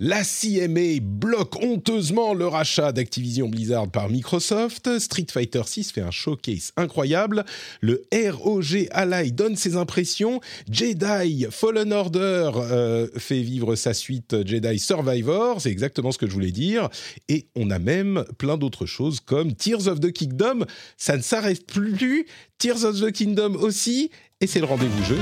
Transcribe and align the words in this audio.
La 0.00 0.24
CMA 0.24 0.98
bloque 1.00 1.62
honteusement 1.62 2.34
le 2.34 2.48
rachat 2.48 2.90
d'Activision 2.90 3.48
Blizzard 3.48 3.88
par 3.88 4.10
Microsoft. 4.10 4.98
Street 4.98 5.28
Fighter 5.30 5.62
6 5.64 5.92
fait 5.92 6.00
un 6.00 6.10
showcase 6.10 6.72
incroyable. 6.76 7.44
Le 7.80 8.02
ROG 8.12 8.88
Ally 8.90 9.30
donne 9.30 9.54
ses 9.54 9.76
impressions. 9.76 10.40
Jedi 10.68 11.46
Fallen 11.48 11.92
Order 11.92 12.50
euh, 12.56 13.06
fait 13.16 13.40
vivre 13.40 13.76
sa 13.76 13.94
suite 13.94 14.44
Jedi 14.44 14.80
Survivor. 14.80 15.60
C'est 15.60 15.70
exactement 15.70 16.10
ce 16.10 16.18
que 16.18 16.26
je 16.26 16.32
voulais 16.32 16.50
dire. 16.50 16.88
Et 17.28 17.46
on 17.54 17.70
a 17.70 17.78
même 17.78 18.24
plein 18.36 18.58
d'autres 18.58 18.86
choses 18.86 19.20
comme 19.20 19.54
Tears 19.54 19.86
of 19.86 20.00
the 20.00 20.10
Kingdom. 20.10 20.64
Ça 20.96 21.16
ne 21.16 21.22
s'arrête 21.22 21.68
plus. 21.68 22.26
Tears 22.58 22.82
of 22.84 23.00
the 23.00 23.12
Kingdom 23.12 23.54
aussi. 23.54 24.10
Et 24.40 24.48
c'est 24.48 24.58
le 24.58 24.66
rendez-vous 24.66 25.04
jeu. 25.04 25.18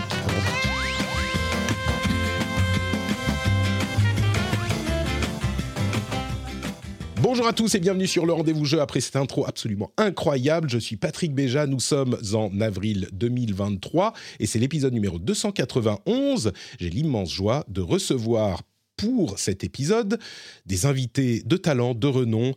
Bonjour 7.23 7.47
à 7.47 7.53
tous 7.53 7.73
et 7.77 7.78
bienvenue 7.78 8.09
sur 8.09 8.27
le 8.27 8.33
rendez-vous 8.33 8.65
jeu 8.65 8.81
après 8.81 9.01
cette 9.01 9.15
intro 9.15 9.47
absolument 9.47 9.92
incroyable. 9.97 10.69
Je 10.69 10.78
suis 10.78 10.97
Patrick 10.97 11.33
Béja, 11.33 11.69
nous 11.69 11.79
sommes 11.79 12.19
en 12.34 12.61
avril 12.61 13.09
2023 13.12 14.12
et 14.41 14.47
c'est 14.47 14.59
l'épisode 14.59 14.92
numéro 14.92 15.20
291. 15.20 16.53
J'ai 16.81 16.91
l'immense 16.91 17.33
joie 17.33 17.64
de 17.69 17.81
recevoir 17.81 18.62
pour 18.97 19.39
cet 19.39 19.62
épisode 19.62 20.19
des 20.67 20.84
invités 20.84 21.45
de 21.47 21.56
talent, 21.56 21.95
de 21.95 22.09
renom 22.09 22.55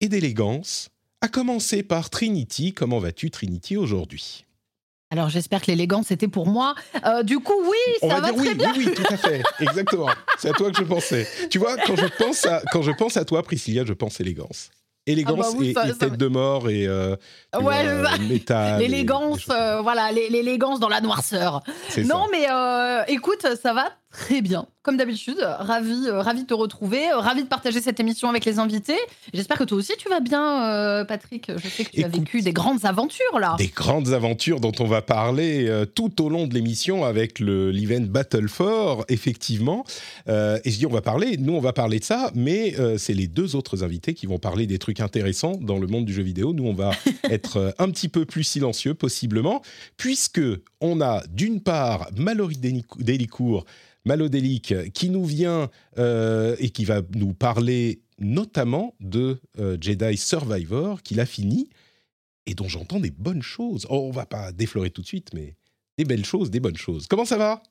et 0.00 0.08
d'élégance, 0.08 0.88
à 1.20 1.28
commencer 1.28 1.84
par 1.84 2.10
Trinity. 2.10 2.74
Comment 2.74 2.98
vas-tu 2.98 3.30
Trinity 3.30 3.76
aujourd'hui? 3.76 4.44
Alors 5.10 5.28
j'espère 5.28 5.60
que 5.60 5.66
l'élégance 5.68 6.06
c'était 6.08 6.28
pour 6.28 6.46
moi. 6.46 6.74
Euh, 7.06 7.22
du 7.22 7.38
coup, 7.40 7.54
oui, 7.64 7.76
On 8.02 8.08
ça 8.08 8.14
va, 8.16 8.20
va, 8.20 8.32
dire 8.32 8.36
très 8.42 8.48
oui, 8.50 8.54
bien. 8.54 8.72
oui, 8.76 8.84
oui, 8.88 8.94
tout 8.94 9.12
à 9.12 9.16
fait, 9.16 9.42
exactement. 9.60 10.08
C'est 10.38 10.50
à 10.50 10.52
toi 10.52 10.70
que 10.70 10.78
je 10.78 10.84
pensais. 10.84 11.26
Tu 11.50 11.58
vois, 11.58 11.76
quand 11.78 11.96
je 11.96 12.06
pense 12.18 12.46
à, 12.46 12.62
quand 12.72 12.82
je 12.82 12.90
pense 12.92 13.16
à 13.16 13.24
toi, 13.24 13.42
Priscilla, 13.42 13.84
je 13.84 13.92
pense 13.92 14.20
élégance. 14.20 14.70
Élégance 15.06 15.38
Ah 15.40 15.50
bah 15.52 15.56
oui, 15.58 15.70
et, 15.70 15.72
ça- 15.72 15.86
et 15.86 15.88
ça 15.92 15.94
tête 15.96 16.16
de 16.18 16.26
mort 16.28 16.68
et 16.68 16.86
euh, 16.86 17.16
Ouais, 17.60 17.84
ça- 18.04 18.18
métal 18.18 18.78
L'élégance, 18.80 19.48
euh, 19.50 19.80
voilà, 19.80 20.12
l'é- 20.12 20.28
l'élégance 20.28 20.78
dans 20.78 20.90
la 20.90 21.00
noirceur. 21.00 21.62
Non, 21.98 22.24
ça. 22.24 22.26
mais 22.30 22.46
euh, 22.50 23.02
écoute, 23.08 23.46
ça 23.60 23.72
va 23.72 23.88
très 24.10 24.42
bien. 24.42 24.66
Comme 24.82 24.96
d'habitude, 24.96 25.38
ravi, 25.40 26.06
euh, 26.06 26.22
ravi 26.22 26.42
de 26.42 26.46
te 26.46 26.54
retrouver, 26.54 27.10
euh, 27.10 27.18
ravi 27.18 27.42
de 27.42 27.48
partager 27.48 27.82
cette 27.82 28.00
émission 28.00 28.30
avec 28.30 28.46
les 28.46 28.58
invités. 28.58 28.96
J'espère 29.34 29.58
que 29.58 29.64
toi 29.64 29.76
aussi 29.76 29.92
tu 29.98 30.08
vas 30.08 30.20
bien, 30.20 30.64
euh, 30.64 31.04
Patrick. 31.04 31.52
Je 31.54 31.68
sais 31.68 31.84
que 31.84 31.90
tu 31.90 32.02
as 32.02 32.08
vécu 32.08 32.40
des 32.40 32.54
grandes 32.54 32.86
aventures 32.86 33.38
là. 33.38 33.56
Des 33.58 33.68
grandes 33.68 34.14
aventures 34.14 34.58
dont 34.58 34.72
on 34.80 34.86
va 34.86 35.02
parler 35.02 35.70
tout 35.94 36.22
au 36.22 36.30
long 36.30 36.46
de 36.46 36.54
l'émission 36.54 37.04
avec 37.04 37.40
le 37.40 37.70
l'event 37.70 38.00
Battle 38.00 38.48
for, 38.48 39.04
effectivement. 39.08 39.84
Et 40.26 40.60
je 40.64 40.76
dis 40.78 40.86
on 40.86 40.92
va 40.92 41.02
parler, 41.02 41.36
nous 41.36 41.52
on 41.52 41.60
va 41.60 41.74
parler 41.74 41.98
de 41.98 42.04
ça, 42.04 42.30
mais 42.34 42.74
c'est 42.96 43.14
les 43.14 43.26
deux 43.26 43.56
autres 43.56 43.84
invités 43.84 44.14
qui 44.14 44.26
vont 44.26 44.38
parler 44.38 44.66
des 44.66 44.78
trucs 44.78 45.00
intéressants 45.00 45.56
dans 45.60 45.78
le 45.78 45.86
monde 45.86 46.06
du 46.06 46.14
jeu 46.14 46.22
vidéo. 46.22 46.54
Nous 46.54 46.64
on 46.64 46.74
va 46.74 46.92
être 47.24 47.74
un 47.78 47.90
petit 47.90 48.08
peu 48.08 48.24
plus 48.24 48.44
silencieux 48.44 48.94
possiblement, 48.94 49.62
puisque 49.98 50.40
on 50.80 51.00
a 51.00 51.22
d'une 51.28 51.60
part 51.62 52.08
Mallory 52.16 52.56
Delic- 52.56 53.02
Delicourt, 53.02 53.64
Malodélic, 54.04 54.74
qui 54.92 55.10
nous 55.10 55.24
vient 55.24 55.68
euh, 55.98 56.56
et 56.58 56.70
qui 56.70 56.84
va 56.84 57.02
nous 57.14 57.34
parler 57.34 58.00
notamment 58.18 58.94
de 59.00 59.40
euh, 59.58 59.76
Jedi 59.80 60.16
Survivor, 60.16 61.02
qu'il 61.02 61.20
a 61.20 61.26
fini 61.26 61.68
et 62.46 62.54
dont 62.54 62.68
j'entends 62.68 63.00
des 63.00 63.10
bonnes 63.10 63.42
choses. 63.42 63.86
Oh, 63.90 64.06
on 64.08 64.10
va 64.10 64.26
pas 64.26 64.52
déflorer 64.52 64.90
tout 64.90 65.02
de 65.02 65.06
suite, 65.06 65.30
mais 65.34 65.54
des 65.98 66.04
belles 66.04 66.24
choses, 66.24 66.50
des 66.50 66.60
bonnes 66.60 66.76
choses. 66.78 67.06
Comment 67.06 67.24
ça 67.26 67.36
va? 67.36 67.62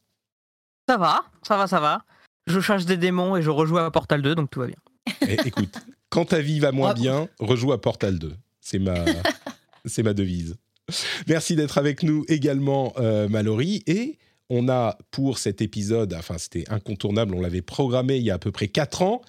Ça 0.87 0.97
va, 0.97 1.21
ça 1.47 1.57
va, 1.57 1.67
ça 1.67 1.79
va. 1.79 2.03
Je 2.47 2.59
chasse 2.59 2.85
des 2.85 2.97
démons 2.97 3.35
et 3.35 3.41
je 3.41 3.49
rejoue 3.49 3.77
à 3.77 3.91
Portal 3.91 4.21
2, 4.21 4.35
donc 4.35 4.49
tout 4.49 4.59
va 4.59 4.67
bien. 4.67 4.75
Eh, 5.27 5.37
Écoute, 5.47 5.75
quand 6.09 6.25
ta 6.25 6.41
vie 6.41 6.59
va 6.59 6.71
moins 6.71 6.93
bien, 6.93 7.27
rejoue 7.39 7.71
à 7.73 7.81
Portal 7.81 8.17
2. 8.19 8.35
C'est 8.61 8.79
ma, 8.79 8.95
c'est 9.85 10.03
ma 10.03 10.13
devise. 10.13 10.55
Merci 11.27 11.55
d'être 11.55 11.77
avec 11.77 12.03
nous 12.03 12.25
également, 12.27 12.93
euh, 12.97 13.27
Mallory. 13.27 13.83
Et 13.87 14.17
on 14.49 14.67
a 14.69 14.97
pour 15.11 15.37
cet 15.37 15.61
épisode, 15.61 16.13
enfin 16.13 16.37
c'était 16.37 16.65
incontournable, 16.69 17.35
on 17.35 17.41
l'avait 17.41 17.61
programmé 17.61 18.17
il 18.17 18.23
y 18.23 18.31
a 18.31 18.35
à 18.35 18.39
peu 18.39 18.51
près 18.51 18.67
4 18.67 19.01
ans, 19.03 19.21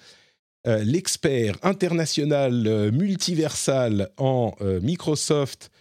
euh, 0.67 0.83
l'expert 0.83 1.55
international 1.63 2.65
euh, 2.67 2.91
multiversal 2.91 4.09
en 4.17 4.53
euh, 4.61 4.79
Microsoft, 4.81 5.71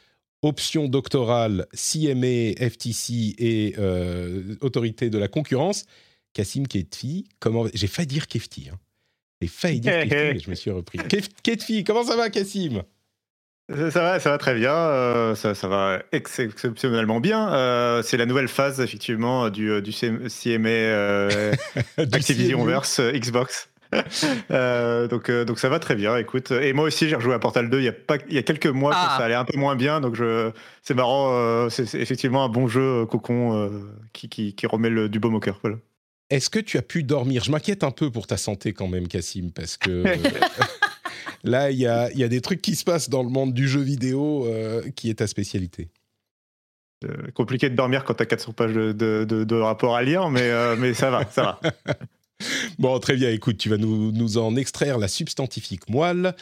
option 0.43 0.89
doctorale, 0.89 1.67
CMA, 1.75 2.53
FTC 2.59 3.35
et 3.39 3.75
euh, 3.79 4.55
autorité 4.63 5.11
de 5.11 5.19
la 5.19 5.29
concurrence, 5.29 5.85
Kassim 6.33 6.63
Ketfi. 6.67 7.27
Comment 7.41 7.67
J'ai 7.75 7.87
failli 7.89 8.07
dire 8.07 8.27
Kefti. 8.29 8.69
Hein. 8.73 8.79
J'ai 9.43 9.49
failli 9.49 9.81
dire 9.81 9.93
Ketfi, 10.03 10.15
mais 10.35 10.39
je 10.39 10.51
me 10.51 10.55
suis 10.55 10.71
repris. 10.71 10.99
Kef- 10.99 11.29
Ketfi, 11.43 11.85
comment 11.85 12.05
ça 12.05 12.17
va, 12.17 12.31
Kassim 12.31 12.83
Ça 13.73 14.01
va, 14.03 14.19
ça 14.21 14.31
va 14.31 14.39
très 14.39 14.55
bien. 14.55 14.73
euh, 14.75 15.35
ça, 15.35 15.55
ça 15.55 15.69
va 15.69 16.03
ex- 16.13 16.39
exceptionnellement 16.41 17.21
bien. 17.21 17.53
Euh, 17.53 18.03
c'est 18.03 18.17
la 18.17 18.27
nouvelle 18.27 18.49
phase 18.49 18.81
effectivement 18.81 19.49
du, 19.51 19.71
euh, 19.71 19.81
du 19.81 19.91
CM- 19.93 20.29
CMA 20.29 20.69
euh, 20.69 21.53
Du 21.99 22.05
Activision 22.17 22.65
verse 22.65 23.01
Xbox. 23.01 23.69
Euh, 24.53 25.09
donc, 25.09 25.29
euh, 25.31 25.45
donc 25.45 25.59
ça 25.59 25.69
va 25.69 25.81
très 25.81 25.97
bien. 25.97 26.17
Écoute, 26.17 26.53
et 26.53 26.73
moi 26.73 26.85
aussi 26.85 27.09
j'ai 27.09 27.17
rejoué 27.17 27.35
à 27.35 27.41
Portal 27.41 27.69
2 27.69 27.79
il 27.81 27.85
y 27.85 27.89
a 27.89 27.93
pas, 27.93 28.19
il 28.29 28.35
y 28.35 28.39
a 28.39 28.43
quelques 28.45 28.67
mois 28.69 28.93
quand 28.93 28.99
Ah. 29.01 29.15
ça 29.19 29.25
allait 29.25 29.35
un 29.35 29.45
peu 29.45 29.59
moins 29.59 29.75
bien. 29.75 30.01
Donc 30.01 30.15
je, 30.15 30.53
c'est 30.83 30.95
marrant. 30.95 31.31
euh, 31.35 31.69
c'est 31.71 31.93
effectivement 31.97 32.45
un 32.45 32.49
bon 32.49 32.69
jeu 32.69 33.05
cocon 33.07 33.57
euh, 33.57 33.69
qui, 34.13 34.29
qui, 34.29 34.55
qui 34.55 34.67
remet 34.69 34.91
le, 34.91 35.09
du 35.09 35.19
baume 35.19 35.35
au 35.35 35.41
cœur. 35.41 35.59
Voilà. 35.63 35.77
Est-ce 36.31 36.51
que 36.51 36.61
tu 36.61 36.79
as 36.79 36.83
pu 36.83 37.03
dormir? 37.03 37.43
Je 37.43 37.51
m'inquiète 37.51 37.83
un 37.83 37.91
peu 37.91 38.11
pour 38.13 38.29
ta 38.29 38.37
santé 38.37 38.73
quand 38.73 38.87
même, 38.87 39.09
Kassim, 39.09 39.51
parce 39.53 39.77
que 39.77 40.05
là, 41.43 41.71
il 41.71 41.79
y 41.79 41.87
a, 41.87 42.11
il 42.13 42.19
y 42.19 42.25
a 42.25 42.29
des 42.29 42.41
trucs 42.41 42.63
qui 42.63 42.75
se 42.75 42.85
passent 42.85 43.09
dans 43.09 43.23
le 43.23 43.29
monde 43.29 43.53
du 43.53 43.69
jeu 43.69 43.81
vidéo 43.81 44.47
euh, 44.47 44.83
qui 44.95 45.11
est 45.11 45.15
ta 45.15 45.27
spécialité. 45.27 45.91
Euh, 47.05 47.31
compliqué 47.35 47.71
de 47.71 47.75
dormir 47.75 48.05
quand 48.05 48.15
t'as 48.15 48.27
400 48.27 48.53
pages 48.53 48.75
de, 48.75 48.93
de, 48.93 49.25
de, 49.25 49.45
de 49.45 49.57
rapports 49.57 49.97
à 49.97 50.03
lire, 50.03 50.29
mais, 50.29 50.43
euh, 50.51 50.77
mais 50.77 50.93
ça 50.93 51.11
va, 51.11 51.25
ça 51.31 51.43
va. 51.43 51.61
Bon, 52.79 52.99
très 52.99 53.17
bien, 53.17 53.31
écoute, 53.31 53.59
tu 53.59 53.69
vas 53.69 53.77
nous, 53.77 54.39
en 54.39 54.57
extraire 54.57 54.99
la 54.99 55.09
substantifique 55.09 55.89
moelle 55.89 56.35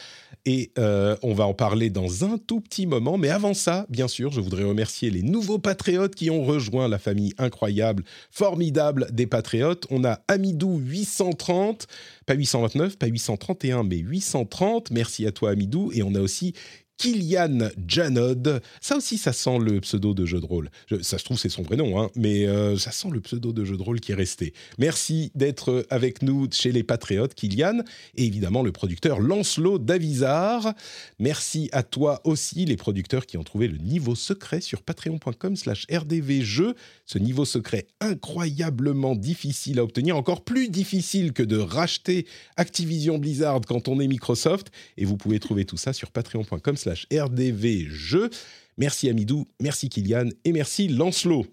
et 0.45 0.71
euh, 0.77 1.15
on 1.21 1.33
va 1.33 1.45
en 1.45 1.53
parler 1.53 1.89
dans 1.89 2.25
un 2.25 2.37
tout 2.37 2.61
petit 2.61 2.85
moment. 2.85 3.17
Mais 3.17 3.29
avant 3.29 3.53
ça, 3.53 3.85
bien 3.89 4.07
sûr, 4.07 4.31
je 4.31 4.41
voudrais 4.41 4.63
remercier 4.63 5.09
les 5.09 5.21
nouveaux 5.21 5.59
patriotes 5.59 6.15
qui 6.15 6.29
ont 6.29 6.43
rejoint 6.43 6.87
la 6.87 6.99
famille 6.99 7.33
incroyable, 7.37 8.03
formidable 8.31 9.07
des 9.11 9.27
patriotes. 9.27 9.85
On 9.89 10.03
a 10.05 10.19
Amidou 10.27 10.77
830, 10.77 11.87
pas 12.25 12.33
829, 12.33 12.97
pas 12.97 13.07
831, 13.07 13.83
mais 13.83 13.97
830. 13.97 14.91
Merci 14.91 15.25
à 15.25 15.31
toi, 15.31 15.51
Amidou. 15.51 15.91
Et 15.93 16.03
on 16.03 16.15
a 16.15 16.21
aussi 16.21 16.53
Kylian 16.99 17.69
Janod. 17.87 18.61
Ça 18.81 18.97
aussi, 18.97 19.17
ça 19.17 19.31
sent 19.31 19.57
le 19.57 19.79
pseudo 19.79 20.13
de 20.13 20.25
jeu 20.25 20.41
de 20.41 20.45
rôle. 20.45 20.69
Ça 21.01 21.17
se 21.17 21.23
trouve, 21.23 21.39
c'est 21.39 21.47
son 21.47 21.63
vrai 21.63 21.77
nom, 21.77 21.99
hein, 21.99 22.09
mais 22.15 22.45
euh, 22.45 22.77
ça 22.77 22.91
sent 22.91 23.07
le 23.09 23.21
pseudo 23.21 23.53
de 23.53 23.63
jeu 23.63 23.77
de 23.77 23.81
rôle 23.81 24.01
qui 24.01 24.11
est 24.11 24.15
resté. 24.15 24.53
Merci 24.77 25.31
d'être 25.33 25.87
avec 25.89 26.21
nous 26.21 26.49
chez 26.51 26.73
les 26.73 26.83
Patriotes, 26.83 27.33
Kylian, 27.35 27.83
et 28.15 28.25
évidemment 28.25 28.63
le 28.63 28.73
producteur 28.73 29.21
Lancelot 29.21 29.79
Davizard. 29.79 30.73
Merci 31.19 31.69
à 31.71 31.83
toi 31.83 32.19
aussi, 32.25 32.65
les 32.65 32.75
producteurs 32.75 33.25
qui 33.25 33.37
ont 33.37 33.43
trouvé 33.43 33.69
le 33.69 33.77
niveau 33.77 34.13
secret 34.13 34.59
sur 34.59 34.81
patreon.com 34.81 35.55
slash 35.55 35.87
rdvjeux. 35.89 36.75
Ce 37.05 37.17
niveau 37.17 37.45
secret 37.45 37.87
incroyablement 38.01 39.15
difficile 39.15 39.79
à 39.79 39.85
obtenir, 39.85 40.17
encore 40.17 40.43
plus 40.43 40.67
difficile 40.67 41.31
que 41.31 41.43
de 41.43 41.57
racheter 41.57 42.27
Activision 42.57 43.19
Blizzard 43.19 43.61
quand 43.65 43.87
on 43.87 44.01
est 44.01 44.07
Microsoft. 44.07 44.67
Et 44.97 45.05
vous 45.05 45.15
pouvez 45.15 45.39
trouver 45.39 45.63
tout 45.63 45.77
ça 45.77 45.93
sur 45.93 46.11
patreon.com 46.11 46.75
slash 46.75 46.88
rdvjeux. 47.11 48.29
Merci 48.77 49.09
Amidou, 49.09 49.45
merci 49.61 49.89
Kylian 49.89 50.29
et 50.45 50.51
merci 50.53 50.87
Lancelot. 50.87 51.45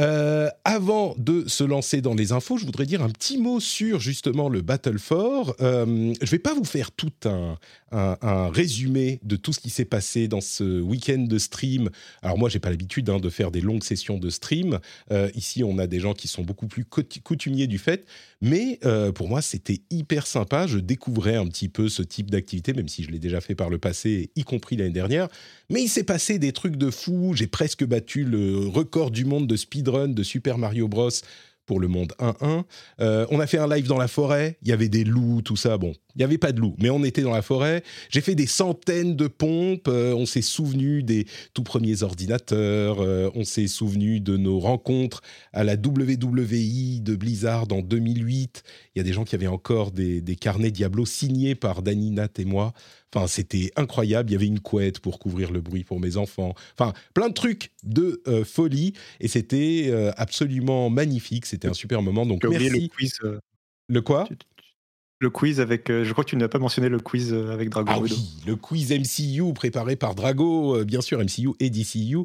Euh, 0.00 0.48
avant 0.64 1.14
de 1.18 1.46
se 1.48 1.64
lancer 1.64 2.00
dans 2.00 2.14
les 2.14 2.32
infos, 2.32 2.56
je 2.56 2.64
voudrais 2.64 2.86
dire 2.86 3.02
un 3.02 3.10
petit 3.10 3.36
mot 3.36 3.60
sur 3.60 4.00
justement 4.00 4.48
le 4.48 4.62
Battle 4.62 4.98
4. 4.98 5.56
Euh, 5.60 6.14
je 6.18 6.30
vais 6.30 6.38
pas 6.38 6.54
vous 6.54 6.64
faire 6.64 6.92
tout 6.92 7.12
un, 7.24 7.58
résumé 8.50 9.20
de 9.22 9.36
tout 9.36 9.52
ce 9.52 9.60
qui 9.60 9.68
s'est 9.68 9.84
passé 9.84 10.26
dans 10.26 10.40
ce 10.40 10.80
week-end 10.80 11.18
de 11.28 11.36
stream. 11.36 11.90
Alors 12.22 12.38
moi, 12.38 12.48
j'ai 12.48 12.58
pas 12.58 12.70
l'habitude 12.70 13.10
hein, 13.10 13.18
de 13.18 13.28
faire 13.28 13.50
des 13.50 13.60
longues 13.60 13.82
sessions 13.82 14.16
de 14.16 14.30
stream. 14.30 14.78
Euh, 15.10 15.28
ici, 15.34 15.62
on 15.62 15.76
a 15.76 15.86
des 15.86 16.00
gens 16.00 16.14
qui 16.14 16.26
sont 16.26 16.42
beaucoup 16.42 16.68
plus 16.68 16.86
coutumiers 16.86 17.66
du 17.66 17.76
fait, 17.76 18.06
mais 18.40 18.80
pour 19.14 19.28
moi, 19.28 19.42
c'était 19.42 19.82
hyper 19.90 20.26
sympa. 20.26 20.66
Je 20.66 20.78
découvrais 20.78 21.36
un 21.36 21.46
petit 21.46 21.68
peu 21.68 21.90
ce 21.90 22.02
type 22.02 22.30
d'activité, 22.30 22.72
même 22.72 22.88
si 22.88 23.04
je 23.04 23.10
l'ai 23.10 23.18
déjà 23.18 23.42
fait 23.42 23.54
par 23.54 23.68
le 23.68 23.76
passé, 23.76 24.30
y 24.36 24.44
compris 24.44 24.76
l'année 24.76 24.90
dernière. 24.90 25.28
Mais 25.72 25.82
il 25.82 25.88
s'est 25.88 26.04
passé 26.04 26.38
des 26.38 26.52
trucs 26.52 26.76
de 26.76 26.90
fou. 26.90 27.32
J'ai 27.34 27.46
presque 27.46 27.82
battu 27.82 28.24
le 28.24 28.68
record 28.68 29.10
du 29.10 29.24
monde 29.24 29.46
de 29.46 29.56
speedrun 29.56 30.08
de 30.08 30.22
Super 30.22 30.58
Mario 30.58 30.86
Bros 30.86 31.08
pour 31.64 31.80
le 31.80 31.88
monde 31.88 32.12
1-1. 32.18 32.64
Euh, 33.00 33.26
on 33.30 33.40
a 33.40 33.46
fait 33.46 33.56
un 33.56 33.66
live 33.66 33.86
dans 33.86 33.96
la 33.96 34.08
forêt, 34.08 34.58
il 34.62 34.68
y 34.68 34.72
avait 34.72 34.90
des 34.90 35.04
loups, 35.04 35.40
tout 35.42 35.56
ça. 35.56 35.78
Bon, 35.78 35.94
il 36.14 36.18
n'y 36.18 36.24
avait 36.24 36.36
pas 36.36 36.52
de 36.52 36.60
loups, 36.60 36.76
mais 36.78 36.90
on 36.90 37.04
était 37.04 37.22
dans 37.22 37.32
la 37.32 37.40
forêt. 37.40 37.82
J'ai 38.10 38.20
fait 38.20 38.34
des 38.34 38.46
centaines 38.46 39.16
de 39.16 39.28
pompes, 39.28 39.88
euh, 39.88 40.12
on 40.12 40.26
s'est 40.26 40.42
souvenu 40.42 41.02
des 41.02 41.26
tout 41.54 41.62
premiers 41.62 42.02
ordinateurs, 42.02 43.00
euh, 43.00 43.30
on 43.34 43.44
s'est 43.44 43.68
souvenu 43.68 44.20
de 44.20 44.36
nos 44.36 44.58
rencontres 44.58 45.22
à 45.52 45.64
la 45.64 45.74
WWI 45.74 47.00
de 47.00 47.16
Blizzard 47.16 47.66
en 47.70 47.80
2008. 47.80 48.62
Il 48.94 48.98
y 48.98 49.00
a 49.00 49.04
des 49.04 49.12
gens 49.12 49.24
qui 49.24 49.34
avaient 49.34 49.46
encore 49.46 49.92
des, 49.92 50.22
carnets 50.38 50.70
Diablo 50.70 51.06
signés 51.06 51.54
par 51.54 51.82
Dani, 51.82 52.10
Nat 52.10 52.28
et 52.38 52.44
moi. 52.44 52.74
Enfin, 53.14 53.26
c'était 53.26 53.70
incroyable. 53.76 54.30
Il 54.30 54.32
y 54.32 54.36
avait 54.36 54.46
une 54.46 54.60
couette 54.60 54.98
pour 55.00 55.18
couvrir 55.18 55.52
le 55.52 55.60
bruit 55.60 55.84
pour 55.84 56.00
mes 56.00 56.16
enfants. 56.16 56.54
Enfin, 56.78 56.94
plein 57.14 57.28
de 57.28 57.34
trucs 57.34 57.70
de 57.82 58.22
euh, 58.26 58.44
folie. 58.44 58.94
Et 59.20 59.28
c'était 59.28 59.88
euh, 59.88 60.12
absolument 60.16 60.88
magnifique. 60.88 61.44
C'était 61.46 61.68
un 61.68 61.74
super 61.74 62.00
moment. 62.00 62.24
Donc, 62.24 62.44
merci. 62.44 62.68
Le 62.68 62.88
quiz. 62.88 63.18
Euh, 63.24 63.38
le 63.88 64.00
quoi? 64.00 64.28
le 65.20 65.30
quiz 65.30 65.60
avec. 65.60 65.86
je 65.86 66.10
crois 66.10 66.24
que 66.24 66.30
tu 66.30 66.36
n'as 66.36 66.48
pas 66.48 66.58
mentionné 66.58 66.88
le 66.88 66.98
quiz 66.98 67.32
avec 67.32 67.68
Drago. 67.68 67.92
Ah 67.94 68.00
oui, 68.00 68.12
le 68.44 68.56
quiz 68.56 68.90
MCU 68.90 69.52
préparé 69.52 69.94
par 69.94 70.16
Drago, 70.16 70.84
bien 70.84 71.00
sûr, 71.00 71.20
MCU 71.20 71.50
et 71.60 71.70
DCU. 71.70 72.24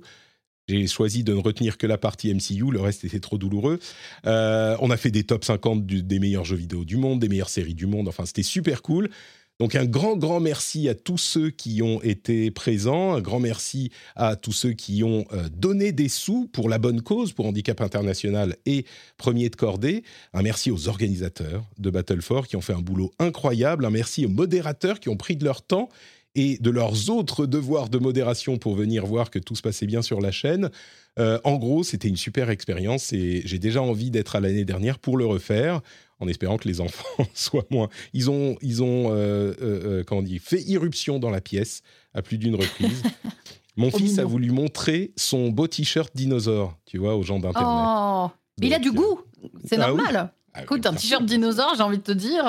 J'ai 0.67 0.87
choisi 0.87 1.23
de 1.23 1.31
ne 1.31 1.39
retenir 1.39 1.77
que 1.77 1.85
la 1.85 1.99
partie 1.99 2.33
MCU, 2.33 2.71
le 2.71 2.81
reste 2.81 3.05
était 3.05 3.19
trop 3.19 3.37
douloureux. 3.37 3.77
on 4.23 4.89
a 4.89 4.97
fait 4.97 5.11
des 5.11 5.25
top 5.25 5.45
50 5.45 5.85
des 5.85 6.19
meilleurs 6.19 6.43
jeux 6.43 6.55
vidéo 6.55 6.85
du 6.85 6.97
monde, 6.97 7.19
des 7.19 7.29
meilleures 7.29 7.49
séries 7.49 7.75
du 7.75 7.85
monde, 7.85 8.07
enfin 8.07 8.25
c'était 8.25 8.41
super 8.41 8.81
cool. 8.81 9.11
Donc 9.59 9.73
un 9.73 9.85
grand, 9.85 10.15
grand 10.15 10.39
merci 10.39 10.87
à 10.87 10.93
tous 10.93 11.17
ceux 11.17 11.49
qui 11.49 11.81
ont 11.81 11.99
été 12.03 12.51
présents, 12.51 13.13
un 13.13 13.21
grand 13.21 13.39
merci 13.39 13.89
à 14.15 14.35
tous 14.35 14.51
ceux 14.51 14.73
qui 14.73 15.03
ont 15.03 15.25
euh, 15.33 15.49
donné 15.49 15.91
des 15.91 16.09
sous 16.09 16.47
pour 16.53 16.69
la 16.69 16.77
bonne 16.77 17.01
cause, 17.01 17.33
pour 17.33 17.47
Handicap 17.47 17.81
International 17.81 18.55
et 18.67 18.85
Premier 19.17 19.49
de 19.49 19.55
Cordée. 19.55 20.03
Un 20.33 20.43
merci 20.43 20.69
aux 20.69 20.87
organisateurs 20.87 21.65
de 21.79 21.89
Battle 21.89 22.21
4 22.21 22.47
qui 22.47 22.55
ont 22.55 22.61
fait 22.61 22.73
un 22.73 22.81
boulot 22.81 23.11
incroyable. 23.17 23.85
Un 23.85 23.89
merci 23.89 24.27
aux 24.27 24.29
modérateurs 24.29 24.99
qui 24.99 25.09
ont 25.09 25.17
pris 25.17 25.35
de 25.35 25.43
leur 25.43 25.63
temps 25.63 25.89
et 26.35 26.59
de 26.59 26.69
leurs 26.69 27.09
autres 27.09 27.47
devoirs 27.47 27.89
de 27.89 27.97
modération 27.97 28.59
pour 28.59 28.75
venir 28.75 29.07
voir 29.07 29.31
que 29.31 29.39
tout 29.39 29.55
se 29.55 29.63
passait 29.63 29.87
bien 29.87 30.03
sur 30.03 30.21
la 30.21 30.29
chaîne. 30.29 30.69
Euh, 31.17 31.39
en 31.43 31.55
gros, 31.55 31.83
c'était 31.83 32.07
une 32.07 32.15
super 32.15 32.51
expérience 32.51 33.11
et 33.11 33.41
j'ai 33.43 33.57
déjà 33.57 33.81
envie 33.81 34.11
d'être 34.11 34.35
à 34.35 34.39
l'année 34.39 34.65
dernière 34.65 34.99
pour 34.99 35.17
le 35.17 35.25
refaire 35.25 35.81
en 36.19 36.27
espérant 36.27 36.57
que 36.57 36.67
les 36.67 36.81
enfants 36.81 37.25
soient 37.33 37.65
moins. 37.69 37.89
Ils 38.13 38.29
ont, 38.29 38.57
ils 38.61 38.83
ont 38.83 39.11
euh, 39.11 39.53
euh, 39.61 40.03
comment 40.05 40.21
on 40.21 40.23
dit, 40.23 40.39
fait 40.39 40.61
irruption 40.61 41.19
dans 41.19 41.29
la 41.29 41.41
pièce 41.41 41.81
à 42.13 42.21
plus 42.21 42.37
d'une 42.37 42.55
reprise. 42.55 43.03
Mon 43.75 43.91
fils 43.91 44.17
a 44.17 44.25
voulu 44.25 44.49
montrer 44.49 45.11
son 45.15 45.49
beau 45.49 45.67
t-shirt 45.67 46.15
dinosaure, 46.15 46.75
tu 46.85 46.97
vois, 46.97 47.15
aux 47.15 47.21
gens 47.21 47.37
d'Internet. 47.37 47.69
Oh, 47.71 48.31
mais 48.59 48.67
il 48.67 48.73
a 48.73 48.79
du 48.79 48.91
goût, 48.91 49.21
c'est 49.65 49.75
ah 49.75 49.89
normal. 49.89 50.31
Ah, 50.51 50.63
Écoute, 50.63 50.83
un 50.87 50.93
t-shirt 50.93 51.23
dinosaure, 51.23 51.75
j'ai 51.77 51.83
envie 51.83 51.99
de 51.99 52.03
te 52.03 52.11
dire. 52.11 52.41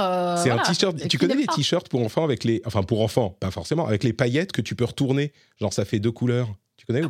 c'est 0.43 0.51
un 0.51 0.59
t-shirt. 0.59 1.07
Tu 1.07 1.19
connais 1.19 1.35
les 1.35 1.47
t-shirts 1.47 1.91
pour 1.91 2.03
enfants 2.03 2.25
avec 2.25 2.45
les, 2.45 2.63
enfin 2.65 2.83
pour 2.83 3.03
enfants, 3.03 3.37
pas 3.41 3.51
forcément, 3.51 3.87
avec 3.87 4.05
les 4.05 4.15
paillettes 4.15 4.53
que 4.53 4.63
tu 4.63 4.75
peux 4.75 4.87
retourner. 4.87 5.35
Genre 5.61 5.73
ça 5.73 5.85
fait 5.85 5.99
deux 5.99 6.13
couleurs. 6.13 6.49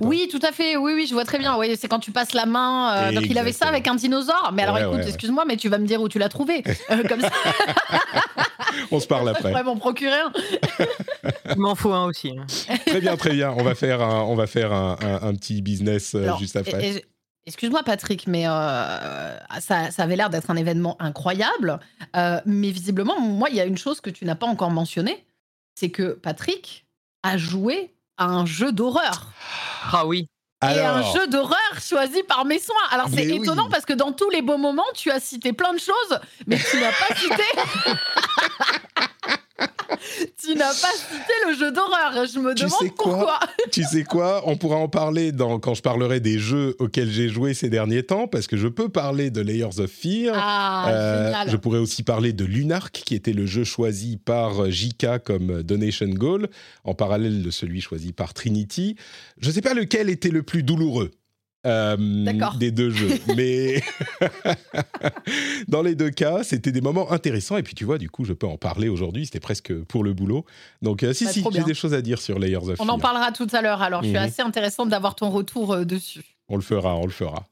Oui, 0.00 0.28
tout 0.30 0.40
à 0.42 0.50
fait. 0.50 0.76
Oui, 0.76 0.92
oui, 0.94 1.06
je 1.06 1.14
vois 1.14 1.25
très 1.25 1.38
bien. 1.38 1.56
Oui, 1.56 1.76
c'est 1.78 1.86
quand 1.86 2.00
tu 2.00 2.10
passes 2.10 2.34
la 2.34 2.46
main. 2.46 2.96
Euh, 2.96 3.12
donc 3.12 3.26
il 3.26 3.38
avait 3.38 3.52
ça 3.52 3.66
avec 3.66 3.86
un 3.86 3.94
dinosaure. 3.94 4.50
Mais 4.52 4.62
alors 4.62 4.78
écoute, 4.78 5.06
excuse-moi, 5.06 5.44
mais 5.46 5.56
tu 5.56 5.69
vas 5.69 5.78
me 5.78 5.86
dire 5.86 6.00
où 6.00 6.08
tu 6.08 6.19
l'as 6.19 6.28
trouvé. 6.28 6.62
Euh, 6.90 7.02
comme 7.06 7.20
ça. 7.20 7.30
On 8.90 8.98
se 8.98 9.06
parle 9.06 9.28
après. 9.28 9.52
Je 9.52 9.62
m'en 9.62 9.76
procurer 9.76 10.19
un. 10.19 10.32
Il 11.54 11.58
m'en 11.58 11.75
faut 11.75 11.92
un 11.92 12.06
aussi. 12.06 12.30
Hein. 12.30 12.46
Très 12.86 13.00
bien, 13.00 13.16
très 13.16 13.30
bien. 13.30 13.52
On 13.52 13.62
va 13.62 13.75
faire 13.75 14.00
un, 14.00 14.22
on 14.22 14.34
va 14.34 14.46
faire 14.46 14.72
un, 14.72 14.96
un, 15.00 15.34
petit 15.34 15.60
business 15.60 16.14
euh, 16.14 16.30
juste 16.38 16.56
après. 16.56 17.04
Excuse-moi 17.46 17.82
Patrick, 17.82 18.26
mais 18.26 18.44
ça, 18.44 19.90
ça, 19.90 20.02
avait 20.02 20.16
l'air 20.16 20.30
d'être 20.30 20.50
un 20.50 20.56
événement 20.56 20.96
incroyable. 21.00 21.78
mais 22.14 22.70
visiblement, 22.70 23.20
moi, 23.20 23.50
il 23.50 23.56
y 23.56 23.60
a 23.60 23.64
une 23.66 23.78
chose 23.78 24.00
que 24.00 24.10
tu 24.10 24.25
n'as 24.25 24.36
pas 24.36 24.46
encore 24.46 24.70
mentionnée, 24.70 25.26
c'est 25.75 25.90
que 25.90 26.12
Patrick 26.12 26.86
a 27.22 27.36
joué 27.36 27.92
un 28.19 28.46
jeu 28.46 28.72
d'horreur. 28.72 29.32
Ah 29.92 30.06
oui. 30.06 30.28
Et 30.62 30.80
un 30.80 31.02
jeu 31.12 31.28
d'horreur 31.28 31.56
choisi 31.80 32.22
par 32.25 32.44
mes 32.44 32.58
soins. 32.58 32.75
Alors 32.90 33.06
c'est 33.14 33.26
étonnant 33.26 33.69
parce 33.70 33.84
que 33.84 33.92
dans 33.92 34.12
tous 34.12 34.28
les 34.30 34.42
beaux 34.42 34.58
moments, 34.58 34.82
tu 34.94 35.10
as 35.10 35.20
cité 35.20 35.52
plein 35.52 35.72
de 35.72 35.78
choses, 35.78 36.19
mais 36.46 36.58
tu 36.58 36.80
n'as 36.80 36.90
pas 36.90 37.14
cité. 37.14 37.44
tu 40.40 40.55
n'as 40.55 40.69
pas 40.69 40.93
cité 40.93 41.32
le 41.49 41.55
jeu 41.55 41.72
d'horreur. 41.72 42.26
Je 42.26 42.38
me 42.38 42.55
demande 42.55 42.94
pourquoi. 42.96 43.40
tu 43.72 43.82
sais 43.82 44.05
quoi 44.05 44.43
On 44.46 44.56
pourra 44.56 44.76
en 44.76 44.88
parler 44.88 45.32
dans, 45.32 45.58
quand 45.58 45.75
je 45.75 45.82
parlerai 45.82 46.20
des 46.20 46.38
jeux 46.38 46.76
auxquels 46.78 47.10
j'ai 47.10 47.28
joué 47.28 47.55
ces 47.55 47.69
derniers 47.69 48.02
temps, 48.02 48.28
parce 48.28 48.46
que 48.46 48.56
je 48.56 48.69
peux 48.69 48.88
parler 48.88 49.31
de 49.31 49.40
Layers 49.40 49.78
of 49.78 49.90
Fear. 49.90 50.34
Ah, 50.37 50.90
euh, 50.90 51.32
je 51.49 51.56
pourrais 51.56 51.78
aussi 51.78 52.02
parler 52.02 52.32
de 52.32 52.44
Lunark, 52.44 53.02
qui 53.05 53.14
était 53.14 53.32
le 53.32 53.46
jeu 53.46 53.64
choisi 53.64 54.16
par 54.16 54.70
JK 54.70 55.19
comme 55.25 55.62
Donation 55.62 56.08
Goal, 56.08 56.49
en 56.84 56.94
parallèle 56.94 57.43
de 57.43 57.50
celui 57.50 57.81
choisi 57.81 58.12
par 58.12 58.34
Trinity. 58.34 58.96
Je 59.40 59.49
ne 59.49 59.52
sais 59.52 59.62
pas 59.62 59.75
lequel 59.75 60.08
était 60.08 60.31
le 60.31 60.43
plus 60.43 60.62
douloureux. 60.62 61.11
Euh, 61.66 61.96
des 62.58 62.70
deux 62.70 62.90
jeux. 62.90 63.19
Mais 63.37 63.82
dans 65.69 65.82
les 65.82 65.94
deux 65.94 66.10
cas, 66.10 66.44
c'était 66.44 66.70
des 66.70 66.81
moments 66.81 67.10
intéressants. 67.10 67.56
Et 67.56 67.62
puis 67.62 67.75
tu 67.75 67.84
vois, 67.84 67.99
du 67.99 68.08
coup, 68.08 68.25
je 68.25 68.32
peux 68.32 68.46
en 68.46 68.56
parler 68.56 68.88
aujourd'hui. 68.88 69.26
C'était 69.26 69.40
presque 69.40 69.75
pour 69.84 70.05
le 70.05 70.12
boulot. 70.12 70.44
Donc 70.82 71.02
euh, 71.02 71.12
si, 71.12 71.25
bah, 71.25 71.31
si, 71.32 71.44
j'ai 71.52 71.64
des 71.64 71.75
choses 71.75 71.94
à 71.94 72.02
dire 72.02 72.20
sur 72.20 72.38
Layers 72.38 72.56
of 72.56 72.81
On 72.81 72.88
en 72.88 72.99
parlera 72.99 73.32
tout 73.32 73.49
à 73.52 73.60
l'heure. 73.60 73.82
Alors, 73.82 74.02
je 74.02 74.08
suis 74.08 74.16
mhm. 74.16 74.25
assez 74.25 74.43
intéressante 74.43 74.88
d'avoir 74.88 75.16
ton 75.16 75.31
retour 75.31 75.72
euh, 75.72 75.84
dessus. 75.84 76.37
On 76.49 76.56
le 76.56 76.62
fera, 76.62 76.96
on 76.96 77.05
le 77.05 77.12
fera. 77.12 77.46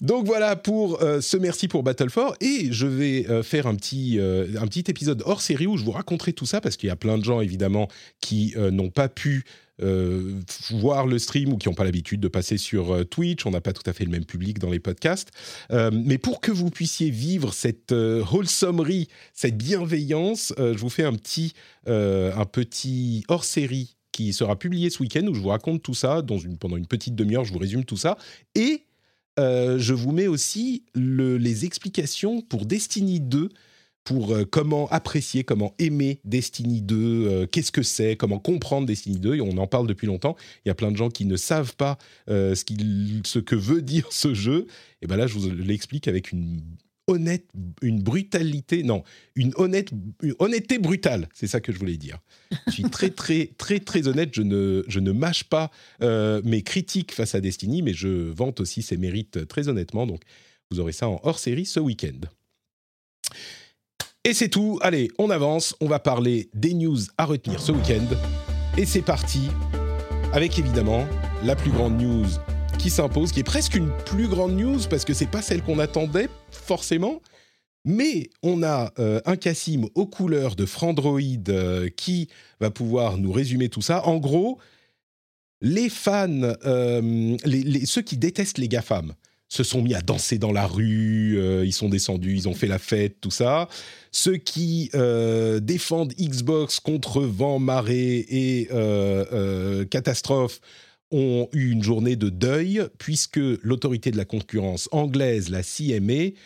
Donc 0.00 0.26
voilà 0.26 0.56
pour 0.56 0.98
ce 1.00 1.36
merci 1.36 1.68
pour 1.68 1.84
Battle 1.84 2.10
4 2.10 2.36
et 2.40 2.72
je 2.72 2.86
vais 2.86 3.42
faire 3.44 3.68
un 3.68 3.76
petit, 3.76 4.18
un 4.18 4.66
petit 4.66 4.84
épisode 4.88 5.22
hors 5.24 5.40
série 5.40 5.68
où 5.68 5.76
je 5.76 5.84
vous 5.84 5.92
raconterai 5.92 6.32
tout 6.32 6.46
ça 6.46 6.60
parce 6.60 6.76
qu'il 6.76 6.88
y 6.88 6.90
a 6.90 6.96
plein 6.96 7.16
de 7.16 7.22
gens 7.22 7.40
évidemment 7.40 7.86
qui 8.20 8.54
n'ont 8.56 8.90
pas 8.90 9.08
pu 9.08 9.44
euh, 9.82 10.40
voir 10.70 11.06
le 11.06 11.18
stream 11.18 11.52
ou 11.52 11.56
qui 11.56 11.68
n'ont 11.68 11.74
pas 11.74 11.84
l'habitude 11.84 12.20
de 12.20 12.28
passer 12.28 12.58
sur 12.58 12.92
euh, 12.92 13.04
Twitch. 13.04 13.46
On 13.46 13.50
n'a 13.50 13.60
pas 13.60 13.72
tout 13.72 13.88
à 13.88 13.92
fait 13.92 14.04
le 14.04 14.10
même 14.10 14.24
public 14.24 14.58
dans 14.58 14.70
les 14.70 14.80
podcasts. 14.80 15.30
Euh, 15.70 15.90
mais 15.92 16.18
pour 16.18 16.40
que 16.40 16.50
vous 16.50 16.70
puissiez 16.70 17.10
vivre 17.10 17.52
cette 17.52 17.92
wholesomerie, 17.92 19.08
cette 19.32 19.56
bienveillance, 19.56 20.52
je 20.58 20.78
vous 20.78 20.88
fais 20.88 21.04
un 21.04 21.14
petit, 21.14 21.54
un 21.86 22.44
petit 22.44 23.24
hors-série 23.28 23.96
qui 24.12 24.32
sera 24.32 24.58
publié 24.58 24.90
ce 24.90 25.02
week-end 25.02 25.26
où 25.26 25.34
je 25.34 25.40
vous 25.40 25.48
raconte 25.48 25.82
tout 25.82 25.94
ça. 25.94 26.22
Pendant 26.58 26.76
une 26.76 26.86
petite 26.86 27.14
demi-heure, 27.14 27.44
je 27.44 27.52
vous 27.52 27.58
résume 27.58 27.84
tout 27.84 27.96
ça. 27.96 28.16
Et 28.54 28.84
je 29.38 29.92
vous 29.92 30.12
mets 30.12 30.26
aussi 30.26 30.84
le, 30.94 31.36
les 31.36 31.64
explications 31.64 32.42
pour 32.42 32.66
Destiny 32.66 33.20
2 33.20 33.48
euh, 34.10 34.44
comment 34.44 34.88
apprécier, 34.88 35.44
comment 35.44 35.74
aimer 35.78 36.20
Destiny 36.24 36.82
2, 36.82 36.96
euh, 36.96 37.46
qu'est-ce 37.46 37.72
que 37.72 37.82
c'est, 37.82 38.16
comment 38.16 38.38
comprendre 38.38 38.86
Destiny 38.86 39.18
2, 39.18 39.36
et 39.36 39.40
on 39.40 39.56
en 39.58 39.66
parle 39.66 39.86
depuis 39.86 40.06
longtemps. 40.06 40.36
Il 40.64 40.68
y 40.68 40.70
a 40.70 40.74
plein 40.74 40.90
de 40.90 40.96
gens 40.96 41.10
qui 41.10 41.24
ne 41.24 41.36
savent 41.36 41.76
pas 41.76 41.98
euh, 42.28 42.54
ce, 42.54 43.38
que 43.38 43.56
veut 43.56 43.82
dire 43.82 44.08
ce 44.10 44.34
jeu. 44.34 44.66
Et 45.02 45.06
bien 45.06 45.16
là, 45.16 45.26
je 45.26 45.34
vous 45.34 45.50
l'explique 45.50 46.08
avec 46.08 46.32
une 46.32 46.60
honnête, 47.06 47.48
une 47.82 48.02
brutalité, 48.02 48.82
non, 48.82 49.02
une, 49.34 49.52
honnête, 49.56 49.90
une 50.22 50.34
honnêteté 50.38 50.78
brutale, 50.78 51.28
c'est 51.34 51.48
ça 51.48 51.60
que 51.60 51.72
je 51.72 51.78
voulais 51.78 51.96
dire. 51.96 52.18
Je 52.68 52.72
suis 52.72 52.82
très, 52.84 53.10
très, 53.10 53.50
très, 53.58 53.80
très 53.80 54.06
honnête, 54.06 54.30
je 54.32 54.42
ne, 54.42 54.84
je 54.86 55.00
ne 55.00 55.10
mâche 55.10 55.44
pas 55.44 55.72
mes 56.00 56.62
critiques 56.62 57.12
face 57.12 57.34
à 57.34 57.40
Destiny, 57.40 57.82
mais 57.82 57.94
je 57.94 58.08
vante 58.08 58.60
aussi 58.60 58.82
ses 58.82 58.96
mérites 58.96 59.48
très 59.48 59.66
honnêtement, 59.66 60.06
donc 60.06 60.22
vous 60.70 60.78
aurez 60.78 60.92
ça 60.92 61.08
en 61.08 61.20
hors-série 61.24 61.66
ce 61.66 61.80
week-end. 61.80 62.20
Et 64.24 64.34
c'est 64.34 64.50
tout. 64.50 64.78
Allez, 64.82 65.10
on 65.18 65.30
avance. 65.30 65.74
On 65.80 65.86
va 65.86 65.98
parler 65.98 66.50
des 66.52 66.74
news 66.74 66.98
à 67.16 67.24
retenir 67.24 67.58
ce 67.58 67.72
week-end. 67.72 68.04
Et 68.76 68.84
c'est 68.84 69.00
parti 69.00 69.48
avec 70.34 70.58
évidemment 70.58 71.06
la 71.42 71.56
plus 71.56 71.70
grande 71.70 71.98
news 71.98 72.26
qui 72.78 72.90
s'impose, 72.90 73.32
qui 73.32 73.40
est 73.40 73.44
presque 73.44 73.74
une 73.74 73.90
plus 74.04 74.28
grande 74.28 74.52
news 74.52 74.78
parce 74.90 75.06
que 75.06 75.14
c'est 75.14 75.30
pas 75.30 75.40
celle 75.40 75.62
qu'on 75.62 75.78
attendait 75.78 76.28
forcément. 76.50 77.22
Mais 77.86 78.28
on 78.42 78.62
a 78.62 78.92
euh, 78.98 79.22
un 79.24 79.36
Cassim 79.36 79.86
aux 79.94 80.06
couleurs 80.06 80.54
de 80.54 80.66
Frandroid 80.66 81.20
euh, 81.48 81.88
qui 81.88 82.28
va 82.60 82.70
pouvoir 82.70 83.16
nous 83.16 83.32
résumer 83.32 83.70
tout 83.70 83.80
ça. 83.80 84.06
En 84.06 84.18
gros, 84.18 84.58
les 85.62 85.88
fans, 85.88 86.42
euh, 86.66 87.36
ceux 87.86 88.02
qui 88.02 88.18
détestent 88.18 88.58
les 88.58 88.68
GAFAM, 88.68 89.14
se 89.50 89.64
sont 89.64 89.82
mis 89.82 89.94
à 89.94 90.00
danser 90.00 90.38
dans 90.38 90.52
la 90.52 90.66
rue, 90.66 91.36
euh, 91.36 91.66
ils 91.66 91.72
sont 91.72 91.88
descendus, 91.88 92.34
ils 92.34 92.48
ont 92.48 92.54
fait 92.54 92.68
la 92.68 92.78
fête, 92.78 93.20
tout 93.20 93.32
ça. 93.32 93.68
Ceux 94.12 94.36
qui 94.36 94.90
euh, 94.94 95.58
défendent 95.58 96.14
Xbox 96.14 96.78
contre 96.78 97.20
vent, 97.22 97.58
marée 97.58 98.24
et 98.28 98.68
euh, 98.70 99.84
catastrophe 99.84 100.60
ont 101.10 101.48
eu 101.52 101.72
une 101.72 101.82
journée 101.82 102.14
de 102.14 102.28
deuil 102.28 102.82
puisque 102.98 103.40
l'autorité 103.62 104.12
de 104.12 104.16
la 104.16 104.24
concurrence 104.24 104.88
anglaise, 104.92 105.50
la 105.50 105.64
CMA, 105.64 106.36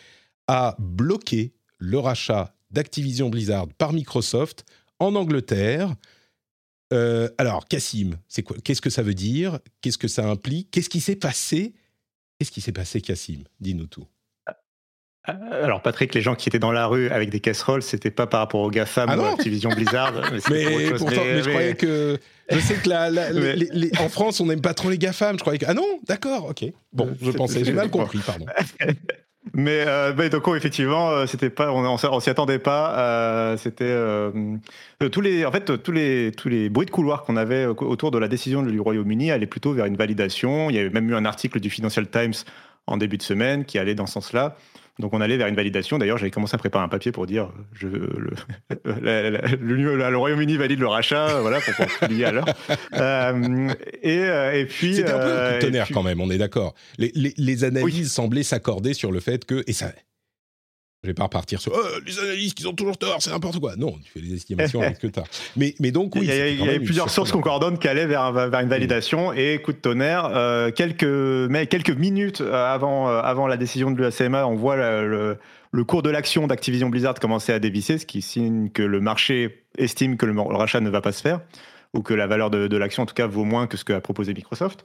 a 0.47 0.75
bloqué 0.79 1.53
le 1.77 1.99
rachat 1.99 2.55
d'Activision 2.71 3.29
Blizzard 3.29 3.67
par 3.77 3.93
Microsoft 3.93 4.65
en 4.97 5.13
Angleterre. 5.13 5.95
alors, 7.37 7.67
Cassim, 7.67 8.17
qu'est-ce 8.63 8.81
que 8.81 8.89
ça 8.89 9.03
veut 9.03 9.13
dire? 9.13 9.59
Qu'est-ce 9.81 9.97
que 9.99 10.07
ça 10.07 10.27
implique? 10.27 10.71
Qu'est-ce 10.71 10.89
qui 10.89 11.01
s'est 11.01 11.15
passé? 11.15 11.75
Qu'est-ce 12.37 12.51
qui 12.51 12.61
s'est 12.61 12.71
passé, 12.71 13.01
Cassim? 13.01 13.43
Dis-nous 13.59 13.87
tout. 13.87 14.05
Euh, 15.27 15.63
alors 15.63 15.81
Patrick, 15.81 16.13
les 16.13 16.21
gens 16.21 16.35
qui 16.35 16.49
étaient 16.49 16.59
dans 16.59 16.71
la 16.71 16.85
rue 16.85 17.09
avec 17.09 17.29
des 17.29 17.39
casseroles, 17.39 17.81
c'était 17.81 18.11
pas 18.11 18.27
par 18.27 18.41
rapport 18.41 18.61
aux 18.61 18.69
GAFAM 18.69 19.09
ah 19.09 19.17
ou 19.17 19.25
Activision 19.25 19.69
Blizzard. 19.71 20.13
Mais, 20.51 20.65
mais, 20.65 20.91
pourtant, 20.91 21.23
mais, 21.23 21.41
je 21.41 21.49
croyais 21.49 21.75
que 21.75 22.19
je 22.49 22.59
sais 22.59 22.75
que 22.75 22.89
la, 22.89 23.09
en 24.03 24.09
France 24.09 24.39
on 24.39 24.45
n'aime 24.45 24.61
pas 24.61 24.75
trop 24.75 24.89
les 24.89 24.99
GAFAM. 24.99 25.37
Je 25.37 25.41
croyais 25.41 25.57
que 25.57 25.65
ah 25.67 25.73
non, 25.73 25.99
d'accord, 26.07 26.49
ok. 26.49 26.65
Bon, 26.93 27.15
je 27.19 27.31
pensais, 27.31 27.63
j'ai 27.63 27.73
mal 27.73 27.89
compris, 27.89 28.19
pardon. 28.19 28.45
Mais, 29.53 29.83
euh, 29.87 30.29
donc 30.29 30.47
effectivement, 30.55 31.11
euh, 31.11 31.25
c'était 31.27 31.49
pas, 31.49 31.71
on, 31.71 31.85
on, 31.85 32.19
s'y 32.19 32.29
attendait 32.29 32.59
pas. 32.59 32.97
Euh, 32.97 33.57
c'était 33.57 33.85
euh, 33.85 34.31
tous 35.11 35.21
les, 35.21 35.45
en 35.45 35.51
fait, 35.51 35.81
tous 35.83 35.91
les 35.91 36.31
tous 36.31 36.49
les 36.49 36.69
bruits 36.69 36.87
de 36.87 36.91
couloir 36.91 37.23
qu'on 37.23 37.37
avait 37.37 37.65
autour 37.65 38.11
de 38.11 38.17
la 38.17 38.27
décision 38.27 38.63
du 38.63 38.79
Royaume-Uni 38.79 39.31
allaient 39.31 39.45
plutôt 39.45 39.73
vers 39.73 39.85
une 39.85 39.97
validation. 39.97 40.69
Il 40.69 40.75
y 40.75 40.79
avait 40.79 40.89
même 40.89 41.09
eu 41.09 41.15
un 41.15 41.25
article 41.25 41.59
du 41.59 41.69
Financial 41.69 42.07
Times 42.07 42.33
en 42.87 42.97
début 42.97 43.17
de 43.17 43.23
semaine 43.23 43.65
qui 43.65 43.77
allait 43.77 43.95
dans 43.95 44.07
ce 44.07 44.13
sens-là. 44.13 44.57
Donc 44.99 45.13
on 45.13 45.19
allait 45.19 45.37
vers 45.37 45.47
une 45.47 45.55
validation. 45.55 45.97
D'ailleurs, 45.97 46.17
j'avais 46.17 46.31
commencé 46.31 46.55
à 46.55 46.57
préparer 46.57 46.83
un 46.83 46.89
papier 46.89 47.11
pour 47.11 47.25
dire 47.25 47.49
je, 47.73 47.87
le, 47.87 48.31
le, 50.09 50.17
Royaume-Uni 50.17 50.55
valide 50.55 50.79
le 50.79 50.87
rachat, 50.87 51.41
voilà, 51.41 51.59
pour 51.59 51.73
pouvoir 51.73 51.99
publier 51.99 52.25
à 52.25 52.31
l'heure. 52.31 52.45
Euh, 52.93 53.73
et, 54.01 54.19
euh, 54.19 54.53
et, 54.53 54.65
puis. 54.65 54.95
C'était 54.95 55.11
un 55.11 55.19
peu 55.19 55.33
un 55.33 55.49
coup 55.49 55.55
de 55.55 55.61
tonnerre 55.61 55.87
quand 55.93 56.03
même, 56.03 56.21
on 56.21 56.29
est 56.29 56.37
d'accord. 56.37 56.75
Les, 56.97 57.11
les, 57.13 57.33
les, 57.37 57.63
analyses 57.65 58.11
semblaient 58.11 58.43
s'accorder 58.43 58.93
sur 58.93 59.11
le 59.11 59.19
fait 59.19 59.43
que. 59.45 59.63
Et 59.67 59.73
ça, 59.73 59.91
je 61.05 61.11
vais 61.11 61.13
pas 61.13 61.23
repartir 61.23 61.61
sur 61.61 61.71
oh, 61.73 61.99
les 62.05 62.19
analystes 62.19 62.57
qui 62.57 62.67
ont 62.67 62.73
toujours 62.73 62.97
tort, 62.97 63.21
c'est 63.21 63.29
n'importe 63.29 63.59
quoi. 63.59 63.75
Non, 63.75 63.95
tu 64.03 64.11
fais 64.11 64.19
les 64.19 64.33
estimations 64.33 64.81
avec 64.81 64.99
que 64.99 65.07
tu 65.07 65.19
Mais, 65.55 65.75
mais 65.79 65.91
donc, 65.91 66.15
oui. 66.15 66.21
Il 66.23 66.27
y, 66.27 66.31
a, 66.31 66.49
y 66.49 66.61
avait 66.61 66.79
plusieurs 66.79 67.09
sources 67.09 67.31
concordontes 67.31 67.79
qui 67.79 67.87
allaient 67.87 68.07
vers, 68.07 68.31
vers 68.33 68.59
une 68.59 68.67
validation 68.67 69.31
et 69.31 69.61
coup 69.61 69.71
de 69.71 69.77
tonnerre. 69.77 70.31
Euh, 70.33 70.71
quelques, 70.71 71.03
mais 71.03 71.67
quelques 71.67 71.91
minutes 71.91 72.41
avant, 72.41 73.09
euh, 73.09 73.21
avant 73.21 73.47
la 73.47 73.57
décision 73.57 73.91
de 73.91 73.97
l'UACMA, 73.97 74.47
on 74.47 74.55
voit 74.55 74.75
le, 74.75 75.37
le, 75.71 75.83
cours 75.83 76.01
de 76.01 76.09
l'action 76.09 76.47
d'Activision 76.47 76.89
Blizzard 76.89 77.15
commencer 77.15 77.53
à 77.53 77.59
dévisser, 77.59 77.97
ce 77.97 78.05
qui 78.05 78.21
signe 78.21 78.69
que 78.69 78.83
le 78.83 78.99
marché 78.99 79.63
estime 79.77 80.17
que 80.17 80.25
le, 80.25 80.39
rachat 80.39 80.81
ne 80.81 80.89
va 80.89 81.01
pas 81.01 81.11
se 81.11 81.21
faire 81.21 81.41
ou 81.93 82.01
que 82.01 82.13
la 82.13 82.27
valeur 82.27 82.49
de, 82.49 82.67
de 82.67 82.77
l'action, 82.77 83.03
en 83.03 83.05
tout 83.05 83.13
cas, 83.13 83.27
vaut 83.27 83.45
moins 83.45 83.67
que 83.67 83.77
ce 83.77 83.85
qu'a 83.85 84.01
proposé 84.01 84.33
Microsoft. 84.33 84.83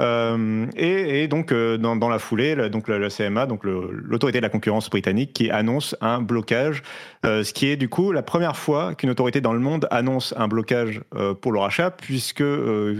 Euh, 0.00 0.66
et, 0.76 1.28
donc, 1.28 1.52
euh, 1.52 1.76
dans, 1.76 2.08
la 2.08 2.18
foulée, 2.18 2.56
donc 2.70 2.88
le, 2.88 3.08
CMA, 3.08 3.46
donc 3.46 3.64
l'autorité 3.64 4.38
de 4.38 4.42
la 4.42 4.48
concurrence 4.48 4.88
britannique, 4.88 5.32
qui 5.32 5.50
annonce 5.50 5.94
un 6.00 6.22
blocage, 6.22 6.82
euh, 7.26 7.44
ce 7.44 7.52
qui 7.52 7.66
est 7.66 7.76
du 7.76 7.88
coup 7.88 8.12
la 8.12 8.22
première 8.22 8.56
fois 8.56 8.94
qu'une 8.94 9.10
autorité 9.10 9.40
dans 9.40 9.52
le 9.52 9.58
monde 9.58 9.86
annonce 9.90 10.34
un 10.36 10.48
blocage 10.48 11.02
pour 11.42 11.52
le 11.52 11.58
rachat, 11.58 11.90
puisque 11.90 12.44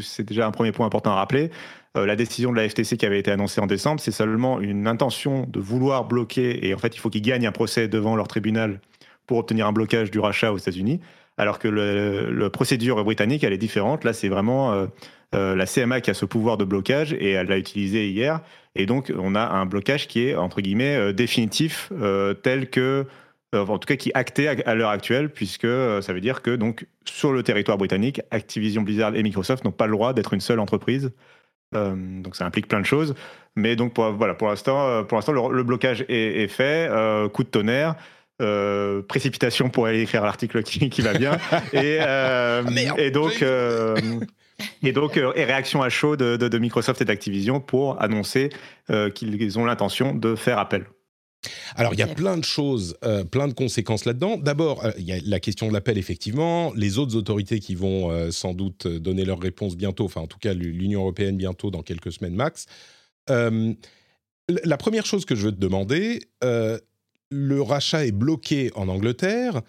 c'est 0.02 0.24
déjà 0.24 0.46
un 0.46 0.50
premier 0.50 0.72
point 0.72 0.86
important 0.86 1.12
à 1.12 1.16
rappeler. 1.16 1.50
la 1.94 2.16
décision 2.16 2.52
de 2.52 2.56
la 2.56 2.68
FTC 2.68 2.96
qui 2.96 3.06
avait 3.06 3.18
été 3.18 3.30
annoncée 3.30 3.60
en 3.60 3.66
décembre, 3.66 4.00
c'est 4.00 4.12
seulement 4.12 4.60
une 4.60 4.86
intention 4.86 5.46
de 5.48 5.58
vouloir 5.58 6.04
bloquer, 6.04 6.66
et 6.66 6.74
en 6.74 6.78
fait, 6.78 6.94
il 6.94 6.98
faut 6.98 7.10
qu'ils 7.10 7.22
gagnent 7.22 7.46
un 7.46 7.52
procès 7.52 7.88
devant 7.88 8.14
leur 8.14 8.28
tribunal 8.28 8.80
pour 9.26 9.38
obtenir 9.38 9.66
un 9.66 9.72
blocage 9.72 10.10
du 10.10 10.18
rachat 10.18 10.52
aux 10.52 10.58
États-Unis, 10.58 11.00
alors 11.38 11.58
que 11.58 11.68
la 11.68 12.50
procédure 12.50 13.02
britannique, 13.04 13.44
elle 13.44 13.52
est 13.52 13.58
différente. 13.58 14.04
Là, 14.04 14.12
c'est 14.12 14.28
vraiment 14.28 14.86
euh, 15.32 15.54
la 15.54 15.64
CMA 15.64 16.00
qui 16.00 16.10
a 16.10 16.14
ce 16.14 16.24
pouvoir 16.24 16.56
de 16.56 16.64
blocage 16.64 17.12
et 17.12 17.30
elle 17.30 17.46
l'a 17.46 17.58
utilisé 17.58 18.08
hier. 18.08 18.40
Et 18.74 18.86
donc, 18.86 19.12
on 19.16 19.36
a 19.36 19.46
un 19.46 19.64
blocage 19.64 20.08
qui 20.08 20.26
est, 20.26 20.34
entre 20.34 20.60
guillemets, 20.60 20.96
euh, 20.96 21.12
définitif, 21.12 21.92
euh, 21.92 22.34
tel 22.34 22.68
que, 22.68 23.06
en 23.52 23.78
tout 23.78 23.86
cas, 23.86 23.96
qui 23.96 24.08
est 24.08 24.14
acté 24.14 24.48
à, 24.48 24.74
l'heure 24.74 24.90
actuelle, 24.90 25.28
puisque 25.28 25.66
ça 25.66 26.12
veut 26.12 26.20
dire 26.20 26.42
que, 26.42 26.54
donc, 26.54 26.86
sur 27.04 27.32
le 27.32 27.42
territoire 27.42 27.78
britannique, 27.78 28.20
Activision 28.30 28.82
Blizzard 28.82 29.14
et 29.16 29.22
Microsoft 29.22 29.64
n'ont 29.64 29.72
pas 29.72 29.86
le 29.86 29.92
droit 29.92 30.12
d'être 30.12 30.34
une 30.34 30.40
seule 30.40 30.60
entreprise. 30.60 31.12
donc, 31.72 32.36
ça 32.36 32.46
implique 32.46 32.68
plein 32.68 32.80
de 32.80 32.86
choses. 32.86 33.14
Mais 33.56 33.74
donc, 33.74 33.92
pour, 33.92 34.12
voilà, 34.12 34.34
pour 34.34 34.48
l'instant, 34.48 35.02
pour 35.04 35.18
l'instant 35.18 35.32
le, 35.32 35.62
blocage 35.64 36.04
est, 36.08 36.46
fait. 36.46 36.88
coup 37.32 37.42
de 37.42 37.48
tonnerre. 37.48 37.96
précipitation 39.08 39.68
pour 39.68 39.86
aller 39.86 40.02
écrire 40.02 40.22
l'article 40.22 40.62
qui, 40.62 41.02
va 41.02 41.14
bien. 41.14 41.36
et, 41.72 41.98
ah, 41.98 42.62
et 42.98 43.10
donc, 43.10 43.44
et 44.82 44.92
donc, 44.92 45.16
euh, 45.16 45.30
réaction 45.30 45.82
à 45.82 45.88
chaud 45.88 46.16
de, 46.16 46.58
Microsoft 46.58 47.00
et 47.00 47.04
d'Activision 47.04 47.60
pour 47.60 48.00
annoncer 48.00 48.50
euh, 48.90 49.10
qu'ils 49.10 49.58
ont 49.58 49.64
l'intention 49.64 50.14
de 50.14 50.34
faire 50.34 50.58
appel. 50.58 50.86
Alors, 51.74 51.94
il 51.94 51.98
y 51.98 52.02
a 52.02 52.06
plein 52.06 52.36
de 52.36 52.44
choses, 52.44 52.96
euh, 53.02 53.24
plein 53.24 53.48
de 53.48 53.54
conséquences 53.54 54.04
là-dedans. 54.04 54.36
D'abord, 54.36 54.86
il 54.98 55.04
y 55.04 55.12
a 55.12 55.18
la 55.24 55.40
question 55.40 55.68
de 55.68 55.72
l'appel, 55.72 55.96
effectivement. 55.96 56.72
Les 56.74 56.98
autres 56.98 57.16
autorités 57.16 57.60
qui 57.60 57.74
vont 57.74 58.30
sans 58.30 58.52
doute 58.52 58.86
donner 58.86 59.24
leur 59.24 59.40
réponse 59.40 59.74
bientôt, 59.74 60.04
enfin, 60.04 60.20
en 60.20 60.26
tout 60.26 60.38
cas, 60.38 60.52
l'Union 60.52 61.00
européenne 61.00 61.38
bientôt, 61.38 61.70
dans 61.70 61.82
quelques 61.82 62.12
semaines 62.12 62.34
max. 62.34 62.66
la 63.28 64.76
première 64.76 65.06
chose 65.06 65.24
que 65.24 65.34
je 65.34 65.46
veux 65.46 65.52
te 65.52 65.60
demander, 65.60 66.20
le 66.42 67.62
rachat 67.62 68.04
est 68.04 68.12
bloqué 68.12 68.70
en 68.74 68.88
Angleterre 68.88 69.62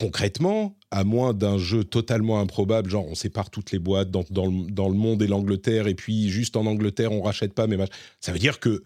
concrètement, 0.00 0.76
à 0.90 1.04
moins 1.04 1.34
d'un 1.34 1.58
jeu 1.58 1.84
totalement 1.84 2.40
improbable, 2.40 2.90
genre 2.90 3.06
on 3.08 3.14
sépare 3.14 3.50
toutes 3.50 3.72
les 3.72 3.78
boîtes 3.78 4.10
dans, 4.10 4.24
le, 4.46 4.94
monde 4.94 5.22
et 5.22 5.26
l'Angleterre, 5.26 5.86
et 5.86 5.94
puis 5.94 6.28
juste 6.28 6.56
en 6.56 6.66
Angleterre 6.66 7.12
on 7.12 7.22
rachète 7.22 7.54
pas, 7.54 7.66
mais 7.66 7.76
ça 8.20 8.32
veut 8.32 8.38
dire 8.38 8.60
que, 8.60 8.82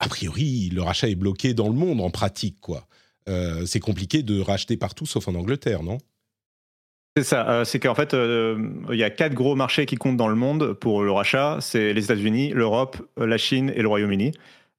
a 0.00 0.08
priori, 0.08 0.70
le 0.72 0.82
rachat 0.82 1.08
est 1.08 1.14
bloqué 1.14 1.54
dans 1.54 1.68
le 1.68 1.74
monde 1.74 2.00
en 2.00 2.10
pratique, 2.10 2.60
quoi. 2.60 2.86
Euh, 3.28 3.66
c'est 3.66 3.80
compliqué 3.80 4.22
de 4.22 4.40
racheter 4.40 4.76
partout 4.76 5.04
sauf 5.04 5.28
en 5.28 5.34
Angleterre, 5.34 5.82
non? 5.82 5.98
C'est 7.16 7.24
ça, 7.24 7.48
euh, 7.50 7.64
c'est 7.64 7.80
qu'en 7.80 7.94
fait, 7.94 8.14
euh, 8.14 8.70
il 8.90 8.98
y 8.98 9.02
a 9.02 9.10
quatre 9.10 9.34
gros 9.34 9.54
marchés 9.54 9.86
qui 9.86 9.96
comptent 9.96 10.16
dans 10.16 10.28
le 10.28 10.36
monde 10.36 10.72
pour 10.74 11.02
le 11.02 11.10
rachat. 11.10 11.58
C'est 11.60 11.92
les 11.92 12.04
États-Unis, 12.04 12.52
l'Europe, 12.54 12.96
la 13.18 13.36
Chine 13.36 13.72
et 13.74 13.82
le 13.82 13.88
Royaume-Uni. 13.88 14.32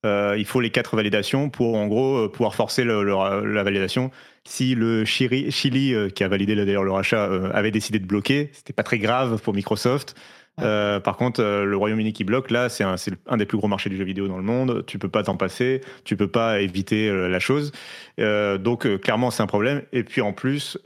il 0.06 0.46
faut 0.46 0.62
les 0.62 0.72
quatre 0.72 0.96
validations 0.96 1.50
pour, 1.50 1.76
en 1.76 1.88
gros, 1.88 2.30
pouvoir 2.30 2.56
forcer 2.56 2.86
la 2.86 3.64
validation 3.64 4.10
si 4.44 4.76
le 4.76 5.06
Chili, 5.06 5.94
euh, 5.94 6.10
qui 6.10 6.24
a 6.24 6.28
validé 6.28 6.56
d'ailleurs 6.56 6.84
le 6.84 6.92
rachat, 6.92 7.30
euh, 7.30 7.52
avait 7.54 7.72
décidé 7.72 8.00
de 8.00 8.06
bloquer, 8.06 8.50
c'était 8.54 8.74
pas 8.74 8.84
très 8.84 9.00
grave 9.00 9.42
pour 9.42 9.54
Microsoft. 9.54 10.16
Euh, 10.62 11.00
par 11.00 11.16
contre, 11.16 11.42
le 11.42 11.78
Royaume-Uni 11.78 12.12
qui 12.12 12.26
bloque, 12.26 12.52
là, 12.52 12.68
c'est 12.68 12.84
un, 12.84 12.96
un, 13.28 13.38
des 13.38 13.46
plus 13.46 13.58
gros 13.58 13.70
marchés 13.70 13.90
du 13.90 13.96
jeu 13.96 14.04
vidéo 14.04 14.28
dans 14.28 14.36
le 14.36 14.44
monde. 14.44 14.84
Tu 14.88 15.00
peux 15.00 15.08
pas 15.08 15.24
t'en 15.24 15.38
passer, 15.38 15.80
tu 16.04 16.18
peux 16.18 16.28
pas 16.28 16.60
éviter 16.60 17.10
la 17.10 17.40
chose. 17.40 17.72
donc, 18.18 19.00
clairement, 19.00 19.32
c'est 19.32 19.42
un 19.42 19.48
problème. 19.48 19.84
Et 19.94 20.04
puis, 20.04 20.20
en 20.20 20.34
plus, 20.34 20.78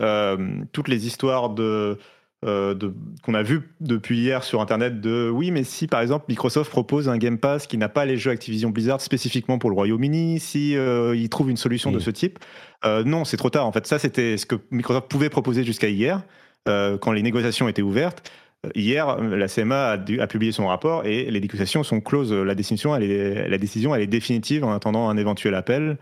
toutes 0.74 0.88
les 0.88 1.08
histoires 1.08 1.50
de 1.50 1.98
euh, 2.46 2.76
qu'on 3.24 3.34
a 3.34 3.44
vu 3.44 3.70
depuis 3.80 4.18
hier 4.18 4.44
sur 4.44 4.62
Internet 4.62 5.02
de 5.02 5.30
oui, 5.30 5.52
mais 5.52 5.64
si 5.64 5.88
par 5.88 6.02
exemple 6.02 6.26
Microsoft 6.30 6.70
propose 6.70 7.08
un 7.08 7.18
Game 7.18 7.38
Pass 7.38 7.68
qui 7.68 7.78
n'a 7.78 7.90
pas 7.90 8.06
les 8.06 8.18
jeux 8.18 8.32
Activision 8.32 8.70
Blizzard 8.70 9.02
spécifiquement 9.02 9.58
pour 9.60 9.70
le 9.70 9.76
Royaume-Uni, 9.76 10.40
si 10.40 10.76
euh, 10.76 11.16
il 11.16 11.30
trouve 11.30 11.50
une 11.50 11.58
solution 11.58 11.92
de 11.92 11.98
mm. 11.98 12.02
ce 12.02 12.10
type, 12.10 12.40
euh, 12.86 13.04
non, 13.04 13.26
c'est 13.26 13.38
trop 13.38 13.50
tard. 13.50 13.66
En 13.66 13.72
fait, 13.72 13.88
ça 13.88 14.00
c'était 14.00 14.38
ce 14.38 14.46
que 14.46 14.56
Microsoft 14.72 15.08
pouvait 15.10 15.30
proposer 15.30 15.64
jusqu'à 15.64 15.90
hier, 15.90 16.22
quand 16.66 17.12
les 17.12 17.22
négociations 17.22 17.68
étaient 17.68 17.82
ouvertes. 17.82 18.32
Hier, 18.74 19.18
la 19.18 19.50
CMA 19.50 19.98
a, 20.22 20.28
publié 20.28 20.54
son 20.54 20.68
rapport 20.68 21.06
et 21.06 21.30
les 21.30 21.42
négociations 21.42 21.84
sont 21.84 22.00
closes. 22.00 22.32
La 22.32 22.56
décision, 22.56 22.96
elle 22.96 23.04
est, 23.04 23.50
la 23.50 23.58
décision, 23.58 23.94
elle 23.94 24.02
est 24.02 24.08
définitive 24.08 24.64
en 24.64 24.72
attendant 24.72 25.10
un 25.10 25.18
éventuel 25.18 25.56
appel 25.56 25.98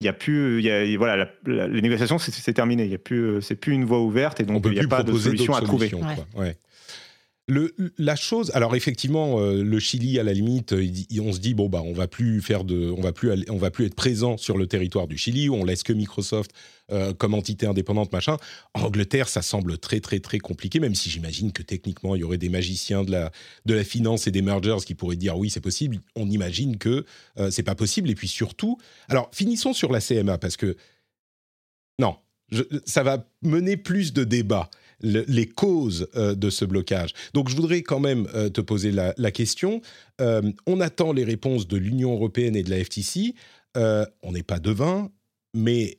il 0.00 0.04
y 0.04 0.08
a 0.08 0.12
plus, 0.12 0.58
il 0.58 0.64
y 0.64 0.70
a, 0.70 0.98
voilà, 0.98 1.30
les 1.46 1.80
négociations 1.80 2.18
c'est 2.18 2.52
terminé. 2.52 2.84
Il 2.84 2.90
y 2.90 2.94
a 2.94 2.98
plus, 2.98 3.40
c'est 3.40 3.56
plus 3.56 3.72
une 3.72 3.84
voie 3.84 4.00
ouverte 4.00 4.40
et 4.40 4.44
donc 4.44 4.64
il 4.66 4.72
n'y 4.72 4.80
a 4.80 4.88
pas 4.88 5.02
de 5.02 5.16
solution 5.16 5.54
à 5.54 5.62
trouver. 5.62 5.90
Ouais. 6.36 6.56
Le, 7.48 7.72
la 7.96 8.16
chose, 8.16 8.50
alors 8.54 8.74
effectivement, 8.74 9.38
euh, 9.38 9.62
le 9.62 9.78
Chili 9.78 10.18
à 10.18 10.24
la 10.24 10.32
limite, 10.32 10.72
on 10.72 11.32
se 11.32 11.38
dit 11.38 11.54
bon 11.54 11.68
bah 11.68 11.80
on 11.84 11.92
va 11.92 12.08
plus 12.08 12.40
faire 12.40 12.64
de, 12.64 12.90
on 12.90 13.00
va 13.00 13.12
plus, 13.12 13.30
on 13.48 13.56
va 13.56 13.70
plus 13.70 13.86
être 13.86 13.94
présent 13.94 14.36
sur 14.36 14.58
le 14.58 14.66
territoire 14.66 15.06
du 15.06 15.16
Chili, 15.16 15.48
où 15.48 15.54
on 15.54 15.64
laisse 15.64 15.84
que 15.84 15.92
Microsoft 15.92 16.50
euh, 16.90 17.12
comme 17.12 17.34
entité 17.34 17.66
indépendante 17.66 18.12
machin. 18.12 18.36
En 18.74 18.82
Angleterre, 18.82 19.28
ça 19.28 19.42
semble 19.42 19.78
très 19.78 20.00
très 20.00 20.18
très 20.18 20.38
compliqué, 20.38 20.80
même 20.80 20.96
si 20.96 21.08
j'imagine 21.08 21.52
que 21.52 21.62
techniquement 21.62 22.16
il 22.16 22.22
y 22.22 22.24
aurait 22.24 22.36
des 22.36 22.48
magiciens 22.48 23.04
de 23.04 23.12
la 23.12 23.30
de 23.64 23.74
la 23.74 23.84
finance 23.84 24.26
et 24.26 24.32
des 24.32 24.42
mergers 24.42 24.84
qui 24.84 24.96
pourraient 24.96 25.14
dire 25.14 25.38
oui 25.38 25.48
c'est 25.48 25.60
possible. 25.60 26.00
On 26.16 26.28
imagine 26.28 26.78
que 26.78 27.04
euh, 27.38 27.52
c'est 27.52 27.62
pas 27.62 27.76
possible 27.76 28.10
et 28.10 28.16
puis 28.16 28.26
surtout, 28.28 28.76
alors 29.08 29.30
finissons 29.32 29.72
sur 29.72 29.92
la 29.92 30.00
CMA 30.00 30.36
parce 30.38 30.56
que 30.56 30.76
non, 32.00 32.16
ça 32.84 33.04
va 33.04 33.24
mener 33.42 33.76
plus 33.76 34.12
de 34.12 34.24
débats 34.24 34.68
le- 35.00 35.24
les 35.28 35.46
causes 35.46 36.08
euh, 36.16 36.34
de 36.34 36.50
ce 36.50 36.64
blocage. 36.64 37.12
Donc, 37.34 37.48
je 37.48 37.56
voudrais 37.56 37.82
quand 37.82 38.00
même 38.00 38.26
euh, 38.34 38.48
te 38.48 38.60
poser 38.60 38.92
la, 38.92 39.14
la 39.18 39.30
question. 39.30 39.80
Euh, 40.20 40.42
on 40.66 40.80
attend 40.80 41.12
les 41.12 41.24
réponses 41.24 41.66
de 41.68 41.76
l'Union 41.76 42.12
européenne 42.14 42.56
et 42.56 42.62
de 42.62 42.70
la 42.70 42.82
FTC. 42.82 43.34
On 43.74 44.32
n'est 44.32 44.42
pas 44.42 44.58
devin, 44.58 45.10
mais 45.52 45.98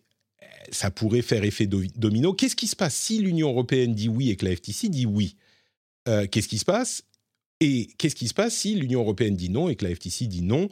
ça 0.72 0.90
pourrait 0.90 1.22
faire 1.22 1.44
effet 1.44 1.68
do- 1.68 1.84
domino. 1.96 2.34
Qu'est-ce 2.34 2.56
qui 2.56 2.66
se 2.68 2.76
passe 2.76 2.96
si 2.96 3.20
l'Union 3.20 3.50
européenne 3.50 3.94
dit 3.94 4.10
oui 4.10 4.32
et 4.32 4.36
que 4.36 4.46
la 4.46 4.56
FTC 4.56 4.90
dit 4.90 5.06
oui? 5.06 5.36
Qu'est-ce 6.06 6.48
qui 6.48 6.58
se 6.58 6.66
passe? 6.66 7.04
Et 7.60 7.88
qu'est-ce 8.00 8.16
qui 8.16 8.28
se 8.28 8.34
passe 8.34 8.56
si 8.56 8.74
l'Union 8.76 9.02
européenne 9.02 9.36
dit 9.36 9.50
non 9.50 9.70
et 9.70 9.76
que 9.76 9.86
la 9.86 9.94
FTC 9.94 10.26
dit 10.26 10.42
non? 10.42 10.70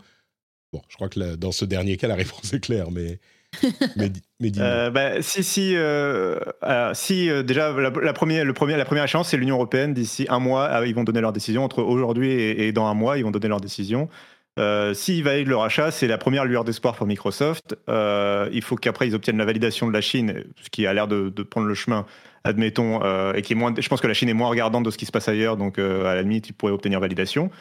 Bon, 0.74 0.82
je 0.90 0.96
crois 0.96 1.10
que 1.10 1.20
la- 1.20 1.36
dans 1.38 1.52
ce 1.52 1.64
dernier 1.66 1.96
cas, 1.98 2.08
la 2.08 2.16
réponse 2.16 2.52
est 2.54 2.60
claire, 2.60 2.90
mais. 2.90 3.20
Euh, 4.44 4.90
bah, 4.90 5.22
si, 5.22 5.44
si, 5.44 5.74
euh, 5.76 6.38
alors, 6.62 6.96
si 6.96 7.30
euh, 7.30 7.42
déjà 7.42 7.72
la, 7.72 8.14
première, 8.14 8.44
le 8.44 8.54
premier, 8.54 8.76
la 8.76 8.86
première 8.86 9.08
c'est 9.26 9.38
l'Union 9.38 9.56
européenne. 9.56 9.94
D'ici 9.94 10.26
un 10.30 10.40
mois, 10.40 10.66
euh, 10.66 10.88
ils 10.88 10.94
vont 10.96 11.04
donner 11.04 11.22
leur 11.22 11.32
décision. 11.32 11.64
Entre 11.64 11.82
aujourd'hui 11.82 12.32
et, 12.32 12.72
dans 12.72 12.86
un 12.86 12.94
mois, 12.94 13.18
ils 13.18 13.24
vont 13.24 13.32
donner 13.32 13.48
leur 13.48 13.62
décision. 13.62 14.10
Euh, 14.58 14.94
S'ils 14.94 15.24
valident 15.24 15.50
le 15.50 15.58
rachat, 15.58 15.92
c'est 15.92 16.08
la 16.08 16.18
première 16.18 16.46
lueur 16.46 16.64
d'espoir 16.64 16.96
pour 16.96 17.08
Microsoft. 17.08 17.78
Euh, 17.90 18.50
il 18.52 18.62
faut 18.62 18.76
qu'après 18.76 19.08
ils 19.08 19.16
obtiennent 19.16 19.38
la 19.38 19.46
validation 19.46 19.88
de 19.88 19.94
la 19.94 20.02
Chine, 20.02 20.44
ce 20.62 20.70
qui 20.70 20.86
a 20.86 20.94
l'air 20.94 21.08
de, 21.08 21.30
prendre 21.44 21.68
le 21.68 21.74
chemin, 21.74 22.06
admettons, 22.44 23.04
euh, 23.04 23.34
et 23.34 23.42
qui 23.42 23.54
est 23.54 23.56
moins. 23.56 23.74
Je 23.78 23.88
pense 23.88 24.02
que 24.02 24.08
la 24.08 24.14
Chine 24.14 24.30
est 24.30 24.34
moins 24.34 24.50
regardante 24.50 24.84
de 24.86 24.92
ce 24.92 24.98
qui 24.98 25.06
se 25.06 25.12
passe 25.12 25.28
ailleurs, 25.30 25.58
donc 25.58 25.78
euh, 25.80 26.06
à 26.06 26.16
la 26.16 26.22
limite, 26.22 26.50
ils 26.50 26.54
pourraient 26.54 26.74
obtenir 26.74 27.00
validation. 27.00 27.52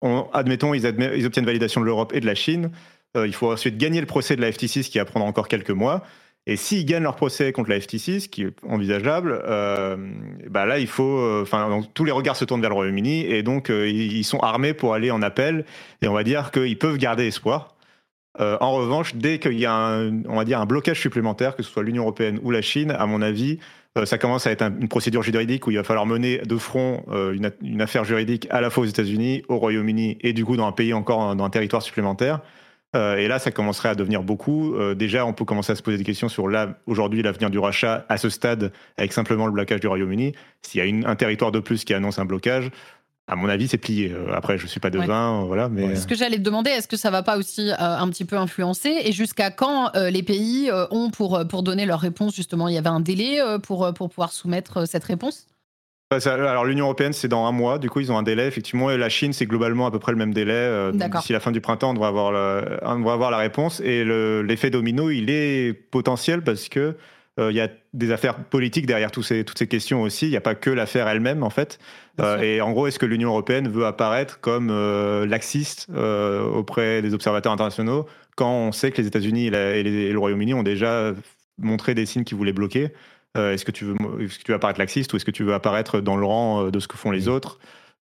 On- 0.00 0.28
admettons, 0.32 0.74
ils, 0.74 0.84
ils 1.16 1.26
obtiennent 1.26 1.46
validation 1.46 1.80
de 1.80 1.86
l'Europe 1.86 2.12
et 2.14 2.20
de 2.20 2.26
la 2.26 2.34
Chine. 2.34 2.70
Euh, 3.16 3.26
il 3.26 3.34
faut 3.34 3.52
ensuite 3.52 3.78
gagner 3.78 4.00
le 4.00 4.06
procès 4.06 4.36
de 4.36 4.40
la 4.40 4.52
FTC, 4.52 4.82
ce 4.82 4.90
qui 4.90 4.98
va 4.98 5.04
prendre 5.04 5.26
encore 5.26 5.48
quelques 5.48 5.70
mois. 5.70 6.04
Et 6.46 6.56
s'ils 6.56 6.86
gagnent 6.86 7.02
leur 7.02 7.16
procès 7.16 7.52
contre 7.52 7.68
la 7.70 7.78
FTC, 7.80 8.20
ce 8.20 8.28
qui 8.28 8.42
est 8.42 8.54
envisageable, 8.66 9.38
euh, 9.46 9.96
bah 10.48 10.64
là, 10.66 10.78
il 10.78 10.86
faut. 10.86 11.18
euh, 11.18 11.42
Enfin, 11.42 11.82
tous 11.94 12.04
les 12.04 12.12
regards 12.12 12.36
se 12.36 12.44
tournent 12.46 12.60
vers 12.62 12.70
le 12.70 12.76
Royaume-Uni 12.76 13.26
et 13.26 13.42
donc 13.42 13.68
ils 13.70 14.24
sont 14.24 14.38
armés 14.40 14.72
pour 14.72 14.94
aller 14.94 15.10
en 15.10 15.20
appel. 15.20 15.64
Et 16.00 16.08
on 16.08 16.14
va 16.14 16.24
dire 16.24 16.50
qu'ils 16.50 16.78
peuvent 16.78 16.96
garder 16.96 17.26
espoir. 17.26 17.74
En 18.38 18.72
revanche, 18.72 19.16
dès 19.16 19.40
qu'il 19.40 19.58
y 19.58 19.66
a 19.66 19.74
un, 19.74 20.22
on 20.26 20.36
va 20.36 20.44
dire 20.44 20.60
un 20.60 20.64
blocage 20.66 21.00
supplémentaire, 21.00 21.56
que 21.56 21.62
ce 21.64 21.70
soit 21.70 21.82
l'Union 21.82 22.04
européenne 22.04 22.38
ou 22.44 22.52
la 22.52 22.62
Chine, 22.62 22.92
à 22.92 23.04
mon 23.04 23.20
avis, 23.20 23.58
ça 24.04 24.16
commence 24.16 24.46
à 24.46 24.52
être 24.52 24.62
un- 24.62 24.72
une 24.80 24.86
procédure 24.88 25.24
juridique 25.24 25.66
où 25.66 25.72
il 25.72 25.76
va 25.76 25.82
falloir 25.82 26.06
mener 26.06 26.38
de 26.38 26.56
front 26.56 27.04
une 27.62 27.80
affaire 27.82 28.04
juridique 28.04 28.46
à 28.50 28.60
la 28.60 28.70
fois 28.70 28.84
aux 28.84 28.86
États-Unis, 28.86 29.42
au 29.48 29.58
Royaume-Uni 29.58 30.18
et 30.20 30.32
du 30.32 30.44
coup 30.44 30.56
dans 30.56 30.66
un 30.68 30.72
pays 30.72 30.94
encore 30.94 31.34
dans 31.34 31.44
un 31.44 31.50
territoire 31.50 31.82
supplémentaire. 31.82 32.40
Euh, 32.96 33.16
et 33.16 33.28
là, 33.28 33.38
ça 33.38 33.50
commencerait 33.50 33.90
à 33.90 33.94
devenir 33.94 34.22
beaucoup. 34.22 34.74
Euh, 34.74 34.94
déjà, 34.94 35.26
on 35.26 35.34
peut 35.34 35.44
commencer 35.44 35.72
à 35.72 35.74
se 35.76 35.82
poser 35.82 35.98
des 35.98 36.04
questions 36.04 36.28
sur 36.28 36.48
là, 36.48 36.78
aujourd'hui, 36.86 37.22
l'avenir 37.22 37.50
du 37.50 37.58
rachat 37.58 38.06
à 38.08 38.16
ce 38.16 38.30
stade, 38.30 38.72
avec 38.96 39.12
simplement 39.12 39.46
le 39.46 39.52
blocage 39.52 39.80
du 39.80 39.86
Royaume-Uni. 39.88 40.32
S'il 40.62 40.78
y 40.78 40.82
a 40.82 40.86
une- 40.86 41.06
un 41.06 41.14
territoire 41.14 41.52
de 41.52 41.60
plus 41.60 41.84
qui 41.84 41.92
annonce 41.92 42.18
un 42.18 42.24
blocage, 42.24 42.70
à 43.30 43.36
mon 43.36 43.46
avis, 43.50 43.68
c'est 43.68 43.76
plié. 43.76 44.10
Euh, 44.10 44.32
après, 44.32 44.56
je 44.56 44.66
suis 44.66 44.80
pas 44.80 44.88
devin, 44.88 45.42
voilà, 45.44 45.68
mais. 45.68 45.96
Ce 45.96 46.06
que 46.06 46.14
j'allais 46.14 46.38
te 46.38 46.42
demander, 46.42 46.70
est-ce 46.70 46.88
que 46.88 46.96
ça 46.96 47.10
va 47.10 47.22
pas 47.22 47.36
aussi 47.36 47.68
euh, 47.68 47.74
un 47.78 48.08
petit 48.08 48.24
peu 48.24 48.38
influencer? 48.38 48.90
Et 49.04 49.12
jusqu'à 49.12 49.50
quand 49.50 49.94
euh, 49.94 50.08
les 50.08 50.22
pays 50.22 50.70
euh, 50.70 50.86
ont 50.90 51.10
pour, 51.10 51.46
pour 51.46 51.62
donner 51.62 51.84
leur 51.84 52.00
réponse 52.00 52.34
Justement, 52.34 52.68
il 52.68 52.74
y 52.74 52.78
avait 52.78 52.88
un 52.88 53.00
délai 53.00 53.38
euh, 53.42 53.58
pour, 53.58 53.92
pour 53.92 54.08
pouvoir 54.08 54.32
soumettre 54.32 54.78
euh, 54.78 54.86
cette 54.86 55.04
réponse? 55.04 55.46
Alors 56.10 56.64
l'Union 56.64 56.86
européenne, 56.86 57.12
c'est 57.12 57.28
dans 57.28 57.46
un 57.46 57.52
mois. 57.52 57.78
Du 57.78 57.90
coup, 57.90 58.00
ils 58.00 58.10
ont 58.10 58.18
un 58.18 58.22
délai 58.22 58.46
effectivement. 58.46 58.90
Et 58.90 58.96
la 58.96 59.08
Chine, 59.08 59.32
c'est 59.32 59.46
globalement 59.46 59.86
à 59.86 59.90
peu 59.90 59.98
près 59.98 60.12
le 60.12 60.18
même 60.18 60.32
délai. 60.32 60.52
Euh. 60.54 60.92
D'ici 61.20 61.32
la 61.32 61.40
fin 61.40 61.50
du 61.50 61.60
printemps, 61.60 61.90
on 61.90 61.94
devrait 61.94 62.08
avoir, 62.08 62.32
le- 62.32 62.78
on 62.82 62.98
devrait 62.98 63.12
avoir 63.12 63.30
la 63.30 63.36
réponse. 63.36 63.80
Et 63.80 64.04
le- 64.04 64.42
l'effet 64.42 64.70
domino, 64.70 65.10
il 65.10 65.28
est 65.30 65.74
potentiel 65.74 66.42
parce 66.42 66.68
que 66.68 66.96
euh, 67.38 67.52
il 67.52 67.56
y 67.56 67.60
a 67.60 67.68
des 67.92 68.10
affaires 68.10 68.34
politiques 68.34 68.86
derrière 68.86 69.10
ces, 69.22 69.44
toutes 69.44 69.58
ces 69.58 69.68
questions 69.68 70.02
aussi. 70.02 70.26
Il 70.26 70.30
n'y 70.30 70.36
a 70.36 70.40
pas 70.40 70.54
que 70.54 70.70
l'affaire 70.70 71.06
elle-même 71.08 71.42
en 71.42 71.50
fait. 71.50 71.78
Euh, 72.20 72.40
et 72.40 72.60
en 72.60 72.72
gros, 72.72 72.86
est-ce 72.88 72.98
que 72.98 73.06
l'Union 73.06 73.28
européenne 73.28 73.68
veut 73.68 73.86
apparaître 73.86 74.40
comme 74.40 74.70
euh, 74.70 75.24
laxiste 75.26 75.88
auprès 75.90 77.02
des 77.02 77.14
observateurs 77.14 77.52
internationaux 77.52 78.06
quand 78.34 78.50
on 78.50 78.72
sait 78.72 78.90
que 78.92 79.00
les 79.00 79.06
États-Unis 79.08 79.48
et, 79.48 79.82
le 80.12 80.18
Royaume-Uni 80.18 80.54
ont 80.54 80.62
déjà 80.62 81.12
montré 81.58 81.94
des 81.94 82.06
signes 82.06 82.24
qui 82.24 82.34
voulaient 82.34 82.52
bloquer? 82.52 82.92
Euh, 83.38 83.52
Est-ce 83.54 83.64
que, 83.64 83.70
tu 83.70 83.84
veux, 83.84 83.94
est-ce 84.20 84.38
que 84.38 84.44
tu 84.44 84.50
veux 84.52 84.56
apparaître 84.56 84.78
laxiste 84.80 85.12
ou 85.12 85.16
est-ce 85.16 85.24
que 85.24 85.30
tu 85.30 85.44
veux 85.44 85.54
apparaître 85.54 86.00
dans 86.00 86.16
le 86.16 86.26
rang 86.26 86.66
euh, 86.66 86.70
de 86.70 86.80
ce 86.80 86.88
que 86.88 86.96
font 86.96 87.10
les 87.10 87.28
autres? 87.28 87.58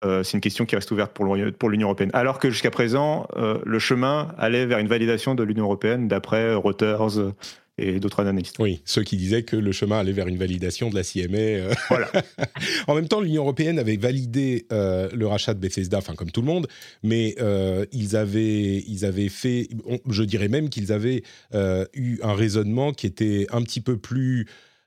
Euh, 0.06 0.24
C'est 0.24 0.38
une 0.38 0.42
question 0.42 0.66
qui 0.66 0.76
reste 0.76 0.92
ouverte 0.92 1.12
pour 1.14 1.26
l'Union 1.70 1.88
européenne. 1.88 2.12
Alors 2.14 2.40
que 2.40 2.50
jusqu'à 2.50 2.72
présent, 2.72 3.28
euh, 3.36 3.58
le 3.66 3.80
chemin 3.80 4.34
allait 4.38 4.66
vers 4.66 4.80
une 4.80 4.88
validation 4.88 5.34
de 5.36 5.44
l'Union 5.44 5.64
européenne 5.66 6.08
d'après 6.08 6.54
Reuters 6.54 7.34
et 7.80 8.00
d'autres 8.00 8.20
analystes. 8.20 8.58
Oui, 8.60 8.82
ceux 8.86 9.02
qui 9.02 9.18
disaient 9.18 9.42
que 9.42 9.56
le 9.56 9.72
chemin 9.72 9.98
allait 10.00 10.12
vers 10.12 10.28
une 10.28 10.38
validation 10.38 10.92
de 10.92 10.96
la 10.96 11.04
CMA. 11.04 11.38
euh. 11.38 11.74
Voilà. 11.90 12.12
en 12.88 12.94
même 12.94 13.08
temps, 13.08 13.20
l'Union 13.22 13.42
européenne 13.42 13.80
avait 13.80 13.98
validé 13.98 14.68
euh, 14.72 15.10
le 15.12 15.26
rachat 15.26 15.56
de 15.56 15.60
Bethesda, 15.60 15.98
enfin 15.98 16.14
comme 16.14 16.30
tout 16.30 16.42
le 16.42 16.48
monde, 16.48 16.68
mais 17.02 17.34
euh, 17.42 17.86
ils, 17.92 18.16
avaient, 18.16 18.84
ils 18.88 19.06
avaient 19.06 19.30
fait, 19.30 19.70
on- 19.88 19.98
je 20.12 20.22
dirais 20.24 20.50
même 20.50 20.70
qu'ils 20.70 20.92
avaient 20.92 21.24
eu 21.96 22.20
un 22.22 22.34
raisonnement 22.36 22.92
qui 22.94 23.08
était 23.08 23.48
un 23.52 23.64
petit 23.64 23.82
peu 23.82 23.98
plus, 23.98 24.46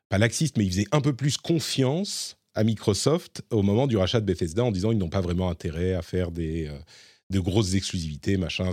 pas 0.08 0.18
laxiste, 0.18 0.56
mais 0.56 0.64
ils 0.64 0.70
faisaient 0.70 0.88
un 0.92 1.00
peu 1.00 1.14
plus 1.14 1.36
confiance 1.36 2.36
à 2.54 2.64
Microsoft 2.64 3.42
au 3.50 3.62
moment 3.62 3.86
du 3.86 3.96
rachat 3.96 4.20
de 4.20 4.26
Bethesda 4.26 4.64
en 4.64 4.70
disant 4.70 4.92
ils 4.92 4.98
n'ont 4.98 5.08
pas 5.08 5.20
vraiment 5.20 5.50
intérêt 5.50 5.92
à 5.92 6.02
faire 6.02 6.30
des, 6.30 6.66
euh, 6.66 6.78
de 7.30 7.40
grosses 7.40 7.74
exclusivités, 7.74 8.36
machin. 8.36 8.70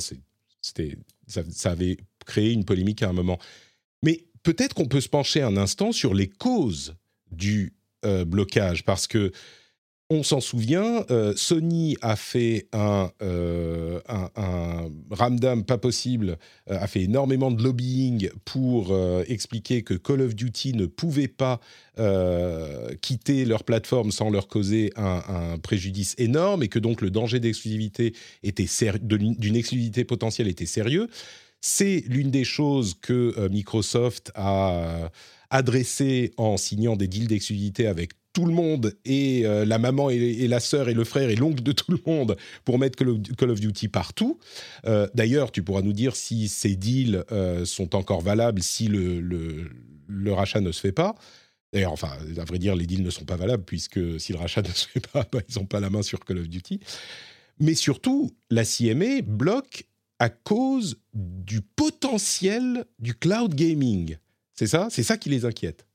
C'était, 0.62 0.98
ça, 1.28 1.42
ça 1.52 1.72
avait 1.72 1.98
créé 2.26 2.52
une 2.52 2.66
polémique 2.66 3.04
à 3.04 3.10
un 3.10 3.14
moment. 3.14 3.40
Mais 4.04 4.26
peut-être 4.44 4.74
qu'on 4.74 4.88
peut 4.88 5.02
se 5.02 5.10
pencher 5.10 5.42
un 5.42 5.58
instant 5.58 5.92
sur 5.92 6.14
les 6.14 6.28
causes 6.30 6.96
du 7.32 7.74
euh, 8.06 8.26
blocage, 8.26 8.84
parce 8.84 9.08
que 9.08 9.32
on 10.14 10.24
s'en 10.24 10.42
souvient, 10.42 11.06
euh, 11.10 11.34
Sony 11.36 11.98
a 12.02 12.16
fait 12.16 12.68
un, 12.72 13.12
euh, 13.22 14.00
ramdam 15.10 15.64
pas 15.64 15.78
possible, 15.78 16.38
euh, 16.70 16.78
a 16.80 16.88
fait 16.88 17.02
énormément 17.02 17.52
de 17.52 17.64
lobbying 17.64 18.30
pour 18.46 18.96
expliquer 19.28 19.82
que 19.82 19.94
Call 19.96 20.22
of 20.22 20.36
Duty 20.36 20.74
ne 20.74 20.86
pouvait 20.86 21.28
pas 21.28 21.60
quitter 23.02 23.46
leur 23.46 23.64
plateforme 23.64 24.12
sans 24.12 24.30
leur 24.30 24.48
causer 24.48 24.92
un, 24.96 25.58
préjudice 25.62 26.16
énorme 26.18 26.64
et 26.64 26.68
que 26.68 26.80
donc 26.80 27.02
le 27.02 27.10
danger 27.12 27.40
d'exclusivité 27.40 28.14
était 28.44 28.68
d'une 29.02 29.56
exclusivité 29.56 30.04
potentielle 30.04 30.48
était 30.48 30.66
sérieux. 30.66 31.08
C'est 31.62 32.04
l'une 32.08 32.32
des 32.32 32.44
choses 32.44 32.96
que 33.00 33.48
Microsoft 33.50 34.32
a 34.36 35.10
adressé 35.50 36.34
en 36.38 36.58
signant 36.58 36.96
des 36.96 37.08
deals 37.08 37.28
d'exclusivité 37.28 37.88
avec 37.88 38.12
tout 38.34 38.46
le 38.46 38.54
monde 38.54 38.96
et 39.06 39.46
euh, 39.46 39.64
la 39.64 39.78
maman 39.78 40.10
et, 40.10 40.48
la 40.48 40.60
sœur 40.60 40.90
et 40.90 40.94
le 40.94 41.04
frère 41.04 41.30
et 41.30 41.36
l'oncle 41.36 41.62
de 41.62 41.72
tout 41.72 41.92
le 41.92 42.00
monde 42.06 42.36
pour 42.66 42.80
mettre 42.80 42.98
Call 42.98 43.50
of, 43.52 43.60
Duty 43.60 43.88
partout. 43.88 44.40
Euh, 44.86 45.08
D'ailleurs, 45.14 45.52
tu 45.52 45.64
pourras 45.64 45.84
nous 45.84 45.94
dire 45.94 46.16
si 46.16 46.50
ces 46.50 46.76
deals 46.76 47.24
euh, 47.32 47.64
sont 47.64 47.96
encore 47.96 48.22
valables 48.22 48.62
si 48.62 48.88
le 48.88 50.34
rachat 50.34 50.62
ne 50.62 50.72
se 50.72 50.82
fait 50.82 50.92
pas. 50.92 51.16
D'ailleurs, 51.72 51.92
enfin, 51.92 52.12
à 52.38 52.44
vrai 52.46 52.60
dire, 52.60 52.76
les 52.76 52.86
deals 52.86 53.04
ne 53.04 53.10
sont 53.10 53.26
pas 53.26 53.36
valables 53.36 53.64
puisque 53.64 54.20
si 54.20 54.34
le 54.34 54.40
rachat 54.40 54.62
ne 54.68 54.68
se 54.68 54.88
fait 54.88 55.08
pas, 55.08 55.28
bah, 55.32 55.40
ils 55.48 55.58
n'ont 55.58 55.66
pas 55.66 55.80
la 55.80 55.90
main 55.90 56.02
sur 56.02 56.20
Call 56.26 56.40
of 56.40 56.50
Duty. 56.50 56.80
Mais 57.60 57.76
surtout, 57.76 58.32
la 58.50 58.66
CMA 58.66 59.22
bloque 59.26 59.86
à 60.20 60.30
cause 60.30 60.98
du 61.14 61.62
potentiel 61.62 62.86
du 63.00 63.14
cloud 63.14 63.54
gaming. 63.54 64.18
C'est 64.54 64.68
ça? 64.68 64.88
C'est 64.90 65.04
ça 65.04 65.18
qui 65.18 65.30
les 65.30 65.46
inquiète. 65.46 65.86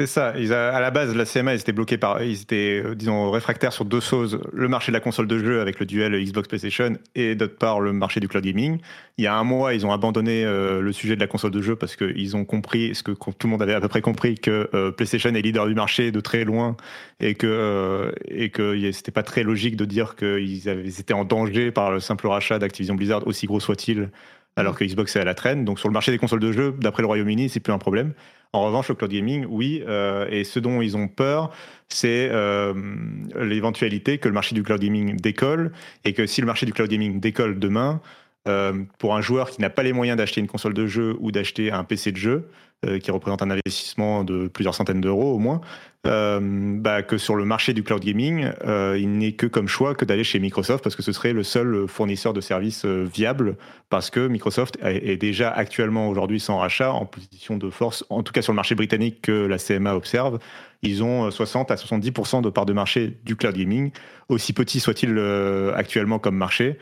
C'est 0.00 0.06
ça. 0.06 0.28
À 0.28 0.80
la 0.80 0.90
base, 0.90 1.14
la 1.14 1.26
CMA, 1.26 1.54
ils 1.54 1.60
étaient 1.60 1.98
par, 1.98 2.22
ils 2.22 2.44
euh, 2.50 3.28
réfractaires 3.30 3.74
sur 3.74 3.84
deux 3.84 4.00
choses 4.00 4.40
le 4.52 4.66
marché 4.66 4.90
de 4.90 4.94
la 4.96 5.00
console 5.00 5.26
de 5.26 5.38
jeu 5.38 5.60
avec 5.60 5.78
le 5.78 5.86
duel 5.86 6.14
Xbox 6.24 6.48
PlayStation 6.48 6.94
et 7.14 7.34
d'autre 7.34 7.56
part 7.56 7.78
le 7.78 7.92
marché 7.92 8.18
du 8.18 8.26
cloud 8.26 8.42
gaming. 8.42 8.80
Il 9.18 9.24
y 9.24 9.26
a 9.26 9.36
un 9.36 9.44
mois, 9.44 9.74
ils 9.74 9.84
ont 9.84 9.92
abandonné 9.92 10.44
euh, 10.44 10.80
le 10.80 10.92
sujet 10.92 11.14
de 11.14 11.20
la 11.20 11.26
console 11.26 11.50
de 11.50 11.60
jeu 11.60 11.76
parce 11.76 11.94
qu'ils 11.94 12.36
ont 12.36 12.46
compris, 12.46 12.94
ce 12.94 13.02
que 13.02 13.12
tout 13.12 13.46
le 13.46 13.50
monde 13.50 13.62
avait 13.62 13.74
à 13.74 13.80
peu 13.80 13.88
près 13.88 14.00
compris, 14.00 14.34
que 14.36 14.70
euh, 14.74 14.90
PlayStation 14.90 15.34
est 15.34 15.42
leader 15.42 15.66
du 15.68 15.74
marché 15.74 16.10
de 16.10 16.20
très 16.20 16.44
loin 16.44 16.76
et 17.20 17.34
que 17.34 17.46
euh, 17.46 18.12
et 18.28 18.48
que 18.48 18.90
c'était 18.92 19.12
pas 19.12 19.22
très 19.22 19.42
logique 19.42 19.76
de 19.76 19.84
dire 19.84 20.16
qu'ils 20.16 20.68
étaient 20.68 21.12
en 21.12 21.24
danger 21.24 21.70
par 21.70 21.92
le 21.92 22.00
simple 22.00 22.26
rachat 22.26 22.58
d'Activision 22.58 22.94
Blizzard, 22.94 23.26
aussi 23.26 23.46
gros 23.46 23.60
soit-il, 23.60 24.10
alors 24.56 24.76
que 24.76 24.84
Xbox 24.84 25.16
est 25.16 25.20
à 25.20 25.24
la 25.24 25.34
traîne. 25.34 25.64
Donc 25.64 25.78
sur 25.78 25.88
le 25.88 25.92
marché 25.92 26.12
des 26.12 26.18
consoles 26.18 26.40
de 26.40 26.52
jeu, 26.52 26.74
d'après 26.78 27.02
le 27.02 27.06
Royaume-Uni, 27.06 27.48
c'est 27.48 27.60
plus 27.60 27.72
un 27.72 27.78
problème. 27.78 28.12
En 28.52 28.64
revanche, 28.66 28.88
le 28.88 28.94
cloud 28.94 29.10
gaming, 29.10 29.46
oui, 29.48 29.82
euh, 29.88 30.26
et 30.28 30.44
ce 30.44 30.58
dont 30.58 30.82
ils 30.82 30.94
ont 30.94 31.08
peur, 31.08 31.50
c'est 31.88 32.28
euh, 32.30 32.74
l'éventualité 33.40 34.18
que 34.18 34.28
le 34.28 34.34
marché 34.34 34.54
du 34.54 34.62
cloud 34.62 34.80
gaming 34.80 35.16
décolle, 35.16 35.72
et 36.04 36.12
que 36.12 36.26
si 36.26 36.42
le 36.42 36.46
marché 36.46 36.66
du 36.66 36.72
cloud 36.74 36.90
gaming 36.90 37.18
décolle 37.18 37.58
demain, 37.58 38.02
euh, 38.48 38.84
pour 38.98 39.14
un 39.16 39.22
joueur 39.22 39.50
qui 39.50 39.60
n'a 39.60 39.70
pas 39.70 39.82
les 39.82 39.94
moyens 39.94 40.18
d'acheter 40.18 40.40
une 40.40 40.48
console 40.48 40.74
de 40.74 40.86
jeu 40.86 41.16
ou 41.20 41.30
d'acheter 41.32 41.70
un 41.70 41.84
PC 41.84 42.12
de 42.12 42.16
jeu, 42.18 42.50
qui 43.00 43.10
représente 43.10 43.42
un 43.42 43.50
investissement 43.50 44.24
de 44.24 44.48
plusieurs 44.48 44.74
centaines 44.74 45.00
d'euros 45.00 45.34
au 45.34 45.38
moins, 45.38 45.60
euh, 46.04 46.40
bah, 46.42 47.04
que 47.04 47.16
sur 47.16 47.36
le 47.36 47.44
marché 47.44 47.74
du 47.74 47.84
cloud 47.84 48.02
gaming, 48.02 48.50
euh, 48.64 48.98
il 48.98 49.18
n'est 49.18 49.34
que 49.34 49.46
comme 49.46 49.68
choix 49.68 49.94
que 49.94 50.04
d'aller 50.04 50.24
chez 50.24 50.40
Microsoft 50.40 50.82
parce 50.82 50.96
que 50.96 51.02
ce 51.02 51.12
serait 51.12 51.32
le 51.32 51.44
seul 51.44 51.86
fournisseur 51.86 52.32
de 52.32 52.40
services 52.40 52.84
viable 52.84 53.56
parce 53.88 54.10
que 54.10 54.26
Microsoft 54.26 54.78
est 54.82 55.16
déjà 55.16 55.50
actuellement 55.50 56.08
aujourd'hui 56.08 56.40
sans 56.40 56.58
rachat 56.58 56.92
en 56.92 57.06
position 57.06 57.56
de 57.56 57.70
force, 57.70 58.04
en 58.10 58.24
tout 58.24 58.32
cas 58.32 58.42
sur 58.42 58.52
le 58.52 58.56
marché 58.56 58.74
britannique 58.74 59.22
que 59.22 59.46
la 59.46 59.58
CMA 59.58 59.94
observe. 59.94 60.40
Ils 60.82 61.04
ont 61.04 61.30
60 61.30 61.70
à 61.70 61.76
70% 61.76 62.42
de 62.42 62.50
part 62.50 62.66
de 62.66 62.72
marché 62.72 63.16
du 63.24 63.36
cloud 63.36 63.54
gaming, 63.54 63.92
aussi 64.28 64.52
petit 64.52 64.80
soit-il 64.80 65.16
actuellement 65.76 66.18
comme 66.18 66.36
marché. 66.36 66.78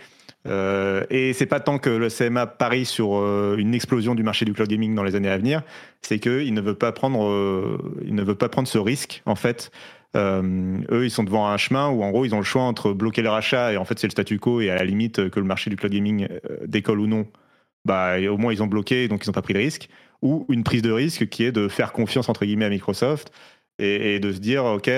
Euh, 0.47 1.05
et 1.11 1.33
c'est 1.33 1.47
pas 1.47 1.61
tant 1.61 1.79
que 1.79 1.91
le 1.91 2.09
CMA 2.09 2.47
parie 2.47 2.87
sur 2.87 3.17
euh, 3.17 3.57
une 3.59 3.75
explosion 3.75 4.15
du 4.15 4.23
marché 4.23 4.45
du 4.45 4.53
cloud 4.53 4.69
gaming 4.69 4.95
dans 4.95 5.03
les 5.03 5.15
années 5.15 5.29
à 5.29 5.37
venir, 5.37 5.63
c'est 6.01 6.19
qu'il 6.19 6.55
ne 6.55 6.61
veut 6.61 6.75
pas 6.75 6.93
prendre, 6.93 7.27
euh, 7.27 7.79
il 8.07 8.15
ne 8.15 8.23
veut 8.23 8.35
pas 8.35 8.49
prendre 8.49 8.69
ce 8.69 8.79
risque 8.79 9.23
en 9.27 9.35
fait. 9.35 9.71
eux, 10.17 11.05
ils 11.05 11.11
sont 11.11 11.25
devant 11.25 11.49
un 11.49 11.57
chemin 11.57 11.89
où 11.91 12.03
en 12.03 12.11
gros 12.11 12.25
ils 12.25 12.35
ont 12.35 12.39
le 12.39 12.45
choix 12.45 12.63
entre 12.63 12.93
bloquer 12.93 13.23
le 13.23 13.29
rachat 13.29 13.73
et 13.73 13.77
en 13.77 13.85
fait 13.85 13.99
c'est 13.99 14.07
le 14.07 14.13
statu 14.13 14.39
quo 14.39 14.61
et 14.61 14.71
à 14.71 14.77
la 14.77 14.85
limite 14.85 15.29
que 15.29 15.39
le 15.39 15.47
marché 15.47 15.69
du 15.71 15.77
cloud 15.77 15.93
gaming 15.93 16.27
décolle 16.67 17.01
ou 17.01 17.07
non, 17.07 17.27
bah 17.85 18.17
au 18.29 18.39
moins 18.39 18.53
ils 18.53 18.63
ont 18.63 18.67
bloqué 18.67 19.09
donc 19.09 19.25
ils 19.25 19.29
n'ont 19.29 19.35
pas 19.35 19.43
pris 19.43 19.55
de 19.55 19.59
risque, 19.59 19.89
ou 20.23 20.47
une 20.49 20.65
prise 20.65 20.83
de 20.83 20.91
risque 20.91 21.29
qui 21.29 21.45
est 21.45 21.53
de 21.53 21.69
faire 21.69 21.93
confiance 21.93 22.29
entre 22.29 22.45
guillemets 22.47 22.65
à 22.65 22.71
Microsoft 22.71 23.31
et, 23.79 24.21
de 24.21 24.33
se 24.33 24.39
dire 24.39 24.65
ok 24.65 24.91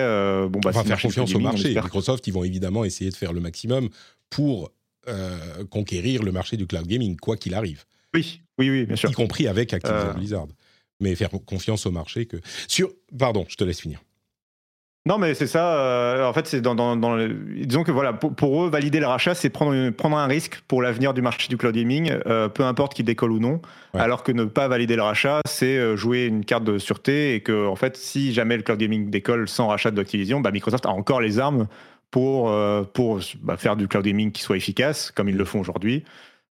bon 0.49 0.61
bah 0.61 0.71
enfin, 0.71 0.85
faire 0.85 1.01
confiance 1.01 1.35
au 1.35 1.41
marché. 1.41 1.75
Microsoft 1.75 2.27
ils 2.29 2.33
vont 2.33 2.45
évidemment 2.45 2.85
essayer 2.85 3.11
de 3.11 3.17
faire 3.17 3.33
le 3.33 3.41
maximum 3.41 3.91
pour 4.31 4.71
euh, 5.09 5.65
conquérir 5.69 6.23
le 6.23 6.31
marché 6.31 6.57
du 6.57 6.67
cloud 6.67 6.87
gaming, 6.87 7.17
quoi 7.17 7.37
qu'il 7.37 7.55
arrive. 7.55 7.85
Oui, 8.15 8.41
oui, 8.59 8.71
oui, 8.71 8.87
bien 8.87 8.95
sûr. 8.95 9.11
Y 9.11 9.15
compris 9.15 9.49
avec 9.49 9.75
Activision 9.75 10.11
euh. 10.11 10.13
Blizzard. 10.13 10.47
Mais 11.01 11.17
faire 11.17 11.31
confiance 11.45 11.87
au 11.87 11.91
marché 11.91 12.27
que. 12.27 12.37
Sur... 12.69 12.91
Pardon, 13.19 13.45
je 13.49 13.57
te 13.57 13.65
laisse 13.65 13.81
finir. 13.81 14.01
Non, 15.05 15.19
mais 15.19 15.35
c'est 15.35 15.49
ça. 15.49 15.77
Euh, 15.81 16.25
en 16.25 16.33
fait, 16.33 16.47
c'est 16.47 16.61
dans, 16.61 16.77
dans, 16.77 17.17
disons 17.19 17.83
que 17.83 17.91
voilà, 17.91 18.13
pour, 18.13 18.65
eux, 18.65 18.71
valider 18.71 19.01
le 19.01 19.09
rachat, 19.09 19.35
c'est 19.35 19.51
prendre, 19.51 19.91
prendre 19.91 20.17
un 20.17 20.29
risque 20.29 20.63
pour 20.69 20.81
l'avenir 20.81 21.13
du 21.15 21.23
marché 21.23 21.49
du 21.49 21.57
cloud 21.57 21.75
gaming, 21.75 22.15
peu 22.55 22.63
importe 22.63 22.95
qu'il 22.95 23.05
décolle 23.05 23.33
ou 23.33 23.41
non. 23.41 23.61
Alors 23.95 24.23
que 24.23 24.31
ne 24.31 24.45
pas 24.45 24.69
valider 24.69 24.95
le 24.95 25.03
rachat, 25.03 25.41
c'est 25.49 25.97
jouer 25.97 26.27
une 26.27 26.45
carte 26.45 26.63
de 26.63 26.79
sûreté 26.79 27.35
et 27.35 27.41
que, 27.41 27.67
en 27.67 27.75
fait, 27.75 27.97
si 27.97 28.33
jamais 28.33 28.57
le 28.57 28.63
cloud 28.63 28.79
gaming 28.79 29.11
décolle 29.11 29.49
sans 29.49 29.67
rachat 29.67 29.91
d'Activision, 29.91 30.41
bah, 30.41 30.53
Microsoft 30.53 30.87
a 30.87 30.91
encore 30.91 31.21
les 31.21 31.41
armes 31.41 31.67
pour, 32.13 32.51
euh, 32.51 32.85
pour 32.85 33.21
bah, 33.41 33.57
faire 33.57 33.75
du 33.75 33.89
cloud 33.89 34.05
gaming 34.05 34.31
qui 34.31 34.43
soit 34.43 34.57
efficace, 34.57 35.11
comme 35.11 35.29
ils 35.29 35.37
le 35.37 35.45
font 35.45 35.59
aujourd'hui. 35.59 36.05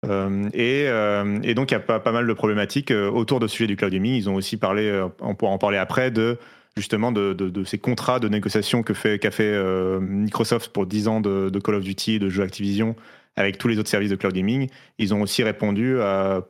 Euh, 0.05 0.47
euh, 0.55 1.39
et, 1.43 1.53
donc, 1.55 1.71
il 1.71 1.73
y 1.73 1.77
a 1.77 1.81
pas, 1.81 1.99
pas, 1.99 2.13
mal 2.13 2.25
de 2.25 2.33
problématiques 2.33 2.91
autour 2.91 3.41
de 3.41 3.47
ce 3.47 3.55
sujet 3.55 3.67
du 3.67 3.75
cloud 3.75 3.91
gaming. 3.91 4.13
Ils 4.13 4.29
ont 4.29 4.35
aussi 4.35 4.55
parlé, 4.55 5.05
on 5.19 5.35
pourra 5.35 5.51
en 5.51 5.57
parler 5.57 5.77
après, 5.77 6.11
de 6.11 6.37
justement 6.77 7.11
de, 7.11 7.33
de, 7.33 7.63
ces 7.63 7.79
contrats 7.79 8.19
de 8.19 8.29
négociation 8.29 8.83
que 8.83 8.93
fait, 8.93 9.17
qu'a 9.17 9.31
fait 9.31 9.59
Microsoft 9.99 10.71
pour 10.71 10.85
10 10.85 11.07
ans 11.07 11.21
de, 11.21 11.59
Call 11.59 11.75
of 11.75 11.83
Duty 11.83 12.13
et 12.13 12.19
de 12.19 12.29
jeux 12.29 12.43
Activision 12.43 12.95
avec 13.35 13.57
tous 13.59 13.67
les 13.67 13.77
autres 13.77 13.89
services 13.89 14.11
de 14.11 14.15
cloud 14.15 14.33
gaming. 14.33 14.69
Ils 14.99 15.13
ont 15.13 15.21
aussi 15.21 15.41
répondu 15.41 15.99
à. 15.99 16.43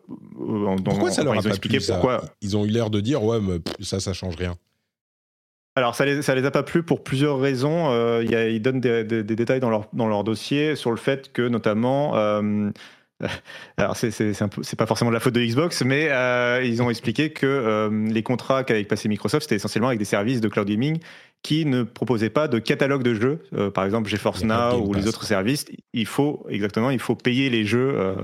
pourquoi 0.83 1.11
ça 1.11 1.23
leur 1.23 1.33
a 1.33 1.37
ils 1.37 1.47
ont 1.47 1.49
expliqué 1.49 1.79
pourquoi. 1.85 2.25
Ils 2.41 2.57
ont 2.57 2.65
eu 2.65 2.69
l'air 2.69 2.89
de 2.89 2.99
dire 2.99 3.23
ouais, 3.23 3.39
mais 3.41 3.59
ça, 3.79 4.01
ça 4.01 4.11
change 4.11 4.35
rien. 4.35 4.57
Alors, 5.77 5.93
ça 5.93 6.05
les, 6.05 6.23
ça 6.23 6.33
les 6.33 6.43
a 6.43 6.49
pas 6.49 6.63
plu 6.63 6.81
pour 6.81 7.03
plusieurs 7.03 7.39
raisons. 7.39 7.91
Euh, 7.91 8.23
y 8.27 8.33
a, 8.33 8.49
ils 8.49 8.63
donnent 8.63 8.81
des, 8.81 9.03
détails 9.03 9.59
dans 9.59 9.69
leur, 9.69 9.87
dans 9.93 10.07
leur 10.07 10.23
dossier 10.23 10.75
sur 10.75 10.89
le 10.89 10.97
fait 10.97 11.31
que, 11.31 11.43
notamment, 11.43 12.17
euh, 12.17 12.71
alors 13.77 13.95
c'est 13.95 14.75
pas 14.75 14.87
forcément 14.87 15.11
de 15.11 15.13
la 15.13 15.19
faute 15.19 15.35
de 15.35 15.39
Xbox, 15.39 15.83
mais 15.83 16.07
euh, 16.09 16.63
ils 16.65 16.81
ont 16.81 16.89
expliqué 16.89 17.29
que 17.29 17.91
les 18.11 18.23
contrats 18.23 18.63
qu'avait 18.63 18.85
passé 18.85 19.07
Microsoft, 19.07 19.43
c'était 19.43 19.57
essentiellement 19.57 19.89
avec 19.89 19.99
des 19.99 20.05
services 20.05 20.41
de 20.41 20.47
cloud 20.47 20.67
gaming 20.67 20.97
qui 21.43 21.67
ne 21.67 21.83
proposaient 21.83 22.31
pas 22.31 22.47
de 22.47 22.57
catalogue 22.57 23.03
de 23.03 23.13
jeux. 23.13 23.43
par 23.75 23.85
exemple, 23.85 24.09
GeForce 24.09 24.45
Now 24.45 24.79
ou 24.83 24.95
les 24.95 25.07
autres 25.07 25.25
services, 25.25 25.65
il 25.93 26.07
faut 26.07 26.43
exactement, 26.49 26.89
il 26.89 26.99
faut 26.99 27.15
payer 27.15 27.51
les 27.51 27.65
jeux 27.65 28.15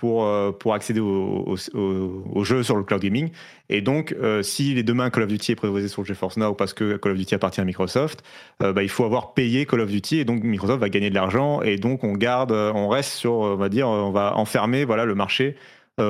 pour, 0.00 0.24
euh, 0.24 0.50
pour 0.50 0.72
accéder 0.72 0.98
aux 0.98 1.56
au, 1.74 2.44
jeux 2.44 2.62
sur 2.62 2.74
le 2.74 2.84
cloud 2.84 3.02
gaming. 3.02 3.28
Et 3.68 3.82
donc, 3.82 4.16
euh, 4.18 4.42
si 4.42 4.72
les 4.72 4.82
demain 4.82 5.10
Call 5.10 5.24
of 5.24 5.28
Duty 5.28 5.52
est 5.52 5.56
proposé 5.56 5.88
sur 5.88 6.06
GeForce 6.06 6.38
Now 6.38 6.54
parce 6.54 6.72
que 6.72 6.96
Call 6.96 7.12
of 7.12 7.18
Duty 7.18 7.34
appartient 7.34 7.60
à 7.60 7.64
Microsoft, 7.66 8.22
euh, 8.62 8.72
bah, 8.72 8.82
il 8.82 8.88
faut 8.88 9.04
avoir 9.04 9.34
payé 9.34 9.66
Call 9.66 9.80
of 9.80 9.90
Duty 9.90 10.18
et 10.18 10.24
donc 10.24 10.42
Microsoft 10.42 10.80
va 10.80 10.88
gagner 10.88 11.10
de 11.10 11.14
l'argent 11.14 11.60
et 11.60 11.76
donc 11.76 12.02
on 12.02 12.14
garde, 12.14 12.50
on 12.50 12.88
reste 12.88 13.12
sur, 13.12 13.32
on 13.32 13.56
va 13.56 13.68
dire, 13.68 13.88
on 13.88 14.10
va 14.10 14.36
enfermer 14.36 14.86
voilà, 14.86 15.04
le 15.04 15.14
marché 15.14 15.56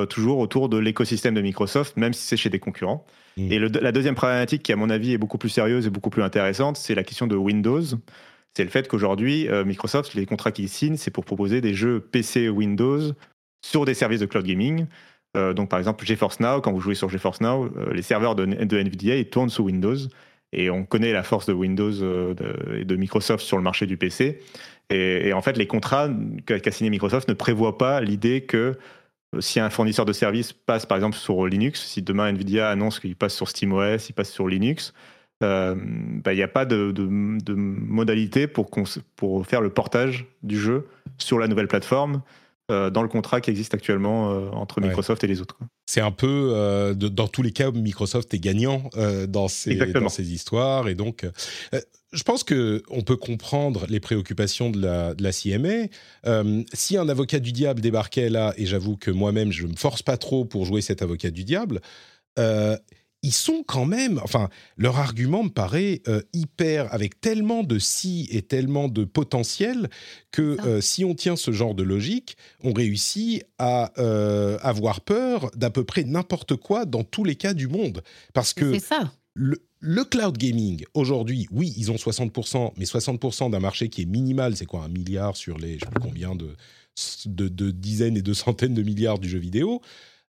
toujours 0.08 0.38
autour 0.38 0.68
de 0.68 0.78
l'écosystème 0.78 1.34
de 1.34 1.40
Microsoft, 1.40 1.96
même 1.96 2.12
si 2.12 2.24
c'est 2.24 2.36
chez 2.36 2.48
des 2.48 2.60
concurrents. 2.60 3.04
Mmh. 3.36 3.50
Et 3.50 3.58
la 3.58 3.90
deuxième 3.90 4.14
problématique 4.14 4.62
qui, 4.62 4.72
à 4.72 4.76
mon 4.76 4.88
avis, 4.88 5.14
est 5.14 5.18
beaucoup 5.18 5.36
plus 5.36 5.48
sérieuse 5.48 5.84
et 5.84 5.90
beaucoup 5.90 6.10
plus 6.10 6.22
intéressante, 6.22 6.76
c'est 6.76 6.94
la 6.94 7.02
question 7.02 7.26
de 7.26 7.34
Windows. 7.34 7.82
C'est 8.54 8.62
le 8.62 8.70
fait 8.70 8.86
qu'aujourd'hui, 8.86 9.48
Microsoft, 9.66 10.14
les 10.14 10.26
contrats 10.26 10.52
qu'ils 10.52 10.68
signent, 10.68 10.96
c'est 10.96 11.10
pour 11.10 11.24
proposer 11.24 11.60
des 11.60 11.74
jeux 11.74 11.98
PC 11.98 12.48
Windows 12.48 13.00
sur 13.62 13.84
des 13.84 13.94
services 13.94 14.20
de 14.20 14.26
cloud 14.26 14.44
gaming. 14.44 14.86
Euh, 15.36 15.52
donc 15.52 15.68
par 15.68 15.78
exemple 15.78 16.04
GeForce 16.04 16.40
Now, 16.40 16.60
quand 16.60 16.72
vous 16.72 16.80
jouez 16.80 16.94
sur 16.94 17.08
GeForce 17.08 17.40
Now, 17.40 17.66
euh, 17.76 17.92
les 17.92 18.02
serveurs 18.02 18.34
de, 18.34 18.44
NVIDIA 18.46 19.16
ils 19.16 19.28
tournent 19.28 19.50
sous 19.50 19.64
Windows. 19.64 19.96
Et 20.52 20.68
on 20.68 20.84
connaît 20.84 21.12
la 21.12 21.22
force 21.22 21.46
de 21.46 21.52
Windows 21.52 22.02
euh, 22.02 22.34
et 22.76 22.84
de, 22.84 22.96
Microsoft 22.96 23.44
sur 23.44 23.56
le 23.56 23.62
marché 23.62 23.86
du 23.86 23.96
PC. 23.96 24.40
Et, 24.92 25.32
en 25.32 25.40
fait, 25.40 25.56
les 25.56 25.68
contrats 25.68 26.10
qu'a 26.44 26.72
signé 26.72 26.90
Microsoft 26.90 27.28
ne 27.28 27.34
prévoient 27.34 27.78
pas 27.78 28.00
l'idée 28.00 28.40
que 28.40 28.76
si 29.38 29.60
un 29.60 29.70
fournisseur 29.70 30.04
de 30.04 30.12
services 30.12 30.52
passe 30.52 30.84
par 30.84 30.98
exemple 30.98 31.16
sur 31.16 31.46
Linux, 31.46 31.80
si 31.80 32.02
demain 32.02 32.32
NVIDIA 32.32 32.68
annonce 32.68 32.98
qu'il 32.98 33.14
passe 33.14 33.36
sur 33.36 33.48
SteamOS, 33.48 34.08
il 34.08 34.12
passe 34.14 34.32
sur 34.32 34.48
Linux, 34.48 34.92
bah, 35.40 35.76
il 35.76 36.34
n'y 36.34 36.42
a 36.42 36.48
pas 36.48 36.64
de, 36.64 36.92
modalité 37.56 38.48
pour 38.48 38.68
faire 39.46 39.60
le 39.60 39.70
portage 39.70 40.26
du 40.42 40.58
jeu 40.58 40.88
sur 41.18 41.38
la 41.38 41.46
nouvelle 41.46 41.68
plateforme. 41.68 42.22
Euh, 42.70 42.90
dans 42.90 43.02
le 43.02 43.08
contrat 43.08 43.40
qui 43.40 43.50
existe 43.50 43.74
actuellement 43.74 44.30
euh, 44.30 44.48
entre 44.50 44.80
Microsoft 44.80 45.24
et 45.24 45.26
les 45.26 45.40
autres. 45.40 45.58
C'est 45.86 46.00
un 46.00 46.10
peu, 46.10 46.52
euh, 46.54 46.94
dans 46.94 47.26
tous 47.26 47.42
les 47.42 47.52
cas, 47.52 47.70
Microsoft 47.70 48.32
est 48.32 48.38
gagnant 48.38 48.90
dans, 49.28 49.48
ces, 49.48 49.74
dans 49.92 50.08
ces 50.08 50.32
histoires. 50.32 50.88
Et 50.88 50.94
donc, 50.94 51.26
je 52.12 52.22
pense 52.22 52.44
qu'on 52.44 53.02
peut 53.04 53.16
comprendre 53.16 53.86
les 53.88 54.00
préoccupations 54.00 54.70
de 54.70 54.80
la, 54.80 55.14
de 55.14 55.22
la 55.22 55.32
CMA. 55.32 55.88
si 56.72 56.96
un 56.96 57.08
avocat 57.08 57.40
du 57.40 57.52
diable 57.52 57.80
débarquait 57.80 58.30
là, 58.30 58.54
et 58.56 58.66
j'avoue 58.66 58.96
que 58.96 59.10
moi-même, 59.10 59.50
je 59.50 59.66
ne 59.66 59.72
me 59.72 59.76
force 59.76 60.02
pas 60.02 60.16
trop 60.16 60.44
pour 60.44 60.64
jouer 60.64 60.80
cet 60.80 61.02
avocat 61.02 61.30
du 61.30 61.44
diable, 61.44 61.80
ils 63.22 63.34
sont 63.34 63.62
quand 63.66 63.84
même, 63.84 64.18
enfin, 64.22 64.48
leur 64.76 64.98
argument 64.98 65.44
me 65.44 65.50
paraît 65.50 66.00
euh, 66.08 66.22
hyper, 66.32 66.92
avec 66.92 67.20
tellement 67.20 67.62
de 67.62 67.78
si 67.78 68.26
et 68.30 68.42
tellement 68.42 68.88
de 68.88 69.04
potentiel 69.04 69.90
que 70.30 70.56
euh, 70.66 70.80
si 70.80 71.04
on 71.04 71.14
tient 71.14 71.36
ce 71.36 71.50
genre 71.50 71.74
de 71.74 71.82
logique, 71.82 72.36
on 72.62 72.72
réussit 72.72 73.44
à 73.58 73.92
euh, 73.98 74.58
avoir 74.62 75.02
peur 75.02 75.50
d'à 75.54 75.70
peu 75.70 75.84
près 75.84 76.04
n'importe 76.04 76.56
quoi 76.56 76.86
dans 76.86 77.04
tous 77.04 77.24
les 77.24 77.34
cas 77.34 77.52
du 77.52 77.68
monde. 77.68 78.02
Parce 78.32 78.54
que 78.54 78.78
ça. 78.78 79.12
Le, 79.34 80.04
cloud 80.04 80.36
gaming, 80.36 80.84
aujourd'hui, 80.92 81.46
oui, 81.50 81.72
ils 81.76 81.90
ont 81.90 81.96
60%, 81.96 82.72
mais 82.76 82.84
60% 82.84 83.50
d'un 83.50 83.60
marché 83.60 83.88
qui 83.88 84.02
est 84.02 84.06
minimal, 84.06 84.56
c'est 84.56 84.66
quoi, 84.66 84.82
un 84.82 84.88
milliard 84.88 85.36
sur 85.36 85.56
les, 85.56 85.74
je 85.74 85.84
sais 85.84 85.90
plus 85.90 86.02
combien 86.02 86.34
de, 86.34 86.54
de, 87.26 87.48
de, 87.48 87.70
dizaines 87.70 88.16
et 88.16 88.22
de 88.22 88.32
centaines 88.34 88.74
de 88.74 88.82
milliards 88.82 89.18
du 89.18 89.28
jeu 89.28 89.38
vidéo 89.38 89.80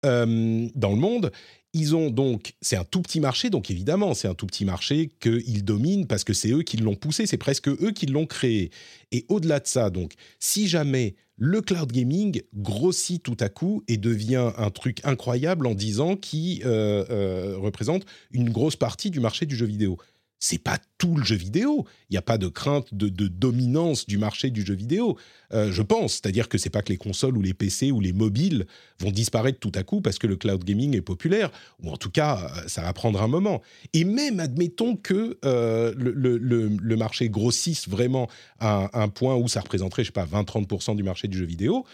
dans 0.03 0.91
le 0.91 0.95
monde 0.95 1.31
ils 1.77 1.93
ont 1.93 2.09
donc, 2.09 2.53
c'est 2.61 2.77
un 2.77 2.85
tout 2.85 3.01
petit 3.01 3.19
marché, 3.19 3.49
donc 3.49 3.69
évidemment, 3.69 4.13
c'est 4.13 4.29
un 4.29 4.33
tout 4.33 4.47
petit 4.47 4.63
marché 4.63 5.11
qu'ils 5.19 5.65
dominent 5.65 6.07
parce 6.07 6.23
que 6.23 6.31
c'est 6.33 6.49
eux 6.51 6.63
qui 6.63 6.77
l'ont 6.77 6.95
poussé, 6.95 7.27
c'est 7.27 7.37
presque 7.37 7.67
eux 7.67 7.91
qui 7.93 8.05
l'ont 8.05 8.25
créé. 8.25 8.71
Et 9.11 9.25
au-delà 9.27 9.59
de 9.59 9.67
ça, 9.67 9.89
donc, 9.89 10.13
si 10.39 10.69
jamais 10.69 11.15
le 11.35 11.61
cloud 11.61 11.91
gaming 11.91 12.41
grossit 12.53 13.21
tout 13.21 13.35
à 13.41 13.49
coup 13.49 13.83
et 13.89 13.97
devient 13.97 14.53
un 14.57 14.69
truc 14.71 15.01
incroyable 15.03 15.67
en 15.67 15.75
10 15.75 15.99
ans 15.99 16.15
qui 16.15 16.61
représente 16.63 18.05
une 18.31 18.49
grosse 18.49 18.77
partie 18.77 19.09
du 19.09 19.19
marché 19.19 19.45
du 19.45 19.57
jeu 19.57 19.65
vidéo 19.65 19.97
c'est 20.39 20.57
pas 20.57 20.77
tout 20.97 21.15
le 21.15 21.23
jeu 21.23 21.35
vidéo. 21.35 21.85
Il 22.09 22.13
n'y 22.13 22.17
a 22.17 22.21
pas 22.21 22.37
de 22.37 22.47
crainte 22.47 22.93
de, 22.93 23.09
dominance 23.27 24.05
du 24.05 24.17
marché 24.17 24.49
du 24.49 24.65
jeu 24.65 24.75
vidéo, 24.75 25.17
euh, 25.53 25.71
je 25.71 25.81
pense. 25.81 26.13
C'est-à-dire 26.13 26.49
que 26.49 26.57
c'est 26.57 26.69
pas 26.69 26.81
que 26.81 26.89
les 26.89 26.97
consoles 26.97 27.37
ou 27.37 27.41
les 27.41 27.53
PC 27.53 27.91
ou 27.91 27.99
les 27.99 28.13
mobiles 28.13 28.67
vont 28.99 29.11
disparaître 29.11 29.59
tout 29.59 29.71
à 29.75 29.83
coup 29.83 30.01
parce 30.01 30.19
que 30.19 30.27
le 30.27 30.35
cloud 30.35 30.63
gaming 30.63 30.95
est 30.95 31.01
populaire, 31.01 31.51
ou 31.81 31.89
en 31.89 31.97
tout 31.97 32.11
cas, 32.11 32.51
euh, 32.57 32.67
ça 32.67 32.81
va 32.81 32.93
prendre 32.93 33.21
un 33.21 33.27
moment. 33.27 33.61
Et 33.93 34.03
même, 34.03 34.39
admettons 34.39 34.95
que 34.95 35.37
euh, 35.45 35.93
le, 35.97 36.95
marché 36.95 37.29
grossisse 37.29 37.89
vraiment 37.89 38.29
à 38.59 39.01
un, 39.01 39.09
point 39.09 39.35
où 39.35 39.47
ça 39.47 39.59
représenterait, 39.59 40.03
je 40.03 40.07
sais 40.07 40.13
pas, 40.13 40.25
20-30% 40.25 40.95
du 40.95 41.03
marché 41.03 41.27
du 41.27 41.37
jeu 41.37 41.45
vidéo, 41.45 41.85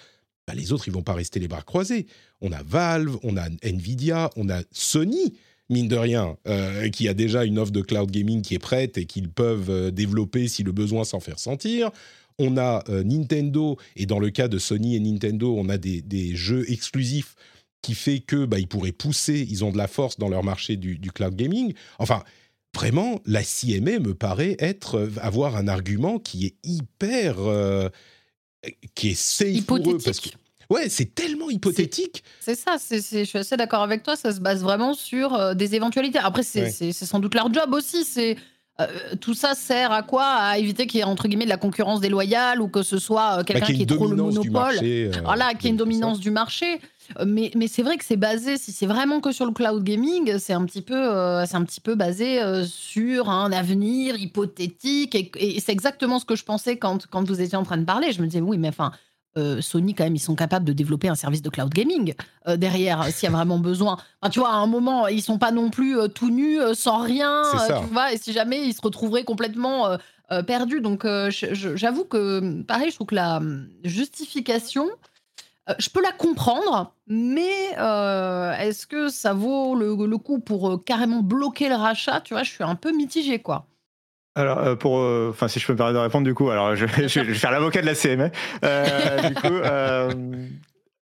bah, 0.47 0.53
les 0.53 0.71
autres, 0.71 0.87
ils 0.87 0.93
vont 0.93 1.01
pas 1.01 1.13
rester 1.13 1.39
les 1.39 1.47
bras 1.47 1.61
croisés. 1.61 2.07
On 2.41 2.51
a 2.51 2.61
Valve, 2.63 3.17
on 3.23 3.37
a 3.37 3.47
Nvidia, 3.63 4.29
on 4.35 4.49
a 4.49 4.61
Sony 4.71 5.33
mine 5.71 5.87
de 5.87 5.95
rien, 5.95 6.37
euh, 6.47 6.89
qui 6.89 7.07
a 7.07 7.13
déjà 7.13 7.45
une 7.45 7.57
offre 7.57 7.71
de 7.71 7.81
cloud 7.81 8.11
gaming 8.11 8.41
qui 8.41 8.53
est 8.53 8.59
prête 8.59 8.97
et 8.97 9.05
qu'ils 9.05 9.29
peuvent 9.29 9.69
euh, 9.69 9.91
développer 9.91 10.47
si 10.47 10.63
le 10.63 10.71
besoin 10.71 11.03
s'en 11.03 11.19
faire 11.19 11.39
sentir. 11.39 11.89
On 12.37 12.57
a 12.57 12.83
euh, 12.89 13.03
Nintendo, 13.03 13.77
et 13.95 14.05
dans 14.05 14.19
le 14.19 14.29
cas 14.29 14.47
de 14.47 14.57
Sony 14.57 14.95
et 14.95 14.99
Nintendo, 14.99 15.55
on 15.57 15.69
a 15.69 15.77
des, 15.77 16.35
jeux 16.35 16.69
exclusifs 16.69 17.35
qui 17.81 17.95
fait 17.95 18.19
que 18.19 18.45
bah, 18.45 18.59
ils 18.59 18.67
pourraient 18.67 18.91
pousser, 18.91 19.47
ils 19.49 19.63
ont 19.63 19.71
de 19.71 19.77
la 19.77 19.87
force 19.87 20.17
dans 20.17 20.29
leur 20.29 20.43
marché 20.43 20.75
du, 20.75 20.99
cloud 21.11 21.35
gaming. 21.35 21.73
Enfin, 21.97 22.23
vraiment, 22.75 23.19
la 23.25 23.41
CMA 23.43 23.99
me 23.99 24.13
paraît 24.13 24.55
être 24.59 25.09
avoir 25.21 25.55
un 25.55 25.67
argument 25.67 26.19
qui 26.19 26.45
est 26.45 26.55
hyper, 26.63 27.37
qui 28.93 29.09
est 29.09 29.19
safe 29.19 29.65
pour 29.65 29.77
eux. 29.77 29.97
Ouais, 30.71 30.89
c'est 30.89 31.13
tellement 31.13 31.49
hypothétique. 31.49 32.23
C'est 32.39 32.55
ça, 32.55 32.77
c'est, 32.79 33.01
c'est- 33.01 33.23
je 33.25 33.29
suis 33.29 33.39
assez 33.39 33.57
d'accord 33.57 33.81
avec 33.83 34.03
toi, 34.03 34.15
ça 34.15 34.33
se 34.33 34.39
base 34.39 34.63
vraiment 34.63 34.93
sur 34.93 35.33
euh, 35.35 35.53
des 35.53 35.75
éventualités. 35.75 36.19
Après, 36.19 36.43
c'est, 36.43 36.61
Ouais. 36.81 36.91
sans 36.93 37.19
doute 37.19 37.35
leur 37.35 37.53
job 37.53 37.73
aussi. 37.73 38.03
C'est, 38.03 38.37
euh, 38.79 38.87
tout 39.19 39.33
ça 39.35 39.53
sert 39.53 39.91
à 39.91 40.01
quoi? 40.01 40.23
À 40.25 40.57
éviter 40.57 40.87
qu'il 40.87 40.99
y 40.99 41.01
ait 41.01 41.05
entre 41.05 41.27
guillemets 41.27 41.43
de 41.45 41.49
la 41.49 41.57
concurrence 41.57 41.99
déloyale 41.99 42.61
ou 42.61 42.67
que 42.69 42.81
ce 42.83 42.97
soit 42.97 43.33
euh, 43.33 43.37
Bah, 43.37 43.43
quelqu'un 43.43 43.65
qui 43.67 43.81
une 43.81 43.85
trop 43.85 44.07
le 44.07 44.15
monopole. 44.15 44.75
Voilà, 45.23 45.53
qu'il 45.53 45.65
y 45.65 45.67
ait 45.67 45.71
une 45.71 45.77
dominance 45.77 46.19
du 46.19 46.31
marché. 46.31 46.79
Mais, 47.25 47.51
mais 47.55 47.67
c'est 47.67 47.83
vrai 47.83 47.97
que 47.97 48.05
c'est 48.05 48.15
basé, 48.15 48.57
si 48.57 48.71
c'est 48.71 48.85
vraiment 48.85 49.19
que 49.19 49.33
sur 49.33 49.45
le 49.45 49.51
cloud 49.51 49.83
gaming, 49.83 50.37
c'est 50.39 50.53
un 50.53 50.63
petit 50.63 50.81
peu, 50.81 50.95
euh, 50.95 51.45
c'est 51.45 51.55
un 51.55 51.65
petit 51.65 51.81
peu 51.81 51.95
basé 51.95 52.41
euh, 52.41 52.63
sur 52.65 53.29
un 53.29 53.51
avenir 53.51 54.15
hypothétique. 54.17 55.13
Et, 55.15 55.29
et 55.37 55.59
c'est 55.59 55.73
exactement 55.73 56.19
ce 56.19 56.25
que 56.25 56.37
je 56.37 56.45
pensais 56.45 56.77
quand, 56.77 57.07
quand 57.07 57.27
vous 57.27 57.41
étiez 57.41 57.57
en 57.57 57.63
train 57.63 57.77
de 57.77 57.83
parler. 57.83 58.13
Je 58.13 58.21
me 58.21 58.27
disais, 58.27 58.39
oui, 58.41 58.57
mais 58.57 58.69
enfin, 58.69 58.91
euh, 59.37 59.61
Sony, 59.61 59.93
quand 59.93 60.03
même, 60.03 60.15
ils 60.15 60.19
sont 60.19 60.35
capables 60.35 60.65
de 60.65 60.73
développer 60.73 61.07
un 61.07 61.15
service 61.15 61.41
de 61.41 61.49
cloud 61.49 61.69
gaming 61.69 62.13
euh, 62.47 62.57
derrière, 62.57 63.01
euh, 63.01 63.09
s'il 63.11 63.29
y 63.29 63.31
a 63.31 63.35
vraiment 63.35 63.59
besoin. 63.59 63.97
Enfin, 64.21 64.29
tu 64.29 64.39
vois, 64.39 64.49
à 64.49 64.55
un 64.55 64.67
moment, 64.67 65.07
ils 65.07 65.21
sont 65.21 65.37
pas 65.37 65.51
non 65.51 65.69
plus 65.69 65.97
euh, 65.97 66.07
tout 66.07 66.29
nus, 66.29 66.59
sans 66.73 66.99
rien, 66.99 67.43
tu 67.67 67.93
vois, 67.93 68.11
et 68.11 68.17
si 68.17 68.33
jamais 68.33 68.65
ils 68.65 68.73
se 68.73 68.81
retrouveraient 68.81 69.23
complètement 69.23 69.97
perdus. 70.47 70.81
Donc, 70.81 71.05
j'avoue 71.29 72.05
que, 72.05 72.61
pareil, 72.63 72.89
je 72.89 72.95
trouve 72.95 73.07
que 73.07 73.15
la 73.15 73.37
hum, 73.37 73.67
justification, 73.83 74.87
je 75.77 75.89
peux 75.89 76.01
la 76.01 76.11
comprendre, 76.11 76.93
mais 77.07 77.71
est-ce 78.59 78.87
que 78.87 79.09
ça 79.09 79.33
vaut 79.33 79.75
le, 79.75 79.95
le 80.05 80.17
coup 80.17 80.39
pour 80.39 80.83
carrément 80.83 81.21
bloquer 81.21 81.69
le 81.69 81.75
rachat? 81.75 82.21
Tu 82.21 82.33
vois, 82.33 82.43
je 82.43 82.51
suis 82.51 82.63
un 82.63 82.75
peu 82.75 82.95
mitigée, 82.95 83.39
quoi. 83.39 83.67
Alors, 84.35 84.59
euh, 84.59 84.75
pour, 84.75 84.99
euh, 84.99 85.27
enfin, 85.31 85.47
si 85.47 85.59
je 85.59 85.67
peux 85.67 85.73
me 85.73 85.77
permettre 85.77 85.97
de 85.97 86.03
répondre, 86.03 86.25
du 86.25 86.33
coup, 86.33 86.49
alors 86.49 86.75
je, 86.75 86.85
je- 86.87 87.07
je 87.07 87.19
vais 87.21 87.33
faire 87.33 87.51
l'avocat 87.51 87.81
de 87.81 87.85
la 87.85 87.95
CMA. 87.95 88.29
Euh, 88.63 89.27
du 89.27 89.35
coup, 89.35 89.47
euh, 89.47 90.09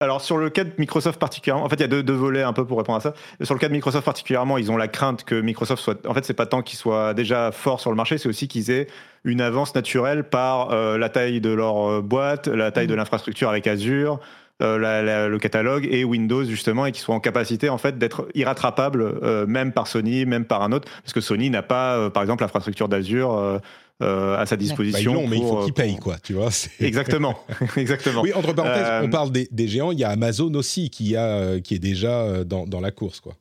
alors 0.00 0.22
sur 0.22 0.38
le 0.38 0.48
cas 0.48 0.64
de 0.64 0.70
Microsoft 0.78 1.18
particulièrement, 1.20 1.64
en 1.64 1.68
fait, 1.68 1.74
il 1.76 1.80
y 1.82 1.84
a 1.84 1.88
deux, 1.88 2.02
deux 2.02 2.14
volets 2.14 2.42
un 2.42 2.52
peu 2.54 2.64
pour 2.64 2.78
répondre 2.78 2.96
à 2.98 3.00
ça. 3.02 3.12
Sur 3.42 3.54
le 3.54 3.60
cas 3.60 3.68
de 3.68 3.72
Microsoft 3.74 4.04
particulièrement, 4.06 4.56
ils 4.56 4.70
ont 4.70 4.76
la 4.78 4.88
crainte 4.88 5.24
que 5.24 5.38
Microsoft 5.40 5.82
soit, 5.82 6.06
en 6.06 6.14
fait, 6.14 6.24
c'est 6.24 6.32
pas 6.34 6.46
tant 6.46 6.62
qu'ils 6.62 6.78
soient 6.78 7.12
déjà 7.12 7.52
forts 7.52 7.80
sur 7.80 7.90
le 7.90 7.96
marché, 7.96 8.16
c'est 8.16 8.28
aussi 8.30 8.48
qu'ils 8.48 8.70
aient 8.70 8.86
une 9.24 9.40
avance 9.42 9.74
naturelle 9.74 10.24
par 10.24 10.70
la 10.74 11.08
taille 11.10 11.40
de 11.42 11.50
leur 11.50 12.02
boîte, 12.02 12.46
la 12.48 12.70
taille 12.70 12.86
de 12.86 12.92
Mhm. 12.92 12.98
l'infrastructure 12.98 13.50
avec 13.50 13.66
Azure. 13.66 14.20
Euh, 14.62 14.79
la- 14.79 15.03
la- 15.03 15.29
le 15.29 15.38
catalogue 15.38 15.87
et 15.90 16.05
Windows 16.05 16.44
justement 16.44 16.87
et 16.87 16.92
qui 16.92 17.01
soient 17.01 17.14
en 17.14 17.21
capacité 17.21 17.68
en 17.68 17.79
fait 17.79 17.97
d'être 17.99 18.29
irrattrapables 18.35 19.03
euh, 19.23 19.47
même 19.47 19.73
par 19.73 19.87
Sony 19.87 20.27
même 20.27 20.44
par 20.44 20.62
un 20.62 20.73
autre 20.73 20.88
parce 21.03 21.12
que 21.12 21.21
Sony 21.21 21.49
n'a 21.51 21.62
pas 21.62 21.97
euh, 21.97 22.11
par 22.11 22.23
exemple 22.23 22.42
l'infrastructure 22.42 22.88
d'Azure 22.88 23.61
euh, 24.03 24.37
à 24.37 24.47
sa 24.47 24.57
Bah, 24.57 24.61
disposition 24.62 25.14
l'ont, 25.14 25.27
mais 25.27 25.37
il 25.38 25.42
faut 25.42 25.57
qu'ils 25.57 25.62
euh, 25.62 25.66
pour- 25.66 25.75
payent, 25.75 25.97
quoi, 25.97 26.16
tu 26.23 26.33
vois. 26.35 26.51
exactement 26.81 27.37
exactement 27.77 28.23
Oui, 28.23 28.33
entre 28.33 28.53
parenthèses, 28.53 28.87
Euh, 28.87 29.03
on 29.05 29.11
parle 29.11 29.33
des, 29.33 29.49
des 29.51 29.66
géants. 29.66 29.90
Il 29.90 29.99
y 29.99 30.05
a 30.05 30.11
Amazon 30.11 30.53
aussi 30.55 30.88
qui, 30.90 31.16
a, 31.16 31.59
qui 31.61 31.75
est 31.75 31.79
déjà 31.81 32.44
dans, 32.44 32.64
dans 32.66 32.81
la 32.81 32.90
course, 32.92 33.18
quoi. 33.21 33.35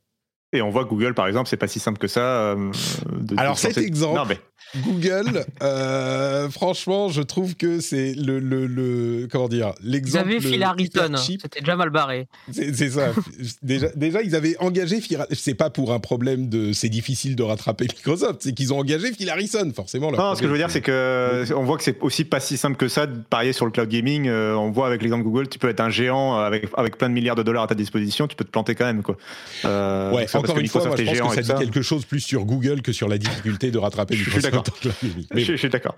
et 0.53 0.61
on 0.63 0.69
voit 0.71 0.85
Google 0.85 1.13
par 1.13 1.27
exemple 1.27 1.47
c'est 1.49 1.57
pas 1.57 1.67
si 1.67 1.79
simple 1.79 1.99
que 1.99 2.07
ça 2.07 2.21
euh, 2.21 2.71
de- 3.19 3.35
Alors, 3.37 3.53
de 3.53 3.59
cet 3.59 3.77
exemple- 3.77 4.15
non 4.17 4.25
mais 4.27 4.39
Google, 4.77 5.45
euh, 5.63 6.49
franchement, 6.49 7.09
je 7.09 7.21
trouve 7.21 7.55
que 7.55 7.79
c'est 7.79 8.13
le, 8.13 8.39
le, 8.39 8.67
le- 8.67 9.27
comment 9.31 9.47
dire 9.47 9.73
Ils 9.83 9.91
l'exemple 9.91 10.29
avaient 10.29 10.39
Phil 10.41 10.61
Harrison, 10.63 11.15
cheap. 11.15 11.41
c'était 11.41 11.61
déjà 11.61 11.75
mal 11.75 11.89
barré. 11.89 12.27
C'est 12.51 12.89
ça. 12.89 13.11
déjà, 13.61 13.87
déjà, 13.95 14.21
ils 14.21 14.35
avaient 14.35 14.55
engagé 14.59 14.99
Phil. 15.01 15.25
C'est 15.31 15.53
pas 15.55 15.69
pour 15.69 15.93
un 15.93 15.99
problème 15.99 16.49
de. 16.49 16.73
C'est 16.73 16.89
difficile 16.89 17.35
de 17.35 17.43
rattraper 17.43 17.85
Microsoft. 17.85 18.41
C'est 18.41 18.53
qu'ils 18.53 18.73
ont 18.73 18.79
engagé 18.79 19.11
Phil 19.13 19.29
Harrison, 19.29 19.71
forcément. 19.75 20.11
Non, 20.11 20.35
ce 20.35 20.41
que 20.41 20.47
je 20.47 20.51
veux 20.51 20.57
dire, 20.57 20.69
c'est 20.71 20.81
que 20.81 21.45
on 21.53 21.63
voit 21.63 21.77
que 21.77 21.83
c'est 21.83 21.99
aussi 22.01 22.25
pas 22.25 22.39
si 22.39 22.57
simple 22.57 22.75
que 22.77 22.87
ça 22.87 23.07
de 23.07 23.17
parier 23.29 23.53
sur 23.53 23.65
le 23.65 23.71
cloud 23.71 23.89
gaming. 23.89 24.27
Euh, 24.27 24.53
on 24.55 24.71
voit 24.71 24.87
avec 24.87 25.01
l'exemple 25.01 25.23
Google, 25.23 25.47
tu 25.47 25.59
peux 25.59 25.69
être 25.69 25.79
un 25.81 25.89
géant 25.89 26.35
avec, 26.37 26.67
avec 26.75 26.97
plein 26.97 27.09
de 27.09 27.13
milliards 27.13 27.35
de 27.35 27.43
dollars 27.43 27.63
à 27.63 27.67
ta 27.67 27.75
disposition, 27.75 28.27
tu 28.27 28.35
peux 28.35 28.43
te 28.45 28.51
planter 28.51 28.75
quand 28.75 28.85
même. 28.85 29.01
Quoi. 29.03 29.17
Euh, 29.65 30.11
Ouais, 30.11 30.25
encore 30.33 30.55
que 30.55 30.59
une 30.61 30.67
fois, 30.67 30.81
moi, 30.85 30.95
Microsoft 30.95 30.97
je 30.97 31.01
est 31.03 31.05
pense 31.05 31.15
géant 31.15 31.29
que 31.29 31.35
ça 31.35 31.41
dit 31.41 31.47
ça. 31.47 31.53
quelque 31.55 31.81
chose 31.81 32.05
plus 32.05 32.19
sur 32.19 32.45
Google 32.45 32.81
que 32.81 32.91
sur 32.91 33.07
la 33.07 33.17
difficulté 33.17 33.71
de 33.71 33.77
rattraper 33.77 34.15
Microsoft 34.15 34.56
d'accord. 34.63 34.93
Mais 35.33 35.41
Je, 35.41 35.53
je 35.53 35.57
suis 35.57 35.69
d'accord. 35.69 35.95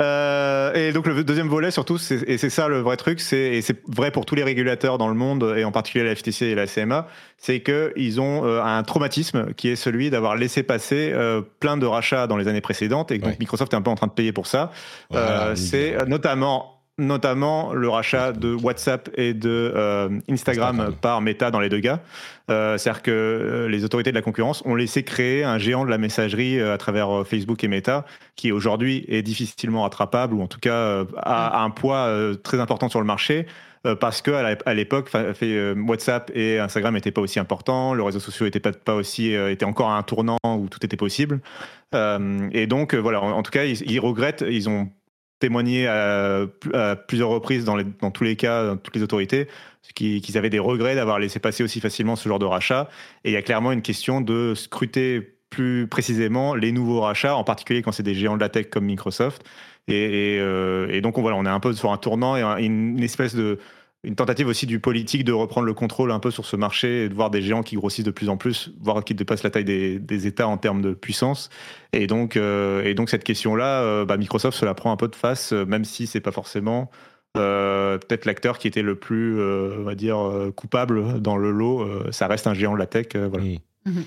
Euh, 0.00 0.72
et 0.72 0.92
donc 0.92 1.06
le 1.06 1.22
deuxième 1.24 1.48
volet 1.48 1.70
surtout, 1.70 1.98
et 2.26 2.38
c'est 2.38 2.48
ça 2.50 2.68
le 2.68 2.80
vrai 2.80 2.96
truc, 2.96 3.20
c'est 3.20 3.36
et 3.56 3.60
c'est 3.62 3.82
vrai 3.86 4.10
pour 4.10 4.24
tous 4.24 4.34
les 4.34 4.42
régulateurs 4.44 4.96
dans 4.96 5.08
le 5.08 5.14
monde 5.14 5.54
et 5.56 5.64
en 5.64 5.72
particulier 5.72 6.04
la 6.04 6.14
FTC 6.14 6.46
et 6.46 6.54
la 6.54 6.66
CMA, 6.66 7.06
c'est 7.36 7.60
que 7.60 7.92
ils 7.96 8.20
ont 8.20 8.46
euh, 8.46 8.62
un 8.62 8.82
traumatisme 8.82 9.52
qui 9.54 9.68
est 9.68 9.76
celui 9.76 10.08
d'avoir 10.08 10.36
laissé 10.36 10.62
passer 10.62 11.10
euh, 11.12 11.42
plein 11.60 11.76
de 11.76 11.84
rachats 11.84 12.26
dans 12.26 12.36
les 12.36 12.48
années 12.48 12.60
précédentes 12.62 13.10
et 13.12 13.18
donc 13.18 13.30
Ouais. 13.30 13.36
Microsoft 13.38 13.72
est 13.74 13.76
un 13.76 13.82
peu 13.82 13.90
en 13.90 13.94
train 13.94 14.06
de 14.06 14.12
payer 14.12 14.32
pour 14.32 14.46
ça. 14.46 14.72
Voilà, 15.10 15.54
c'est 15.54 15.96
notamment 16.08 16.79
notamment 17.00 17.72
le 17.72 17.88
rachat 17.88 18.32
de 18.32 18.54
WhatsApp 18.54 19.08
et 19.16 19.34
de 19.34 19.72
euh, 19.74 20.08
Instagram, 20.30 20.76
Instagram. 20.78 20.94
par 21.00 21.20
Meta 21.20 21.50
dans 21.50 21.60
les 21.60 21.68
deux 21.68 21.80
cas. 21.80 22.00
Euh, 22.50 22.78
C'est-à-dire 22.78 23.02
que 23.02 23.10
euh, 23.10 23.68
les 23.68 23.84
autorités 23.84 24.10
de 24.10 24.16
la 24.16 24.22
concurrence 24.22 24.62
ont 24.64 24.74
laissé 24.74 25.02
créer 25.02 25.42
un 25.44 25.58
géant 25.58 25.84
de 25.84 25.90
la 25.90 25.98
messagerie 25.98 26.60
à 26.60 26.78
travers 26.78 27.26
Facebook 27.26 27.62
et 27.64 27.68
Meta, 27.68 28.04
qui 28.36 28.52
aujourd'hui 28.52 29.04
est 29.08 29.22
difficilement 29.22 29.82
rattrapable 29.82 30.34
ou 30.34 30.42
en 30.42 30.46
tout 30.46 30.60
cas 30.60 30.74
euh, 30.74 31.04
a, 31.16 31.60
a 31.60 31.62
un 31.62 31.70
poids 31.70 32.08
très 32.42 32.60
important 32.60 32.88
sur 32.88 33.00
le 33.00 33.06
marché. 33.06 33.46
euh, 33.86 33.94
parce 33.94 34.20
que 34.20 34.30
à 34.66 34.74
l'époque, 34.74 35.10
euh, 35.14 35.74
WhatsApp 35.86 36.30
et 36.34 36.58
Instagram 36.58 36.94
n'étaient 36.94 37.12
pas 37.12 37.22
aussi 37.22 37.38
importants, 37.38 37.94
le 37.94 38.02
réseau 38.02 38.20
social 38.20 38.48
était 38.48 38.60
pas, 38.60 38.72
pas 38.72 38.94
aussi, 38.94 39.34
euh, 39.34 39.50
était 39.50 39.64
encore 39.64 39.88
à 39.90 39.96
un 39.96 40.02
tournant 40.02 40.36
où 40.44 40.68
tout 40.68 40.84
était 40.84 40.96
possible. 40.98 41.40
Et 42.52 42.66
donc 42.68 42.94
voilà, 42.94 43.20
en, 43.22 43.32
en 43.32 43.42
tout 43.42 43.50
cas, 43.50 43.64
ils, 43.64 43.82
ils 43.90 43.98
regrettent, 43.98 44.44
ils 44.48 44.68
ont 44.68 44.90
témoigné 45.40 45.88
à, 45.88 46.46
plusieurs 47.08 47.30
reprises 47.30 47.64
dans, 47.64 48.10
tous 48.12 48.24
les 48.24 48.36
cas, 48.36 48.66
dans 48.66 48.76
toutes 48.76 48.94
les 48.94 49.02
autorités, 49.02 49.48
qu'ils 49.94 50.38
avaient 50.38 50.50
des 50.50 50.58
regrets 50.60 50.94
d'avoir 50.94 51.18
laissé 51.18 51.40
passer 51.40 51.64
aussi 51.64 51.80
facilement 51.80 52.14
ce 52.14 52.28
genre 52.28 52.38
de 52.38 52.44
rachat. 52.44 52.88
Et 53.24 53.30
il 53.30 53.32
y 53.32 53.36
a 53.36 53.42
clairement 53.42 53.72
une 53.72 53.82
question 53.82 54.20
de 54.20 54.54
scruter 54.54 55.36
plus 55.48 55.88
précisément 55.88 56.54
les 56.54 56.70
nouveaux 56.70 57.00
rachats, 57.00 57.34
en 57.34 57.42
particulier 57.42 57.82
quand 57.82 57.90
c'est 57.90 58.04
des 58.04 58.14
géants 58.14 58.36
de 58.36 58.40
la 58.40 58.48
tech 58.48 58.68
comme 58.70 58.84
Microsoft. 58.84 59.42
Et, 59.88 60.38
euh, 60.38 61.00
donc 61.00 61.18
on, 61.18 61.22
voilà, 61.22 61.36
on 61.36 61.44
est 61.44 61.48
un 61.48 61.58
peu 61.58 61.72
sur 61.72 61.90
un 61.90 61.96
tournant 61.96 62.36
et 62.36 62.42
un- 62.42 62.58
une 62.58 63.02
espèce 63.02 63.34
de 63.34 63.58
une 64.02 64.14
tentative 64.14 64.46
aussi 64.46 64.66
du 64.66 64.80
politique 64.80 65.24
de 65.24 65.32
reprendre 65.32 65.66
le 65.66 65.74
contrôle 65.74 66.10
un 66.10 66.20
peu 66.20 66.30
sur 66.30 66.46
ce 66.46 66.56
marché 66.56 67.04
et 67.04 67.08
de 67.08 67.14
voir 67.14 67.30
des 67.30 67.42
géants 67.42 67.62
qui 67.62 67.76
grossissent 67.76 68.04
de 68.04 68.10
plus 68.10 68.28
en 68.30 68.36
plus, 68.36 68.72
voire 68.80 69.04
qui 69.04 69.14
dépassent 69.14 69.42
la 69.42 69.50
taille 69.50 69.64
des, 69.64 69.98
des 69.98 70.26
États 70.26 70.48
en 70.48 70.56
termes 70.56 70.80
de 70.80 70.94
puissance. 70.94 71.50
Et 71.92 72.06
donc, 72.06 72.36
euh, 72.36 72.82
et 72.84 72.94
donc 72.94 73.10
cette 73.10 73.24
question-là, 73.24 73.82
euh, 73.82 74.04
bah, 74.06 74.16
Microsoft 74.16 74.56
se 74.56 74.64
la 74.64 74.74
prend 74.74 74.90
un 74.90 74.96
peu 74.96 75.08
de 75.08 75.16
face, 75.16 75.52
euh, 75.52 75.66
même 75.66 75.84
si 75.84 76.06
c'est 76.06 76.20
pas 76.20 76.32
forcément 76.32 76.90
euh, 77.36 77.98
peut-être 77.98 78.24
l'acteur 78.24 78.58
qui 78.58 78.68
était 78.68 78.82
le 78.82 78.96
plus, 78.96 79.38
euh, 79.38 79.76
on 79.80 79.84
va 79.84 79.94
dire, 79.94 80.18
coupable 80.56 81.20
dans 81.20 81.36
le 81.36 81.50
lot. 81.50 82.10
Ça 82.10 82.26
reste 82.26 82.46
un 82.46 82.54
géant 82.54 82.72
de 82.72 82.78
la 82.78 82.86
tech. 82.86 83.08
voilà. 83.14 83.44
Mhm. 83.84 84.04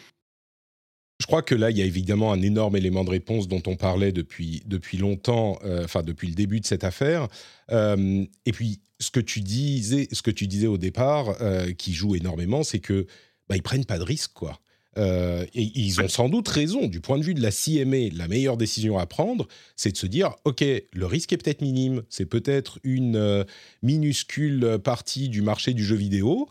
Je 1.24 1.28
crois 1.28 1.42
que 1.42 1.56
là, 1.56 1.70
il 1.70 1.78
y 1.78 1.82
a 1.82 1.86
évidemment 1.86 2.34
un 2.34 2.42
énorme 2.42 2.76
élément 2.76 3.06
de 3.06 3.12
réponse 3.12 3.48
dont 3.48 3.62
on 3.66 3.78
parlait 3.78 4.12
depuis, 4.12 4.62
depuis 4.66 4.98
longtemps, 4.98 5.58
euh, 5.64 5.86
enfin 5.86 6.04
depuis 6.04 6.28
le 6.28 6.34
début 6.34 6.60
de 6.60 6.66
cette 6.66 6.84
affaire. 6.84 7.30
Euh, 7.72 8.26
et 8.46 8.52
puis, 8.52 8.82
ce 9.04 9.12
que 9.12 9.20
tu 9.20 9.42
disais, 9.42 10.08
ce 10.12 10.22
que 10.22 10.32
tu 10.32 10.48
disais 10.48 10.68
au 10.68 10.78
départ, 10.78 11.36
euh, 11.42 11.74
qui 11.74 11.94
joue 11.94 12.16
énormément, 12.16 12.64
c'est 12.64 12.80
que 12.80 13.06
bah, 13.50 13.56
ils 13.56 13.62
prennent 13.62 13.86
pas 13.86 14.00
de 14.00 14.04
risque, 14.04 14.32
quoi. 14.34 14.60
Euh, 14.98 15.46
et 15.56 15.72
ils 15.76 16.02
ont 16.02 16.08
sans 16.08 16.30
doute 16.30 16.48
raison. 16.48 16.88
Du 16.88 17.02
point 17.02 17.18
de 17.18 17.24
vue 17.24 17.34
de 17.34 17.42
la 17.42 17.52
CMA, 17.52 18.16
la 18.16 18.28
meilleure 18.28 18.58
décision 18.58 19.00
à 19.00 19.08
prendre, 19.08 19.48
c'est 19.76 19.92
de 19.92 19.98
se 19.98 20.06
dire, 20.06 20.36
OK, 20.46 20.64
le 20.64 21.06
risque 21.06 21.34
est 21.34 21.38
peut-être 21.38 21.62
minime, 21.62 22.04
c'est 22.10 22.28
peut-être 22.28 22.80
une 22.84 23.16
euh, 23.16 23.44
minuscule 23.82 24.78
partie 24.84 25.30
du 25.30 25.42
marché 25.42 25.74
du 25.74 25.84
jeu 25.84 25.96
vidéo, 25.96 26.48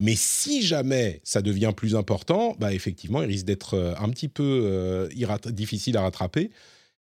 mais 0.00 0.14
si 0.16 0.62
jamais 0.62 1.20
ça 1.24 1.42
devient 1.42 1.72
plus 1.76 1.94
important, 1.94 2.56
bah 2.58 2.72
effectivement, 2.72 3.22
il 3.22 3.28
risque 3.28 3.44
d'être 3.44 3.94
un 4.00 4.08
petit 4.08 4.28
peu 4.28 5.08
difficile 5.52 5.96
à 5.96 6.02
rattraper. 6.02 6.50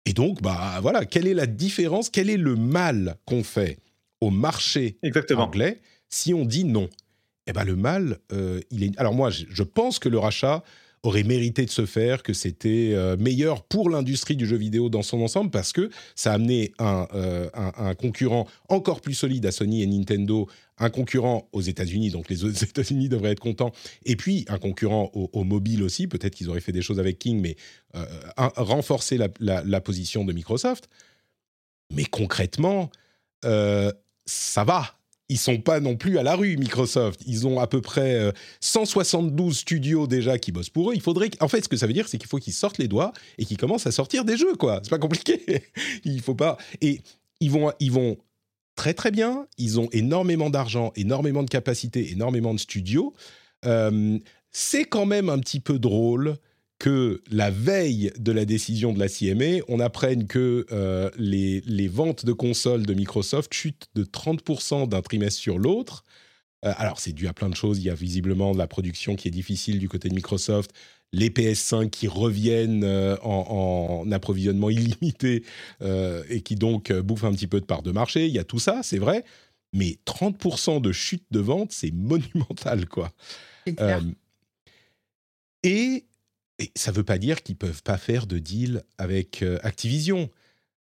Et 0.06 0.14
donc, 0.14 0.42
bah 0.42 0.80
voilà, 0.82 1.04
quelle 1.06 1.28
est 1.28 1.34
la 1.34 1.46
différence 1.46 2.10
Quel 2.10 2.30
est 2.30 2.38
le 2.38 2.56
mal 2.56 3.18
qu'on 3.26 3.44
fait? 3.44 3.80
Au 4.22 4.30
marché 4.30 4.98
Exactement. 5.04 5.44
anglais 5.44 5.82
si 6.10 6.34
on 6.34 6.46
dit 6.46 6.64
non 6.66 6.90
Eh 7.48 7.54
ben 7.54 7.64
le 7.64 7.76
mal, 7.76 8.20
euh, 8.32 8.60
il 8.72 8.84
est. 8.84 8.98
Alors 8.98 9.14
moi, 9.14 9.30
je, 9.30 9.64
pense 9.64 10.00
que 10.00 10.10
le 10.10 10.18
rachat 10.18 10.64
aurait 11.04 11.24
mérité 11.24 11.64
de 11.66 11.70
se 11.72 11.86
faire, 11.86 12.24
que 12.24 12.34
c'était 12.34 12.92
euh, 12.94 13.16
meilleur 13.18 13.64
pour 13.64 13.90
l'industrie 13.90 14.36
du 14.36 14.46
jeu 14.46 14.58
vidéo 14.58 14.90
dans 14.90 15.02
son 15.04 15.22
ensemble, 15.22 15.50
parce 15.50 15.72
que 15.72 15.90
ça 16.16 16.32
a 16.32 16.36
amené 16.36 16.74
un, 16.80 17.08
euh, 17.14 17.50
un- 17.54 17.72
un 17.78 17.96
concurrent 17.96 18.48
encore 18.68 19.00
plus 19.02 19.14
solide 19.14 19.46
à 19.46 19.52
Sony 19.52 19.82
et 19.82 19.88
Nintendo, 19.88 20.50
un 20.78 20.90
concurrent 20.90 21.48
aux 21.54 21.62
États-Unis, 21.62 22.10
donc 22.10 22.28
les 22.30 22.44
États-Unis 22.64 23.08
devraient 23.08 23.32
être 23.32 23.40
contents, 23.40 23.72
et 24.06 24.16
puis 24.18 24.44
un 24.50 24.58
concurrent 24.58 25.10
au, 25.14 25.30
au 25.32 25.44
mobile 25.46 25.84
aussi, 25.84 26.08
peut-être 26.08 26.36
qu'ils 26.36 26.50
auraient 26.50 26.60
fait 26.60 26.74
des 26.74 26.82
choses 26.82 27.00
avec 27.00 27.18
King, 27.20 27.40
mais 27.40 27.56
euh, 27.96 28.06
un- 28.36 28.52
renforcer 28.58 29.18
la, 29.18 29.30
la- 29.40 29.64
la 29.64 29.80
position 29.82 30.26
de 30.26 30.34
Microsoft. 30.34 30.90
Mais 31.94 32.04
concrètement, 32.06 32.90
ça 34.30 34.64
va. 34.64 34.96
ils 35.28 35.38
sont 35.38 35.60
pas 35.60 35.80
non 35.80 35.96
plus 35.96 36.18
à 36.18 36.24
la 36.24 36.36
rue, 36.36 36.58
Microsoft. 36.58 37.22
Ils 37.26 37.46
ont 37.48 37.60
à 37.60 37.68
peu 37.68 37.82
près 37.82 38.16
euh, 38.16 38.32
172 38.62 39.58
studios 39.58 40.08
déjà 40.08 40.38
qui 40.38 40.52
bossent 40.52 40.70
pour 40.70 40.92
eux. 40.92 40.94
Il 40.96 41.02
faudrait, 41.02 41.30
en 41.40 41.48
fait, 41.48 41.64
ce 41.64 41.70
que 41.70 41.78
ça 41.78 41.88
veut 41.88 41.94
dire, 41.94 42.08
c'est 42.08 42.18
qu'il 42.18 42.30
faut 42.30 42.38
qu'ils 42.38 42.54
sortent 42.54 42.78
les 42.78 42.88
doigts 42.88 43.12
et 43.38 43.46
qu'ils 43.46 43.58
commencent 43.58 43.88
à 43.88 43.92
sortir 43.92 44.26
des 44.26 44.38
jeux, 44.38 44.56
quoi. 44.56 44.80
C'est 44.84 44.90
pas 44.90 45.00
compliqué. 45.00 45.64
Il 46.04 46.22
faut 46.22 46.36
pas. 46.36 46.58
Et 46.82 47.02
ils 47.42 47.52
vont, 47.52 47.72
ils 47.80 47.92
vont 47.92 48.18
très 48.76 48.94
très 48.94 49.12
bien. 49.12 49.48
Ils 49.58 49.80
ont 49.80 49.90
énormément 49.92 50.50
d'argent, 50.50 50.92
énormément 50.96 51.44
de 51.44 51.50
capacités, 51.50 52.12
énormément 52.12 52.54
de 52.54 52.60
studios. 52.60 53.14
Euh, 53.66 54.18
c'est 54.52 54.86
quand 54.86 55.06
même 55.06 55.30
un 55.30 55.40
petit 55.40 55.60
peu 55.60 55.80
drôle 55.80 56.38
que 56.80 57.22
la 57.30 57.52
veille 57.52 58.12
de 58.18 58.32
la 58.32 58.46
décision 58.46 58.94
de 58.94 59.00
la 59.00 59.10
CMA, 59.10 59.64
on 59.68 59.82
apprenne 59.82 60.28
que 60.28 60.66
euh, 60.72 61.10
les, 61.18 61.62
les 61.66 61.88
ventes 61.90 62.26
de 62.26 62.32
consoles 62.32 62.86
de 62.86 62.94
Microsoft 62.94 63.54
chutent 63.54 63.90
de 63.96 64.06
30% 64.06 64.88
d'un 64.88 65.02
trimestre 65.02 65.40
sur 65.40 65.60
l'autre. 65.60 66.06
Euh, 66.66 66.72
alors, 66.78 67.00
c'est 67.02 67.12
dû 67.12 67.28
à 67.28 67.34
plein 67.34 67.50
de 67.50 67.56
choses. 67.56 67.80
Il 67.80 67.84
y 67.84 67.90
a 67.90 67.96
visiblement 67.96 68.54
de 68.54 68.58
la 68.58 68.68
production 68.68 69.18
qui 69.18 69.28
est 69.28 69.32
difficile 69.32 69.78
du 69.78 69.90
côté 69.90 70.08
de 70.08 70.16
Microsoft, 70.16 70.72
les 71.12 71.30
PS5 71.30 71.90
qui 71.90 72.08
reviennent 72.08 72.86
euh, 72.86 73.18
en, 73.24 74.06
en 74.06 74.12
approvisionnement 74.14 74.70
illimité 74.70 75.44
et 75.82 76.42
qui 76.42 76.56
donc 76.56 76.94
bouffent 76.94 77.26
un 77.26 77.34
petit 77.34 77.48
peu 77.48 77.60
de 77.60 77.66
part 77.66 77.84
de 77.84 77.92
marché. 77.92 78.26
Il 78.26 78.34
y 78.34 78.40
a 78.40 78.46
tout 78.46 78.60
ça, 78.60 78.82
c'est 78.84 79.00
vrai. 79.00 79.26
Mais 79.74 79.98
30% 80.06 80.82
de 80.82 80.92
chute 80.94 81.26
de 81.30 81.42
vente, 81.42 81.74
c'est 81.74 81.92
monumental, 81.94 82.88
quoi. 82.88 83.12
Clair. 83.66 84.02
Et, 85.64 86.06
et 86.60 86.72
ça 86.76 86.92
ne 86.92 86.98
veut 86.98 87.04
pas 87.04 87.18
dire 87.18 87.42
qu'ils 87.42 87.56
peuvent 87.56 87.84
pas 87.84 87.98
faire 87.98 88.28
de 88.28 88.38
deal 88.38 88.84
avec 88.98 89.42
euh, 89.42 89.58
Activision. 89.64 90.30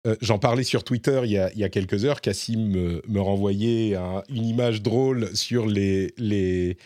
Euh, 0.07 0.17
J'en 0.23 0.39
parlais 0.39 0.65
sur 0.65 0.83
Twitter 0.83 1.21
il 1.25 1.31
y 1.31 1.39
a, 1.39 1.69
quelques 1.69 2.05
heures. 2.05 2.23
Cassim 2.23 2.69
me, 3.07 3.21
renvoyait 3.21 3.95
un- 3.95 4.23
une 4.31 4.47
image 4.47 4.81
drôle 4.83 5.35
sur 5.37 5.67
les, 5.67 6.15
les 6.17 6.79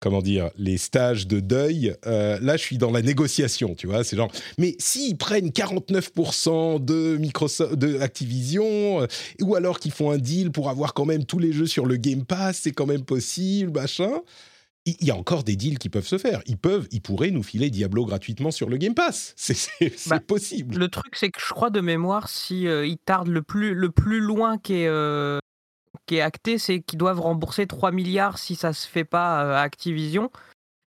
comment 0.00 0.20
dire 0.20 0.50
les 0.58 0.76
stages 0.76 1.26
de 1.26 1.40
deuil. 1.40 1.96
Euh, 2.06 2.38
là, 2.42 2.58
je 2.58 2.62
suis 2.62 2.76
dans 2.76 2.90
la 2.90 3.00
négociation, 3.00 3.74
tu 3.74 3.86
vois. 3.86 4.04
C'est 4.04 4.16
genre, 4.16 4.30
mais 4.58 4.76
s'ils 4.78 5.16
prennent 5.16 5.48
49% 5.48 6.84
de 6.84 7.16
Microsoft, 7.16 7.76
de 7.76 7.98
Activision, 8.00 9.06
ou 9.40 9.54
alors 9.54 9.80
qu'ils 9.80 9.92
font 9.92 10.10
un 10.10 10.18
deal 10.18 10.52
pour 10.52 10.68
avoir 10.68 10.92
quand 10.92 11.06
même 11.06 11.24
tous 11.24 11.38
les 11.38 11.52
jeux 11.52 11.66
sur 11.66 11.86
le 11.86 11.96
Game 11.96 12.26
Pass, 12.26 12.60
c'est 12.62 12.72
quand 12.72 12.86
même 12.86 13.04
possible, 13.04 13.72
machin 13.72 14.20
il 15.00 15.06
y 15.06 15.10
a 15.10 15.16
encore 15.16 15.44
des 15.44 15.56
deals 15.56 15.78
qui 15.78 15.88
peuvent 15.88 16.06
se 16.06 16.18
faire. 16.18 16.40
Ils 16.46 16.56
peuvent, 16.56 16.88
ils 16.90 17.00
pourraient 17.00 17.30
nous 17.30 17.42
filer 17.42 17.70
Diablo 17.70 18.04
gratuitement 18.04 18.50
sur 18.50 18.68
le 18.68 18.76
Game 18.76 18.94
Pass. 18.94 19.34
C'est 19.36 20.08
Bah, 20.08 20.20
possible. 20.20 20.76
Le 20.76 20.88
truc, 20.88 21.16
c'est 21.16 21.30
que 21.30 21.40
je 21.40 21.52
crois 21.52 21.70
de 21.70 21.80
mémoire, 21.80 22.28
si 22.28 22.66
euh, 22.66 22.86
ils 22.86 22.98
tardent 22.98 23.28
le 23.28 23.42
plus, 23.42 23.74
le 23.74 23.90
plus 23.90 24.20
loin 24.20 24.58
qui 24.58 24.74
est, 24.74 24.88
euh, 24.88 25.38
qui 26.06 26.16
est 26.16 26.20
acté, 26.20 26.58
c'est 26.58 26.80
qu'ils 26.80 26.98
doivent 26.98 27.20
rembourser 27.20 27.66
3 27.66 27.90
milliards 27.90 28.38
si 28.38 28.54
ça 28.54 28.72
se 28.72 28.88
fait 28.88 29.04
pas 29.04 29.44
euh, 29.44 29.54
à 29.54 29.60
Activision. 29.60 30.30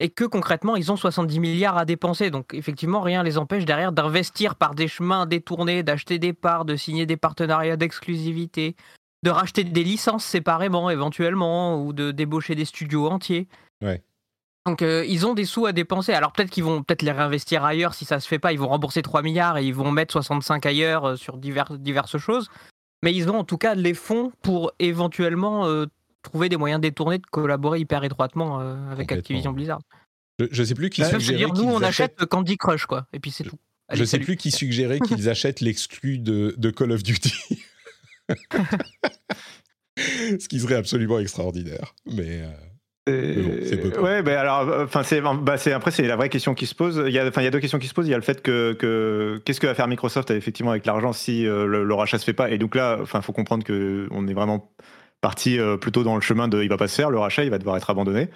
Et 0.00 0.10
que 0.10 0.24
concrètement, 0.24 0.76
ils 0.76 0.92
ont 0.92 0.96
70 0.96 1.40
milliards 1.40 1.76
à 1.76 1.84
dépenser. 1.84 2.30
Donc, 2.30 2.54
effectivement, 2.54 3.00
rien 3.00 3.24
les 3.24 3.36
empêche 3.36 3.64
derrière 3.64 3.90
d'investir 3.90 4.54
par 4.54 4.76
des 4.76 4.86
chemins 4.86 5.26
détournés, 5.26 5.82
d'acheter 5.82 6.20
des 6.20 6.32
parts, 6.32 6.64
de 6.64 6.76
signer 6.76 7.04
des 7.04 7.16
partenariats 7.16 7.76
d'exclusivité, 7.76 8.76
de 9.24 9.30
racheter 9.30 9.64
des 9.64 9.82
licences 9.82 10.24
séparément, 10.24 10.88
éventuellement, 10.88 11.82
ou 11.82 11.92
de 11.92 12.12
débaucher 12.12 12.54
des 12.54 12.64
studios 12.64 13.08
entiers. 13.08 13.48
Ouais. 13.82 14.02
Donc, 14.66 14.82
euh, 14.82 15.04
ils 15.06 15.24
ont 15.26 15.34
des 15.34 15.44
sous 15.46 15.66
à 15.66 15.72
dépenser. 15.72 16.12
Alors, 16.12 16.32
peut-être 16.32 16.50
qu'ils 16.50 16.64
vont 16.64 16.82
peut-être 16.82 17.02
les 17.02 17.12
réinvestir 17.12 17.64
ailleurs 17.64 17.94
si 17.94 18.04
ça 18.04 18.20
se 18.20 18.28
fait 18.28 18.38
pas. 18.38 18.52
Ils 18.52 18.58
vont 18.58 18.68
rembourser 18.68 19.00
3 19.02 19.22
milliards 19.22 19.56
et 19.56 19.64
ils 19.64 19.74
vont 19.74 19.90
mettre 19.90 20.12
65 20.12 20.66
ailleurs 20.66 21.04
euh, 21.06 21.16
sur 21.16 21.38
divers, 21.38 21.78
diverses 21.78 22.18
choses. 22.18 22.48
Mais 23.02 23.14
ils 23.14 23.28
ont 23.30 23.38
en 23.38 23.44
tout 23.44 23.56
cas 23.58 23.74
les 23.74 23.94
fonds 23.94 24.32
pour 24.42 24.72
éventuellement 24.78 25.66
euh, 25.66 25.86
trouver 26.22 26.48
des 26.48 26.56
moyens 26.56 26.80
détournés 26.80 27.18
de 27.18 27.26
collaborer 27.30 27.78
hyper 27.80 28.02
étroitement 28.04 28.58
avec. 28.90 29.10
Activision 29.12 29.52
Blizzard. 29.52 29.78
Je 30.38 30.60
ne 30.62 30.66
sais 30.66 30.74
plus 30.74 30.90
qui 30.90 31.04
suggérait 31.04 31.38
dire, 31.38 31.48
nous, 31.48 31.54
qu'ils 31.54 31.64
on 31.64 31.78
achètent- 31.82 32.14
achète 32.18 32.28
Candy 32.28 32.56
Crush, 32.58 32.86
quoi. 32.86 33.06
Et 33.12 33.20
puis 33.20 33.30
c'est 33.30 33.44
tout. 33.44 33.56
Je 33.88 33.92
Allez, 33.94 34.00
ne 34.00 34.04
sais 34.04 34.10
salut. 34.12 34.24
plus 34.24 34.36
qui 34.36 34.50
suggérait 34.50 34.98
qu'ils 35.00 35.28
achètent 35.30 35.60
l'exclu 35.60 36.18
de, 36.18 36.54
de 36.58 36.70
Call 36.70 36.90
of 36.92 37.02
Duty. 37.02 37.32
Ce 39.98 40.48
qui 40.48 40.60
serait 40.60 40.74
absolument 40.76 41.18
extraordinaire. 41.18 41.94
Mais 42.06 42.42
bah 44.22 44.40
alors, 44.40 44.68
euh, 44.68 44.84
enfin, 44.84 45.02
c'est, 45.02 45.20
bah, 45.20 45.56
après 45.74 45.90
c'est 45.90 46.06
la 46.06 46.16
vraie 46.16 46.28
question 46.28 46.54
qui 46.54 46.66
se 46.66 46.74
pose. 46.74 47.02
Il 47.06 47.12
y 47.12 47.18
a, 47.18 47.26
enfin, 47.26 47.40
il 47.42 47.44
y 47.44 47.48
a 47.48 47.50
deux 47.50 47.60
questions 47.60 47.78
qui 47.78 47.88
se 47.88 47.94
posent. 47.94 48.06
Il 48.06 48.10
y 48.10 48.14
a 48.14 48.18
le 48.18 48.22
fait 48.22 48.42
que, 48.42 48.72
que 48.72 49.40
qu'est-ce 49.44 49.60
que 49.60 49.66
va 49.66 49.74
faire 49.74 49.88
Microsoft 49.88 50.30
effectivement 50.30 50.70
avec 50.70 50.86
l'argent 50.86 51.12
si 51.12 51.46
euh, 51.46 51.66
le, 51.66 51.84
le 51.84 51.94
rachat 51.94 52.18
se 52.18 52.24
fait 52.24 52.32
pas? 52.32 52.50
Et 52.50 52.58
donc 52.58 52.74
là, 52.74 52.98
enfin, 53.00 53.20
faut 53.20 53.32
comprendre 53.32 53.64
que 53.64 54.08
on 54.10 54.26
est 54.26 54.34
vraiment 54.34 54.70
parti 55.20 55.58
euh, 55.58 55.76
plutôt 55.76 56.04
dans 56.04 56.14
le 56.14 56.20
chemin 56.20 56.48
de, 56.48 56.62
il 56.62 56.68
va 56.68 56.76
pas 56.76 56.88
se 56.88 56.94
faire 56.94 57.10
le 57.10 57.18
rachat, 57.18 57.44
il 57.44 57.50
va 57.50 57.58
devoir 57.58 57.76
être 57.76 57.90
abandonné. 57.90 58.28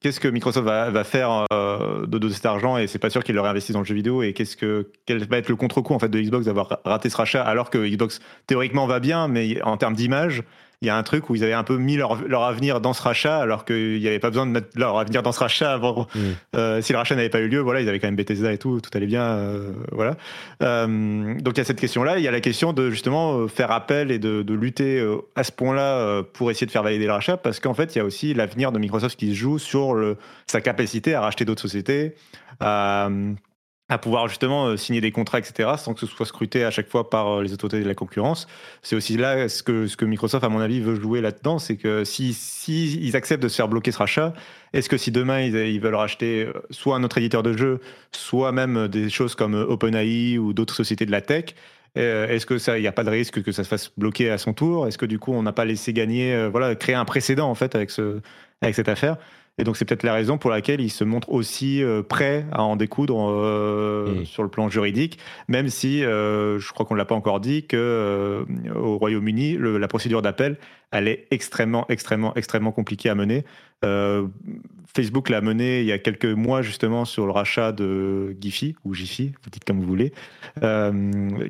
Qu'est-ce 0.00 0.18
que 0.18 0.26
Microsoft 0.26 0.66
va, 0.66 1.04
faire 1.04 1.46
de, 1.50 2.18
de 2.18 2.28
cet 2.28 2.44
argent? 2.44 2.76
Et 2.76 2.88
c'est 2.88 2.98
pas 2.98 3.08
sûr 3.08 3.22
qu'il 3.22 3.36
le 3.36 3.40
réinvestisse 3.40 3.72
dans 3.72 3.78
le 3.80 3.86
jeu 3.86 3.94
vidéo 3.94 4.22
et 4.22 4.32
qu'est-ce 4.32 4.56
que 4.56 4.90
quel 5.06 5.24
va 5.28 5.38
être 5.38 5.48
le 5.48 5.54
contre-coup 5.54 5.94
en 5.94 6.00
fait 6.00 6.08
de 6.08 6.20
Xbox 6.20 6.46
d'avoir 6.46 6.80
raté 6.84 7.08
ce 7.08 7.16
rachat 7.16 7.42
alors 7.42 7.70
que 7.70 7.78
Xbox 7.78 8.20
théoriquement 8.48 8.88
va 8.88 8.98
bien 8.98 9.28
mais 9.28 9.62
en 9.62 9.76
termes 9.76 9.94
d'image 9.94 10.42
il 10.82 10.86
y 10.86 10.90
a 10.90 10.96
un 10.96 11.02
truc 11.04 11.30
où 11.30 11.36
ils 11.36 11.44
avaient 11.44 11.52
un 11.52 11.62
peu 11.62 11.76
mis 11.76 11.96
leur, 11.96 12.20
leur 12.26 12.42
avenir 12.42 12.80
dans 12.80 12.92
ce 12.92 13.00
rachat 13.02 13.38
alors 13.38 13.64
qu'il 13.64 14.00
n'y 14.00 14.08
avait 14.08 14.18
pas 14.18 14.30
besoin 14.30 14.46
de 14.46 14.50
mettre 14.50 14.68
leur 14.74 14.98
avenir 14.98 15.22
dans 15.22 15.30
ce 15.30 15.38
rachat 15.38 15.72
avant. 15.72 16.08
Mm. 16.14 16.18
Euh, 16.56 16.82
si 16.82 16.92
le 16.92 16.98
rachat 16.98 17.14
n'avait 17.14 17.28
pas 17.28 17.38
eu 17.38 17.46
lieu, 17.46 17.60
voilà, 17.60 17.80
ils 17.80 17.88
avaient 17.88 18.00
quand 18.00 18.08
même 18.08 18.16
Bethesda 18.16 18.52
et 18.52 18.58
tout, 18.58 18.80
tout 18.80 18.90
allait 18.94 19.06
bien, 19.06 19.22
euh, 19.22 19.72
voilà. 19.92 20.16
Euh, 20.62 21.34
donc 21.40 21.54
il 21.54 21.58
y 21.58 21.60
a 21.60 21.64
cette 21.64 21.80
question-là, 21.80 22.18
il 22.18 22.24
y 22.24 22.28
a 22.28 22.32
la 22.32 22.40
question 22.40 22.72
de 22.72 22.90
justement 22.90 23.46
faire 23.46 23.70
appel 23.70 24.10
et 24.10 24.18
de, 24.18 24.42
de 24.42 24.54
lutter 24.54 25.02
à 25.36 25.44
ce 25.44 25.52
point-là 25.52 26.22
pour 26.32 26.50
essayer 26.50 26.66
de 26.66 26.72
faire 26.72 26.82
valider 26.82 27.06
le 27.06 27.12
rachat, 27.12 27.36
parce 27.36 27.60
qu'en 27.60 27.74
fait 27.74 27.94
il 27.94 27.98
y 27.98 28.00
a 28.00 28.04
aussi 28.04 28.34
l'avenir 28.34 28.72
de 28.72 28.80
Microsoft 28.80 29.16
qui 29.16 29.30
se 29.30 29.36
joue 29.36 29.60
sur 29.60 29.94
le, 29.94 30.16
sa 30.48 30.60
capacité 30.60 31.14
à 31.14 31.20
racheter 31.20 31.44
d'autres 31.44 31.62
sociétés. 31.62 32.14
à 32.58 33.08
à 33.92 33.98
pouvoir 33.98 34.28
justement 34.28 34.66
euh, 34.66 34.76
signer 34.76 35.00
des 35.00 35.12
contrats, 35.12 35.38
etc., 35.38 35.70
sans 35.78 35.94
que 35.94 36.00
ce 36.00 36.06
soit 36.06 36.26
scruté 36.26 36.64
à 36.64 36.70
chaque 36.70 36.88
fois 36.88 37.10
par 37.10 37.28
euh, 37.28 37.42
les 37.42 37.52
autorités 37.52 37.82
de 37.82 37.88
la 37.88 37.94
concurrence. 37.94 38.46
C'est 38.82 38.96
aussi 38.96 39.16
là 39.16 39.48
ce 39.48 39.62
que, 39.62 39.86
ce 39.86 39.96
que 39.96 40.04
Microsoft, 40.04 40.44
à 40.44 40.48
mon 40.48 40.60
avis, 40.60 40.80
veut 40.80 40.94
jouer 40.94 41.20
là-dedans, 41.20 41.58
c'est 41.58 41.76
que 41.76 42.04
si, 42.04 42.32
si 42.32 43.10
acceptent 43.14 43.42
de 43.42 43.48
se 43.48 43.56
faire 43.56 43.68
bloquer 43.68 43.92
ce 43.92 43.98
rachat, 43.98 44.32
est-ce 44.72 44.88
que 44.88 44.96
si 44.96 45.10
demain 45.10 45.40
ils, 45.40 45.80
veulent 45.80 45.94
racheter 45.94 46.44
euh, 46.44 46.52
soit 46.70 46.96
un 46.96 47.04
autre 47.04 47.18
éditeur 47.18 47.42
de 47.42 47.52
jeu, 47.52 47.80
soit 48.10 48.52
même 48.52 48.76
euh, 48.76 48.88
des 48.88 49.10
choses 49.10 49.34
comme 49.34 49.54
euh, 49.54 49.66
OpenAI 49.66 50.38
ou 50.38 50.52
d'autres 50.52 50.74
sociétés 50.74 51.06
de 51.06 51.12
la 51.12 51.20
tech, 51.20 51.54
euh, 51.98 52.26
est-ce 52.28 52.46
que 52.46 52.58
ça, 52.58 52.78
il 52.78 52.82
n'y 52.82 52.86
a 52.88 52.92
pas 52.92 53.04
de 53.04 53.10
risque 53.10 53.42
que 53.42 53.52
ça 53.52 53.64
se 53.64 53.68
fasse 53.68 53.90
bloquer 53.96 54.30
à 54.30 54.38
son 54.38 54.54
tour? 54.54 54.86
Est-ce 54.86 54.96
que 54.98 55.06
du 55.06 55.18
coup 55.18 55.32
on 55.32 55.42
n'a 55.42 55.52
pas 55.52 55.64
laissé 55.64 55.92
gagner, 55.92 56.34
euh, 56.34 56.48
voilà, 56.48 56.74
créer 56.74 56.94
un 56.94 57.04
précédent 57.04 57.50
en 57.50 57.54
fait 57.54 57.74
avec 57.74 57.90
ce, 57.90 58.20
avec 58.62 58.74
cette 58.74 58.88
affaire? 58.88 59.16
Et 59.58 59.64
donc 59.64 59.76
c'est 59.76 59.84
peut-être 59.84 60.02
la 60.02 60.14
raison 60.14 60.38
pour 60.38 60.50
laquelle 60.50 60.80
il 60.80 60.90
se 60.90 61.04
montre 61.04 61.30
aussi 61.30 61.82
euh, 61.82 62.02
prêt 62.02 62.46
à 62.52 62.62
en 62.62 62.76
découdre 62.76 63.28
euh, 63.30 64.20
Mm. 64.20 64.24
sur 64.24 64.42
le 64.42 64.48
plan 64.48 64.68
juridique, 64.68 65.18
même 65.48 65.68
si 65.68 66.04
euh, 66.04 66.58
je 66.58 66.72
crois 66.72 66.84
qu'on 66.86 66.94
ne 66.94 66.98
l'a 66.98 67.04
pas 67.04 67.14
encore 67.14 67.38
dit 67.40 67.66
que 67.66 67.76
euh, 67.76 68.44
au 68.74 68.96
Royaume-Uni, 68.98 69.54
le- 69.54 69.78
la 69.78 69.88
procédure 69.88 70.22
d'appel, 70.22 70.56
elle 70.90 71.06
est 71.08 71.26
extrêmement, 71.30 71.86
extrêmement, 71.88 72.34
extrêmement 72.34 72.72
compliquée 72.72 73.08
à 73.08 73.14
mener. 73.14 73.44
Facebook 74.94 75.28
l'a 75.30 75.40
menée 75.40 75.80
il 75.80 75.86
y 75.86 75.92
a 75.92 75.98
quelques 75.98 76.24
mois 76.26 76.62
justement 76.62 77.04
sur 77.04 77.24
le 77.26 77.32
rachat 77.32 77.72
de 77.72 78.36
Giphy 78.40 78.76
ou 78.84 78.94
Jiffy, 78.94 79.32
vous 79.42 79.50
dites 79.50 79.64
comme 79.64 79.80
vous 79.80 79.86
voulez, 79.86 80.12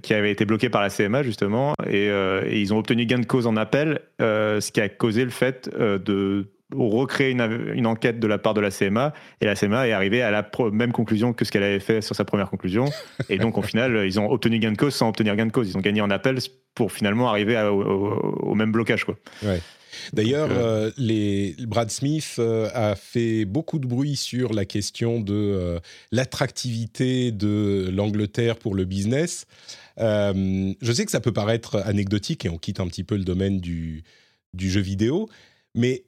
qui 0.03 0.15
avait 0.15 0.31
été 0.31 0.45
bloqué 0.45 0.69
par 0.69 0.81
la 0.83 0.91
CMA 0.91 1.23
justement, 1.23 1.75
et, 1.89 2.07
et 2.07 2.61
ils 2.61 2.73
ont 2.73 2.79
obtenu 2.79 3.05
gain 3.07 3.19
de 3.19 3.27
cause 3.27 3.47
en 3.47 3.57
appel, 3.57 4.01
ce 4.21 4.71
qui 4.73 4.81
a 4.81 4.89
causé 4.89 5.25
le 5.25 5.31
fait 5.31 5.69
de 5.77 6.49
recréer 6.77 7.31
une, 7.31 7.73
une 7.75 7.87
enquête 7.87 8.19
de 8.21 8.27
la 8.27 8.39
part 8.39 8.55
de 8.55 8.61
la 8.61 8.71
CMA 8.71 9.13
et 9.41 9.47
la 9.47 9.55
CMA 9.55 9.89
est 9.89 9.93
arrivée 9.93 10.23
à 10.23 10.31
la 10.31 10.49
même 10.73 10.93
conclusion 10.93 11.33
que 11.33 11.45
ce 11.45 11.51
qu'elle 11.53 11.63
avait 11.63 11.81
fait 11.81 12.01
sur 12.01 12.15
sa 12.17 12.25
première 12.25 12.49
conclusion 12.51 12.87
et 13.29 13.39
donc 13.39 13.59
au 13.59 13.63
final 13.63 14.05
ils 14.07 14.19
ont 14.21 14.31
obtenu 14.31 14.59
gain 14.59 14.73
de 14.73 14.77
cause 14.77 14.95
sans 14.95 15.09
obtenir 15.09 15.37
gain 15.37 15.47
de 15.47 15.53
cause 15.53 15.69
ils 15.71 15.77
ont 15.77 15.81
gagné 15.81 16.01
en 16.01 16.11
appel 16.11 16.39
pour 16.75 16.93
finalement 16.93 17.29
arriver 17.29 17.57
à- 17.57 17.73
au, 17.73 17.83
au- 17.83 18.51
au 18.51 18.55
même 18.55 18.73
blocage 18.73 19.05
quoi. 19.05 19.17
D'ailleurs, 20.15 20.49
euh, 20.51 20.91
les, 20.97 21.55
Brad 21.67 21.91
Smith 21.91 22.37
euh, 22.39 22.71
a 22.73 22.95
fait 22.97 23.45
beaucoup 23.45 23.79
de 23.79 23.87
bruit 23.87 24.17
sur 24.17 24.55
la 24.55 24.65
question 24.65 25.21
de 25.21 25.35
euh, 25.35 25.79
l'attractivité 26.37 27.31
de 27.31 27.91
l'Angleterre 27.93 28.57
pour 28.57 28.75
le 28.75 28.85
business. 28.87 29.45
Euh, 29.99 30.73
je 30.81 30.93
sais 30.93 31.05
que 31.05 31.11
ça 31.11 31.21
peut 31.21 31.33
paraître 31.33 31.77
anecdotique 31.85 32.47
et 32.47 32.49
on 32.49 32.57
quitte 32.57 32.81
un 32.81 32.87
petit 32.87 33.05
peu 33.05 33.17
le 33.17 33.25
domaine 33.25 33.61
du, 33.61 34.03
du 34.55 34.71
jeu 34.71 34.81
vidéo, 34.81 35.29
mais 35.75 36.05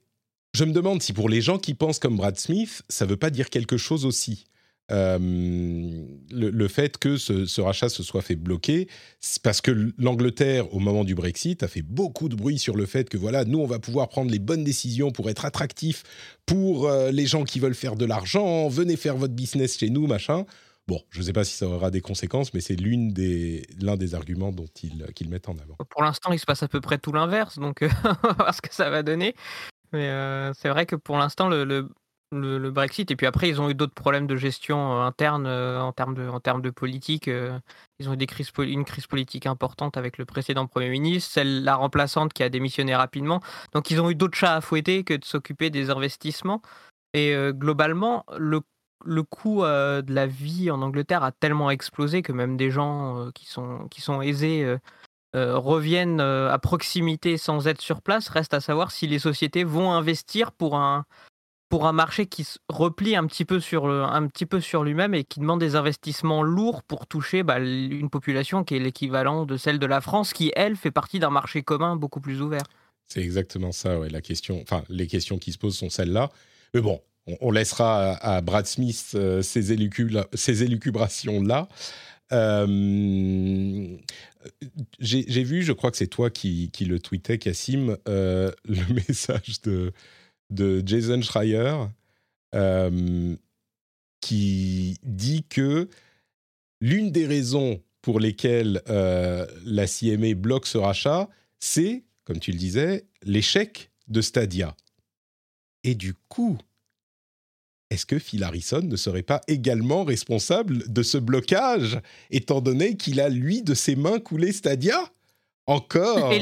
je 0.55 0.65
me 0.65 0.73
demande 0.73 1.03
si 1.03 1.13
pour 1.13 1.29
les 1.29 1.41
gens 1.41 1.59
qui 1.59 1.75
pensent 1.75 1.99
comme 1.99 2.17
Brad 2.17 2.39
Smith, 2.39 2.83
ça 2.89 3.05
ne 3.05 3.11
veut 3.11 3.17
pas 3.17 3.31
dire 3.31 3.51
quelque 3.51 3.77
chose 3.77 4.07
aussi. 4.07 4.45
Euh, 4.91 5.19
le, 6.31 6.69
fait 6.69 6.99
que 6.99 7.17
ce, 7.17 7.61
rachat 7.61 7.89
se 7.89 8.03
soit 8.03 8.21
fait 8.21 8.37
bloquer, 8.37 8.87
parce 9.43 9.61
que 9.61 9.93
l'Angleterre, 9.99 10.73
au 10.75 10.79
moment 10.79 11.05
du 11.05 11.15
Brexit, 11.15 11.63
a 11.63 11.69
fait 11.69 11.83
beaucoup 11.83 12.29
de 12.29 12.37
bruit 12.37 12.59
sur 12.59 12.77
le 12.77 12.87
fait 12.87 13.09
que 13.09 13.17
voilà, 13.17 13.45
nous, 13.45 13.59
on 13.59 13.67
va 13.67 13.79
pouvoir 13.79 14.09
prendre 14.09 14.31
les 14.31 14.39
bonnes 14.39 14.63
décisions 14.63 15.11
pour 15.11 15.31
être 15.31 15.45
attractifs 15.45 16.03
pour 16.47 16.87
euh, 16.87 17.11
les 17.11 17.27
gens 17.27 17.45
qui 17.45 17.61
veulent 17.61 17.75
faire 17.75 17.97
de 17.97 18.05
l'argent. 18.05 18.69
Venez 18.69 18.97
faire 18.97 19.17
votre 19.17 19.35
business 19.35 19.79
chez 19.79 19.91
nous, 19.91 20.07
machin. 20.07 20.45
Bon, 20.87 21.01
je 21.09 21.21
ne 21.21 21.25
sais 21.25 21.33
pas 21.33 21.45
si 21.45 21.57
ça 21.57 21.67
aura 21.67 21.91
des 21.91 22.03
conséquences, 22.03 22.53
mais 22.53 22.61
c'est 22.61 22.77
l'un 22.79 23.97
des 23.97 24.15
arguments 24.15 24.53
dont 24.53 24.69
ils, 24.83 25.07
qu'ils 25.15 25.31
mettent 25.31 25.49
en 25.49 25.57
avant. 25.57 25.77
Pour 25.89 26.03
l'instant, 26.03 26.31
il 26.33 26.39
se 26.39 26.45
passe 26.45 26.63
à 26.63 26.69
peu 26.69 26.83
près 26.83 26.99
tout 26.99 27.13
l'inverse, 27.13 27.59
donc 27.59 27.83
euh, 27.83 27.89
on 28.05 28.29
va 28.29 28.33
voir 28.35 28.55
ce 28.55 28.61
que 28.61 28.73
ça 28.73 28.91
va 28.91 29.03
donner. 29.03 29.35
Mais 29.95 30.09
euh, 30.09 30.53
c'est 30.55 30.69
vrai 30.71 30.87
que 30.87 30.97
pour 30.97 31.17
l'instant, 31.19 31.49
le, 31.49 31.65
le, 31.65 31.89
le, 32.33 32.71
Brexit, 32.73 33.13
et 33.13 33.17
puis 33.17 33.29
après, 33.29 33.49
ils 33.49 33.61
ont 33.61 33.71
eu 33.71 33.75
d'autres 33.75 33.95
problèmes 33.95 34.27
de 34.27 34.35
gestion 34.35 34.93
euh, 34.93 35.05
interne 35.05 35.47
en, 35.47 35.93
termes 35.93 36.15
de, 36.15 36.29
en 36.29 36.41
termes 36.41 36.63
de 36.63 36.71
politique. 36.71 37.31
ils 38.01 38.09
ont 38.09 38.15
eu 38.15 38.17
des 38.17 38.27
crises, 38.27 38.51
une 38.59 38.85
crise 38.85 39.07
politique 39.07 39.47
importante 39.47 39.97
avec 39.97 40.19
le 40.19 40.25
précédent 40.25 40.67
Premier 40.67 40.89
ministre, 40.91 41.31
celle 41.31 41.63
la 41.63 41.77
remplaçante 41.77 42.33
qui 42.33 42.43
a 42.43 42.49
démissionné 42.49 42.97
rapidement. 42.97 43.41
Donc 43.73 43.93
ils 43.93 44.01
ont 44.01 44.11
eu 44.11 44.17
d'autres 44.17 44.37
chats 44.37 44.57
à 44.57 44.61
fouetter 44.61 45.05
que 45.05 45.15
de 45.15 45.25
s'occuper 45.25 45.71
des 45.71 45.91
investissements. 45.91 46.61
Et 47.13 47.33
globalement, 47.53 48.25
le 48.37 48.61
le 49.07 49.23
coût 49.23 49.63
de 49.63 50.15
la 50.15 50.27
vie 50.27 50.71
en 50.71 50.81
Angleterre 50.83 51.23
a 51.23 51.31
tellement 51.31 51.71
explosé 51.71 52.23
que 52.23 52.33
même 52.33 52.57
des 52.57 52.71
gens 52.71 53.31
qui, 53.35 53.45
sont, 53.47 53.87
qui 53.89 54.01
sont 54.01 54.23
aisés 54.23 54.79
reviennent 55.35 56.21
à 56.21 56.59
proximité 56.59 57.37
sans 57.37 57.67
être 57.67 57.81
sur 57.81 58.03
place. 58.03 58.29
Reste 58.29 58.55
à 58.55 58.61
savoir 58.61 58.91
si 58.91 59.07
les 59.07 59.19
sociétés 59.19 59.65
vont 59.65 59.93
investir 59.93 60.53
pour 60.53 60.77
un, 60.77 61.05
pour 61.69 61.87
un 61.87 61.93
marché 61.93 62.27
qui 62.27 62.45
se 62.45 62.59
replie 62.69 63.17
un 63.17 63.27
petit 63.27 63.45
peu 63.45 63.59
sur, 63.59 63.91
sur 64.61 64.85
lui-même 64.85 65.13
et 65.15 65.25
qui 65.25 65.41
demande 65.41 65.59
des 65.59 65.75
investissements 65.75 66.43
lourds 66.43 66.85
pour 66.85 67.09
toucher 67.09 67.43
bah, 67.43 67.59
une 67.59 68.11
population 68.11 68.63
qui 68.63 68.77
est 68.77 68.79
l'équivalent 68.79 69.45
de 69.45 69.57
celle 69.57 69.81
de 69.81 69.87
la 69.87 70.01
France, 70.01 70.33
qui, 70.33 70.53
elle, 70.55 70.77
fait 70.77 70.93
partie 70.93 71.19
d'un 71.19 71.31
marché 71.31 71.63
commun 71.63 71.97
beaucoup 71.97 72.21
plus 72.21 72.41
ouvert. 72.41 72.63
C'est 73.09 73.23
exactement 73.23 73.73
ça, 73.73 73.99
ouais. 73.99 74.09
La 74.09 74.21
question, 74.21 74.61
enfin, 74.63 74.85
les 74.89 75.07
questions 75.07 75.39
qui 75.39 75.53
se 75.53 75.59
posent 75.59 75.77
sont 75.77 75.91
celles-là. 75.91 76.31
Mais 76.75 76.81
bon, 76.81 77.01
on, 77.41 77.51
laissera 77.51 78.13
à, 78.13 78.41
Brad 78.41 78.67
Smith 78.67 79.13
euh, 79.15 79.43
ces, 79.43 79.73
élucubrations-là. 79.73 81.69
Euh, 82.33 83.97
j'ai 84.99 85.43
vu, 85.43 85.63
je 85.63 85.73
crois 85.73 85.91
que 85.91 85.97
c'est 85.97 86.07
toi 86.07 86.31
qui, 86.31 86.71
le 86.81 86.99
tweetais, 86.99 87.39
Cassim, 87.39 87.97
euh, 88.09 88.51
le 88.65 88.95
message 88.95 89.61
de, 89.63 89.93
Jason 90.85 91.21
Schreier 91.23 91.75
qui 94.21 94.97
dit 95.03 95.45
que 95.49 95.89
l'une 96.81 97.11
des 97.11 97.27
raisons 97.27 97.83
pour 98.01 98.21
lesquelles 98.21 98.83
la 98.87 99.87
CMA 99.87 100.35
bloque 100.35 100.67
ce 100.67 100.79
rachat, 100.79 101.29
c'est, 101.59 102.05
comme 102.25 102.39
tu 102.39 102.53
le 102.53 102.59
disais, 102.59 103.07
l'échec 103.23 103.91
de 104.09 104.21
Stadia. 104.21 104.77
Et 105.83 105.95
du 105.95 106.15
coup, 106.29 106.59
est-ce 107.91 108.07
que 108.07 108.19
Phil 108.19 108.43
Harrison 108.43 108.83
ne 108.83 108.97
serait 108.97 109.23
pas 109.23 109.41
également 109.49 110.05
responsable 110.05 110.91
de 110.93 111.03
ce 111.03 111.19
blocage, 111.19 112.01
étant 112.31 112.61
donné 112.61 112.97
qu'il 112.97 113.21
a, 113.21 113.29
lui, 113.29 113.63
de 113.63 113.75
ses 113.75 113.97
mains 113.97 114.19
coulé 114.19 114.53
Stadia? 114.53 114.99
Encore 115.67 116.33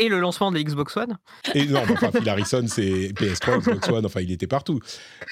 et, 0.00 0.08
le 0.08 0.20
lancement 0.20 0.52
de 0.52 0.60
Xbox 0.60 0.96
One 0.96 1.18
Et 1.54 1.66
non, 1.66 1.82
enfin, 1.90 2.12
Phil 2.12 2.28
Harrison, 2.28 2.64
c'est 2.68 3.08
PS3, 3.14 3.62
Xbox 3.62 3.88
One, 3.88 4.06
enfin, 4.06 4.20
il 4.20 4.30
était 4.30 4.46
partout. 4.46 4.78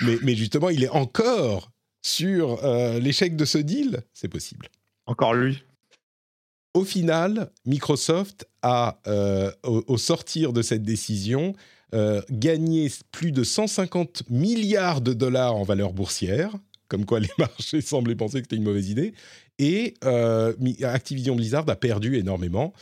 Mais, 0.00 0.34
justement, 0.34 0.70
il 0.70 0.82
est 0.82 0.88
encore 0.88 1.70
sur 2.02 2.64
euh, 2.64 2.98
l'échec 2.98 3.36
de 3.36 3.44
ce 3.44 3.58
deal? 3.58 4.02
C'est 4.12 4.26
possible. 4.26 4.68
Encore 5.06 5.34
lui 5.34 5.62
au 6.76 6.84
final, 6.84 7.50
Microsoft 7.64 8.46
a, 8.62 9.00
euh, 9.06 9.50
au, 9.62 9.96
sortir 9.96 10.52
de 10.52 10.60
cette 10.60 10.82
décision, 10.82 11.54
euh, 11.94 12.20
gagné 12.30 12.90
plus 13.12 13.30
de 13.30 13.44
150 13.44 14.28
milliards 14.28 15.00
de 15.00 15.12
dollars 15.12 15.54
en 15.54 15.62
valeur 15.62 15.92
boursière, 15.92 16.52
comme 16.88 17.04
quoi 17.04 17.20
les 17.20 17.30
marchés 17.38 17.80
semblaient 17.80 18.16
penser 18.16 18.38
que 18.38 18.46
c'était 18.46 18.56
une 18.56 18.64
mauvaise 18.64 18.90
idée, 18.90 19.14
et 19.60 19.94
euh, 20.04 20.52
Activision 20.82 21.36
Blizzard 21.36 21.64
a 21.68 21.76
perdu 21.76 22.16
énormément. 22.16 22.72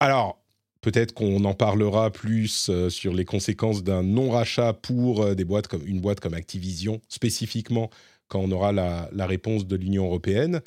Alors, 0.00 0.42
peut-être 0.80 1.14
qu'on 1.14 1.44
en 1.44 1.54
parlera 1.54 2.10
plus 2.10 2.68
euh, 2.68 2.90
sur 2.90 3.14
les 3.14 3.24
conséquences 3.24 3.84
d'un 3.84 4.02
non-rachat 4.02 4.72
pour 4.72 5.36
des 5.36 5.44
boîtes 5.44 5.68
comme, 5.68 5.86
une 5.86 6.00
boîte 6.00 6.18
comme 6.18 6.34
Activision, 6.34 7.00
spécifiquement 7.08 7.90
quand 8.26 8.40
on 8.40 8.50
aura 8.50 8.72
la, 8.72 9.08
la 9.12 9.26
réponse 9.26 9.68
de 9.68 9.76
l'Union 9.76 10.06
européenne. 10.06 10.62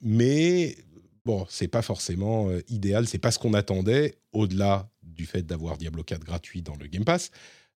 mais 0.00 0.76
bon, 1.24 1.46
c'est 1.48 1.68
pas 1.68 1.82
forcément 1.82 2.48
idéal, 2.68 3.06
c'est 3.06 3.18
pas 3.18 3.30
ce 3.30 3.38
qu'on 3.38 3.54
attendait 3.54 4.16
au-delà 4.32 4.88
du 5.06 5.26
fait 5.26 5.42
d'avoir 5.42 5.76
Diablo 5.78 6.02
4 6.02 6.24
gratuit 6.24 6.62
dans 6.62 6.76
le 6.76 6.86
Game 6.86 7.04
Pass. 7.04 7.30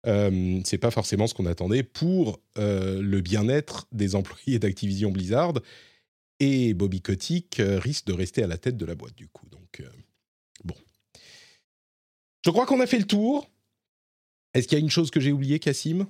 Euh, 0.07 0.61
c'est 0.65 0.79
pas 0.79 0.91
forcément 0.91 1.27
ce 1.27 1.35
qu'on 1.35 1.47
attendait 1.47 1.83
pour 1.83 2.41
euh, 2.59 3.03
le 3.03 3.21
bien-être 3.21 3.87
des 3.93 4.15
employés 4.15 4.59
d'Activision 4.59 5.11
Blizzard. 5.11 5.55
Et 6.39 6.73
Bobby 6.73 7.03
Kotick 7.03 7.61
euh, 7.61 7.79
risque 7.79 8.07
de 8.07 8.15
rester 8.15 8.43
à 8.43 8.47
la 8.47 8.57
tête 8.57 8.77
de 8.77 8.87
la 8.87 8.95
boîte 8.95 9.15
du 9.15 9.29
coup. 9.29 9.47
Donc, 9.51 9.83
bon. 10.65 10.75
Je 12.45 12.51
crois 12.51 12.67
qu'on 12.67 12.81
a 12.81 12.87
fait 12.87 12.99
le 12.99 13.07
tour. 13.07 13.49
Est-ce 14.55 14.67
qu'il 14.67 14.79
y 14.79 14.81
a 14.81 14.85
une 14.85 14.91
chose 14.91 15.11
que 15.11 15.21
j'ai 15.21 15.33
oubliée, 15.33 15.59
Cassim 15.59 16.07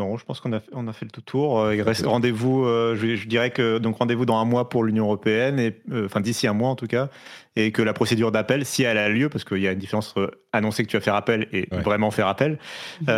non, 0.00 0.16
je 0.16 0.24
pense 0.24 0.40
qu'on 0.40 0.54
a, 0.54 0.60
on 0.72 0.88
a 0.88 0.94
fait 0.94 1.04
le 1.04 1.10
tout 1.10 1.20
tour. 1.20 1.60
Euh, 1.60 1.76
il 1.76 1.82
reste 1.82 2.06
rendez-vous, 2.06 2.64
euh, 2.64 2.96
je, 2.96 3.26
dirais 3.26 3.50
que 3.50 3.76
donc 3.76 3.98
rendez-vous 3.98 4.24
dans 4.24 4.38
un 4.38 4.46
mois 4.46 4.70
pour 4.70 4.82
l'Union 4.82 5.04
européenne, 5.04 5.58
et, 5.58 5.78
euh, 5.92 6.06
enfin 6.06 6.22
d'ici 6.22 6.46
un 6.46 6.54
mois 6.54 6.70
en 6.70 6.74
tout 6.74 6.86
cas, 6.86 7.10
et 7.54 7.70
que 7.70 7.82
la 7.82 7.92
procédure 7.92 8.32
d'appel, 8.32 8.64
si 8.64 8.82
elle 8.82 8.96
a 8.96 9.10
lieu, 9.10 9.28
parce 9.28 9.44
qu'il 9.44 9.58
y 9.58 9.68
a 9.68 9.72
une 9.72 9.78
différence 9.78 10.08
entre 10.10 10.38
annoncer 10.54 10.84
que 10.84 10.88
tu 10.88 10.96
vas 10.96 11.02
faire 11.02 11.16
appel 11.16 11.48
et 11.52 11.68
vraiment 11.70 12.10
faire 12.10 12.28
appel, 12.28 12.58
mhm. 13.02 13.08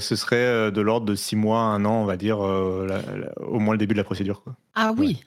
ce 0.00 0.16
serait 0.16 0.70
de 0.70 0.80
l'ordre 0.82 1.06
de 1.06 1.14
six 1.14 1.34
mois, 1.34 1.60
un 1.60 1.86
an, 1.86 2.02
on 2.02 2.04
va 2.04 2.18
dire, 2.18 2.40
au 2.40 3.58
moins 3.58 3.72
le 3.72 3.78
début 3.78 3.94
de 3.94 3.98
la 3.98 4.04
procédure. 4.04 4.42
Quoi. 4.42 4.54
Ah 4.74 4.92
oui. 4.96 5.24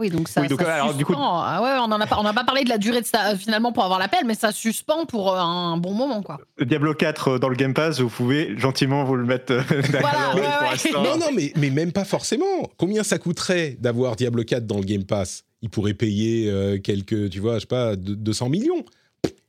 Oui, 0.00 0.10
donc 0.10 0.28
ça, 0.28 0.42
alors, 0.42 0.94
du 0.94 1.04
coup... 1.04 1.12
ah 1.16 1.60
ouais, 1.60 1.70
on 1.82 1.88
n'a 1.88 2.06
pas, 2.06 2.32
pas 2.32 2.44
parlé 2.44 2.62
de 2.62 2.68
la 2.68 2.78
durée 2.78 3.00
de 3.00 3.06
ça 3.06 3.36
finalement 3.36 3.72
pour 3.72 3.82
avoir 3.82 3.98
l'appel, 3.98 4.20
mais 4.26 4.34
ça 4.34 4.52
suspend 4.52 5.06
pour 5.06 5.34
euh, 5.34 5.40
un 5.40 5.76
bon 5.76 5.92
moment. 5.92 6.22
quoi. 6.22 6.38
Diablo 6.60 6.94
4 6.94 7.28
euh, 7.28 7.38
dans 7.40 7.48
le 7.48 7.56
Game 7.56 7.74
Pass, 7.74 7.98
vous 7.98 8.08
pouvez 8.08 8.56
gentiment 8.56 9.02
vous 9.02 9.16
le 9.16 9.24
mettre 9.24 9.52
euh, 9.52 9.62
voilà, 10.00 10.34
Non, 10.94 11.18
non, 11.18 11.30
mais, 11.34 11.52
mais 11.56 11.70
même 11.70 11.90
pas 11.90 12.04
forcément. 12.04 12.70
Combien 12.76 13.02
ça 13.02 13.18
coûterait 13.18 13.76
d'avoir 13.80 14.14
Diablo 14.14 14.44
4 14.44 14.68
dans 14.68 14.76
le 14.78 14.84
Game 14.84 15.02
Pass? 15.02 15.42
Il 15.62 15.70
pourrait 15.70 15.94
payer 15.94 16.80
quelques, 16.84 17.30
tu 17.30 17.40
vois, 17.40 17.54
je 17.54 17.60
sais 17.60 17.66
pas, 17.66 17.96
200 17.96 18.50
millions. 18.50 18.84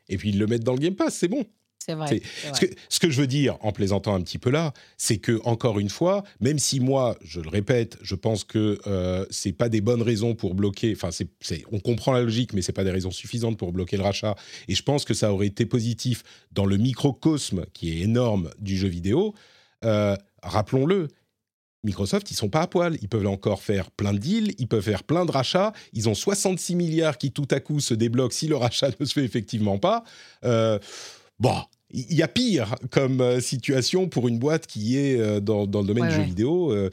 Et 0.07 0.17
puis 0.17 0.29
ils 0.29 0.39
le 0.39 0.47
mettent 0.47 0.63
dans 0.63 0.73
le 0.73 0.79
Game 0.79 0.95
Pass, 0.95 1.13
c'est 1.13 1.27
bon. 1.27 1.45
C'est 1.89 1.95
vrai. 1.95 2.69
Ce, 2.89 2.99
que, 2.99 3.09
je 3.09 3.21
veux 3.21 3.27
dire, 3.27 3.57
en 3.61 3.71
plaisantant 3.71 4.13
un 4.13 4.21
petit 4.21 4.37
peu 4.37 4.49
là, 4.49 4.73
c'est 4.97 5.17
que 5.17 5.39
encore 5.43 5.79
une 5.79 5.89
fois, 5.89 6.23
même 6.39 6.59
si 6.59 6.79
moi, 6.79 7.17
je 7.23 7.41
le 7.41 7.49
répète, 7.49 7.97
je 8.01 8.15
pense 8.15 8.43
que 8.43 8.79
euh, 8.87 9.25
c'est 9.29 9.51
pas 9.51 9.69
des 9.69 9.81
bonnes 9.81 10.01
raisons 10.01 10.35
pour 10.35 10.55
bloquer. 10.55 10.95
Enfin, 10.95 11.09
on 11.71 11.79
comprend 11.79 12.13
la 12.13 12.21
logique, 12.21 12.53
mais 12.53 12.61
c'est 12.61 12.73
pas 12.73 12.83
des 12.83 12.91
raisons 12.91 13.11
suffisantes 13.11 13.57
pour 13.57 13.71
bloquer 13.71 13.97
le 13.97 14.03
rachat. 14.03 14.35
Et 14.67 14.75
je 14.75 14.83
pense 14.83 15.05
que 15.05 15.13
ça 15.13 15.33
aurait 15.33 15.47
été 15.47 15.65
positif 15.65 16.23
dans 16.51 16.65
le 16.65 16.77
microcosme 16.77 17.65
qui 17.73 17.91
est 17.91 18.01
énorme 18.03 18.49
du 18.59 18.77
jeu 18.77 18.87
vidéo. 18.87 19.33
Euh, 19.85 20.15
rappelons-le, 20.43 21.07
Microsoft, 21.83 22.29
ils 22.29 22.35
sont 22.35 22.49
pas 22.49 22.61
à 22.61 22.67
poil. 22.67 22.97
Ils 23.01 23.07
peuvent 23.07 23.27
encore 23.27 23.61
faire 23.61 23.89
plein 23.91 24.13
de 24.13 24.17
deals, 24.17 24.53
ils 24.57 24.67
peuvent 24.67 24.83
faire 24.83 25.03
plein 25.03 25.25
de 25.25 25.31
rachats. 25.31 25.71
Ils 25.93 26.09
ont 26.09 26.13
66 26.13 26.75
milliards 26.75 27.17
qui 27.17 27.31
tout 27.31 27.47
à 27.51 27.59
coup 27.59 27.79
se 27.79 27.93
débloquent 27.93 28.35
si 28.35 28.47
le 28.47 28.57
rachat 28.57 28.89
ne 28.99 29.05
se 29.05 29.13
fait 29.13 29.23
effectivement 29.23 29.77
pas. 29.77 30.03
Euh, 30.43 30.79
Bon, 31.39 31.55
il 31.91 32.13
y 32.13 32.21
a 32.21 32.27
pire 32.27 32.75
comme 32.91 33.21
euh, 33.21 33.39
situation 33.39 34.07
pour 34.07 34.27
une 34.27 34.39
boîte 34.39 34.67
qui 34.67 34.97
est 34.97 35.19
euh, 35.19 35.39
dans, 35.39 35.65
dans, 35.65 35.81
le 35.81 35.87
domaine 35.87 36.09
du 36.09 36.15
jeu 36.15 36.21
vidéo. 36.21 36.71
Euh, 36.71 36.89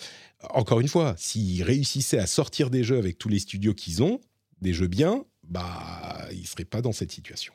encore 0.51 0.81
une 0.81 0.89
fois, 0.89 1.15
s'ils 1.19 1.63
réussissaient 1.63 2.19
à 2.19 2.27
sortir 2.27 2.71
des 2.71 2.85
jeux 2.85 2.99
avec 2.99 3.19
tous 3.19 3.29
les 3.29 3.39
studios 3.39 3.75
qu'ils 3.75 4.03
ont, 4.03 4.21
des 4.61 4.73
jeux 4.73 4.87
bien, 4.87 5.25
bah, 5.49 6.27
ils 6.33 6.47
seraient 6.47 6.65
pas 6.65 6.83
dans 6.83 6.93
cette 6.93 7.13
situation. 7.13 7.53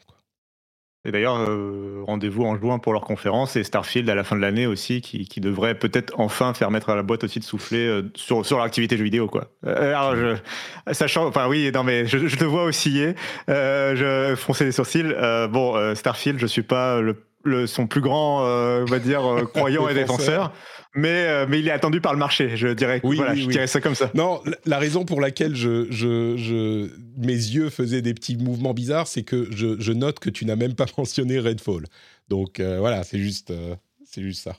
Et 1.04 1.12
d'ailleurs, 1.12 1.38
euh, 1.39 2.04
rendez-vous 2.06 2.44
en 2.44 2.56
juin 2.58 2.78
pour 2.78 2.94
leur 2.94 3.02
conférence 3.02 3.56
et 3.56 3.64
Starfield 3.64 4.08
à 4.08 4.14
la 4.14 4.24
fin 4.24 4.36
de 4.36 4.42
l'année 4.42 4.68
aussi, 4.68 5.02
qui, 5.02 5.26
qui 5.26 5.42
devrait 5.42 5.74
peut-être 5.74 6.14
enfin 6.20 6.54
faire 6.54 6.70
mettre 6.70 6.89
à 6.89 6.96
la 6.96 7.02
boîte 7.02 7.24
aussi 7.24 7.39
de 7.39 7.44
souffler 7.44 7.88
euh, 7.88 8.04
sur, 8.14 8.46
sur 8.46 8.60
l'activité 8.60 8.98
jeu 8.98 9.04
vidéo, 9.04 9.28
quoi. 9.28 9.50
Euh, 9.66 9.96
alors, 9.96 10.16
je, 10.16 10.94
sachant, 10.94 11.26
enfin 11.26 11.48
oui, 11.48 11.72
non 11.74 11.84
mais 11.84 12.06
je, 12.06 12.28
je 12.28 12.36
te 12.36 12.44
vois 12.44 12.66
osciller, 12.66 13.16
je 13.48 14.36
fronçais 14.38 14.66
les 14.66 14.72
sourcils. 14.72 15.16
bon, 15.50 15.96
Starfield, 15.96 16.39
je 16.39 16.46
suis 16.46 16.62
pas 16.62 17.02
le 17.02 17.16
le, 17.44 17.68
son 17.68 17.88
plus 17.88 18.02
grand, 18.02 18.42
on 18.42 18.86
va 18.86 19.00
dire, 19.00 19.22
croyant 19.54 19.88
et 19.88 19.94
défenseur 19.94 20.52
mais, 20.96 21.26
euh, 21.26 21.46
mais 21.48 21.60
il 21.60 21.68
est 21.68 21.72
attendu 21.72 22.02
par 22.02 22.14
le 22.14 22.20
marché, 22.20 22.58
je 22.58 22.68
dirais. 22.68 23.00
Oui, 23.04 23.16
voilà, 23.16 23.36
je 23.36 23.48
dirais 23.48 23.68
ça 23.68 23.80
comme 23.80 23.96
ça. 23.96 24.12
Non, 24.14 24.42
la 24.66 24.78
raison 24.78 25.06
pour 25.06 25.22
laquelle 25.22 25.56
je, 25.56 25.88
je, 25.89 26.36
je, 26.38 26.89
mes 27.18 27.34
yeux 27.34 27.70
faisaient 27.70 28.02
des 28.02 28.14
petits 28.14 28.36
mouvements 28.36 28.74
bizarres, 28.74 29.08
c'est 29.08 29.24
que 29.24 29.48
je, 29.52 29.80
je, 29.80 29.92
note 29.94 30.20
que 30.20 30.30
tu 30.30 30.46
n'as 30.46 30.56
même 30.56 30.76
pas 30.76 30.86
mentionné 30.98 31.39
Redfall. 31.39 31.86
Donc 32.30 32.60
euh, 32.60 32.80
voilà, 32.80 33.04
c'est 33.04 33.20
juste, 33.20 33.52
euh, 33.52 33.76
c'est 34.06 34.22
juste 34.22 34.44
ça. 34.44 34.58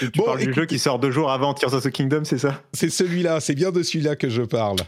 tu 0.00 0.10
parles 0.22 0.40
du 0.40 0.52
jeu 0.52 0.64
qui 0.64 0.78
sort 0.78 0.98
deux 0.98 1.10
jours 1.10 1.30
avant 1.30 1.52
Tears 1.52 1.74
of 1.74 1.84
the 1.84 1.90
Kingdom, 1.90 2.24
c'est 2.24 2.38
ça? 2.38 2.62
C'est 2.72 2.90
celui-là, 2.90 3.40
c'est 3.40 3.54
bien 3.54 3.72
de 3.72 3.82
celui-là 3.82 4.16
que 4.16 4.30
je 4.30 4.42
parle. 4.42 4.78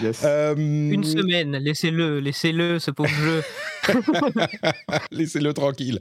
Yes. 0.00 0.22
Euh, 0.24 0.54
Une 0.56 1.04
semaine, 1.04 1.56
laissez-le, 1.56 2.18
laissez-le, 2.18 2.80
ce 2.80 2.90
pauvre 2.90 3.08
jeu. 3.10 3.42
laissez-le 5.12 5.54
tranquille. 5.54 6.00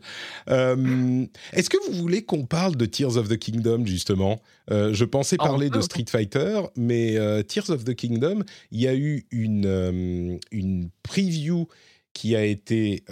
Euh, 0.49 1.25
est-ce 1.51 1.69
que 1.69 1.77
vous 1.87 1.93
voulez 1.93 2.23
qu'on 2.23 2.45
parle 2.45 2.75
de 2.75 2.85
Tears 2.87 3.15
of 3.17 3.29
the 3.29 3.37
Kingdom, 3.37 3.85
justement? 3.85 4.41
Euh, 4.71 4.93
Je 4.93 5.05
pensais 5.05 5.35
ah, 5.39 5.43
parler 5.43 5.69
de 5.69 5.81
Street 5.81 6.05
Fighter, 6.09 6.61
mais 6.75 7.15
Tears 7.43 7.69
of 7.69 7.83
the 7.85 7.93
Kingdom, 7.93 8.43
il 8.71 8.81
y 8.81 8.87
a 8.87 8.95
eu 8.95 9.25
une, 9.29 10.39
une 10.51 10.89
preview 11.03 11.67
qui 12.13 12.35
a 12.35 12.43
été 12.43 13.03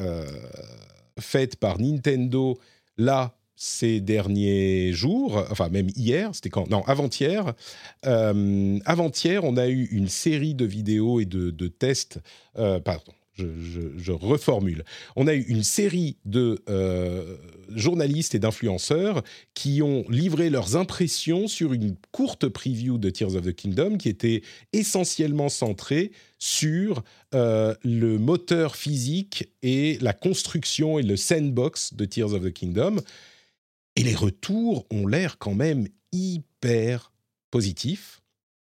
faite 1.19 1.57
par 1.57 1.79
Nintendo 1.79 2.59
là 2.97 3.35
ces 3.64 4.01
derniers 4.01 4.91
jours, 4.91 5.45
enfin 5.51 5.70
même 5.70 5.89
hier, 5.95 6.32
c'était 6.34 6.49
quand 6.49 6.68
Non, 6.68 6.84
avant-hier. 6.88 7.53
Euh, 8.07 8.80
avant-hier, 8.86 9.43
on 9.43 9.55
a 9.55 9.68
eu 9.68 9.86
une 9.91 10.07
série 10.07 10.55
de 10.55 10.66
vidéos 10.66 11.20
et 11.20 11.26
de, 11.26 11.68
tests. 11.68 12.20
Euh, 12.57 12.80
pardon, 12.80 13.14
je, 13.36 14.12
reformule. 14.12 14.84
On 15.16 15.28
a 15.28 15.36
eu 15.36 15.43
une 15.43 15.62
série 15.62 16.18
de 16.26 16.59
euh, 16.70 17.38
journalistes 17.70 18.34
et 18.34 18.39
d'influenceurs 18.39 19.22
qui 19.53 19.84
ont 19.84 20.05
livré 20.09 20.49
leurs 20.49 20.76
impressions 20.76 21.47
sur 21.47 21.72
une 21.72 21.95
courte 22.12 22.47
preview 22.47 22.97
de 22.97 23.12
Tears 23.12 23.36
of 23.36 23.43
the 23.43 23.53
Kingdom 23.53 23.97
qui 23.97 24.09
était 24.09 24.41
essentiellement 24.74 25.49
centrée 25.49 26.14
sur 26.39 27.03
le 27.32 28.18
moteur 28.18 28.76
physique 28.76 29.49
et 29.62 29.99
la 30.01 30.14
construction 30.14 30.97
et 30.97 31.03
le 31.03 31.16
sandbox 31.16 31.93
de 31.93 32.05
Tears 32.05 32.34
of 32.34 32.41
the 32.41 32.51
Kingdom. 32.51 32.97
Et 33.95 34.03
les 34.03 34.15
retours 34.15 34.85
ont 34.91 35.07
l'air 35.07 35.37
quand 35.37 35.55
même 35.55 35.87
hyper 36.11 37.11
positifs. 37.49 38.21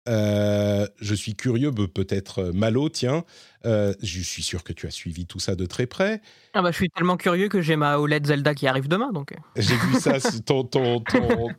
Euh, 0.09 0.85
je 0.99 1.15
suis 1.15 1.33
curieux, 1.33 1.71
peut-être 1.71 2.39
euh, 2.39 2.51
Malo, 2.51 2.89
tiens. 2.89 3.23
Euh, 3.65 3.93
je 4.01 4.19
suis 4.19 4.43
sûr 4.43 4.63
que 4.63 4.73
tu 4.73 4.85
as 4.85 4.91
suivi 4.91 5.25
tout 5.25 5.39
ça 5.39 5.55
de 5.55 5.65
très 5.65 5.85
près. 5.85 6.21
Ah 6.53 6.61
bah, 6.61 6.71
je 6.71 6.75
suis 6.75 6.89
tellement 6.89 7.15
curieux 7.15 7.47
que 7.47 7.61
j'ai 7.61 7.77
ma 7.77 7.97
OLED 7.97 8.27
Zelda 8.27 8.53
qui 8.53 8.67
arrive 8.67 8.89
demain. 8.89 9.11
donc. 9.13 9.33
J'ai 9.55 9.75
vu 9.75 9.95
ça, 9.99 10.19
ton, 10.45 10.69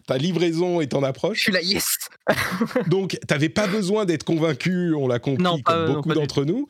ta 0.07 0.19
livraison 0.19 0.81
est 0.83 0.95
en 0.95 1.03
approche. 1.03 1.39
Je 1.39 1.43
suis 1.45 1.53
là, 1.53 1.63
yes 1.63 2.11
Donc, 2.89 3.11
tu 3.13 3.19
n'avais 3.31 3.49
pas 3.49 3.67
besoin 3.67 4.05
d'être 4.05 4.25
convaincu, 4.25 4.93
on 4.95 5.09
l'a 5.09 5.19
compris, 5.19 5.63
comme 5.63 5.87
beaucoup 5.87 6.13
d'entre 6.13 6.45
nous. 6.45 6.69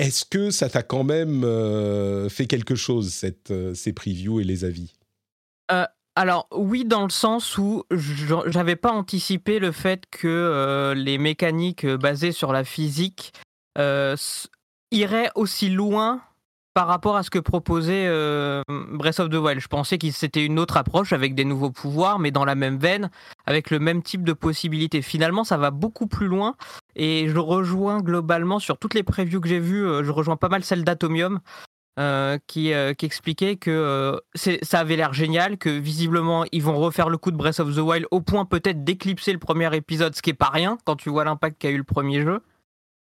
Est-ce 0.00 0.24
que 0.24 0.50
ça 0.50 0.70
t'a 0.70 0.82
quand 0.82 1.04
même 1.04 1.44
euh, 1.44 2.30
fait 2.30 2.46
quelque 2.46 2.74
chose, 2.74 3.22
euh, 3.50 3.74
ces 3.74 3.92
previews 3.92 4.40
et 4.40 4.44
les 4.44 4.64
avis? 4.64 4.94
Euh, 5.70 5.84
Alors 6.16 6.48
oui, 6.54 6.86
dans 6.86 7.04
le 7.04 7.10
sens 7.10 7.58
où 7.58 7.84
j'avais 8.46 8.76
pas 8.76 8.92
anticipé 8.92 9.58
le 9.58 9.72
fait 9.72 10.04
que 10.10 10.94
les 10.96 11.18
mécaniques 11.18 11.86
basées 11.86 12.32
sur 12.32 12.50
la 12.50 12.64
physique 12.64 13.34
iraient 13.76 15.30
aussi 15.34 15.68
loin 15.68 16.22
par 16.72 16.86
rapport 16.86 17.16
à 17.16 17.22
ce 17.22 17.28
que 17.28 17.38
proposait 17.38 18.06
Breath 18.68 19.20
of 19.20 19.28
the 19.28 19.34
Wild. 19.34 19.60
Je 19.60 19.68
pensais 19.68 19.98
que 19.98 20.10
c'était 20.12 20.46
une 20.46 20.58
autre 20.58 20.78
approche 20.78 21.12
avec 21.12 21.34
des 21.34 21.44
nouveaux 21.44 21.70
pouvoirs, 21.70 22.18
mais 22.18 22.30
dans 22.30 22.46
la 22.46 22.54
même 22.54 22.78
veine, 22.78 23.10
avec 23.44 23.70
le 23.70 23.78
même 23.78 24.02
type 24.02 24.24
de 24.24 24.32
possibilités. 24.32 25.02
Finalement, 25.02 25.44
ça 25.44 25.58
va 25.58 25.70
beaucoup 25.70 26.06
plus 26.06 26.26
loin 26.26 26.56
et 26.96 27.28
je 27.28 27.38
rejoins 27.38 28.00
globalement 28.00 28.58
sur 28.58 28.78
toutes 28.78 28.94
les 28.94 29.02
previews 29.02 29.40
que 29.40 29.48
j'ai 29.48 29.60
vues, 29.60 29.86
euh, 29.86 30.04
je 30.04 30.10
rejoins 30.10 30.36
pas 30.36 30.48
mal 30.48 30.64
celle 30.64 30.84
d'Atomium. 30.84 31.40
Euh, 31.98 32.38
qui, 32.46 32.72
qui, 32.96 33.04
expliquait 33.04 33.56
que 33.56 34.18
ça 34.34 34.78
avait 34.78 34.96
l'air 34.96 35.12
génial, 35.12 35.58
que 35.58 35.68
visiblement 35.68 36.46
ils 36.50 36.62
vont 36.62 36.78
refaire 36.78 37.10
le 37.10 37.18
coup 37.18 37.30
de 37.30 37.36
Breath 37.36 37.60
of 37.60 37.74
the 37.74 37.80
Wild 37.80 38.06
au 38.10 38.22
point 38.22 38.46
peut-être 38.46 38.84
d'éclipser 38.84 39.32
le 39.32 39.38
premier 39.38 39.74
épisode, 39.76 40.14
ce 40.14 40.22
qui 40.22 40.30
est 40.30 40.34
pas 40.34 40.48
rien 40.48 40.78
quand 40.86 40.96
tu 40.96 41.10
vois 41.10 41.24
l'impact 41.24 41.60
qu'a 41.60 41.68
eu 41.68 41.76
le 41.76 41.84
premier 41.84 42.22
jeu. 42.22 42.40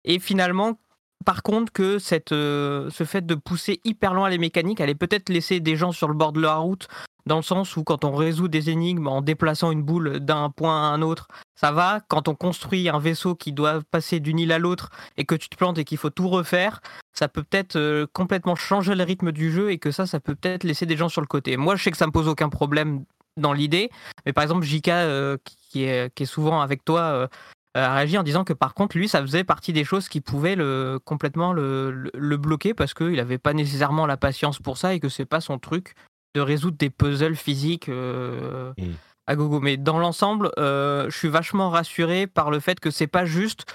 Et 0.03 0.19
finalement, 0.19 0.80
par 1.26 1.43
contre 1.43 1.72
que 1.72 1.97
euh, 2.32 2.89
ce 2.89 3.03
fait 3.03 3.26
de 3.26 3.36
pousser 3.36 3.80
hyper 3.84 4.14
loin 4.14 4.30
les 4.30 4.38
mécaniques 4.38 4.82
allait 4.82 4.95
peut-être 4.95 5.30
laisser 5.30 5.59
des 5.59 5.76
gens 5.76 5.91
sur 5.91 6.07
le 6.07 6.14
bord 6.14 6.34
de 6.34 6.41
la 6.41 6.55
route, 6.55 6.88
dans 7.26 7.38
le 7.38 7.41
sens 7.41 7.78
où 7.78 7.84
quand 7.84 8.03
on 8.03 8.14
résout 8.14 8.47
des 8.47 8.70
énigmes 8.70 9.07
en 9.07 9.22
déplaçant 9.22 9.72
une 9.72 9.84
boule 9.84 10.20
d'un 10.20 10.49
point 10.49 10.76
à 10.76 10.93
un 10.93 11.01
autre, 11.01 11.28
ça 11.55 11.72
va. 11.72 12.01
Quand 12.09 12.28
on 12.28 12.36
construit 12.36 12.89
un 12.89 12.99
vaisseau 12.99 13.36
qui 13.36 13.53
doit 13.53 13.82
passer 13.91 14.20
d'une 14.20 14.39
île 14.39 14.51
à 14.51 14.59
l'autre 14.59 14.89
et 15.18 15.24
que 15.24 15.36
tu 15.36 15.47
te 15.49 15.55
plantes 15.55 15.78
et 15.78 15.86
qu'il 15.86 15.97
faut 15.97 16.09
tout 16.09 16.28
refaire, 16.28 16.82
ça 17.14 17.28
peut 17.28 17.43
peut-être 17.43 17.78
euh, 17.78 18.05
complètement 18.11 18.55
changer 18.55 18.95
le 18.95 19.03
rythme 19.03 19.32
du 19.32 19.51
jeu 19.51 19.72
et 19.72 19.78
que 19.78 19.91
ça, 19.91 20.05
ça 20.05 20.20
peut 20.20 20.36
peut-être 20.36 20.64
laisser 20.64 20.86
des 20.86 20.97
gens 20.97 21.09
sur 21.09 21.22
le 21.22 21.28
côté. 21.28 21.55
Moi, 21.55 21.76
je 21.76 21.84
sais 21.84 21.91
que 21.91 21.97
ça 21.97 22.07
me 22.07 22.11
pose 22.11 22.28
aucun 22.28 22.49
problème 22.49 23.05
dans 23.38 23.53
l'idée, 23.53 23.89
mais 24.26 24.34
par 24.34 24.43
exemple, 24.43 24.64
Jika, 24.64 24.97
euh, 24.97 25.38
qui 25.70 25.84
est 25.84 26.26
souvent 26.26 26.61
avec 26.61 26.86
toi, 26.86 27.30
a 27.74 27.95
réagi 27.95 28.17
en 28.17 28.24
disant 28.24 28.43
que 28.43 28.53
par 28.53 28.74
contre, 28.74 28.97
lui, 28.97 29.07
ça 29.07 29.21
faisait 29.21 29.43
partie 29.43 29.74
des 29.74 29.84
choses 29.84 30.07
qui 30.07 30.21
pouvaient 30.21 30.55
le, 30.55 30.99
complètement 31.03 31.53
le, 31.53 32.38
bloquer 32.38 32.74
parce 32.74 32.93
qu'il 32.93 33.15
n'avait 33.15 33.38
pas 33.38 33.53
nécessairement 33.53 34.05
la 34.05 34.17
patience 34.17 34.59
pour 34.59 34.78
ça 34.78 34.93
et 34.93 34.99
que 34.99 35.09
c'est 35.09 35.26
pas 35.26 35.41
son 35.41 35.59
truc 35.59 35.95
de 36.36 36.41
résoudre 36.41 36.78
des 36.78 36.89
puzzles 36.89 37.36
physiques 37.36 37.89
euh, 37.89 38.74
mm. 38.78 38.91
à 39.28 39.36
gogo. 39.36 39.59
Mais 39.59 39.78
dans 39.78 39.99
l'ensemble, 39.99 40.51
euh, 40.57 41.09
je 41.09 41.17
suis 41.17 41.30
vachement 41.30 41.69
rassuré 41.69 42.28
par 42.28 42.51
le 42.51 42.59
fait 42.59 42.80
que 42.80 42.91
c'est 42.91 43.07
pas 43.07 43.26
juste 43.26 43.65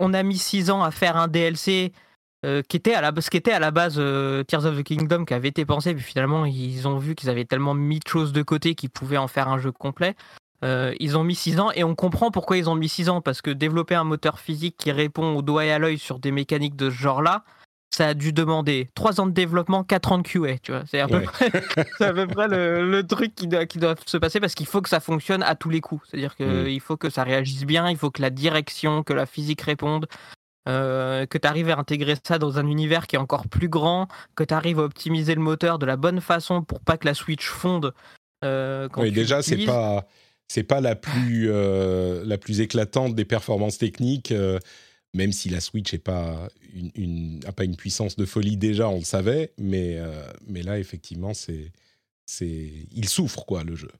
on 0.00 0.12
a 0.12 0.24
mis 0.24 0.38
six 0.38 0.70
ans 0.70 0.82
à 0.82 0.90
faire 0.90 1.16
un 1.16 1.28
DLC 1.28 1.92
euh, 2.44 2.62
qui 2.68 2.76
était 2.76 2.94
à 2.94 3.00
la, 3.00 3.12
ce 3.20 3.30
qui 3.30 3.36
était 3.36 3.52
à 3.52 3.60
la 3.60 3.70
base 3.70 3.94
Tears 3.94 4.66
of 4.66 4.76
the 4.76 4.82
Kingdom 4.82 5.24
qui 5.24 5.34
avait 5.34 5.48
été 5.48 5.64
pensé, 5.64 5.94
puis 5.94 6.02
finalement 6.02 6.44
ils 6.44 6.88
ont 6.88 6.98
vu 6.98 7.14
qu'ils 7.14 7.30
avaient 7.30 7.44
tellement 7.44 7.74
mis 7.74 8.00
de 8.00 8.08
choses 8.08 8.32
de 8.32 8.42
côté 8.42 8.74
qu'ils 8.74 8.90
pouvaient 8.90 9.16
en 9.16 9.28
faire 9.28 9.48
un 9.48 9.58
jeu 9.58 9.70
complet. 9.70 10.16
Euh, 10.62 10.94
ils 11.00 11.16
ont 11.16 11.24
mis 11.24 11.34
6 11.34 11.60
ans 11.60 11.70
et 11.72 11.84
on 11.84 11.94
comprend 11.94 12.30
pourquoi 12.30 12.56
ils 12.56 12.70
ont 12.70 12.74
mis 12.74 12.88
6 12.88 13.08
ans 13.08 13.20
parce 13.20 13.42
que 13.42 13.50
développer 13.50 13.94
un 13.94 14.04
moteur 14.04 14.38
physique 14.38 14.76
qui 14.78 14.92
répond 14.92 15.36
au 15.36 15.42
doigt 15.42 15.64
et 15.64 15.72
à 15.72 15.78
l'œil 15.78 15.98
sur 15.98 16.18
des 16.18 16.30
mécaniques 16.30 16.76
de 16.76 16.90
ce 16.90 16.94
genre-là, 16.94 17.44
ça 17.90 18.08
a 18.08 18.14
dû 18.14 18.32
demander 18.32 18.88
3 18.94 19.20
ans 19.20 19.26
de 19.26 19.32
développement, 19.32 19.84
4 19.84 20.12
ans 20.12 20.18
de 20.18 20.26
QA. 20.26 20.58
Tu 20.58 20.72
vois, 20.72 20.82
c'est 20.86 21.00
à 21.00 21.08
peu 21.08 21.20
près, 21.20 21.46
à 22.00 22.12
peu 22.12 22.26
près 22.26 22.48
le, 22.48 23.02
truc 23.02 23.34
qui 23.34 23.46
doit, 23.46 23.66
qui 23.66 23.78
doit, 23.78 23.94
se 24.06 24.16
passer 24.16 24.40
parce 24.40 24.54
qu'il 24.54 24.66
faut 24.66 24.80
que 24.80 24.88
ça 24.88 25.00
fonctionne 25.00 25.42
à 25.42 25.54
tous 25.54 25.70
les 25.70 25.80
coups. 25.80 26.06
C'est-à-dire 26.08 26.34
qu'il 26.36 26.46
mm. 26.46 26.80
faut 26.80 26.96
que 26.96 27.10
ça 27.10 27.24
réagisse 27.24 27.64
bien, 27.64 27.90
il 27.90 27.96
faut 27.96 28.10
que 28.10 28.22
la 28.22 28.30
direction, 28.30 29.02
que 29.02 29.12
la 29.12 29.26
physique 29.26 29.60
réponde. 29.60 30.06
Euh, 30.66 31.26
que 31.26 31.36
tu 31.36 31.46
arrives 31.46 31.68
à 31.68 31.78
intégrer 31.78 32.14
ça 32.26 32.38
dans 32.38 32.58
un 32.58 32.66
univers 32.66 33.06
qui 33.06 33.16
est 33.16 33.18
encore 33.18 33.48
plus 33.48 33.68
grand, 33.68 34.08
que 34.34 34.44
tu 34.44 34.54
arrives 34.54 34.80
à 34.80 34.84
optimiser 34.84 35.34
le 35.34 35.42
moteur 35.42 35.78
de 35.78 35.84
la 35.84 35.98
bonne 35.98 36.22
façon 36.22 36.62
pour 36.62 36.80
pas 36.80 36.96
que 36.96 37.06
la 37.06 37.12
Switch 37.12 37.46
fonde. 37.46 37.92
Euh, 38.44 38.88
oui, 38.96 39.12
déjà, 39.12 39.42
c'est 39.42 39.66
pas 39.66 40.06
c'est 40.48 40.62
pas 40.62 40.80
la 40.80 40.94
plus, 40.94 41.50
euh, 41.50 42.22
la 42.24 42.38
plus 42.38 42.60
éclatante 42.60 43.14
des 43.14 43.24
performances 43.24 43.78
techniques, 43.78 44.32
euh, 44.32 44.58
même 45.14 45.32
si 45.32 45.48
la 45.48 45.60
Switch 45.60 45.92
n'a 45.92 45.98
pas 45.98 46.48
une, 46.94 47.40
pas 47.56 47.64
une 47.64 47.76
puissance 47.76 48.16
de 48.16 48.24
folie 48.24 48.56
déjà, 48.56 48.88
on 48.88 48.98
le 48.98 49.04
savait, 49.04 49.52
mais, 49.58 49.96
euh, 49.98 50.26
mais 50.46 50.62
là, 50.62 50.78
effectivement, 50.78 51.34
c'est, 51.34 51.72
c'est, 52.26 52.70
il 52.92 53.08
souffre, 53.08 53.44
quoi, 53.44 53.64
le 53.64 53.74
jeu. 53.74 53.90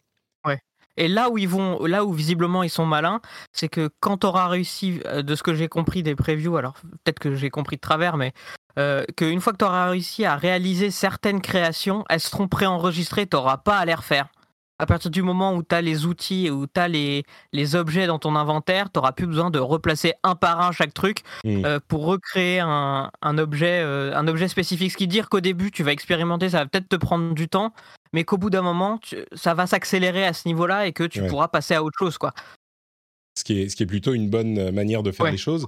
Ouais. 0.44 0.60
Et 0.96 1.08
là 1.08 1.30
où 1.30 1.38
ils 1.38 1.48
vont, 1.48 1.84
là 1.86 2.04
où 2.04 2.12
visiblement 2.12 2.62
ils 2.62 2.70
sont 2.70 2.86
malins, 2.86 3.20
c'est 3.52 3.68
que 3.68 3.90
quand 4.00 4.18
tu 4.18 4.26
auras 4.26 4.48
réussi, 4.48 5.00
de 5.04 5.34
ce 5.34 5.42
que 5.42 5.54
j'ai 5.54 5.68
compris 5.68 6.02
des 6.02 6.14
previews, 6.14 6.56
alors 6.56 6.74
peut-être 7.04 7.18
que 7.18 7.34
j'ai 7.34 7.50
compris 7.50 7.76
de 7.76 7.80
travers, 7.80 8.16
mais 8.16 8.32
qu'une 9.16 9.40
fois 9.40 9.52
que 9.52 9.58
tu 9.58 9.64
auras 9.64 9.90
réussi 9.90 10.24
à 10.24 10.36
réaliser 10.36 10.90
certaines 10.92 11.40
créations, 11.40 12.04
elles 12.10 12.20
seront 12.20 12.46
préenregistrées, 12.46 13.26
tu 13.26 13.36
n'auras 13.36 13.56
pas 13.56 13.78
à 13.78 13.84
les 13.84 13.94
refaire 13.94 14.28
à 14.84 14.86
partir 14.86 15.10
du 15.10 15.22
moment 15.22 15.54
où 15.54 15.62
tu 15.62 15.74
as 15.74 15.80
les 15.80 16.04
outils 16.04 16.46
et 16.46 16.50
où 16.50 16.66
tu 16.66 16.78
as 16.78 16.88
les, 16.88 17.24
les 17.54 17.74
objets 17.74 18.06
dans 18.06 18.18
ton 18.18 18.36
inventaire, 18.36 18.92
tu 18.92 18.98
n'auras 18.98 19.12
plus 19.12 19.26
besoin 19.26 19.50
de 19.50 19.58
replacer 19.58 20.12
un 20.22 20.34
par 20.34 20.60
un 20.60 20.72
chaque 20.72 20.92
truc 20.92 21.20
mmh. 21.42 21.64
euh, 21.64 21.80
pour 21.88 22.04
recréer 22.04 22.60
un, 22.60 23.10
un 23.22 23.38
objet, 23.38 23.80
euh, 23.80 24.14
un 24.14 24.28
objet 24.28 24.46
spécifique. 24.46 24.92
Ce 24.92 24.98
qui 24.98 25.04
veut 25.04 25.08
dire 25.08 25.30
qu'au 25.30 25.40
début, 25.40 25.70
tu 25.70 25.82
vas 25.82 25.92
expérimenter, 25.92 26.50
ça 26.50 26.58
va 26.58 26.66
peut-être 26.66 26.90
te 26.90 26.96
prendre 26.96 27.32
du 27.32 27.48
temps, 27.48 27.72
mais 28.12 28.24
qu'au 28.24 28.36
bout 28.36 28.50
d'un 28.50 28.60
moment, 28.60 29.00
ça 29.32 29.54
va 29.54 29.66
s'accélérer 29.66 30.26
à 30.26 30.34
ce 30.34 30.46
niveau-là 30.46 30.86
et 30.86 30.92
que 30.92 31.04
tu 31.04 31.26
pourras 31.26 31.48
passer 31.48 31.74
à 31.74 31.82
autre 31.82 31.98
chose. 31.98 32.18
Quoi. 32.18 32.34
Ce, 33.38 33.42
qui 33.42 33.62
est, 33.62 33.68
ce 33.70 33.76
qui 33.76 33.84
est 33.84 33.86
plutôt 33.86 34.12
une 34.12 34.28
bonne 34.28 34.70
manière 34.70 35.02
de 35.02 35.12
faire 35.12 35.30
les 35.30 35.38
choses. 35.38 35.66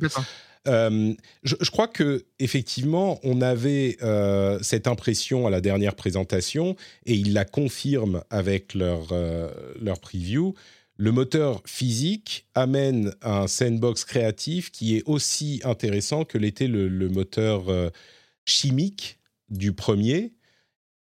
Euh, 0.66 1.14
je, 1.42 1.70
crois 1.70 1.88
que 1.88 2.24
effectivement, 2.38 3.20
on 3.22 3.40
avait 3.40 3.96
euh, 4.02 4.58
cette 4.62 4.86
impression 4.86 5.46
à 5.46 5.50
la 5.50 5.60
dernière 5.60 5.94
présentation, 5.94 6.76
et 7.04 7.14
ils 7.14 7.32
la 7.32 7.44
confirment 7.44 8.22
avec 8.30 8.74
leur, 8.74 9.08
euh, 9.12 9.50
leur 9.80 10.00
preview. 10.00 10.54
Le 10.96 11.12
moteur 11.12 11.62
physique 11.66 12.46
amène 12.54 13.14
un 13.22 13.46
sandbox 13.46 14.04
créatif 14.04 14.70
qui 14.70 14.96
est 14.96 15.02
aussi 15.06 15.60
intéressant 15.64 16.24
que 16.24 16.38
l'était 16.38 16.68
le, 16.68 17.08
moteur 17.10 17.64
chimique 18.46 19.18
du 19.50 19.74
premier. 19.74 20.32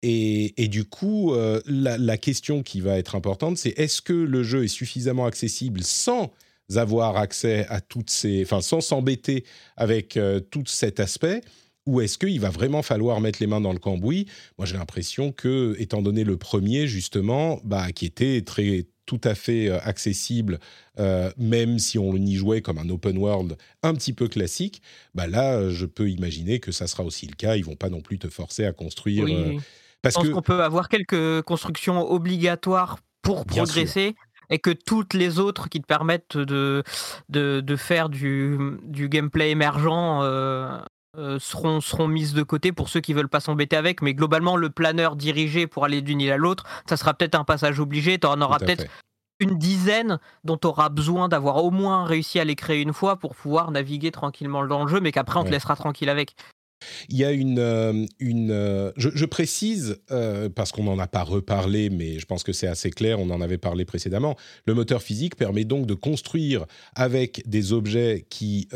Et, 0.03 0.68
du 0.68 0.84
coup, 0.84 1.34
la, 1.66 2.18
question 2.18 2.61
qui 2.61 2.82
va 2.82 2.97
être 2.97 3.16
importante, 3.16 3.57
c'est 3.57 3.70
est-ce 3.80 4.01
que 4.01 4.11
le 4.11 4.43
jeu 4.43 4.66
est 4.66 4.68
suffisamment 4.68 5.26
accessible 5.26 5.82
sans 5.82 6.34
avoir 6.74 7.18
accès 7.18 7.66
à 7.70 7.82
toutes 7.82 8.09
ces, 8.09 8.43
enfin 8.43 8.61
sans 8.61 8.82
s'embêter 8.82 9.45
avec 9.78 10.18
euh, 10.18 10.39
tout 10.39 10.63
cet 10.66 10.99
aspect, 10.99 11.41
ou 11.86 12.01
est-ce 12.01 12.18
qu'il 12.18 12.39
va 12.39 12.49
vraiment 12.49 12.82
falloir 12.82 13.22
mettre 13.22 13.38
les 13.39 13.47
mains 13.47 13.61
dans 13.61 13.74
le 13.74 13.80
cambouis? 13.80 14.26
Moi, 14.57 14.66
j'ai 14.66 14.76
l'impression 14.76 15.32
que, 15.32 15.76
étant 15.78 16.01
donné 16.01 16.24
le 16.24 16.38
premier 16.38 16.88
justement, 16.88 17.59
bah, 17.63 17.91
qui 17.91 18.05
était 18.05 18.41
très 18.41 18.88
tout 19.05 19.22
à 19.24 19.36
fait 19.36 19.68
euh, 19.68 19.78
accessible, 19.84 20.59
euh, 20.97 21.32
même 21.38 21.78
si 21.78 21.99
on 21.99 22.16
y 22.16 22.34
jouait 22.34 22.61
comme 22.61 22.80
un 22.80 22.89
open 22.89 23.20
world 23.20 23.55
un 23.84 23.93
petit 23.93 24.13
peu 24.13 24.28
classique, 24.28 24.82
bah 25.13 25.28
là, 25.28 25.70
je 25.70 25.86
peux 25.86 26.09
imaginer 26.09 26.59
que 26.59 26.72
ça 26.72 26.88
sera 26.88 27.03
aussi 27.03 27.28
le 27.28 27.36
cas. 27.36 27.55
Ils 27.55 27.66
vont 27.66 27.76
pas 27.76 27.89
non 27.89 28.01
plus 28.01 28.18
te 28.18 28.30
forcer 28.30 28.66
à 28.66 28.74
construire. 28.74 29.26
Oui. 29.26 29.59
parce 30.01 30.16
qu'on 30.16 30.41
peut 30.41 30.63
avoir 30.63 30.89
quelques 30.89 31.43
constructions 31.43 32.11
obligatoires 32.11 32.97
pour 33.22 33.45
progresser. 33.45 34.16
Et 34.49 34.59
que 34.59 34.71
toutes 34.71 35.13
les 35.13 35.39
autres 35.39 35.69
qui 35.69 35.81
te 35.81 35.87
permettent 35.87 36.37
de, 36.37 36.83
de, 37.29 37.75
faire 37.75 38.09
du, 38.09 38.57
du 38.83 39.09
gameplay 39.09 39.51
émergent 39.51 40.21
euh, 41.17 41.39
seront, 41.39 41.79
seront 41.79 42.07
mises 42.07 42.33
de 42.33 42.43
côté 42.43 42.71
pour 42.71 42.89
ceux 42.89 42.99
qui 42.99 43.13
veulent 43.13 43.29
pas 43.29 43.39
s'embêter 43.39 43.77
avec. 43.77 44.01
Mais 44.01 44.13
globalement, 44.13 44.57
le 44.57 44.69
planeur 44.69 45.15
dirigé 45.15 45.65
pour 45.67 45.85
aller 45.85 46.01
d'une 46.01 46.21
île 46.21 46.31
à 46.31 46.37
l'autre, 46.37 46.65
ça 46.89 46.97
sera 46.97 47.13
peut-être 47.13 47.35
un 47.35 47.45
passage 47.45 47.79
obligé. 47.79 48.19
Tu 48.19 48.27
en 48.27 48.41
auras 48.41 48.59
peut-être 48.59 48.85
une 49.39 49.57
dizaine 49.57 50.19
dont 50.43 50.57
tu 50.57 50.67
auras 50.67 50.89
besoin 50.89 51.27
d'avoir 51.29 51.63
au 51.63 51.71
moins 51.71 52.05
réussi 52.05 52.39
à 52.39 52.43
les 52.43 52.55
créer 52.55 52.81
une 52.81 52.93
fois 52.93 53.17
pour 53.17 53.35
pouvoir 53.35 53.71
naviguer 53.71 54.11
tranquillement 54.11 54.65
dans 54.65 54.83
le 54.83 54.89
jeu, 54.89 54.99
mais 54.99 55.11
qu'après 55.11 55.39
on 55.39 55.43
te 55.43 55.49
laissera 55.49 55.75
tranquille 55.75 56.09
avec. 56.09 56.35
Il 57.09 57.17
y 57.17 57.26
a 57.26 57.32
une, 57.32 57.59
euh, 57.59 58.05
une 58.19 58.51
euh, 58.51 58.91
je, 58.97 59.26
précise 59.26 59.97
euh, 60.11 60.49
parce 60.49 60.71
qu'on 60.71 60.84
n'en 60.84 60.99
a 60.99 61.07
pas 61.07 61.23
reparlé, 61.23 61.89
mais 61.89 62.19
je 62.19 62.26
pense 62.26 62.43
que 62.43 62.53
c'est 62.53 62.67
assez 62.67 62.89
clair. 62.89 63.19
On 63.19 63.30
en 63.30 63.41
avait 63.41 63.57
parlé 63.57 63.86
précédemment. 63.86 64.36
Le 64.65 64.73
moteur 64.73 65.01
physique 65.01 65.36
permet 65.36 65.65
donc 65.65 65.86
de 65.86 65.93
construire 65.93 66.65
avec 66.95 67.47
des 67.47 67.73
objets 67.73 68.26
qui 68.30 68.67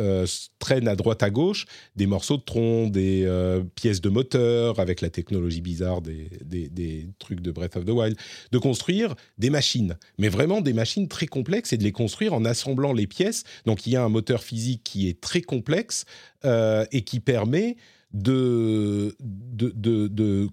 traînent 0.60 0.88
à 0.88 0.95
droite 0.95 1.24
à 1.24 1.30
gauche 1.30 1.66
des 1.95 2.08
morceaux 2.08 2.38
de 2.38 2.43
tronc, 2.43 2.89
des 2.89 3.28
pièces 3.76 4.02
de 4.02 4.10
moteur 4.10 4.80
avec 4.80 5.02
la 5.02 5.10
technologie 5.10 5.62
bizarre 5.62 6.02
des, 6.02 6.30
des, 6.43 6.70
des, 6.70 7.08
trucs 7.20 7.41
de 7.41 7.52
Breath 7.52 7.76
of 7.76 7.86
the 7.86 7.89
Wild, 7.89 8.18
de 8.52 8.58
construire 8.58 9.16
des 9.38 9.50
machines, 9.50 9.97
mais 10.18 10.30
vraiment 10.30 10.62
des 10.62 10.74
machines 10.74 11.08
très 11.08 11.28
complexes 11.28 11.74
et 11.74 11.78
de 11.78 11.84
les 11.84 11.91
construire 11.91 12.34
en 12.34 12.45
assemblant 12.45 12.93
les 12.93 13.08
pièces. 13.08 13.43
Donc 13.66 13.86
il 13.86 13.93
y 13.93 13.95
a 13.95 14.04
un 14.04 14.10
moteur 14.10 14.43
physique 14.43 14.82
qui 14.84 15.10
est 15.10 15.20
très 15.20 15.41
complexe 15.41 16.06
et 16.44 17.02
qui 17.02 17.20
permet 17.20 17.76
de, 18.14 19.16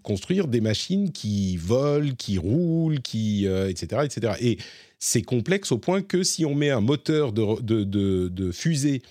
construire 0.03 0.47
des 0.47 0.61
machines 0.61 1.13
qui 1.13 1.57
volent, 1.57 2.15
qui 2.17 2.39
roulent, 2.39 3.01
qui, 3.01 3.47
etc., 3.47 3.87
euh, 3.93 4.05
etc. 4.05 4.33
Et 4.41 4.59
c'est 4.99 5.23
complexe 5.23 5.73
au 5.73 5.79
point 5.79 6.03
que 6.03 6.23
si 6.23 6.45
on 6.45 6.55
met 6.55 6.71
un 6.71 6.81
moteur 6.81 7.33
de, 7.33 8.51
fusée 8.53 9.03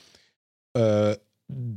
euh, 0.77 1.15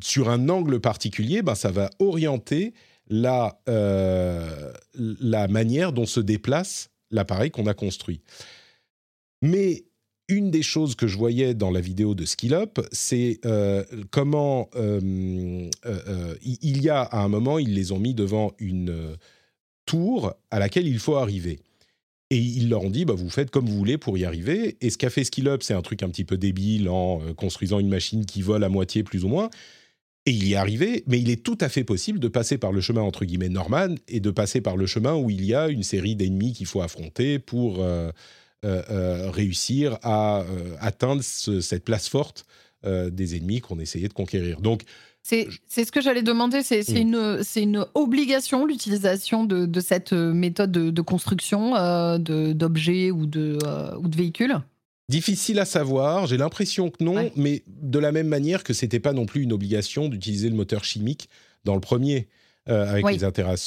sur 0.03 0.29
un 0.29 0.49
angle 0.49 0.81
particulier, 0.81 1.43
ben 1.43 1.55
ça 1.55 1.71
va 1.71 1.91
orienter 1.99 2.75
la, 3.11 3.61
euh, 3.69 4.73
la 4.95 5.49
manière 5.49 5.93
dont 5.93 6.07
se 6.07 6.21
déplace 6.21 6.91
l'appareil 7.11 7.51
qu'on 7.51 7.67
a 7.67 7.75
construit. 7.75 8.21
Mais 9.41 9.85
une 10.29 10.51
des 10.51 10.63
choses 10.63 10.95
que 10.95 11.07
je 11.07 11.17
voyais 11.17 11.55
dans 11.55 11.71
la 11.71 11.81
vidéo 11.81 12.15
de 12.15 12.25
Skill 12.27 12.55
Up, 12.55 12.79
c'est 12.93 13.41
euh, 13.47 13.83
comment 14.11 14.69
euh, 14.77 15.71
euh, 15.87 16.35
il 16.43 16.83
y 16.83 16.91
a 16.91 17.01
à 17.01 17.21
un 17.21 17.29
moment, 17.29 17.59
ils 17.59 17.75
les 17.75 17.93
ont 17.93 17.99
mis 17.99 18.15
devant 18.15 18.53
une 18.59 19.17
tour 19.87 20.35
à 20.51 20.59
laquelle 20.59 20.87
il 20.87 20.99
faut 20.99 21.17
arriver. 21.17 21.61
Et 22.31 22.37
ils 22.37 22.69
leur 22.69 22.85
ont 22.85 22.91
dit, 22.91 23.07
bah, 23.07 23.15
vous 23.15 23.31
faites 23.31 23.51
comme 23.51 23.67
vous 23.67 23.77
voulez 23.77 23.97
pour 23.97 24.19
y 24.19 24.27
arriver. 24.27 24.77
Et 24.83 24.91
ce 24.91 24.99
qu'a 24.99 25.09
fait 25.09 25.25
Skill 25.25 25.49
Up, 25.49 25.63
c'est 25.63 25.73
un 25.73 25.81
truc 25.81 26.03
un 26.03 26.11
petit 26.11 26.25
peu 26.25 26.37
débile 26.37 26.91
en 26.91 27.21
construisant 27.35 27.79
une 27.79 27.89
machine 27.89 28.27
qui 28.27 28.43
vole 28.43 28.65
à 28.65 28.69
moitié 28.69 29.03
plus 29.03 29.25
ou 29.25 29.29
moins. 29.29 29.49
Et 30.27 30.33
il 30.33 30.47
y 30.47 30.53
est 30.53 30.57
arrivé, 30.57 31.05
mais 31.07 31.19
il 31.19 31.31
est 31.31 31.43
tout 31.43 31.57
à 31.63 31.71
fait 31.71 31.85
possible 31.85 32.19
de 32.19 32.29
passer 32.29 32.59
par 32.59 32.71
le 32.71 32.83
chemin 32.83 33.01
entre 33.01 33.25
guillemets 33.25 33.49
normal 33.49 33.95
et 34.09 34.21
de 34.21 34.31
passer 34.31 34.61
par 34.61 34.77
le 34.77 34.85
chemin 34.85 35.15
où 35.15 35.31
il 35.31 35.43
y 35.43 35.55
a 35.55 35.69
une 35.69 35.83
série 35.83 36.17
d'ennemis 36.17 36.53
qu'il 36.53 36.67
faut 36.67 36.83
affronter 36.83 37.39
pour 37.39 37.83
réussir 38.63 39.99
à 40.03 40.41
euh, 40.41 40.75
atteindre 40.81 41.23
cette 41.23 41.85
place 41.85 42.09
forte 42.09 42.45
des 42.85 43.37
ennemis 43.37 43.61
qu'on 43.61 43.81
essayait 43.81 44.07
de 44.07 44.13
conquérir. 44.13 44.61
Donc, 44.61 44.83
c'est 45.23 45.49
ce 45.69 45.91
que 45.91 46.01
j'allais 46.01 46.23
demander. 46.23 46.63
C'est 46.63 46.89
mm. 46.89 46.97
une, 46.97 47.43
une 47.57 47.87
obligation 47.95 48.65
l'utilisation 48.65 49.45
de, 49.45 49.67
de, 49.67 49.81
cette 49.81 50.13
méthode 50.13 50.71
de, 50.71 50.91
de 50.91 51.03
construction 51.03 51.73
d'objets 52.19 53.11
ou, 53.11 53.27
de, 53.27 53.59
ou 53.99 54.09
de 54.09 54.17
véhicules? 54.17 54.57
Difficile 55.09 55.59
à 55.59 55.65
savoir, 55.65 56.27
j'ai 56.27 56.37
l'impression 56.37 56.91
que 56.91 57.03
non, 57.03 57.31
mais 57.35 57.63
de 57.67 57.99
la 57.99 58.13
même 58.13 58.29
manière 58.29 58.63
que 58.63 58.75
c'était 58.75 59.01
pas 59.01 59.13
non 59.13 59.27
plus 59.27 59.43
une 59.43 59.53
obligation 59.53 60.09
d'utiliser 60.09 60.51
le 60.51 60.55
moteur 60.55 60.85
chimique 60.85 61.29
dans 61.65 61.75
le 61.75 61.81
premier. 61.81 62.29
Euh, 62.69 62.87
avec 62.87 63.07
les, 63.07 63.19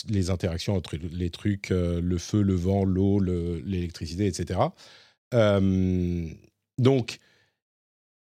les, 0.10 0.30
interactions 0.30 0.76
entre 0.76 0.96
les 0.96 1.30
trucs, 1.32 1.72
euh, 1.72 2.00
le 2.02 2.18
feu, 2.20 2.44
le 2.44 2.54
vent, 2.54 2.84
l'eau, 2.84 3.20
l'électricité, 3.20 4.28
etc. 4.28 4.60
Euh, 5.34 6.28
donc, 6.78 7.18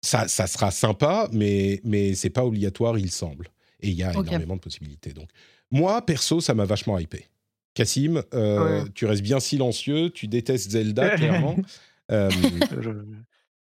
ça, 0.01 0.27
ça, 0.29 0.47
sera 0.47 0.71
sympa, 0.71 1.27
mais, 1.33 1.81
mais 1.83 2.15
c'est 2.15 2.29
pas 2.29 2.45
obligatoire, 2.45 2.97
il 2.97 3.11
semble. 3.11 3.49
Et 3.81 3.89
il 3.89 3.95
y 3.95 4.03
a 4.03 4.11
énormément 4.11 4.55
de 4.55 4.61
possibilités. 4.61 5.11
Donc, 5.11 5.29
moi, 5.69 6.05
perso, 6.05 6.39
ça 6.39 6.53
m'a 6.53 6.65
vachement 6.65 6.97
hypé. 6.97 7.25
Cassim, 7.73 8.23
tu 8.95 9.05
restes 9.05 9.23
bien 9.23 9.41
silencieux, 9.41 10.11
tu 10.11 10.27
détestes 10.27 10.71
Zelda, 10.71 11.09
clairement. 11.17 11.57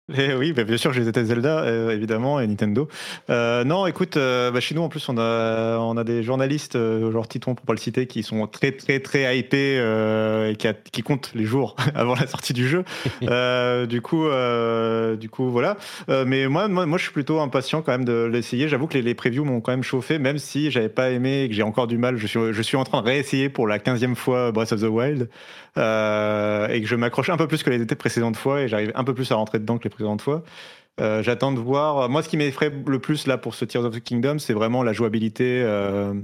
Oui, 0.09 0.53
bah, 0.53 0.63
bien 0.63 0.77
sûr, 0.77 0.93
j'ai 0.93 1.07
été 1.07 1.25
Zelda, 1.25 1.65
euh, 1.65 1.91
évidemment, 1.91 2.39
et 2.39 2.47
Nintendo. 2.47 2.89
Euh, 3.29 3.65
non, 3.65 3.87
écoute, 3.87 4.17
euh, 4.17 4.53
bah, 4.53 4.61
chez 4.61 4.77
nous, 4.77 4.83
en 4.83 4.89
plus, 4.89 5.09
on 5.09 5.19
a, 5.19 5.79
on 5.79 5.97
a 5.97 6.05
des 6.05 6.23
journalistes, 6.23 6.79
genre 7.11 7.27
Titon, 7.27 7.57
pour 7.57 7.67
pas 7.67 7.73
le 7.73 7.79
citer, 7.79 8.07
qui 8.07 8.23
sont 8.23 8.47
très, 8.47 8.71
très, 8.71 9.01
très 9.01 9.37
hypés 9.37 9.77
et 10.49 10.55
qui, 10.55 10.69
qui, 10.93 11.03
comptent 11.03 11.33
les 11.35 11.45
jours 11.45 11.75
avant 11.97 12.15
la 12.15 12.29
sortie 12.29 12.53
du 12.53 12.69
jeu. 12.69 12.85
du 13.89 14.01
coup, 14.01 14.27
du 15.19 15.29
coup, 15.29 15.51
voilà. 15.51 15.77
mais 16.09 16.47
moi, 16.47 16.69
moi, 16.69 16.87
moi, 16.87 16.99
je 16.99 17.03
suis 17.03 17.13
plutôt 17.13 17.41
impatient 17.41 17.83
quand 17.83 17.93
même 17.93 18.05
de 18.05 18.29
l'essayer. 18.31 18.69
J'avoue 18.69 18.87
que 18.87 18.95
les, 18.95 19.03
les 19.03 19.15
previews 19.15 19.45
m'ont 19.45 19.61
quand 19.61 19.73
même 19.73 19.83
chauffé, 19.83 20.21
même 20.21 20.39
si 20.39 20.71
j'avais 20.71 20.89
pas 20.89 21.11
aimé 21.11 21.43
et 21.43 21.49
que 21.49 21.55
j'ai 21.55 21.65
encore 21.65 21.89
du 21.89 21.99
mal. 21.99 22.17
Je 22.17 22.29
suis, 22.29 22.53
je 22.53 22.63
suis 22.63 22.77
en 22.77 22.85
train 22.85 23.01
de 23.01 23.07
réessayer 23.07 23.49
pour 23.49 23.67
la 23.67 23.79
15e 23.79 24.15
fois 24.15 24.53
Breath 24.53 24.73
of 24.73 24.81
the 24.81 24.85
Wild 24.85 25.29
et 25.77 26.81
que 26.81 26.87
je 26.87 26.97
m'accroche 26.97 27.31
un 27.31 27.37
peu 27.37 27.47
plus 27.47 27.63
que 27.63 27.71
les 27.71 27.85
précédentes 27.87 28.37
fois 28.37 28.63
et 28.63 28.69
j'arrive 28.69 28.93
un 28.95 29.05
peu 29.05 29.15
plus 29.15 29.31
à 29.31 29.35
rentrer 29.37 29.59
dedans 29.59 29.79
que 29.79 29.85
les 29.85 29.91
présente 29.91 30.23
fois. 30.23 30.43
Euh, 30.99 31.23
j'attends 31.23 31.53
de 31.53 31.59
voir. 31.59 32.09
Moi, 32.09 32.23
ce 32.23 32.29
qui 32.29 32.39
m'effraie 32.39 32.73
le 32.87 32.99
plus 32.99 33.27
là 33.27 33.37
pour 33.37 33.55
ce 33.55 33.67
Tears 33.67 33.85
of 33.85 33.95
the 33.95 34.03
Kingdom, 34.03 34.39
c'est 34.39 34.55
vraiment 34.55 34.83
la 34.83 34.95
jouabilité. 34.95 35.61
Euh, 35.63 36.15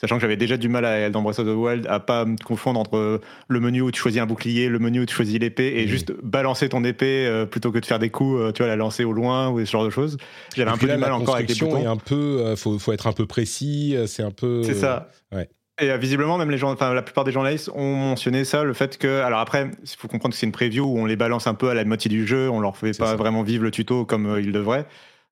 sachant 0.00 0.16
que 0.16 0.20
j'avais 0.20 0.36
déjà 0.36 0.56
du 0.56 0.68
mal 0.68 0.84
à, 0.84 1.10
dans 1.10 1.20
Breath 1.22 1.40
of 1.40 1.46
the 1.46 1.56
Wild 1.56 1.86
à 1.88 1.98
pas 1.98 2.24
me 2.24 2.36
confondre 2.36 2.78
entre 2.78 3.20
le 3.48 3.60
menu 3.60 3.80
où 3.80 3.90
tu 3.90 4.00
choisis 4.00 4.20
un 4.20 4.26
bouclier, 4.26 4.68
le 4.68 4.78
menu 4.78 5.00
où 5.00 5.06
tu 5.06 5.14
choisis 5.14 5.38
l'épée 5.40 5.72
et 5.76 5.88
juste 5.88 6.12
balancer 6.22 6.68
ton 6.68 6.84
épée 6.84 7.26
euh, 7.26 7.44
plutôt 7.44 7.72
que 7.72 7.80
de 7.80 7.86
faire 7.86 7.98
des 7.98 8.10
coups, 8.10 8.52
tu 8.54 8.62
vois, 8.62 8.68
la 8.68 8.76
lancer 8.76 9.02
au 9.02 9.12
loin 9.12 9.50
ou 9.50 9.58
ce 9.58 9.70
genre 9.70 9.84
de 9.84 9.90
choses. 9.90 10.16
J'avais 10.54 10.70
un 10.70 10.76
peu 10.76 10.86
du 10.86 10.96
mal 10.96 11.12
encore 11.12 11.34
avec 11.34 11.48
les 11.48 11.56
boutons. 11.56 11.90
un 11.90 11.96
peu, 11.96 12.54
faut, 12.54 12.78
faut 12.78 12.92
être 12.92 13.08
un 13.08 13.12
peu 13.12 13.26
précis. 13.26 13.96
C'est 14.06 14.22
un 14.22 14.30
peu. 14.30 14.62
C'est 14.62 14.74
ça. 14.74 15.08
Ouais. 15.32 15.48
Et 15.80 15.90
euh, 15.90 15.96
visiblement, 15.96 16.36
même 16.36 16.50
les 16.50 16.58
gens, 16.58 16.70
enfin, 16.70 16.92
la 16.92 17.02
plupart 17.02 17.24
des 17.24 17.32
journalistes 17.32 17.70
ont 17.74 17.94
mentionné 17.94 18.44
ça, 18.44 18.64
le 18.64 18.74
fait 18.74 18.98
que, 18.98 19.22
alors 19.22 19.40
après, 19.40 19.70
il 19.82 19.88
faut 19.96 20.08
comprendre 20.08 20.34
que 20.34 20.38
c'est 20.38 20.46
une 20.46 20.52
preview 20.52 20.84
où 20.84 20.98
on 20.98 21.06
les 21.06 21.16
balance 21.16 21.46
un 21.46 21.54
peu 21.54 21.70
à 21.70 21.74
la 21.74 21.84
moitié 21.84 22.10
du 22.10 22.26
jeu, 22.26 22.50
on 22.50 22.60
leur 22.60 22.76
fait 22.76 22.96
pas 22.96 23.16
vraiment 23.16 23.42
vivre 23.42 23.64
le 23.64 23.70
tuto 23.70 24.04
comme 24.04 24.26
euh, 24.26 24.40
ils 24.40 24.52
devraient. 24.52 24.86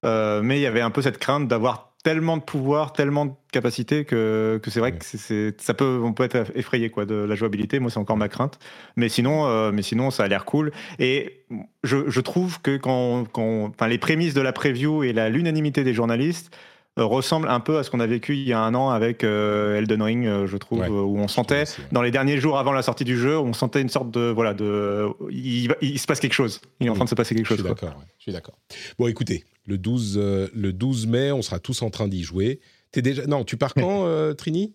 Euh, 0.05 0.41
mais 0.43 0.59
il 0.59 0.63
y 0.63 0.67
avait 0.67 0.81
un 0.81 0.91
peu 0.91 1.03
cette 1.03 1.19
crainte 1.19 1.49
d'avoir 1.49 1.93
tellement 2.03 2.37
de 2.37 2.43
pouvoir, 2.43 2.93
tellement 2.93 3.27
de 3.27 3.33
capacité 3.53 4.05
que, 4.05 4.59
que 4.63 4.71
c'est 4.71 4.81
vrai 4.81 4.93
que 4.93 5.05
c'est, 5.05 5.61
ça 5.61 5.75
peut, 5.75 6.01
on 6.03 6.13
peut 6.15 6.23
être 6.23 6.47
effrayé 6.55 6.89
quoi 6.89 7.05
de 7.05 7.17
la 7.17 7.35
jouabilité. 7.35 7.81
Moi, 7.81 7.91
c'est 7.91 7.99
encore 7.99 8.17
ma 8.17 8.29
crainte. 8.29 8.59
Mais 8.97 9.09
sinon, 9.09 9.73
mais 9.73 9.83
sinon, 9.83 10.13
ça 10.13 10.23
a 10.23 10.29
l'air 10.29 10.45
cool. 10.45 10.71
Et 11.01 11.45
je, 11.83 12.09
je 12.09 12.21
trouve 12.21 12.63
que 12.63 12.77
quand, 12.77 13.25
quand, 13.33 13.73
les 13.87 13.99
prémices 13.99 14.33
de 14.33 14.41
la 14.41 14.53
preview 14.53 15.03
et 15.03 15.13
la 15.13 15.29
l'unanimité 15.29 15.83
des 15.83 15.93
journalistes 15.93 16.57
ressemble 17.05 17.49
un 17.49 17.61
peu 17.61 17.79
à 17.79 17.85
ce 17.85 17.91
qu'on 17.91 18.01
a 18.01 18.07
vécu 18.07 18.37
il 18.37 18.47
y 18.47 18.53
a 18.53 18.61
un 18.61 18.75
an 18.75 18.91
avec 18.91 19.25
euh, 19.25 19.79
Elden 19.79 20.03
Ring, 20.03 20.27
euh, 20.27 20.47
je 20.47 20.57
trouve, 20.57 20.89
où 20.89 21.19
on 21.19 21.29
sentait, 21.29 21.65
dans 21.93 22.03
les 22.03 22.11
derniers 22.11 22.39
jours 22.39 22.59
avant 22.59 22.73
la 22.73 22.83
sortie 22.83 23.05
du 23.05 23.17
jeu, 23.17 23.39
on 23.39 23.53
sentait 23.53 23.81
une 23.81 23.89
sorte 23.89 24.11
de. 24.11 24.31
Voilà, 24.31 24.55
de. 24.55 25.09
Il, 25.31 25.99
se 25.99 26.07
passe 26.07 26.21
quelque 26.21 26.33
chose. 26.33 26.61
Il 26.81 26.87
est 26.87 26.91
en 26.91 26.95
train 26.95 27.05
de 27.05 27.11
se 27.11 27.15
passer 27.15 27.35
quelque 27.35 27.47
chose. 27.47 27.59
Je 27.59 28.23
suis 28.23 28.33
d'accord. 28.33 28.59
Bon, 28.99 29.07
écoutez, 29.07 29.45
le 29.67 29.79
12, 29.79 30.19
le 30.53 30.73
12 30.73 31.07
mai, 31.07 31.33
on 31.33 31.43
sera 31.43 31.59
tous 31.59 31.83
en 31.83 31.91
train 31.91 32.09
d'y 32.09 32.23
jouer. 32.23 32.61
Es 32.95 33.03
déjà... 33.03 33.27
Non, 33.27 33.45
tu 33.45 33.57
pars 33.57 33.75
quand, 33.75 34.35
Trini? 34.39 34.75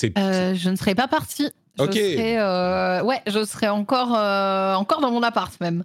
Je 0.00 0.68
ne 0.68 0.76
serai 0.76 0.94
pas 0.94 1.08
partie. 1.08 1.48
Ok. 1.78 1.94
ouais, 1.94 3.22
je 3.26 3.44
serai 3.44 3.68
encore, 3.68 4.10
encore 4.10 5.00
dans 5.00 5.10
mon 5.10 5.22
appart 5.22 5.58
même. 5.60 5.84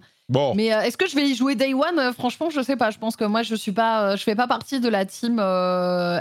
Mais 0.54 0.72
euh, 0.72 0.82
est-ce 0.82 0.96
que 0.96 1.06
je 1.06 1.14
vais 1.14 1.28
y 1.28 1.34
jouer 1.34 1.54
Day 1.54 1.74
One? 1.74 1.98
Euh, 1.98 2.12
Franchement, 2.12 2.50
je 2.50 2.60
sais 2.62 2.76
pas. 2.76 2.90
Je 2.90 2.98
pense 2.98 3.16
que 3.16 3.24
moi, 3.24 3.42
je 3.42 3.54
suis 3.54 3.72
pas, 3.72 4.12
euh, 4.12 4.16
je 4.16 4.22
fais 4.22 4.34
pas 4.34 4.46
partie 4.46 4.80
de 4.80 4.88
la 4.88 5.04
team 5.04 5.38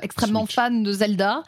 extrêmement 0.02 0.46
fan 0.46 0.84
de 0.84 0.92
Zelda. 0.92 1.44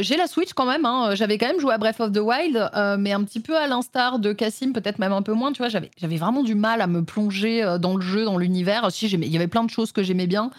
j'ai 0.00 0.16
la 0.16 0.26
Switch 0.26 0.52
quand 0.52 0.66
même. 0.66 0.84
Hein. 0.84 1.14
J'avais 1.14 1.38
quand 1.38 1.46
même 1.46 1.60
joué 1.60 1.74
à 1.74 1.78
Breath 1.78 2.00
of 2.00 2.12
the 2.12 2.18
Wild, 2.18 2.70
mais 2.98 3.12
un 3.12 3.24
petit 3.24 3.40
peu 3.40 3.56
à 3.56 3.66
l'instar 3.66 4.18
de 4.18 4.32
Cassim, 4.32 4.72
peut-être 4.72 4.98
même 4.98 5.12
un 5.12 5.22
peu 5.22 5.32
moins. 5.32 5.52
Tu 5.52 5.58
vois, 5.58 5.68
j'avais, 5.68 5.90
j'avais 5.96 6.16
vraiment 6.16 6.42
du 6.42 6.54
mal 6.54 6.80
à 6.80 6.86
me 6.86 7.02
plonger 7.02 7.76
dans 7.80 7.96
le 7.96 8.02
jeu, 8.02 8.24
dans 8.24 8.38
l'univers. 8.38 8.90
Si 8.90 9.06
il 9.06 9.32
y 9.32 9.36
avait 9.36 9.48
plein 9.48 9.64
de 9.64 9.70
choses 9.70 9.92
que 9.92 10.02
j'aimais 10.02 10.26
bien, 10.26 10.50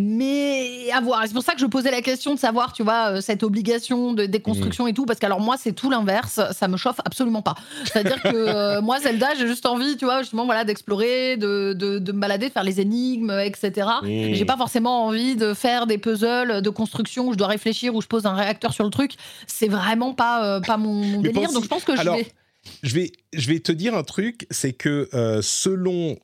Mais 0.00 0.90
à 0.92 1.00
voir. 1.00 1.24
C'est 1.26 1.34
pour 1.34 1.42
ça 1.42 1.54
que 1.54 1.60
je 1.60 1.66
posais 1.66 1.90
la 1.90 2.02
question 2.02 2.32
de 2.32 2.38
savoir, 2.38 2.72
tu 2.72 2.84
vois, 2.84 3.14
euh, 3.14 3.20
cette 3.20 3.42
obligation 3.42 4.12
de 4.12 4.26
déconstruction 4.26 4.86
et 4.86 4.94
tout, 4.94 5.06
parce 5.06 5.18
qu'alors 5.18 5.40
moi, 5.40 5.56
c'est 5.58 5.72
tout 5.72 5.90
l'inverse. 5.90 6.40
Ça 6.52 6.68
me 6.68 6.76
chauffe 6.76 7.00
absolument 7.04 7.42
pas. 7.42 7.56
C'est-à-dire 7.84 8.22
que 8.22 8.28
euh, 8.32 8.80
moi, 8.80 9.00
Zelda, 9.00 9.34
j'ai 9.36 9.48
juste 9.48 9.66
envie, 9.66 9.96
tu 9.96 10.04
vois, 10.04 10.20
justement, 10.22 10.44
voilà, 10.44 10.64
d'explorer, 10.64 11.36
de, 11.36 11.72
de, 11.72 11.98
de 11.98 12.12
me 12.12 12.20
balader, 12.20 12.46
de 12.46 12.52
faire 12.52 12.62
les 12.62 12.80
énigmes, 12.80 13.32
etc. 13.42 13.88
Mmh. 14.02 14.34
J'ai 14.34 14.44
pas 14.44 14.56
forcément 14.56 15.06
envie 15.06 15.34
de 15.34 15.52
faire 15.52 15.88
des 15.88 15.98
puzzles 15.98 16.62
de 16.62 16.70
construction 16.70 17.26
où 17.26 17.32
je 17.32 17.38
dois 17.38 17.48
réfléchir, 17.48 17.94
où 17.96 18.00
je 18.00 18.06
pose 18.06 18.24
un 18.24 18.34
réacteur 18.34 18.72
sur 18.72 18.84
le 18.84 18.90
truc. 18.90 19.14
C'est 19.48 19.68
vraiment 19.68 20.14
pas, 20.14 20.44
euh, 20.44 20.60
pas 20.60 20.76
mon, 20.76 20.94
mon 20.94 21.20
délire. 21.20 21.50
Donc 21.52 21.64
je 21.64 21.68
pense 21.68 21.82
que 21.82 21.96
je 21.96 22.00
Alors, 22.00 22.16
vais. 22.16 22.26
Je 22.82 22.94
vais, 22.94 23.12
je 23.32 23.48
vais 23.48 23.60
te 23.60 23.72
dire 23.72 23.94
un 23.94 24.02
truc, 24.02 24.46
c'est 24.50 24.72
que 24.72 25.08
euh, 25.14 25.40
selon, 25.42 26.16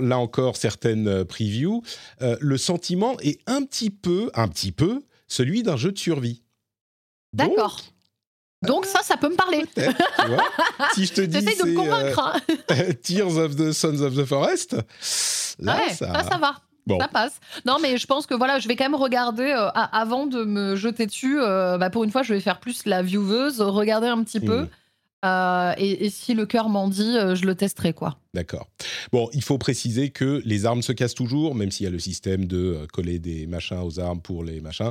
là 0.00 0.18
encore, 0.18 0.56
certaines 0.56 1.08
euh, 1.08 1.24
previews, 1.24 1.82
euh, 2.22 2.36
le 2.40 2.58
sentiment 2.58 3.16
est 3.20 3.40
un 3.46 3.62
petit 3.62 3.90
peu, 3.90 4.30
un 4.34 4.48
petit 4.48 4.72
peu, 4.72 5.02
celui 5.28 5.62
d'un 5.62 5.76
jeu 5.76 5.92
de 5.92 5.98
survie. 5.98 6.42
D'accord. 7.32 7.80
Donc 8.66 8.86
ça, 8.86 9.00
ça 9.02 9.16
peut 9.16 9.28
me 9.28 9.36
parler. 9.36 9.64
tu 9.74 9.80
vois. 10.26 10.44
si 10.94 11.04
je 11.06 11.12
te 11.12 11.20
dis 11.20 11.38
de 11.44 11.66
me 11.68 11.76
convaincre. 11.76 12.18
hein. 12.18 12.54
euh, 12.72 12.92
Tears 13.02 13.36
of 13.36 13.56
the 13.56 13.72
Sons 13.72 14.00
of 14.00 14.14
the 14.16 14.24
Forest, 14.24 14.76
là, 15.60 15.76
ouais, 15.76 15.92
ça... 15.94 16.06
va. 16.40 16.56
Bon. 16.86 17.00
Ça 17.00 17.08
passe. 17.08 17.40
Non, 17.64 17.78
mais 17.82 17.98
je 17.98 18.06
pense 18.06 18.26
que 18.26 18.34
voilà, 18.34 18.60
je 18.60 18.68
vais 18.68 18.76
quand 18.76 18.84
même 18.84 18.94
regarder 18.94 19.50
euh, 19.50 19.68
avant 19.74 20.26
de 20.26 20.44
me 20.44 20.76
jeter 20.76 21.06
dessus. 21.06 21.40
euh, 21.40 21.78
bah, 21.78 21.90
pour 21.90 22.04
une 22.04 22.12
fois, 22.12 22.22
je 22.22 22.32
vais 22.32 22.40
faire 22.40 22.60
plus 22.60 22.86
la 22.86 23.02
vieweuse, 23.02 23.60
regarder 23.60 24.06
un 24.06 24.22
petit 24.22 24.38
peu. 24.40 24.68
Euh, 25.26 25.74
et, 25.78 26.06
et 26.06 26.10
si 26.10 26.34
le 26.34 26.46
cœur 26.46 26.68
m'en 26.68 26.88
dit, 26.88 27.16
euh, 27.16 27.34
je 27.34 27.44
le 27.44 27.54
testerai 27.54 27.92
quoi. 27.92 28.18
D'accord. 28.34 28.68
Bon, 29.12 29.28
il 29.32 29.42
faut 29.42 29.58
préciser 29.58 30.10
que 30.10 30.42
les 30.44 30.66
armes 30.66 30.82
se 30.82 30.92
cassent 30.92 31.14
toujours, 31.14 31.54
même 31.54 31.70
s'il 31.70 31.84
y 31.84 31.86
a 31.86 31.90
le 31.90 31.98
système 31.98 32.44
de 32.44 32.58
euh, 32.58 32.86
coller 32.92 33.18
des 33.18 33.46
machins 33.46 33.78
aux 33.78 33.98
armes 33.98 34.20
pour 34.20 34.44
les 34.44 34.60
machins. 34.60 34.90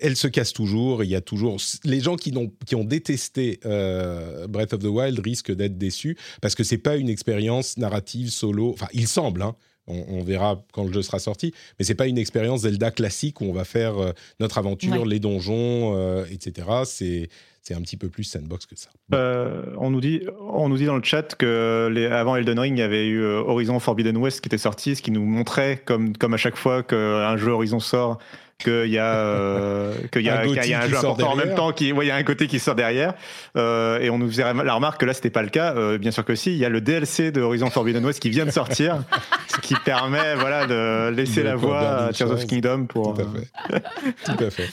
Elles 0.00 0.16
se 0.16 0.28
cassent 0.28 0.54
toujours. 0.54 1.04
Il 1.04 1.10
y 1.10 1.14
a 1.14 1.20
toujours 1.20 1.58
les 1.84 2.00
gens 2.00 2.16
qui, 2.16 2.32
ont 2.36 2.84
détesté 2.84 3.60
euh, 3.66 4.46
Breath 4.48 4.72
of 4.72 4.80
the 4.80 4.86
Wild 4.86 5.18
risquent 5.20 5.54
d'être 5.54 5.76
déçus 5.78 6.16
parce 6.40 6.54
que 6.54 6.64
c'est 6.64 6.78
pas 6.78 6.96
une 6.96 7.08
expérience 7.08 7.76
narrative 7.76 8.30
solo. 8.30 8.72
Enfin, 8.72 8.88
il 8.92 9.06
semble. 9.06 9.42
Hein, 9.42 9.54
on, 9.88 10.04
on 10.08 10.22
verra 10.24 10.64
quand 10.72 10.82
le 10.84 10.92
jeu 10.92 11.02
sera 11.02 11.20
sorti, 11.20 11.52
mais 11.78 11.84
c'est 11.84 11.94
pas 11.94 12.08
une 12.08 12.18
expérience 12.18 12.62
Zelda 12.62 12.90
classique 12.90 13.40
où 13.40 13.44
on 13.44 13.52
va 13.52 13.64
faire 13.64 13.94
notre 14.40 14.58
aventure, 14.58 15.02
Ouais. 15.02 15.08
les 15.08 15.20
donjons, 15.20 16.24
etc. 16.24 16.66
C'est 16.84 17.28
c'est 17.66 17.74
un 17.74 17.80
petit 17.80 17.96
peu 17.96 18.08
plus 18.08 18.22
sandbox 18.22 18.64
que 18.64 18.76
ça. 18.76 18.90
Euh, 19.12 19.64
on, 19.78 19.90
nous 19.90 20.00
dit, 20.00 20.22
on 20.38 20.68
nous 20.68 20.76
dit 20.76 20.84
dans 20.84 20.94
le 20.94 21.02
chat 21.02 21.34
que 21.34 21.90
les, 21.92 22.06
avant 22.06 22.36
Elden 22.36 22.60
Ring, 22.60 22.78
il 22.78 22.80
y 22.80 22.84
avait 22.84 23.08
eu 23.08 23.20
euh, 23.20 23.40
Horizon 23.40 23.80
Forbidden 23.80 24.16
West 24.18 24.40
qui 24.40 24.46
était 24.46 24.56
sorti, 24.56 24.94
ce 24.94 25.02
qui 25.02 25.10
nous 25.10 25.24
montrait, 25.24 25.82
comme, 25.84 26.16
comme 26.16 26.32
à 26.32 26.36
chaque 26.36 26.54
fois 26.54 26.84
qu'un 26.84 27.36
jeu 27.36 27.50
Horizon 27.50 27.80
sort, 27.80 28.18
qu'il 28.58 28.86
y 28.86 28.98
a, 28.98 29.16
euh, 29.16 29.94
y 30.14 30.28
a, 30.28 30.42
Un 30.42 30.46
y 30.46 30.74
a 30.74 30.86
jeu 30.86 30.96
en 31.04 31.34
même 31.34 31.56
temps, 31.56 31.72
qui, 31.72 31.90
ouais, 31.92 32.04
il 32.04 32.08
y 32.08 32.12
a 32.12 32.14
un 32.14 32.22
côté 32.22 32.46
qui 32.46 32.60
sort 32.60 32.76
derrière. 32.76 33.14
Euh, 33.56 33.98
et 33.98 34.10
on 34.10 34.18
nous 34.18 34.28
faisait 34.28 34.44
la 34.44 34.74
remarque 34.74 35.00
que 35.00 35.06
là, 35.06 35.12
c'était 35.12 35.30
pas 35.30 35.42
le 35.42 35.48
cas. 35.48 35.98
Bien 35.98 36.12
sûr 36.12 36.24
que 36.24 36.36
si, 36.36 36.52
il 36.52 36.58
y 36.58 36.64
a 36.64 36.68
le 36.68 36.80
DLC 36.80 37.32
de 37.32 37.40
Horizon 37.40 37.68
Forbidden 37.68 38.04
West 38.04 38.20
qui 38.20 38.30
vient 38.30 38.46
de 38.46 38.52
sortir, 38.52 39.02
ce 39.48 39.58
qui 39.58 39.74
permet 39.84 40.36
voilà, 40.36 40.66
de 40.66 41.10
laisser 41.10 41.40
De 41.40 41.46
la 41.46 41.56
voie 41.56 41.80
à 41.80 42.12
Tears 42.12 42.30
of. 42.30 42.46
Kingdom 42.46 42.86
pour. 42.86 43.14
Tout 43.14 43.22
à 43.22 43.80
fait. 43.80 43.82
Tout 44.36 44.44
à 44.44 44.50
fait. 44.50 44.70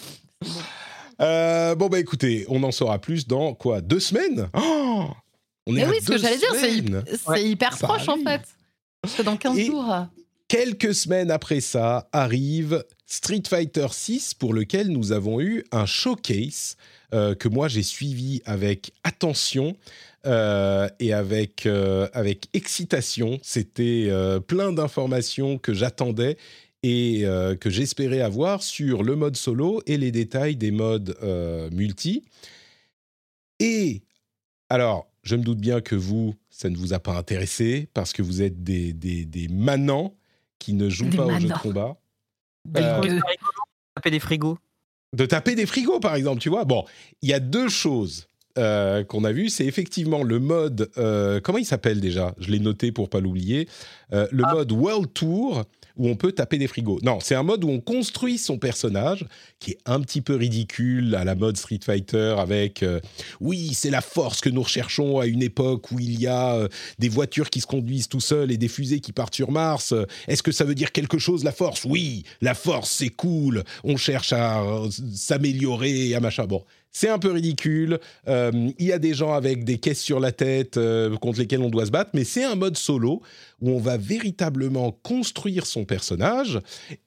Euh, 1.22 1.76
bon, 1.76 1.88
bah 1.88 2.00
écoutez, 2.00 2.46
on 2.50 2.64
en 2.64 2.72
saura 2.72 3.00
plus 3.00 3.28
dans 3.28 3.54
quoi 3.54 3.82
Deux 3.82 4.00
semaines? 4.00 4.50
Oh 4.56 5.08
On 5.68 5.74
est 5.76 5.80
Mais 5.80 5.84
à 5.84 5.90
oui, 5.90 5.98
ce 6.02 6.08
que 6.08 6.18
j'allais 6.18 6.38
dire, 6.38 6.54
c'est 6.56 6.72
hy- 6.74 6.78
semaines. 6.86 7.04
c'est 7.08 7.30
Ouais, 7.30 7.44
hyper 7.50 7.78
ça 7.78 7.88
proche 7.88 8.08
en 8.10 8.18
fait. 8.18 8.42
Que 9.18 9.22
dans 9.22 9.38
15 9.38 9.58
Et- 9.58 9.66
jours. 9.66 9.94
Quelques 10.50 10.94
semaines 10.94 11.32
après 11.32 11.62
ça 11.62 12.10
arrive 12.12 12.84
Street 13.08 13.42
Fighter 13.48 13.88
6 13.92 14.34
pour 14.36 14.54
lequel 14.54 14.90
nous 14.90 15.12
avons 15.12 15.42
eu 15.42 15.64
un 15.72 15.86
showcase 15.88 16.76
euh, 17.14 17.34
que 17.34 17.48
moi 17.48 17.68
j'ai 17.70 17.82
suivi 17.82 18.42
avec 18.46 18.92
attention 19.04 19.76
euh, 20.28 20.88
et 21.00 21.12
avec, 21.14 21.66
euh, 21.66 22.08
avec 22.14 22.50
excitation. 22.54 23.40
C'était 23.42 24.08
euh, 24.10 24.40
plein 24.40 24.72
d'informations 24.74 25.58
que 25.58 25.74
j'attendais 25.74 26.38
et 26.84 27.22
euh, 27.26 27.56
que 27.56 27.70
j'espérais 27.70 28.22
avoir 28.22 28.62
sur 28.62 29.04
le 29.04 29.16
mode 29.16 29.36
solo 29.38 29.82
et 29.88 29.98
les 29.98 30.12
détails 30.12 30.56
des 30.58 30.72
modes 30.72 31.18
euh, 31.24 31.70
multi. 31.72 32.24
Et 33.60 34.02
alors, 34.70 35.08
je 35.24 35.36
me 35.36 35.44
doute 35.44 35.60
bien 35.60 35.82
que 35.82 35.96
vous, 35.96 36.36
ça 36.50 36.70
ne 36.70 36.76
vous 36.78 36.94
a 36.94 37.00
pas 37.00 37.18
intéressé 37.18 37.88
parce 37.94 38.12
que 38.14 38.22
vous 38.22 38.42
êtes 38.42 38.64
des, 38.64 38.94
des, 38.94 39.26
des 39.26 39.48
manants 39.48 40.14
qui 40.60 40.74
ne 40.74 40.90
jouent 40.90 41.10
Des 41.10 41.18
pas 41.18 41.26
aux 41.28 41.32
jeux 41.32 41.40
de 41.44 41.48
manants. 41.48 41.60
combat. 41.62 41.98
Je 42.76 42.82
Euh, 42.82 43.00
de 43.02 43.20
taper 43.96 44.12
des 44.12 44.20
frigos. 44.20 44.58
De 45.14 45.26
taper 45.26 45.56
des 45.56 45.66
frigos, 45.66 46.00
par 46.00 46.16
exemple, 46.16 46.42
tu 46.42 46.50
vois. 46.50 46.66
Bon, 46.66 46.86
il 47.22 47.30
y 47.30 47.34
a 47.34 47.40
deux 47.40 47.70
choses 47.70 48.28
euh, 48.58 49.04
qu'on 49.04 49.24
a 49.24 49.32
vues. 49.32 49.50
C'est 49.50 49.66
effectivement 49.66 50.24
le 50.24 50.40
mode... 50.40 50.90
euh, 50.98 51.40
comment 51.40 51.60
il 51.60 51.66
s'appelle 51.66 52.02
déjà? 52.02 52.34
Je 52.40 52.50
l'ai 52.52 52.60
noté 52.60 52.92
pour 52.92 53.10
pas 53.10 53.20
l'oublier. 53.20 53.70
Euh, 54.12 54.28
le 54.32 54.44
Ah. 54.48 54.54
mode 54.56 54.72
World 54.72 55.14
Tour, 55.14 55.64
où 55.96 56.08
on 56.08 56.16
peut 56.16 56.32
taper 56.32 56.58
des 56.58 56.68
frigos. 56.68 57.00
Non, 57.04 57.20
c'est 57.22 57.36
un 57.36 57.44
mode 57.44 57.64
où 57.64 57.70
on 57.70 57.80
construit 57.80 58.38
son 58.38 58.58
personnage, 58.58 59.26
qui 59.60 59.72
est 59.72 59.78
un 59.86 60.00
petit 60.02 60.22
peu 60.22 60.36
ridicule 60.36 61.16
à 61.16 61.24
la 61.24 61.36
mode 61.36 61.58
Street 61.58 61.80
Fighter, 61.84 62.36
avec... 62.38 62.82
euh, 62.84 63.00
oui, 63.40 63.72
c'est 63.74 63.90
la 63.90 64.02
force 64.02 64.42
que 64.42 64.50
nous 64.50 64.64
recherchons 64.64 65.20
à 65.20 65.28
une 65.28 65.44
époque 65.44 65.92
où 65.92 66.00
il 66.00 66.20
y 66.20 66.28
a 66.28 66.56
euh, 66.56 66.68
des 67.00 67.10
voitures 67.10 67.50
qui 67.50 67.62
se 67.62 67.68
conduisent 67.68 68.08
tout 68.08 68.22
seuls 68.22 68.52
et 68.52 68.58
des 68.58 68.68
fusées 68.68 69.00
qui 69.00 69.12
partent 69.12 69.36
sur 69.36 69.52
Mars. 69.52 69.92
Euh, 69.92 70.06
Est-ce 70.28 70.44
que 70.44 70.52
ça 70.52 70.64
veut 70.64 70.76
dire 70.76 70.92
quelque 70.92 71.20
chose, 71.20 71.44
la 71.44 71.52
force? 71.52 71.86
Oui, 71.86 72.24
la 72.42 72.56
force, 72.56 72.92
c'est 72.92 73.10
cool. 73.10 73.64
On 73.84 73.98
cherche 73.98 74.34
à 74.34 74.64
s'améliorer, 75.14 76.16
à 76.16 76.20
machin. 76.20 76.46
Bon, 76.46 76.64
c'est 76.94 77.10
un 77.10 77.20
peu 77.20 77.32
ridicule. 77.32 78.00
Euh, 78.28 78.72
Il 78.78 78.86
y 78.86 78.94
a 78.94 79.00
des 79.00 79.14
gens 79.14 79.34
avec 79.34 79.66
des 79.66 79.80
caisses 79.80 80.02
sur 80.02 80.20
la 80.20 80.32
tête 80.32 80.78
euh, 80.78 81.16
contre 81.18 81.40
lesquels 81.40 81.62
on 81.62 81.70
doit 81.70 81.88
se 81.88 81.92
battre, 81.92 82.12
mais 82.14 82.24
c'est 82.24 82.44
un 82.44 82.56
mode 82.56 82.78
solo 82.78 83.22
où 83.62 83.72
on 83.72 83.80
va 83.80 83.98
véritablement 83.98 84.92
construire 84.92 85.66
son 85.66 85.86
personnage 85.86 86.60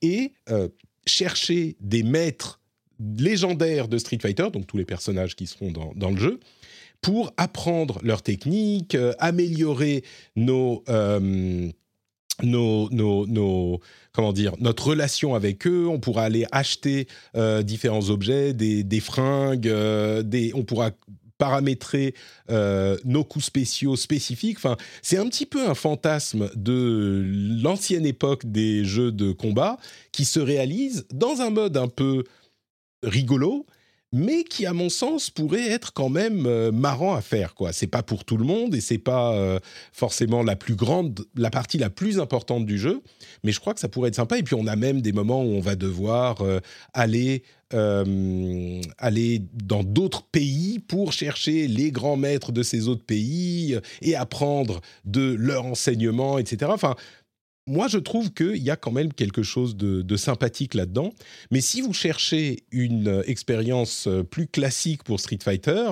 et 0.02 0.32
euh, 0.50 0.68
chercher 1.06 1.76
des 1.80 2.02
maîtres 2.02 2.60
légendaires 2.98 3.88
de 3.88 3.98
Street 3.98 4.18
Fighter, 4.20 4.48
donc 4.52 4.66
tous 4.66 4.76
les 4.76 4.84
personnages 4.84 5.36
qui 5.36 5.46
seront 5.46 5.70
dans, 5.70 6.10
le 6.10 6.16
jeu, 6.16 6.40
pour 7.02 7.32
apprendre 7.36 8.00
leurs 8.02 8.22
techniques, 8.22 8.96
améliorer 9.18 10.02
nos, 10.34 10.82
nos, 12.42 12.88
nos, 12.90 13.26
nos- 13.26 13.80
comment 14.12 14.32
dire, 14.32 14.52
notre 14.60 14.88
relation 14.88 15.34
avec 15.34 15.66
eux. 15.66 15.86
On 15.88 16.00
pourra 16.00 16.24
aller 16.24 16.46
acheter 16.52 17.06
euh, 17.36 17.62
différents 17.62 18.10
objets, 18.10 18.52
des, 18.52 18.82
des 18.82 19.00
fringues, 19.00 19.68
euh, 19.68 20.22
des, 20.22 20.52
on 20.54 20.62
pourra 20.64 20.90
paramétrer 21.38 22.14
euh, 22.50 22.96
nos 23.04 23.22
coups 23.22 23.44
spéciaux 23.44 23.94
spécifiques. 23.96 24.56
Enfin, 24.56 24.76
c'est 25.02 25.18
un 25.18 25.28
petit 25.28 25.44
peu 25.44 25.68
un 25.68 25.74
fantasme 25.74 26.50
de 26.56 27.22
l'ancienne 27.62 28.06
époque 28.06 28.46
des 28.46 28.86
jeux 28.86 29.12
de 29.12 29.32
combat 29.32 29.76
qui 30.12 30.24
se 30.24 30.40
réalise 30.40 31.06
dans 31.12 31.42
un 31.42 31.50
mode 31.50 31.76
un 31.76 31.88
peu 31.88 32.24
rigolo, 33.02 33.66
mais 34.16 34.44
qui, 34.44 34.64
à 34.64 34.72
mon 34.72 34.88
sens, 34.88 35.30
pourrait 35.30 35.68
être 35.68 35.92
quand 35.92 36.08
même 36.08 36.46
euh, 36.46 36.72
marrant 36.72 37.14
à 37.14 37.20
faire. 37.20 37.54
C'est 37.72 37.86
pas 37.86 38.02
pour 38.02 38.24
tout 38.24 38.38
le 38.38 38.44
monde 38.44 38.74
et 38.74 38.80
c'est 38.80 38.98
pas 38.98 39.34
euh, 39.34 39.60
forcément 39.92 40.42
la 40.42 40.56
plus 40.56 40.74
grande, 40.74 41.26
la 41.36 41.50
partie 41.50 41.76
la 41.76 41.90
plus 41.90 42.18
importante 42.18 42.64
du 42.64 42.78
jeu, 42.78 43.02
mais 43.44 43.52
je 43.52 43.60
crois 43.60 43.74
que 43.74 43.80
ça 43.80 43.88
pourrait 43.88 44.08
être 44.08 44.14
sympa. 44.14 44.38
Et 44.38 44.42
puis 44.42 44.54
on 44.54 44.66
a 44.66 44.74
même 44.74 45.02
des 45.02 45.12
moments 45.12 45.42
où 45.42 45.48
on 45.48 45.60
va 45.60 45.76
devoir 45.76 46.40
euh, 46.40 46.60
aller 46.94 47.42
aller 48.98 49.42
dans 49.52 49.82
d'autres 49.82 50.22
pays 50.22 50.78
pour 50.78 51.12
chercher 51.12 51.66
les 51.66 51.90
grands 51.90 52.16
maîtres 52.16 52.52
de 52.52 52.62
ces 52.62 52.86
autres 52.86 53.04
pays 53.04 53.76
et 54.02 54.14
apprendre 54.14 54.80
de 55.04 55.34
leur 55.34 55.66
enseignement, 55.66 56.38
etc. 56.38 56.70
Enfin, 56.72 56.94
moi, 57.66 57.88
je 57.88 57.98
trouve 57.98 58.32
qu'il 58.32 58.58
y 58.58 58.70
a 58.70 58.76
quand 58.76 58.92
même 58.92 59.12
quelque 59.12 59.42
chose 59.42 59.76
de, 59.76 60.02
de 60.02 60.16
sympathique 60.16 60.74
là-dedans. 60.74 61.12
Mais 61.50 61.60
si 61.60 61.80
vous 61.80 61.92
cherchez 61.92 62.64
une 62.70 63.08
euh, 63.08 63.22
expérience 63.26 64.06
euh, 64.06 64.22
plus 64.22 64.46
classique 64.46 65.02
pour 65.02 65.18
Street 65.18 65.38
Fighter, 65.42 65.90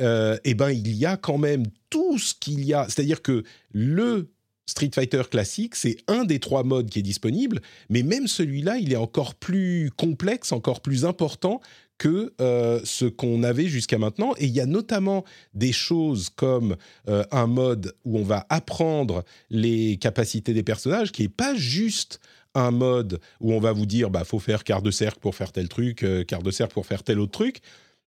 euh, 0.00 0.36
eh 0.44 0.54
ben, 0.54 0.70
il 0.70 0.94
y 0.94 1.06
a 1.06 1.16
quand 1.16 1.38
même 1.38 1.64
tout 1.90 2.18
ce 2.18 2.34
qu'il 2.34 2.64
y 2.64 2.74
a. 2.74 2.84
C'est-à-dire 2.84 3.22
que 3.22 3.42
le 3.72 4.30
Street 4.68 4.90
Fighter 4.94 5.22
classique, 5.30 5.74
c'est 5.74 5.96
un 6.08 6.24
des 6.24 6.38
trois 6.38 6.62
modes 6.62 6.90
qui 6.90 6.98
est 6.98 7.02
disponible, 7.02 7.60
mais 7.88 8.02
même 8.02 8.28
celui-là, 8.28 8.76
il 8.76 8.92
est 8.92 8.96
encore 8.96 9.34
plus 9.34 9.90
complexe, 9.96 10.52
encore 10.52 10.82
plus 10.82 11.06
important 11.06 11.60
que 11.96 12.32
euh, 12.40 12.80
ce 12.84 13.06
qu'on 13.06 13.42
avait 13.42 13.66
jusqu'à 13.66 13.98
maintenant. 13.98 14.34
Et 14.36 14.44
il 14.44 14.52
y 14.52 14.60
a 14.60 14.66
notamment 14.66 15.24
des 15.54 15.72
choses 15.72 16.28
comme 16.28 16.76
euh, 17.08 17.24
un 17.32 17.46
mode 17.46 17.94
où 18.04 18.18
on 18.18 18.22
va 18.22 18.46
apprendre 18.50 19.24
les 19.50 19.96
capacités 19.96 20.52
des 20.52 20.62
personnages, 20.62 21.12
qui 21.12 21.22
n'est 21.22 21.28
pas 21.28 21.54
juste 21.54 22.20
un 22.54 22.70
mode 22.70 23.20
où 23.40 23.54
on 23.54 23.60
va 23.60 23.72
vous 23.72 23.86
dire, 23.86 24.10
bah 24.10 24.24
faut 24.24 24.38
faire 24.38 24.64
quart 24.64 24.82
de 24.82 24.90
cercle 24.90 25.18
pour 25.18 25.34
faire 25.34 25.50
tel 25.50 25.68
truc, 25.68 26.02
euh, 26.02 26.24
quart 26.24 26.42
de 26.42 26.50
cercle 26.50 26.74
pour 26.74 26.86
faire 26.86 27.02
tel 27.02 27.18
autre 27.20 27.32
truc, 27.32 27.60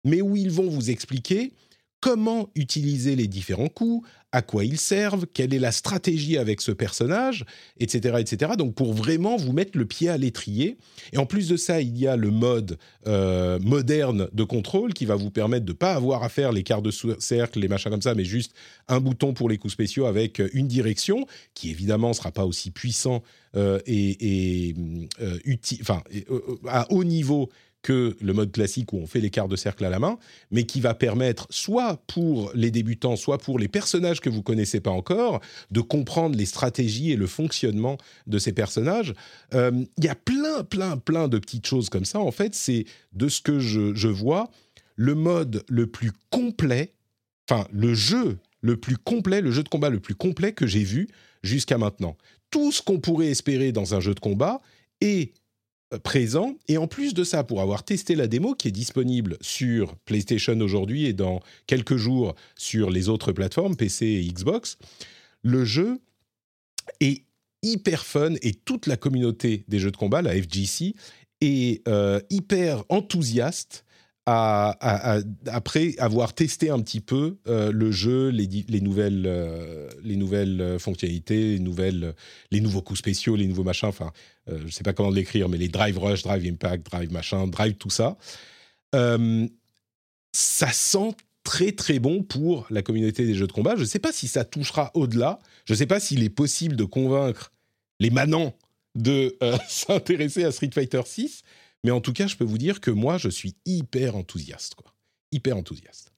mais 0.05 0.23
où 0.23 0.37
ils 0.37 0.51
vont 0.51 0.69
vous 0.69 0.91
expliquer 0.91 1.53
comment 2.01 2.51
utiliser 2.55 3.17
les 3.17 3.27
différents 3.27 3.69
coups, 3.69 4.07
à 4.37 4.43
quoi 4.43 4.67
ils 4.67 4.79
servent, 4.79 5.27
quelle 5.33 5.55
est 5.55 5.59
la 5.59 5.73
stratégie 5.73 6.37
avec 6.37 6.61
ce 6.61 6.71
personnage, 6.71 7.47
etc., 7.81 8.17
etc. 8.21 8.53
Donc 8.59 8.75
pour 8.75 8.93
vraiment 8.93 9.39
vous 9.39 9.55
mettre 9.55 9.79
le 9.79 9.87
pied 9.87 10.11
à 10.11 10.19
l'étrier. 10.19 10.77
Et 11.15 11.17
en 11.17 11.25
plus 11.25 11.49
de 11.49 11.57
ça, 11.57 11.81
il 11.81 11.97
y 11.97 12.07
a 12.07 12.17
le 12.17 12.31
mode 12.31 12.77
euh, 13.07 13.59
moderne 13.61 14.29
de 14.35 14.45
contrôle 14.45 14.93
qui 14.93 15.07
va 15.07 15.15
vous 15.15 15.31
permettre 15.31 15.65
de 15.65 15.73
ne 15.73 15.77
pas 15.77 15.95
avoir 15.95 16.23
à 16.23 16.29
faire 16.29 16.53
les 16.53 16.65
quarts 16.65 16.83
de 16.83 16.91
cercle, 17.19 17.61
les 17.61 17.69
machins 17.69 17.91
comme 17.91 18.03
ça, 18.03 18.15
mais 18.15 18.27
juste 18.27 18.53
un 18.89 19.01
bouton 19.01 19.33
pour 19.33 19.49
les 19.49 19.57
coups 19.57 19.73
spéciaux 19.73 20.05
avec 20.05 20.43
une 20.53 20.69
direction 20.69 21.27
qui 21.55 21.71
évidemment 21.71 22.09
ne 22.09 22.15
sera 22.15 22.31
pas 22.31 22.45
aussi 22.45 22.71
puissant 22.71 23.23
euh, 23.57 23.79
et, 23.87 24.75
euh, 25.23 25.39
utile, 25.47 25.79
enfin 25.81 26.03
à 26.69 26.93
haut 26.93 27.05
niveau 27.05 27.49
que 27.83 28.17
le 28.21 28.33
mode 28.33 28.51
classique 28.51 28.93
où 28.93 28.97
on 28.97 29.07
fait 29.07 29.21
les 29.21 29.31
quarts 29.31 29.49
de 29.49 29.57
cercle 29.57 29.85
à 29.85 29.91
la 29.91 29.99
main, 29.99 30.19
mais 30.51 30.65
qui 30.65 30.81
va 30.81 30.95
permettre 30.95 31.47
soit 31.51 32.03
pour 32.09 32.51
les 32.55 32.71
débutants, 32.71 33.17
soit 33.17 33.39
pour 33.39 33.59
les 33.59 33.69
personnages 33.69 34.21
que 34.21 34.29
vous 34.29 34.43
connaissez 34.43 34.81
pas 34.81 34.91
encore, 34.91 35.41
de 35.71 35.81
comprendre 35.81 36.37
les 36.37 36.47
stratégies 36.47 37.13
et 37.13 37.17
le 37.17 37.27
fonctionnement 37.27 37.97
de 38.27 38.39
ces 38.39 38.53
personnages. 38.53 39.15
Euh, 39.55 39.71
il 39.99 40.05
y 40.05 40.09
a 40.09 40.17
plein, 40.17 40.65
plein, 40.65 40.97
plein 40.97 41.29
de 41.29 41.39
petites 41.39 41.67
choses 41.67 41.89
comme 41.89 42.05
ça. 42.05 42.19
En 42.19 42.33
fait, 42.33 42.55
c'est 42.55 42.87
de 43.13 43.29
ce 43.29 43.41
que 43.41 43.61
je, 43.61 43.95
je 43.95 44.09
vois 44.09 44.51
le 44.97 45.15
mode 45.15 45.63
le 45.69 45.87
plus 45.87 46.11
complet, 46.31 46.95
enfin 47.49 47.69
le 47.71 47.95
jeu 47.95 48.39
le 48.63 48.77
plus 48.77 48.97
complet, 48.97 49.41
le 49.41 49.53
jeu 49.53 49.63
de 49.63 49.69
combat 49.69 49.91
le 49.91 50.01
plus 50.01 50.15
complet 50.15 50.53
que 50.53 50.67
j'ai 50.67 50.83
vu 50.83 51.09
jusqu'à 51.43 51.79
maintenant. 51.79 52.17
Tout 52.51 52.73
ce 52.73 52.83
qu'on 52.83 52.99
pourrait 52.99 53.29
espérer 53.29 53.71
dans 53.71 53.95
un 53.95 54.01
jeu 54.01 54.15
de 54.15 54.21
combat 54.21 54.61
est 55.01 55.33
présent. 56.03 56.57
Et 56.69 56.79
en 56.79 56.87
plus 56.87 57.15
de 57.15 57.25
ça, 57.25 57.45
pour 57.45 57.61
avoir 57.61 57.85
testé 57.85 58.15
la 58.15 58.27
démo 58.27 58.55
qui 58.55 58.69
est 58.69 58.73
disponible 58.73 59.37
sur 59.41 59.97
PlayStation 59.99 60.59
aujourd'hui 60.61 61.07
et 61.07 61.13
dans 61.13 61.41
quelques 61.67 61.97
jours 61.97 62.35
sur 62.57 62.91
les 62.91 63.09
autres 63.09 63.33
plateformes, 63.33 63.77
PC 63.77 64.07
et 64.07 64.29
Xbox, 64.29 64.79
le 65.43 65.65
jeu 65.65 66.01
est 67.01 67.25
hyper 67.63 68.05
fun 68.05 68.35
et 68.43 68.53
toute 68.53 68.87
la 68.87 68.97
communauté 68.97 69.65
des 69.69 69.79
jeux 69.79 69.91
de 69.91 69.97
combat, 69.97 70.23
la 70.23 70.33
FGC, 70.33 70.95
est 71.41 71.87
euh, 71.89 72.21
hyper 72.31 72.85
enthousiaste 72.89 73.85
après 74.27 75.95
avoir 75.99 76.35
testé 76.35 76.71
un 76.71 76.81
petit 76.81 77.01
peu 77.01 77.39
euh, 77.47 77.71
le 77.71 77.93
jeu, 77.93 78.31
les, 78.31 78.49
les 78.69 78.81
nouvelles, 78.81 79.25
euh, 79.27 79.89
les 80.03 80.17
nouvelles 80.17 80.61
euh, 80.61 80.79
fonctionnalités, 80.81 81.53
les, 81.53 81.59
nouvelles, 81.61 82.15
les 82.51 82.61
nouveaux 82.61 82.83
coups 82.83 82.99
spéciaux, 82.99 83.37
les 83.37 83.47
nouveaux 83.47 83.63
machins, 83.63 83.89
enfin, 83.89 84.13
je 84.49 84.65
ne 84.65 84.71
sais 84.71 84.83
pas 84.83 84.93
comment 84.93 85.11
l'écrire, 85.11 85.49
mais 85.49 85.59
les 85.59 85.69
Drive 85.69 85.99
Rush, 85.99 86.23
Drive 86.23 86.45
Impact, 86.45 86.87
Drive 86.91 87.13
machin, 87.13 87.47
Drive 87.47 87.75
tout 87.75 87.91
ça, 87.91 88.17
ça 88.93 90.73
sent 90.73 91.15
très 91.45 91.73
très 91.73 92.01
bon 92.01 92.25
pour 92.25 92.67
la 92.71 92.83
communauté 92.83 93.27
des 93.27 93.35
jeux 93.35 93.47
de 93.47 93.53
combat. 93.53 93.77
Je 93.77 93.83
ne 93.83 93.87
sais 93.87 94.01
pas 94.01 94.13
si 94.13 94.27
ça 94.27 94.45
touchera 94.45 94.91
au-delà, 94.95 95.39
je 95.67 95.73
ne 95.73 95.79
sais 95.79 95.87
pas 95.87 96.01
s'il 96.01 96.25
est 96.25 96.31
possible 96.31 96.75
de 96.75 96.85
convaincre 96.85 97.53
les 98.01 98.11
manants 98.11 98.55
de 98.97 99.37
s'intéresser 99.69 100.45
à 100.45 100.51
Street 100.51 100.71
Fighter 100.73 101.03
6, 101.05 101.43
mais 101.87 101.93
en 101.93 102.01
tout 102.01 102.13
cas, 102.13 102.27
je 102.27 102.35
peux 102.35 102.45
vous 102.45 102.59
dire 102.59 102.81
que 102.81 102.91
moi, 102.91 103.17
je 103.17 103.29
suis 103.29 103.55
hyper 103.65 104.17
enthousiaste, 104.17 104.75
quoi. 104.75 104.93
Hyper 105.31 105.57
enthousiaste. 105.57 106.11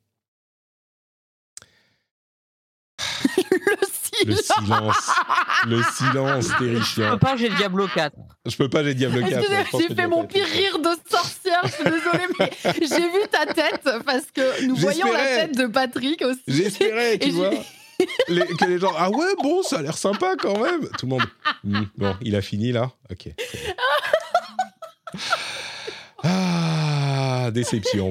le 4.25 4.35
silence. 4.35 5.11
Le 5.67 5.83
silence 5.83 6.49
terrifiant. 6.59 7.05
Je 7.05 7.11
peux 7.11 7.19
pas, 7.19 7.37
j'ai 7.37 7.51
Diablo 7.51 7.87
4. 7.87 8.17
Je 8.47 8.57
peux 8.57 8.71
pas, 8.71 8.83
j'ai 8.83 8.95
Diablo 8.95 9.21
4. 9.29 9.47
J'ai 9.79 9.95
fait 9.95 10.07
mon 10.07 10.25
pire 10.27 10.47
rire 10.47 10.79
de 10.79 10.89
sorcière, 11.07 11.61
je 11.65 11.73
suis 11.73 11.85
désolée, 11.85 12.29
mais 12.39 12.51
j'ai 12.65 13.11
vu 13.11 13.29
ta 13.31 13.45
tête 13.45 13.87
parce 14.07 14.31
que 14.33 14.65
nous 14.65 14.75
voyons 14.75 15.13
la 15.13 15.27
tête 15.27 15.55
de 15.55 15.67
Patrick 15.67 16.23
aussi. 16.23 16.41
J'espérais, 16.49 17.19
tu 17.19 17.33
vois. 17.33 17.51
que 17.99 18.65
les 18.65 18.79
gens, 18.79 18.95
ah 18.97 19.11
ouais, 19.11 19.35
bon, 19.43 19.63
ça 19.63 19.81
a 19.81 19.83
l'air 19.83 19.99
sympa 19.99 20.35
quand 20.39 20.59
même. 20.59 20.89
Tout 20.99 21.05
le 21.05 21.11
monde, 21.11 21.27
hmm, 21.65 21.83
bon, 21.99 22.17
il 22.23 22.37
a 22.37 22.41
fini 22.41 22.73
là 22.73 22.91
Ok. 23.11 23.35
Ah, 26.31 27.51
déception. 27.51 28.11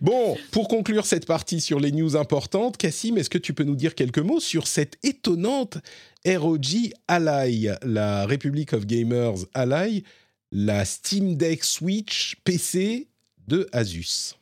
Bon, 0.00 0.36
pour 0.52 0.68
conclure 0.68 1.04
cette 1.06 1.26
partie 1.26 1.60
sur 1.60 1.80
les 1.80 1.90
news 1.90 2.16
importantes, 2.16 2.76
Cassim, 2.76 3.16
est-ce 3.16 3.30
que 3.30 3.38
tu 3.38 3.52
peux 3.54 3.64
nous 3.64 3.74
dire 3.74 3.94
quelques 3.94 4.20
mots 4.20 4.40
sur 4.40 4.66
cette 4.66 4.96
étonnante 5.02 5.78
ROG 6.26 6.92
Ally, 7.08 7.68
la 7.82 8.26
Republic 8.26 8.72
of 8.72 8.86
Gamers 8.86 9.38
Ally, 9.54 10.04
la 10.52 10.84
Steam 10.84 11.36
Deck 11.36 11.64
Switch 11.64 12.36
PC 12.44 13.08
de 13.48 13.68
Asus? 13.72 14.36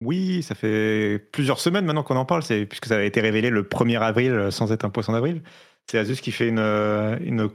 Oui, 0.00 0.42
ça 0.42 0.54
fait 0.54 1.18
plusieurs 1.32 1.60
semaines 1.60 1.84
maintenant 1.84 2.02
qu'on 2.04 2.16
en 2.16 2.24
parle, 2.24 2.42
puisque 2.42 2.86
ça 2.86 2.96
a 2.96 3.02
été 3.02 3.20
révélé 3.20 3.50
le 3.50 3.62
1er 3.62 4.00
avril 4.00 4.48
sans 4.50 4.72
être 4.72 4.84
un 4.84 4.90
poisson 4.90 5.12
d'avril. 5.12 5.42
C'est 5.90 5.98
Asus 5.98 6.16
qui 6.16 6.32
fait 6.32 6.48
une, 6.48 6.58
une 6.58 7.50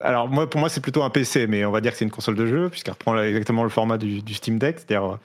alors 0.00 0.28
moi, 0.28 0.48
pour 0.48 0.60
moi, 0.60 0.68
c'est 0.68 0.80
plutôt 0.80 1.02
un 1.02 1.10
PC, 1.10 1.46
mais 1.46 1.64
on 1.64 1.70
va 1.70 1.80
dire 1.80 1.92
que 1.92 1.98
c'est 1.98 2.04
une 2.04 2.10
console 2.10 2.34
de 2.34 2.46
jeu 2.46 2.68
puisqu'elle 2.68 2.92
reprend 2.92 3.18
exactement 3.18 3.62
le 3.62 3.70
format 3.70 3.98
du, 3.98 4.20
Steam 4.34 4.58
Deck, 4.58 4.78
c'est-à-dire 4.78 5.18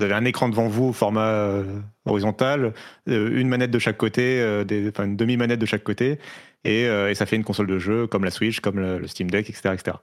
vous 0.00 0.04
avez 0.04 0.14
un 0.14 0.24
écran 0.24 0.48
devant 0.48 0.66
vous 0.66 0.86
au 0.86 0.92
format 0.94 1.28
euh, 1.28 1.78
horizontal, 2.06 2.72
euh, 3.08 3.38
une 3.38 3.48
manette 3.48 3.70
de 3.70 3.78
chaque 3.78 3.98
côté, 3.98 4.40
euh, 4.40 4.64
enfin 4.88 5.04
une 5.04 5.16
demi-manette 5.16 5.58
de 5.58 5.66
chaque 5.66 5.84
côté, 5.84 6.18
et, 6.64 6.86
ça 7.14 7.26
fait 7.26 7.36
une 7.36 7.44
console 7.44 7.66
de 7.66 7.78
jeu 7.78 8.06
comme 8.06 8.24
la 8.24 8.30
Switch, 8.30 8.60
comme 8.60 8.78
le, 8.78 8.98
le 8.98 9.06
Steam 9.06 9.30
Deck, 9.30 9.50
etc. 9.50 9.74
etc. 9.74 9.96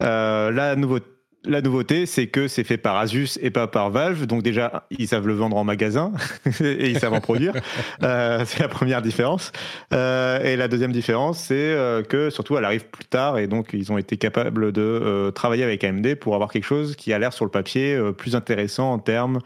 la 0.00 0.76
nouveauté 0.76 1.06
la 1.46 1.60
nouveauté, 1.60 2.06
c'est 2.06 2.26
que 2.26 2.48
c'est 2.48 2.64
fait 2.64 2.76
par 2.76 2.96
Asus 2.96 3.38
et 3.40 3.50
pas 3.50 3.66
par 3.66 3.90
Valve. 3.90 4.26
Donc 4.26 4.42
déjà, 4.42 4.86
ils 4.90 5.08
savent 5.08 5.26
le 5.26 5.34
vendre 5.34 5.56
en 5.56 5.64
magasin 5.64 6.12
et 6.60 6.90
ils 6.90 6.98
savent 6.98 7.12
en 7.12 7.20
produire. 7.20 7.54
Euh, 8.02 8.44
c'est 8.46 8.60
la 8.60 8.68
première 8.68 9.02
différence. 9.02 9.52
Euh, 9.92 10.42
et 10.42 10.56
la 10.56 10.68
deuxième 10.68 10.92
différence, 10.92 11.38
c'est 11.38 11.54
euh, 11.54 12.02
que 12.02 12.30
surtout, 12.30 12.56
elle 12.56 12.64
arrive 12.64 12.86
plus 12.86 13.04
tard 13.04 13.38
et 13.38 13.46
donc 13.46 13.70
ils 13.72 13.92
ont 13.92 13.98
été 13.98 14.16
capables 14.16 14.72
de 14.72 15.30
travailler 15.34 15.64
avec 15.64 15.84
AMD 15.84 16.14
pour 16.16 16.34
avoir 16.34 16.50
quelque 16.50 16.64
chose 16.64 16.96
qui 16.96 17.12
a 17.12 17.18
l'air 17.18 17.32
sur 17.32 17.44
le 17.44 17.50
papier 17.50 17.98
plus 18.16 18.36
intéressant 18.36 18.92
en 18.92 18.98
termes 18.98 19.40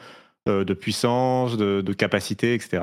de 0.46 0.74
puissance, 0.74 1.56
de, 1.56 1.80
de 1.80 1.92
capacité, 1.92 2.54
etc. 2.54 2.82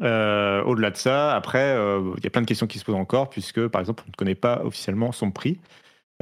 Au-delà 0.00 0.90
de 0.90 0.96
ça, 0.96 1.34
après, 1.34 1.76
il 2.16 2.24
y 2.24 2.26
a 2.26 2.30
plein 2.30 2.42
de 2.42 2.46
questions 2.46 2.66
qui 2.66 2.78
se 2.78 2.84
posent 2.84 2.94
encore 2.94 3.30
puisque, 3.30 3.66
par 3.68 3.80
exemple, 3.80 4.04
on 4.06 4.10
ne 4.10 4.16
connaît 4.16 4.34
pas 4.34 4.62
officiellement 4.64 5.12
son 5.12 5.30
prix. 5.30 5.58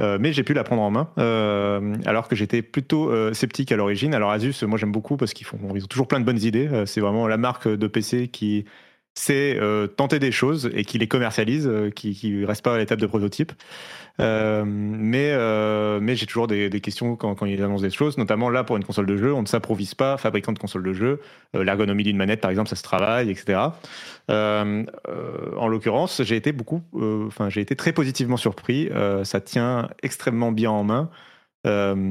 Euh, 0.01 0.17
mais 0.19 0.33
j'ai 0.33 0.43
pu 0.43 0.53
la 0.53 0.63
prendre 0.63 0.81
en 0.81 0.89
main, 0.89 1.09
euh, 1.19 1.95
alors 2.05 2.27
que 2.27 2.35
j'étais 2.35 2.61
plutôt 2.61 3.11
euh, 3.11 3.33
sceptique 3.33 3.71
à 3.71 3.75
l'origine. 3.75 4.15
Alors 4.15 4.31
Asus, 4.31 4.63
moi 4.63 4.77
j'aime 4.77 4.91
beaucoup 4.91 5.15
parce 5.15 5.33
qu'ils 5.33 5.47
ont 5.47 5.87
toujours 5.87 6.07
plein 6.07 6.19
de 6.19 6.25
bonnes 6.25 6.41
idées. 6.41 6.69
c'est 6.85 7.01
vraiment 7.01 7.27
la 7.27 7.37
marque 7.37 7.67
de 7.67 7.87
PC 7.87 8.27
qui 8.29 8.65
sait 9.13 9.59
tenter 9.97 10.19
des 10.19 10.31
choses 10.31 10.71
et 10.73 10.85
qui 10.85 10.97
les 10.97 11.07
commercialise, 11.07 11.69
qui 11.95 12.17
ne 12.31 12.45
reste 12.45 12.63
pas 12.63 12.75
à 12.75 12.77
l'étape 12.77 12.99
de 12.99 13.07
prototype. 13.07 13.51
Euh, 14.21 14.63
mais 14.65 15.31
euh, 15.31 15.99
mais 16.01 16.15
j'ai 16.15 16.25
toujours 16.25 16.47
des, 16.47 16.69
questions 16.81 17.15
quand, 17.15 17.45
ils 17.45 17.61
annoncent 17.63 17.81
des 17.81 17.89
choses, 17.89 18.17
notamment 18.17 18.49
là 18.49 18.63
pour 18.63 18.77
une 18.77 18.83
console 18.83 19.05
de 19.05 19.17
jeu, 19.17 19.33
on 19.33 19.41
ne 19.41 19.47
s'improvise 19.47 19.95
pas 19.95 20.17
fabricant 20.17 20.51
de 20.51 20.59
console 20.59 20.83
de 20.83 20.93
jeu. 20.93 21.21
Euh, 21.55 21.63
l'ergonomie 21.63 22.03
d'une 22.03 22.17
manette, 22.17 22.41
par 22.41 22.51
exemple, 22.51 22.69
ça 22.69 22.75
se 22.75 22.83
travaille, 22.83 23.29
etc. 23.29 23.59
en 24.29 25.67
l'occurrence, 25.67 26.21
j'ai 26.23 26.35
été 26.35 26.51
beaucoup, 26.51 26.81
enfin 27.27 27.49
j'ai 27.49 27.61
été 27.61 27.75
très 27.75 27.93
positivement 27.93 28.37
surpris. 28.37 28.89
ça 29.23 29.41
tient 29.41 29.89
extrêmement 30.03 30.51
bien 30.51 30.71
en 30.71 30.83
main. 30.83 31.09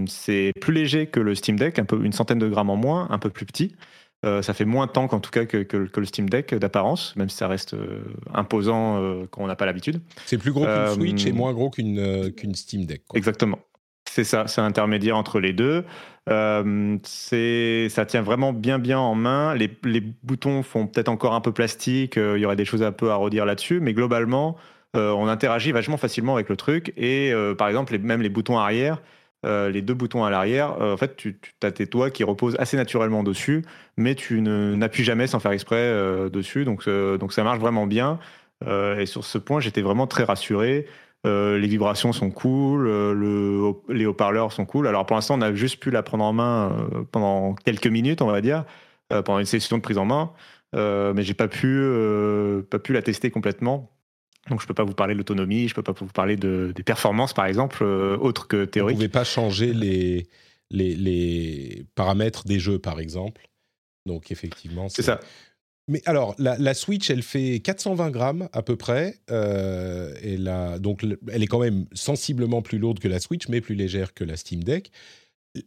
c'est 0.06 0.52
plus 0.60 0.74
léger 0.74 1.06
que 1.06 1.20
le 1.20 1.34
Steam 1.34 1.58
Deck, 1.58 1.78
un 1.78 1.84
peu 1.84 2.04
une 2.04 2.12
centaine 2.12 2.38
de 2.38 2.48
grammes 2.48 2.70
en 2.70 2.76
moins, 2.76 3.08
un 3.10 3.18
peu 3.18 3.30
plus 3.30 3.46
petit. 3.46 3.74
Euh, 4.26 4.42
ça 4.42 4.52
fait 4.52 4.66
moins 4.66 4.86
de 4.86 4.92
temps 4.92 5.08
qu'en 5.08 5.20
tout 5.20 5.30
cas 5.30 5.46
que, 5.46 5.66
le 5.76 6.04
Steam 6.04 6.28
Deck 6.28 6.54
d'apparence, 6.54 7.16
même 7.16 7.30
si 7.30 7.36
ça 7.36 7.48
reste 7.48 7.72
euh, 7.72 8.02
imposant 8.34 9.00
euh, 9.00 9.24
quand 9.30 9.42
on 9.42 9.46
n'a 9.46 9.56
pas 9.56 9.64
l'habitude. 9.64 10.00
C'est 10.26 10.36
plus 10.36 10.52
gros 10.52 10.66
qu'une 10.66 10.94
Switch 10.94 11.26
et 11.26 11.32
moins 11.32 11.54
gros 11.54 11.70
qu'une 11.70 12.54
Steam 12.54 12.84
Deck. 12.84 13.02
Exactement. 13.14 13.58
C'est 14.10 14.24
ça, 14.24 14.46
c'est 14.46 14.60
intermédiaire 14.60 15.16
entre 15.16 15.40
les 15.40 15.52
deux. 15.52 15.84
ça 16.26 18.04
tient 18.06 18.22
vraiment 18.22 18.52
bien 18.52 18.78
bien 18.78 18.98
en 18.98 19.14
main. 19.14 19.54
Les, 19.54 19.70
les 19.84 20.02
boutons 20.22 20.62
font 20.62 20.86
peut-être 20.86 21.08
encore 21.08 21.34
un 21.34 21.40
peu 21.40 21.52
plastique. 21.52 22.16
Il 22.16 22.38
y 22.38 22.44
aurait 22.44 22.56
des 22.56 22.64
choses 22.64 22.82
un 22.82 22.92
peu 22.92 23.10
à 23.10 23.14
redire 23.14 23.46
là-dessus, 23.46 23.80
mais 23.80 23.94
globalement, 23.94 24.56
on 24.94 25.28
interagit 25.28 25.72
vachement 25.72 25.96
facilement 25.96 26.34
avec 26.34 26.48
le 26.48 26.56
truc. 26.56 26.92
Et 26.96 27.32
par 27.56 27.68
exemple, 27.68 27.96
même 27.98 28.20
les 28.20 28.30
boutons 28.30 28.58
arrière, 28.58 29.00
euh, 29.46 29.70
les 29.70 29.80
deux 29.80 29.94
boutons 29.94 30.24
à 30.24 30.30
l'arrière, 30.30 30.80
euh, 30.80 30.92
en 30.92 30.96
fait, 30.96 31.16
tu, 31.16 31.40
as 31.62 31.72
tes 31.72 31.86
doigts 31.86 32.10
qui 32.10 32.24
reposent 32.24 32.56
assez 32.58 32.76
naturellement 32.76 33.22
dessus, 33.22 33.64
mais 33.96 34.14
tu 34.14 34.42
n'appuies 34.42 35.04
jamais 35.04 35.26
sans 35.26 35.40
faire 35.40 35.52
exprès 35.52 35.76
euh, 35.76 36.28
dessus. 36.28 36.64
Donc, 36.64 36.82
ça 36.82 37.44
marche 37.44 37.58
vraiment 37.58 37.86
bien. 37.86 38.18
et 38.66 39.06
sur 39.06 39.24
ce 39.24 39.38
point, 39.38 39.60
j'étais 39.60 39.82
vraiment 39.82 40.06
très 40.06 40.24
rassuré. 40.24 40.86
les 41.24 41.66
vibrations 41.68 42.12
sont 42.12 42.30
cool, 42.30 42.84
le, 42.84 43.72
les 43.88 44.06
haut-parleurs 44.06 44.52
sont 44.52 44.66
cool. 44.66 44.86
Alors 44.86 45.06
pour 45.06 45.16
l'instant, 45.16 45.38
on 45.38 45.42
a 45.42 45.54
juste 45.54 45.82
pu 45.82 45.90
la 45.90 46.02
prendre 46.02 46.24
en 46.24 46.32
main 46.32 46.88
pendant 47.12 47.54
quelques 47.54 47.86
minutes, 47.86 48.22
on 48.22 48.26
va 48.26 48.40
dire, 48.40 48.64
pendant 49.08 49.38
une 49.38 49.46
session 49.46 49.78
de 49.78 49.82
prise 49.82 49.98
en 49.98 50.04
main, 50.04 50.32
mais 50.74 51.22
j'ai 51.22 51.34
pas 51.34 51.48
pu, 51.48 51.82
pas 52.70 52.78
pu 52.78 52.92
la 52.92 53.02
tester 53.02 53.30
complètement. 53.30 53.90
Donc 54.48 54.60
je 54.62 54.66
peux 54.66 54.74
pas 54.74 54.84
vous 54.84 54.94
parler 54.94 55.14
de 55.14 55.18
l'autonomie, 55.18 55.68
je 55.68 55.74
peux 55.74 55.82
pas 55.82 55.92
vous 55.92 56.06
parler 56.06 56.36
de, 56.36 56.72
des 56.74 56.82
performances 56.82 57.32
par 57.34 57.46
exemple, 57.46 57.82
euh, 57.82 58.16
autres 58.16 58.48
que 58.48 58.64
théoriques. 58.64 58.96
Vous 58.96 59.00
pouvez 59.00 59.08
pas 59.08 59.24
changer 59.24 59.72
les, 59.72 60.26
les, 60.70 60.94
les, 60.96 61.84
paramètres 61.94 62.44
des 62.46 62.58
jeux 62.58 62.78
par 62.78 63.00
exemple 63.00 63.48
Donc 64.06 64.32
effectivement, 64.32 64.88
C'est 64.88 65.02
ça. 65.02 65.20
Mais 65.88 66.02
alors, 66.06 66.36
la, 66.38 66.56
la 66.56 66.72
Switch, 66.74 67.10
elle 67.10 67.22
fait 67.22 67.58
420 67.58 68.10
grammes 68.10 68.48
à 68.52 68.62
peu 68.62 68.76
près. 68.76 69.16
Euh, 69.30 70.14
et 70.22 70.36
la- 70.36 70.78
donc, 70.78 71.02
le- 71.02 71.18
elle 71.32 71.42
est 71.42 71.48
quand 71.48 71.58
même 71.58 71.86
sensiblement 71.92 72.62
plus 72.62 72.78
lourde 72.78 73.00
que 73.00 73.08
la 73.08 73.18
Switch, 73.18 73.48
mais 73.48 73.60
plus 73.60 73.74
légère 73.74 74.14
que 74.14 74.22
la 74.22 74.36
Steam 74.36 74.62
Deck. 74.62 74.92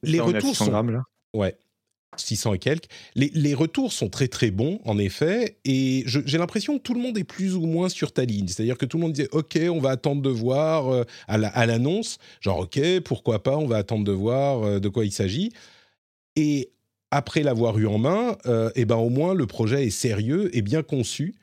Les 0.02 0.22
retours 0.22 0.52
600 0.52 0.66
sont 0.66 0.72
grammes, 0.72 0.92
là. 0.92 1.04
Ouais. 1.34 1.58
600 2.18 2.54
et 2.54 2.60
quelques. 2.60 2.86
Les, 3.16 3.32
les 3.34 3.54
retours 3.54 3.94
sont 3.94 4.10
très 4.10 4.28
très 4.28 4.52
bons, 4.52 4.80
en 4.86 4.98
effet, 4.98 5.58
et 5.66 6.04
j'ai 6.06 6.38
l'impression 6.38 6.78
que 6.78 6.84
tout 6.84 6.94
le 6.94 7.02
monde 7.02 7.18
est 7.18 7.24
plus 7.24 7.56
ou 7.56 7.66
moins 7.66 7.90
sur 7.90 8.12
ta 8.12 8.26
ligne. 8.26 8.48
C'est-à-dire 8.48 8.78
que 8.78 8.86
tout 8.86 8.98
le 8.98 9.04
monde 9.04 9.14
disait, 9.14 9.30
OK, 9.32 9.58
on 9.70 9.80
va 9.80 9.92
attendre 9.92 10.22
de 10.22 10.30
voir 10.30 10.92
euh, 10.92 11.04
à 11.28 11.66
l'annonce, 11.66 12.18
genre, 12.42 12.60
OK, 12.60 12.80
pourquoi 13.06 13.44
pas, 13.44 13.58
on 13.58 13.68
va 13.68 13.78
attendre 13.78 14.04
de 14.04 14.12
voir 14.12 14.64
euh, 14.64 14.80
de 14.80 14.90
quoi 14.90 15.06
il 15.06 15.12
s'agit. 15.12 15.52
Et 16.36 16.72
après 17.14 17.44
l'avoir 17.44 17.78
eu 17.78 17.86
en 17.86 18.00
main, 18.00 18.38
euh, 18.48 18.72
eh 18.76 18.86
ben, 18.86 18.96
au 18.96 19.10
moins 19.10 19.36
le 19.36 19.46
projet 19.46 19.86
est 19.86 19.92
sérieux 19.92 20.50
et 20.56 20.62
bien 20.62 20.82
conçu. 20.82 21.36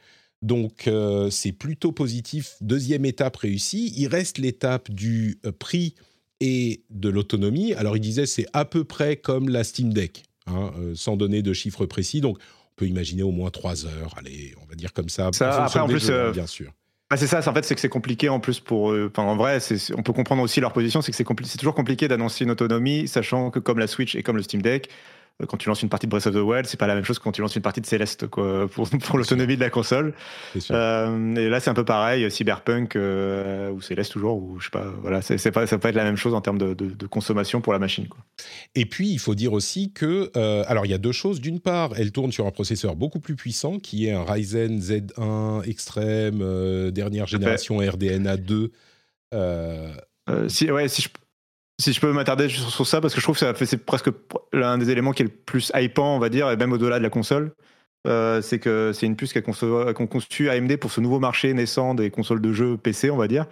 Donc 0.43 0.89
euh, 0.89 1.31
c'est 1.31 1.53
plutôt 1.53 1.93
positif. 1.93 2.57
Deuxième 2.61 3.05
étape 3.05 3.37
réussie. 3.37 3.93
Il 3.97 4.09
reste 4.09 4.39
l'étape 4.39 4.91
du 4.91 5.39
euh, 5.47 5.53
prix 5.53 5.95
et 6.41 6.83
de 6.91 7.09
l'autonomie. 7.09 7.73
Alors 7.75 7.97
il 7.97 8.01
disait 8.01 8.27
c'est 8.27 8.47
à 8.53 8.65
peu 8.65 8.85
près 8.85 9.17
comme 9.17 9.49
la 9.49 9.63
Steam 9.63 9.93
Deck, 9.93 10.25
hein, 10.55 10.73
euh, 10.79 10.93
sans 10.95 11.17
donner 11.17 11.43
de 11.43 11.53
chiffres 11.53 11.87
précis. 11.87 12.21
Donc 12.21 12.39
on 12.39 12.75
peut 12.77 12.87
imaginer 12.87 13.23
au 13.23 13.31
moins 13.31 13.51
3 13.51 13.87
heures. 13.87 14.15
Allez, 14.17 14.55
on 14.63 14.67
va 14.67 14.75
dire 14.75 14.93
comme 14.93 15.09
ça. 15.09 15.31
Ça, 15.33 15.65
après, 15.65 15.81
en 15.81 15.87
plus, 15.89 16.07
jeux, 16.07 16.13
euh, 16.15 16.33
bien 16.33 16.47
sûr. 16.47 16.73
Bah, 17.11 17.17
c'est 17.17 17.27
ça, 17.27 17.39
en 17.39 17.53
fait, 17.55 17.65
c'est 17.65 17.75
que 17.75 17.81
c'est 17.81 17.89
compliqué 17.89 18.29
en 18.29 18.39
plus 18.39 18.61
pour 18.61 18.93
eux. 18.93 19.11
Enfin, 19.13 19.25
en 19.29 19.37
vrai, 19.37 19.59
on 19.97 20.03
peut 20.03 20.13
comprendre 20.13 20.43
aussi 20.43 20.61
leur 20.61 20.73
position, 20.73 21.03
c'est 21.03 21.11
que 21.11 21.17
c'est 21.17 21.27
compli- 21.27 21.59
toujours 21.59 21.75
compliqué 21.75 22.07
d'annoncer 22.07 22.45
une 22.45 22.53
autonomie, 22.53 23.09
sachant 23.09 23.51
que 23.51 23.59
comme 23.59 23.81
la 23.81 23.89
Switch 23.89 24.15
et 24.15 24.23
comme 24.23 24.37
le 24.37 24.43
Steam 24.43 24.63
Deck, 24.63 24.89
quand 25.47 25.57
tu 25.57 25.69
lances 25.69 25.83
une 25.83 25.89
partie 25.89 26.07
de 26.07 26.11
Breath 26.11 26.27
of 26.27 26.35
the 26.35 26.39
Wild, 26.39 26.67
c'est 26.67 26.77
pas 26.79 26.87
la 26.87 26.95
même 26.95 27.05
chose 27.05 27.19
que 27.19 27.25
quand 27.25 27.33
tu 27.33 27.41
lances 27.41 27.57
une 27.57 27.63
partie 27.63 27.81
de 27.81 27.87
Céleste, 27.87 28.27
quoi, 28.29 28.69
pour, 28.73 28.89
pour 28.89 29.19
l'autonomie 29.19 29.57
de 29.57 29.61
la 29.61 29.71
console. 29.71 30.15
Euh, 30.71 31.35
et 31.37 31.49
là, 31.49 31.61
c'est 31.61 31.71
un 31.71 31.75
peu 31.75 31.85
pareil, 31.85 32.31
Cyberpunk 32.31 32.97
euh, 32.97 33.71
ou 33.71 33.81
Céleste 33.81 34.13
toujours, 34.13 34.37
ou 34.43 34.59
je 34.61 34.65
sais 34.67 34.71
pas, 34.71 34.87
voilà, 35.03 35.23
c'est 35.23 35.51
pas, 35.51 35.67
ça 35.67 35.79
peut 35.79 35.89
être 35.89 35.95
la 35.95 36.05
même 36.05 36.17
chose 36.17 36.35
en 36.35 36.41
termes 36.41 36.59
de, 36.59 36.75
de- 36.75 36.91
de 36.91 37.07
consommation 37.07 37.61
pour 37.61 37.73
la 37.73 37.79
machine, 37.79 38.09
quoi. 38.09 38.21
Et 38.75 38.87
puis, 38.87 39.11
il 39.11 39.19
faut 39.19 39.35
dire 39.35 39.53
aussi 39.53 39.93
que, 39.93 40.31
euh, 40.37 40.65
alors 40.67 40.87
il 40.87 40.91
y 40.91 40.95
a 40.95 40.99
deux 40.99 41.13
choses. 41.13 41.41
D'une 41.41 41.61
part, 41.61 41.93
elle 41.97 42.13
tourne 42.13 42.33
sur 42.33 42.47
un 42.47 42.51
processeur 42.51 42.97
beaucoup 42.97 43.21
plus 43.21 43.37
puissant, 43.37 43.79
qui 43.79 44.07
est 44.07 44.13
un 44.13 44.25
Ryzen 44.25 44.79
Z1 44.81 45.63
Extreme, 45.69 46.41
euh, 46.43 46.91
dernière 46.91 47.27
génération 47.27 47.79
RDNA 47.79 48.37
2. 48.37 48.73
Euh, 49.35 49.93
Euh, 50.29 50.49
si, 50.49 50.71
ouais, 50.71 50.87
si 50.87 51.03
je, 51.03 51.09
si 51.81 51.93
je 51.93 52.01
peux 52.01 52.13
m'attarder 52.13 52.49
sur, 52.49 52.87
ça, 52.87 53.01
parce 53.01 53.15
que 53.15 53.21
je 53.21 53.25
trouve 53.25 53.39
que 53.39 53.65
c'est 53.65 53.85
presque 53.85 54.11
l'un 54.53 54.79
des 54.79 54.91
éléments 54.91 55.13
qui 55.13 55.23
est 55.23 55.27
le 55.27 55.33
plus 55.33 55.73
hypant, 55.75 56.15
on 56.17 56.19
va 56.19 56.29
dire, 56.29 56.51
et 56.51 56.57
même 56.57 56.73
au-delà 56.73 56.99
de 56.99 57.03
la 57.03 57.11
console. 57.11 57.53
Euh, 58.07 58.41
c'est 58.41 58.59
que 58.59 58.93
c'est 58.95 59.07
une 59.07 59.17
puce 59.17 59.33
qu'a 59.33 59.43
conçu 59.43 60.49
AMD 60.49 60.77
pour 60.79 60.91
ce 60.91 61.01
nouveau 61.03 61.19
marché 61.19 61.53
naissant 61.53 61.95
des 61.95 62.11
consoles 62.11 62.41
de 62.41 62.53
jeux 62.53 62.77
PC, 62.79 63.11
on 63.11 63.17
va 63.17 63.29
dire, 63.29 63.45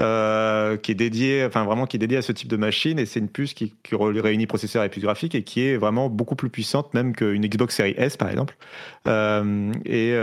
euh, 0.00 0.76
qui 0.76 0.92
est 0.92 0.94
dédié, 0.94 1.44
enfin 1.44 1.64
vraiment 1.64 1.84
qui 1.86 1.96
est 1.96 1.98
dédié 1.98 2.18
à 2.18 2.22
ce 2.22 2.30
type 2.30 2.48
de 2.48 2.56
machine, 2.56 3.00
et 3.00 3.06
c'est 3.06 3.18
une 3.18 3.28
puce 3.28 3.54
qui, 3.54 3.74
réunit 3.92 4.46
processeur 4.46 4.84
et 4.84 4.88
puce 4.88 5.02
graphique 5.02 5.34
et 5.34 5.42
qui 5.42 5.62
est 5.62 5.76
vraiment 5.76 6.08
beaucoup 6.08 6.36
plus 6.36 6.48
puissante 6.48 6.94
même 6.94 7.12
qu'une 7.12 7.44
Xbox 7.44 7.74
Series 7.74 7.94
S 7.96 8.16
par 8.16 8.28
exemple, 8.30 8.56
Euh, 9.08 9.72
et 9.84 10.14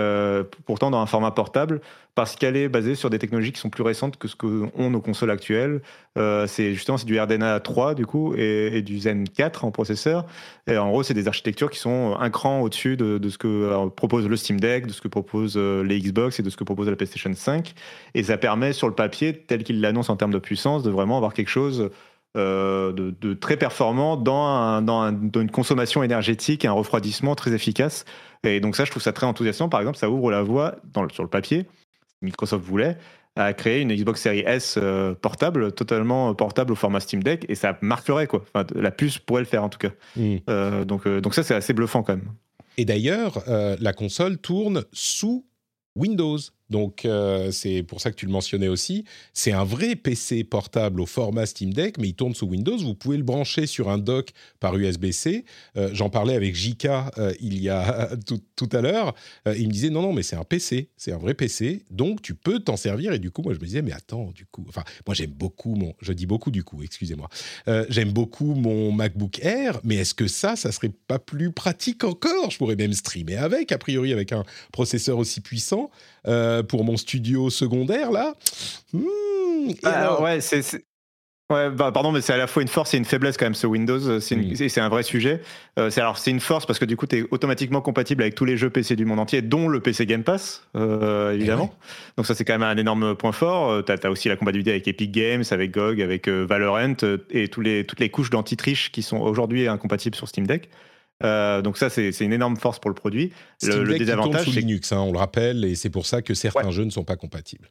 pourtant 0.65 0.89
dans 0.91 1.01
un 1.01 1.05
format 1.05 1.31
portable, 1.31 1.81
parce 2.15 2.37
qu'elle 2.37 2.55
est 2.55 2.69
basée 2.69 2.95
sur 2.95 3.09
des 3.09 3.19
technologies 3.19 3.51
qui 3.51 3.59
sont 3.59 3.69
plus 3.69 3.83
récentes 3.83 4.15
que 4.17 4.27
ce 4.29 4.35
que 4.37 4.69
ont 4.75 4.89
nos 4.89 5.01
consoles 5.01 5.31
actuelles. 5.31 5.81
Euh, 6.17 6.47
c'est 6.47 6.73
justement 6.73 6.97
c'est 6.97 7.05
du 7.05 7.19
RDNA 7.19 7.59
3 7.59 7.93
du 7.93 8.05
coup 8.05 8.33
et, 8.37 8.81
du 8.81 8.99
Zen 8.99 9.27
4 9.27 9.65
en 9.65 9.71
processeur. 9.71 10.25
Et 10.65 10.77
en 10.77 10.89
gros, 10.89 11.03
c'est 11.03 11.13
des 11.13 11.27
architectures 11.27 11.69
qui 11.69 11.77
sont 11.79 12.15
un 12.17 12.29
cran 12.29 12.61
au-dessus 12.61 12.95
de, 12.95 13.19
ce 13.29 13.37
que 13.37 13.47
euh, 13.47 13.87
propose 13.89 14.27
le 14.27 14.37
Steam 14.37 14.59
Deck, 14.61 14.87
de 14.87 14.93
ce 14.93 15.01
que 15.01 15.09
proposent 15.09 15.57
euh, 15.57 15.83
les 15.83 15.99
Xbox 15.99 16.39
et 16.39 16.43
de 16.43 16.49
ce 16.49 16.55
que 16.55 16.63
propose 16.63 16.87
la 16.89 16.95
PlayStation 16.95 17.31
5. 17.33 17.73
Et 18.13 18.23
ça 18.23 18.37
permet 18.37 18.71
sur 18.71 18.87
le 18.87 18.95
papier, 18.95 19.33
tel 19.37 19.63
qu'il 19.65 19.81
l'annonce 19.81 20.09
en 20.09 20.15
termes 20.15 20.31
de 20.33 20.39
puissance, 20.39 20.83
de 20.83 20.89
vraiment 20.91 21.17
avoir 21.17 21.33
quelque 21.33 21.49
chose 21.49 21.89
de, 22.35 23.33
très 23.33 23.55
performant 23.57 24.17
dans, 24.17 24.45
un- 24.45 24.81
dans, 24.81 25.01
un- 25.01 25.11
dans 25.13 25.39
une 25.41 25.51
consommation 25.51 26.03
énergétique 26.03 26.65
et 26.65 26.67
un 26.67 26.73
refroidissement 26.73 27.35
très 27.35 27.53
efficace. 27.53 28.03
Et 28.43 28.59
donc 28.59 28.75
ça, 28.75 28.85
je 28.85 28.91
trouve 28.91 29.03
ça 29.03 29.13
très 29.13 29.25
enthousiasmant. 29.25 29.69
Par 29.69 29.79
exemple, 29.79 29.97
ça 29.97 30.09
ouvre 30.09 30.31
la 30.31 30.43
voie 30.43 30.75
sur 31.11 31.23
le 31.23 31.29
papier. 31.29 31.65
Microsoft 32.25 32.65
voulait 32.65 32.97
à 33.35 33.53
créer 33.53 33.81
une 33.81 33.93
Xbox 33.93 34.21
Series 34.21 34.43
S 34.45 34.77
euh, 34.81 35.13
portable, 35.13 35.73
totalement 35.73 36.33
portable 36.33 36.71
au 36.71 36.75
format 36.75 36.99
Steam 36.99 37.21
Deck, 37.21 37.45
et 37.49 37.55
ça 37.55 37.77
marquerait 37.81 38.27
quoi. 38.27 38.43
Enfin, 38.53 38.65
la 38.75 38.91
puce 38.91 39.19
pourrait 39.19 39.41
le 39.41 39.47
faire 39.47 39.63
en 39.63 39.69
tout 39.69 39.79
cas. 39.79 39.91
hmm. 40.15 40.37
Euh, 40.49 40.85
donc, 40.85 41.05
euh, 41.05 41.21
donc 41.21 41.33
ça, 41.33 41.43
c'est 41.43 41.55
assez 41.55 41.73
bluffant 41.73 42.01
quand 42.01 42.15
même. 42.15 42.31
Et 42.77 42.85
d'ailleurs, 42.85 43.43
euh, 43.47 43.75
la 43.79 43.93
console 43.93 44.37
tourne 44.37 44.83
sous 44.91 45.45
Windows. 45.95 46.37
Donc, 46.69 47.05
euh, 47.05 47.51
c'est 47.51 47.83
pour 47.83 48.01
ça 48.01 48.11
que 48.11 48.15
tu 48.15 48.25
le 48.25 48.31
mentionnais 48.31 48.67
aussi. 48.67 49.05
C'est 49.33 49.51
un 49.51 49.63
vrai 49.63 49.95
PC 49.95 50.43
portable 50.43 51.01
au 51.01 51.05
format 51.05 51.45
Steam 51.45 51.73
Deck, 51.73 51.97
mais 51.97 52.09
il 52.09 52.15
tourne 52.15 52.33
sous 52.33 52.47
Windows. 52.47 52.77
Vous 52.77 52.95
pouvez 52.95 53.17
le 53.17 53.23
brancher 53.23 53.67
sur 53.67 53.89
un 53.89 53.97
dock 53.97 54.31
par 54.59 54.75
USB-C. 54.75 55.45
Euh, 55.77 55.89
J'en 55.93 56.09
parlais 56.09 56.35
avec 56.35 56.55
JK 56.55 56.85
euh, 56.85 57.33
il 57.39 57.61
y 57.61 57.69
a 57.69 58.09
tout, 58.55 58.69
à 58.71 58.81
l'heure. 58.81 59.13
Il 59.45 59.67
me 59.67 59.73
disait 59.73 59.89
non, 59.89 60.01
non, 60.01 60.13
mais 60.13 60.23
c'est 60.23 60.35
un 60.35 60.43
PC. 60.43 60.89
C'est 60.97 61.11
un 61.11 61.17
vrai 61.17 61.33
PC. 61.33 61.83
Donc, 61.91 62.21
tu 62.21 62.33
peux 62.33 62.59
t'en 62.59 62.77
servir. 62.77 63.13
Et 63.13 63.19
du 63.19 63.31
coup, 63.31 63.41
moi, 63.43 63.53
je 63.53 63.59
me 63.59 63.65
disais, 63.65 63.81
mais 63.81 63.93
attends, 63.93 64.31
du 64.33 64.45
coup. 64.45 64.65
Enfin, 64.67 64.83
moi, 65.05 65.13
j'aime 65.13 65.31
beaucoup 65.31 65.75
mon. 65.75 65.93
Je 66.01 66.13
dis 66.13 66.25
beaucoup 66.25 66.51
du 66.51 66.63
coup, 66.63 66.81
excusez-moi. 66.83 67.29
J'aime 67.89 68.11
beaucoup 68.11 68.55
mon 68.55 68.91
MacBook 68.91 69.39
Air, 69.39 69.79
mais 69.83 69.95
est-ce 69.95 70.13
que 70.13 70.27
ça, 70.27 70.55
ça 70.55 70.71
serait 70.71 70.91
pas 71.07 71.19
plus 71.19 71.51
pratique 71.51 72.03
encore? 72.03 72.49
Je 72.49 72.57
pourrais 72.57 72.75
même 72.75 72.93
streamer 72.93 73.37
avec, 73.37 73.71
a 73.71 73.77
priori, 73.77 74.13
avec 74.13 74.31
un 74.31 74.43
processeur 74.71 75.17
aussi 75.17 75.41
puissant 75.41 75.89
pour 76.63 76.83
mon 76.83 76.97
studio 76.97 77.49
secondaire 77.49 78.11
là. 78.11 78.33
Hmm, 78.93 79.01
et 79.69 79.75
Ah, 79.83 79.89
alors- 80.01 80.21
ouais, 80.21 80.41
c'est. 80.41 80.83
Ouais, 81.53 81.69
bah, 81.69 81.91
pardon, 81.91 82.11
mais 82.11 82.21
c'est 82.21 82.33
à 82.33 82.37
la 82.37 82.47
fois 82.47 82.63
une 82.63 82.67
force 82.67 82.95
et 82.95 82.97
une 82.97 83.05
faiblesse 83.05 83.37
quand 83.37 83.45
même 83.45 83.53
ce 83.53 83.67
Windows. 83.67 84.19
C'est 84.19 84.35
Mm. 84.35 84.55
c'est- 84.55 84.67
c'est 84.67 84.81
un 84.81 84.89
vrai 84.89 85.03
sujet. 85.03 85.41
Euh, 85.77 85.91
c'est 85.91 86.01
alors 86.01 86.17
c'est 86.17 86.31
une 86.31 86.39
force 86.39 86.65
parce 86.65 86.79
que 86.79 86.85
du 86.85 86.97
coup 86.97 87.05
tu 87.05 87.19
es 87.19 87.25
automatiquement 87.29 87.81
compatible 87.81 88.23
avec 88.23 88.33
tous 88.33 88.45
les 88.45 88.57
jeux 88.57 88.71
PC 88.71 88.95
du 88.95 89.05
monde 89.05 89.19
entier, 89.19 89.43
dont 89.43 89.67
le 89.67 89.79
PC 89.79 90.07
Game 90.07 90.23
Pass, 90.23 90.63
euh, 90.75 91.33
évidemment. 91.33 91.71
Donc 92.17 92.25
ça 92.25 92.33
c'est 92.33 92.45
quand 92.45 92.53
même 92.53 92.63
un 92.63 92.75
énorme 92.77 93.13
point 93.15 93.31
fort. 93.31 93.85
tu 93.85 93.91
as, 93.91 94.09
aussi 94.09 94.27
la 94.27 94.37
compatibilité 94.37 94.71
avec 94.71 94.87
Epic 94.87 95.11
Games, 95.11 95.43
avec 95.51 95.69
GOG, 95.69 96.01
avec 96.01 96.27
euh, 96.27 96.47
Valorant 96.49 96.95
euh, 97.03 97.19
et 97.29 97.47
tous 97.47 97.61
les, 97.61 97.85
toutes 97.85 97.99
les 97.99 98.09
couches 98.09 98.31
d'anti-triche 98.31 98.91
qui 98.91 99.03
sont 99.03 99.17
aujourd'hui 99.17 99.67
incompatibles 99.67 100.15
sur 100.15 100.27
Steam 100.27 100.47
Deck. 100.47 100.71
Euh, 101.23 101.61
donc 101.61 101.77
ça 101.77 101.89
c'est 101.89 102.11
une 102.19 102.33
énorme 102.33 102.57
force 102.57 102.79
pour 102.79 102.89
le 102.89 102.95
produit. 102.95 103.31
Le, 103.63 103.71
Steam 103.71 103.83
le 103.83 103.87
Deck 103.93 103.99
qui 103.99 104.05
tourne 104.05 104.17
désavantage 104.17 104.45
sous 104.45 104.51
c'est 104.51 104.59
Linux, 104.59 104.91
hein, 104.91 104.99
on 104.99 105.11
le 105.13 105.17
rappelle, 105.17 105.63
et 105.63 105.75
c'est 105.75 105.89
pour 105.89 106.05
ça 106.05 106.21
que 106.21 106.33
certains 106.33 106.71
jeux 106.71 106.83
ne 106.83 106.89
sont 106.89 107.05
pas 107.05 107.15
compatibles. 107.15 107.69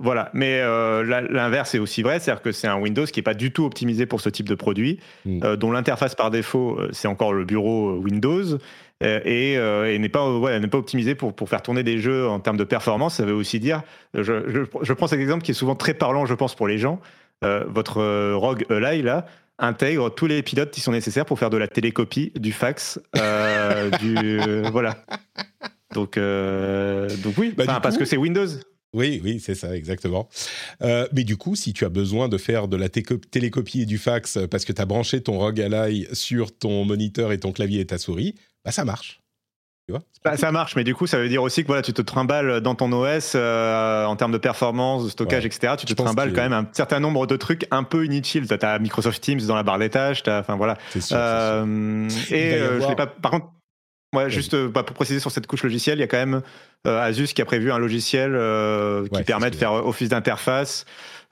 Voilà, 0.00 0.30
mais 0.32 0.60
euh, 0.60 1.02
l'inverse 1.02 1.74
est 1.74 1.80
aussi 1.80 2.02
vrai, 2.02 2.20
c'est-à-dire 2.20 2.40
que 2.40 2.52
c'est 2.52 2.68
un 2.68 2.78
Windows 2.78 3.04
qui 3.04 3.18
n'est 3.18 3.24
pas 3.24 3.34
du 3.34 3.50
tout 3.50 3.64
optimisé 3.64 4.06
pour 4.06 4.20
ce 4.20 4.28
type 4.28 4.48
de 4.48 4.54
produit, 4.54 5.00
Mm. 5.24 5.40
euh, 5.42 5.56
dont 5.56 5.72
l'interface 5.72 6.14
par 6.14 6.30
défaut, 6.30 6.78
c'est 6.92 7.08
encore 7.08 7.32
le 7.32 7.44
bureau 7.44 7.96
Windows, 7.96 8.58
et, 9.00 9.54
et 9.54 9.98
n'est 9.98 10.08
pas, 10.08 10.38
ouais, 10.38 10.64
pas 10.68 10.78
optimisé 10.78 11.16
pour, 11.16 11.34
pour 11.34 11.48
faire 11.48 11.62
tourner 11.62 11.82
des 11.82 11.98
jeux 11.98 12.28
en 12.28 12.38
termes 12.38 12.56
de 12.56 12.64
performance. 12.64 13.16
Ça 13.16 13.24
veut 13.24 13.34
aussi 13.34 13.58
dire, 13.58 13.82
je, 14.14 14.22
je, 14.22 14.60
je 14.80 14.92
prends 14.92 15.08
cet 15.08 15.18
exemple 15.18 15.42
qui 15.42 15.50
est 15.50 15.54
souvent 15.54 15.74
très 15.74 15.94
parlant, 15.94 16.26
je 16.26 16.34
pense, 16.34 16.54
pour 16.54 16.68
les 16.68 16.78
gens. 16.78 17.00
Votre 17.42 18.32
Rogue 18.34 18.64
Ally, 18.70 19.02
là, 19.02 19.26
intègre 19.58 20.10
tous 20.10 20.26
les 20.26 20.42
pilotes 20.42 20.70
qui 20.70 20.80
sont 20.80 20.92
nécessaires 20.92 21.26
pour 21.26 21.38
faire 21.38 21.50
de 21.50 21.56
la 21.56 21.68
télécopie, 21.68 22.32
du 22.36 22.52
fax, 22.52 23.00
euh, 23.16 23.90
du... 24.00 24.40
voilà. 24.70 25.04
Donc, 25.94 26.16
euh, 26.16 27.08
donc 27.22 27.34
oui, 27.38 27.54
Bah, 27.56 27.80
parce 27.82 27.96
que 27.96 28.04
c'est 28.04 28.16
Windows. 28.16 28.48
Oui, 28.94 29.20
oui, 29.22 29.38
c'est 29.38 29.54
ça, 29.54 29.76
exactement. 29.76 30.28
Euh, 30.82 31.06
mais 31.12 31.24
du 31.24 31.36
coup, 31.36 31.54
si 31.54 31.74
tu 31.74 31.84
as 31.84 31.90
besoin 31.90 32.28
de 32.28 32.38
faire 32.38 32.68
de 32.68 32.76
la 32.76 32.88
télécopie 32.88 33.82
et 33.82 33.86
du 33.86 33.98
fax 33.98 34.38
parce 34.50 34.64
que 34.64 34.72
tu 34.72 34.80
as 34.80 34.86
branché 34.86 35.20
ton 35.22 35.38
ROG 35.38 35.60
Ally 35.60 36.06
sur 36.12 36.56
ton 36.56 36.84
moniteur 36.84 37.32
et 37.32 37.38
ton 37.38 37.52
clavier 37.52 37.80
et 37.80 37.86
ta 37.86 37.98
souris, 37.98 38.34
bah 38.64 38.72
ça 38.72 38.86
marche. 38.86 39.20
Tu 39.88 39.92
vois 39.92 40.02
C'est 40.12 40.22
Bah, 40.22 40.36
ça 40.36 40.52
marche, 40.52 40.76
mais 40.76 40.84
du 40.84 40.94
coup, 40.94 41.06
ça 41.06 41.16
veut 41.18 41.30
dire 41.30 41.42
aussi 41.42 41.62
que 41.62 41.66
voilà, 41.68 41.80
tu 41.80 41.94
te 41.94 42.02
trimbales 42.02 42.60
dans 42.60 42.74
ton 42.74 42.92
OS 42.92 43.32
euh, 43.34 44.04
en 44.04 44.16
termes 44.16 44.32
de 44.32 44.36
performance, 44.38 45.04
de 45.04 45.08
stockage, 45.08 45.44
Ouais. 45.44 45.46
etc. 45.46 45.74
Tu 45.78 45.86
te 45.86 45.94
trimbales 45.94 46.34
quand 46.34 46.42
même 46.42 46.52
un 46.52 46.66
certain 46.72 47.00
nombre 47.00 47.26
de 47.26 47.36
trucs 47.36 47.66
un 47.70 47.84
peu 47.84 48.04
inutiles. 48.04 48.46
Tu 48.46 48.54
as, 48.66 48.78
Microsoft 48.78 49.22
Teams 49.22 49.40
dans 49.46 49.56
la 49.56 49.62
barre 49.62 49.78
des 49.78 49.88
tâches, 49.88 50.22
t'as- 50.22 50.40
enfin 50.40 50.56
voilà. 50.56 50.76
Sûr. 50.90 51.16
Euh, 51.18 52.06
et 52.30 52.52
euh, 52.54 52.80
je 52.82 52.86
l'ai 52.88 52.96
pas. 52.96 53.06
Par 53.06 53.30
contre, 53.30 53.46
ouais, 54.14 54.28
juste 54.28 54.52
euh, 54.52 54.68
bah, 54.68 54.82
pour 54.82 54.94
préciser 54.94 55.20
sur 55.20 55.30
cette 55.30 55.46
couche 55.46 55.62
logicielle, 55.62 55.96
il 55.96 56.02
y 56.02 56.04
a 56.04 56.06
quand 56.06 56.18
même 56.18 56.42
euh, 56.86 57.00
Asus 57.00 57.28
qui 57.28 57.40
a 57.40 57.46
prévu 57.46 57.72
un 57.72 57.78
logiciel 57.78 58.34
euh, 58.34 59.06
qui 59.06 59.16
Ouais, 59.16 59.24
permet 59.24 59.50
de 59.50 59.56
faire 59.56 59.72
office 59.72 60.10
d'interface. 60.10 60.84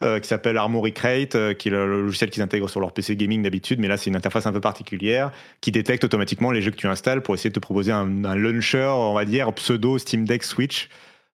Euh, 0.02 0.20
qui 0.20 0.28
s'appelle 0.28 0.56
Armory 0.56 0.92
Crate, 0.92 1.34
euh, 1.34 1.54
qui 1.54 1.68
est 1.68 1.70
le, 1.70 2.02
logiciel 2.02 2.30
qu'ils 2.30 2.42
intègrent 2.42 2.68
sur 2.68 2.80
leur 2.80 2.92
PC 2.92 3.16
gaming 3.16 3.42
d'habitude, 3.42 3.80
mais 3.80 3.88
là 3.88 3.96
c'est 3.96 4.10
une 4.10 4.16
interface 4.16 4.46
un 4.46 4.52
peu 4.52 4.60
particulière 4.60 5.32
qui 5.60 5.72
détecte 5.72 6.04
automatiquement 6.04 6.50
les 6.50 6.60
jeux 6.60 6.70
que 6.70 6.76
tu 6.76 6.86
installes 6.86 7.22
pour 7.22 7.34
essayer 7.34 7.50
de 7.50 7.54
te 7.54 7.60
proposer 7.60 7.92
un, 7.92 8.24
un 8.24 8.34
launcher, 8.34 8.88
on 8.90 9.14
va 9.14 9.24
dire 9.24 9.52
pseudo 9.54 9.98
Steam 9.98 10.26
Deck 10.26 10.44
Switch. 10.44 10.88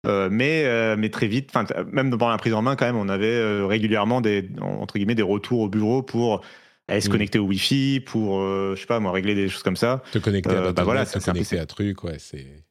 Euh, 0.05 0.29
mais, 0.31 0.63
euh, 0.65 0.95
mais 0.97 1.09
très 1.09 1.27
vite, 1.27 1.51
même 1.91 2.09
pendant 2.11 2.29
la 2.29 2.37
prise 2.37 2.53
en 2.53 2.61
main, 2.61 2.75
quand 2.75 2.85
même, 2.85 2.95
on 2.95 3.09
avait 3.09 3.27
euh, 3.27 3.65
régulièrement 3.65 4.21
des, 4.21 4.47
entre 4.61 4.95
guillemets, 4.95 5.15
des 5.15 5.21
retours 5.23 5.59
au 5.59 5.69
bureau 5.69 6.01
pour 6.01 6.41
aller 6.87 7.01
se 7.01 7.09
Mm. 7.09 7.11
connecter 7.11 7.39
au 7.39 7.45
Wi-Fi 7.45 7.99
pour, 8.05 8.41
je 8.41 8.79
sais 8.79 8.87
pas, 8.87 8.99
moi, 8.99 9.11
régler 9.11 9.35
des 9.35 9.49
choses 9.49 9.63
comme 9.63 9.75
ça. 9.75 10.01
Te 10.11 10.19
connecter 10.19 10.55
à 10.55 10.71
bah 10.71 10.83
voilà, 10.83 11.05
te 11.05 11.19
connecter 11.19 11.59
à 11.59 11.65
truc, 11.65 12.03
ouais, 12.03 12.17
c'est. 12.17 12.63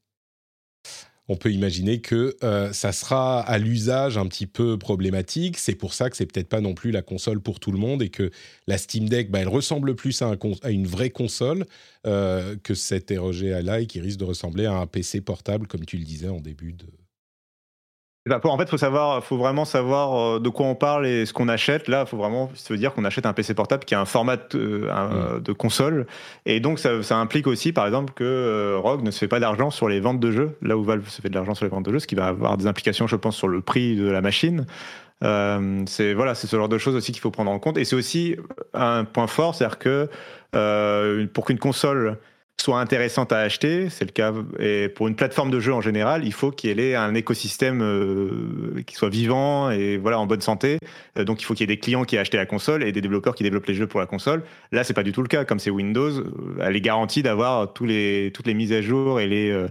On 1.30 1.36
peut 1.36 1.52
imaginer 1.52 2.00
que 2.00 2.36
euh, 2.42 2.72
ça 2.72 2.92
sera 2.92 3.40
à 3.40 3.58
l'usage 3.58 4.16
un 4.16 4.26
petit 4.26 4.46
peu 4.46 4.78
problématique. 4.78 5.58
C'est 5.58 5.74
pour 5.74 5.92
ça 5.92 6.08
que 6.08 6.16
c'est 6.16 6.24
peut-être 6.24 6.48
pas 6.48 6.62
non 6.62 6.72
plus 6.72 6.90
la 6.90 7.02
console 7.02 7.40
pour 7.40 7.60
tout 7.60 7.70
le 7.70 7.78
monde 7.78 8.02
et 8.02 8.08
que 8.08 8.30
la 8.66 8.78
Steam 8.78 9.08
Deck, 9.08 9.30
bah, 9.30 9.40
elle 9.40 9.48
ressemble 9.48 9.94
plus 9.94 10.22
à, 10.22 10.36
une 10.70 10.86
vraie 10.86 11.10
console 11.10 11.66
euh, 12.06 12.56
que 12.62 12.74
cet 12.74 13.12
ROG 13.16 13.44
Ally 13.44 13.86
qui 13.86 14.00
risque 14.00 14.18
de 14.18 14.24
ressembler 14.24 14.64
à 14.64 14.72
un 14.72 14.86
PC 14.86 15.20
portable, 15.20 15.66
comme 15.66 15.84
tu 15.84 15.98
le 15.98 16.04
disais 16.04 16.28
en 16.28 16.40
début 16.40 16.72
de. 16.72 16.86
Bah, 18.28 18.40
en 18.44 18.58
fait, 18.58 18.68
faut 18.68 18.78
savoir, 18.78 19.24
faut 19.24 19.36
vraiment 19.36 19.64
savoir 19.64 20.36
euh, 20.36 20.40
de 20.40 20.48
quoi 20.48 20.66
on 20.66 20.74
parle 20.74 21.06
et 21.06 21.26
ce 21.26 21.32
qu'on 21.32 21.48
achète. 21.48 21.88
Là, 21.88 22.06
faut 22.06 22.16
vraiment 22.16 22.50
se 22.54 22.74
dire 22.74 22.92
qu'on 22.94 23.04
achète 23.04 23.26
un 23.26 23.32
PC 23.32 23.54
portable 23.54 23.84
qui 23.84 23.94
a 23.94 24.00
un 24.00 24.04
format 24.04 24.36
euh, 24.54 24.90
un- 24.90 25.38
de 25.40 25.52
console, 25.52 26.06
et 26.46 26.60
donc 26.60 26.78
ça, 26.78 27.02
ça 27.02 27.16
implique 27.16 27.46
aussi, 27.46 27.72
par 27.72 27.86
exemple, 27.86 28.12
que 28.14 28.24
euh, 28.24 28.78
Rogue 28.78 29.02
ne 29.02 29.10
se 29.10 29.18
fait 29.18 29.28
pas 29.28 29.40
d'argent 29.40 29.70
sur 29.70 29.88
les 29.88 30.00
ventes 30.00 30.20
de 30.20 30.30
jeux, 30.30 30.56
là 30.62 30.76
où 30.76 30.84
Valve 30.84 31.08
se 31.08 31.20
fait 31.22 31.28
de 31.28 31.34
l'argent 31.34 31.54
sur 31.54 31.64
les 31.64 31.70
ventes 31.70 31.84
de 31.86 31.92
jeux, 31.92 31.98
ce 32.00 32.06
qui 32.06 32.14
va 32.14 32.26
avoir 32.26 32.56
des 32.56 32.66
implications, 32.66 33.06
je 33.06 33.16
pense, 33.16 33.36
sur 33.36 33.48
le 33.48 33.60
prix 33.60 33.96
de 33.96 34.08
la 34.08 34.20
machine. 34.20 34.66
Euh, 35.24 35.82
c'est 35.86 36.14
voilà, 36.14 36.34
c'est 36.36 36.46
ce 36.46 36.54
genre 36.56 36.68
de 36.68 36.78
choses 36.78 36.94
aussi 36.94 37.10
qu'il 37.12 37.20
faut 37.20 37.30
prendre 37.32 37.50
en 37.50 37.58
compte, 37.58 37.76
et 37.78 37.84
c'est 37.84 37.96
aussi 37.96 38.36
un 38.74 39.04
point 39.04 39.26
fort, 39.26 39.54
c'est-à-dire 39.54 39.78
que 39.78 40.08
euh, 40.54 41.26
pour 41.32 41.44
qu'une 41.44 41.58
console 41.58 42.18
soit 42.60 42.80
intéressante 42.80 43.32
à 43.32 43.38
acheter, 43.38 43.88
c'est 43.88 44.04
le 44.04 44.10
cas, 44.10 44.32
et 44.58 44.88
pour 44.88 45.08
une 45.08 45.14
plateforme 45.14 45.50
de 45.50 45.60
jeu 45.60 45.72
en 45.72 45.80
général, 45.80 46.24
il 46.24 46.32
faut 46.32 46.50
qu'elle 46.50 46.80
ait 46.80 46.96
un 46.96 47.14
écosystème 47.14 47.82
euh, 47.82 48.82
qui 48.86 48.96
soit 48.96 49.08
vivant 49.08 49.70
et 49.70 49.96
voilà 49.96 50.18
en 50.18 50.26
bonne 50.26 50.40
santé. 50.40 50.78
Euh, 51.18 51.24
donc 51.24 51.40
il 51.40 51.44
faut 51.44 51.54
qu'il 51.54 51.68
y 51.68 51.72
ait 51.72 51.74
des 51.74 51.80
clients 51.80 52.04
qui 52.04 52.16
aient 52.16 52.20
acheté 52.20 52.36
la 52.36 52.46
console 52.46 52.82
et 52.82 52.92
des 52.92 53.00
développeurs 53.00 53.34
qui 53.34 53.44
développent 53.44 53.66
les 53.66 53.74
jeux 53.74 53.86
pour 53.86 54.00
la 54.00 54.06
console. 54.06 54.42
Là, 54.72 54.82
c'est 54.84 54.94
pas 54.94 55.04
du 55.04 55.12
tout 55.12 55.22
le 55.22 55.28
cas. 55.28 55.44
Comme 55.44 55.60
c'est 55.60 55.70
Windows, 55.70 56.10
euh, 56.10 56.24
elle 56.60 56.76
est 56.76 56.80
garantie 56.80 57.22
d'avoir 57.22 57.72
tous 57.72 57.86
les 57.86 58.32
toutes 58.34 58.46
les 58.46 58.54
mises 58.54 58.72
à 58.72 58.82
jour 58.82 59.20
et 59.20 59.26
les 59.26 59.50
euh, 59.50 59.68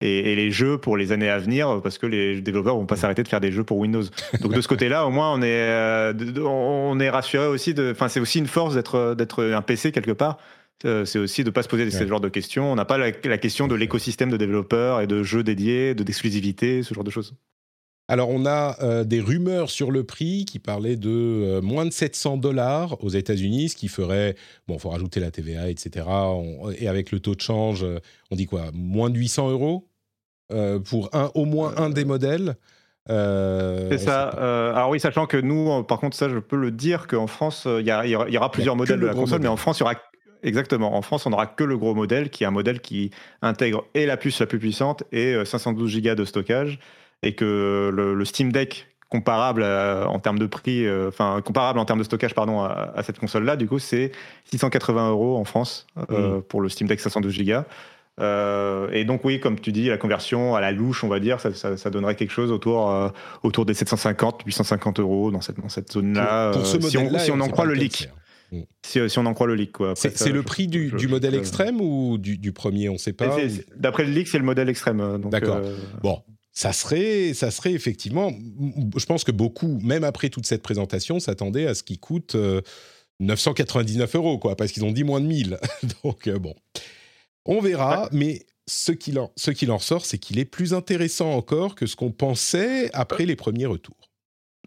et, 0.00 0.32
et 0.32 0.36
les 0.36 0.52
jeux 0.52 0.78
pour 0.78 0.96
les 0.96 1.10
années 1.10 1.28
à 1.28 1.38
venir 1.38 1.80
parce 1.82 1.98
que 1.98 2.06
les 2.06 2.40
développeurs 2.40 2.76
vont 2.76 2.86
pas 2.86 2.94
s'arrêter 2.94 3.24
de 3.24 3.28
faire 3.28 3.40
des 3.40 3.50
jeux 3.50 3.64
pour 3.64 3.78
Windows. 3.78 4.04
Donc 4.40 4.54
de 4.54 4.60
ce 4.60 4.68
côté-là, 4.68 5.04
au 5.04 5.10
moins 5.10 5.32
on 5.32 5.42
est 5.42 5.46
euh, 5.46 6.12
on 6.40 6.96
rassuré 7.10 7.48
aussi 7.48 7.74
de 7.74 7.90
enfin 7.90 8.06
c'est 8.06 8.20
aussi 8.20 8.38
une 8.38 8.46
force 8.46 8.74
d'être 8.74 9.16
d'être 9.16 9.44
un 9.44 9.62
PC 9.62 9.90
quelque 9.90 10.12
part. 10.12 10.38
Euh, 10.84 11.04
c'est 11.04 11.18
aussi 11.18 11.42
de 11.42 11.48
ne 11.48 11.52
pas 11.52 11.62
se 11.64 11.68
poser 11.68 11.90
ce 11.90 12.06
genre 12.06 12.20
de 12.20 12.28
questions. 12.28 12.70
On 12.72 12.76
n'a 12.76 12.84
pas 12.84 12.98
la, 12.98 13.10
la 13.24 13.38
question 13.38 13.66
de 13.66 13.74
l'écosystème 13.74 14.30
de 14.30 14.36
développeurs 14.36 15.00
et 15.00 15.06
de 15.08 15.22
jeux 15.24 15.42
dédiés, 15.42 15.94
de 15.94 16.04
d'exclusivité, 16.04 16.82
ce 16.84 16.94
genre 16.94 17.02
de 17.04 17.10
choses. 17.10 17.34
Alors, 18.10 18.30
on 18.30 18.46
a 18.46 18.76
euh, 18.82 19.04
des 19.04 19.20
rumeurs 19.20 19.68
sur 19.70 19.90
le 19.90 20.02
prix 20.04 20.44
qui 20.46 20.58
parlaient 20.60 20.96
de 20.96 21.10
euh, 21.10 21.60
moins 21.60 21.84
de 21.84 21.90
700 21.90 22.36
dollars 22.38 22.96
aux 23.04 23.10
États-Unis, 23.10 23.70
ce 23.70 23.76
qui 23.76 23.88
ferait, 23.88 24.34
bon, 24.66 24.74
il 24.76 24.80
faut 24.80 24.88
rajouter 24.88 25.20
la 25.20 25.30
TVA, 25.30 25.68
etc. 25.68 26.06
On- 26.08 26.70
et 26.70 26.86
avec 26.88 27.10
le 27.10 27.20
taux 27.20 27.34
de 27.34 27.40
change, 27.40 27.84
on 28.30 28.36
dit 28.36 28.46
quoi? 28.46 28.70
Moins 28.72 29.10
de 29.10 29.18
800 29.18 29.50
euros 29.50 29.88
pour 30.84 31.10
un, 31.14 31.30
au 31.34 31.44
moins 31.44 31.74
un 31.76 31.90
des 31.90 32.04
modèles? 32.06 32.56
Euh, 33.10 33.88
C'est 33.90 33.98
ça. 33.98 34.34
Euh, 34.38 34.74
alors 34.74 34.90
oui, 34.90 35.00
sachant 35.00 35.26
que 35.26 35.36
nous, 35.36 35.82
par 35.84 35.98
contre, 35.98 36.16
ça, 36.16 36.28
je 36.28 36.38
peux 36.38 36.56
le 36.56 36.70
dire 36.70 37.06
qu'en 37.06 37.26
France, 37.26 37.66
il 37.66 37.86
y, 37.86 37.92
aura- 37.92 38.06
il 38.06 38.34
y 38.34 38.36
aura 38.38 38.50
plusieurs 38.50 38.76
modèles 38.76 38.96
le 38.98 39.02
de 39.02 39.06
la 39.08 39.14
console, 39.14 39.40
mais 39.40 39.48
en 39.48 39.56
France, 39.56 39.78
il 39.78 39.80
y 39.80 39.84
aura 39.84 39.94
exactement. 40.42 40.94
En 40.96 41.02
France, 41.02 41.26
on 41.26 41.30
n'aura 41.30 41.46
que 41.46 41.64
le 41.64 41.76
gros 41.76 41.94
modèle, 41.94 42.30
qui 42.30 42.44
est 42.44 42.46
un 42.46 42.50
modèle 42.50 42.80
qui 42.80 43.10
intègre 43.42 43.84
et 43.94 44.06
la 44.06 44.16
puce 44.16 44.40
la 44.40 44.46
plus 44.46 44.58
puissante 44.58 45.04
et 45.12 45.34
euh, 45.34 45.44
512 45.44 46.00
Go 46.02 46.14
de 46.14 46.24
stockage, 46.24 46.78
et 47.22 47.34
que 47.34 47.90
le, 47.92 48.14
le 48.14 48.24
Steam 48.24 48.52
Deck 48.52 48.86
comparable 49.10 49.62
euh, 49.64 50.04
en 50.04 50.18
termes 50.18 50.38
de 50.38 50.46
prix, 50.46 50.86
euh, 50.86 51.08
enfin 51.08 51.40
comparable 51.42 51.78
en 51.78 51.84
termes 51.86 51.98
de 52.00 52.04
stockage, 52.04 52.34
pardon, 52.34 52.60
à, 52.60 52.92
à 52.94 53.02
cette 53.02 53.18
console-là, 53.18 53.56
du 53.56 53.66
coup, 53.66 53.78
c'est 53.78 54.12
680 54.50 55.10
euros 55.10 55.36
en 55.38 55.44
France 55.44 55.86
euh, 56.10 56.40
pour 56.46 56.60
le 56.60 56.68
Steam 56.68 56.86
Deck 56.88 57.00
512 57.00 57.42
Go. 57.44 57.52
Euh, 58.20 58.88
et 58.92 59.04
donc 59.04 59.24
oui, 59.24 59.38
comme 59.38 59.60
tu 59.60 59.70
dis, 59.72 59.88
la 59.88 59.96
conversion 59.96 60.56
à 60.56 60.60
la 60.60 60.72
louche, 60.72 61.04
on 61.04 61.08
va 61.08 61.20
dire, 61.20 61.40
ça, 61.40 61.54
ça- 61.54 61.76
ça 61.76 61.88
donnerait 61.90 62.16
quelque 62.16 62.32
chose 62.32 62.50
autour, 62.50 62.90
euh, 62.90 63.08
autour 63.44 63.64
des 63.64 63.74
750, 63.74 64.42
850 64.44 64.98
euros 65.00 65.30
dans 65.30 65.40
cette, 65.40 65.60
dans 65.60 65.68
cette 65.68 65.92
zone-là. 65.92 66.50
Pour, 66.50 66.62
pour 66.62 66.66
ce 66.66 66.76
euh, 66.78 66.80
si 66.80 66.96
si 67.20 67.30
on 67.30 67.40
en 67.40 67.48
croit 67.48 67.64
le 67.64 67.74
leak. 67.74 68.08
Si, 68.86 68.98
si 69.10 69.18
on 69.18 69.26
en 69.26 69.34
croit 69.34 69.46
le 69.46 69.54
leak, 69.54 69.72
quoi. 69.72 69.90
Après, 69.90 70.08
C'est 70.10 70.16
ça, 70.16 70.24
c'est 70.24 70.32
le 70.32 70.42
prix 70.42 70.66
du, 70.68 70.88
je- 70.90 70.96
du 70.96 71.04
je- 71.04 71.08
modèle 71.08 71.34
je- 71.34 71.38
extrême 71.38 71.80
ou 71.80 72.16
du, 72.18 72.38
du 72.38 72.52
premier 72.52 72.88
On 72.88 72.94
ne 72.94 72.98
sait 72.98 73.12
pas. 73.12 73.34
C'est- 73.36 73.46
ou- 73.46 73.50
c'est- 73.50 73.66
D'après 73.78 74.04
le 74.04 74.12
leak, 74.12 74.28
c'est 74.28 74.38
le 74.38 74.44
modèle 74.44 74.68
extrême. 74.68 75.00
euh, 75.00 75.18
donc, 75.18 75.32
D'accord. 75.32 75.56
euh, 75.62 75.76
Bon, 76.02 76.22
ça 76.52 76.72
serait, 76.72 77.34
ça 77.34 77.50
serait 77.50 77.72
effectivement. 77.72 78.32
Je 78.96 79.04
pense 79.06 79.24
que 79.24 79.32
beaucoup, 79.32 79.78
même 79.82 80.04
après 80.04 80.30
toute 80.30 80.46
cette 80.46 80.62
présentation, 80.62 81.20
s'attendaient 81.20 81.66
à 81.66 81.74
ce 81.74 81.82
qui 81.82 81.98
coûte 81.98 82.34
euh, 82.36 82.62
999 83.20 84.14
euros, 84.14 84.38
quoi, 84.38 84.56
parce 84.56 84.72
qu'ils 84.72 84.84
ont 84.84 84.92
dit 84.92 85.04
moins 85.04 85.20
de 85.20 85.26
1000. 85.26 85.58
Donc 86.04 86.26
euh, 86.26 86.38
bon, 86.38 86.54
on 87.44 87.60
verra. 87.60 88.08
Mais 88.12 88.46
ce 88.66 88.92
qu'il 88.92 89.18
en, 89.18 89.32
ce 89.36 89.50
qu'il 89.50 89.70
en 89.70 89.76
ressort, 89.78 90.04
c'est 90.06 90.18
qu'il 90.18 90.38
est 90.38 90.44
plus 90.44 90.74
intéressant 90.74 91.32
encore 91.32 91.74
que 91.74 91.86
ce 91.86 91.96
qu'on 91.96 92.12
pensait 92.12 92.90
après 92.94 93.26
les 93.26 93.36
premiers 93.36 93.66
retours. 93.66 94.07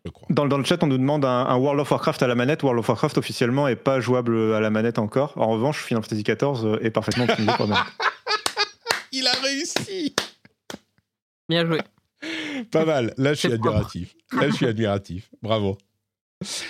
Je 0.05 0.11
crois. 0.11 0.27
Dans, 0.31 0.45
dans 0.47 0.57
le 0.57 0.63
chat, 0.63 0.81
on 0.83 0.87
nous 0.87 0.97
demande 0.97 1.25
un, 1.25 1.45
un 1.45 1.55
World 1.57 1.79
of 1.81 1.91
Warcraft 1.91 2.23
à 2.23 2.27
la 2.27 2.35
manette. 2.35 2.63
World 2.63 2.79
of 2.79 2.87
Warcraft 2.89 3.17
officiellement 3.17 3.67
est 3.67 3.75
pas 3.75 3.99
jouable 3.99 4.53
à 4.53 4.59
la 4.59 4.69
manette 4.69 4.97
encore. 4.99 5.33
En 5.37 5.47
revanche, 5.49 5.83
Final 5.83 6.03
Fantasy 6.03 6.23
XIV 6.23 6.79
est 6.81 6.89
parfaitement 6.91 7.25
optimisé 7.25 7.53
pour 7.55 7.67
la 7.67 7.75
manette. 7.75 7.93
Il 9.11 9.27
a 9.27 9.33
réussi. 9.43 10.15
Bien 11.49 11.65
joué. 11.65 11.79
Pas 12.71 12.85
mal. 12.85 13.13
Là, 13.17 13.33
je 13.33 13.39
suis 13.39 13.51
admiratif. 13.53 14.15
Là, 14.31 14.49
je 14.49 14.55
suis 14.55 14.65
admiratif. 14.67 15.29
Bravo. 15.41 15.77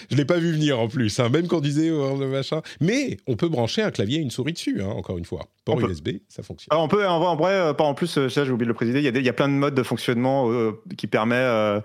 Je 0.10 0.18
l'ai 0.18 0.26
pas 0.26 0.38
vu 0.38 0.52
venir 0.52 0.80
en 0.80 0.90
plus, 0.90 1.18
hein, 1.22 1.30
même 1.30 1.48
quand 1.48 1.58
on 1.58 1.62
disait 1.62 1.92
oh, 1.92 2.18
le 2.20 2.28
machin. 2.28 2.62
Mais 2.82 3.16
on 3.28 3.38
peut 3.38 3.48
brancher 3.48 3.82
un 3.82 3.92
clavier 3.92 4.18
et 4.18 4.22
une 4.22 4.32
souris 4.32 4.52
dessus, 4.52 4.82
hein, 4.82 4.88
encore 4.90 5.18
une 5.18 5.24
fois. 5.24 5.46
Port 5.64 5.76
On 5.76 5.80
peut. 5.80 5.90
USB, 5.90 6.10
ça 6.28 6.44
fonctionne. 6.44 6.68
Alors 6.72 6.84
on 6.84 6.88
peut, 6.90 7.08
en 7.08 7.20
vrai, 7.20 7.28
en 7.30 7.36
vrai, 7.38 7.54
euh, 7.54 7.74
pas 7.74 7.86
en 7.86 7.94
plus, 7.94 8.18
euh, 8.18 8.28
ça 8.28 8.44
j'ai 8.44 8.52
oublié 8.52 8.66
de 8.66 8.70
le 8.72 8.74
préciser, 8.74 9.00
il 9.00 9.06
y, 9.06 9.08
a 9.08 9.12
des- 9.12 9.20
il 9.22 9.26
y 9.26 9.30
a 9.30 9.34
plein 9.34 9.48
de 9.48 9.54
modes 9.54 9.74
de 9.76 9.84
fonctionnement 9.84 10.52
euh, 10.52 10.74
qui 10.98 11.08
permet 11.08 11.36
euh, 11.38 11.80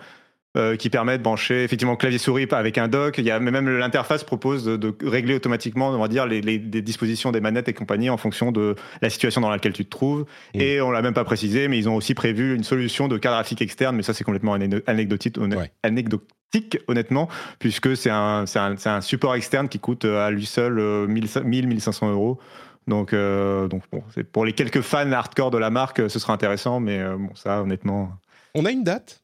euh, 0.56 0.76
qui 0.76 0.90
permet 0.90 1.18
de 1.18 1.22
brancher 1.22 1.62
effectivement 1.64 1.96
clavier 1.96 2.18
souris 2.18 2.46
avec 2.50 2.78
un 2.78 2.88
dock. 2.88 3.18
Il 3.18 3.24
y 3.24 3.30
a 3.30 3.38
même 3.38 3.68
l'interface 3.78 4.24
propose 4.24 4.64
de, 4.64 4.76
de 4.76 4.94
régler 5.06 5.34
automatiquement, 5.34 5.88
on 5.90 5.98
va 5.98 6.08
dire, 6.08 6.26
les, 6.26 6.40
les- 6.40 6.58
les 6.58 6.82
dispositions 6.82 7.30
des 7.32 7.40
manettes 7.40 7.68
et 7.68 7.72
compagnie 7.74 8.10
en 8.10 8.16
fonction 8.16 8.52
de 8.52 8.74
la 9.02 9.10
situation 9.10 9.40
dans 9.40 9.50
laquelle 9.50 9.72
tu 9.72 9.84
te 9.84 9.90
trouves. 9.90 10.22
Mm. 10.54 10.60
Et 10.60 10.80
on 10.80 10.90
l'a 10.90 11.02
même 11.02 11.14
pas 11.14 11.24
précisé, 11.24 11.68
mais 11.68 11.78
ils 11.78 11.88
ont 11.88 11.94
aussi 11.96 12.14
prévu 12.14 12.54
une 12.54 12.64
solution 12.64 13.08
de 13.08 13.18
carte 13.18 13.34
graphique 13.34 13.62
externe, 13.62 13.94
mais 13.96 14.02
ça 14.02 14.14
c'est 14.14 14.24
complètement 14.24 14.54
anecdotique, 14.86 15.36
Ouais. 15.38 15.70
anecdotique, 15.82 16.78
honnêtement, 16.88 17.28
puisque 17.58 17.96
c'est 17.96 18.10
un, 18.10 18.44
un, 18.54 18.74
un 18.84 19.00
support 19.00 19.34
externe 19.34 19.68
qui 19.68 19.78
coûte 19.78 20.04
euh, 20.04 20.26
à 20.26 20.30
lui 20.30 20.46
seul 20.46 20.78
euh, 20.78 21.06
1000-1500 21.06 22.10
euros. 22.10 22.38
Donc, 22.86 23.12
euh, 23.12 23.66
donc 23.68 23.82
bon, 23.90 24.02
pour 24.32 24.44
les 24.44 24.52
quelques 24.52 24.80
fans 24.80 25.10
hardcore 25.10 25.50
de 25.50 25.58
la 25.58 25.70
marque, 25.70 25.98
euh, 26.00 26.08
ce 26.08 26.18
sera 26.18 26.32
intéressant, 26.32 26.78
mais 26.80 27.00
euh, 27.00 27.16
bon, 27.16 27.30
ça, 27.34 27.60
honnêtement. 27.62 28.12
On 28.54 28.64
a 28.64 28.70
une 28.70 28.84
date? 28.84 29.22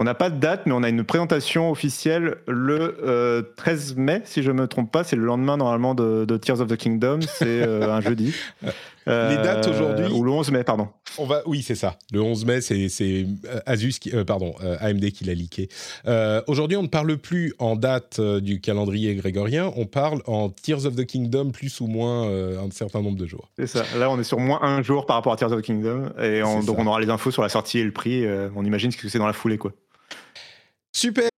On 0.00 0.04
n'a 0.04 0.14
pas 0.14 0.30
de 0.30 0.38
date, 0.38 0.62
mais 0.64 0.72
on 0.72 0.84
a 0.84 0.88
une 0.88 1.02
présentation 1.02 1.72
officielle 1.72 2.36
le 2.46 2.98
euh, 3.04 3.42
13 3.56 3.96
mai, 3.96 4.22
si 4.24 4.44
je 4.44 4.52
me 4.52 4.68
trompe 4.68 4.92
pas. 4.92 5.02
C'est 5.02 5.16
le 5.16 5.24
lendemain, 5.24 5.56
normalement, 5.56 5.96
de, 5.96 6.24
de 6.24 6.36
Tears 6.36 6.60
of 6.60 6.68
the 6.68 6.76
Kingdom. 6.76 7.18
C'est 7.22 7.62
euh, 7.66 7.90
un 7.92 8.00
jeudi. 8.00 8.32
Les 9.08 9.36
dates 9.36 9.66
aujourd'hui 9.66 10.06
Ou 10.12 10.22
le 10.22 10.30
11 10.30 10.50
mai, 10.52 10.62
pardon. 10.64 10.88
On 11.16 11.24
va, 11.24 11.40
oui, 11.46 11.62
c'est 11.62 11.74
ça. 11.74 11.96
Le 12.12 12.20
11 12.22 12.44
mai, 12.44 12.60
c'est 12.60 12.86
euh, 13.02 13.58
Asus, 13.66 13.94
qui, 13.98 14.14
euh, 14.14 14.22
pardon, 14.24 14.54
euh, 14.62 14.76
AMD 14.80 15.10
qui 15.10 15.24
l'a 15.24 15.34
leaké. 15.34 15.68
Euh, 16.06 16.42
Aujourd'hui, 16.46 16.76
on 16.76 16.82
ne 16.82 16.88
parle 16.88 17.16
plus 17.16 17.54
en 17.58 17.74
date 17.74 18.18
euh, 18.20 18.40
du 18.40 18.60
calendrier 18.60 19.14
grégorien, 19.16 19.72
on 19.76 19.86
parle 19.86 20.20
en 20.26 20.50
Tears 20.50 20.84
of 20.86 20.94
the 20.94 21.06
Kingdom 21.06 21.50
plus 21.50 21.80
ou 21.80 21.86
moins 21.88 22.28
euh, 22.28 22.60
un 22.60 22.70
certain 22.70 23.00
nombre 23.02 23.16
de 23.16 23.26
jours. 23.26 23.48
C'est 23.58 23.66
ça. 23.66 23.82
Là, 23.98 24.10
on 24.10 24.20
est 24.20 24.24
sur 24.24 24.38
moins 24.38 24.60
un 24.62 24.80
jour 24.82 25.06
par 25.06 25.16
rapport 25.16 25.32
à 25.32 25.36
Tears 25.36 25.52
of 25.52 25.60
the 25.60 25.64
Kingdom. 25.64 26.10
Et 26.22 26.42
on- 26.44 26.62
donc, 26.62 26.76
ça. 26.76 26.82
on 26.82 26.86
aura 26.86 27.00
les 27.00 27.08
infos 27.10 27.30
sur 27.32 27.42
la 27.42 27.48
sortie 27.48 27.78
et 27.80 27.84
le 27.84 27.92
prix. 27.92 28.24
euh, 28.24 28.48
on 28.54 28.64
imagine 28.64 28.92
ce 28.92 28.96
que 28.98 29.08
c'est 29.08 29.18
dans 29.18 29.26
la 29.26 29.32
foulée, 29.32 29.58
quoi. 29.58 29.72
Super. 30.92 31.37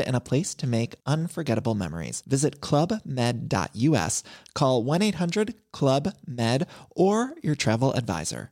and 0.00 0.16
a 0.16 0.20
place 0.20 0.54
to 0.56 0.66
make 0.66 0.94
unforgettable 1.06 1.74
memories. 1.74 2.22
Visit 2.26 2.60
clubmed.us, 2.60 4.22
call 4.54 4.82
1 4.82 5.02
800 5.02 5.54
Club 5.72 6.14
Med, 6.26 6.66
or 6.90 7.34
your 7.42 7.54
travel 7.54 7.92
advisor. 7.92 8.50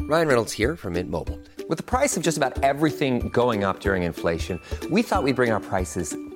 Ryan 0.00 0.28
Reynolds 0.28 0.52
here 0.52 0.76
from 0.76 0.94
Mint 0.94 1.10
Mobile. 1.10 1.38
With 1.68 1.76
the 1.76 1.82
price 1.82 2.16
of 2.16 2.22
just 2.22 2.38
about 2.38 2.62
everything 2.62 3.28
going 3.28 3.64
up 3.64 3.80
during 3.80 4.04
inflation, 4.04 4.58
we 4.90 5.02
thought 5.02 5.22
we'd 5.22 5.36
bring 5.36 5.50
our 5.50 5.60
prices 5.60 6.16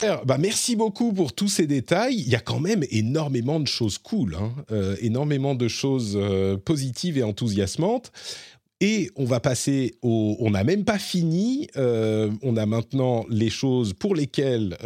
Bah, 0.00 0.36
merci 0.38 0.76
beaucoup 0.76 1.14
pour 1.14 1.32
tous 1.32 1.48
ces 1.48 1.66
détails. 1.66 2.16
Il 2.16 2.28
y 2.28 2.34
a 2.34 2.40
quand 2.40 2.60
même 2.60 2.84
énormément 2.90 3.60
de 3.60 3.66
choses 3.66 3.96
cool, 3.96 4.34
hein. 4.34 4.52
Euh, 4.70 4.94
énormément 5.00 5.54
de 5.54 5.68
choses 5.68 6.18
euh, 6.20 6.58
positives 6.58 7.16
et 7.16 7.22
enthousiasmantes. 7.22 8.12
Et 8.82 9.10
on 9.16 9.24
va 9.24 9.40
passer 9.40 9.94
au. 10.02 10.36
On 10.38 10.50
n'a 10.50 10.64
même 10.64 10.84
pas 10.84 10.98
fini. 10.98 11.68
Euh, 11.78 12.30
on 12.42 12.58
a 12.58 12.66
maintenant 12.66 13.24
les 13.30 13.48
choses 13.48 13.94
pour 13.94 14.14
lesquelles 14.14 14.76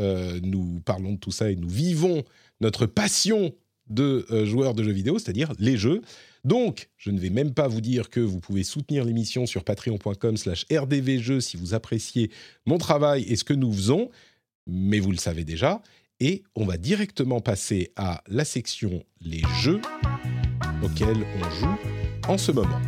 nous 0.45 0.81
parlons 0.85 1.15
de 1.15 1.19
tout 1.19 1.33
ça 1.33 1.51
et 1.51 1.57
nous 1.57 1.69
vivons 1.69 2.23
notre 2.61 2.87
passion 2.87 3.53
de 3.89 4.25
joueurs 4.45 4.75
de 4.75 4.85
jeux 4.85 4.93
vidéo, 4.93 5.19
c'est-à-dire 5.19 5.53
les 5.59 5.77
jeux. 5.77 6.03
Donc, 6.45 6.89
je 6.97 7.11
ne 7.11 7.19
vais 7.19 7.31
même 7.31 7.53
pas 7.53 7.67
vous 7.67 7.81
dire 7.81 8.09
que 8.09 8.21
vous 8.21 8.39
pouvez 8.39 8.63
soutenir 8.63 9.05
l'émission 9.05 9.45
sur 9.45 9.65
patreon.com/slash 9.65 10.67
rdvjeux 10.73 11.41
si 11.41 11.57
vous 11.57 11.75
appréciez 11.75 12.31
mon 12.67 12.79
travail 12.79 13.25
et 13.25 13.35
ce 13.35 13.43
que 13.43 13.53
nous 13.53 13.73
faisons, 13.73 14.09
mais 14.67 14.99
vous 15.01 15.11
le 15.11 15.17
savez 15.19 15.45
déjà. 15.45 15.83
Et 16.21 16.43
on 16.55 16.67
va 16.67 16.77
directement 16.77 17.41
passer 17.41 17.93
à 17.97 18.23
la 18.27 18.45
section 18.45 19.03
les 19.21 19.43
jeux 19.61 19.81
auxquels 20.83 21.25
on 21.39 21.51
joue 21.51 21.79
en 22.29 22.37
ce 22.39 22.53
moment. 22.53 22.81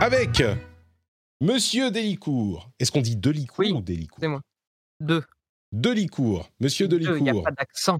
Avec 0.00 0.42
Monsieur 1.40 1.90
Delicourt. 1.90 2.70
Est-ce 2.78 2.92
qu'on 2.92 3.00
dit 3.00 3.16
Delicourt 3.16 3.58
Oui, 3.58 3.72
ou 3.72 3.80
Delicourt? 3.80 4.18
C'est 4.20 4.28
moi. 4.28 4.40
Deux. 5.00 5.22
Delicourt. 5.72 6.48
Monsieur 6.60 6.86
Deux, 6.88 6.98
Il 6.98 7.02
n'y 7.02 7.08
a 7.08 7.12
Delicourt. 7.18 7.42
pas 7.42 7.50
d'accent. 7.50 7.98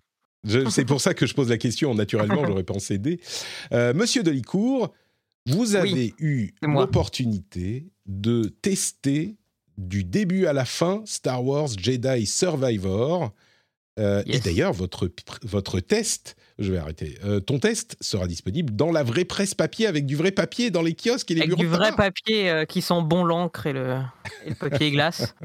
C'est 0.70 0.84
pour 0.84 1.00
ça 1.00 1.14
que 1.14 1.26
je 1.26 1.34
pose 1.34 1.48
la 1.48 1.58
question. 1.58 1.94
Naturellement, 1.94 2.44
j'aurais 2.46 2.64
pensé 2.64 2.98
D. 2.98 3.20
Euh, 3.72 3.92
Monsieur 3.94 4.22
Delicourt, 4.22 4.92
vous 5.46 5.74
avez 5.74 6.14
eu 6.18 6.52
l'opportunité 6.62 7.88
de 8.06 8.44
tester 8.62 9.36
du 9.78 10.04
début 10.04 10.46
à 10.46 10.52
la 10.52 10.64
fin 10.64 11.02
Star 11.06 11.44
Wars 11.44 11.68
Jedi 11.78 12.26
Survivor. 12.26 13.32
Euh, 14.00 14.22
Et 14.26 14.40
d'ailleurs, 14.40 14.72
votre, 14.72 15.08
votre 15.44 15.78
test, 15.78 16.34
je 16.58 16.72
vais 16.72 16.78
arrêter, 16.78 17.16
Euh, 17.24 17.38
ton 17.38 17.60
test 17.60 17.96
sera 18.00 18.26
disponible 18.26 18.74
dans 18.74 18.90
la 18.90 19.04
vraie 19.04 19.24
presse 19.24 19.54
papier 19.54 19.86
avec 19.86 20.04
du 20.04 20.16
vrai 20.16 20.32
papier 20.32 20.70
dans 20.72 20.82
les 20.82 20.94
kiosques 20.94 21.30
et 21.30 21.34
les 21.34 21.42
Avec 21.42 21.50
bureaux 21.50 21.62
du 21.62 21.66
de 21.68 21.76
vrai 21.76 21.90
tabac. 21.90 21.96
papier 22.10 22.50
euh, 22.50 22.64
qui 22.64 22.82
sent 22.82 23.02
bon 23.04 23.24
l'encre 23.24 23.66
et 23.66 23.72
le, 23.72 23.98
et 24.44 24.48
le 24.50 24.54
papier 24.56 24.90
glace. 24.90 25.34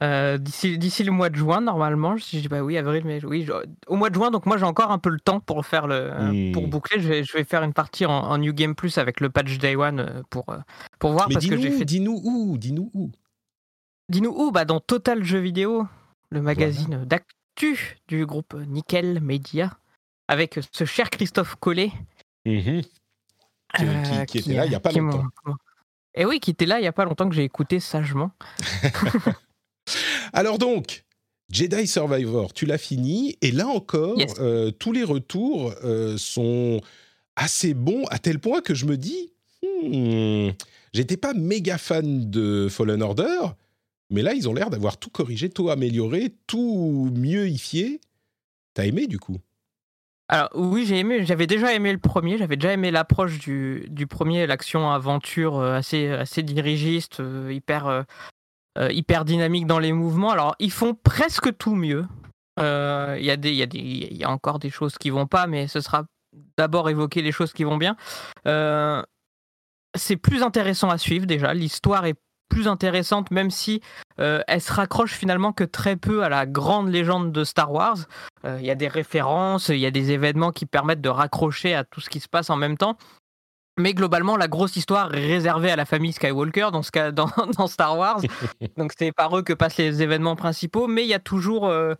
D'ici 0.00 1.02
le 1.04 1.10
mois 1.10 1.28
de 1.28 1.34
juin, 1.36 1.60
normalement, 1.60 2.16
je 2.16 2.38
dis 2.38 2.48
pas 2.48 2.60
oui, 2.62 2.76
avril, 2.78 3.02
mais 3.04 3.24
oui, 3.24 3.44
je- 3.44 3.52
au 3.88 3.96
mois 3.96 4.10
de 4.10 4.14
juin, 4.14 4.30
donc 4.30 4.46
moi 4.46 4.58
j'ai 4.58 4.64
encore 4.64 4.92
un 4.92 4.98
peu 4.98 5.10
le 5.10 5.18
temps 5.18 5.40
pour 5.40 5.66
faire 5.66 5.86
le, 5.88 6.12
Hmm. 6.18 6.52
pour 6.52 6.68
boucler. 6.68 7.00
Je 7.00 7.08
vais, 7.08 7.24
je 7.24 7.32
vais 7.32 7.42
faire 7.44 7.62
une 7.64 7.72
partie 7.72 8.06
en, 8.06 8.12
en 8.12 8.38
New 8.38 8.52
Game 8.52 8.74
Plus 8.76 8.96
avec 8.98 9.20
le 9.20 9.28
patch 9.28 9.58
Day 9.58 9.74
One 9.74 10.22
pour, 10.30 10.46
pour 11.00 11.12
voir 11.12 11.28
Mais 11.28 11.34
parce 11.34 11.46
que 11.46 11.56
j'ai 11.56 11.62
dis-nous 11.68 11.78
fait. 11.78 11.84
dis-nous 11.84 12.20
où, 12.24 12.58
dis-nous 12.58 12.90
où. 12.94 13.10
Dis-nous 14.08 14.30
où 14.30 14.50
Bah 14.52 14.64
dans 14.64 14.80
Total 14.80 15.24
Jeux 15.24 15.40
Vidéo, 15.40 15.86
le 16.30 16.40
magazine 16.40 17.04
d'actu 17.04 17.98
du 18.08 18.24
groupe 18.26 18.54
Nickel 18.68 19.20
Media, 19.20 19.76
avec 20.28 20.58
ce 20.72 20.84
cher 20.84 21.10
Christophe 21.10 21.56
Collet. 21.56 21.90
Mhm. 22.44 22.82
Qui- 22.82 23.84
euh, 23.84 24.24
qui- 24.24 24.26
qui 24.26 24.38
était 24.38 24.54
là 24.54 24.66
il 24.66 24.72
y 24.72 24.76
a 24.76 24.80
pas 24.80 24.92
longtemps. 24.92 25.24
Et 26.14 26.24
oui, 26.24 26.38
qui 26.40 26.50
était 26.52 26.66
là 26.66 26.78
il 26.78 26.84
y 26.84 26.88
a 26.88 26.92
pas 26.92 27.04
longtemps 27.04 27.28
que 27.28 27.34
j'ai 27.34 27.44
écouté 27.44 27.80
sagement. 27.80 28.30
Alors 30.32 30.58
donc, 30.58 31.04
Jedi 31.50 31.86
Survivor, 31.86 32.52
tu 32.52 32.64
l'as 32.66 32.78
fini, 32.78 33.36
et 33.42 33.50
là 33.50 33.66
encore, 33.66 34.18
Yes. 34.18 34.34
euh, 34.38 34.70
tous 34.70 34.92
les 34.92 35.04
retours 35.04 35.74
euh, 35.84 36.16
sont 36.16 36.80
assez 37.34 37.74
bons, 37.74 38.04
à 38.10 38.18
tel 38.18 38.38
point 38.38 38.60
que 38.60 38.74
je 38.74 38.86
me 38.86 38.96
dis, 38.96 39.32
hmm, 39.62 40.50
j'étais 40.92 41.16
pas 41.16 41.34
méga 41.34 41.76
fan 41.78 42.30
de 42.30 42.68
Fallen 42.70 43.02
Order, 43.02 43.48
mais 44.10 44.22
là, 44.22 44.34
ils 44.34 44.48
ont 44.48 44.54
l'air 44.54 44.70
d'avoir 44.70 44.96
tout 44.98 45.10
corrigé, 45.10 45.50
tout 45.50 45.70
amélioré, 45.70 46.34
tout 46.46 47.10
mieux-ifié. 47.14 48.00
T'as 48.74 48.84
aimé, 48.84 49.06
du 49.06 49.18
coup? 49.18 49.38
Alors 50.28 50.48
oui, 50.54 50.84
j'ai 50.86 50.98
aimé. 50.98 51.24
J'avais 51.24 51.46
déjà 51.46 51.72
aimé 51.72 51.92
le 51.92 51.98
premier. 51.98 52.36
J'avais 52.36 52.56
déjà 52.56 52.72
aimé 52.72 52.90
l'approche 52.90 53.38
du, 53.38 53.86
du 53.88 54.08
premier, 54.08 54.46
l'action 54.46 54.90
aventure 54.90 55.58
euh, 55.58 55.76
assez 55.76 56.08
assez 56.10 56.42
dirigiste, 56.42 57.20
euh, 57.20 57.52
hyper 57.52 57.86
euh, 57.86 58.02
euh, 58.76 58.90
hyper 58.90 59.24
dynamique 59.24 59.66
dans 59.66 59.78
les 59.78 59.92
mouvements. 59.92 60.30
Alors 60.30 60.56
ils 60.58 60.72
font 60.72 60.94
presque 60.94 61.56
tout 61.56 61.76
mieux. 61.76 62.06
Euh, 62.58 63.16
Il 63.20 63.24
y 63.24 63.30
a 63.30 63.36
des 63.36 63.52
il 63.52 64.14
y 64.14 64.16
y 64.16 64.24
a 64.24 64.30
encore 64.30 64.58
des 64.58 64.70
choses 64.70 64.98
qui 64.98 65.10
vont 65.10 65.28
pas, 65.28 65.46
mais 65.46 65.68
ce 65.68 65.80
sera 65.80 66.04
d'abord 66.58 66.90
évoquer 66.90 67.22
les 67.22 67.32
choses 67.32 67.52
qui 67.52 67.62
vont 67.62 67.76
bien. 67.76 67.96
Euh, 68.48 69.00
c'est 69.96 70.16
plus 70.16 70.42
intéressant 70.42 70.90
à 70.90 70.98
suivre 70.98 71.26
déjà. 71.26 71.54
L'histoire 71.54 72.04
est 72.04 72.18
plus 72.48 72.68
intéressante, 72.68 73.30
même 73.30 73.50
si 73.50 73.80
euh, 74.20 74.40
elle 74.46 74.60
se 74.60 74.72
raccroche 74.72 75.12
finalement 75.12 75.52
que 75.52 75.64
très 75.64 75.96
peu 75.96 76.22
à 76.22 76.28
la 76.28 76.46
grande 76.46 76.88
légende 76.88 77.32
de 77.32 77.44
Star 77.44 77.72
Wars. 77.72 77.98
Euh, 78.44 78.58
Il 78.60 78.66
y 78.66 78.70
a 78.70 78.74
des 78.74 78.88
références, 78.88 79.68
il 79.68 79.78
y 79.78 79.86
a 79.86 79.90
des 79.90 80.12
événements 80.12 80.52
qui 80.52 80.66
permettent 80.66 81.00
de 81.00 81.08
raccrocher 81.08 81.74
à 81.74 81.84
tout 81.84 82.00
ce 82.00 82.08
qui 82.08 82.20
se 82.20 82.28
passe 82.28 82.50
en 82.50 82.56
même 82.56 82.76
temps. 82.76 82.96
Mais 83.78 83.92
globalement, 83.92 84.36
la 84.36 84.48
grosse 84.48 84.76
histoire 84.76 85.14
est 85.14 85.26
réservée 85.26 85.70
à 85.70 85.76
la 85.76 85.84
famille 85.84 86.12
Skywalker 86.12 86.70
dans, 86.72 86.82
ce 86.82 86.90
cas, 86.90 87.12
dans, 87.12 87.28
dans 87.58 87.66
Star 87.66 87.98
Wars. 87.98 88.20
Donc 88.76 88.92
c'est 88.98 89.12
par 89.12 89.36
eux 89.36 89.42
que 89.42 89.52
passent 89.52 89.76
les 89.76 90.02
événements 90.02 90.36
principaux. 90.36 90.86
Mais 90.86 91.02
il 91.02 91.08
y 91.08 91.14
a 91.14 91.18
toujours, 91.18 91.66
euh, 91.66 91.94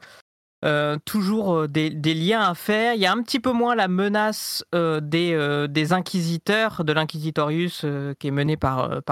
euh, 0.65 0.97
toujours 1.05 1.55
euh, 1.55 1.69
des, 1.69 2.15
liens 2.15 2.41
à 2.41 2.55
faire. 2.55 2.95
Il 2.95 3.01
y 3.01 3.07
a 3.07 3.13
un 3.13 3.23
petit 3.23 3.41
peu 3.41 3.53
moins 3.53 3.75
la 3.75 3.89
menace 3.89 4.65
euh, 4.75 5.01
des, 5.01 5.93
inquisiteurs, 5.93 6.83
de 6.83 6.93
l'Inquisitorius 6.93 7.85
qui 8.19 8.29
est 8.29 8.31
mené 8.31 8.57
par, 8.57 9.03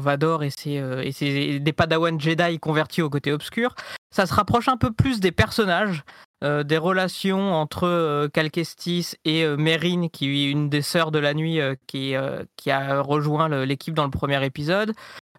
Vador 0.00 0.44
et, 0.44 0.50
ses, 0.50 1.58
des 1.58 1.72
Padawan 1.72 2.20
Jedi 2.20 2.58
convertis 2.60 3.02
au 3.02 3.10
côté 3.10 3.32
obscur. 3.32 3.74
Ça 4.14 4.26
se 4.26 4.34
rapproche 4.34 4.68
un 4.68 4.76
peu 4.76 4.92
plus 4.92 5.20
des 5.20 5.32
personnages. 5.32 6.04
des 6.42 6.78
relations 6.78 7.54
entre 7.54 8.28
Cal 8.32 8.50
Kestis 8.50 9.14
et 9.24 9.46
Meryn, 9.56 10.08
qui 10.08 10.46
est 10.46 10.50
une 10.50 10.68
des 10.68 10.82
sœurs 10.82 11.10
de 11.10 11.18
la 11.18 11.34
nuit 11.34 11.58
qui, 11.86 12.14
qui 12.56 12.70
a 12.70 13.00
rejoint 13.00 13.48
l'équipe 13.64 13.94
dans 13.94 14.04
le 14.04 14.10
premier 14.10 14.44
épisode. 14.44 14.92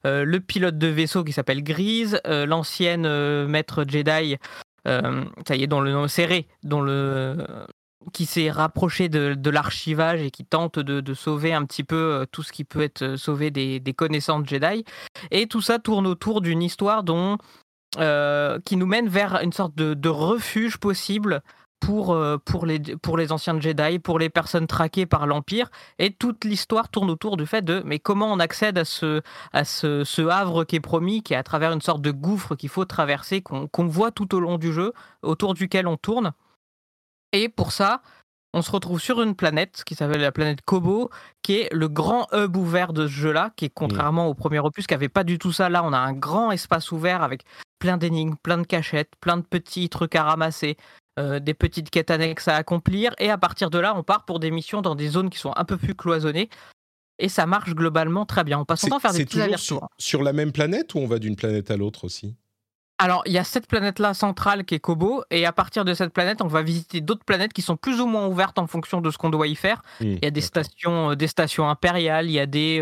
Le 0.03 0.38
pilote 0.40 0.77
de 0.77 0.88
vaisseau 0.88 1.23
qui 1.23 1.32
s'appelle 1.32 1.64
Grise, 1.64 2.19
l'ancienne 2.26 3.07
maître 3.45 3.86
Jedi, 3.88 4.38
ça 4.85 5.55
y 5.55 5.63
est, 5.63 5.67
dont 5.67 5.81
le 5.81 6.07
serré, 6.07 6.47
le 6.63 7.37
qui 8.13 8.25
s'est 8.25 8.51
rapproché 8.51 9.09
de, 9.09 9.49
l'archivage 9.49 10.21
et 10.21 10.31
qui 10.31 10.45
tente 10.45 10.79
de, 10.79 11.13
sauver 11.13 11.53
un 11.53 11.65
petit 11.65 11.83
peu 11.83 11.95
euh, 11.95 12.25
tout 12.29 12.43
ce 12.43 12.51
qui 12.51 12.63
peut 12.63 12.81
être 12.81 13.01
euh, 13.03 13.17
sauvé 13.17 13.51
des, 13.51 13.93
connaissances 13.93 14.47
Jedi. 14.47 14.83
Et 15.31 15.47
tout 15.47 15.61
ça 15.61 15.79
tourne 15.79 16.07
autour 16.07 16.41
d'une 16.41 16.61
histoire 16.61 17.03
dont 17.03 17.37
euh, 17.97 18.59
qui 18.65 18.75
nous 18.75 18.85
mène 18.85 19.07
vers 19.07 19.41
une 19.41 19.53
sorte 19.53 19.75
de 19.75 20.09
refuge 20.09 20.77
possible 20.77 21.41
pour, 21.85 22.13
euh, 22.13 22.37
pour, 22.43 22.65
les, 22.65 22.79
pour 22.79 23.15
les 23.15 23.31
anciens 23.31 23.59
Jedi, 23.59 23.99
pour 23.99 24.17
les 24.17 24.29
personnes 24.29 24.65
traquées 24.65 25.05
par 25.05 25.27
l'Empire. 25.27 25.69
Et 25.99 26.11
toute 26.11 26.43
l'histoire 26.43 26.89
tourne 26.89 27.11
autour 27.11 27.37
du 27.37 27.45
fait 27.45 27.61
de 27.61 27.83
mais 27.85 27.99
comment 27.99 28.31
on 28.33 28.39
accède 28.39 28.79
à 28.79 28.85
ce, 28.85 29.21
à 29.53 29.65
ce, 29.65 30.03
ce 30.03 30.23
havre 30.23 30.63
qui 30.63 30.77
est 30.77 30.81
promis, 30.81 31.21
qui 31.21 31.33
est 31.33 31.37
à 31.37 31.43
travers 31.43 31.71
une 31.71 31.81
sorte 31.81 32.01
de 32.01 32.09
gouffre 32.09 32.55
qu'il 32.55 32.69
faut 32.69 32.85
traverser, 32.85 33.41
qu'on 33.41 33.87
voit 33.87 34.09
tout 34.09 34.33
au 34.33 34.39
long 34.39 34.57
du 34.57 34.73
jeu, 34.73 34.93
autour 35.21 35.53
duquel 35.53 35.87
on 35.87 35.95
tourne. 35.95 36.33
Et 37.33 37.49
pour 37.49 37.71
ça, 37.71 38.01
on 38.53 38.63
se 38.63 38.71
retrouve 38.71 38.99
sur 38.99 39.21
une 39.21 39.35
planète 39.35 39.83
qui 39.85 39.93
s'appelle 39.93 40.21
la 40.21 40.31
planète 40.31 40.61
Kobo, 40.65 41.11
qui 41.43 41.59
est 41.59 41.69
le 41.71 41.87
grand 41.87 42.27
hub 42.33 42.55
ouvert 42.57 42.93
de 42.93 43.05
ce 43.05 43.11
jeu-là, 43.11 43.51
qui 43.57 43.65
est 43.65 43.69
contrairement 43.73 44.27
au 44.27 44.33
premier 44.33 44.59
opus, 44.59 44.87
qui 44.87 44.93
avait 44.95 45.09
pas 45.09 45.23
du 45.23 45.37
tout 45.37 45.51
ça. 45.51 45.69
Là, 45.69 45.83
on 45.83 45.93
a 45.93 45.99
un 45.99 46.13
grand 46.13 46.49
espace 46.49 46.91
ouvert 46.91 47.21
avec 47.21 47.43
plein 47.77 47.97
d'énigmes, 47.97 48.35
plein 48.41 48.57
de 48.57 48.65
cachettes, 48.65 49.11
plein 49.19 49.37
de 49.37 49.43
petits 49.43 49.89
trucs 49.89 50.15
à 50.15 50.23
ramasser, 50.23 50.77
euh, 51.17 51.39
des 51.39 51.53
petites 51.53 51.89
quêtes 51.89 52.11
annexes 52.11 52.47
à 52.47 52.55
accomplir. 52.55 53.13
Et 53.19 53.29
à 53.29 53.37
partir 53.37 53.69
de 53.69 53.79
là, 53.79 53.95
on 53.95 54.03
part 54.03 54.25
pour 54.25 54.39
des 54.39 54.51
missions 54.51 54.81
dans 54.81 54.95
des 54.95 55.07
zones 55.07 55.29
qui 55.29 55.39
sont 55.39 55.53
un 55.55 55.65
peu 55.65 55.77
plus 55.77 55.95
cloisonnées. 55.95 56.49
Et 57.19 57.29
ça 57.29 57.45
marche 57.45 57.73
globalement 57.73 58.25
très 58.25 58.43
bien. 58.43 58.59
On 58.59 58.65
passe 58.65 58.81
son 58.81 58.87
temps 58.87 58.97
à 58.97 58.99
faire 58.99 59.13
des 59.13 59.19
c'est 59.19 59.25
petits 59.25 59.63
sur, 59.63 59.87
sur 59.97 60.23
la 60.23 60.33
même 60.33 60.51
planète 60.51 60.93
ou 60.95 60.99
on 60.99 61.07
va 61.07 61.19
d'une 61.19 61.37
planète 61.37 61.71
à 61.71 61.77
l'autre 61.77 62.03
aussi? 62.03 62.35
Alors, 62.97 63.23
il 63.25 63.33
y 63.33 63.37
a 63.37 63.43
cette 63.43 63.67
planète-là 63.67 64.13
centrale 64.13 64.63
qui 64.63 64.75
est 64.75 64.79
Kobo, 64.79 65.23
et 65.29 65.45
à 65.45 65.51
partir 65.51 65.83
de 65.83 65.93
cette 65.93 66.13
planète, 66.13 66.41
on 66.41 66.47
va 66.47 66.61
visiter 66.61 67.01
d'autres 67.01 67.25
planètes 67.25 67.51
qui 67.51 67.61
sont 67.61 67.75
plus 67.75 67.99
ou 67.99 68.05
moins 68.05 68.25
ouvertes 68.25 68.57
en 68.57 68.67
fonction 68.67 69.01
de 69.01 69.11
ce 69.11 69.17
qu'on 69.17 69.29
doit 69.29 69.47
y 69.47 69.55
faire. 69.55 69.81
Hmm, 69.99 70.13
Il 70.13 70.23
y 70.23 70.27
a 70.27 70.31
des 70.31 70.41
stations, 70.41 71.11
euh, 71.11 71.15
des 71.15 71.27
stations 71.27 71.69
impériales, 71.69 72.27
il 72.27 72.33
y 72.33 72.39
a 72.39 72.45
des, 72.45 72.81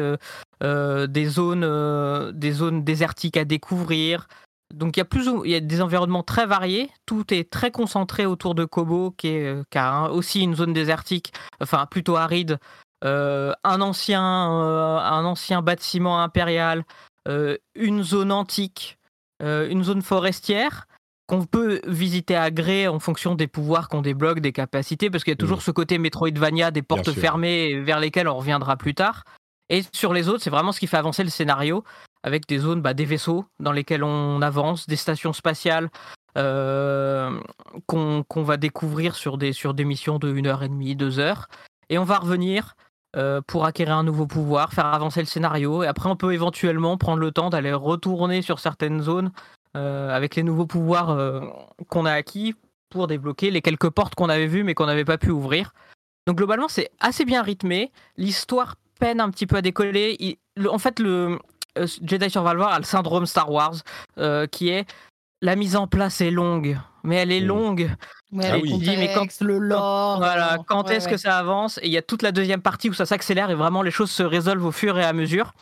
euh, 0.62 1.08
des 1.08 1.26
zones, 1.26 2.32
des 2.32 2.52
zones 2.52 2.84
désertiques 2.84 3.38
à 3.38 3.46
découvrir. 3.46 4.28
Donc 4.74 4.98
il 4.98 5.00
y 5.00 5.02
a 5.02 5.06
plus 5.06 5.30
ou- 5.30 5.46
il 5.46 5.52
y 5.52 5.56
a 5.56 5.60
des 5.60 5.82
environnements 5.82 6.24
très 6.24 6.46
variés. 6.46 6.90
Tout 7.06 7.34
est 7.34 7.50
très 7.50 7.72
concentré 7.72 8.26
autour 8.26 8.56
de 8.56 8.66
Kobo, 8.66 9.12
qui, 9.12 9.28
est, 9.30 9.46
euh, 9.48 9.64
qui 9.70 9.78
a 9.78 10.10
aussi 10.12 10.42
une 10.42 10.56
zone 10.56 10.74
désertique, 10.74 11.32
enfin 11.62 11.86
plutôt 11.86 12.16
aride. 12.18 12.60
Euh, 13.06 13.54
un 13.64 13.82
ancien, 13.82 14.24
euh, 14.24 14.98
un 14.98 15.26
ancien 15.26 15.62
bâtiment 15.62 16.22
impérial, 16.22 16.86
euh, 17.28 17.58
une 17.76 18.02
zone 18.04 18.32
antique, 18.32 18.98
une 19.42 19.84
zone 19.84 20.02
forestière 20.02 20.88
qu'on 21.28 21.46
peut 21.46 21.82
visiter 21.86 22.36
à 22.38 22.50
gré 22.50 22.88
en 22.88 23.00
fonction 23.00 23.36
des 23.36 23.48
pouvoirs 23.48 23.90
qu'on 23.90 24.02
débloque, 24.02 24.40
des 24.40 24.54
capacités, 24.54 25.10
parce 25.10 25.26
qu'il 25.26 25.32
y 25.32 25.34
a 25.34 25.38
toujours 25.38 25.58
Mhm. 25.58 25.64
ce 25.64 25.72
côté 25.72 25.98
Metroidvania, 25.98 26.72
des 26.72 26.82
portes 26.82 27.12
fermées 27.12 27.82
vers 27.82 28.00
lesquelles 28.00 28.30
on 28.30 28.38
reviendra 28.38 28.78
plus 28.78 28.94
tard. 28.96 29.24
Et 29.70 29.84
sur 29.92 30.14
les 30.14 30.30
autres, 30.30 30.42
c'est 30.44 30.50
vraiment 30.50 30.72
ce 30.72 30.80
qui 30.80 30.88
fait 30.88 30.96
avancer 30.98 31.24
le 31.26 31.30
scénario, 31.30 31.84
avec 32.24 32.48
des 32.48 32.58
zones, 32.58 32.82
bah, 32.82 32.94
des 32.94 33.06
vaisseaux 33.06 33.46
dans 33.60 33.72
lesquels 33.72 34.04
on 34.04 34.42
avance, 34.42 34.88
des 34.88 34.96
stations 34.96 35.34
spatiales 35.34 35.90
euh, 36.38 37.40
qu'on 37.86 38.44
va 38.44 38.58
découvrir 38.58 39.16
sur 39.16 39.38
des, 39.38 39.54
sur 39.54 39.74
des 39.74 39.86
missions 39.86 40.18
de 40.18 40.34
1h30, 40.34 40.96
2 40.96 41.20
heures. 41.20 41.48
Et 41.90 41.98
on 41.98 42.06
va 42.06 42.18
revenir 42.18 42.76
euh, 43.16 43.42
pour 43.46 43.66
acquérir 43.66 43.96
un 43.96 44.04
nouveau 44.04 44.26
pouvoir, 44.26 44.74
faire 44.74 44.88
avancer 44.88 45.20
le 45.20 45.28
scénario. 45.28 45.84
Et 45.84 45.88
après, 45.88 46.10
on 46.10 46.16
peut 46.16 46.34
éventuellement 46.34 46.98
prendre 46.98 47.20
le 47.20 47.32
temps 47.32 47.50
d'aller 47.50 47.74
retourner 47.74 48.42
sur 48.42 48.60
certaines 48.60 49.02
zones 49.02 49.32
euh, 49.76 50.10
avec 50.16 50.36
les 50.36 50.44
nouveaux 50.44 50.66
pouvoirs 50.66 51.18
qu'on 51.90 52.06
a 52.06 52.12
acquis 52.12 52.56
pour 52.90 53.08
débloquer 53.08 53.52
les 53.52 53.62
quelques 53.62 53.90
portes 53.90 54.16
qu'on 54.16 54.30
avait 54.30 54.48
vues 54.48 54.64
mais 54.64 54.74
qu'on 54.74 54.86
n'avait 54.86 55.06
pas 55.06 55.18
pu 55.18 55.30
ouvrir. 55.30 55.74
Donc 56.26 56.38
globalement, 56.38 56.68
c'est 56.68 56.90
assez 57.00 57.26
bien 57.26 57.42
rythmé. 57.42 57.92
L'histoire 58.18 58.76
peine 59.00 59.20
un 59.20 59.30
petit 59.30 59.46
peu 59.46 59.58
à 59.58 59.62
décoller. 59.62 60.40
En 60.68 60.78
fait, 60.78 61.00
le 61.00 61.38
Jedi 62.04 62.30
Survivor 62.30 62.68
a 62.68 62.78
le 62.80 62.86
syndrome 62.86 63.26
Star 63.26 63.52
Wars, 63.52 63.76
euh, 64.18 64.46
qui 64.48 64.70
est 64.70 64.86
la 65.42 65.56
mise 65.56 65.76
en 65.76 65.88
place 65.88 66.22
est 66.22 66.32
longue, 66.32 66.78
mais 67.04 67.18
elle 67.18 67.32
est 67.32 67.42
Mm. 67.42 67.48
longue. 67.48 67.92
Ouais, 68.32 68.50
Ah 68.52 68.58
oui. 68.62 68.82
Mais 68.86 69.14
quand- 69.14 69.42
le 69.42 69.58
lore. 69.58 70.18
Voilà, 70.18 70.54
euh, 70.54 70.58
quand 70.66 70.88
ouais, 70.88 70.96
est-ce 70.96 71.06
ouais. 71.06 71.12
que 71.12 71.18
ça 71.18 71.38
avance 71.38 71.78
Et 71.84 71.88
il 71.88 71.92
y 71.92 71.98
a 71.98 72.02
toute 72.02 72.22
la 72.22 72.32
deuxième 72.32 72.62
partie 72.62 72.90
où 72.90 72.94
ça 72.94 73.06
s'accélère 73.06 73.50
et 73.50 73.56
vraiment 73.56 73.82
les 73.82 73.92
choses 73.92 74.10
se 74.12 74.24
résolvent 74.24 74.66
au 74.66 74.72
fur 74.72 74.98
et 74.98 75.04
à 75.04 75.14
mesure. 75.14 75.54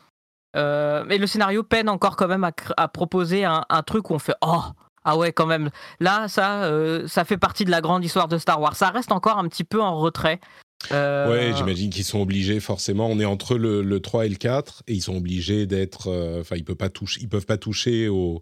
Euh, 0.55 1.03
mais 1.07 1.17
le 1.17 1.27
scénario 1.27 1.63
peine 1.63 1.87
encore 1.89 2.15
quand 2.17 2.27
même 2.27 2.43
à, 2.43 2.87
proposer 2.89 3.45
un, 3.45 3.63
un 3.69 3.83
truc 3.83 4.09
où 4.09 4.13
on 4.13 4.19
fait 4.19 4.35
oh 4.41 4.61
ah 5.05 5.15
ouais 5.17 5.31
quand 5.31 5.45
même 5.45 5.69
là 6.01 6.27
ça 6.27 6.63
euh, 6.65 7.07
ça 7.07 7.23
fait 7.23 7.37
partie 7.37 7.63
de 7.63 7.71
la 7.71 7.79
grande 7.79 8.03
histoire 8.03 8.27
de 8.27 8.37
Star 8.37 8.59
Wars. 8.61 8.75
Ça 8.75 8.89
reste 8.89 9.11
encore 9.13 9.37
un 9.39 9.47
petit 9.47 9.63
peu 9.63 9.81
en 9.81 9.97
retrait. 9.97 10.39
Euh, 10.91 11.29
Ouais, 11.29 11.51
j'imagine 11.55 11.89
qu'ils 11.89 12.03
sont 12.05 12.21
obligés 12.21 12.59
forcément. 12.59 13.07
On 13.07 13.19
est 13.19 13.25
entre 13.25 13.55
le, 13.57 13.81
le 13.81 13.99
3 13.99 14.25
et 14.25 14.29
le 14.29 14.35
4 14.35 14.83
et 14.87 14.93
ils 14.93 15.01
sont 15.01 15.15
obligés 15.17 15.65
d'être. 15.67 16.07
euh, 16.07 16.41
Enfin, 16.41 16.55
ils 16.55 16.63
peuvent 16.65 16.75
pas 16.75 16.89
toucher. 16.89 17.19
Ils 17.21 17.29
peuvent 17.29 17.45
pas 17.45 17.57
toucher 17.57 18.07
au, 18.07 18.41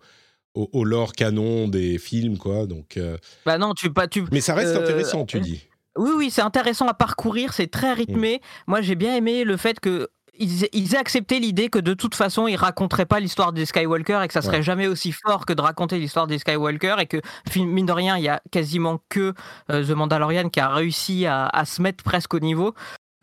au, 0.55 0.69
au 0.73 0.83
lore 0.83 1.13
canon 1.13 1.67
des 1.67 1.97
films, 1.97 2.37
quoi. 2.37 2.65
Donc, 2.65 2.97
euh, 2.97 3.17
Bah 3.45 3.57
non, 3.57 3.73
tu 3.73 3.91
pas 3.91 4.07
tu. 4.07 4.23
mais 4.31 4.41
ça 4.41 4.55
reste 4.55 4.75
Euh, 4.75 4.83
intéressant, 4.83 5.25
tu 5.25 5.39
dis. 5.39 5.67
Oui, 5.97 6.11
oui, 6.15 6.29
c'est 6.31 6.41
intéressant 6.43 6.87
à 6.87 6.93
parcourir, 6.93 7.51
c'est 7.53 7.67
très 7.67 7.91
rythmé. 7.93 8.41
Moi, 8.67 8.81
j'ai 8.81 8.95
bien 8.95 9.15
aimé 9.15 9.43
le 9.43 9.57
fait 9.57 9.79
que 9.79 10.07
ils, 10.39 10.67
ils 10.73 10.95
aient 10.95 10.99
accepté 10.99 11.39
l'idée 11.39 11.69
que 11.69 11.79
de 11.79 11.93
toute 11.93 12.15
façon, 12.15 12.47
ils 12.47 12.55
raconteraient 12.55 13.05
pas 13.05 13.19
l'histoire 13.19 13.53
des 13.53 13.65
Skywalker 13.65 14.21
et 14.23 14.27
que 14.27 14.33
ça 14.33 14.41
serait 14.41 14.57
Ouais. 14.57 14.63
jamais 14.63 14.87
aussi 14.87 15.11
fort 15.11 15.45
que 15.45 15.53
de 15.53 15.61
raconter 15.61 15.99
l'histoire 15.99 16.25
des 16.27 16.39
Skywalker 16.39 16.95
et 16.99 17.05
que, 17.05 17.17
mine 17.57 17.85
de 17.85 17.91
rien, 17.91 18.17
il 18.17 18.23
y 18.23 18.29
a 18.29 18.41
quasiment 18.51 18.99
que 19.09 19.33
euh, 19.71 19.85
The 19.85 19.91
Mandalorian 19.91 20.49
qui 20.49 20.59
a 20.59 20.69
réussi 20.69 21.25
à, 21.25 21.45
à 21.47 21.65
se 21.65 21.81
mettre 21.81 22.03
presque 22.03 22.33
au 22.33 22.39
niveau. 22.39 22.73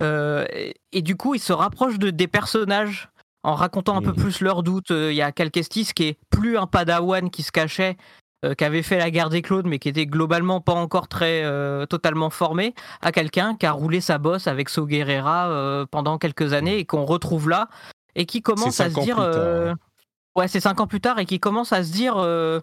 Euh, 0.02 0.44
et, 0.52 0.74
et 0.92 1.02
du 1.02 1.16
coup, 1.16 1.34
ils 1.34 1.40
se 1.40 1.52
rapprochent 1.52 1.98
de, 1.98 2.10
des 2.10 2.28
personnages 2.28 3.08
en 3.42 3.54
racontant 3.54 3.96
un 3.96 4.02
peu 4.02 4.12
plus 4.12 4.40
leurs 4.40 4.62
doutes. 4.62 4.90
Euh, 4.90 5.12
Il 5.12 5.16
y 5.16 5.22
a 5.22 5.32
Cal-Kestis 5.32 5.92
qui 5.94 6.04
est 6.08 6.18
plus 6.30 6.58
un 6.58 6.66
padawan 6.66 7.30
qui 7.30 7.42
se 7.42 7.52
cachait, 7.52 7.96
qui 8.54 8.64
avait 8.64 8.82
fait 8.82 8.98
la 8.98 9.10
guerre 9.10 9.30
des 9.30 9.42
clones, 9.42 9.66
mais 9.68 9.78
qui 9.78 9.88
était 9.88 10.06
globalement 10.06 10.60
pas 10.60 10.74
encore 10.74 11.08
très 11.08 11.42
euh, 11.44 11.86
totalement 11.86 12.30
formé, 12.30 12.74
à 13.00 13.12
quelqu'un 13.12 13.56
qui 13.56 13.66
a 13.66 13.72
roulé 13.72 14.00
sa 14.00 14.18
bosse 14.18 14.46
avec 14.46 14.68
So 14.68 14.86
Guerrera 14.86 15.48
euh, 15.48 15.86
pendant 15.90 16.18
quelques 16.18 16.52
années 16.52 16.78
et 16.78 16.84
qu'on 16.84 17.04
retrouve 17.04 17.48
là, 17.48 17.68
et 18.14 18.26
qui 18.26 18.42
commence 18.42 18.80
à 18.80 18.90
se 18.90 19.00
dire. 19.00 19.18
euh. 19.18 19.74
Ouais, 20.34 20.48
c'est 20.48 20.60
cinq 20.60 20.80
ans 20.80 20.86
plus 20.86 21.00
tard, 21.00 21.18
et 21.18 21.26
qui 21.26 21.40
commence 21.40 21.72
à 21.72 21.82
se 21.82 21.92
dire. 21.92 22.16
euh, 22.18 22.60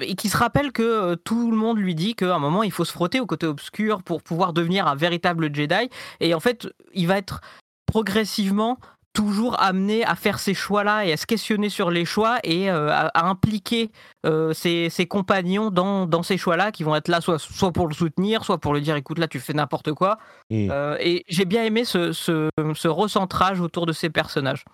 et 0.00 0.14
qui 0.14 0.30
se 0.30 0.38
rappelle 0.38 0.72
que 0.72 0.82
euh, 0.82 1.16
tout 1.16 1.50
le 1.50 1.56
monde 1.56 1.78
lui 1.78 1.94
dit 1.94 2.14
qu'à 2.14 2.34
un 2.34 2.38
moment 2.38 2.62
il 2.62 2.72
faut 2.72 2.86
se 2.86 2.92
frotter 2.92 3.20
au 3.20 3.26
côté 3.26 3.46
obscur 3.46 4.02
pour 4.02 4.22
pouvoir 4.22 4.54
devenir 4.54 4.86
un 4.86 4.94
véritable 4.94 5.54
Jedi. 5.54 5.90
Et 6.20 6.32
en 6.32 6.40
fait, 6.40 6.66
il 6.94 7.06
va 7.08 7.18
être 7.18 7.42
progressivement 7.84 8.78
toujours 9.12 9.60
amené 9.60 10.04
à 10.04 10.14
faire 10.14 10.38
ces 10.38 10.54
choix-là 10.54 11.04
et 11.04 11.12
à 11.12 11.16
se 11.16 11.26
questionner 11.26 11.68
sur 11.68 11.90
les 11.90 12.04
choix 12.04 12.38
et 12.44 12.70
euh, 12.70 12.88
à, 12.90 13.08
à 13.08 13.26
impliquer 13.28 13.90
euh, 14.24 14.52
ses, 14.52 14.88
ses 14.90 15.06
compagnons 15.06 15.70
dans, 15.70 16.06
dans 16.06 16.22
ces 16.22 16.38
choix-là 16.38 16.72
qui 16.72 16.82
vont 16.82 16.96
être 16.96 17.08
là 17.08 17.20
soit, 17.20 17.38
soit 17.38 17.72
pour 17.72 17.88
le 17.88 17.94
soutenir, 17.94 18.44
soit 18.44 18.58
pour 18.58 18.74
lui 18.74 18.80
dire 18.80 18.96
écoute 18.96 19.18
là 19.18 19.28
tu 19.28 19.40
fais 19.40 19.52
n'importe 19.52 19.92
quoi. 19.92 20.18
Mm. 20.50 20.68
Euh, 20.70 20.96
et 21.00 21.24
j'ai 21.28 21.44
bien 21.44 21.64
aimé 21.64 21.84
ce, 21.84 22.12
ce, 22.12 22.48
ce 22.74 22.88
recentrage 22.88 23.60
autour 23.60 23.86
de 23.86 23.92
ces 23.92 24.08
personnages. 24.10 24.64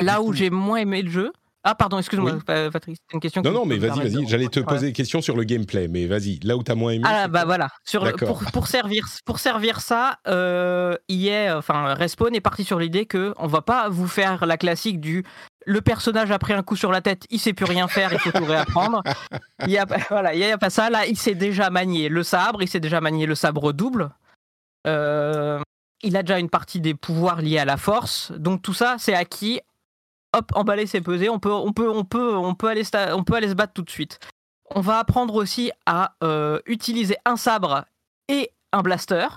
Là 0.00 0.22
où 0.22 0.32
j'ai 0.32 0.50
moins 0.50 0.78
aimé 0.78 1.02
le 1.02 1.10
jeu... 1.10 1.32
Ah 1.68 1.74
pardon, 1.74 1.98
excuse-moi 1.98 2.32
Oui. 2.34 2.40
Patrick, 2.46 2.96
c'était 2.96 3.14
une 3.14 3.20
question 3.20 3.42
Non, 3.42 3.50
qui 3.50 3.56
non, 3.56 3.66
mais 3.66 3.76
vas-y, 3.78 3.98
de 3.98 4.08
vas-y. 4.08 4.28
J'allais 4.28 4.46
te 4.48 4.60
poser 4.60 4.86
des 4.86 4.92
questions 4.92 5.20
sur 5.20 5.36
le 5.36 5.42
gameplay, 5.42 5.88
mais 5.88 6.06
vas-y. 6.06 6.38
Là 6.44 6.56
où 6.56 6.62
t'as 6.62 6.76
moins 6.76 6.92
aimé. 6.92 7.04
Ah 7.06 7.22
c'est 7.24 7.30
bah 7.32 7.44
voilà, 7.44 7.68
sur 7.84 8.04
le- 8.04 8.12
pour, 8.12 8.42
pour 8.52 8.68
servir 8.68 9.04
pour 9.24 9.40
servir 9.40 9.80
ça, 9.80 10.18
euh, 10.28 10.96
EA, 11.08 11.56
enfin 11.58 11.94
Respawn 11.94 12.34
est 12.36 12.40
parti 12.40 12.62
sur 12.62 12.78
l'idée 12.78 13.06
que 13.06 13.34
on 13.38 13.48
va 13.48 13.62
pas 13.62 13.88
vous 13.88 14.06
faire 14.06 14.46
la 14.46 14.56
classique 14.56 15.00
du 15.00 15.24
le 15.68 15.80
personnage 15.80 16.30
a 16.30 16.38
pris 16.38 16.52
un 16.52 16.62
coup 16.62 16.76
sur 16.76 16.92
la 16.92 17.00
tête, 17.00 17.24
il 17.30 17.40
sait 17.40 17.52
plus 17.52 17.64
rien 17.64 17.88
faire, 17.88 18.12
il 18.12 18.20
faut 18.20 18.30
tout 18.30 18.44
réapprendre. 18.44 19.02
Il 19.66 19.70
y 19.72 19.78
a 19.78 19.86
pas- 19.86 19.96
voilà, 20.10 20.32
il 20.34 20.38
y 20.38 20.44
a 20.44 20.56
pas 20.58 20.70
ça. 20.70 20.88
Là, 20.90 21.06
il 21.06 21.16
sait 21.18 21.34
déjà 21.34 21.70
manier 21.70 22.08
le 22.08 22.22
sabre, 22.22 22.62
il 22.62 22.68
sait 22.68 22.78
déjà 22.78 23.00
manier 23.00 23.26
le 23.26 23.34
sabre 23.34 23.72
double. 23.72 24.10
Euh, 24.86 25.58
il 26.02 26.16
a 26.16 26.22
déjà 26.22 26.38
une 26.38 26.50
partie 26.50 26.80
des 26.80 26.94
pouvoirs 26.94 27.40
liés 27.40 27.58
à 27.58 27.64
la 27.64 27.76
force, 27.76 28.30
donc 28.36 28.62
tout 28.62 28.74
ça 28.74 28.96
c'est 28.98 29.14
acquis. 29.14 29.60
Hop, 30.36 30.52
emballer 30.54 30.86
c'est 30.86 31.00
peser, 31.00 31.30
on 31.30 31.38
peut, 31.38 31.54
aller 32.68 32.84
se 32.84 33.54
battre 33.54 33.72
tout 33.72 33.80
de 33.82 33.88
suite. 33.88 34.18
On 34.74 34.82
va 34.82 34.98
apprendre 34.98 35.34
aussi 35.34 35.70
à 35.86 36.14
euh, 36.22 36.60
utiliser 36.66 37.16
un 37.24 37.36
sabre 37.36 37.86
et 38.28 38.50
un 38.70 38.82
blaster, 38.82 39.28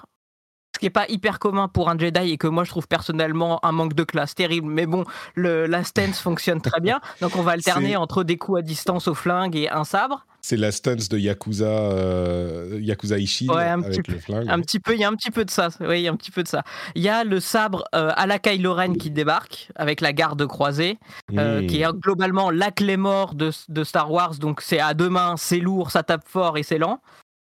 ce 0.80 0.82
qui 0.82 0.86
n'est 0.86 0.92
pas 0.92 1.06
hyper 1.10 1.40
commun 1.40 1.68
pour 1.68 1.90
un 1.90 1.98
Jedi 2.00 2.32
et 2.32 2.38
que 2.38 2.48
moi 2.48 2.64
je 2.64 2.70
trouve 2.70 2.88
personnellement 2.88 3.60
un 3.66 3.74
manque 3.74 3.96
de 3.96 4.06
classe 4.06 4.34
terrible. 4.34 4.70
Mais 4.72 4.86
bon, 4.86 5.04
le, 5.36 5.66
la 5.66 5.84
stance 5.84 6.22
fonctionne 6.22 6.62
très 6.62 6.80
bien, 6.80 7.02
donc 7.22 7.36
on 7.36 7.42
va 7.42 7.52
alterner 7.52 7.98
entre 7.98 8.24
des 8.24 8.38
coups 8.38 8.60
à 8.60 8.62
distance 8.62 9.10
au 9.10 9.14
flingue 9.14 9.58
et 9.58 9.70
un 9.70 9.84
sabre. 9.84 10.26
C'est 10.42 10.56
la 10.56 10.72
stance 10.72 11.10
de 11.10 11.18
Yakuza, 11.18 11.66
euh, 11.66 12.80
Yakuza 12.82 13.18
Ishii 13.18 13.50
Ouais, 13.50 13.66
un 13.68 13.82
avec 13.84 14.04
petit 14.04 14.12
le 14.12 14.20
flingue. 14.20 14.48
Un 14.50 14.62
petit 14.62 14.80
peu, 14.80 14.94
il 14.94 15.00
y 15.02 15.04
a 15.04 15.10
un 15.10 15.16
petit 15.16 15.32
peu 15.32 15.44
de 15.44 15.50
ça. 15.52 15.68
Oui, 15.82 16.00
il 16.00 16.04
y 16.04 16.08
a 16.08 16.12
un 16.12 16.16
petit 16.16 16.32
peu 16.32 16.44
de 16.44 16.48
ça. 16.48 16.64
Il 16.96 17.02
y 17.02 17.10
a 17.10 17.26
le 17.26 17.42
sabre 17.42 17.84
euh, 17.94 18.12
à 18.16 18.26
la 18.26 18.40
Kylo 18.40 18.74
Ren 18.74 18.94
qui 18.94 19.12
débarque 19.12 19.70
avec 19.76 20.00
la 20.00 20.14
garde 20.14 20.46
croisée. 20.48 20.98
euh, 21.38 21.62
Mm. 21.62 21.68
qui 21.68 21.82
est 21.82 21.92
globalement 21.94 22.52
la 22.52 22.72
clé 22.72 22.96
mort 22.96 23.36
de, 23.36 23.52
de 23.68 23.84
Star 23.84 24.10
Wars. 24.12 24.36
Donc 24.36 24.62
c'est 24.62 24.80
à 24.80 24.94
deux 24.94 25.10
mains, 25.10 25.36
c'est 25.38 25.60
lourd, 25.60 25.92
ça 25.92 26.04
tape 26.04 26.24
fort 26.26 26.58
et 26.58 26.64
c'est 26.64 26.78
lent. 26.78 27.02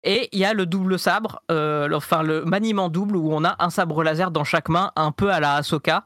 Et 0.04 0.30
il 0.32 0.40
y 0.40 0.46
a 0.46 0.54
le 0.54 0.66
double 0.66 0.98
sabre, 0.98 1.42
euh, 1.52 1.88
le- 1.88 1.96
enfin 1.98 2.24
le 2.24 2.46
maniement 2.46 2.90
double 2.90 3.16
où 3.18 3.34
on 3.34 3.44
a 3.44 3.56
un 3.60 3.70
sabre 3.70 4.04
laser 4.04 4.32
dans 4.32 4.44
chaque 4.46 4.70
main, 4.70 4.92
un 4.96 5.12
peu 5.12 5.32
à 5.32 5.40
la 5.40 5.56
Ahsoka, 5.56 6.06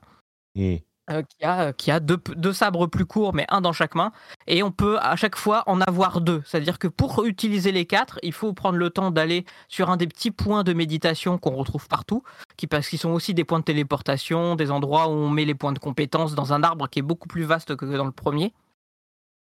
Mm. 0.55 0.75
euh, 1.11 1.21
qui 1.23 1.45
a, 1.45 1.73
qui 1.73 1.91
a 1.91 1.99
deux, 1.99 2.17
deux 2.35 2.53
sabres 2.53 2.87
plus 2.87 3.05
courts, 3.05 3.33
mais 3.33 3.45
un 3.49 3.61
dans 3.61 3.73
chaque 3.73 3.93
main. 3.93 4.11
Et 4.47 4.63
on 4.63 4.71
peut 4.71 4.97
à 4.99 5.15
chaque 5.15 5.35
fois 5.35 5.63
en 5.67 5.79
avoir 5.81 6.21
deux. 6.21 6.41
C'est-à-dire 6.45 6.79
que 6.79 6.87
pour 6.87 7.23
utiliser 7.25 7.71
les 7.71 7.85
quatre, 7.85 8.19
il 8.23 8.33
faut 8.33 8.53
prendre 8.53 8.77
le 8.77 8.89
temps 8.89 9.11
d'aller 9.11 9.45
sur 9.67 9.89
un 9.89 9.97
des 9.97 10.07
petits 10.07 10.31
points 10.31 10.63
de 10.63 10.73
méditation 10.73 11.37
qu'on 11.37 11.55
retrouve 11.55 11.87
partout, 11.87 12.23
qui, 12.57 12.65
parce 12.67 12.87
qu'ils 12.87 12.99
sont 12.99 13.11
aussi 13.11 13.33
des 13.33 13.43
points 13.43 13.59
de 13.59 13.63
téléportation, 13.65 14.55
des 14.55 14.71
endroits 14.71 15.07
où 15.07 15.11
on 15.11 15.29
met 15.29 15.45
les 15.45 15.55
points 15.55 15.73
de 15.73 15.79
compétence 15.79 16.33
dans 16.35 16.51
un 16.53 16.63
arbre 16.63 16.87
qui 16.87 16.99
est 16.99 17.03
beaucoup 17.03 17.27
plus 17.27 17.43
vaste 17.43 17.75
que 17.75 17.85
dans 17.85 18.05
le 18.05 18.11
premier. 18.11 18.53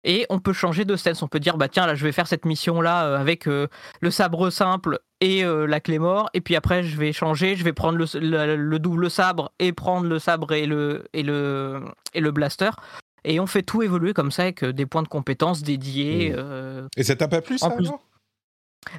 Et 0.05 0.27
on 0.31 0.39
peut 0.41 0.53
changer 0.53 0.85
de 0.85 0.97
stance. 0.97 1.23
On 1.23 1.29
peut 1.29 1.41
dire, 1.41 1.57
bah 1.57 1.69
tiens, 1.69 1.87
là, 1.87 1.95
je 1.95 2.05
vais 2.05 2.13
faire 2.13 2.27
cette 2.27 2.45
mission-là 2.45 3.05
euh, 3.07 3.19
avec 3.19 3.47
euh, 3.47 3.69
le 4.01 4.11
sabre 4.11 4.51
simple 4.51 4.99
et 5.21 5.45
euh, 5.45 5.67
la 5.67 5.79
clé 5.81 5.99
mort. 5.99 6.29
Et 6.35 6.41
puis 6.41 6.57
après, 6.57 6.83
je 6.83 6.97
vais 6.99 7.13
changer. 7.13 7.55
Je 7.57 7.63
vais 7.65 7.73
prendre 7.73 7.97
le, 7.99 8.07
le- 8.19 8.57
le 8.57 8.79
double 8.79 9.11
sabre 9.11 9.53
et 9.61 9.73
prendre 9.73 10.07
le 10.09 10.19
sabre 10.19 10.53
et 10.53 10.67
le, 10.67 11.05
et 11.13 11.23
le, 11.23 11.83
et 12.15 12.21
le 12.21 12.31
blaster. 12.33 12.71
Et 13.25 13.39
on 13.39 13.47
fait 13.47 13.63
tout 13.63 13.83
évoluer 13.85 14.13
comme 14.15 14.33
ça 14.33 14.43
avec 14.43 14.65
des 14.65 14.87
points 14.87 15.05
de 15.05 15.09
compétences 15.09 15.63
dédiés. 15.63 16.31
Mm. 16.31 16.35
euh, 16.37 16.89
Et 16.97 17.05
ça 17.05 17.15
t'a 17.15 17.29
pas 17.29 17.41
plu, 17.41 17.59
ça 17.59 17.67
En 17.67 17.71
plus- 17.71 17.87
alors 17.87 18.01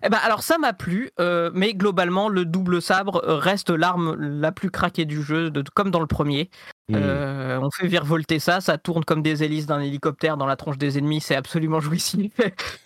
eh 0.02 0.10
ben 0.10 0.18
alors 0.24 0.44
ça 0.44 0.58
m'a 0.58 0.74
plu, 0.74 1.12
euh, 1.20 1.52
mais 1.54 1.74
globalement 1.74 2.30
le 2.30 2.46
double 2.46 2.82
sabre 2.82 3.22
reste 3.26 3.70
l'arme 3.70 4.16
la 4.18 4.52
plus 4.52 4.72
craquée 4.72 5.06
du 5.06 5.22
jeu, 5.22 5.50
de, 5.50 5.64
comme 5.74 5.92
dans 5.92 6.00
le 6.00 6.08
premier. 6.08 6.50
Hmm. 6.90 6.96
Euh, 6.98 7.60
on 7.62 7.70
fait 7.72 7.88
virevolter 7.88 8.40
ça, 8.40 8.60
ça 8.60 8.78
tourne 8.78 9.06
comme 9.06 9.22
des 9.22 9.44
hélices 9.44 9.66
d'un 9.66 9.80
hélicoptère 9.80 10.36
dans 10.36 10.46
la 10.46 10.56
tronche 10.56 10.78
des 10.78 10.98
ennemis, 10.98 11.22
c'est 11.22 11.36
absolument 11.36 11.80
jouissif, 11.82 12.34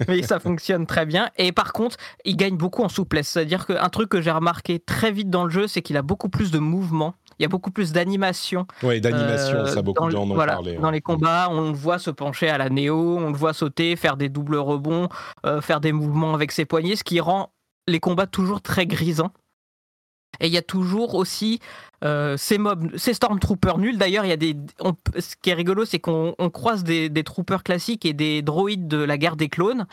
mais 0.07 0.21
ça 0.21 0.39
fonctionne 0.39 0.85
très 0.85 1.05
bien. 1.05 1.29
Et 1.37 1.51
par 1.51 1.73
contre, 1.73 1.97
il 2.25 2.35
gagne 2.35 2.57
beaucoup 2.57 2.83
en 2.83 2.89
souplesse, 2.89 3.29
c'est-à-dire 3.29 3.65
qu'un 3.65 3.89
truc 3.89 4.09
que 4.09 4.21
j'ai 4.21 4.31
remarqué 4.31 4.79
très 4.79 5.11
vite 5.11 5.29
dans 5.29 5.45
le 5.45 5.49
jeu, 5.49 5.67
c'est 5.67 5.81
qu'il 5.81 5.97
a 5.97 6.01
beaucoup 6.01 6.29
plus 6.29 6.51
de 6.51 6.59
mouvement, 6.59 7.15
il 7.39 7.43
y 7.43 7.45
a 7.45 7.49
beaucoup 7.49 7.71
plus 7.71 7.91
d'animation. 7.91 8.65
Ouais, 8.83 8.99
d'animation, 8.99 9.57
Euh, 9.57 9.65
ça, 9.67 9.81
beaucoup 9.81 9.99
dans 9.99 10.05
de 10.07 10.11
gens 10.11 10.23
en 10.23 10.31
ont 10.31 10.33
voilà, 10.33 10.53
parlé. 10.53 10.75
Dans 10.75 10.87
ouais. 10.87 10.93
les 10.93 11.01
combats, 11.01 11.47
on 11.51 11.69
le 11.69 11.75
voit 11.75 11.99
se 11.99 12.09
pencher 12.09 12.49
à 12.49 12.57
la 12.57 12.69
néo, 12.69 13.17
on 13.17 13.29
le 13.31 13.37
voit 13.37 13.53
sauter, 13.53 13.95
faire 13.95 14.17
des 14.17 14.29
doubles 14.29 14.57
rebonds, 14.57 15.09
euh, 15.45 15.61
faire 15.61 15.79
des 15.79 15.91
mouvements 15.91 16.33
avec 16.33 16.51
ses 16.51 16.65
poignets, 16.65 16.95
ce 16.95 17.03
qui 17.03 17.19
rend 17.19 17.51
les 17.87 17.99
combats 17.99 18.27
toujours 18.27 18.61
très 18.61 18.85
grisants. 18.87 19.31
Et 20.39 20.47
il 20.47 20.53
y 20.53 20.57
a 20.57 20.61
toujours 20.61 21.15
aussi 21.15 21.59
euh, 22.03 22.37
ces 22.37 22.57
mobs, 22.57 22.95
ces 22.97 23.13
stormtroopers 23.13 23.77
nuls. 23.77 23.97
D'ailleurs, 23.97 24.25
il 24.25 24.29
y 24.29 24.33
a 24.33 24.37
des. 24.37 24.55
on 24.79 24.93
ce 25.17 25.35
qui 25.41 25.49
est 25.49 25.53
rigolo, 25.53 25.85
c'est 25.85 25.99
qu'on 25.99 26.35
on 26.37 26.49
croise 26.49 26.83
des, 26.83 27.09
des 27.09 27.23
troopers 27.23 27.63
classiques 27.63 28.05
et 28.05 28.13
des 28.13 28.41
droïdes 28.41 28.87
de 28.87 28.97
la 28.97 29.17
guerre 29.17 29.35
des 29.35 29.49
clones. 29.49 29.87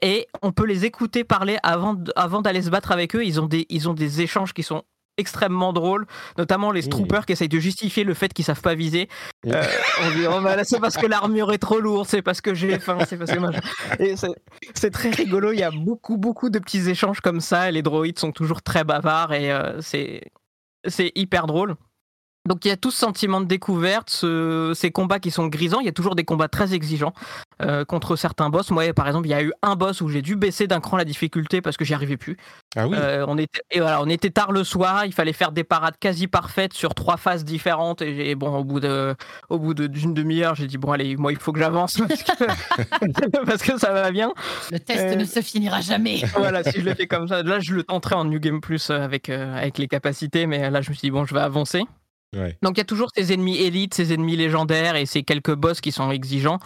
Et 0.00 0.26
on 0.42 0.50
peut 0.52 0.66
les 0.66 0.84
écouter 0.84 1.24
parler 1.24 1.58
avant, 1.62 1.96
avant 2.16 2.42
d'aller 2.42 2.62
se 2.62 2.70
battre 2.70 2.90
avec 2.90 3.14
eux. 3.14 3.24
Ils 3.24 3.40
ont, 3.40 3.46
des, 3.46 3.66
ils 3.68 3.88
ont 3.88 3.94
des 3.94 4.20
échanges 4.20 4.52
qui 4.52 4.62
sont 4.62 4.82
extrêmement 5.18 5.72
drôles, 5.72 6.06
notamment 6.38 6.70
les 6.70 6.82
Mmh. 6.82 6.88
troopers 6.88 7.26
qui 7.26 7.32
essayent 7.32 7.48
de 7.48 7.58
justifier 7.58 8.02
le 8.04 8.14
fait 8.14 8.32
qu'ils 8.32 8.44
savent 8.44 8.60
pas 8.62 8.74
viser. 8.74 9.08
Mmh. 9.44 9.50
Euh, 9.52 9.62
on 10.02 10.10
dit 10.10 10.26
oh, 10.28 10.40
bah 10.42 10.56
là, 10.56 10.64
c'est 10.64 10.80
parce 10.80 10.96
que 10.96 11.06
l'armure 11.06 11.52
est 11.52 11.58
trop 11.58 11.80
lourde, 11.80 12.06
c'est 12.08 12.22
parce 12.22 12.40
que 12.40 12.54
j'ai 12.54 12.78
faim, 12.78 12.98
c'est 13.06 13.16
parce 13.18 13.30
que 13.30 13.38
machin. 13.38 13.60
C'est- 13.98 14.26
c'est 14.74 14.90
très 14.90 15.10
rigolo. 15.10 15.52
Il 15.52 15.58
y 15.58 15.62
a 15.62 15.70
beaucoup 15.70 16.16
beaucoup 16.16 16.50
de 16.50 16.58
petits 16.58 16.88
échanges 16.88 17.20
comme 17.20 17.40
ça. 17.40 17.68
Et 17.68 17.72
les 17.72 17.82
droïdes 17.82 18.18
sont 18.18 18.32
toujours 18.32 18.62
très 18.62 18.84
bavards 18.84 19.32
et 19.32 19.52
euh, 19.52 19.80
c'est 19.80 20.22
c'est 20.88 21.12
hyper 21.14 21.46
drôle. 21.46 21.76
Donc 22.48 22.64
il 22.64 22.68
y 22.68 22.70
a 22.72 22.76
tout 22.76 22.90
ce 22.90 22.98
sentiment 22.98 23.40
de 23.40 23.46
découverte, 23.46 24.10
ce- 24.10 24.72
ces 24.74 24.90
combats 24.90 25.20
qui 25.20 25.30
sont 25.30 25.46
grisants. 25.46 25.78
Il 25.80 25.86
y 25.86 25.88
a 25.88 25.92
toujours 25.92 26.16
des 26.16 26.24
combats 26.24 26.48
très 26.48 26.74
exigeants 26.74 27.12
euh, 27.62 27.84
contre 27.84 28.16
certains 28.16 28.50
boss. 28.50 28.70
Moi, 28.72 28.92
par 28.92 29.06
exemple, 29.06 29.28
il 29.28 29.30
y 29.30 29.34
a 29.34 29.42
eu 29.42 29.52
un 29.62 29.76
boss 29.76 30.00
où 30.00 30.08
j'ai 30.08 30.22
dû 30.22 30.34
baisser 30.34 30.66
d'un 30.66 30.80
cran 30.80 30.96
la 30.96 31.04
difficulté 31.04 31.60
parce 31.62 31.76
que 31.76 31.84
j'y 31.84 31.94
arrivais 31.94 32.16
plus. 32.16 32.36
Ah 32.74 32.88
oui, 32.88 32.96
Euh, 32.98 33.24
on, 33.28 33.38
était, 33.38 33.60
et 33.70 33.78
voilà, 33.78 34.02
on 34.02 34.08
était 34.08 34.30
tard 34.30 34.50
le 34.50 34.64
soir, 34.64 35.06
il 35.06 35.12
fallait 35.12 35.32
faire 35.32 35.52
des 35.52 35.62
parades 35.62 35.94
quasi 36.00 36.26
parfaites 36.26 36.72
sur 36.72 36.94
trois 36.96 37.16
phases 37.16 37.44
différentes. 37.44 38.02
Et 38.02 38.16
j'ai- 38.16 38.34
bon, 38.34 38.56
au 38.56 38.64
bout 38.64 38.80
de, 38.80 39.14
au 39.48 39.60
bout 39.60 39.74
de- 39.74 39.86
d'une 39.86 40.12
demi-heure, 40.12 40.56
j'ai 40.56 40.66
dit 40.66 40.78
bon 40.78 40.90
allez, 40.90 41.16
moi 41.16 41.30
il 41.32 41.38
faut 41.38 41.52
que 41.52 41.60
j'avance 41.60 41.98
parce 42.08 42.22
que, 42.24 42.44
parce 43.46 43.62
que 43.62 43.78
ça 43.78 43.92
va 43.92 44.10
bien. 44.10 44.32
Le 44.72 44.80
test 44.80 45.00
Euh, 45.00 45.14
ne 45.14 45.24
se 45.24 45.40
finira 45.42 45.80
jamais. 45.80 46.22
Voilà, 46.36 46.64
si 46.64 46.80
je 46.80 46.84
le 46.84 46.94
fais 46.94 47.06
comme 47.06 47.28
ça, 47.28 47.42
là 47.44 47.60
je 47.60 47.72
le 47.74 47.84
tenterai 47.84 48.16
en 48.16 48.24
New 48.24 48.40
Game 48.40 48.60
Plus 48.60 48.90
avec, 48.90 49.28
euh, 49.28 49.56
avec 49.56 49.78
les 49.78 49.86
capacités, 49.86 50.46
mais 50.46 50.70
là 50.70 50.80
je 50.80 50.90
me 50.90 50.94
suis 50.94 51.06
dit 51.06 51.10
bon, 51.12 51.24
je 51.24 51.34
vais 51.34 51.40
avancer. 51.40 51.84
Donc 52.62 52.76
il 52.76 52.78
y 52.78 52.80
a 52.80 52.84
toujours 52.84 53.10
ces 53.14 53.32
ennemis 53.32 53.58
élites, 53.58 53.94
ces 53.94 54.12
ennemis 54.12 54.36
légendaires 54.36 54.96
et 54.96 55.06
ces 55.06 55.22
quelques 55.22 55.54
boss 55.54 55.80
qui 55.80 55.92
sont 55.92 56.10
exigeants. 56.10 56.58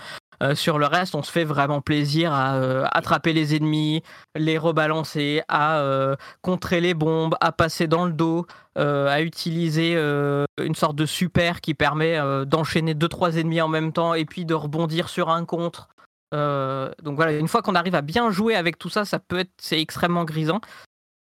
Euh, 0.42 0.54
sur 0.54 0.78
le 0.78 0.86
reste, 0.86 1.14
on 1.14 1.22
se 1.22 1.32
fait 1.32 1.44
vraiment 1.44 1.80
plaisir 1.80 2.32
à 2.32 2.56
euh, 2.56 2.84
attraper 2.92 3.32
les 3.32 3.56
ennemis, 3.56 4.02
les 4.34 4.58
rebalancer, 4.58 5.42
à 5.48 5.78
euh, 5.78 6.16
contrer 6.42 6.80
les 6.80 6.94
bombes, 6.94 7.36
à 7.40 7.52
passer 7.52 7.86
dans 7.86 8.04
le 8.04 8.12
dos, 8.12 8.46
à 8.76 9.22
utiliser 9.22 9.94
une 9.94 10.74
sorte 10.74 10.96
de 10.96 11.06
super 11.06 11.62
qui 11.62 11.72
permet 11.72 12.18
d'enchaîner 12.44 12.92
deux 12.92 13.08
trois 13.08 13.36
ennemis 13.36 13.62
en 13.62 13.68
même 13.68 13.90
temps 13.90 14.12
et 14.12 14.26
puis 14.26 14.44
de 14.44 14.52
rebondir 14.52 15.08
sur 15.08 15.30
un 15.30 15.46
contre. 15.46 15.88
Donc 16.32 17.16
voilà, 17.16 17.32
une 17.32 17.48
fois 17.48 17.62
qu'on 17.62 17.74
arrive 17.74 17.94
à 17.94 18.02
bien 18.02 18.30
jouer 18.30 18.54
avec 18.54 18.78
tout 18.78 18.90
ça, 18.90 19.06
ça 19.06 19.18
peut 19.18 19.38
être 19.38 19.50
c'est 19.56 19.80
extrêmement 19.80 20.24
grisant. 20.24 20.60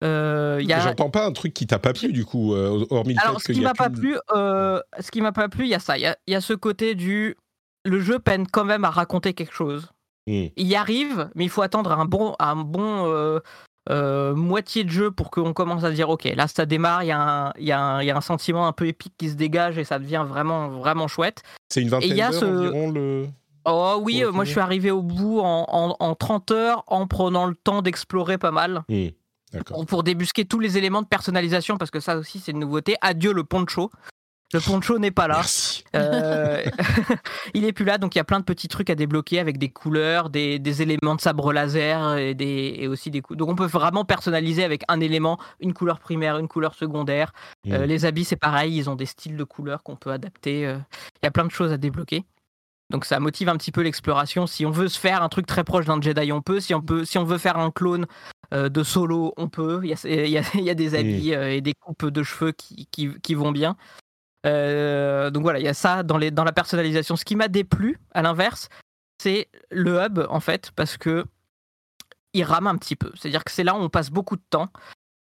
Euh, 0.05 0.61
a- 0.69 0.81
J'entends 0.81 1.11
pas 1.11 1.27
un 1.27 1.33
truc 1.33 1.55
qui 1.55 1.67
t'a 1.67 1.79
pas 1.79 1.93
plu, 1.93 2.13
du 2.13 2.25
coup, 2.25 2.55
euh, 2.55 2.85
hormis 2.91 3.15
le 3.15 3.21
alors, 3.23 3.41
fait 3.41 3.53
ce 3.53 3.59
qui 3.59 3.61
m'a 3.65 3.73
pas 3.75 3.89
plu, 3.91 4.17
euh, 4.35 4.81
ce 5.01 5.11
qui 5.11 5.21
m'a 5.23 5.33
pas 5.33 5.49
plu, 5.49 5.65
il 5.65 5.71
y 5.71 5.75
a 5.75 5.79
ça. 5.79 5.97
Il 5.97 6.03
y 6.03 6.07
a, 6.07 6.17
il 6.27 6.33
y 6.33 6.37
a 6.37 6.41
ce 6.41 6.53
côté 6.53 6.95
du 6.95 7.37
le 7.85 8.01
jeu 8.01 8.19
peine 8.19 8.47
quand 8.47 8.65
même 8.65 8.85
à 8.85 8.91
raconter 8.91 9.33
quelque 9.33 9.55
chose. 9.55 9.89
Hmm. 10.27 10.47
Il 10.57 10.67
y 10.67 10.75
arrive, 10.77 11.31
mais 11.35 11.45
il 11.45 11.49
faut 11.51 11.63
attendre 11.63 11.93
un 11.93 12.05
bon, 12.05 12.35
un 12.41 12.57
bon 12.57 13.05
euh, 13.89 14.35
moitié 14.35 14.83
de 14.83 14.91
jeu 14.91 15.11
pour 15.13 15.31
qu'on 15.31 15.53
commence 15.53 15.85
à 15.85 15.93
dire 15.93 16.11
ok, 16.11 16.25
là 16.35 16.49
ça 16.49 16.67
démarre, 16.67 17.05
il 17.05 17.07
y, 17.07 17.13
a 17.13 17.21
un- 17.21 17.53
il 17.57 17.63
y, 17.63 17.67
y 17.69 17.73
a 17.73 18.17
un 18.17 18.21
sentiment 18.21 18.67
un 18.67 18.73
peu 18.73 18.89
épique 18.89 19.15
qui 19.17 19.31
se 19.31 19.37
dégage 19.37 19.79
et 19.79 19.85
ça 19.85 20.01
devient 20.01 20.25
vraiment 20.29 20.69
vraiment 20.69 21.07
chouette. 21.07 21.43
C'est 21.69 21.83
une 21.83 21.89
vingtaine 21.91 22.11
d'heures 22.17 22.35
ce- 22.35 22.45
environ, 22.45 22.91
le... 22.91 23.27
Oh 23.65 23.99
oui, 24.03 24.25
moi 24.33 24.45
je 24.45 24.51
suis 24.51 24.61
arrivé 24.61 24.91
au 24.91 25.03
bout 25.03 25.39
en, 25.41 25.65
en- 25.69 25.97
en 26.01 26.15
30 26.17 26.51
heures 26.51 26.83
en 26.89 27.07
prenant 27.07 27.47
le 27.47 27.55
temps 27.55 27.81
d'explorer 27.83 28.39
pas 28.39 28.51
mal 28.51 28.83
Hmm. 28.89 29.09
Pour, 29.67 29.87
pour 29.87 30.03
débusquer 30.03 30.45
tous 30.45 30.59
les 30.61 30.77
éléments 30.77 31.03
de 31.03 31.07
personnalisation 31.07 31.77
parce 31.79 31.91
que 31.91 32.01
ça 32.01 32.17
aussi 32.17 32.41
c'est 32.41 32.53
une 32.53 32.59
nouveauté. 32.61 32.97
Adieu 33.01 33.33
le 33.33 33.45
poncho. 33.45 33.91
Le 34.53 34.61
poncho 34.61 34.99
n'est 35.01 35.11
pas 35.11 35.27
là. 35.27 35.41
Euh, 35.97 36.63
il 37.55 37.65
est 37.65 37.73
plus 37.73 37.85
là, 37.85 37.99
donc 37.99 38.15
il 38.15 38.19
y 38.19 38.21
a 38.21 38.25
plein 38.25 38.39
de 38.39 38.45
petits 38.45 38.69
trucs 38.69 38.91
à 38.91 38.95
débloquer 38.95 39.41
avec 39.41 39.59
des 39.59 39.71
couleurs, 39.71 40.31
des, 40.31 40.61
des 40.61 40.83
éléments 40.83 41.17
de 41.17 41.21
sabre 41.21 41.53
laser 41.53 42.17
et, 42.17 42.35
des, 42.35 42.77
et 42.79 42.87
aussi 42.87 43.11
des 43.11 43.23
coups. 43.23 43.37
Donc 43.39 43.49
on 43.49 43.57
peut 43.57 43.67
vraiment 43.67 44.05
personnaliser 44.05 44.63
avec 44.63 44.83
un 44.87 45.01
élément, 45.01 45.39
une 45.59 45.75
couleur 45.75 45.99
primaire, 45.99 46.39
une 46.39 46.47
couleur 46.49 46.75
secondaire. 46.75 47.33
Euh, 47.69 47.81
Mm. 47.81 47.85
les 47.89 48.05
habits, 48.05 48.25
c'est 48.25 48.37
pareil, 48.37 48.77
ils 48.77 48.89
ont 48.89 48.95
des 48.95 49.07
styles 49.07 49.37
de 49.37 49.45
couleurs 49.45 49.83
qu'on 49.83 49.97
peut 49.97 50.13
adapter. 50.13 50.65
euh, 50.65 50.79
Il 51.23 51.27
y 51.27 51.27
a 51.27 51.33
plein 51.33 51.45
de 51.45 51.51
choses 51.51 51.73
à 51.73 51.77
débloquer. 51.77 52.25
Donc 52.91 53.05
ça 53.05 53.19
motive 53.19 53.49
un 53.49 53.57
petit 53.57 53.73
peu 53.73 53.81
l'exploration. 53.83 54.47
Si 54.47 54.65
on 54.65 54.71
veut 54.71 54.89
se 54.89 54.99
faire 54.99 55.23
un 55.23 55.29
truc 55.29 55.47
très 55.47 55.65
proche 55.65 55.87
d'un 55.87 56.01
Jedi, 56.01 56.31
on 56.33 56.41
peut. 56.43 56.61
Si 56.61 56.73
on, 56.75 56.81
peut, 56.81 57.05
si 57.05 57.19
on 57.19 57.25
veut 57.25 57.39
faire 57.39 57.59
un 57.59 57.71
clone 57.73 58.07
euh, 58.55 58.69
de 58.69 58.83
solo, 58.85 59.35
on 59.37 59.49
peut. 59.49 59.81
Il 59.83 59.91
y 59.91 59.93
a, 59.93 59.97
il 60.05 60.31
y 60.31 60.39
a- 60.39 60.43
il 60.55 60.61
y 60.63 60.71
a 60.71 60.75
des 60.75 60.95
habits 60.95 61.35
euh, 61.35 61.53
et 61.53 61.61
des 61.61 61.75
coupes 61.75 62.07
de 62.07 62.23
cheveux 62.23 62.53
qui, 62.53 62.87
qui, 62.93 63.11
qui 63.21 63.35
vont 63.35 63.51
bien. 63.51 63.77
Euh, 64.47 65.31
donc 65.31 65.43
voilà, 65.43 65.59
il 65.59 65.65
y 65.65 65.69
a 65.69 65.75
ça 65.75 66.05
dans, 66.05 66.17
les, 66.19 66.31
dans 66.31 66.45
la 66.45 66.53
personnalisation. 66.53 67.17
Ce 67.17 67.25
qui 67.25 67.35
m'a 67.35 67.49
déplu, 67.49 67.99
à 68.13 68.23
l'inverse, 68.23 68.69
c'est 69.21 69.49
le 69.73 69.99
hub, 70.01 70.21
en 70.29 70.39
fait, 70.41 70.71
parce 70.77 70.97
que 70.97 71.25
il 72.35 72.45
rame 72.45 72.69
un 72.69 72.77
petit 72.77 72.95
peu. 72.95 73.11
C'est-à-dire 73.17 73.43
que 73.43 73.51
c'est 73.51 73.65
là 73.65 73.75
où 73.75 73.79
on 73.79 73.89
passe 73.89 74.11
beaucoup 74.11 74.37
de 74.37 74.45
temps. 74.49 74.69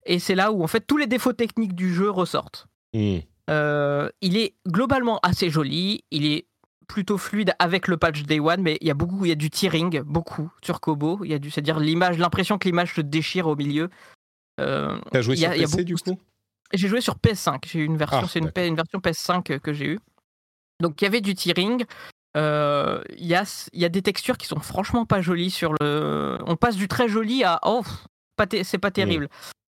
Et 0.04 0.20
c'est 0.20 0.36
là 0.36 0.52
où, 0.52 0.62
en 0.62 0.68
fait, 0.68 0.86
tous 0.86 0.98
les 0.98 1.08
défauts 1.08 1.32
techniques 1.32 1.74
du 1.74 1.92
jeu 1.92 2.10
ressortent. 2.10 2.68
Hmm. 2.94 3.18
Il 3.48 4.36
est 4.36 4.54
globalement 4.68 5.18
assez 5.24 5.50
joli. 5.50 6.04
Il 6.12 6.26
est 6.26 6.46
plutôt 6.86 7.18
fluide 7.18 7.54
avec 7.58 7.88
le 7.88 7.96
patch 7.96 8.22
Day 8.22 8.40
One, 8.40 8.62
mais 8.62 8.78
il 8.80 8.86
y 8.86 8.90
a 8.90 8.94
beaucoup, 8.94 9.24
il 9.24 9.28
y 9.28 9.32
a 9.32 9.36
du 9.36 9.50
tearing, 9.50 10.00
beaucoup 10.02 10.50
sur 10.62 10.80
Kobo. 10.80 11.20
Il 11.24 11.30
y 11.30 11.34
a 11.34 11.38
du, 11.38 11.50
c'est-à-dire 11.50 11.80
l'image, 11.80 12.18
l'impression 12.18 12.58
que 12.58 12.68
l'image 12.68 12.94
se 12.94 13.00
déchire 13.00 13.46
au 13.46 13.56
milieu. 13.56 13.90
Euh, 14.60 14.98
T'as 15.10 15.20
joué 15.20 15.34
il 15.34 15.40
y 15.40 15.46
a- 15.46 15.48
sur 15.50 15.56
il 15.56 15.60
y 15.60 15.64
a 15.64 15.68
PC, 15.68 15.84
du 15.84 15.96
coup 15.96 16.18
j'ai 16.72 16.88
joué 16.88 17.00
sur 17.00 17.16
PS5. 17.16 17.60
J'ai 17.66 17.80
eu 17.80 17.84
une 17.84 17.96
version, 17.96 18.22
Ah, 18.24 18.28
c'est 18.28 18.40
une, 18.40 18.74
version 18.74 18.98
PS5 18.98 19.60
que 19.60 19.72
j'ai 19.72 19.86
eue. 19.86 19.98
Donc 20.80 21.00
il 21.00 21.04
y 21.04 21.06
avait 21.06 21.20
du 21.20 21.34
tearing. 21.34 21.84
Euh, 22.36 23.02
Il 23.16 23.26
y, 23.26 23.34
a, 23.34 23.44
il 23.72 23.80
y 23.80 23.84
a 23.84 23.88
des 23.88 24.02
textures 24.02 24.36
qui 24.36 24.46
sont 24.46 24.60
franchement 24.60 25.06
pas 25.06 25.20
jolies 25.20 25.50
sur 25.50 25.72
le. 25.80 26.38
On 26.44 26.56
passe 26.56 26.76
du 26.76 26.88
très 26.88 27.08
joli 27.08 27.44
à 27.44 27.60
oh, 27.64 27.82
c'est 28.64 28.78
pas 28.78 28.90
terrible. 28.90 29.28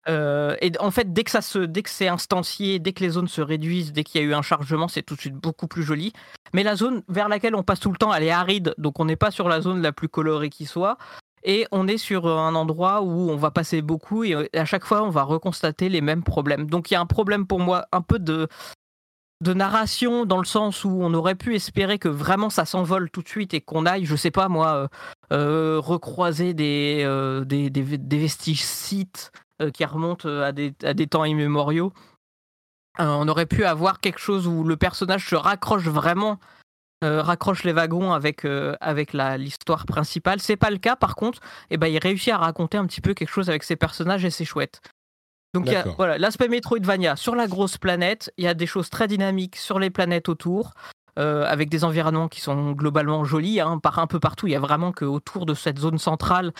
Euh, 0.09 0.57
et 0.61 0.73
en 0.79 0.91
fait, 0.91 1.13
dès 1.13 1.25
que 1.25 1.31
ça 1.31 1.43
se, 1.43 1.59
dès 1.59 1.83
que 1.83 1.91
c'est 1.91 2.09
instancié, 2.09 2.79
dès 2.79 2.93
que 2.93 3.03
les 3.03 3.11
zones 3.11 3.29
se 3.29 3.41
réduisent, 3.41 3.93
dès 3.93 4.05
qu'il 4.05 4.21
y 4.21 4.25
a 4.25 4.27
eu 4.27 4.35
un 4.35 4.43
chargement, 4.43 4.89
c'est 4.89 5.03
tout 5.03 5.15
de 5.15 5.21
suite 5.21 5.35
beaucoup 5.35 5.67
plus 5.67 5.83
joli. 5.83 6.13
Mais 6.55 6.63
la 6.63 6.77
zone 6.77 7.03
vers 7.09 7.29
laquelle 7.29 7.55
on 7.55 7.63
passe 7.63 7.81
tout 7.81 7.91
le 7.91 7.97
temps, 7.97 8.15
elle 8.15 8.23
est 8.23 8.31
aride, 8.31 8.75
donc 8.79 9.01
on 9.01 9.05
n'est 9.05 9.17
pas 9.17 9.31
sur 9.31 9.49
la 9.49 9.61
zone 9.61 9.83
la 9.83 9.93
plus 9.93 10.09
colorée 10.09 10.51
qui 10.51 10.67
soit. 10.67 10.97
Et 11.43 11.67
on 11.71 11.87
est 11.87 11.99
sur 11.99 12.27
un 12.27 12.55
endroit 12.55 13.03
où 13.03 13.31
on 13.31 13.37
va 13.37 13.51
passer 13.51 13.81
beaucoup 13.81 14.25
et 14.25 14.35
euh, 14.35 14.49
à 14.55 14.65
chaque 14.65 14.85
fois 14.85 15.03
on 15.03 15.11
va 15.11 15.23
reconstater 15.23 15.89
les 15.89 16.01
mêmes 16.01 16.25
problèmes. 16.25 16.69
Donc 16.69 16.91
il 16.91 16.95
y 16.95 16.97
a 16.97 17.01
un 17.01 17.07
problème 17.07 17.47
pour 17.47 17.61
moi 17.61 17.87
un 17.93 18.01
peu 18.01 18.19
de, 18.19 18.49
de 19.43 19.53
narration 19.53 20.25
dans 20.25 20.39
le 20.39 20.45
sens 20.45 20.85
où 20.85 20.99
on 21.01 21.13
aurait 21.15 21.35
pu 21.35 21.55
espérer 21.55 21.99
que 21.99 22.09
vraiment 22.09 22.51
ça 22.51 22.65
s'envole 22.65 23.11
tout 23.11 23.23
de 23.23 23.29
suite 23.29 23.55
et 23.55 23.61
qu'on 23.61 23.87
aille, 23.87 24.07
je 24.07 24.17
sais 24.17 24.31
pas 24.31 24.49
moi, 24.49 24.75
euh, 24.75 24.89
euh, 25.33 25.81
recroiser 25.81 26.55
des, 26.55 27.03
euh, 27.05 27.45
des, 27.45 27.69
des, 27.69 28.19
vestiges 28.19 28.65
sites 28.65 29.31
euh, 29.35 29.46
qui 29.75 29.85
remontent 29.85 30.29
à 30.29 30.53
des, 30.53 30.75
à 30.83 30.95
des 30.95 31.07
temps 31.07 31.25
immémoriaux. 31.25 31.93
Euh, 33.01 33.05
on 33.07 33.29
aurait 33.29 33.47
pu 33.47 33.65
avoir 33.65 34.01
quelque 34.01 34.19
chose 34.21 34.47
où 34.47 34.65
le 34.65 34.77
personnage 34.77 35.29
se 35.29 35.35
raccroche 35.35 35.85
vraiment, 35.85 36.39
euh, 37.05 37.21
raccroche 37.23 37.63
les 37.65 37.73
wagons 37.73 38.13
avec, 38.13 38.45
euh, 38.47 38.75
avec 38.81 39.13
l'histoire 39.13 39.85
principale. 39.85 40.41
C'est 40.41 40.57
pas 40.57 40.71
le 40.71 40.79
cas, 40.79 40.97
par 40.97 41.15
contre, 41.15 41.41
eh 41.71 41.77
ben, 41.77 41.89
il 41.89 41.99
réussit 41.99 42.33
à 42.33 42.39
raconter 42.39 42.79
un 42.79 42.87
petit 42.87 43.03
peu 43.03 43.13
quelque 43.13 43.29
chose 43.31 43.51
avec 43.51 43.65
ses 43.65 43.77
personnages 43.77 44.25
et 44.25 44.31
c'est 44.31 44.47
chouette. 44.47 44.81
Donc 45.55 45.67
y 45.73 45.77
a- 45.77 45.83
voilà, 45.97 46.19
l'aspect 46.19 46.49
Metroidvania 46.49 47.17
sur 47.17 47.35
la 47.35 47.47
grosse 47.47 47.79
planète, 47.79 48.33
il 48.39 48.45
y 48.45 48.49
a 48.49 48.55
des 48.55 48.67
choses 48.67 48.91
très 48.91 49.09
dynamiques 49.09 49.57
sur 49.57 49.79
les 49.79 49.91
planètes 49.91 50.29
autour. 50.29 50.73
euh, 51.19 51.47
avec 51.47 51.71
des 51.71 51.83
environnements 51.83 52.29
qui 52.29 52.43
sont 52.43 52.73
globalement 52.73 53.25
jolis, 53.25 53.59
hein, 53.59 53.79
par 53.79 53.99
un 54.01 54.07
peu 54.07 54.21
partout. 54.21 54.49
Il 54.49 54.51
y 54.51 54.55
a 54.55 54.61
vraiment 54.61 54.93
que 54.93 55.07
autour 55.07 55.47
de 55.47 55.55
cette 55.55 55.79
zone 55.79 55.97
centrale, 55.97 56.53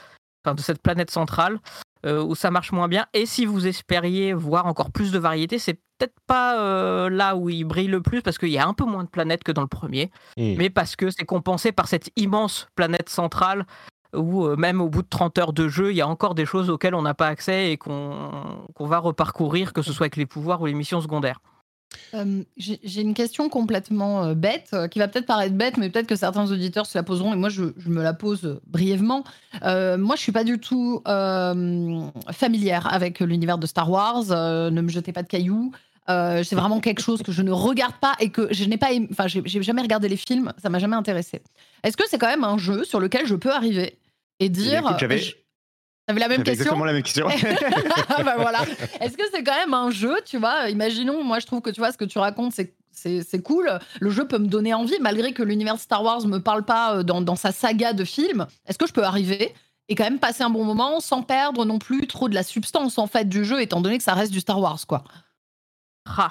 enfin 0.43 0.55
de 0.55 0.63
cette 0.63 0.81
planète 0.81 1.11
centrale, 1.11 1.59
euh, 1.59 1.59
où 2.05 2.35
ça 2.35 2.51
marche 2.51 2.73
moins 2.73 2.89
bien. 2.89 3.07
Et 3.15 3.27
si 3.27 3.47
vous 3.47 3.67
espériez 3.67 4.33
voir 4.33 4.67
encore 4.67 4.91
plus 4.91 5.11
de 5.13 5.19
variété, 5.19 5.59
c'est 5.59 5.81
peut-être 5.99 6.15
pas 6.27 6.61
euh, 6.61 7.09
là 7.11 7.37
où 7.37 7.49
il 7.49 7.65
brille 7.65 7.89
le 7.89 8.01
plus, 8.01 8.23
parce 8.23 8.39
qu'il 8.39 8.51
y 8.51 8.59
a 8.59 8.67
un 8.67 8.75
peu 8.75 8.85
moins 8.85 9.05
de 9.05 9.09
planètes 9.09 9.45
que 9.45 9.53
dans 9.53 9.63
le 9.63 9.69
premier, 9.69 10.11
Hmm. 10.37 10.55
mais 10.59 10.71
parce 10.71 10.97
que 10.97 11.11
c'est 11.11 11.25
compensé 11.25 11.73
par 11.73 11.89
cette 11.89 12.11
immense 12.17 12.69
planète 12.75 13.09
centrale 13.09 13.67
où 14.15 14.45
euh, 14.47 14.57
même 14.57 14.81
au 14.81 14.89
bout 14.89 15.03
de 15.03 15.09
30 15.09 15.39
heures 15.39 15.53
de 15.53 15.69
jeu, 15.69 15.93
il 15.93 15.97
y 15.97 16.01
a 16.01 16.09
encore 16.09 16.35
des 16.35 16.47
choses 16.47 16.71
auxquelles 16.71 16.95
on 16.95 17.03
n'a 17.03 17.15
pas 17.15 17.27
accès 17.27 17.73
et 17.73 17.77
qu'on 17.77 18.31
qu'on 18.75 18.87
va 18.87 18.99
reparcourir, 18.99 19.73
que 19.73 19.83
ce 19.83 19.93
soit 19.93 20.05
avec 20.05 20.17
les 20.17 20.27
pouvoirs 20.27 20.61
ou 20.61 20.67
les 20.67 20.75
missions 20.75 21.01
secondaires. 21.01 21.41
Euh, 22.15 22.43
J'ai 22.57 23.01
une 23.01 23.15
question 23.15 23.49
complètement 23.49 24.25
euh, 24.25 24.35
bête, 24.35 24.71
euh, 24.73 24.89
qui 24.89 24.99
va 24.99 25.09
peut-être 25.09 25.27
paraître 25.27 25.55
bête, 25.55 25.77
mais 25.77 25.91
peut-être 25.91 26.07
que 26.07 26.17
certains 26.17 26.51
auditeurs 26.51 26.87
se 26.87 26.97
la 26.97 27.03
poseront, 27.03 27.33
et 27.33 27.37
moi 27.37 27.49
je, 27.49 27.65
je 27.77 27.89
me 27.89 28.03
la 28.03 28.15
pose 28.15 28.61
brièvement. 28.67 29.25
Moi 29.63 30.17
je 30.17 30.21
suis 30.21 30.33
pas 30.33 30.45
du 30.45 30.59
tout 30.59 31.03
familière 31.05 32.93
avec 32.93 33.21
l'univers 33.21 33.59
de 33.59 33.67
Star 33.67 33.91
Wars, 33.91 34.25
ne 34.27 34.81
me 34.81 34.89
jetez 34.89 35.13
pas 35.13 35.23
de 35.23 35.29
cailloux. 35.29 35.73
C'est 36.09 36.55
vraiment 36.55 36.81
quelque 36.81 37.01
chose 37.01 37.23
que 37.23 37.33
je 37.33 37.43
ne 37.43 37.51
regarde 37.51 37.97
pas 38.01 38.15
et 38.21 38.31
que 38.31 38.49
je 38.53 38.65
n'ai 38.65 38.77
pas 38.77 38.89
enfin 39.11 39.27
j'ai 39.27 39.43
j'ai 39.45 39.63
jamais 39.63 39.83
regardé 39.83 40.09
les 40.09 40.17
films, 40.17 40.53
ça 40.63 40.69
m'a 40.69 40.79
jamais 40.79 40.97
intéressé. 40.97 41.43
Est-ce 41.83 41.97
que 41.97 42.05
c'est 42.09 42.19
quand 42.19 42.29
même 42.29 42.45
un 42.45 42.59
jeu 42.59 42.85
sur 42.85 43.01
lequel 43.01 43.27
je 43.27 43.35
peux 43.35 43.53
arriver 43.53 43.99
et 44.39 44.49
dire... 44.49 44.97
T'avais 46.07 46.21
la 46.21 46.29
même 46.29 46.45
question 46.45 46.53
exactement 46.53 46.85
la 46.85 46.93
même 46.93 47.03
question. 47.03 47.27
Ah 48.09 48.23
bah 48.23 48.37
voilà. 48.39 48.63
Est-ce 49.01 49.17
que 49.17 49.25
c'est 49.33 49.43
quand 49.43 49.57
même 49.57 49.75
un 49.75 49.91
jeu, 49.91 50.17
tu 50.25 50.39
vois 50.39 50.71
Imaginons, 50.71 51.25
moi 51.25 51.41
je 51.41 51.47
trouve 51.47 51.61
que 51.61 51.71
tu 51.71 51.81
vois 51.81 51.91
ce 51.91 51.99
que 51.99 52.05
tu 52.05 52.19
racontes, 52.19 52.53
c'est 52.53 52.75
c'est 52.93 53.23
c'est 53.23 53.43
cool. 53.43 53.71
Le 54.01 54.11
jeu 54.11 54.27
peut 54.27 54.39
me 54.39 54.47
donner 54.47 54.73
envie, 54.73 54.99
malgré 55.01 55.33
que 55.33 55.43
l'univers 55.43 55.79
Star 55.79 56.03
Wars 56.03 56.27
me 56.27 56.39
parle 56.39 56.65
pas 56.65 56.97
euh, 56.97 57.03
dans, 57.03 57.21
dans 57.21 57.37
sa 57.37 57.51
saga 57.53 57.93
de 57.93 58.05
films. 58.05 58.47
Est-ce 58.67 58.79
que 58.79 58.87
je 58.87 58.93
peux 58.93 59.03
arriver 59.03 59.53
et 59.89 59.95
quand 59.95 60.05
même 60.05 60.19
passer 60.19 60.43
un 60.43 60.51
bon 60.51 60.65
moment 60.65 61.01
sans 61.01 61.23
perdre 61.23 61.65
non 61.65 61.79
plus 61.79 62.07
trop 62.07 62.29
de 62.29 62.35
la 62.35 62.43
substance 62.43 62.99
en 62.99 63.07
fait 63.07 63.29
du 63.29 63.45
jeu, 63.45 63.61
étant 63.61 63.81
donné 63.81 63.99
que 63.99 64.05
ça 64.05 64.15
reste 64.15 64.33
du 64.33 64.41
Star 64.41 64.61
Wars, 64.61 64.81
quoi? 64.87 65.05
Ah, 66.07 66.31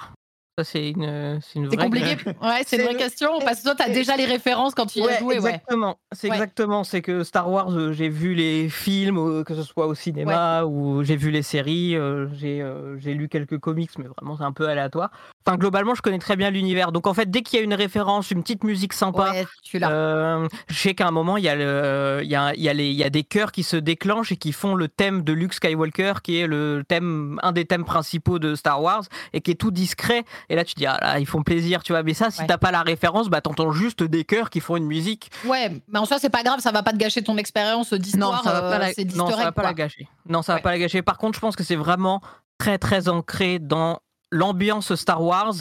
ça 0.58 0.64
c'est 0.64 0.90
une, 0.90 1.38
c'est 1.42 1.58
une 1.58 1.70
C'est 1.70 1.76
vraie 1.76 1.84
compliqué. 1.84 2.16
Ouais, 2.42 2.62
c'est 2.66 2.76
une 2.76 2.84
vraie 2.84 2.96
question 2.96 3.38
parce 3.44 3.58
que 3.58 3.64
toi, 3.64 3.74
t'as 3.74 3.90
déjà 3.90 4.16
les 4.16 4.24
références 4.24 4.74
quand 4.74 4.86
tu 4.86 5.00
y 5.00 5.02
as 5.02 5.22
ouais. 5.22 5.34
exactement. 5.36 5.98
C'est 6.12 6.28
exactement. 6.28 6.82
C'est 6.84 7.02
que 7.02 7.24
Star 7.24 7.50
Wars, 7.50 7.70
euh, 7.76 7.92
j'ai 7.92 8.08
vu 8.08 8.34
les 8.34 8.70
films, 8.70 9.18
euh, 9.18 9.44
que 9.44 9.54
ce 9.54 9.62
soit 9.62 9.86
au 9.86 9.94
cinéma 9.94 10.64
ou 10.64 11.04
j'ai 11.04 11.16
vu 11.16 11.30
les 11.30 11.42
séries, 11.42 11.94
euh, 11.94 12.28
j'ai 12.32 12.62
euh, 12.62 12.98
j'ai 12.98 13.12
lu 13.12 13.28
quelques 13.28 13.58
comics, 13.58 13.90
mais 13.98 14.06
vraiment 14.06 14.36
c'est 14.38 14.44
un 14.44 14.52
peu 14.52 14.66
aléatoire. 14.66 15.10
Enfin, 15.46 15.56
globalement, 15.58 15.94
je 15.94 16.02
connais 16.02 16.18
très 16.18 16.34
bien 16.34 16.50
l'univers. 16.50 16.90
Donc 16.90 17.06
en 17.06 17.14
fait, 17.14 17.30
dès 17.30 17.42
qu'il 17.42 17.58
y 17.58 17.62
a 17.62 17.64
une 17.64 17.74
référence, 17.74 18.32
une 18.32 18.42
petite 18.42 18.64
musique 18.64 18.92
sympa, 18.92 19.30
Ouais, 19.30 19.46
tu 19.62 19.78
l'as. 19.78 19.90
euh, 19.92 20.48
je 20.68 20.74
sais 20.76 20.94
qu'à 20.94 21.06
un 21.06 21.12
moment, 21.12 21.36
il 21.36 21.44
y, 21.44 21.48
a 21.48 21.54
le- 21.54 22.20
il 22.24 22.28
y, 22.28 22.34
a, 22.34 22.52
il 22.54 22.60
y, 22.62 22.68
a 22.68 22.72
les- 22.74 22.88
il 22.88 22.96
y 22.96 23.04
a 23.04 23.10
des 23.10 23.22
chœurs 23.22 23.52
qui 23.52 23.62
se 23.62 23.76
déclenchent 23.76 24.32
et 24.32 24.36
qui 24.36 24.50
font 24.52 24.74
le 24.74 24.88
thème 24.88 25.22
de 25.22 25.32
Luke 25.32 25.54
Skywalker, 25.54 26.14
qui 26.24 26.38
est 26.40 26.48
le 26.48 26.82
thème, 26.88 27.38
un 27.44 27.52
des 27.52 27.64
thèmes 27.64 27.84
principaux 27.84 28.38
de 28.40 28.56
Star 28.56 28.82
Wars, 28.82 29.04
et 29.32 29.40
qui 29.40 29.52
est 29.52 29.54
tout 29.54 29.70
discret. 29.70 30.24
Et 30.48 30.56
là, 30.56 30.64
tu 30.64 30.74
te 30.74 30.80
dis, 30.80 30.86
ah 30.86 30.98
là, 31.00 31.18
ils 31.20 31.26
font 31.26 31.42
plaisir, 31.44 31.84
tu 31.84 31.92
vois. 31.92 32.02
Mais 32.02 32.14
ça, 32.14 32.30
si 32.32 32.40
Ouais. 32.40 32.46
t'as 32.48 32.58
pas 32.58 32.72
la 32.72 32.82
référence, 32.82 33.28
bah 33.28 33.40
t'entends 33.40 33.70
juste 33.70 34.02
des 34.02 34.24
chœurs 34.24 34.50
qui 34.50 34.58
font 34.58 34.76
une 34.76 34.86
musique. 34.86 35.30
Ouais, 35.44 35.70
mais 35.88 35.98
en 36.00 36.06
soi, 36.06 36.18
c'est 36.18 36.28
pas 36.30 36.42
grave, 36.42 36.58
ça 36.58 36.72
va 36.72 36.82
pas 36.82 36.92
te 36.92 36.96
gâcher 36.98 37.22
ton 37.22 37.36
expérience 37.36 37.92
d'histoire. 37.94 38.42
ça 38.42 38.52
va 38.52 38.60
pas 38.62 38.66
euh, 38.76 38.78
la, 38.78 39.04
non, 39.14 39.30
ça 39.30 39.36
va 39.44 39.52
pas 39.52 39.62
la 39.62 39.74
gâcher. 39.74 40.08
Non, 40.28 40.42
ça 40.42 40.54
va 40.54 40.60
pas 40.60 40.70
la 40.72 40.78
gâcher. 40.80 41.02
Par 41.02 41.18
contre, 41.18 41.36
je 41.36 41.40
pense 41.40 41.54
que 41.54 41.62
c'est 41.62 41.76
vraiment 41.76 42.20
très 42.58 42.78
très 42.78 43.08
ancré 43.08 43.58
dans 43.58 44.00
l'ambiance 44.30 44.94
Star 44.94 45.22
Wars 45.22 45.54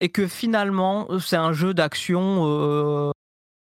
et 0.00 0.08
que 0.08 0.26
finalement, 0.26 1.08
c'est 1.20 1.36
un 1.36 1.52
jeu 1.52 1.74
d'action 1.74 2.44
euh, 2.46 3.10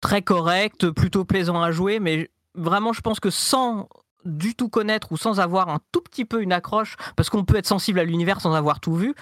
très 0.01 0.21
correct, 0.21 0.89
plutôt 0.89 1.25
plaisant 1.25 1.61
à 1.61 1.71
jouer, 1.71 1.99
mais 1.99 2.29
vraiment, 2.55 2.93
je 2.93 3.01
pense 3.01 3.19
que 3.19 3.29
sans 3.29 3.87
du 4.25 4.55
tout 4.55 4.67
connaître 4.67 5.11
ou 5.11 5.17
sans 5.17 5.39
avoir 5.39 5.69
un 5.69 5.79
tout 5.91 6.01
petit 6.01 6.25
peu 6.25 6.41
une 6.41 6.51
accroche, 6.51 6.97
parce 7.15 7.29
qu'on 7.29 7.45
peut 7.45 7.55
être 7.55 7.67
sensible 7.67 7.99
à 7.99 8.03
l'univers 8.03 8.41
sans 8.41 8.53
avoir 8.53 8.79
tout 8.79 8.95
vu, 8.95 9.15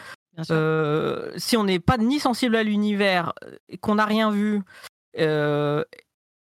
euh, 0.52 1.32
si 1.38 1.58
on 1.58 1.64
n'est 1.64 1.80
pas 1.80 1.98
ni 1.98 2.20
sensible 2.20 2.56
à 2.56 2.64
l'univers, 2.64 3.34
qu'on 3.82 3.96
n'a 3.96 4.06
rien 4.06 4.32
vu, 4.32 4.62
euh, 5.20 5.84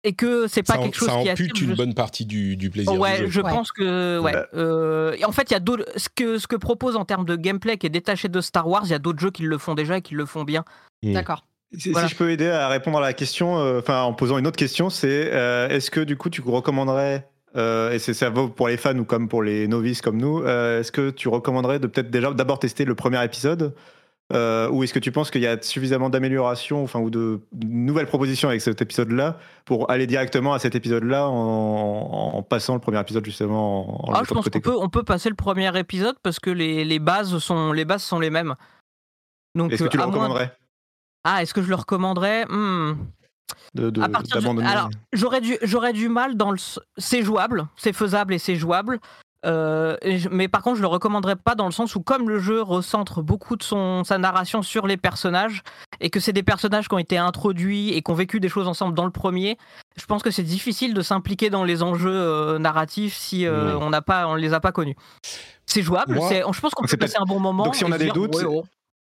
et 0.06 0.14
que 0.14 0.48
c'est 0.48 0.64
pas 0.64 0.74
ça, 0.76 0.80
en- 0.80 0.84
quelque 0.84 0.96
chose 0.96 1.10
ça 1.10 1.16
qui 1.22 1.30
ampute 1.32 1.52
attire, 1.52 1.64
une 1.64 1.72
je- 1.72 1.76
bonne 1.76 1.94
partie 1.94 2.26
du, 2.26 2.56
du 2.56 2.70
plaisir. 2.70 2.94
Ouais, 2.98 3.18
du 3.20 3.26
jeu. 3.26 3.30
je 3.32 3.42
Ouais. 3.42 3.52
pense 3.52 3.72
que 3.74 4.20
ouais. 4.20 4.32
Bah. 4.32 4.46
Euh, 4.54 5.14
et 5.20 5.26
en 5.26 5.32
fait, 5.34 5.50
il 5.50 5.54
y 5.54 5.58
a 5.58 5.60
d'autres. 5.60 5.86
Ce 5.98 6.08
que 6.16 6.38
ce 6.38 6.48
que 6.48 6.56
propose 6.56 6.96
en 6.96 7.04
termes 7.06 7.26
de 7.26 7.36
gameplay 7.36 7.78
qui 7.78 7.88
est 7.88 7.90
détaché 7.90 8.30
de 8.30 8.40
Star 8.40 8.68
Wars, 8.68 8.84
il 8.86 8.92
y 8.92 8.94
a 8.94 9.00
d'autres 9.00 9.20
jeux 9.20 9.32
qui 9.32 9.44
le 9.44 9.58
font 9.58 9.74
déjà 9.74 9.98
et 9.98 10.02
qui 10.02 10.14
le 10.16 10.26
font 10.26 10.44
bien. 10.46 10.64
Mm. 11.04 11.14
D'accord. 11.14 11.46
Si, 11.78 11.92
Voilà. 11.92 12.08
si 12.08 12.14
je 12.14 12.18
peux 12.18 12.30
aider 12.32 12.48
à 12.48 12.70
répondre 12.70 13.00
à 13.00 13.02
la 13.02 13.12
question, 13.14 13.58
euh, 13.60 13.80
enfin 13.80 14.04
en 14.04 14.14
posant 14.14 14.38
une 14.38 14.48
autre 14.48 14.56
question, 14.56 14.90
c'est 14.90 15.30
euh, 15.34 15.68
est-ce 15.68 15.92
que 15.92 16.00
du 16.00 16.16
coup 16.16 16.30
tu 16.30 16.42
recommanderais, 16.42 17.28
euh, 17.58 17.92
et 17.92 18.00
c'est 18.00 18.14
ça 18.14 18.30
vaut 18.30 18.48
pour 18.48 18.68
les 18.70 18.78
fans 18.78 18.98
ou 18.98 19.04
comme 19.04 19.28
pour 19.28 19.44
les 19.44 19.68
novices 19.68 20.02
comme 20.02 20.18
nous, 20.18 20.42
euh, 20.44 20.80
est-ce 20.80 20.92
que 20.92 21.10
tu 21.10 21.28
recommanderais 21.28 21.80
de 21.80 21.88
peut-être 21.88 22.10
déjà 22.12 22.32
d'abord 22.32 22.60
tester 22.60 22.86
le 22.86 22.96
premier 22.96 23.22
épisode 23.26 23.74
euh, 24.34 24.70
ou 24.70 24.84
est-ce 24.84 24.94
que 24.94 25.00
tu 25.00 25.12
penses 25.12 25.30
qu'il 25.30 25.42
y 25.42 25.48
a 25.48 25.62
suffisamment 25.62 26.10
d'améliorations 26.10 26.84
enfin, 26.84 27.00
ou 27.00 27.10
de 27.12 27.42
nouvelles 27.64 28.08
propositions 28.08 28.50
avec 28.50 28.62
cet 28.62 28.82
épisode-là 28.82 29.38
pour 29.66 29.92
aller 29.92 30.08
directement 30.08 30.54
à 30.54 30.60
cet 30.60 30.74
épisode-là 30.76 31.28
en, 31.28 32.36
en 32.36 32.42
passant 32.44 32.74
le 32.74 32.80
premier 32.80 33.00
épisode 33.00 33.24
justement 33.26 34.06
en, 34.06 34.10
en 34.10 34.12
le 34.12 34.18
Ah, 34.18 34.22
je 34.28 34.34
pense 34.34 34.50
qu'on 34.50 34.60
peut 34.62 34.76
on 34.78 34.90
peut 34.90 35.04
passer 35.04 35.30
le 35.30 35.36
premier 35.36 35.78
épisode 35.78 36.16
parce 36.24 36.40
que 36.40 36.50
les, 36.50 36.84
les 36.86 37.00
bases 37.00 37.38
sont 37.38 37.72
les 37.72 37.86
bases 37.86 38.04
sont 38.04 38.20
les 38.20 38.32
mêmes. 38.32 38.56
Donc 39.54 39.72
Est-ce 39.72 39.84
que 39.84 39.90
tu 39.90 39.98
euh, 39.98 40.00
le 40.00 40.04
à 40.04 40.08
moins- 40.08 40.16
recommanderais? 40.16 40.58
Ah, 41.24 41.42
est-ce 41.42 41.54
que 41.54 41.62
je 41.62 41.70
le 41.70 41.76
recommanderais? 41.76 42.46
Hmm. 42.50 42.96
de, 43.76 43.90
de- 43.90 44.02
À 44.02 44.10
partir 44.10 44.38
Alors, 44.66 44.90
j'aurais 45.14 45.42
du, 45.42 45.58
j'aurais 45.64 45.94
du 45.94 46.10
mal 46.10 46.36
dans 46.36 46.52
le. 46.52 46.58
C'est 46.98 47.22
jouable, 47.24 47.68
c'est 47.78 47.94
faisable 47.94 48.34
et 48.34 48.40
c'est 48.40 48.56
jouable. 48.56 49.00
Euh, 49.46 49.96
mais 50.32 50.48
par 50.48 50.62
contre, 50.64 50.78
je 50.78 50.82
le 50.82 50.88
recommanderais 50.88 51.36
pas 51.36 51.56
dans 51.56 51.66
le 51.66 51.72
sens 51.72 51.96
où, 51.96 52.02
comme 52.02 52.28
le 52.30 52.40
jeu 52.40 52.62
recentre 52.62 53.22
beaucoup 53.22 53.56
de 53.56 53.64
son, 53.64 54.04
sa 54.04 54.18
narration 54.18 54.62
sur 54.62 54.88
les 54.88 54.98
personnages, 54.98 55.62
et 56.02 56.10
que 56.10 56.20
c'est 56.20 56.34
des 56.34 56.44
personnages 56.44 56.88
qui 56.88 56.96
ont 56.96 57.00
été 57.00 57.18
introduits 57.18 57.90
et 57.94 58.02
qui 58.02 58.12
ont 58.12 58.16
vécu 58.16 58.40
des 58.40 58.50
choses 58.50 58.68
ensemble 58.68 58.96
dans 58.96 59.06
le 59.06 59.12
premier, 59.12 59.58
je 59.98 60.06
pense 60.06 60.24
que 60.24 60.32
c'est 60.32 60.44
difficile 60.44 60.94
de 60.94 61.02
s'impliquer 61.02 61.50
dans 61.50 61.64
les 61.64 61.84
enjeux 61.84 62.10
euh, 62.12 62.58
narratifs 62.60 63.16
si 63.16 63.46
euh, 63.46 63.76
Ouais. 63.78 63.84
on 63.84 63.90
n'a 63.90 64.02
pas, 64.02 64.28
on 64.28 64.36
les 64.36 64.54
a 64.54 64.60
pas 64.60 64.72
connus. 64.72 64.96
C'est 65.66 65.82
jouable, 65.82 66.16
Moi- 66.16 66.30
je 66.52 66.60
pense 66.62 66.74
qu'on 66.74 66.86
peut 66.86 66.98
passer 66.98 67.18
un 67.20 67.26
bon 67.26 67.40
moment. 67.40 67.66
donc 67.66 67.76
si 67.76 67.86
on 67.86 67.92
a 67.92 67.98
des 67.98 68.10
doutes, 68.10 68.36
ouais, 68.36 68.46
oh. 68.46 68.64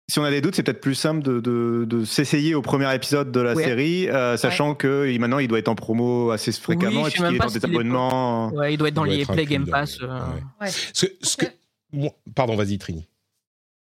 Si 0.08 0.18
on 0.18 0.24
a 0.24 0.30
des 0.30 0.42
doutes, 0.42 0.54
c'est 0.54 0.62
peut-être 0.62 0.82
plus 0.82 0.94
simple 0.94 1.22
de, 1.22 1.40
de- 1.40 1.86
de 1.88 2.04
s'essayer 2.04 2.54
au 2.54 2.60
premier 2.60 2.92
épisode 2.94 3.32
de 3.32 3.40
la 3.40 3.54
Ouais. 3.54 3.64
série, 3.64 4.08
euh, 4.10 4.36
sachant 4.36 4.74
que 4.74 5.08
il- 5.10 5.18
maintenant 5.18 5.38
il 5.38 5.48
doit 5.48 5.58
être 5.58 5.68
en 5.68 5.74
promo 5.74 6.30
assez 6.30 6.52
fréquemment 6.52 7.06
et 7.06 7.10
puis 7.10 7.22
qu'il 7.22 7.34
est 7.34 7.38
pas 7.38 7.46
dans 7.46 7.50
des 7.52 7.58
est 7.58 7.64
abonnements. 7.64 8.50
Ouais, 8.52 8.74
il 8.74 8.76
doit 8.76 8.88
être 8.88 8.94
dans 8.94 9.06
Il 9.06 9.16
les 9.16 9.24
Play 9.24 9.46
Game 9.46 9.66
Pass. 9.66 9.98
euh, 10.02 10.06
ouais. 10.08 10.42
Ouais. 10.66 10.70
Ce 10.92 11.06
que- 11.06 11.12
ce 11.22 11.36
que- 11.38 11.46
moi- 11.92 12.12
pardon, 12.34 12.54
vas-y, 12.54 12.76
Trini. 12.76 13.06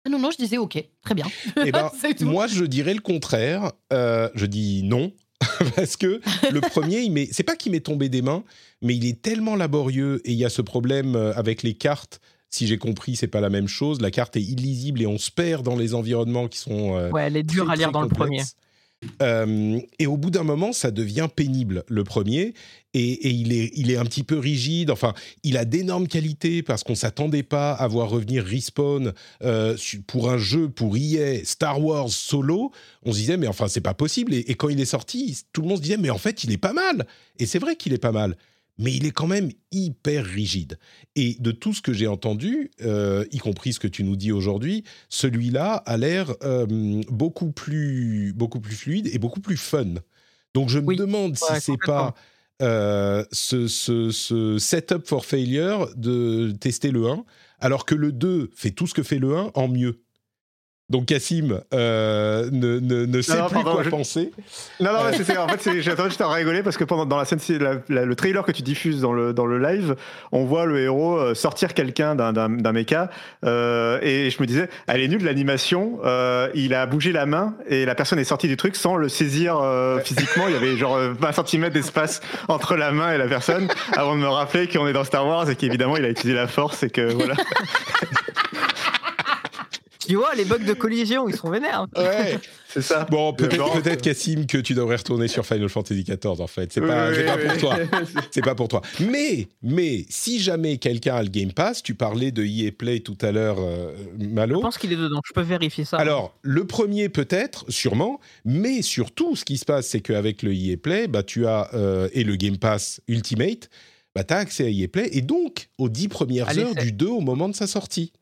Ah 0.07 0.11
non, 0.11 0.19
non, 0.19 0.31
je 0.31 0.37
disais 0.37 0.59
ok, 0.59 0.83
très 1.03 1.15
bien. 1.15 1.27
Eh 1.65 1.73
ben, 1.73 1.91
moi, 2.21 2.47
je 2.47 2.65
dirais 2.65 2.93
le 2.95 3.01
contraire. 3.01 3.73
Euh, 3.93 4.29
je 4.35 4.45
dis 4.47 4.83
non. 4.83 5.13
Parce 5.77 5.97
que 5.97 6.21
le 6.53 6.61
premier, 6.61 7.01
il 7.01 7.29
c'est 7.33 7.43
pas 7.45 7.57
qu'il 7.57 7.73
m'est 7.73 7.81
tombé 7.81 8.11
des 8.11 8.21
mains, 8.21 8.45
mais 8.83 8.95
il 8.95 9.07
est 9.07 9.23
tellement 9.23 9.57
laborieux 9.57 10.21
et 10.27 10.33
il 10.33 10.37
y 10.39 10.45
a 10.45 10.51
ce 10.51 10.61
problème 10.61 11.17
avec 11.17 11.63
les 11.63 11.73
cartes. 11.73 12.21
Si 12.51 12.67
j'ai 12.67 12.79
compris, 12.79 13.17
c'est 13.17 13.29
pas 13.29 13.41
la 13.41 13.51
même 13.51 13.69
chose. 13.69 14.01
La 14.01 14.11
carte 14.11 14.37
est 14.37 14.43
illisible 14.43 15.01
et 15.01 15.07
on 15.07 15.19
se 15.19 15.31
perd 15.31 15.65
dans 15.65 15.77
les 15.77 15.95
environnements 15.95 16.49
qui 16.49 16.59
sont 16.59 16.97
euh, 16.97 17.11
Ouais, 17.11 17.23
elle 17.23 17.37
est 17.37 17.43
dure 17.45 17.71
à 17.71 17.77
lire 17.77 17.93
dans 17.93 18.03
le 18.03 18.09
premier. 18.09 18.43
Euh, 19.23 19.81
et 19.99 20.07
au 20.07 20.17
bout 20.17 20.31
d'un 20.31 20.43
moment, 20.43 20.73
ça 20.73 20.91
devient 20.91 21.29
pénible, 21.35 21.85
le 21.89 22.05
premier. 22.05 22.55
Et, 22.93 23.13
et 23.13 23.31
il, 23.31 23.53
est, 23.53 23.71
il 23.75 23.91
est 23.91 23.97
un 23.97 24.05
petit 24.05 24.25
peu 24.25 24.39
rigide. 24.39 24.91
Enfin, 24.91 25.15
il 25.43 25.57
a 25.57 25.65
d'énormes 25.65 26.09
qualités 26.09 26.63
parce 26.63 26.83
qu'on 26.83 26.95
s'attendait 26.95 27.43
pas 27.43 27.73
à 27.73 27.87
voir 27.87 28.11
revenir 28.11 28.45
Respawn 28.45 29.13
euh, 29.43 29.77
pour 30.07 30.31
un 30.31 30.39
jeu 30.39 30.69
pour 30.69 30.97
EA 30.97 31.45
Star 31.45 31.83
Wars 31.83 32.11
solo. 32.11 32.73
On 33.05 33.13
se 33.13 33.19
disait, 33.19 33.37
mais 33.37 33.47
enfin, 33.47 33.69
c'est 33.69 33.81
pas 33.81 33.95
possible. 33.95 34.35
Et, 34.35 34.51
et 34.51 34.55
quand 34.55 34.69
il 34.69 34.81
est 34.81 34.85
sorti, 34.85 35.39
tout 35.53 35.63
le 35.63 35.69
monde 35.69 35.79
se 35.79 35.83
disait, 35.83 35.97
mais 35.97 36.11
en 36.11 36.19
fait, 36.19 36.45
il 36.45 36.53
est 36.53 36.59
pas 36.59 36.73
mal. 36.73 37.07
Et 37.39 37.47
c'est 37.47 37.59
vrai 37.59 37.77
qu'il 37.77 37.93
est 37.93 37.99
pas 37.99 38.13
mal. 38.13 38.37
Mais 38.81 38.93
il 38.95 39.07
est 39.07 39.11
quand 39.13 39.27
même 39.29 39.51
hyper 39.73 40.25
rigide. 40.25 40.79
Et 41.15 41.37
de 41.39 41.53
tout 41.53 41.73
ce 41.75 41.83
que 41.83 41.93
j'ai 41.93 42.07
entendu, 42.09 42.71
euh, 42.83 43.25
y 43.31 43.39
compris 43.39 43.73
ce 43.75 43.79
que 43.81 43.87
tu 43.89 44.03
nous 44.05 44.17
dis 44.17 44.33
aujourd'hui, 44.33 44.85
celui-là 45.09 45.75
a 45.87 45.97
l'air 45.97 46.35
euh, 46.43 46.67
beaucoup, 47.11 47.53
plus, 47.53 48.33
beaucoup 48.35 48.61
plus 48.61 48.75
fluide 48.75 49.09
et 49.13 49.19
beaucoup 49.19 49.41
plus 49.41 49.57
fun. 49.59 49.95
Donc 50.55 50.69
je 50.71 50.79
me 50.81 50.87
Oui. 50.89 50.97
demande 50.97 51.37
si 51.37 51.45
Ouais, 51.53 51.61
c'est 51.61 51.77
pas 51.77 52.15
euh, 52.63 53.25
ce, 53.33 53.69
ce, 53.69 54.11
ce 54.11 54.59
setup 54.59 55.07
for 55.07 55.25
failure 55.25 55.95
de 55.97 56.53
tester 56.61 56.91
le 56.91 57.07
1, 57.09 57.25
alors 57.61 57.87
que 57.87 57.95
le 57.95 58.13
2 58.13 58.51
fait 58.55 58.71
tout 58.71 58.87
ce 58.87 58.95
que 58.95 59.03
fait 59.03 59.19
le 59.19 59.37
1 59.37 59.51
en 59.55 59.69
mieux. 59.69 60.03
Donc 60.91 61.07
Cassim 61.07 61.61
euh, 61.73 62.49
ne, 62.53 62.81
ne, 62.81 63.07
ne 63.07 63.23
sait 63.23 63.39
non, 63.39 63.47
plus 63.47 63.55
pardon, 63.55 63.73
quoi 63.75 63.83
je- 63.85 63.89
penser. 63.91 64.33
Non, 64.81 64.93
non, 64.93 64.99
c'est- 65.13 65.23
c'est- 65.25 65.39
en 65.39 65.47
fait, 65.49 65.81
j'attendais 65.81 66.09
juste 66.11 66.21
à 66.21 66.29
rigoler 66.29 66.63
parce 66.65 66.77
que 66.77 66.83
pendant 66.85 67.07
dans 67.07 67.17
la 67.17 67.25
scène, 67.25 67.39
c'est 67.39 67.59
la- 67.61 67.77
la- 67.89 68.05
le 68.05 68.15
trailer 68.17 68.43
que 68.45 68.51
tu 68.51 68.63
diffuses 68.63 69.01
dans 69.01 69.13
le 69.13 69.33
dans 69.33 69.47
le 69.47 69.59
live, 69.59 69.95
on 70.33 70.45
voit 70.45 70.67
le 70.67 70.81
héros 70.81 71.17
euh, 71.17 71.35
sortir 71.35 71.75
quelqu'un 71.75 72.17
d'un 72.17 72.73
mecha 72.73 73.09
euh, 73.45 73.99
et 74.03 74.31
je 74.31 74.41
me 74.43 74.47
disais, 74.47 74.69
elle 74.89 75.01
est 75.01 75.09
nulle 75.09 75.25
l'animation. 75.25 76.01
euh, 76.05 76.49
il 76.55 76.75
a 76.75 76.87
bougé 76.87 77.13
la 77.13 77.25
main 77.25 77.55
et 77.69 77.85
la 77.85 77.95
personne 77.95 78.19
est 78.19 78.25
sortie 78.25 78.49
du 78.49 78.57
truc 78.57 78.75
sans 78.75 78.97
le 78.97 79.09
saisir 79.09 79.61
physiquement. 80.05 80.49
Il 80.49 80.55
y 80.55 80.57
avait 80.57 80.77
genre 80.77 80.97
euh, 80.97 81.13
20 81.19 81.47
cm 81.47 81.71
d'espace 81.71 82.21
entre 82.49 82.75
la 82.77 82.91
main 82.91 83.13
et 83.13 83.19
la 83.19 83.29
personne 83.29 83.69
avant 83.97 84.17
de 84.17 84.21
me 84.21 84.29
rappeler 84.29 84.67
qu'on 84.67 84.89
est 84.89 84.93
dans 84.93 85.05
Star 85.05 85.25
Wars 85.27 85.49
et 85.49 85.55
qu'évidemment 85.55 85.97
il 85.97 86.05
a 86.05 86.09
utilisé 86.09 86.35
la 86.35 86.49
force 86.49 86.83
et 86.83 86.91
que 86.91 87.13
voilà. 87.13 87.35
Tu 90.11 90.17
vois, 90.17 90.35
les 90.35 90.45
bugs 90.45 90.59
de 90.59 90.73
collision, 90.73 91.29
ils 91.29 91.37
sont 91.37 91.51
vénères. 91.51 91.87
Ouais. 91.97 92.37
C'est 92.67 92.83
ça. 92.83 93.07
Bon, 93.09 93.33
peut-être 93.33 93.73
peut-être 93.81 94.03
Cassim 94.03 94.45
que 94.47 94.59
tu 94.59 94.75
devrais 94.75 94.97
retourner 94.97 95.29
sur 95.29 95.47
Final 95.47 95.69
Fantasy 95.69 96.03
XIV 96.03 96.41
en 96.41 96.47
fait. 96.49 96.73
C'est 96.73 96.81
pas, 96.81 97.11
Oui, 97.11 97.15
c'est 97.15 97.21
oui, 97.21 97.27
pas 97.27 97.37
oui. 97.37 97.49
pour 97.49 97.59
toi. 97.59 97.77
C'est 98.33 98.45
pas 98.45 98.55
pour 98.57 98.67
toi. 98.67 98.83
Mais, 98.99 99.47
mais 99.63 100.05
si 100.09 100.41
jamais 100.41 100.79
quelqu'un 100.79 101.15
a 101.15 101.23
le 101.23 101.29
Game 101.29 101.53
Pass, 101.53 101.83
tu 101.85 101.95
parlais 101.95 102.33
de 102.33 102.45
EA 102.45 102.73
Play 102.73 103.01
tout 103.01 103.17
à 103.23 103.31
l'heure, 103.31 103.59
euh, 103.61 103.95
Je 104.19 104.27
Malo. 104.27 104.61
pense 104.61 104.79
qu'il 104.79 104.93
est 104.93 104.97
dedans. 104.97 105.21
Je 105.25 105.33
peux 105.33 105.43
vérifier 105.43 105.85
ça. 105.85 105.97
Alors, 105.99 106.37
le 106.43 106.65
premier 106.67 107.09
peut-être, 107.09 107.65
sûrement, 107.69 108.19
mais 108.45 108.83
surtout, 108.83 109.37
ce 109.37 109.45
qui 109.45 109.59
se 109.59 109.65
passe, 109.65 109.87
c'est 109.87 110.01
qu'avec 110.01 110.43
le 110.43 110.53
EA 110.53 110.77
Play, 110.77 111.07
bah, 111.07 111.23
tu 111.23 111.47
as, 111.47 111.71
euh, 111.75 112.09
et 112.15 112.25
le 112.25 112.35
Game 112.35 112.59
Pass 112.59 113.01
Ultimate, 113.07 113.69
bah, 114.17 114.25
tu 114.25 114.35
as 114.35 114.39
accès 114.39 114.65
à 114.65 114.69
EA 114.71 114.89
Play, 114.89 115.09
et 115.13 115.21
donc 115.23 115.69
aux 115.79 115.89
10 115.89 116.09
premières 116.09 116.59
heures 116.59 116.75
du 116.75 116.91
2 116.91 117.07
au 117.07 117.21
moment 117.21 117.49
de 117.49 117.55
sa 117.55 117.69
sortie. 117.69 118.13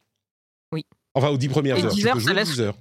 Enfin, 1.19 1.29
aux 1.29 1.37
10 1.39 1.49
premières 1.49 1.77
Et 1.79 1.85
heures. 1.85 1.93
10 1.95 2.01
tu 2.01 2.09
heures, 2.09 2.15
peux 2.15 2.21
ça 2.21 2.27
jouer 2.27 2.35
laisse- 2.35 2.49
10 2.51 2.61
heures. 2.61 2.77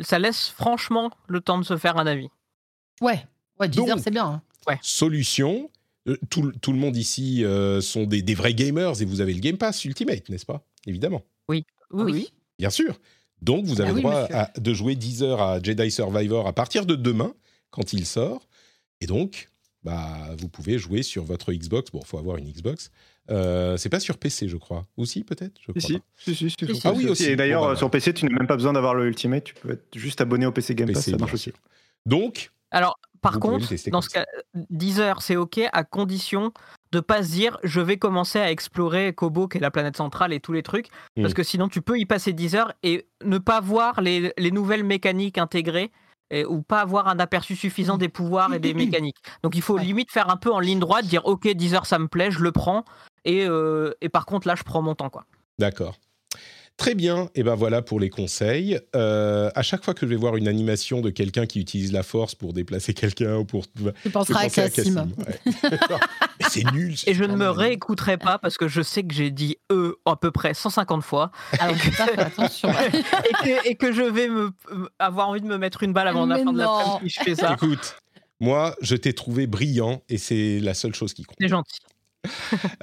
Ça 0.00 0.18
laisse 0.18 0.48
franchement 0.48 1.10
le 1.28 1.40
temps 1.40 1.58
de 1.58 1.64
se 1.64 1.76
faire 1.76 1.96
un 1.98 2.06
avis. 2.06 2.28
Ouais, 3.00 3.24
ouais 3.58 3.68
10 3.68 3.76
Donc- 3.78 3.88
heures, 3.90 3.98
c'est 3.98 4.10
bien. 4.10 4.26
hein. 4.26 4.78
Solution. 4.82 5.70
euh, 6.08 6.16
Tout, 6.30 6.42
le- 6.42 6.52
tout 6.52 6.72
le 6.72 6.78
monde 6.78 6.96
ici 6.96 7.44
euh, 7.44 7.80
sont 7.80 8.04
des, 8.04 8.22
des 8.22 8.34
vrais 8.34 8.54
gamers 8.54 9.00
et 9.02 9.04
vous 9.04 9.20
avez 9.20 9.34
le 9.34 9.40
Game 9.40 9.58
Pass 9.58 9.84
Ultimate, 9.84 10.28
n'est-ce 10.30 10.46
pas? 10.46 10.64
Évidemment, 10.86 11.22
Oui, 11.48 11.64
oui. 11.92 12.32
bien 12.58 12.70
sûr. 12.70 12.98
Donc 13.42 13.64
vous 13.66 13.80
avez 13.80 13.90
Ah 13.90 13.92
le 13.92 13.96
oui, 13.96 14.02
droit 14.02 14.22
monsieur. 14.22 14.34
à- 14.36 14.50
de 14.58 14.74
jouer 14.74 14.94
10 14.96 15.22
heures 15.22 15.40
à 15.42 15.62
Jedi 15.62 15.90
Survivor 15.90 16.46
à 16.46 16.52
partir 16.54 16.86
de 16.86 16.94
demain, 16.94 17.34
quand 17.70 17.92
il 17.92 18.06
sort. 18.06 18.48
Et 19.02 19.06
donc, 19.06 19.50
bah, 19.82 20.34
vous 20.38 20.48
pouvez 20.48 20.78
jouer 20.78 21.02
sur 21.02 21.24
votre 21.24 21.52
Xbox. 21.52 21.90
Bon, 21.90 22.00
il 22.02 22.06
faut 22.06 22.18
avoir 22.18 22.36
une 22.38 22.50
Xbox. 22.50 22.90
Euh, 23.30 23.76
c'est 23.76 23.88
pas 23.88 24.00
sur 24.00 24.18
PC, 24.18 24.48
je 24.48 24.56
crois. 24.56 24.86
Aussi, 24.96 25.24
peut-être 25.24 25.54
Je 25.60 25.72
crois 25.72 25.80
Si, 25.80 25.94
pas. 25.94 26.04
si, 26.16 26.34
si, 26.34 26.50
si, 26.50 26.56
Si, 26.66 26.74
si. 26.74 26.80
Ah 26.88 26.92
oui, 26.92 27.08
aussi. 27.08 27.24
Et 27.26 27.36
d'ailleurs, 27.36 27.60
Bon, 27.62 27.66
bah, 27.68 27.72
euh, 27.72 27.76
sur 27.76 27.90
PC, 27.90 28.12
tu 28.14 28.24
n'as 28.26 28.32
même 28.32 28.46
pas 28.46 28.56
besoin 28.56 28.72
d'avoir 28.72 28.94
le 28.94 29.06
Ultimate. 29.06 29.44
Tu 29.44 29.54
peux 29.54 29.72
être 29.72 29.86
juste 29.94 30.20
abonné 30.20 30.46
au 30.46 30.52
PC 30.52 30.74
Game 30.74 30.88
Pass. 30.88 30.96
PC, 31.04 31.10
Ça 31.12 31.16
marche 31.18 31.34
aussi. 31.34 31.52
Donc, 32.06 32.50
Alors, 32.70 32.98
par 33.20 33.38
contre, 33.38 33.68
dans 33.90 34.00
ce 34.00 34.08
cas, 34.08 34.26
10 34.70 35.00
heures, 35.00 35.22
c'est 35.22 35.36
OK 35.36 35.60
à 35.72 35.84
condition 35.84 36.52
de 36.92 37.00
pas 37.00 37.22
se 37.22 37.30
dire 37.30 37.58
je 37.62 37.80
vais 37.80 37.98
commencer 37.98 38.40
à 38.40 38.50
explorer 38.50 39.12
Kobo, 39.12 39.46
qui 39.46 39.58
est 39.58 39.60
la 39.60 39.70
planète 39.70 39.96
centrale, 39.96 40.32
et 40.32 40.40
tous 40.40 40.52
les 40.52 40.62
trucs. 40.62 40.88
Parce 41.16 41.34
que 41.34 41.42
sinon, 41.42 41.68
tu 41.68 41.82
peux 41.82 41.98
y 41.98 42.06
passer 42.06 42.32
10 42.32 42.54
heures 42.56 42.72
et 42.82 43.06
ne 43.24 43.38
pas 43.38 43.60
voir 43.60 44.00
les, 44.00 44.32
les 44.38 44.50
nouvelles 44.50 44.84
mécaniques 44.84 45.38
intégrées. 45.38 45.90
Et- 46.30 46.44
ou 46.44 46.62
pas 46.62 46.80
avoir 46.80 47.08
un 47.08 47.18
aperçu 47.18 47.56
suffisant 47.56 47.96
des 47.98 48.08
pouvoirs 48.08 48.52
et 48.54 48.58
des 48.58 48.74
mécaniques. 49.02 49.18
Donc 49.42 49.56
il 49.56 49.62
faut 49.62 49.74
Ouais. 49.76 49.84
limite 49.84 50.10
faire 50.10 50.30
un 50.30 50.36
peu 50.36 50.52
en 50.52 50.60
ligne 50.60 50.78
droite, 50.80 51.06
dire 51.06 51.24
ok 51.26 51.48
10 51.48 51.74
heures 51.74 51.86
ça 51.86 51.98
me 51.98 52.08
plaît, 52.08 52.30
je 52.30 52.40
le 52.40 52.52
prends, 52.52 52.84
et, 53.24 53.46
euh, 53.46 53.92
et 54.00 54.08
par 54.08 54.26
contre 54.26 54.46
là 54.48 54.54
je 54.54 54.62
prends 54.62 54.82
mon 54.82 54.94
temps 54.94 55.10
quoi. 55.10 55.24
D'accord. 55.58 55.96
Très 56.80 56.94
bien, 56.94 57.28
et 57.34 57.42
ben 57.42 57.56
voilà 57.56 57.82
pour 57.82 58.00
les 58.00 58.08
conseils. 58.08 58.80
Euh, 58.96 59.50
à 59.54 59.60
chaque 59.60 59.84
fois 59.84 59.92
que 59.92 60.00
je 60.00 60.06
vais 60.06 60.16
voir 60.16 60.36
une 60.36 60.48
animation 60.48 61.02
de 61.02 61.10
quelqu'un 61.10 61.44
qui 61.44 61.60
utilise 61.60 61.92
la 61.92 62.02
force 62.02 62.34
pour 62.34 62.54
déplacer 62.54 62.94
quelqu'un 62.94 63.36
ou 63.36 63.44
pour... 63.44 63.66
Tu 64.02 64.08
penseras 64.08 64.44
à 64.44 64.48
Cassim. 64.48 65.12
ouais. 65.18 65.52
C'est 66.48 66.64
nul. 66.72 66.94
Et 67.06 67.12
je 67.12 67.24
ne 67.24 67.36
me 67.36 67.50
réécouterai 67.50 68.16
pas 68.16 68.38
parce 68.38 68.56
que 68.56 68.66
je 68.66 68.80
sais 68.80 69.02
que 69.02 69.12
j'ai 69.12 69.30
dit 69.30 69.58
eux 69.70 69.98
à 70.06 70.16
peu 70.16 70.30
près 70.30 70.54
150 70.54 71.04
fois 71.04 71.32
Alors, 71.58 71.76
pas 71.76 72.06
faire 72.06 72.26
attention. 72.26 72.70
et 72.94 73.32
que, 73.44 73.68
et 73.68 73.74
que 73.74 73.92
je 73.92 74.00
vais 74.00 74.28
me, 74.28 74.50
avoir 74.98 75.28
envie 75.28 75.42
de 75.42 75.46
me 75.46 75.58
mettre 75.58 75.82
une 75.82 75.92
balle 75.92 76.08
avant 76.08 76.24
la 76.24 76.38
Mais 76.38 76.44
fin 76.44 76.52
de 76.54 76.62
non. 76.62 76.78
l'après-midi 76.78 77.10
si 77.10 77.20
je 77.20 77.24
fais 77.24 77.34
ça. 77.34 77.52
Écoute, 77.52 77.94
moi, 78.40 78.74
je 78.80 78.96
t'ai 78.96 79.12
trouvé 79.12 79.46
brillant 79.46 80.02
et 80.08 80.16
c'est 80.16 80.60
la 80.60 80.72
seule 80.72 80.94
chose 80.94 81.12
qui 81.12 81.24
compte. 81.24 81.36
C'est 81.38 81.48
gentil. 81.48 81.78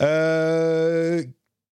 Euh, 0.02 1.24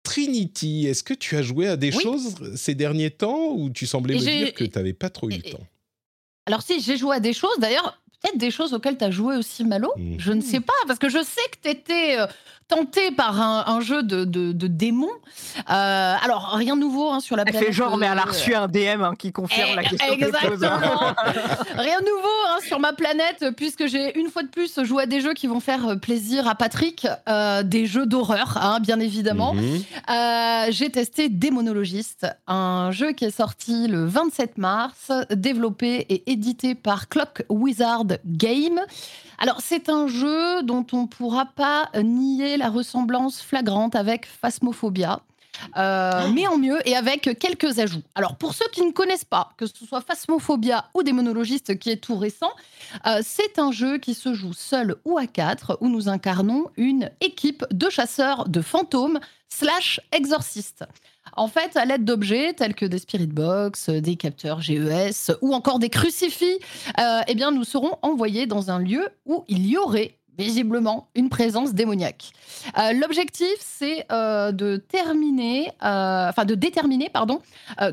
Trinity, 0.03 0.85
est-ce 0.87 1.03
que 1.03 1.13
tu 1.13 1.35
as 1.37 1.41
joué 1.41 1.67
à 1.67 1.77
des 1.77 1.95
Oui. 1.95 2.03
choses 2.03 2.35
ces 2.55 2.75
derniers 2.75 3.09
temps 3.11 3.51
ou 3.51 3.69
tu 3.69 3.87
semblais 3.87 4.13
Et 4.15 4.17
me 4.17 4.21
dire 4.21 4.53
que 4.53 4.63
tu 4.65 4.77
n'avais 4.77 4.93
pas 4.93 5.09
trop 5.09 5.29
eu 5.29 5.33
le 5.35 5.41
temps? 5.51 5.65
Alors 6.45 6.61
si, 6.61 6.81
j'ai 6.81 6.97
joué 6.97 7.15
à 7.15 7.19
des 7.21 7.33
choses, 7.33 7.57
d'ailleurs, 7.59 8.01
peut-être 8.21 8.37
des 8.37 8.51
choses 8.51 8.73
auxquelles 8.73 8.97
tu 8.97 9.05
as 9.05 9.11
joué 9.11 9.37
aussi, 9.37 9.63
Malo. 9.63 9.91
Mhm. 9.97 10.19
Je 10.19 10.33
ne 10.33 10.41
sais 10.41 10.59
pas, 10.59 10.73
parce 10.87 10.99
que 10.99 11.09
je 11.09 11.23
sais 11.23 11.41
que 11.51 11.57
tu 11.63 11.69
étais 11.69 12.17
tenté 12.67 13.11
par 13.11 13.39
un, 13.41 13.63
un 13.67 13.81
jeu 13.81 14.03
de, 14.03 14.25
de, 14.25 14.51
de 14.51 14.67
démons. 14.67 15.07
Euh, 15.69 16.15
alors, 16.23 16.51
rien 16.53 16.75
de 16.75 16.81
nouveau 16.81 17.09
hein, 17.11 17.19
sur 17.19 17.35
la 17.35 17.43
Elle 17.43 17.51
planète. 17.51 17.67
fait 17.67 17.73
genre, 17.73 17.97
mais 17.97 18.07
elle 18.07 18.17
a 18.19 18.23
euh, 18.23 18.29
reçu 18.29 18.55
un 18.55 18.67
DM 18.67 19.01
hein, 19.03 19.13
qui 19.17 19.31
confirme 19.31 19.75
la 19.75 19.83
Eh, 19.83 19.87
question. 19.89 20.07
pose. 20.07 20.23
Exactement. 20.23 21.13
Rien 21.77 21.99
de 21.99 22.05
nouveau 22.05 22.27
hein, 22.49 22.57
sur 22.65 22.79
ma 22.79 22.93
planète, 22.93 23.45
puisque 23.57 23.87
j'ai 23.87 24.17
une 24.19 24.29
fois 24.29 24.43
de 24.43 24.47
plus 24.49 24.79
joué 24.83 25.03
à 25.03 25.05
des 25.05 25.21
jeux 25.21 25.33
qui 25.33 25.47
vont 25.47 25.59
faire 25.59 25.87
euh, 25.87 25.95
plaisir 25.95 26.47
à 26.47 26.55
Patrick, 26.55 27.07
euh, 27.29 27.63
des 27.63 27.85
jeux 27.85 28.05
d'horreur, 28.05 28.57
hein, 28.61 28.79
bien 28.81 28.99
évidemment. 28.99 29.53
Mhm. 29.53 29.81
Euh, 30.09 30.65
j'ai 30.69 30.89
testé 30.89 31.29
Démonologiste, 31.29 32.27
un 32.47 32.91
jeu 32.91 33.11
qui 33.11 33.25
est 33.25 33.31
sorti 33.35 33.87
le 33.87 34.05
27 34.05 34.57
mars, 34.57 35.11
développé 35.31 36.05
et 36.09 36.31
édité 36.31 36.75
par 36.75 37.09
Clock 37.09 37.43
Wizard 37.49 38.05
Game. 38.25 38.79
Alors, 39.37 39.61
c'est 39.61 39.89
un 39.89 40.07
jeu 40.07 40.63
dont 40.63 40.85
on 40.91 41.03
ne 41.03 41.07
pourra 41.07 41.45
pas 41.45 41.89
nier 42.01 42.57
la 42.57 42.69
ressemblance 42.69 43.41
flagrante 43.41 43.95
avec 43.95 44.25
Phasmophobia. 44.25 45.21
euh, 45.77 46.29
mais 46.33 46.47
en 46.47 46.57
mieux 46.57 46.79
et 46.87 46.95
avec 46.95 47.37
quelques 47.39 47.79
ajouts. 47.79 48.01
Alors 48.15 48.35
pour 48.37 48.53
ceux 48.53 48.65
qui 48.71 48.81
ne 48.83 48.91
connaissent 48.91 49.25
pas, 49.25 49.51
que 49.57 49.65
ce 49.67 49.85
soit 49.85 50.01
Phasmophobia 50.01 50.85
ou 50.93 51.03
Démonologiste 51.03 51.77
qui 51.77 51.91
est 51.91 51.97
tout 51.97 52.17
récent, 52.17 52.51
euh, 53.05 53.21
c'est 53.23 53.59
un 53.59 53.71
jeu 53.71 53.97
qui 53.99 54.13
se 54.13 54.33
joue 54.33 54.53
seul 54.53 54.95
ou 55.05 55.17
à 55.17 55.27
quatre, 55.27 55.77
où 55.81 55.89
nous 55.89 56.09
incarnons 56.09 56.71
une 56.75 57.11
équipe 57.21 57.65
de 57.71 57.89
chasseurs 57.89 58.49
de 58.49 58.61
fantômes 58.61 59.19
slash 59.49 59.99
exorcistes. 60.11 60.85
En 61.35 61.47
fait, 61.47 61.75
à 61.77 61.85
l'aide 61.85 62.05
d'objets 62.05 62.53
tels 62.53 62.75
que 62.75 62.85
des 62.85 62.99
spirit 62.99 63.27
box, 63.27 63.89
euh, 63.89 64.01
des 64.01 64.15
capteurs 64.15 64.61
GES 64.61 65.31
ou 65.41 65.53
encore 65.53 65.79
des 65.79 65.89
crucifix, 65.89 66.59
euh, 66.99 67.21
eh 67.27 67.35
bien, 67.35 67.51
nous 67.51 67.63
serons 67.63 67.97
envoyés 68.01 68.45
dans 68.45 68.69
un 68.69 68.79
lieu 68.79 69.07
où 69.25 69.43
il 69.47 69.65
y 69.65 69.77
aurait 69.77 70.17
visiblement 70.37 71.07
une 71.15 71.29
présence 71.29 71.73
démoniaque. 71.73 72.31
Euh, 72.77 72.93
L'objectif, 72.93 73.53
c'est 73.59 74.05
euh, 74.11 74.51
de 74.51 74.77
terminer, 74.77 75.71
euh, 75.83 76.31
de 76.45 76.55
déterminer, 76.55 77.09
pardon, 77.09 77.39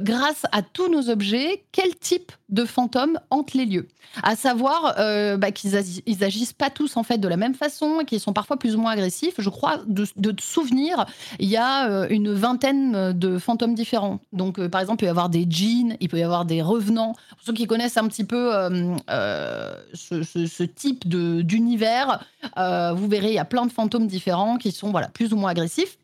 grâce 0.00 0.44
à 0.52 0.62
tous 0.62 0.88
nos 0.88 1.10
objets, 1.10 1.64
quel 1.72 1.94
type 1.96 2.32
de 2.48 2.64
fantôme 2.64 3.18
hante 3.30 3.54
les 3.54 3.64
lieux. 3.66 3.88
À 4.22 4.34
savoir 4.34 4.94
bah, 5.38 5.52
qu'ils 5.52 5.76
agi- 5.76 6.02
ils 6.06 6.24
agissent 6.24 6.52
pas 6.52 6.68
tous 6.70 6.96
en 6.96 7.02
fait 7.04 7.18
de 7.18 7.28
la 7.28 7.36
même 7.36 7.54
façon, 7.54 8.00
qu'ils 8.06 8.18
sont 8.20 8.32
parfois 8.32 8.56
plus 8.56 8.74
ou 8.74 8.80
moins 8.80 8.90
agressifs. 8.92 9.34
Je 9.38 9.48
crois 9.50 9.78
de, 9.86 10.04
de 10.16 10.34
souvenir, 10.40 11.06
il 11.38 11.48
y 11.48 11.56
a 11.56 12.06
une 12.10 12.32
vingtaine 12.32 13.12
de 13.12 13.38
fantômes 13.38 13.74
différents. 13.74 14.18
Donc, 14.32 14.64
par 14.68 14.80
exemple, 14.80 14.96
il 14.98 15.06
peut 15.06 15.06
y 15.06 15.10
avoir 15.10 15.28
des 15.28 15.46
djinns, 15.48 15.96
il 16.00 16.08
peut 16.08 16.18
y 16.18 16.22
avoir 16.24 16.44
des 16.44 16.60
revenants. 16.62 17.12
Pour 17.30 17.38
ceux 17.46 17.52
qui 17.52 17.66
connaissent 17.66 17.96
un 17.98 18.08
petit 18.08 18.24
peu 18.24 18.50
ce, 19.94 20.22
ce- 20.22 20.62
type 20.64 21.08
d'univers, 21.08 22.24
euh, 22.58 22.92
vous 22.92 23.08
verrez, 23.08 23.28
il 23.28 23.34
y 23.34 23.38
a 23.38 23.44
plein 23.44 23.66
de 23.66 23.72
fantômes 23.72 24.06
différents 24.06 24.56
qui 24.56 24.72
sont 24.72 24.90
voilà, 24.90 25.08
plus 25.08 25.32
ou 25.32 25.36
moins 25.36 25.50
agressifs. 25.50 25.98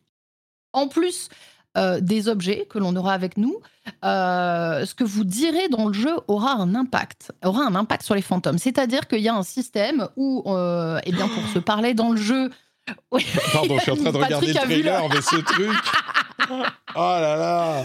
En 0.73 0.87
plus 0.87 1.29
euh, 1.77 1.99
des 1.99 2.27
objets 2.27 2.67
que 2.69 2.77
l'on 2.79 2.95
aura 2.95 3.13
avec 3.13 3.37
nous, 3.37 3.57
euh, 4.03 4.85
ce 4.85 4.93
que 4.93 5.03
vous 5.03 5.23
direz 5.23 5.69
dans 5.69 5.87
le 5.87 5.93
jeu 5.93 6.15
aura 6.27 6.53
un 6.53 6.75
impact, 6.75 7.31
aura 7.43 7.63
un 7.63 7.75
impact 7.75 8.03
sur 8.03 8.15
les 8.15 8.21
fantômes. 8.21 8.57
C'est-à-dire 8.57 9.07
qu'il 9.07 9.21
y 9.21 9.29
a 9.29 9.35
un 9.35 9.43
système 9.43 10.07
où, 10.15 10.43
eh 10.47 11.11
bien, 11.11 11.27
pour 11.27 11.47
se 11.53 11.59
parler 11.59 11.93
dans 11.93 12.11
le 12.11 12.17
jeu, 12.17 12.51
Oui. 13.11 13.25
Pardon, 13.53 13.77
je 13.77 13.81
suis 13.81 13.91
en 13.91 13.95
train 13.97 14.11
de 14.11 14.17
regarder 14.17 14.53
Patrick 14.53 14.77
le 14.77 14.81
trailer, 14.81 15.09
mais 15.09 15.21
ce 15.21 15.35
truc. 15.37 15.69
Oh 16.95 16.99
là 16.99 17.35
là 17.35 17.83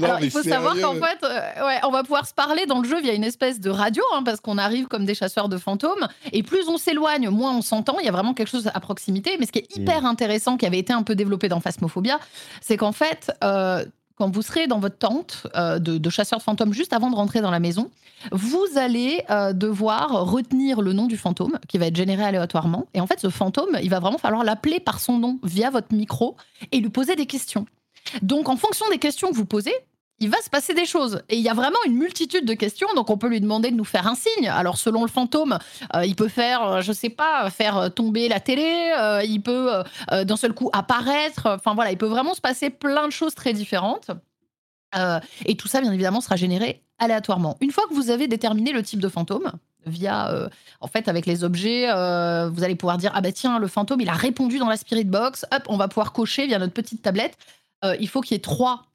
Non, 0.00 0.06
Alors, 0.06 0.20
il 0.20 0.30
faut 0.30 0.42
savoir 0.42 0.74
qu'en 0.78 0.94
fait, 0.94 1.18
euh, 1.22 1.66
ouais, 1.66 1.80
on 1.84 1.90
va 1.90 2.02
pouvoir 2.02 2.26
se 2.26 2.34
parler 2.34 2.66
dans 2.66 2.80
le 2.80 2.88
jeu 2.88 3.00
via 3.00 3.12
une 3.14 3.24
espèce 3.24 3.60
de 3.60 3.70
radio, 3.70 4.02
hein, 4.14 4.22
parce 4.24 4.40
qu'on 4.40 4.58
arrive 4.58 4.86
comme 4.86 5.04
des 5.04 5.14
chasseurs 5.14 5.48
de 5.48 5.58
fantômes. 5.58 6.06
Et 6.32 6.42
plus 6.42 6.68
on 6.68 6.78
s'éloigne, 6.78 7.28
moins 7.28 7.56
on 7.56 7.62
s'entend. 7.62 7.98
Il 8.00 8.06
y 8.06 8.08
a 8.08 8.12
vraiment 8.12 8.34
quelque 8.34 8.48
chose 8.50 8.70
à 8.72 8.80
proximité. 8.80 9.36
Mais 9.38 9.46
ce 9.46 9.52
qui 9.52 9.58
est 9.60 9.76
Mm. 9.76 9.82
hyper 9.82 10.06
intéressant, 10.06 10.56
qui 10.56 10.66
avait 10.66 10.78
été 10.78 10.92
un 10.92 11.02
peu 11.02 11.14
développé 11.14 11.48
dans 11.48 11.60
Phasmophobia, 11.60 12.18
c'est 12.60 12.76
qu'en 12.76 12.92
fait, 12.92 13.32
euh, 13.44 13.84
quand 14.16 14.30
vous 14.32 14.42
serez 14.42 14.66
dans 14.66 14.78
votre 14.78 14.98
tente 14.98 15.46
euh, 15.56 15.78
de, 15.78 15.98
de 15.98 16.10
chasseurs 16.10 16.38
de 16.38 16.44
fantômes 16.44 16.72
juste 16.72 16.92
avant 16.92 17.10
de 17.10 17.16
rentrer 17.16 17.40
dans 17.40 17.50
la 17.50 17.60
maison, 17.60 17.90
vous 18.30 18.64
allez 18.76 19.24
euh, 19.30 19.52
devoir 19.52 20.30
retenir 20.30 20.80
le 20.80 20.92
nom 20.92 21.06
du 21.06 21.16
fantôme 21.16 21.58
qui 21.68 21.76
va 21.78 21.86
être 21.86 21.96
généré 21.96 22.22
aléatoirement. 22.22 22.86
Et 22.94 23.00
en 23.00 23.06
fait, 23.08 23.18
ce 23.18 23.30
fantôme, 23.30 23.76
il 23.82 23.90
va 23.90 23.98
vraiment 23.98 24.18
falloir 24.18 24.44
l'appeler 24.44 24.78
par 24.80 25.00
son 25.00 25.18
nom 25.18 25.38
via 25.42 25.70
votre 25.70 25.92
micro 25.92 26.36
et 26.70 26.78
lui 26.78 26.90
poser 26.90 27.16
des 27.16 27.26
questions. 27.26 27.66
Donc, 28.22 28.48
en 28.48 28.56
fonction 28.56 28.88
des 28.90 28.98
questions 28.98 29.30
que 29.30 29.36
vous 29.36 29.46
posez, 29.46 29.74
il 30.22 30.30
va 30.30 30.40
se 30.40 30.48
passer 30.48 30.72
des 30.72 30.86
choses. 30.86 31.20
Et 31.28 31.36
il 31.36 31.42
y 31.42 31.48
a 31.48 31.54
vraiment 31.54 31.78
une 31.84 31.94
multitude 31.94 32.44
de 32.44 32.54
questions, 32.54 32.86
donc 32.94 33.10
on 33.10 33.18
peut 33.18 33.26
lui 33.26 33.40
demander 33.40 33.72
de 33.72 33.76
nous 33.76 33.84
faire 33.84 34.06
un 34.06 34.14
signe. 34.14 34.48
Alors, 34.48 34.78
selon 34.78 35.02
le 35.02 35.08
fantôme, 35.08 35.58
euh, 35.96 36.06
il 36.06 36.14
peut 36.14 36.28
faire, 36.28 36.62
euh, 36.62 36.80
je 36.80 36.92
sais 36.92 37.08
pas, 37.08 37.50
faire 37.50 37.76
euh, 37.76 37.88
tomber 37.88 38.28
la 38.28 38.38
télé, 38.38 38.92
il 39.26 39.40
peut 39.40 39.82
d'un 40.12 40.36
seul 40.36 40.52
coup 40.52 40.70
apparaître. 40.72 41.46
Enfin, 41.46 41.74
voilà, 41.74 41.90
il 41.90 41.98
peut 41.98 42.06
vraiment 42.06 42.34
se 42.34 42.40
passer 42.40 42.70
plein 42.70 43.08
de 43.08 43.12
choses 43.12 43.34
très 43.34 43.52
différentes. 43.52 44.10
Et 45.44 45.56
tout 45.56 45.68
ça, 45.68 45.80
bien 45.80 45.92
évidemment, 45.92 46.20
sera 46.20 46.36
généré 46.36 46.82
aléatoirement. 46.98 47.56
Une 47.60 47.72
fois 47.72 47.84
que 47.88 47.94
vous 47.94 48.10
avez 48.10 48.28
déterminé 48.28 48.72
le 48.72 48.82
type 48.82 49.00
de 49.00 49.08
fantôme, 49.08 49.50
via, 49.86 50.48
en 50.80 50.86
fait, 50.86 51.08
avec 51.08 51.26
les 51.26 51.42
objets, 51.42 51.86
vous 51.86 52.62
allez 52.62 52.76
pouvoir 52.76 52.98
dire 52.98 53.10
ah 53.14 53.20
bah 53.20 53.32
tiens, 53.32 53.58
le 53.58 53.66
fantôme, 53.66 54.00
il 54.00 54.08
a 54.08 54.14
répondu 54.14 54.58
dans 54.58 54.68
la 54.68 54.76
spirit 54.76 55.04
box. 55.04 55.46
Hop, 55.52 55.62
on 55.68 55.76
va 55.76 55.88
pouvoir 55.88 56.12
cocher 56.12 56.46
via 56.46 56.58
notre 56.58 56.74
petite 56.74 57.02
tablette. 57.02 57.36
Euh, 57.84 57.96
il 58.00 58.08
faut 58.08 58.20
qu'il 58.20 58.34
y 58.34 58.36
ait 58.36 58.40
trois, 58.40 58.86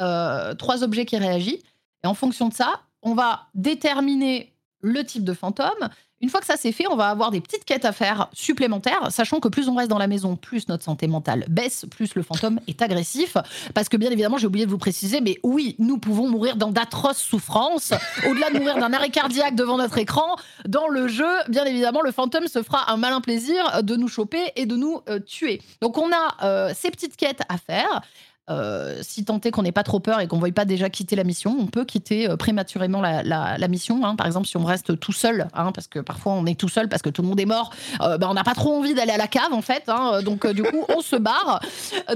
euh, 0.00 0.54
trois 0.54 0.82
objets 0.82 1.06
qui 1.06 1.16
réagissent. 1.16 1.62
Et 2.04 2.06
en 2.06 2.14
fonction 2.14 2.48
de 2.48 2.54
ça, 2.54 2.80
on 3.02 3.14
va 3.14 3.46
déterminer 3.54 4.52
le 4.80 5.04
type 5.04 5.24
de 5.24 5.32
fantôme. 5.32 5.88
Une 6.22 6.30
fois 6.30 6.40
que 6.40 6.46
ça 6.46 6.56
c'est 6.56 6.72
fait, 6.72 6.86
on 6.88 6.96
va 6.96 7.10
avoir 7.10 7.30
des 7.30 7.42
petites 7.42 7.66
quêtes 7.66 7.84
à 7.84 7.92
faire 7.92 8.28
supplémentaires, 8.32 9.12
sachant 9.12 9.38
que 9.38 9.48
plus 9.48 9.68
on 9.68 9.74
reste 9.74 9.90
dans 9.90 9.98
la 9.98 10.06
maison, 10.06 10.34
plus 10.34 10.66
notre 10.66 10.82
santé 10.82 11.08
mentale 11.08 11.44
baisse, 11.48 11.84
plus 11.90 12.14
le 12.14 12.22
fantôme 12.22 12.58
est 12.68 12.80
agressif. 12.80 13.36
Parce 13.74 13.90
que 13.90 13.98
bien 13.98 14.10
évidemment, 14.10 14.38
j'ai 14.38 14.46
oublié 14.46 14.64
de 14.64 14.70
vous 14.70 14.78
préciser, 14.78 15.20
mais 15.20 15.38
oui, 15.42 15.76
nous 15.78 15.98
pouvons 15.98 16.30
mourir 16.30 16.56
dans 16.56 16.70
d'atroces 16.70 17.18
souffrances. 17.18 17.92
Au-delà 18.26 18.50
de 18.50 18.58
mourir 18.58 18.78
d'un 18.78 18.94
arrêt 18.94 19.10
cardiaque 19.10 19.56
devant 19.56 19.76
notre 19.76 19.98
écran, 19.98 20.36
dans 20.66 20.88
le 20.88 21.06
jeu, 21.06 21.30
bien 21.48 21.64
évidemment, 21.66 22.00
le 22.00 22.12
fantôme 22.12 22.48
se 22.48 22.62
fera 22.62 22.90
un 22.90 22.96
malin 22.96 23.20
plaisir 23.20 23.82
de 23.82 23.94
nous 23.94 24.08
choper 24.08 24.52
et 24.56 24.64
de 24.64 24.76
nous 24.76 25.02
euh, 25.10 25.18
tuer. 25.18 25.60
Donc 25.82 25.98
on 25.98 26.10
a 26.12 26.72
ces 26.72 26.90
petites 26.90 27.16
quêtes 27.16 27.42
à 27.50 27.58
faire. 27.58 28.02
Euh, 28.48 29.00
si 29.02 29.24
tant 29.24 29.40
est 29.40 29.50
qu'on 29.50 29.62
n'ait 29.62 29.72
pas 29.72 29.82
trop 29.82 29.98
peur 29.98 30.20
et 30.20 30.28
qu'on 30.28 30.36
ne 30.36 30.42
veuille 30.42 30.52
pas 30.52 30.64
déjà 30.64 30.88
quitter 30.88 31.16
la 31.16 31.24
mission, 31.24 31.56
on 31.58 31.66
peut 31.66 31.84
quitter 31.84 32.30
euh, 32.30 32.36
prématurément 32.36 33.00
la, 33.00 33.68
mission. 33.68 34.04
hein. 34.04 34.14
Par 34.14 34.26
exemple, 34.26 34.46
si 34.46 34.56
on 34.56 34.64
reste 34.64 34.98
tout 35.00 35.12
seul, 35.12 35.48
hein, 35.52 35.72
parce 35.72 35.88
que 35.88 35.98
parfois 35.98 36.32
on 36.32 36.46
est 36.46 36.58
tout 36.58 36.68
seul 36.68 36.88
parce 36.88 37.02
que 37.02 37.10
tout 37.10 37.22
le 37.22 37.28
monde 37.28 37.40
est 37.40 37.46
mort, 37.46 37.72
euh, 38.02 38.18
ben, 38.18 38.28
on 38.30 38.34
n'a 38.34 38.44
pas 38.44 38.54
trop 38.54 38.76
envie 38.76 38.94
d'aller 38.94 39.12
à 39.12 39.16
la 39.16 39.26
cave 39.26 39.52
en 39.52 39.62
fait. 39.62 39.88
hein. 39.88 40.22
donc 40.22 40.46
du 40.46 40.62
coup, 40.62 40.84
on 40.96 41.00
se 41.00 41.16
barre. 41.16 41.60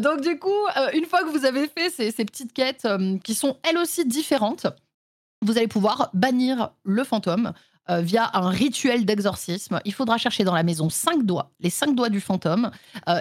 Donc 0.00 0.20
du 0.20 0.38
coup, 0.38 0.50
une 0.94 1.04
fois 1.04 1.20
que 1.20 1.30
vous 1.36 1.44
avez 1.44 1.68
fait 1.68 1.90
ces, 1.90 2.24
petites 2.24 2.52
quêtes 2.52 2.86
qui 3.24 3.34
sont 3.34 3.56
elles 3.68 3.78
aussi 3.78 4.04
différentes, 4.04 4.66
vous 5.42 5.58
allez 5.58 5.68
pouvoir 5.68 6.10
bannir 6.14 6.70
le 6.84 7.02
fantôme. 7.02 7.52
via 7.88 8.30
un 8.34 8.50
rituel 8.50 9.04
d'exorcisme. 9.04 9.80
Il 9.84 9.92
faudra 9.92 10.16
chercher 10.16 10.44
dans 10.44 10.54
la 10.54 10.62
maison 10.62 10.90
cinq 10.90 11.24
doigts, 11.24 11.50
les 11.58 11.70
cinq 11.70 11.96
doigts 11.96 12.10
du 12.10 12.20
fantôme, 12.20 12.70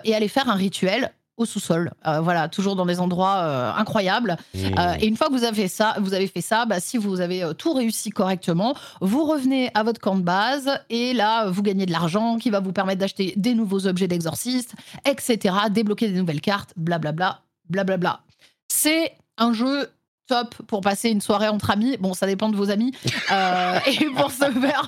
et 0.04 0.14
aller 0.14 0.28
faire 0.28 0.48
un 0.50 0.54
rituel 0.56 1.12
au 1.40 1.46
sous-sol. 1.46 1.92
Euh, 2.06 2.20
voilà, 2.20 2.50
toujours 2.50 2.76
dans 2.76 2.86
des 2.86 3.00
endroits 3.00 3.38
euh, 3.38 3.72
incroyables. 3.74 4.38
Euh, 4.56 4.96
et 5.00 5.08
une 5.08 5.16
fois 5.16 5.28
que 5.28 5.34
vous 5.34 5.44
avez 5.44 5.64
fait 5.64 5.68
ça, 5.68 5.96
vous 6.00 6.14
avez 6.14 6.28
fait 6.28 6.42
ça, 6.42 6.66
bah, 6.66 6.80
si 6.80 6.98
vous 6.98 7.22
avez 7.22 7.44
tout 7.58 7.74
réussi 7.74 8.12
correctement, 8.12 8.76
vous 9.02 9.26
revenez 9.26 9.72
à 9.74 9.84
votre 9.84 10.00
camp 10.00 10.16
de 10.16 10.22
base 10.22 10.70
et 10.90 11.14
là, 11.14 11.50
vous 11.50 11.64
gagnez 11.64 11.86
de 11.86 11.92
l'argent 11.92 12.38
qui 12.38 12.50
va 12.50 12.60
vous 12.60 12.74
permettre 12.74 13.00
d'acheter 13.00 13.34
des 13.38 13.56
nouveaux 13.56 13.88
objets 13.88 14.08
d'exorciste, 14.08 14.74
etc., 15.06 15.56
débloquer 15.72 16.10
des 16.10 16.20
nouvelles 16.20 16.42
cartes, 16.42 16.74
blablabla, 16.76 17.42
blablabla. 17.70 18.20
C'est 18.68 19.14
un 19.38 19.54
jeu 19.54 19.88
top 20.30 20.56
pour 20.68 20.80
passer 20.82 21.10
une 21.10 21.20
soirée 21.22 21.50
entre 21.50 21.72
amis. 21.72 21.98
Bon, 22.00 22.14
ça 22.14 22.26
dépend 22.28 22.48
de 22.50 22.56
vos 22.56 22.70
amis. 22.72 22.94
Euh, 23.32 23.80
et 23.88 24.06
pour 24.16 24.32
se 24.32 24.46
faire 24.50 24.88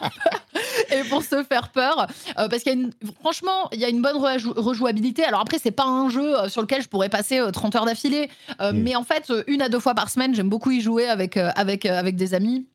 et 0.91 1.03
pour 1.09 1.23
se 1.23 1.43
faire 1.43 1.69
peur, 1.69 2.07
euh, 2.37 2.47
parce 2.49 2.63
qu'il 2.63 2.71
y 2.73 2.75
a 2.75 2.79
une, 2.79 2.91
franchement, 3.21 3.69
il 3.73 3.79
y 3.79 3.85
a 3.85 3.89
une 3.89 4.01
bonne 4.01 4.17
rejou- 4.17 4.53
rejouabilité. 4.57 5.23
Alors 5.23 5.41
après, 5.41 5.57
c'est 5.61 5.71
pas 5.71 5.85
un 5.85 6.09
jeu 6.09 6.37
euh, 6.39 6.49
sur 6.49 6.61
lequel 6.61 6.81
je 6.81 6.87
pourrais 6.87 7.09
passer 7.09 7.39
euh, 7.39 7.51
30 7.51 7.75
heures 7.75 7.85
d'affilée, 7.85 8.29
euh, 8.61 8.71
Mm. 8.71 8.77
mais 8.83 8.95
en 8.95 9.03
fait, 9.03 9.29
euh, 9.29 9.43
une 9.47 9.61
à 9.61 9.69
deux 9.69 9.79
fois 9.79 9.95
par 9.95 10.09
semaine, 10.09 10.33
j'aime 10.35 10.49
beaucoup 10.49 10.71
y 10.71 10.79
jouer 10.81 11.07
avec 11.09 11.35
euh, 11.37 11.49
avec 11.55 11.85
euh, 11.85 11.97
avec 11.97 12.15
des 12.15 12.33
amis. 12.33 12.65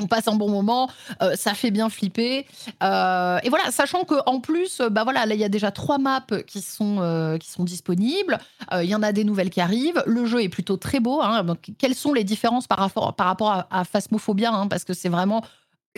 On 0.00 0.06
passe 0.06 0.28
un 0.28 0.36
bon 0.36 0.48
moment, 0.48 0.88
euh, 1.22 1.34
ça 1.34 1.54
fait 1.54 1.72
bien 1.72 1.88
flipper. 1.88 2.46
Euh, 2.84 3.38
et 3.42 3.48
voilà, 3.48 3.72
sachant 3.72 4.04
que 4.04 4.14
en 4.26 4.38
plus, 4.38 4.78
euh, 4.80 4.90
bah 4.90 5.02
voilà, 5.02 5.26
là 5.26 5.34
il 5.34 5.40
y 5.40 5.44
a 5.44 5.48
déjà 5.48 5.72
trois 5.72 5.98
maps 5.98 6.24
qui 6.46 6.62
sont 6.62 7.34
disponibles. 7.58 8.38
Il 8.72 8.84
y 8.88 8.94
en 8.94 9.02
a 9.02 9.10
des 9.10 9.24
nouvelles 9.24 9.50
qui 9.50 9.60
arrivent. 9.60 10.00
Le 10.06 10.24
jeu 10.24 10.42
est 10.42 10.48
plutôt 10.48 10.76
très 10.76 11.00
beau. 11.00 11.20
hein. 11.20 11.42
Donc, 11.42 11.70
quelles 11.78 11.96
sont 11.96 12.12
les 12.12 12.22
différences 12.22 12.68
par 12.68 12.78
rapport 12.78 13.66
à 13.70 13.84
Phasmophobia 13.84 14.52
hein, 14.52 14.68
Parce 14.68 14.84
que 14.84 14.94
c'est 14.94 15.08
vraiment 15.08 15.42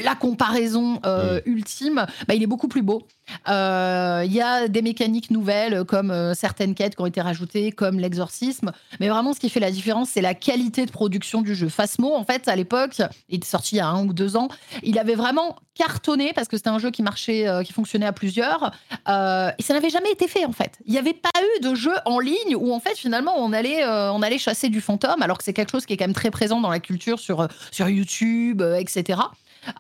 la 0.03 0.15
comparaison 0.15 1.01
euh, 1.05 1.41
ultime, 1.47 2.07
bah, 2.27 2.35
il 2.35 2.43
est 2.43 2.47
beaucoup 2.47 2.69
plus 2.69 2.83
beau. 2.83 3.03
Euh, 3.49 4.23
Il 4.27 4.33
y 4.33 4.41
a 4.41 4.69
des 4.69 4.83
mécaniques 4.83 5.31
nouvelles 5.31 5.85
comme 5.85 6.11
euh, 6.11 6.35
certaines 6.35 6.75
quêtes 6.75 6.97
qui 6.97 7.03
ont 7.03 7.07
été 7.07 7.21
rajoutées, 7.21 7.73
comme 7.73 7.99
l'exorcisme. 7.99 8.73
Mais 8.99 9.09
vraiment, 9.09 9.33
ce 9.33 9.41
qui 9.41 9.49
fait 9.49 9.61
la 9.61 9.71
différence, 9.71 10.11
c'est 10.11 10.21
la 10.21 10.35
qualité 10.35 10.87
de 10.87 10.91
production 10.91 11.43
du 11.43 11.55
jeu. 11.55 11.69
Phasmo, 11.69 12.15
en 12.15 12.25
fait, 12.25 12.49
à 12.49 12.57
l'époque, 12.57 13.03
il 13.29 13.41
est 13.41 13.45
sorti 13.45 13.77
il 13.77 13.79
y 13.79 13.81
a 13.81 13.89
un 13.89 14.07
ou 14.07 14.13
deux 14.13 14.37
ans, 14.37 14.49
il 14.83 14.99
avait 14.99 15.15
vraiment 15.15 15.57
cartonné 15.75 16.33
parce 16.35 16.49
que 16.49 16.57
c'était 16.57 16.71
un 16.71 16.79
jeu 16.79 16.91
qui 16.91 17.03
marchait, 17.03 17.47
qui 17.65 17.73
fonctionnait 17.73 18.07
à 18.07 18.13
plusieurs. 18.13 18.73
Et 19.07 19.63
ça 19.63 19.75
n'avait 19.75 19.91
jamais 19.91 20.11
été 20.11 20.29
fait, 20.29 20.45
en 20.45 20.53
fait. 20.53 20.79
Il 20.85 20.93
n'y 20.93 20.99
avait 20.99 21.15
pas 21.15 21.31
eu 21.41 21.61
de 21.63 21.75
jeu 21.75 21.93
en 22.05 22.19
ligne 22.19 22.57
où, 22.57 22.73
en 22.73 22.81
fait, 22.81 22.97
finalement, 22.97 23.35
on 23.37 23.53
allait, 23.53 23.87
on 23.87 24.23
allait 24.23 24.39
chasser 24.39 24.69
du 24.69 24.81
fantôme, 24.81 25.23
alors 25.23 25.39
que 25.39 25.45
c'est 25.45 25.53
quelque 25.53 25.71
chose 25.71 25.87
qui 25.87 25.93
est 25.93 25.97
quand 25.97 26.07
même 26.07 26.15
très 26.15 26.31
présent 26.31 26.61
dans 26.61 26.71
la 26.71 26.81
culture 26.81 27.19
sur, 27.19 27.47
sur 27.71 27.89
YouTube, 27.89 28.63
etc. 28.79 29.21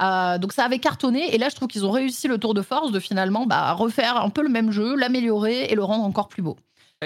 Euh, 0.00 0.38
donc 0.38 0.52
ça 0.52 0.64
avait 0.64 0.78
cartonné 0.78 1.34
et 1.34 1.38
là 1.38 1.48
je 1.48 1.54
trouve 1.56 1.68
qu'ils 1.68 1.86
ont 1.86 1.90
réussi 1.90 2.28
le 2.28 2.38
tour 2.38 2.54
de 2.54 2.62
force 2.62 2.92
de 2.92 3.00
finalement 3.00 3.46
bah, 3.46 3.72
refaire 3.72 4.16
un 4.18 4.30
peu 4.30 4.42
le 4.42 4.48
même 4.48 4.70
jeu, 4.70 4.94
l'améliorer 4.96 5.64
et 5.64 5.74
le 5.74 5.82
rendre 5.84 6.04
encore 6.04 6.28
plus 6.28 6.42
beau. 6.42 6.56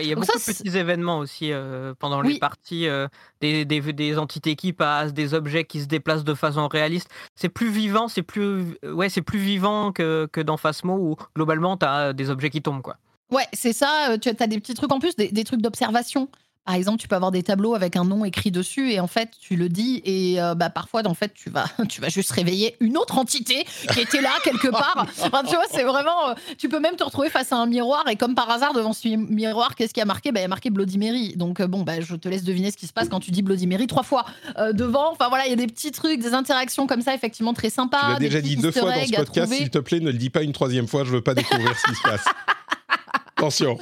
Il 0.01 0.09
y 0.09 0.10
a 0.10 0.16
Donc 0.16 0.26
beaucoup 0.26 0.38
ça, 0.40 0.52
de 0.52 0.59
petits 0.59 0.76
événements 0.76 1.18
aussi 1.18 1.52
euh, 1.52 1.94
pendant 1.96 2.20
Oui. 2.20 2.32
les 2.32 2.38
parties, 2.40 2.88
euh, 2.88 3.06
des, 3.40 3.64
des, 3.64 3.80
des 3.92 4.18
entités 4.18 4.56
qui 4.56 4.72
passent, 4.72 5.14
des 5.14 5.34
objets 5.34 5.62
qui 5.64 5.80
se 5.80 5.86
déplacent 5.86 6.24
de 6.24 6.34
façon 6.34 6.66
réaliste. 6.66 7.09
C'est 7.36 7.48
plus 7.48 7.70
vivant, 7.70 8.09
c'est 8.09 8.24
plus, 8.24 8.76
ouais, 8.82 9.09
c'est 9.09 9.22
plus 9.22 9.38
vivant 9.38 9.92
que, 9.92 10.28
que 10.32 10.40
dans 10.40 10.56
Phasmo 10.56 10.96
où 10.96 11.16
globalement 11.36 11.76
tu 11.76 11.86
as 11.86 12.12
des 12.12 12.28
objets 12.28 12.51
qui 12.51 12.60
tombent. 12.60 12.82
Quoi. 12.82 12.96
Ouais, 13.30 13.46
c'est 13.52 13.72
ça, 13.72 14.10
euh, 14.10 14.18
tu 14.18 14.28
as 14.30 14.46
des 14.48 14.59
petits 14.59 14.74
trucs 14.74 14.90
en 14.90 14.98
plus, 14.98 15.14
des, 15.14 15.28
des 15.28 15.44
trucs 15.44 15.62
d'observation. 15.62 16.28
Par 16.64 16.74
exemple, 16.76 16.98
tu 16.98 17.08
peux 17.08 17.14
avoir 17.16 17.30
des 17.30 17.42
tableaux 17.42 17.74
avec 17.74 17.94
un 17.94 18.04
nom 18.04 18.24
écrit 18.24 18.50
dessus 18.50 18.90
et 18.90 18.98
en 18.98 19.06
fait, 19.06 19.28
tu 19.38 19.54
le 19.54 19.68
dis 19.68 20.00
et 20.06 20.40
euh, 20.40 20.54
bah, 20.54 20.70
parfois, 20.70 21.02
en 21.06 21.12
fait, 21.12 21.32
tu 21.34 21.50
vas, 21.50 21.66
tu 21.90 22.00
vas 22.00 22.08
juste 22.08 22.30
réveiller 22.30 22.74
une 22.80 22.96
autre 22.96 23.18
entité 23.18 23.66
qui 23.92 24.00
était 24.00 24.22
là 24.22 24.30
quelque 24.42 24.68
part. 24.68 25.06
Enfin, 25.20 25.42
tu 25.46 25.54
vois, 25.54 25.66
c'est 25.70 25.82
vraiment. 25.84 26.30
euh, 26.30 26.34
tu 26.56 26.70
peux 26.70 26.80
même 26.80 26.96
te 26.96 27.04
retrouver 27.04 27.28
face 27.28 27.52
à 27.52 27.56
un 27.56 27.66
miroir 27.66 28.04
et 28.08 28.16
comme 28.16 28.34
par 28.34 28.48
hasard, 28.50 28.72
devant 28.72 28.94
ce 28.94 29.06
mi- 29.08 29.16
miroir, 29.18 29.74
qu'est-ce 29.74 29.92
qui 29.92 30.00
a 30.00 30.06
marqué? 30.06 30.32
Bah, 30.32 30.40
Il 30.40 30.44
y 30.44 30.46
a 30.46 30.48
marqué 30.48 30.70
Bloody 30.70 30.96
Mary. 30.96 31.34
Donc, 31.36 31.60
euh, 31.60 31.66
bon, 31.66 31.82
bah, 31.82 32.00
je 32.00 32.16
te 32.16 32.28
laisse 32.30 32.44
deviner 32.44 32.70
ce 32.70 32.78
qui 32.78 32.86
se 32.86 32.94
passe 32.94 33.10
quand 33.10 33.20
tu 33.20 33.30
dis 33.30 33.42
Bloody 33.42 33.66
Mary 33.66 33.86
trois 33.86 34.02
fois 34.02 34.24
devant. 34.72 35.12
Enfin, 35.12 35.28
voilà, 35.28 35.44
il 35.46 35.50
y 35.50 35.52
a 35.52 35.56
des 35.56 35.66
petits 35.66 35.92
trucs, 35.92 36.20
des 36.20 36.32
interactions 36.32 36.86
comme 36.86 37.02
ça, 37.02 37.14
effectivement, 37.14 37.52
très 37.52 37.68
sympas. 37.70 38.00
Tu 38.00 38.12
l'as 38.12 38.18
déjà 38.20 38.40
dit 38.40 38.56
deux 38.56 38.70
fois 38.72 38.90
dans 38.90 39.04
ce 39.04 39.12
podcast, 39.16 39.52
s'il 39.52 39.70
te 39.70 39.78
plaît, 39.78 40.00
ne 40.00 40.10
le 40.10 40.16
dis 40.18 40.30
pas 40.30 40.42
une 40.42 40.52
troisième 40.52 40.88
fois, 40.88 41.04
je 41.04 41.10
veux 41.10 41.20
pas 41.22 41.34
découvrir 41.34 41.76
ce 41.78 41.90
qui 41.90 41.94
se 41.96 42.02
passe. 42.02 42.24
Attention. 43.36 43.78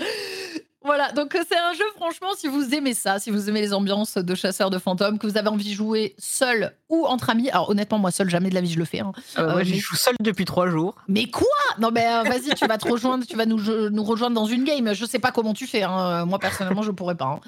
Voilà, 0.85 1.13
donc 1.13 1.35
euh, 1.35 1.41
c'est 1.49 1.57
un 1.59 1.73
jeu, 1.75 1.85
franchement, 1.97 2.31
si 2.37 2.49
vous 2.49 2.75
aimez 2.75 2.95
ça, 2.95 3.19
si 3.19 3.31
vous 3.31 3.49
aimez 3.49 3.61
les 3.61 3.73
ambiances 3.73 4.17
de 4.19 4.35
chasseurs 4.35 4.69
de 4.71 4.79
fantômes, 4.79 5.19
que 5.19 5.27
vous 5.27 5.37
avez 5.37 5.49
envie 5.49 5.69
de 5.71 5.75
jouer 5.75 6.15
seul 6.19 6.73
ou 6.89 7.07
entre 7.07 7.31
amis. 7.31 7.51
Alors 7.51 7.71
honnêtement, 7.71 7.99
moi 7.99 8.11
seul, 8.11 8.29
jamais 8.29 8.49
de 8.51 8.55
la 8.55 8.61
vie 8.61 8.71
je 8.73 8.79
le 8.79 8.85
fais. 8.85 9.01
hein. 9.01 9.13
Euh, 9.39 9.43
Euh, 9.49 9.53
moi, 9.53 9.63
j'y 9.63 9.73
mais- 9.75 9.79
joue 9.79 9.95
seul 9.97 10.15
depuis 10.21 10.45
trois 10.45 10.69
jours. 10.69 10.97
Mais 11.09 11.27
quoi? 11.27 11.47
Non 11.79 11.91
mais 11.93 12.05
euh, 12.07 12.23
vas-y, 12.23 12.55
tu 12.55 12.67
vas 12.67 12.79
te 12.79 12.89
rejoindre, 12.91 13.25
tu 13.27 13.37
vas 13.37 13.47
nous, 13.47 13.59
je- 13.59 13.89
nous 13.91 14.03
rejoindre 14.05 14.35
dans 14.35 14.47
une 14.47 14.65
game. 14.65 14.93
Je 14.93 15.05
sais 15.07 15.19
pas 15.21 15.31
comment 15.33 15.55
tu 15.55 15.67
fais. 15.67 15.83
hein. 15.85 16.25
Moi 16.27 16.39
personnellement, 16.39 16.83
je 16.83 16.91
pourrais 16.91 17.15
pas. 17.17 17.39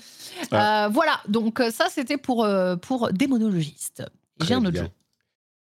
hein. 0.53 0.87
Euh, 0.87 0.89
voilà, 0.93 1.21
donc 1.29 1.61
euh, 1.61 1.71
ça 1.71 1.87
c'était 1.91 2.17
pour 2.19 2.45
euh, 2.45 2.77
pour 2.77 3.11
démonologiste. 3.13 4.05
J'ai 4.41 4.47
Très 4.47 4.55
un 4.55 4.59
autre 4.61 4.71
bien. 4.71 4.83
jeu. 4.85 4.89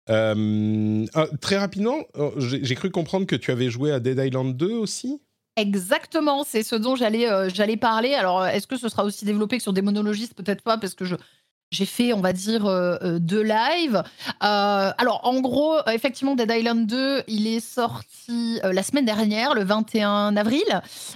Euh, 0.10 1.06
ah, 1.16 1.26
très 1.42 1.58
rapidement, 1.58 1.98
oh, 2.18 2.32
j'ai 2.38 2.76
cru 2.76 2.90
comprendre 2.92 3.26
que 3.26 3.36
tu 3.36 3.52
avais 3.52 3.70
joué 3.70 3.92
à 3.92 4.00
Dead 4.00 4.18
Island 4.18 4.56
2 4.56 4.72
aussi? 4.72 5.22
Exactement, 5.58 6.44
c'est 6.44 6.62
ce 6.62 6.76
dont 6.76 6.96
j'allais 6.96 7.28
euh, 7.32 7.50
j'allais 7.50 7.78
parler. 7.78 8.14
Alors, 8.14 8.46
est-ce 8.46 8.68
que 8.68 8.78
ce 8.78 8.90
sera 8.90 9.04
aussi 9.04 9.26
développé 9.26 9.58
que 9.58 9.64
sur 9.64 9.74
des 9.74 9.82
monologistes? 9.82 10.36
Peut-être 10.36 10.62
pas, 10.62 10.78
parce 10.78 10.94
que 10.94 11.04
je 11.04 11.16
j'ai 11.72 11.86
fait, 11.86 12.14
on 12.14 12.22
va 12.22 12.32
dire, 12.32 12.66
euh, 12.66 12.98
euh, 13.02 13.20
deux 13.20 13.44
lives. 13.44 14.02
Euh, 14.44 14.92
alors, 14.98 15.22
en 15.24 15.42
gros, 15.42 15.76
effectivement, 15.88 16.36
Dead 16.36 16.50
Island 16.50 16.88
2, 16.88 17.24
il 17.28 17.46
est 17.48 17.60
sorti 17.60 18.60
la 18.64 18.84
semaine 18.84 19.06
dernière, 19.06 19.54
le 19.54 19.64
21 19.64 20.36
avril. 20.38 20.64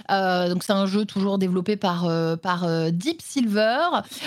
Donc, 0.08 0.62
c'est 0.62 0.72
un 0.72 0.86
jeu 0.86 1.04
toujours 1.04 1.38
développé 1.38 1.76
par, 1.76 2.08
par 2.42 2.66
Deep 2.90 3.20
Silver. 3.22 3.78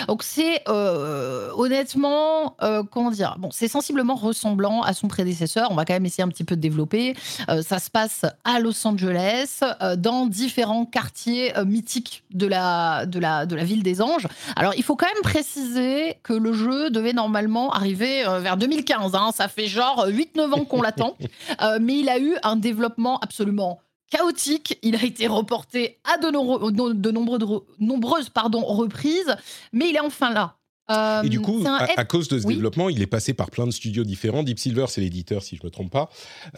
Donc, 0.08 0.22
c'est 0.22 0.62
honnêtement, 0.68 2.56
comment 2.90 3.10
dire 3.10 3.36
Bon, 3.38 3.50
c'est 3.50 3.68
sensiblement 3.68 4.14
ressemblant 4.14 4.82
à 4.82 4.92
son 4.94 5.08
prédécesseur. 5.08 5.68
On 5.70 5.74
va 5.74 5.84
quand 5.84 5.94
même 5.94 6.06
essayer 6.06 6.24
un 6.24 6.28
petit 6.28 6.44
peu 6.44 6.56
de 6.56 6.60
développer. 6.60 7.14
Ça 7.62 7.78
se 7.78 7.90
passe 7.90 8.24
à 8.44 8.60
Los 8.60 8.86
Angeles, 8.86 9.60
dans 9.98 10.26
différents 10.26 10.86
quartiers 10.86 11.52
mythiques 11.64 12.24
de 12.32 12.46
la, 12.46 13.06
de, 13.06 13.18
la, 13.18 13.46
de 13.46 13.56
la 13.56 13.64
ville 13.64 13.82
des 13.82 14.00
anges. 14.00 14.28
Alors, 14.54 14.74
il 14.76 14.82
faut 14.82 14.96
quand 14.96 15.06
même 15.06 15.22
préciser 15.22 16.15
que 16.22 16.32
le 16.32 16.52
jeu 16.52 16.90
devait 16.90 17.12
normalement 17.12 17.72
arriver 17.72 18.26
euh, 18.26 18.40
vers 18.40 18.56
2015. 18.56 19.14
hein. 19.14 19.30
Ça 19.34 19.48
fait 19.48 19.66
genre 19.66 20.06
8-9 20.08 20.52
ans 20.52 20.64
qu'on 20.64 20.82
l'attend. 20.82 21.16
Euh, 21.62 21.78
mais 21.80 21.98
il 21.98 22.08
a 22.08 22.18
eu 22.18 22.34
un 22.42 22.56
développement 22.56 23.18
absolument 23.20 23.80
chaotique. 24.10 24.78
Il 24.82 24.94
a 24.96 25.02
été 25.04 25.26
reporté 25.26 25.98
à 26.04 26.18
de, 26.18 26.30
nombreux- 26.30 26.70
de 26.72 27.10
nombreux- 27.10 27.66
nombreuses 27.78 28.28
pardon, 28.30 28.60
reprises, 28.64 29.34
mais 29.72 29.88
il 29.88 29.96
est 29.96 30.00
enfin 30.00 30.30
là. 30.32 30.56
Euh, 30.90 31.22
Et 31.24 31.28
du 31.28 31.40
coup, 31.40 31.64
à, 31.66 31.84
F- 31.86 31.94
à 31.96 32.04
cause 32.04 32.28
de 32.28 32.38
ce 32.38 32.46
Oui. 32.46 32.54
développement, 32.54 32.88
il 32.88 33.02
est 33.02 33.06
passé 33.08 33.34
par 33.34 33.50
plein 33.50 33.66
de 33.66 33.72
studios 33.72 34.04
différents. 34.04 34.42
Deep 34.44 34.58
Silver, 34.58 34.84
c'est 34.88 35.00
l'éditeur, 35.00 35.42
si 35.42 35.56
je 35.56 35.62
ne 35.62 35.66
me 35.66 35.70
trompe 35.70 35.90
pas. 35.90 36.08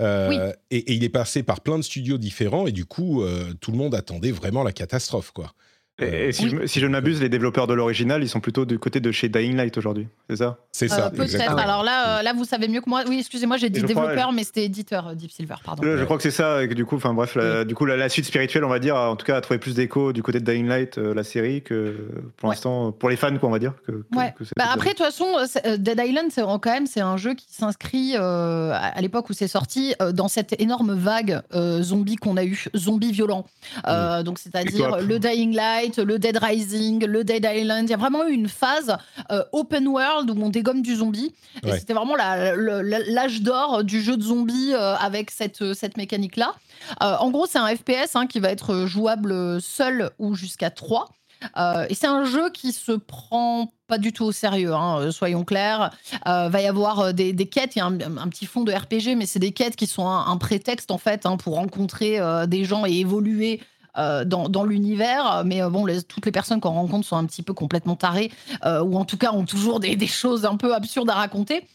Euh, 0.00 0.28
Oui. 0.28 0.36
et, 0.70 0.78
et 0.78 0.94
il 0.94 1.04
est 1.04 1.08
passé 1.08 1.42
par 1.42 1.60
plein 1.62 1.78
de 1.78 1.82
studios 1.82 2.18
différents. 2.18 2.66
Et 2.66 2.72
du 2.72 2.84
coup, 2.84 3.22
euh, 3.22 3.54
tout 3.60 3.70
le 3.72 3.78
monde 3.78 3.94
attendait 3.94 4.30
vraiment 4.32 4.62
la 4.64 4.72
catastrophe, 4.72 5.30
quoi. 5.32 5.52
Et, 6.00 6.28
et 6.28 6.32
si, 6.32 6.48
je, 6.48 6.66
si 6.66 6.78
je 6.80 6.86
ne 6.86 6.92
m'abuse, 6.92 7.20
les 7.20 7.28
développeurs 7.28 7.66
de 7.66 7.74
l'original, 7.74 8.22
ils 8.22 8.28
sont 8.28 8.38
plutôt 8.40 8.64
du 8.64 8.78
côté 8.78 9.00
de 9.00 9.10
chez 9.10 9.28
Dying 9.28 9.56
Light 9.56 9.76
aujourd'hui, 9.78 10.06
c'est 10.30 10.36
ça? 10.36 10.58
C'est 10.70 10.86
Euh, 10.92 10.94
ça, 10.96 11.10
Peut-être. 11.10 11.22
exactement. 11.24 11.56
Alors 11.58 11.82
là, 11.82 12.18
euh, 12.18 12.22
là, 12.22 12.32
vous 12.34 12.44
savez 12.44 12.68
mieux 12.68 12.80
que 12.80 12.88
moi. 12.88 13.02
Oui, 13.08 13.18
excusez-moi, 13.18 13.56
j'ai 13.56 13.68
dit 13.68 13.80
je 13.80 13.86
développeur, 13.86 14.30
mais 14.32 14.44
c'était 14.44 14.64
éditeur, 14.64 15.08
euh, 15.08 15.14
Deep 15.14 15.32
Silver, 15.32 15.56
pardon. 15.64 15.82
Je, 15.84 15.96
je 15.98 16.04
crois 16.04 16.16
que 16.16 16.22
c'est 16.22 16.30
ça, 16.30 16.62
et 16.62 16.68
que 16.68 16.74
du 16.74 16.84
coup, 16.84 16.96
enfin 16.96 17.12
bref, 17.14 17.34
la, 17.34 17.64
du 17.64 17.74
coup, 17.74 17.84
la, 17.84 17.96
la 17.96 18.08
suite 18.08 18.26
spirituelle, 18.26 18.64
on 18.64 18.68
va 18.68 18.78
dire, 18.78 18.94
en 18.96 19.16
tout 19.16 19.26
cas, 19.26 19.36
a 19.36 19.40
trouvé 19.40 19.58
plus 19.58 19.74
d'écho 19.74 20.12
du 20.12 20.22
côté 20.22 20.38
de 20.40 20.44
Dying 20.50 20.68
Light, 20.68 20.98
euh, 20.98 21.14
la 21.14 21.24
série, 21.24 21.62
que 21.62 21.96
pour 22.36 22.48
Ouais. 22.48 22.54
l'instant, 22.54 22.92
pour 22.92 23.08
les 23.10 23.16
fans, 23.16 23.36
quoi, 23.38 23.48
on 23.48 23.52
va 23.52 23.58
dire. 23.58 23.72
Que, 23.86 23.92
que- 23.92 24.16
Ouais. 24.16 24.34
que 24.38 24.44
Bah 24.56 24.66
après, 24.72 24.90
de 24.90 24.94
toute 24.96 25.04
façon, 25.06 25.26
euh, 25.36 25.46
euh, 25.66 25.76
Dead 25.78 26.00
Island, 26.04 26.26
c'est 26.30 26.42
quand 26.42 26.66
même 26.66 26.86
c'est 26.86 27.00
un 27.00 27.16
jeu 27.16 27.34
qui 27.34 27.46
s'inscrit 27.50 28.12
euh, 28.16 28.72
à 28.72 29.00
l'époque 29.00 29.28
où 29.30 29.32
c'est 29.32 29.48
sorti 29.48 29.94
euh, 30.00 30.12
dans 30.12 30.28
cette 30.28 30.60
énorme 30.60 30.94
vague 30.94 31.40
euh, 31.54 31.82
zombie 31.82 32.16
qu'on 32.16 32.36
a 32.36 32.44
eu, 32.44 32.66
zombies 32.76 33.10
violents. 33.12 33.46
Euh, 33.88 34.22
Donc 34.22 34.38
c'est-à-dire 34.38 34.98
le 35.00 35.18
Dying 35.18 35.54
Light, 35.54 35.87
le 35.96 36.18
Dead 36.18 36.36
Rising, 36.36 37.04
le 37.06 37.24
Dead 37.24 37.48
Island. 37.50 37.88
Il 37.88 37.90
y 37.90 37.94
a 37.94 37.96
vraiment 37.96 38.26
eu 38.26 38.32
une 38.32 38.48
phase 38.48 38.96
euh, 39.32 39.42
open 39.52 39.88
world 39.88 40.30
où 40.30 40.42
on 40.42 40.50
dégomme 40.50 40.82
du 40.82 40.96
zombie. 40.96 41.34
Et 41.64 41.72
c'était 41.78 41.94
vraiment 41.94 42.14
la- 42.16 42.54
le- 42.54 42.82
la- 42.82 43.00
l'âge 43.00 43.40
d'or 43.42 43.82
du 43.84 44.02
jeu 44.02 44.16
de 44.16 44.22
zombies 44.22 44.74
euh, 44.74 44.94
avec 44.96 45.30
cette, 45.30 45.72
cette 45.74 45.96
mécanique-là. 45.96 46.54
Euh, 47.02 47.16
en 47.18 47.30
gros, 47.30 47.46
c'est 47.46 47.58
un 47.58 47.68
FPS 47.74 48.14
hein, 48.14 48.26
qui 48.26 48.40
va 48.40 48.50
être 48.50 48.86
jouable 48.86 49.60
seul 49.60 50.10
ou 50.18 50.34
jusqu'à 50.34 50.70
3. 50.70 51.08
Euh, 51.56 51.86
et 51.88 51.94
c'est 51.94 52.08
un 52.08 52.24
jeu 52.24 52.50
qui 52.50 52.72
se 52.72 52.90
prend 52.90 53.70
pas 53.86 53.98
du 53.98 54.12
tout 54.12 54.24
au 54.24 54.32
sérieux, 54.32 54.74
hein, 54.74 54.98
euh, 54.98 55.10
soyons 55.12 55.44
clairs. 55.44 55.90
Euh, 56.26 56.48
va 56.48 56.60
y 56.60 56.66
avoir 56.66 56.98
euh, 57.00 57.12
des, 57.12 57.32
des 57.32 57.46
quêtes, 57.46 57.76
il 57.76 57.78
y 57.78 57.82
a 57.82 57.86
un, 57.86 57.92
un 58.00 58.28
petit 58.28 58.44
fond 58.44 58.64
de 58.64 58.72
RPG, 58.72 59.16
mais 59.16 59.24
c'est 59.24 59.38
des 59.38 59.52
quêtes 59.52 59.76
qui 59.76 59.86
sont 59.86 60.06
un, 60.08 60.26
un 60.26 60.36
prétexte 60.36 60.90
en 60.90 60.98
fait 60.98 61.26
hein, 61.26 61.36
pour 61.36 61.54
rencontrer 61.54 62.18
euh, 62.18 62.46
des 62.46 62.64
gens 62.64 62.84
et 62.86 62.92
évoluer. 62.92 63.60
Euh, 63.98 64.24
dans, 64.24 64.64
l'univers, 64.64 65.42
mais 65.44 65.62
euh, 65.62 65.70
bon, 65.70 65.86
toutes 66.06 66.24
les 66.24 66.32
personnes 66.32 66.60
qu'on 66.60 66.70
rencontre 66.70 67.06
sont 67.06 67.16
un 67.16 67.24
petit 67.26 67.42
peu 67.42 67.52
complètement 67.52 67.96
tarées, 67.96 68.30
euh, 68.64 68.80
ou 68.80 68.96
en 68.96 69.04
tout 69.04 69.16
cas 69.16 69.32
ont 69.32 69.44
toujours 69.44 69.80
des, 69.80 70.06
choses 70.06 70.44
un 70.44 70.56
peu 70.56 70.74
absurdes 70.74 71.10
à 71.10 71.14
raconter. 71.14 71.66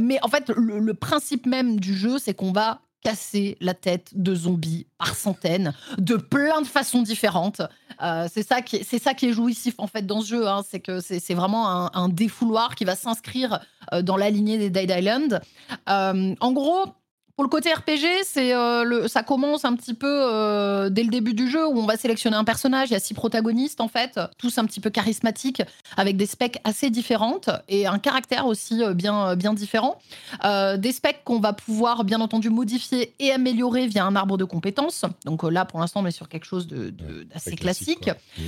Mais 0.00 0.18
en 0.22 0.28
fait, 0.28 0.50
le, 0.50 0.94
principe 0.94 1.46
même 1.46 1.80
du 1.80 1.96
jeu, 1.96 2.18
c'est 2.18 2.34
qu'on 2.34 2.52
va 2.52 2.80
casser 3.02 3.56
la 3.60 3.74
tête 3.74 4.10
de 4.14 4.34
zombies 4.34 4.86
par 4.98 5.14
centaines, 5.14 5.72
de 5.98 6.16
plein 6.16 6.60
de 6.62 6.66
façons 6.66 7.02
différentes. 7.02 7.62
C'est 8.28 8.42
ça 8.42 8.62
qui 8.62 8.76
est, 8.76 9.32
jouissif 9.32 9.74
en 9.78 9.86
fait 9.86 10.06
dans 10.06 10.20
ce 10.20 10.28
jeu, 10.28 10.48
hein, 10.48 10.62
c'est 10.68 10.80
que 10.80 11.00
c'est 11.00 11.34
vraiment 11.34 11.94
un, 11.94 12.08
défouloir 12.08 12.74
qui 12.74 12.84
va 12.84 12.94
s'inscrire 12.94 13.60
dans 14.02 14.16
la 14.16 14.30
lignée 14.30 14.58
des 14.58 14.70
Dead 14.70 14.90
Island. 14.90 15.40
En 15.86 16.52
gros. 16.52 16.86
Pour 17.36 17.44
le 17.44 17.50
côté 17.50 17.70
RPG, 17.70 18.24
c'est 18.24 18.54
euh, 18.54 18.82
le, 18.82 19.08
ça 19.08 19.22
commence 19.22 19.66
un 19.66 19.76
petit 19.76 19.92
peu 19.92 20.06
euh, 20.08 20.88
dès 20.88 21.02
le 21.02 21.10
début 21.10 21.34
du 21.34 21.50
jeu 21.50 21.66
où 21.66 21.78
on 21.78 21.84
va 21.84 21.98
sélectionner 21.98 22.34
un 22.34 22.44
personnage. 22.44 22.88
Il 22.88 22.94
y 22.94 22.96
a 22.96 22.98
six 22.98 23.12
protagonistes 23.12 23.82
en 23.82 23.88
fait, 23.88 24.18
tous 24.38 24.56
un 24.56 24.64
petit 24.64 24.80
peu 24.80 24.88
charismatiques, 24.88 25.60
avec 25.98 26.16
des 26.16 26.24
specs 26.24 26.58
assez 26.64 26.88
différentes 26.88 27.50
et 27.68 27.86
un 27.86 27.98
caractère 27.98 28.46
aussi 28.46 28.82
euh, 28.82 28.94
bien, 28.94 29.36
bien 29.36 29.52
différent. 29.52 29.98
Des 30.78 30.92
specs 30.92 31.24
qu'on 31.24 31.38
va 31.38 31.52
pouvoir 31.52 32.04
bien 32.04 32.22
entendu 32.22 32.48
modifier 32.48 33.12
et 33.18 33.30
améliorer 33.32 33.86
via 33.86 34.06
un 34.06 34.16
arbre 34.16 34.38
de 34.38 34.44
compétences. 34.44 35.04
Donc 35.26 35.42
là, 35.42 35.66
pour 35.66 35.80
l'instant, 35.80 36.00
on 36.02 36.06
est 36.06 36.10
sur 36.12 36.30
quelque 36.30 36.46
chose 36.46 36.66
de- 36.66 36.88
de- 36.88 37.24
d'assez 37.24 37.54
classique. 37.54 38.08
Mmh. 38.08 38.42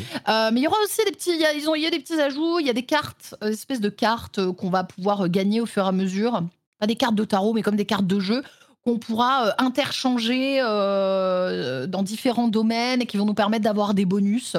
Mais 0.52 0.60
il 0.60 0.62
y 0.62 0.66
aura 0.66 0.78
aussi 0.82 1.04
des 1.04 1.12
petits, 1.12 1.32
il 1.34 1.40
y 1.40 1.44
a, 1.44 1.52
ils 1.52 1.68
ont, 1.68 1.74
il 1.74 1.82
y 1.82 1.86
a 1.86 1.90
des 1.90 1.98
petits 1.98 2.18
ajouts, 2.18 2.58
il 2.58 2.66
y 2.66 2.70
a 2.70 2.72
des 2.72 2.84
cartes, 2.84 3.34
espèces 3.42 3.82
de 3.82 3.90
cartes 3.90 4.40
qu'on 4.52 4.70
va 4.70 4.84
pouvoir 4.84 5.28
gagner 5.28 5.60
au 5.60 5.66
fur 5.66 5.84
et 5.84 5.88
à 5.88 5.92
mesure. 5.92 6.40
Pas 6.80 6.86
des 6.86 6.94
cartes 6.94 7.16
de 7.16 7.24
tarot, 7.24 7.52
mais 7.54 7.62
comme 7.62 7.74
des 7.76 7.84
cartes 7.86 8.06
de 8.06 8.20
jeu 8.20 8.42
qu'on 8.88 8.98
pourra 8.98 9.48
euh, 9.48 9.50
interchanger 9.58 10.60
euh, 10.62 11.86
dans 11.86 12.02
différents 12.02 12.48
domaines 12.48 13.02
et 13.02 13.06
qui 13.06 13.18
vont 13.18 13.26
nous 13.26 13.34
permettre 13.34 13.64
d'avoir 13.64 13.92
des 13.92 14.06
bonus 14.06 14.56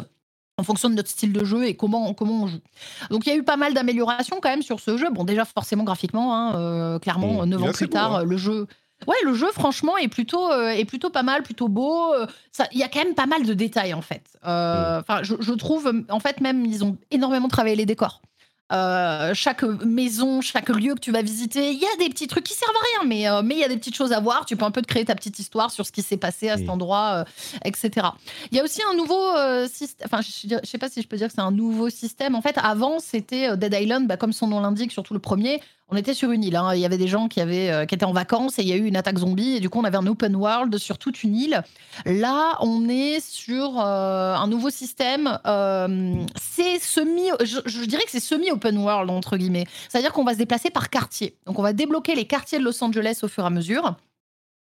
en 0.58 0.64
fonction 0.64 0.90
de 0.90 0.96
notre 0.96 1.10
style 1.10 1.34
de 1.34 1.44
jeu 1.44 1.66
et 1.66 1.76
comment, 1.76 2.14
comment 2.14 2.44
on 2.44 2.48
joue. 2.48 2.60
Donc 3.10 3.26
il 3.26 3.30
y 3.30 3.32
a 3.32 3.36
eu 3.36 3.44
pas 3.44 3.58
mal 3.58 3.74
d'améliorations 3.74 4.40
quand 4.42 4.50
même 4.50 4.62
sur 4.62 4.80
ce 4.80 4.98
jeu. 4.98 5.10
Bon, 5.10 5.24
déjà 5.24 5.46
forcément 5.46 5.84
graphiquement, 5.84 6.36
hein, 6.36 6.56
euh, 6.56 7.00
clairement, 7.00 7.46
Mmh. 7.46 7.50
neuf 7.50 7.64
ans 7.64 7.72
plus 7.72 7.88
beau, 7.88 7.94
tard, 7.94 8.16
hein. 8.18 8.24
le 8.24 8.38
jeu. 8.38 8.68
Ouais, 9.08 9.16
le 9.24 9.34
jeu, 9.34 9.48
franchement, 9.54 9.98
est 9.98 10.10
plutôt, 10.10 10.52
euh, 10.52 10.72
est 10.72 10.84
plutôt 10.84 11.10
pas 11.10 11.24
mal, 11.24 11.42
plutôt 11.42 11.70
beau. 11.70 12.14
Il 12.74 12.80
y 12.80 12.84
a 12.84 12.90
quand 12.90 13.02
même 13.02 13.16
pas 13.16 13.28
mal 13.28 13.46
de 13.46 13.54
détails, 13.54 13.94
en 13.94 14.02
fait. 14.02 14.24
Euh, 14.46 15.00
Enfin, 15.00 15.24
je, 15.24 15.36
je 15.40 15.54
trouve, 15.54 15.90
en 16.10 16.20
fait, 16.20 16.42
même, 16.42 16.66
ils 16.66 16.84
ont 16.84 16.98
énormément 17.10 17.48
travaillé 17.48 17.78
les 17.78 17.86
décors. 17.86 18.22
Euh, 18.72 19.34
chaque 19.34 19.64
maison, 19.64 20.42
chaque 20.42 20.70
lieu 20.70 20.94
que 20.94 21.00
tu 21.00 21.12
vas 21.12 21.24
visiter, 21.24 21.72
il 21.72 21.80
y 21.80 21.86
a 21.86 21.98
des 21.98 22.10
petits 22.10 22.28
trucs 22.28 22.44
qui 22.44 22.54
servent 22.54 22.76
à 22.76 23.00
rien, 23.00 23.10
mais 23.10 23.28
euh, 23.28 23.42
mais 23.44 23.56
il 23.56 23.60
y 23.60 23.64
a 23.64 23.68
des 23.68 23.78
petites 23.78 23.96
choses 23.96 24.12
à 24.12 24.20
voir. 24.20 24.46
Tu 24.46 24.56
peux 24.56 24.66
un 24.66 24.72
peu 24.72 24.82
te 24.82 24.88
créer 24.88 25.06
ta 25.06 25.16
petite 25.16 25.40
histoire 25.40 25.72
sur 25.72 25.86
ce 25.86 25.92
qui 25.92 26.04
s'est 26.04 26.18
passé 26.18 26.50
à 26.50 26.58
cet 26.58 26.70
endroit, 26.70 27.26
euh, 27.26 27.58
etc. 27.66 28.08
Il 28.52 28.58
y 28.58 28.60
a 28.60 28.64
aussi 28.64 28.82
un 28.84 28.96
nouveau 28.96 29.36
système. 29.68 30.08
Enfin, 30.12 30.22
je, 30.22 30.56
je 30.64 30.70
sais 30.70 30.78
pas 30.78 30.90
si 30.90 31.02
je 31.02 31.08
peux 31.08 31.18
dire 31.18 31.28
que 31.28 31.34
c'est 31.34 31.42
un 31.42 31.52
nouveau 31.52 31.90
système. 31.90 32.36
En 32.36 32.42
fait, 32.42 32.58
avant, 32.62 33.00
c'était 33.00 33.58
Dead 33.58 33.74
Island, 33.74 34.08
bah, 34.08 34.18
comme 34.18 34.34
son 34.34 34.48
nom 34.48 34.60
l'indique, 34.60 34.92
surtout 34.92 35.14
le 35.14 35.20
premier. 35.20 35.62
On 35.92 35.98
était 35.98 36.14
sur 36.14 36.32
une 36.32 36.44
île. 36.44 36.56
hein. 36.56 36.74
Il 36.76 36.80
y 36.80 36.86
avait 36.86 36.98
des 37.00 37.08
gens 37.08 37.28
qui, 37.28 37.42
avaient, 37.42 37.72
euh, 37.72 37.86
qui 37.86 37.96
étaient 37.96 38.06
en 38.06 38.12
vacances 38.14 38.60
et 38.60 38.62
il 38.62 38.68
y 38.68 38.74
a 38.74 38.76
eu 38.76 38.86
une 38.86 38.96
attaque 38.96 39.18
zombie. 39.18 39.56
Et 39.56 39.60
du 39.60 39.70
coup, 39.70 39.80
on 39.80 39.84
avait 39.84 39.98
un 39.98 40.06
open 40.06 40.36
world 40.36 40.78
sur 40.78 41.00
toute 41.00 41.24
une 41.24 41.36
île. 41.36 41.64
Là, 42.06 42.58
on 42.62 42.88
est 42.90 43.20
sur 43.20 43.80
euh, 43.80 44.36
un 44.36 44.48
nouveau 44.48 44.70
système. 44.70 45.40
euh, 45.48 46.14
c'est 46.40 46.78
semi. 46.80 47.30
Je, 47.44 47.58
je 47.66 47.84
dirais 47.86 48.04
que 48.04 48.12
c'est 48.12 48.20
semi-open 48.20 48.78
world, 48.78 49.10
entre 49.10 49.36
guillemets. 49.38 49.66
C'est-à-dire 49.90 50.14
qu'on 50.14 50.24
va 50.24 50.34
se 50.34 50.38
déplacer 50.38 50.70
par 50.70 50.90
quartier. 50.92 51.36
Donc, 51.48 51.58
on 51.58 51.64
va 51.64 51.74
débloquer 51.74 52.14
les 52.14 52.26
quartiers 52.26 52.60
de 52.60 52.64
Los 52.64 52.84
Angeles 52.84 53.20
au 53.24 53.28
fur 53.28 53.44
et 53.44 53.48
à 53.48 53.50
mesure. 53.50 53.96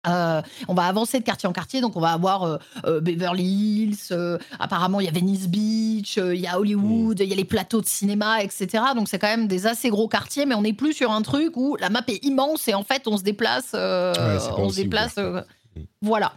Euh, 0.07 0.41
on 0.67 0.73
va 0.73 0.83
avancer 0.85 1.19
de 1.19 1.23
quartier 1.25 1.49
en 1.49 1.53
quartier, 1.53 1.81
donc 1.81 1.97
on 1.97 1.99
va 1.99 2.11
avoir 2.11 2.43
euh, 2.43 2.57
euh, 2.85 3.01
Beverly 3.01 3.43
Hills, 3.43 4.37
apparemment 4.59 4.99
il 5.01 5.05
y 5.05 5.09
a 5.09 5.11
Venice 5.11 5.47
Beach, 5.47 6.17
il 6.17 6.39
y 6.39 6.47
a 6.47 6.59
Hollywood, 6.59 7.19
il 7.19 7.27
y 7.27 7.33
a 7.33 7.35
les 7.35 7.43
plateaux 7.43 7.81
de 7.81 7.87
cinéma, 7.87 8.41
etc. 8.41 8.83
Donc 8.95 9.09
c'est 9.09 9.19
quand 9.19 9.27
même 9.27 9.47
des 9.47 9.67
assez 9.67 9.89
gros 9.89 10.07
quartiers, 10.07 10.45
mais 10.45 10.55
on 10.55 10.61
n'est 10.61 10.71
plus 10.73 10.93
sur 10.93 11.11
un 11.11 11.21
truc 11.23 11.57
où 11.57 11.75
la 11.77 11.89
map 11.89 12.03
est 12.07 12.23
immense 12.23 12.67
et 12.67 12.73
en 12.73 12.83
fait 12.83 13.07
on 13.07 13.17
se 13.17 13.23
déplace, 13.23 13.73
Ouais, 13.73 14.13
c'est 14.39 14.51
on 14.57 14.69
se 14.69 14.75
déplace. 14.77 15.15
voilà. 16.01 16.33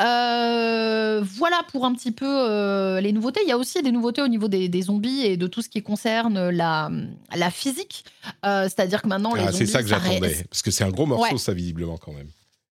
Euh, 0.00 1.22
voilà 1.24 1.60
pour 1.72 1.84
un 1.84 1.94
petit 1.94 2.12
peu 2.12 2.26
euh, 2.26 3.00
les 3.00 3.12
nouveautés. 3.12 3.40
Il 3.44 3.48
y 3.48 3.52
a 3.52 3.58
aussi 3.58 3.82
des 3.82 3.92
nouveautés 3.92 4.22
au 4.22 4.28
niveau 4.28 4.48
des, 4.48 4.68
des 4.68 4.82
zombies 4.82 5.22
et 5.24 5.36
de 5.36 5.46
tout 5.46 5.62
ce 5.62 5.68
qui 5.68 5.82
concerne 5.82 6.50
la, 6.50 6.90
la 7.34 7.50
physique. 7.50 8.04
Euh, 8.44 8.64
C'est-à-dire 8.64 9.02
que 9.02 9.08
maintenant, 9.08 9.34
les 9.34 9.42
Ah, 9.42 9.52
c'est 9.52 9.66
zombies. 9.66 9.70
ça 9.72 9.82
que 9.82 9.88
j'attendais. 9.88 10.44
Parce 10.48 10.62
que 10.62 10.70
c'est 10.70 10.84
un 10.84 10.90
gros 10.90 11.06
morceau, 11.06 11.32
Ouais. 11.32 11.38
ça, 11.38 11.52
visiblement, 11.52 11.96
quand 11.96 12.12
même. 12.12 12.28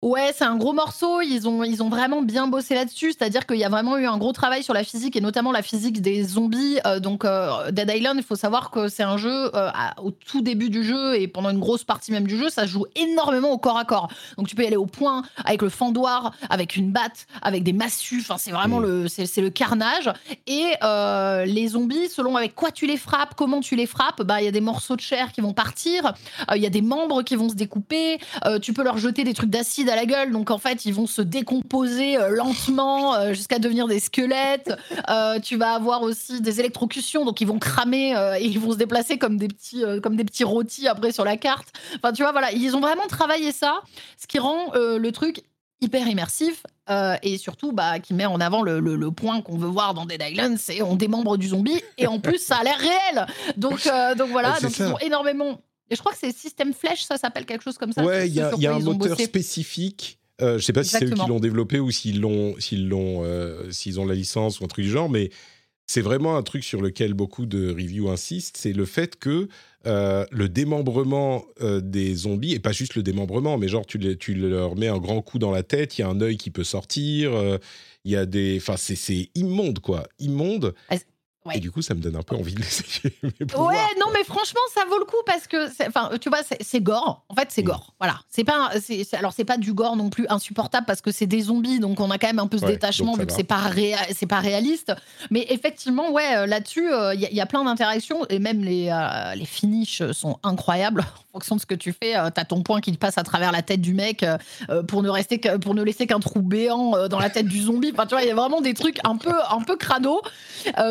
Ouais, 0.02 0.32
c'est 0.36 0.42
un 0.44 0.56
gros 0.56 0.72
morceau. 0.72 1.20
Ils 1.20 1.46
ont, 1.48 1.62
ils 1.62 1.80
ont 1.80 1.88
vraiment 1.88 2.22
bien 2.22 2.48
bossé 2.48 2.74
là-dessus. 2.74 3.12
C'est-à-dire 3.16 3.46
qu'il 3.46 3.58
y 3.58 3.64
a 3.64 3.68
vraiment 3.68 3.96
eu 3.98 4.06
un 4.06 4.18
gros 4.18 4.32
travail 4.32 4.64
sur 4.64 4.74
la 4.74 4.82
physique 4.82 5.14
et 5.14 5.20
notamment 5.20 5.52
la 5.52 5.62
physique 5.62 6.02
des 6.02 6.24
zombies. 6.24 6.78
Euh, 6.88 6.98
donc, 6.98 7.24
euh, 7.24 7.70
Dead 7.70 7.88
Island, 7.94 8.16
il 8.18 8.24
faut 8.24 8.34
savoir 8.34 8.72
que 8.72 8.88
c'est 8.88 9.04
un 9.04 9.16
jeu 9.16 9.30
euh, 9.30 9.50
à- 9.72 9.94
au 10.02 10.10
tout 10.10 10.42
début 10.42 10.70
du 10.70 10.82
jeu 10.82 11.20
et 11.20 11.28
pendant 11.28 11.50
une 11.50 11.60
grosse 11.60 11.84
partie 11.84 12.10
même 12.10 12.26
du 12.26 12.36
jeu, 12.36 12.50
ça 12.50 12.66
joue 12.66 12.84
énormément 12.96 13.52
au 13.52 13.58
corps 13.58 13.78
à 13.78 13.84
corps. 13.84 14.08
Donc, 14.38 14.48
tu 14.48 14.56
peux 14.56 14.64
y 14.64 14.66
aller 14.66 14.76
au 14.76 14.86
point 14.86 15.22
avec 15.44 15.62
le 15.62 15.68
fendoir, 15.68 16.32
avec 16.50 16.74
une 16.74 16.90
batte, 16.90 17.28
avec 17.40 17.62
des 17.62 17.72
massues. 17.72 18.18
Enfin, 18.22 18.38
c'est 18.38 18.50
vraiment 18.50 18.80
Mm. 18.80 18.84
le, 18.84 19.08
c'est, 19.08 19.40
le 19.40 19.50
carnage. 19.50 20.10
Et 20.48 20.64
les 21.46 21.68
zombies, 21.68 22.08
selon 22.08 22.34
avec 22.36 22.56
quoi 22.56 22.72
tu 22.72 22.86
les 22.88 22.96
frappes, 22.96 23.34
comment 23.36 23.60
tu 23.60 23.76
les 23.76 23.86
frappes, 23.86 24.22
bah 24.22 24.40
il 24.40 24.46
y 24.46 24.48
a 24.48 24.52
des 24.52 24.60
morceaux 24.60 24.96
de 24.96 25.00
chair 25.00 25.30
qui 25.30 25.40
vont 25.40 25.52
partir. 25.52 26.12
Il 26.54 26.60
y 26.60 26.66
a 26.66 26.70
des 26.70 26.82
membres 26.82 27.22
qui 27.22 27.36
vont 27.36 27.48
se 27.48 27.54
découper. 27.54 28.18
Tu 28.62 28.72
peux 28.72 28.82
leur 28.82 28.98
jeter 28.98 29.22
des 29.22 29.34
trucs 29.34 29.50
d'acide 29.50 29.90
à 29.92 29.96
la 29.96 30.06
gueule, 30.06 30.32
donc 30.32 30.50
en 30.50 30.58
fait 30.58 30.84
ils 30.84 30.92
vont 30.94 31.06
se 31.06 31.22
décomposer 31.22 32.16
euh, 32.16 32.30
lentement 32.30 33.14
euh, 33.14 33.32
jusqu'à 33.34 33.58
devenir 33.58 33.86
des 33.86 34.00
squelettes. 34.00 34.72
Euh, 35.08 35.38
tu 35.38 35.56
vas 35.56 35.72
avoir 35.74 36.02
aussi 36.02 36.40
des 36.40 36.58
électrocutions, 36.60 37.24
donc 37.24 37.40
ils 37.40 37.46
vont 37.46 37.58
cramer 37.58 38.10
et 38.40 38.44
ils 38.44 38.58
vont 38.58 38.72
se 38.72 38.76
déplacer 38.78 39.18
comme 39.18 39.36
des 39.36 39.48
petits 39.48 39.84
comme 40.02 40.16
des 40.16 40.24
petits 40.24 40.44
rôtis 40.44 40.88
après 40.88 41.12
sur 41.12 41.24
la 41.24 41.36
carte. 41.36 41.68
Enfin 41.96 42.12
tu 42.12 42.22
vois 42.22 42.32
voilà, 42.32 42.50
ils 42.52 42.74
ont 42.74 42.80
vraiment 42.80 43.06
travaillé 43.06 43.52
ça, 43.52 43.80
ce 44.20 44.26
qui 44.26 44.38
rend 44.38 44.72
le 44.74 45.10
truc 45.10 45.42
hyper 45.80 46.06
immersif 46.06 46.62
euh, 46.90 47.16
et 47.24 47.38
surtout 47.38 47.72
bah, 47.72 47.98
qui 47.98 48.14
met 48.14 48.24
en 48.24 48.40
avant 48.40 48.62
le, 48.62 48.78
le- 48.78 48.94
le 48.94 49.10
point 49.10 49.40
qu'on 49.40 49.56
veut 49.58 49.66
voir 49.68 49.94
dans 49.94 50.04
Dead 50.06 50.22
Island, 50.24 50.56
c'est 50.58 50.80
on 50.80 50.94
démembre 50.94 51.36
du 51.36 51.48
zombie 51.48 51.80
et 51.98 52.06
en 52.06 52.20
plus 52.20 52.38
ça 52.38 52.58
a 52.58 52.62
l'air 52.62 52.78
réel. 52.78 53.26
Donc 53.56 53.86
euh, 53.88 54.14
donc 54.14 54.28
voilà, 54.30 54.50
donc 54.60 54.70
ils 54.78 54.92
ont 54.92 54.98
énormément. 54.98 55.60
Et 55.92 55.94
je 55.94 56.00
crois 56.00 56.12
que 56.12 56.18
c'est 56.18 56.34
système 56.34 56.72
flèche, 56.72 57.02
ça 57.02 57.18
s'appelle 57.18 57.44
quelque 57.44 57.62
chose 57.62 57.76
comme 57.76 57.92
ça. 57.92 58.02
Ouais, 58.02 58.26
il 58.26 58.34
y 58.34 58.40
a, 58.40 58.50
y 58.56 58.66
un 58.66 58.78
moteur 58.78 59.10
bossé. 59.10 59.24
spécifique. 59.24 60.18
Euh, 60.40 60.58
je 60.58 60.64
sais 60.64 60.72
pas 60.72 60.82
si 60.84 60.90
c'est 60.90 61.04
eux 61.04 61.10
qui 61.10 61.26
l'ont 61.28 61.38
développé 61.38 61.80
ou 61.80 61.90
s'ils 61.90 62.18
l'ont, 62.22 62.56
s'ils 62.58 62.88
l'ont, 62.88 63.22
euh, 63.24 63.70
s'ils 63.70 64.00
ont 64.00 64.06
la 64.06 64.14
licence 64.14 64.58
ou 64.60 64.64
un 64.64 64.68
truc 64.68 64.86
du 64.86 64.90
genre, 64.90 65.10
mais 65.10 65.28
c'est 65.86 66.00
vraiment 66.00 66.38
un 66.38 66.42
truc 66.42 66.64
sur 66.64 66.80
lequel 66.80 67.12
beaucoup 67.12 67.44
de 67.44 67.68
reviews 67.68 68.08
insistent, 68.08 68.56
c'est 68.56 68.72
le 68.72 68.86
fait 68.86 69.16
que 69.18 69.48
euh, 69.86 70.24
le 70.30 70.48
démembrement 70.48 71.44
euh, 71.60 71.82
des 71.82 72.14
zombies 72.14 72.54
et 72.54 72.58
pas 72.58 72.72
juste 72.72 72.94
le 72.94 73.02
démembrement, 73.02 73.58
mais 73.58 73.68
genre 73.68 73.84
tu, 73.84 73.98
les- 73.98 74.16
tu 74.16 74.32
leur 74.32 74.74
mets 74.76 74.88
un 74.88 74.98
grand 74.98 75.20
coup 75.20 75.38
dans 75.38 75.50
la 75.50 75.62
tête, 75.62 75.98
il 75.98 76.00
y 76.00 76.04
a 76.04 76.08
un 76.08 76.22
œil 76.22 76.38
qui 76.38 76.50
peut 76.50 76.64
sortir, 76.64 77.32
il 78.06 78.10
y 78.10 78.16
a 78.16 78.24
des, 78.24 78.56
enfin 78.56 78.78
c'est, 78.78 78.96
c'est 78.96 79.28
immonde 79.34 79.80
quoi, 79.80 80.08
immonde. 80.18 80.74
Ouais. 81.44 81.56
Et 81.56 81.60
du 81.60 81.72
coup, 81.72 81.82
ça 81.82 81.94
me 81.94 82.00
donne 82.00 82.14
un 82.14 82.22
peu 82.22 82.36
envie 82.36 82.54
de 82.54 82.60
l'essayer. 82.60 83.16
Ouais, 83.22 83.46
voir, 83.56 83.74
non, 83.98 84.06
mais 84.14 84.22
franchement, 84.22 84.60
ça 84.72 84.82
vaut 84.88 84.98
le 84.98 85.04
coup 85.04 85.16
parce 85.26 85.46
que, 85.48 85.68
c'est- 85.72 85.88
enfin, 85.88 86.10
tu 86.20 86.28
vois, 86.28 86.38
c'est- 86.62 86.80
gore. 86.80 87.24
En 87.28 87.34
fait, 87.34 87.48
c'est 87.50 87.62
Mm. 87.62 87.66
gore. 87.66 87.94
Voilà. 87.98 88.20
C'est 88.28 88.44
pas, 88.44 88.70
c'est, 88.80 89.04
alors 89.14 89.32
c'est 89.32 89.44
pas 89.44 89.56
du 89.58 89.72
gore 89.72 89.96
non 89.96 90.08
plus 90.08 90.26
insupportable 90.28 90.86
parce 90.86 91.00
que 91.00 91.10
c'est 91.10 91.26
des 91.26 91.42
zombies, 91.42 91.80
donc 91.80 91.98
on 91.98 92.10
a 92.12 92.18
quand 92.18 92.28
même 92.28 92.38
un 92.38 92.46
peu 92.46 92.58
ce 92.58 92.64
Ouais, 92.64 92.72
détachement 92.72 93.14
vu 93.16 93.26
que 93.26 93.32
c'est 93.32 93.42
pas 93.42 93.58
réa- 93.68 94.06
c'est 94.14 94.26
pas 94.26 94.38
réaliste. 94.40 94.92
Mais 95.30 95.44
effectivement, 95.50 96.12
ouais, 96.12 96.36
euh, 96.36 96.46
là-dessus, 96.46 96.86
il 97.14 97.20
y, 97.20 97.26
a- 97.26 97.30
y 97.32 97.40
a 97.40 97.46
plein 97.46 97.64
d'interactions 97.64 98.24
et 98.28 98.38
même 98.38 98.62
les 98.62 98.88
euh, 98.90 99.34
les 99.34 99.44
finishes 99.46 100.02
sont 100.12 100.38
incroyables 100.44 101.04
fonction 101.32 101.56
de 101.56 101.60
ce 101.60 101.66
que 101.66 101.74
tu 101.74 101.92
fais. 101.92 102.16
euh, 102.16 102.28
T'as 102.32 102.44
ton 102.44 102.62
point 102.62 102.80
qui 102.80 102.92
te 102.92 102.98
passe 102.98 103.18
à 103.18 103.22
travers 103.22 103.52
la 103.52 103.62
tête 103.62 103.80
du 103.80 103.94
mec 103.94 104.22
euh, 104.22 104.36
euh, 104.70 104.82
pour 104.82 105.02
ne 105.02 105.08
rester 105.08 105.38
que- 105.38 105.56
pour 105.56 105.74
ne 105.74 105.82
laisser 105.82 106.06
qu'un 106.06 106.20
trou 106.20 106.42
béant 106.42 106.94
euh, 106.94 107.08
dans 107.08 107.18
la 107.18 107.30
tête 107.30 107.46
du 107.46 107.62
zombie. 107.62 107.90
Enfin, 107.92 108.06
tu 108.06 108.14
vois, 108.14 108.22
il 108.22 108.28
y 108.28 108.30
a 108.30 108.34
vraiment 108.34 108.60
des 108.60 108.74
trucs 108.74 108.98
un 109.04 109.16
peu 109.16 109.32
un 109.50 109.62
peu 109.62 109.76
crado. 109.76 110.20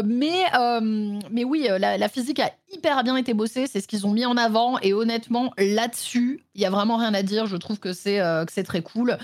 Mais, 0.04 0.46
mais 1.32 1.44
oui, 1.44 1.68
la, 1.80 2.10
physique 2.10 2.40
a 2.40 2.52
hyper 2.74 3.04
bien 3.04 3.16
été 3.16 3.34
bossée, 3.34 3.68
c'est 3.68 3.82
ce 3.82 3.88
qu'ils 3.88 4.06
ont 4.08 4.12
mis 4.12 4.26
en 4.26 4.36
avant. 4.38 4.80
Et 4.80 4.94
honnêtement, 4.94 5.54
là-dessus, 5.58 6.44
il 6.56 6.62
y 6.62 6.66
a 6.66 6.70
vraiment 6.70 6.98
rien 6.98 7.14
à 7.14 7.24
dire. 7.24 7.46
Je 7.46 7.58
trouve 7.58 7.80
que 7.80 7.94
c'est 7.94 8.20
très 8.66 8.82
cool. 8.82 9.18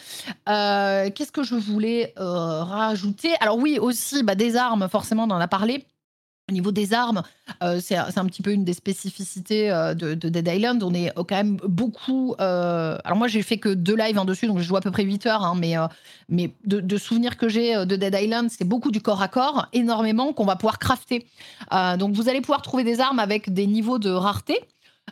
Qu'est-ce 0.46 1.32
que 1.32 1.44
je 1.44 1.56
voulais 1.56 2.14
rajouter? 2.18 3.32
Alors 3.40 3.58
oui, 3.58 3.80
aussi 3.80 4.24
bah, 4.24 4.36
des 4.36 4.56
armes, 4.56 4.88
forcément, 4.90 5.24
on 5.24 5.32
en 5.32 5.40
a 5.40 5.48
parlé. 5.48 5.86
Au 6.50 6.54
niveau 6.54 6.72
des 6.72 6.94
armes, 6.94 7.24
euh, 7.62 7.82
c'est 7.82 7.98
un 7.98 8.26
petit 8.26 8.42
peu 8.42 8.52
une 8.54 8.64
des 8.64 8.72
spécificités 8.72 9.70
euh, 9.70 9.94
de, 9.94 10.14
de 10.14 10.30
Dead 10.30 10.48
Island. 10.48 10.82
On 10.82 10.94
est 10.94 11.10
euh, 11.10 11.24
quand 11.28 11.36
même 11.36 11.58
beaucoup. 11.68 12.36
Alors, 12.40 13.18
moi, 13.18 13.28
j'ai 13.28 13.42
fait 13.42 13.58
que 13.58 13.68
deux 13.68 13.98
lives 13.98 14.18
hein, 14.18 14.24
dessus, 14.24 14.48
donc 14.48 14.60
je 14.60 14.64
joue 14.64 14.78
à 14.78 14.82
peu 14.82 14.90
près 14.90 15.04
8 15.04 15.26
heures. 15.26 15.44
hein, 15.44 15.56
mais 15.60 15.76
mais 16.30 16.54
de, 16.64 16.98
souvenirs 16.98 17.36
que 17.36 17.50
j'ai 17.50 17.86
de 17.86 17.96
Dead 17.98 18.16
Island, 18.18 18.50
c'est 18.50 18.64
beaucoup 18.64 18.92
du 18.92 19.02
corps 19.02 19.22
à 19.22 19.28
corps, 19.28 19.68
énormément, 19.74 20.32
qu'on 20.32 20.46
va 20.46 20.56
pouvoir 20.56 20.80
crafter. 20.80 21.26
Donc, 22.00 22.16
vous 22.16 22.30
allez 22.30 22.40
pouvoir 22.40 22.62
trouver 22.62 22.86
des 22.86 23.02
armes 23.02 23.20
avec 23.20 23.54
des 23.54 23.68
niveaux 23.68 24.00
de 24.00 24.10
rareté. 24.10 24.62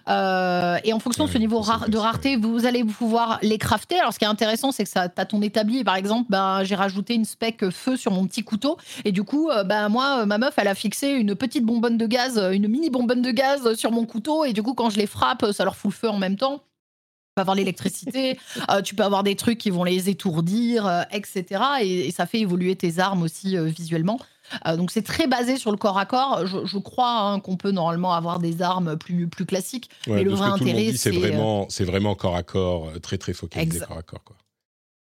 Euh, 0.08 0.78
et 0.84 0.94
en 0.94 1.00
fonction 1.00 1.26
de 1.26 1.30
ce 1.32 1.38
niveau 1.38 1.60
rare- 1.62 1.90
de 1.90 1.98
rareté, 1.98 2.36
vous 2.38 2.66
allez 2.66 2.84
pouvoir 2.84 3.40
les 3.42 3.58
crafter. 3.58 3.98
Alors, 4.00 4.14
ce 4.14 4.20
qui 4.20 4.26
est 4.26 4.28
intéressant, 4.30 4.72
c'est 4.72 4.84
que 4.84 4.90
ça, 4.90 5.08
as 5.16 5.26
ton 5.26 5.42
établi. 5.42 5.84
Par 5.84 5.96
exemple, 5.96 6.28
ben, 6.30 6.64
j'ai 6.64 6.76
rajouté 6.76 7.16
une 7.16 7.26
spec 7.26 7.70
feu 7.72 7.98
sur 7.98 8.12
mon 8.12 8.28
petit 8.28 8.44
couteau. 8.44 8.78
Et 9.04 9.12
du 9.12 9.24
coup, 9.24 9.50
euh, 9.50 9.64
ben, 9.64 9.90
moi, 9.90 10.20
euh, 10.22 10.26
ma 10.26 10.38
meuf, 10.38 10.54
elle 10.58 10.68
a 10.68 10.76
fixé 10.76 11.10
une 11.10 11.36
petite 11.36 11.66
bonbonne 11.66 11.98
de 11.98 12.06
gaz, 12.06 12.38
une 12.54 12.68
mini 12.68 12.90
bonbonne 12.90 13.22
de 13.22 13.32
gaz 13.32 13.74
sur 13.76 13.92
mon 13.92 14.06
couteau. 14.06 14.46
Et 14.46 14.54
du 14.54 14.62
coup, 14.62 14.74
quand 14.74 14.90
je 14.90 14.98
les 14.98 15.08
frappe, 15.08 15.46
ça 15.52 15.64
leur 15.64 15.76
fout 15.76 15.92
le 15.92 15.96
feu 15.98 16.10
en 16.10 16.20
même 16.20 16.36
temps. 16.36 16.58
Tu 16.58 17.34
peux 17.38 17.42
avoir 17.42 17.56
l'électricité, 17.56 18.38
euh, 18.70 18.82
tu 18.82 18.96
peux 18.96 19.04
avoir 19.04 19.24
des 19.24 19.36
trucs 19.36 19.58
qui 19.58 19.70
vont 19.70 19.84
les 19.84 20.10
étourdir, 20.10 20.86
euh, 20.88 21.02
etc. 21.12 21.46
Et, 21.82 22.08
et 22.08 22.12
ça 22.12 22.26
fait 22.28 22.40
évoluer 22.40 22.76
tes 22.76 23.00
armes 23.00 23.24
aussi 23.24 23.58
visuellement. 23.58 24.20
Euh, 24.68 24.78
donc 24.78 24.92
c'est 24.92 25.02
très 25.02 25.28
basé 25.28 25.58
sur 25.58 25.72
le 25.72 25.78
corps 25.78 25.98
à 25.98 26.06
corps. 26.06 26.46
Je, 26.46 26.66
je 26.66 26.78
crois 26.78 27.12
hein, 27.20 27.40
qu'on 27.40 27.58
peut 27.58 27.72
normalement 27.72 28.14
avoir 28.14 28.40
des 28.40 28.62
armes 28.62 28.98
plus, 28.98 29.28
plus 29.28 29.46
classiques. 29.46 29.90
Ouais, 30.08 30.16
mais 30.16 30.24
le 30.24 30.32
ce 30.32 30.36
vrai 30.36 30.50
que 30.50 30.54
intérêt, 30.64 30.94
c'est 30.96 31.16
euh, 31.16 31.20
vraiment, 31.20 31.66
c'est 31.70 31.84
vraiment 31.86 32.16
corps 32.16 32.36
à 32.36 32.44
corps, 32.44 32.90
euh, 32.90 33.00
très 33.00 33.18
très 33.18 33.34
focalisé 33.34 33.80
corps 33.80 33.98
à 33.98 34.02
corps. 34.02 34.24
Quoi. 34.24 34.36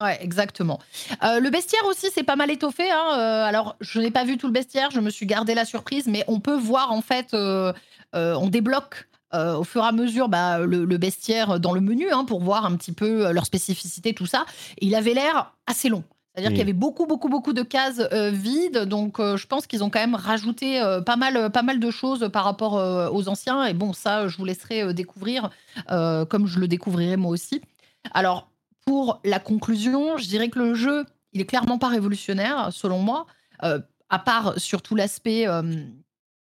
Ouais, 0.01 0.19
exactement. 0.23 0.79
Euh, 1.25 1.41
le 1.41 1.51
bestiaire 1.51 1.85
aussi, 1.87 2.07
c'est 2.15 2.23
pas 2.23 2.37
mal 2.37 2.51
étoffé. 2.51 2.89
hein. 2.91 3.19
Euh, 3.19 3.45
alors, 3.45 3.75
je 3.81 3.99
n'ai 4.01 4.11
pas 4.13 4.25
vu 4.25 4.37
tout 4.39 4.47
le 4.47 4.53
bestiaire, 4.53 4.91
je 4.93 5.01
me 5.01 5.11
suis 5.11 5.27
gardé 5.27 5.55
la 5.55 5.65
surprise, 5.65 6.07
mais 6.07 6.25
on 6.29 6.39
peut 6.41 6.57
voir 6.57 6.93
en 6.93 7.01
fait, 7.03 7.35
on 7.35 8.47
débloque 8.49 9.09
euh, 9.35 9.57
au 9.57 9.65
fur 9.65 9.85
et 9.85 9.87
à 9.89 9.93
mesure 9.93 10.29
bah, 10.29 10.61
le, 10.61 10.85
le 10.85 10.99
bestiaire 10.99 11.61
dans 11.61 11.73
le 11.73 11.81
menu 11.81 12.11
hein, 12.11 12.25
pour 12.25 12.41
voir 12.41 12.65
un 12.65 12.77
petit 12.77 12.93
peu 12.93 13.31
leur 13.33 13.45
spécificité, 13.45 14.15
tout 14.15 14.27
ça. 14.27 14.47
Et 14.81 14.87
il 14.87 14.95
avait 14.95 15.15
l'air 15.15 15.53
assez 15.67 15.89
long. 15.89 16.05
C'est-à-dire 16.39 16.51
qu'il 16.51 16.59
y 16.59 16.71
avait 16.71 16.73
beaucoup, 16.73 17.07
beaucoup, 17.07 17.29
beaucoup 17.29 17.53
de 17.53 17.63
cases 17.63 18.01
euh, 18.13 18.31
vides. 18.31 18.85
Donc, 18.85 19.19
euh, 19.19 19.37
je 19.37 19.49
pense 19.49 19.67
qu'ils 19.67 19.83
ont 19.83 19.91
quand 19.91 19.99
même 19.99 20.15
rajouté 20.15 20.81
euh, 20.81 21.01
pas, 21.01 21.17
mal, 21.17 21.51
pas 21.51 21.63
mal 21.63 21.81
de 21.81 21.91
choses 21.91 22.31
par 22.33 22.45
rapport 22.45 22.75
aux 23.13 23.29
anciens. 23.29 23.65
Et 23.65 23.75
bon, 23.75 23.93
ça, 23.93 24.29
je 24.29 24.37
vous 24.37 24.45
laisserai 24.45 24.95
découvrir, 24.95 25.51
comme 25.89 26.47
je 26.47 26.61
le 26.61 26.69
découvrirai 26.69 27.17
moi 27.17 27.33
aussi. 27.33 27.61
Alors, 28.13 28.49
pour 28.87 29.21
la 29.25 29.41
conclusion, 29.41 30.17
je 30.17 30.29
dirais 30.29 30.49
que 30.49 30.61
le 30.61 30.75
jeu, 30.75 31.05
il 31.33 31.41
est 31.41 31.45
clairement 31.45 31.79
pas 31.79 31.89
révolutionnaire, 31.89 32.69
selon 32.71 33.01
moi, 33.01 33.27
à 33.61 34.19
part 34.19 34.59
sur 34.59 34.81
tout 34.81 34.95
l'aspect. 34.95 35.47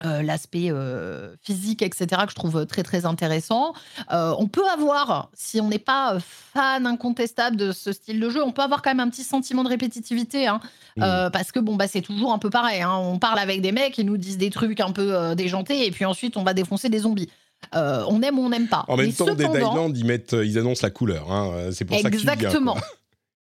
Euh, 0.05 0.23
l'aspect 0.23 0.69
euh, 0.71 1.35
physique, 1.43 1.81
etc., 1.81 2.07
que 2.25 2.31
je 2.31 2.35
trouve 2.35 2.67
très 2.67 2.83
très 2.83 3.07
intéressant. 3.07 3.73
Euh, 4.13 4.35
on 4.39 4.49
peut 4.49 4.67
avoir, 4.69 5.31
si 5.35 5.61
on 5.61 5.69
n'est 5.69 5.79
pas 5.79 6.19
fan 6.21 6.87
incontestable 6.87 7.57
de 7.57 7.73
ce 7.73 7.93
style 7.93 8.19
de 8.21 8.29
jeu, 8.29 8.43
on 8.43 8.53
peut 8.53 8.63
avoir 8.63 8.83
quand 8.83 8.91
même 8.91 9.01
un 9.01 9.09
petit 9.09 9.23
sentiment 9.25 9.63
de 9.65 9.69
répétitivité, 9.69 10.47
hein, 10.49 10.61
parce 10.97 11.53
que 11.53 11.61
bon 11.61 11.77
bah 11.77 11.87
c'est 11.89 12.03
toujours 12.03 12.33
un 12.33 12.39
peu 12.39 12.51
pareil. 12.51 12.83
hein. 12.83 12.97
On 12.97 13.19
parle 13.19 13.39
avec 13.39 13.61
des 13.63 13.73
mecs, 13.73 13.97
ils 13.97 14.05
nous 14.05 14.17
disent 14.19 14.37
des 14.39 14.51
trucs 14.51 14.81
un 14.81 14.91
peu 14.93 15.35
déjantés, 15.37 15.87
et 15.87 15.91
puis 15.91 16.05
ensuite 16.05 16.37
on 16.37 16.43
va 16.43 16.55
défoncer 16.55 16.89
des 16.89 16.99
zombies. 17.01 17.31
On 17.73 18.21
aime 18.21 18.39
ou 18.39 18.43
on 18.43 18.51
n'aime 18.51 18.69
pas. 18.69 18.85
En 18.89 18.97
même 18.97 19.13
temps, 19.13 19.27
cependant- 19.27 19.73
Island, 19.73 19.97
ils, 19.97 20.05
mettent, 20.05 20.33
ils 20.39 20.59
annoncent 20.59 20.81
la 20.83 20.91
couleur. 20.91 21.31
hein, 21.33 21.71
C'est 21.73 21.85
pour 21.87 21.97
ça 21.99 22.11
que 22.11 22.17
tu 22.17 22.23
Exactement. 22.23 22.77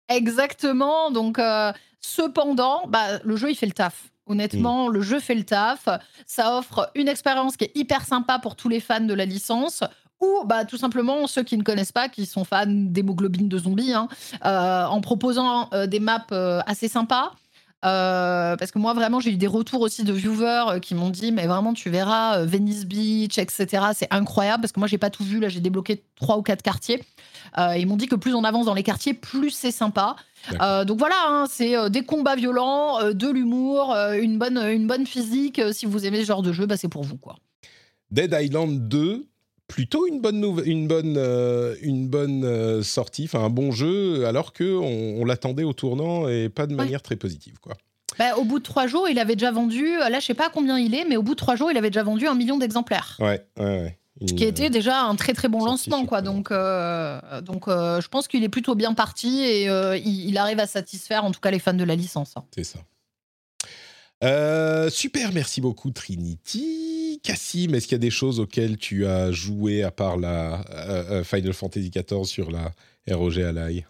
Exactement. 0.08 1.10
Donc, 1.10 1.38
cependant, 2.00 2.82
bah, 2.88 3.18
le 3.24 3.36
jeu, 3.36 3.50
il 3.50 3.56
fait 3.56 3.66
le 3.66 3.72
taf. 3.72 4.04
Mm. 4.26 4.32
Honnêtement, 4.32 4.88
le 4.88 5.00
jeu 5.00 5.20
fait 5.20 5.34
le 5.34 5.44
taf. 5.44 5.88
Ça 6.26 6.58
offre 6.58 6.90
une 6.94 7.08
expérience 7.08 7.56
qui 7.56 7.64
est 7.64 7.72
hyper 7.76 8.04
sympa 8.04 8.38
pour 8.38 8.56
tous 8.56 8.68
les 8.68 8.80
fans 8.80 9.00
de 9.00 9.14
la 9.14 9.24
licence. 9.24 9.82
Ou 10.20 10.44
bah, 10.46 10.64
tout 10.64 10.78
simplement 10.78 11.26
ceux 11.26 11.42
qui 11.42 11.58
ne 11.58 11.62
connaissent 11.62 11.92
pas, 11.92 12.08
qui 12.08 12.24
sont 12.24 12.44
fans 12.44 12.64
d'hémoglobine 12.66 13.48
de 13.48 13.58
zombies, 13.58 13.92
hein, 13.92 14.08
euh, 14.46 14.86
en 14.86 15.02
proposant 15.02 15.68
euh, 15.74 15.86
des 15.86 16.00
maps 16.00 16.24
euh, 16.32 16.60
assez 16.66 16.88
sympas. 16.88 17.32
Euh, 17.86 18.56
parce 18.56 18.72
que 18.72 18.78
moi, 18.78 18.94
vraiment, 18.94 19.20
j'ai 19.20 19.30
eu 19.30 19.36
des 19.36 19.46
retours 19.46 19.80
aussi 19.80 20.02
de 20.02 20.12
viewers 20.12 20.64
euh, 20.68 20.78
qui 20.80 20.94
m'ont 20.94 21.10
dit, 21.10 21.30
mais 21.30 21.46
vraiment, 21.46 21.72
tu 21.72 21.88
verras 21.88 22.38
euh, 22.38 22.44
Venice 22.44 22.84
Beach, 22.84 23.38
etc. 23.38 23.86
C'est 23.94 24.12
incroyable 24.12 24.62
parce 24.62 24.72
que 24.72 24.80
moi, 24.80 24.88
j'ai 24.88 24.98
pas 24.98 25.10
tout 25.10 25.22
vu. 25.22 25.38
Là, 25.38 25.48
j'ai 25.48 25.60
débloqué 25.60 26.02
trois 26.16 26.36
ou 26.36 26.42
quatre 26.42 26.62
quartiers. 26.62 27.02
Euh, 27.58 27.76
ils 27.76 27.86
m'ont 27.86 27.96
dit 27.96 28.08
que 28.08 28.16
plus 28.16 28.34
on 28.34 28.42
avance 28.42 28.66
dans 28.66 28.74
les 28.74 28.82
quartiers, 28.82 29.14
plus 29.14 29.50
c'est 29.50 29.70
sympa. 29.70 30.16
Euh, 30.60 30.84
donc 30.84 30.98
voilà, 30.98 31.16
hein, 31.28 31.46
c'est 31.48 31.90
des 31.90 32.02
combats 32.02 32.36
violents, 32.36 33.12
de 33.12 33.28
l'humour, 33.28 33.96
une, 34.20 34.38
bonne, 34.38 34.58
une 34.58 34.86
bonne 34.86 35.06
physique. 35.06 35.60
Si 35.72 35.86
vous 35.86 36.06
aimez 36.06 36.20
ce 36.22 36.26
genre 36.26 36.42
de 36.42 36.52
jeu, 36.52 36.66
bah, 36.66 36.76
c'est 36.76 36.88
pour 36.88 37.04
vous. 37.04 37.16
quoi. 37.16 37.36
Dead 38.10 38.36
Island 38.38 38.88
2, 38.88 39.26
plutôt 39.68 40.06
une 40.06 40.20
bonne, 40.20 40.44
une 40.64 40.86
bonne, 40.86 41.16
euh, 41.18 41.74
une 41.82 42.06
bonne 42.08 42.44
euh, 42.44 42.82
sortie, 42.82 43.24
enfin 43.24 43.40
un 43.44 43.50
bon 43.50 43.72
jeu, 43.72 44.24
alors 44.26 44.52
qu'on 44.52 44.64
on, 44.64 45.24
l'attendait 45.24 45.64
au 45.64 45.72
tournant 45.72 46.28
et 46.28 46.48
pas 46.48 46.66
de 46.66 46.72
Ouais. 46.72 46.76
manière 46.84 47.02
très 47.02 47.16
positive. 47.16 47.58
Quoi. 47.60 47.74
Bah, 48.18 48.36
au 48.36 48.44
bout 48.44 48.58
de 48.60 48.64
trois 48.64 48.86
jours, 48.86 49.08
il 49.08 49.18
avait 49.18 49.34
déjà 49.36 49.50
vendu, 49.50 49.84
euh, 50.00 50.08
là 50.08 50.20
je 50.20 50.26
sais 50.26 50.34
pas 50.34 50.48
combien 50.50 50.78
il 50.78 50.94
est, 50.94 51.04
mais 51.04 51.16
au 51.16 51.22
bout 51.22 51.34
de 51.34 51.38
trois 51.40 51.56
jours, 51.56 51.70
il 51.70 51.76
avait 51.76 51.90
déjà 51.90 52.02
vendu 52.04 52.26
un 52.26 52.34
million 52.34 52.56
d'exemplaires. 52.58 53.16
Ouais, 53.20 53.44
ouais, 53.58 53.64
ouais. 53.64 53.98
Une- 54.20 54.28
Ce 54.28 54.32
qui 54.34 54.44
était 54.44 54.70
déjà 54.70 55.02
un 55.02 55.14
très 55.16 55.34
très 55.34 55.48
bon 55.48 55.62
lancement, 55.64 56.06
quoi. 56.06 56.22
Donc, 56.22 56.50
euh, 56.50 57.20
donc 57.42 57.64
je 57.68 58.08
pense 58.08 58.28
qu'il 58.28 58.42
est 58.44 58.48
plutôt 58.48 58.74
bien 58.74 58.94
parti 58.94 59.40
et 59.40 59.64
il, 59.66 60.28
il 60.30 60.38
arrive 60.38 60.58
à 60.58 60.66
satisfaire 60.66 61.24
en 61.26 61.32
tout 61.32 61.40
cas 61.40 61.50
les 61.50 61.58
fans 61.58 61.74
de 61.74 61.84
la 61.84 61.96
licence. 61.96 62.32
hein. 62.36 62.44
C'est 62.54 62.64
ça. 62.64 62.78
Super, 64.90 65.32
merci 65.34 65.60
beaucoup 65.60 65.90
Trinity. 65.90 66.95
Cassim, 67.22 67.74
est-ce 67.74 67.86
qu'il 67.86 67.94
y 67.94 67.96
a 67.96 67.98
des 67.98 68.10
choses 68.10 68.40
auxquelles 68.40 68.76
tu 68.76 69.06
as 69.06 69.32
joué 69.32 69.82
à 69.82 69.90
part 69.90 70.16
la 70.16 70.64
euh, 70.70 71.20
euh, 71.20 71.24
Final 71.24 71.52
Fantasy 71.52 71.90
XIV 71.90 72.24
sur 72.24 72.50
la 72.50 72.72
ROG 73.10 73.38
Ally? 73.38 73.84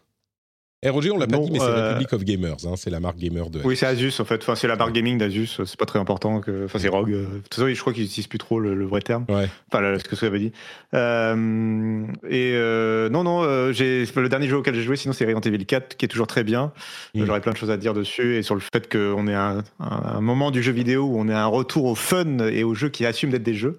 ROG, 0.90 1.08
on 1.12 1.18
l'a 1.18 1.26
pas 1.26 1.36
Non, 1.36 1.44
dit, 1.44 1.52
mais 1.52 1.58
c'est 1.58 1.64
euh, 1.64 1.88
Republic 1.90 2.12
of 2.12 2.24
Gamers, 2.24 2.56
hein, 2.66 2.74
c'est 2.76 2.90
la 2.90 3.00
marque 3.00 3.18
gamer 3.18 3.50
de. 3.50 3.60
Oui, 3.64 3.76
c'est 3.76 3.86
Asus 3.86 4.12
en 4.20 4.24
fait. 4.24 4.42
Enfin, 4.42 4.54
c'est 4.54 4.68
la 4.68 4.76
barre 4.76 4.92
gaming 4.92 5.18
d'Asus. 5.18 5.60
C'est 5.64 5.76
pas 5.78 5.86
très 5.86 5.98
important. 5.98 6.40
Que... 6.40 6.64
Enfin, 6.66 6.78
c'est 6.78 6.88
Rogue. 6.88 7.12
euh, 7.12 7.22
De 7.22 7.38
toute 7.40 7.54
façon, 7.54 7.68
je 7.68 7.80
crois 7.80 7.92
qu'ils 7.92 8.04
utilisent 8.04 8.26
plus 8.26 8.38
trop 8.38 8.60
le, 8.60 8.74
le 8.74 8.84
vrai 8.86 9.00
terme. 9.00 9.24
Ouais. 9.28 9.48
Enfin, 9.72 9.80
là, 9.80 9.98
ce 9.98 10.04
que 10.04 10.16
ça 10.16 10.26
avait 10.26 10.38
dit. 10.38 10.52
Euh, 10.94 12.04
et 12.28 12.52
euh, 12.54 13.08
non, 13.08 13.24
non, 13.24 13.42
euh, 13.42 13.72
j'ai 13.72 14.04
le 14.16 14.28
dernier 14.28 14.48
jeu 14.48 14.56
auquel 14.56 14.74
j'ai 14.74 14.82
joué, 14.82 14.96
sinon 14.96 15.12
c'est 15.12 15.24
Resident 15.24 15.40
Evil 15.40 15.64
4, 15.66 15.96
qui 15.96 16.04
est 16.04 16.08
toujours 16.08 16.26
très 16.26 16.44
bien. 16.44 16.72
Mm. 17.14 17.24
J'aurais 17.26 17.40
plein 17.40 17.52
de 17.52 17.56
choses 17.56 17.70
à 17.70 17.76
dire 17.76 17.94
dessus 17.94 18.36
et 18.36 18.42
sur 18.42 18.54
le 18.54 18.60
fait 18.60 18.90
qu'on 18.90 19.26
est 19.28 19.34
un, 19.34 19.62
un, 19.80 20.02
un 20.16 20.20
moment 20.20 20.50
du 20.50 20.62
jeu 20.62 20.72
vidéo 20.72 21.04
où 21.04 21.18
on 21.18 21.28
est 21.28 21.34
un 21.34 21.46
retour 21.46 21.84
au 21.86 21.94
fun 21.94 22.38
et 22.38 22.64
aux 22.64 22.74
jeux 22.74 22.88
qui 22.88 23.06
assument 23.06 23.32
d'être 23.32 23.42
des 23.42 23.54
jeux. 23.54 23.78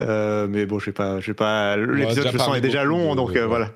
Euh, 0.00 0.46
mais 0.48 0.64
bon, 0.64 0.78
je 0.78 0.86
sais 0.86 0.92
pas, 0.92 1.18
je 1.20 1.26
sais 1.26 1.34
pas. 1.34 1.76
L'épisode, 1.76 2.28
je 2.32 2.38
sens, 2.38 2.46
parlé 2.46 2.58
est 2.58 2.62
déjà 2.62 2.84
long, 2.84 3.16
donc 3.16 3.30
euh, 3.34 3.40
ouais. 3.42 3.46
voilà. 3.46 3.70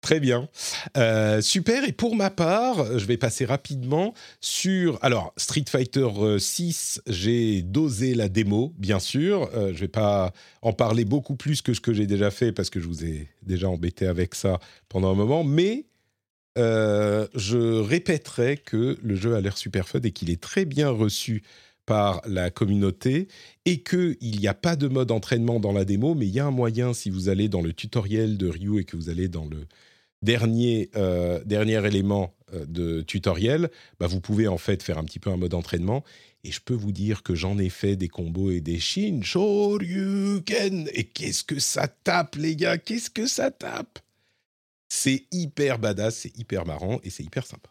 Très 0.00 0.20
bien. 0.20 0.48
Euh, 0.96 1.40
super. 1.40 1.84
Et 1.84 1.92
pour 1.92 2.14
ma 2.14 2.30
part, 2.30 2.98
je 2.98 3.04
vais 3.04 3.16
passer 3.16 3.44
rapidement 3.44 4.14
sur. 4.40 4.98
Alors, 5.02 5.32
Street 5.36 5.64
Fighter 5.68 6.08
euh, 6.18 6.38
6, 6.38 7.02
j'ai 7.06 7.62
dosé 7.62 8.14
la 8.14 8.28
démo, 8.28 8.72
bien 8.78 9.00
sûr. 9.00 9.50
Euh, 9.54 9.72
je 9.74 9.80
vais 9.80 9.88
pas 9.88 10.32
en 10.62 10.72
parler 10.72 11.04
beaucoup 11.04 11.34
plus 11.34 11.62
que 11.62 11.74
ce 11.74 11.80
que 11.80 11.92
j'ai 11.92 12.06
déjà 12.06 12.30
fait 12.30 12.52
parce 12.52 12.70
que 12.70 12.80
je 12.80 12.86
vous 12.86 13.04
ai 13.04 13.28
déjà 13.42 13.68
embêté 13.68 14.06
avec 14.06 14.34
ça 14.34 14.60
pendant 14.88 15.10
un 15.10 15.16
moment. 15.16 15.42
Mais 15.42 15.86
euh, 16.58 17.26
je 17.34 17.80
répéterai 17.80 18.56
que 18.56 18.98
le 19.00 19.14
jeu 19.14 19.34
a 19.34 19.40
l'air 19.40 19.56
super 19.56 19.88
fun 19.88 20.00
et 20.02 20.10
qu'il 20.10 20.30
est 20.30 20.40
très 20.40 20.64
bien 20.64 20.90
reçu 20.90 21.42
par 21.86 22.20
la 22.26 22.50
communauté 22.50 23.28
et 23.64 23.82
qu'il 23.82 24.16
n'y 24.20 24.48
a 24.48 24.54
pas 24.54 24.76
de 24.76 24.88
mode 24.88 25.10
entraînement 25.10 25.60
dans 25.60 25.72
la 25.72 25.84
démo, 25.84 26.14
mais 26.14 26.26
il 26.26 26.32
y 26.32 26.40
a 26.40 26.46
un 26.46 26.50
moyen, 26.50 26.92
si 26.92 27.10
vous 27.10 27.28
allez 27.28 27.48
dans 27.48 27.62
le 27.62 27.72
tutoriel 27.72 28.36
de 28.36 28.48
Ryu 28.48 28.80
et 28.80 28.84
que 28.84 28.96
vous 28.96 29.08
allez 29.08 29.28
dans 29.28 29.46
le 29.46 29.66
dernier, 30.22 30.90
euh, 30.96 31.42
dernier 31.44 31.84
élément 31.86 32.34
euh, 32.54 32.64
de 32.66 33.02
tutoriel, 33.02 33.70
bah, 34.00 34.06
vous 34.06 34.20
pouvez 34.20 34.48
en 34.48 34.58
fait 34.58 34.82
faire 34.82 34.98
un 34.98 35.04
petit 35.04 35.18
peu 35.18 35.30
un 35.30 35.36
mode 35.36 35.54
entraînement. 35.54 36.04
Et 36.44 36.52
je 36.52 36.60
peux 36.60 36.74
vous 36.74 36.92
dire 36.92 37.22
que 37.22 37.34
j'en 37.34 37.58
ai 37.58 37.68
fait 37.68 37.96
des 37.96 38.08
combos 38.08 38.50
et 38.50 38.60
des 38.60 38.78
Shoryuken. 38.78 39.22
Et 40.94 41.04
qu'est-ce 41.04 41.44
que 41.44 41.58
ça 41.58 41.88
tape, 41.88 42.36
les 42.36 42.54
gars? 42.56 42.78
Qu'est-ce 42.78 43.10
que 43.10 43.26
ça 43.26 43.50
tape? 43.50 43.98
C'est 44.88 45.24
hyper 45.32 45.78
badass, 45.78 46.16
c'est 46.16 46.38
hyper 46.38 46.64
marrant 46.64 47.00
et 47.02 47.10
c'est 47.10 47.24
hyper 47.24 47.44
sympa. 47.46 47.70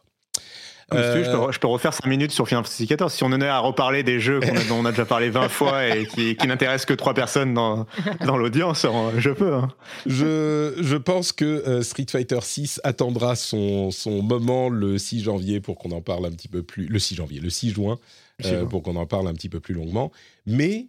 Comme 0.89 0.99
si 1.03 1.09
tu 1.11 1.17
veux, 1.17 1.23
je, 1.25 1.29
Euh, 1.31 1.45
peux, 1.47 1.51
je 1.51 1.59
peux 1.59 1.67
refaire 1.67 1.93
5 1.93 2.05
minutes 2.05 2.31
sur 2.31 2.47
Final 2.47 2.63
Fantasy 2.63 2.85
XIV. 2.85 3.09
Si 3.09 3.23
on 3.23 3.27
en 3.27 3.41
est 3.41 3.47
à 3.47 3.59
reparler 3.59 4.03
des 4.03 4.21
jeux 4.21 4.39
qu'on 4.39 4.55
a- 4.55 4.63
dont 4.63 4.75
on 4.79 4.85
a 4.85 4.91
déjà 4.91 5.05
parlé 5.05 5.29
20 5.29 5.49
fois 5.49 5.85
et 5.87 6.05
qui, 6.07 6.35
qui 6.37 6.47
n'intéressent 6.47 6.85
que 6.85 6.93
3 6.93 7.13
personnes 7.13 7.53
dans, 7.53 7.85
dans 8.25 8.37
l'audience, 8.37 8.85
euh, 8.85 8.89
je 9.17 9.31
peux. 9.31 9.53
hein. 9.53 9.67
Je, 10.05 10.73
je 10.79 10.95
pense 10.95 11.33
que 11.33 11.43
euh, 11.45 11.81
Street 11.83 12.05
Fighter 12.09 12.39
6 12.41 12.79
attendra 12.85 13.35
son, 13.35 13.91
son 13.91 14.21
moment 14.21 14.69
le 14.69 14.97
6 14.97 15.23
janvier 15.23 15.59
pour 15.59 15.77
qu'on 15.77 15.91
en 15.91 16.01
parle 16.01 16.25
un 16.25 16.31
petit 16.31 16.47
peu 16.47 16.63
plus. 16.63 16.87
Le 16.87 16.99
6 16.99 17.15
janvier, 17.15 17.41
le 17.41 17.49
6 17.49 17.71
juin, 17.71 17.97
Le 18.39 18.45
6 18.45 18.51
euh, 18.53 18.59
juin. 18.61 18.67
pour 18.69 18.81
qu'on 18.81 18.95
en 18.95 19.05
parle 19.05 19.27
un 19.27 19.33
petit 19.33 19.49
peu 19.49 19.59
plus 19.59 19.73
longuement. 19.73 20.11
Mais 20.45 20.87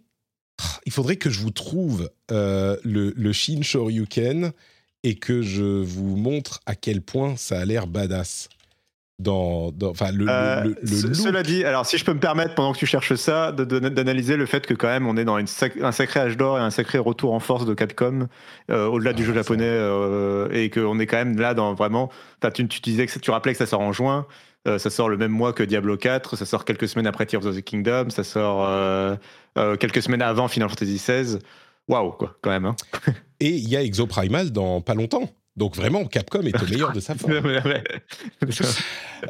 ah, 0.61 0.79
il 0.85 0.93
faudrait 0.93 1.17
que 1.17 1.29
je 1.29 1.39
vous 1.41 1.51
trouve 1.51 2.09
euh, 2.31 2.77
le, 2.83 3.13
le 3.17 3.33
Shin 3.33 3.61
Shoryuken 3.63 4.51
et 5.03 5.15
que 5.15 5.41
je 5.41 5.63
vous 5.83 6.15
montre 6.15 6.61
à 6.65 6.75
quel 6.75 7.01
point 7.01 7.35
ça 7.35 7.59
a 7.59 7.65
l'air 7.65 7.85
badass. 7.87 8.47
Dans, 9.19 9.71
dans- 9.71 9.89
enfin, 9.89 10.11
le, 10.13 10.23
le- 10.23 10.31
Euh, 10.31 10.63
le- 10.63 10.75
le 10.81 10.87
ce- 10.87 11.07
look. 11.07 11.15
cela 11.15 11.43
dit, 11.43 11.65
alors 11.65 11.85
si 11.85 11.97
je 11.97 12.05
peux 12.05 12.13
me 12.13 12.19
permettre, 12.21 12.55
pendant 12.55 12.71
que 12.71 12.77
tu 12.77 12.85
cherches 12.85 13.15
ça, 13.15 13.51
d'analyser 13.51 14.37
le 14.37 14.45
fait 14.45 14.65
que 14.65 14.73
quand 14.73 14.87
même 14.87 15.07
on 15.07 15.17
est 15.17 15.25
dans 15.25 15.37
une 15.37 15.45
sac- 15.47 15.81
un 15.83 15.91
sacré 15.91 16.21
âge 16.21 16.37
d'or 16.37 16.57
et 16.57 16.61
un 16.61 16.69
sacré 16.69 16.97
retour 16.99 17.33
en 17.33 17.39
force 17.41 17.65
de 17.65 17.73
Capcom, 17.73 18.27
euh, 18.71 18.85
au-delà 18.87 19.11
du 19.11 19.23
Ah, 19.23 19.25
jeu 19.25 19.33
japonais, 19.33 19.65
euh, 19.67 20.47
et 20.53 20.69
qu'on 20.69 20.97
est 20.99 21.05
quand 21.05 21.17
même 21.17 21.37
là 21.37 21.53
dans 21.53 21.73
vraiment. 21.73 22.09
tu, 22.53 22.67
tu 22.69 22.79
disais 22.79 23.05
que 23.07 23.19
tu 23.19 23.29
rappelais 23.31 23.51
que 23.51 23.57
ça 23.59 23.65
sort 23.65 23.81
en 23.81 23.91
juin. 23.91 24.25
euh, 24.67 24.77
ça 24.77 24.89
sort 24.89 25.09
le 25.09 25.17
même 25.17 25.31
mois 25.31 25.51
que 25.53 25.63
Diablo 25.63 25.97
4, 25.97 26.35
ça 26.37 26.45
sort 26.45 26.63
quelques 26.65 26.87
semaines 26.87 27.07
après 27.07 27.25
Tears 27.25 27.45
of 27.45 27.55
the 27.55 27.61
Kingdom, 27.61 28.09
ça 28.09 28.23
sort 28.23 28.65
euh, 28.69 29.15
quelques 29.79 30.01
semaines 30.01 30.21
avant 30.21 30.47
Final 30.47 30.69
Fantasy 30.69 30.95
XVI. 30.95 31.39
Waouh, 31.89 32.11
quoi, 32.11 32.37
quand 32.41 32.51
même. 32.51 32.65
Hein. 32.65 32.75
Et 33.41 33.49
il 33.49 33.67
y 33.69 33.75
a 33.75 33.81
Exoprimal 33.83 34.51
dans 34.51 34.79
pas 34.81 34.93
longtemps. 34.93 35.29
Donc 35.59 35.75
vraiment, 35.75 36.05
Capcom 36.05 36.41
est 36.43 36.63
au 36.63 36.65
meilleur 36.69 36.93
de 36.93 37.01
sa 37.01 37.13
forme. 37.15 37.33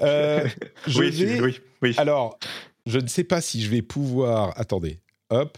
Euh, 0.03 0.47
je 0.85 0.99
oui, 0.99 1.09
vais- 1.09 1.41
oui, 1.41 1.59
oui. 1.81 1.95
Alors, 1.97 2.37
je 2.85 2.99
ne 2.99 3.07
sais 3.07 3.23
pas 3.23 3.41
si 3.41 3.63
je 3.63 3.69
vais 3.71 3.81
pouvoir. 3.81 4.53
Attendez. 4.55 4.99
Hop. 5.31 5.57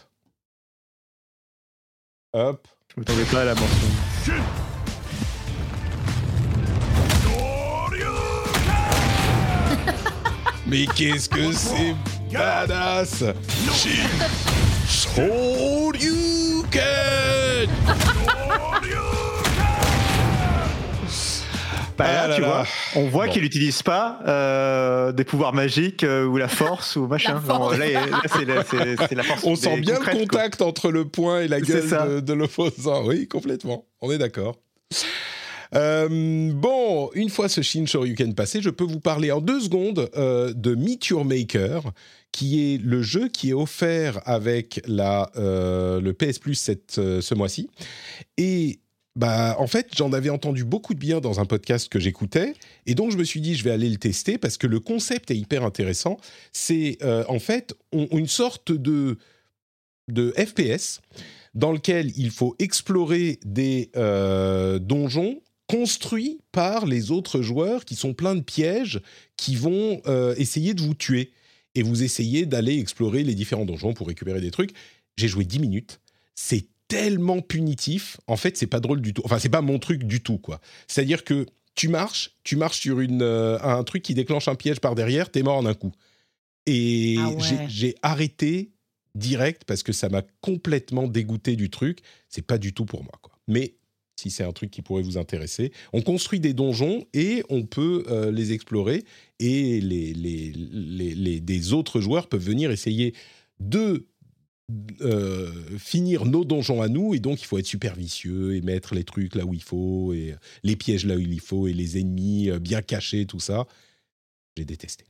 Hop. 2.33 2.65
Je 2.95 3.01
m'attendais 3.01 3.25
pas 3.25 3.41
à 3.41 3.45
la 3.45 3.55
mention. 3.55 3.87
Mais 10.67 10.85
qu'est-ce 10.95 11.27
que 11.27 11.51
c'est 11.51 11.95
badass 12.31 13.23
Shin 13.73 14.07
Shoryuken 14.87 16.71
Ah 22.05 22.27
là 22.27 22.35
tu 22.35 22.41
là. 22.41 22.47
vois, 22.47 22.65
on 22.95 23.07
voit 23.07 23.25
Bon. 23.27 23.31
qu'il 23.33 23.41
n'utilise 23.43 23.81
pas 23.83 24.19
euh, 24.27 25.11
des 25.11 25.23
pouvoirs 25.23 25.53
magiques 25.53 26.03
euh, 26.03 26.25
ou 26.25 26.37
la 26.37 26.47
force 26.47 26.95
ou 26.95 27.07
machin. 27.07 27.33
La 27.35 27.41
force. 27.41 27.77
Non, 27.77 27.77
là, 27.77 27.85
c'est 28.33 28.45
la, 29.15 29.23
force. 29.23 29.43
On 29.43 29.55
sent 29.55 29.79
bien 29.81 29.99
le 29.99 30.03
quoi. 30.03 30.13
contact 30.13 30.61
entre 30.61 30.91
le 30.91 31.05
poing 31.05 31.41
et 31.41 31.47
la 31.47 31.61
gueule 31.61 31.87
ça. 31.87 32.07
de, 32.07 32.19
de 32.19 32.33
l'opposant. 32.33 33.05
Oui, 33.05 33.27
complètement. 33.27 33.85
On 34.01 34.11
est 34.11 34.17
d'accord. 34.17 34.57
Euh, 35.73 36.51
bon, 36.53 37.09
une 37.13 37.29
fois 37.29 37.47
ce 37.47 37.61
Shin 37.61 37.85
Shoryuken 37.85 38.35
passé, 38.35 38.61
je 38.61 38.69
peux 38.69 38.83
vous 38.83 38.99
parler 38.99 39.31
en 39.31 39.39
deux 39.39 39.61
secondes 39.61 40.09
euh, 40.17 40.51
de 40.53 40.75
Meet 40.75 41.07
Your 41.07 41.23
Maker, 41.23 41.83
qui 42.33 42.73
est 42.73 42.77
le 42.77 43.01
jeu 43.01 43.29
qui 43.29 43.51
est 43.51 43.53
offert 43.53 44.19
avec 44.25 44.81
la, 44.85 45.31
euh, 45.37 46.01
le 46.01 46.11
PS 46.11 46.39
Plus 46.39 46.55
cette, 46.55 46.97
euh, 46.97 47.21
ce 47.21 47.35
mois-ci. 47.35 47.69
Et 48.37 48.80
bah, 49.15 49.55
en 49.59 49.67
fait, 49.67 49.89
j'en 49.95 50.13
avais 50.13 50.29
entendu 50.29 50.63
beaucoup 50.63 50.93
de 50.93 50.99
bien 50.99 51.19
dans 51.19 51.39
un 51.39 51.45
podcast 51.45 51.89
que 51.89 51.99
j'écoutais, 51.99 52.53
et 52.85 52.95
donc 52.95 53.11
je 53.11 53.17
me 53.17 53.23
suis 53.23 53.41
dit, 53.41 53.55
je 53.55 53.63
vais 53.63 53.71
aller 53.71 53.89
le 53.89 53.97
tester 53.97 54.37
parce 54.37 54.57
que 54.57 54.67
le 54.67 54.79
concept 54.79 55.31
est 55.31 55.37
hyper 55.37 55.63
intéressant. 55.63 56.17
C'est 56.53 56.97
euh, 57.01 57.25
en 57.27 57.39
fait 57.39 57.75
une 57.91 58.27
sorte 58.27 58.71
de, 58.71 59.17
de 60.07 60.33
FPS 60.37 61.01
dans 61.53 61.73
lequel 61.73 62.11
il 62.17 62.31
faut 62.31 62.55
explorer 62.59 63.39
des 63.43 63.91
euh, 63.97 64.79
donjons 64.79 65.41
construits 65.67 66.39
par 66.51 66.85
les 66.85 67.11
autres 67.11 67.41
joueurs 67.41 67.85
qui 67.85 67.95
sont 67.95 68.13
pleins 68.13 68.35
de 68.35 68.41
pièges 68.41 69.01
qui 69.37 69.55
vont 69.55 70.01
euh, 70.05 70.35
essayer 70.37 70.73
de 70.73 70.81
vous 70.81 70.93
tuer. 70.93 71.31
Et 71.75 71.83
vous 71.83 72.03
essayez 72.03 72.45
d'aller 72.45 72.77
explorer 72.77 73.23
les 73.23 73.33
différents 73.33 73.63
donjons 73.63 73.93
pour 73.93 74.07
récupérer 74.07 74.41
des 74.41 74.51
trucs. 74.51 74.73
J'ai 75.15 75.29
joué 75.29 75.45
10 75.45 75.59
minutes. 75.59 76.01
C'est 76.35 76.67
tellement 76.91 77.41
punitif. 77.41 78.17
En 78.27 78.37
fait, 78.37 78.57
c'est 78.57 78.67
pas 78.67 78.79
drôle 78.79 79.01
du 79.01 79.13
tout. 79.13 79.21
Enfin, 79.25 79.39
c'est 79.39 79.49
pas 79.49 79.61
mon 79.61 79.79
truc 79.79 80.03
du 80.03 80.21
tout, 80.21 80.37
quoi. 80.37 80.61
C'est-à-dire 80.87 81.23
que 81.23 81.45
tu 81.75 81.87
marches, 81.87 82.31
tu 82.43 82.55
marches 82.57 82.79
sur 82.81 82.99
une, 82.99 83.21
euh, 83.21 83.57
un 83.61 83.83
truc 83.83 84.03
qui 84.03 84.13
déclenche 84.13 84.47
un 84.47 84.55
piège 84.55 84.79
par 84.79 84.93
derrière, 84.95 85.31
t'es 85.31 85.41
mort 85.43 85.57
en 85.57 85.65
un 85.65 85.73
coup. 85.73 85.91
Et 86.67 87.15
Ah 87.19 87.29
ouais. 87.29 87.65
j'ai- 87.69 87.95
arrêté 88.01 88.71
direct 89.15 89.63
parce 89.65 89.83
que 89.83 89.91
ça 89.93 90.09
m'a 90.09 90.21
complètement 90.41 91.07
dégoûté 91.07 91.55
du 91.55 91.69
truc. 91.69 91.99
C'est 92.29 92.45
pas 92.45 92.57
du 92.57 92.73
tout 92.73 92.85
pour 92.85 93.03
moi, 93.03 93.13
quoi. 93.21 93.33
Mais 93.47 93.75
si 94.15 94.29
c'est 94.29 94.43
un 94.43 94.51
truc 94.51 94.69
qui 94.69 94.81
pourrait 94.81 95.01
vous 95.01 95.17
intéresser, 95.17 95.71
on 95.93 96.01
construit 96.01 96.39
des 96.39 96.53
donjons 96.53 97.05
et 97.13 97.43
on 97.49 97.63
peut 97.65 98.03
euh, 98.07 98.31
les 98.31 98.53
explorer 98.53 99.03
et 99.39 99.81
les, 99.81 100.13
les, 100.13 100.51
les- 100.53 101.15
les- 101.15 101.39
des 101.39 101.73
autres 101.73 101.99
joueurs 102.01 102.27
peuvent 102.27 102.43
venir 102.43 102.69
essayer 102.71 103.13
de 103.59 104.05
euh, 105.01 105.51
finir 105.77 106.25
nos 106.25 106.43
donjons 106.45 106.81
à 106.81 106.87
nous 106.87 107.13
et 107.13 107.19
donc 107.19 107.41
il 107.41 107.45
faut 107.45 107.57
être 107.57 107.65
super 107.65 107.95
vicieux 107.95 108.55
et 108.55 108.61
mettre 108.61 108.93
les 108.95 109.03
trucs 109.03 109.35
là 109.35 109.45
où 109.45 109.53
il 109.53 109.63
faut 109.63 110.13
et 110.13 110.35
les 110.63 110.75
pièges 110.75 111.05
là 111.05 111.15
où 111.15 111.19
il 111.19 111.39
faut 111.39 111.67
et 111.67 111.73
les 111.73 111.99
ennemis 111.99 112.49
euh, 112.49 112.59
bien 112.59 112.81
cachés 112.81 113.25
tout 113.25 113.39
ça 113.39 113.65
j'ai 114.57 114.65
détesté 114.65 115.05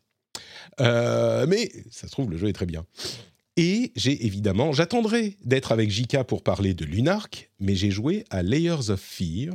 Euh, 0.80 1.46
mais 1.48 1.70
ça 1.92 2.08
se 2.08 2.12
trouve 2.12 2.30
le 2.32 2.38
jeu 2.38 2.48
est 2.48 2.54
très 2.54 2.66
bien 2.66 2.86
et 3.58 3.92
j'ai 3.96 4.26
évidemment 4.26 4.72
j'attendrai 4.72 5.38
d'être 5.44 5.72
avec 5.72 5.90
JK 5.92 6.24
pour 6.24 6.42
parler 6.44 6.74
de 6.74 6.86
Lunark 6.86 7.52
mais 7.60 7.76
j'ai 7.76 7.92
joué 7.92 8.24
à 8.30 8.42
Layers 8.44 8.90
of 8.90 9.02
Fear 9.02 9.54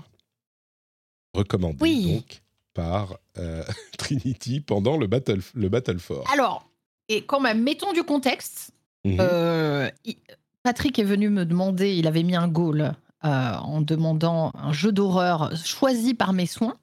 recommandé 1.34 1.78
Oui. 1.80 2.14
donc 2.14 2.42
par 2.74 3.18
euh, 3.38 3.64
Trinity 3.98 4.60
pendant 4.60 4.96
le 4.98 5.06
battle 5.06 5.40
le 5.54 5.68
battle 5.68 5.98
for 5.98 6.30
Alors, 6.30 6.68
et 7.08 7.22
quand 7.24 7.40
même, 7.40 7.62
mettons 7.62 7.92
du 7.92 8.02
contexte. 8.02 8.72
Mhm. 9.12 9.16
Euh, 9.20 9.90
il- 10.04 10.16
Patrick 10.62 10.98
est 10.98 11.04
venu 11.04 11.28
me 11.30 11.44
demander, 11.44 11.94
il 11.96 12.06
avait 12.06 12.22
mis 12.24 12.34
un 12.36 12.48
goal 12.48 12.92
euh, 13.24 13.54
en 13.54 13.80
demandant 13.80 14.50
un 14.54 14.72
jeu 14.72 14.92
d'horreur 14.92 15.56
choisi 15.64 16.12
par 16.14 16.32
mes 16.32 16.46
soins. 16.46 16.76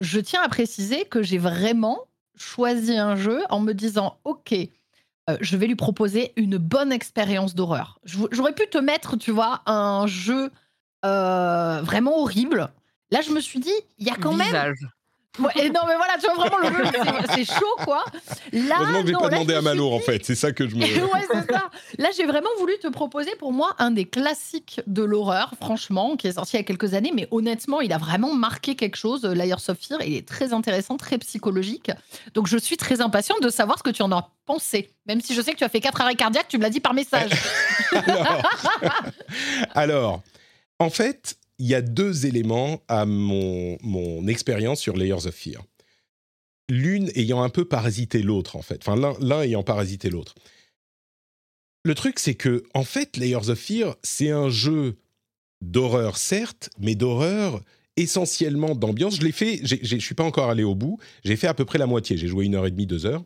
Je 0.00 0.20
tiens 0.20 0.42
à 0.42 0.48
préciser 0.48 1.04
que 1.04 1.22
j'ai 1.22 1.38
vraiment 1.38 2.00
choisi 2.36 2.96
un 2.96 3.16
jeu 3.16 3.40
en 3.50 3.60
me 3.60 3.72
disant, 3.72 4.18
OK, 4.24 4.52
euh, 4.52 5.36
je 5.40 5.56
vais 5.56 5.66
lui 5.66 5.76
proposer 5.76 6.32
une 6.36 6.58
bonne 6.58 6.92
expérience 6.92 7.54
d'horreur. 7.54 7.98
Je- 8.04 8.18
J'aurais 8.30 8.54
pu 8.54 8.66
te 8.68 8.78
mettre, 8.78 9.16
tu 9.16 9.30
vois, 9.30 9.62
un 9.66 10.06
jeu 10.06 10.50
euh, 11.04 11.80
vraiment 11.82 12.18
horrible. 12.20 12.68
Là, 13.10 13.20
je 13.20 13.30
me 13.30 13.40
suis 13.40 13.58
dit, 13.60 13.72
il 13.98 14.06
y 14.06 14.10
a 14.10 14.16
quand 14.16 14.32
même 14.34 14.46
Visage. 14.48 14.86
Ouais, 15.38 15.70
non, 15.70 15.80
mais 15.86 15.96
voilà, 15.96 16.18
tu 16.20 16.26
vois 16.26 16.46
vraiment 16.46 16.58
le 16.58 16.84
jeu, 16.84 16.90
c'est- 17.34 17.44
chaud, 17.46 17.76
quoi. 17.84 18.04
Là, 18.52 18.76
Heureusement 18.80 19.00
que 19.02 19.06
j'ai 19.06 19.12
pas 19.14 19.28
demandé 19.30 19.54
à 19.54 19.62
me 19.62 19.68
suis 19.68 19.78
Malo 19.78 19.90
en 19.92 19.98
fait 19.98 20.22
c'est 20.26 20.34
ça 20.34 20.52
que 20.52 20.68
je 20.68 20.76
me 20.76 20.82
ouais, 20.84 21.26
c'est 21.32 21.50
ça. 21.52 21.70
Là, 21.98 22.08
j'ai 22.14 22.26
vraiment 22.26 22.50
voulu 22.58 22.74
te 22.78 22.88
proposer 22.88 23.34
pour 23.36 23.50
moi 23.52 23.74
un 23.78 23.90
des 23.92 24.04
classiques 24.04 24.82
de 24.86 25.02
l'horreur, 25.02 25.54
franchement, 25.58 26.16
qui 26.16 26.26
est 26.26 26.32
sorti 26.32 26.56
il 26.56 26.58
y 26.58 26.60
a 26.60 26.64
quelques 26.64 26.92
années, 26.92 27.12
mais 27.14 27.28
honnêtement, 27.30 27.80
il 27.80 27.94
a 27.94 27.98
vraiment 27.98 28.34
marqué 28.34 28.74
quelque 28.74 28.96
chose. 28.96 29.24
Layers 29.24 29.54
of 29.68 29.78
Fear, 29.78 30.02
il 30.02 30.14
est 30.14 30.28
très 30.28 30.52
intéressant, 30.52 30.98
très 30.98 31.16
psychologique. 31.16 31.90
Donc, 32.34 32.46
je 32.46 32.58
suis 32.58 32.76
très 32.76 33.00
impatiente 33.00 33.42
de 33.42 33.48
savoir 33.48 33.78
ce 33.78 33.82
que 33.82 33.90
tu 33.90 34.02
en 34.02 34.12
as 34.12 34.28
pensé. 34.44 34.90
Même 35.06 35.22
si 35.22 35.34
je 35.34 35.40
sais 35.40 35.52
que 35.52 35.58
tu 35.58 35.64
as 35.64 35.70
fait 35.70 35.80
quatre 35.80 36.00
arrêts 36.02 36.14
cardiaques, 36.14 36.48
tu 36.48 36.58
me 36.58 36.62
l'as 36.62 36.70
dit 36.70 36.80
par 36.80 36.92
message. 36.92 37.30
alors, 37.92 38.42
alors, 39.74 40.22
en 40.78 40.90
fait, 40.90 41.36
il 41.58 41.66
y 41.66 41.74
a 41.74 41.82
deux 41.82 42.26
éléments 42.26 42.82
à 42.88 43.04
mon, 43.06 43.78
mon 43.82 44.26
expérience 44.26 44.80
sur 44.80 44.96
Layers 44.96 45.26
of 45.26 45.34
Fear. 45.34 45.62
L'une 46.68 47.10
ayant 47.14 47.42
un 47.42 47.48
peu 47.50 47.64
parasité 47.64 48.22
l'autre, 48.22 48.56
en 48.56 48.62
fait. 48.62 48.80
Enfin, 48.86 48.96
l'un- 49.20 49.42
ayant 49.42 49.62
parasité 49.62 50.10
l'autre. 50.10 50.34
Le 51.84 51.94
truc, 51.94 52.18
c'est 52.18 52.34
que, 52.34 52.62
en 52.74 52.84
fait, 52.84 53.16
Layers 53.16 53.48
of 53.50 53.58
Fear, 53.58 53.96
c'est 54.02 54.30
un 54.30 54.48
jeu 54.48 54.96
d'horreur, 55.60 56.16
certes, 56.16 56.70
mais 56.78 56.94
d'horreur 56.94 57.62
essentiellement 57.96 58.74
d'ambiance. 58.74 59.16
Je 59.16 59.22
l'ai 59.22 59.32
fait, 59.32 59.60
je 59.64 59.96
suis 59.98 60.14
pas 60.14 60.24
encore 60.24 60.48
allé 60.48 60.62
au 60.62 60.74
bout, 60.74 60.98
j'ai 61.24 61.36
fait 61.36 61.46
à 61.48 61.54
peu 61.54 61.64
près 61.64 61.78
la 61.78 61.86
moitié, 61.86 62.16
j'ai 62.16 62.28
joué 62.28 62.46
une 62.46 62.54
heure 62.54 62.66
et 62.66 62.70
demie, 62.70 62.86
deux 62.86 63.04
heures. 63.04 63.24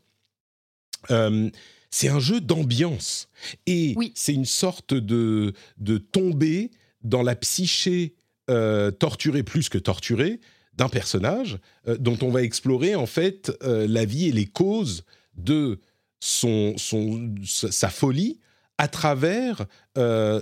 Euh, 1.10 1.48
c'est 1.90 2.08
un 2.08 2.18
jeu 2.18 2.40
d'ambiance. 2.40 3.28
Et 3.66 3.94
Oui. 3.96 4.12
c'est 4.16 4.34
une 4.34 4.44
sorte 4.44 4.92
de, 4.92 5.52
de 5.78 5.98
tomber 5.98 6.70
dans 7.06 7.22
la 7.22 7.36
psyché 7.36 8.14
euh, 8.50 8.90
torturée 8.90 9.42
plus 9.42 9.68
que 9.68 9.78
torturée 9.78 10.40
d'un 10.74 10.88
personnage 10.88 11.58
euh, 11.88 11.96
dont 11.96 12.18
on 12.20 12.30
va 12.30 12.42
explorer 12.42 12.94
en 12.94 13.06
fait 13.06 13.52
euh, 13.62 13.86
la 13.88 14.04
vie 14.04 14.28
et 14.28 14.32
les 14.32 14.46
causes 14.46 15.04
de 15.34 15.80
son, 16.20 16.74
son, 16.76 17.34
sa 17.44 17.88
folie 17.88 18.40
à 18.78 18.88
travers 18.88 19.64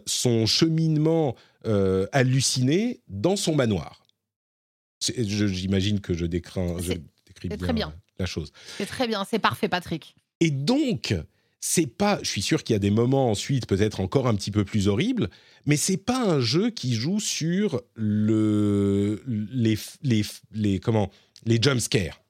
son 0.06 0.46
cheminement 0.46 1.36
halluciné 2.12 3.00
dans 3.06 3.36
son 3.36 3.54
manoir. 3.54 4.04
J'imagine 5.00 6.00
que 6.00 6.14
je, 6.14 6.26
décris, 6.26 6.60
je 6.80 6.94
décris 7.26 7.48
bien, 7.48 7.72
bien, 7.72 7.94
la 8.18 8.26
chose. 8.26 8.52
C'est 8.76 8.86
très 8.86 9.06
bien, 9.06 9.24
c'est 9.24 9.38
parfait 9.38 9.68
Patrick. 9.68 10.16
Et 10.40 10.50
donc, 10.50 11.14
c'est 11.66 11.86
pas, 11.86 12.18
je 12.22 12.28
suis 12.28 12.42
sûr 12.42 12.62
qu'il 12.62 12.74
y 12.74 12.76
a 12.76 12.78
des 12.78 12.90
moments 12.90 13.30
ensuite 13.30 13.64
peut-être 13.66 14.00
encore 14.00 14.26
un 14.26 14.34
petit 14.34 14.50
peu 14.50 14.66
plus 14.66 14.86
horribles, 14.86 15.30
mais 15.64 15.78
c'est 15.78 15.96
pas 15.96 16.22
un 16.22 16.38
jeu 16.38 16.68
qui 16.68 16.94
joue 16.94 17.20
sur 17.20 17.80
le 17.94 19.22
les 19.26 19.78
les, 20.02 20.22
les 20.52 20.78
comment 20.78 21.10
les 21.46 21.58
jump 21.58 21.80
scares. 21.80 22.20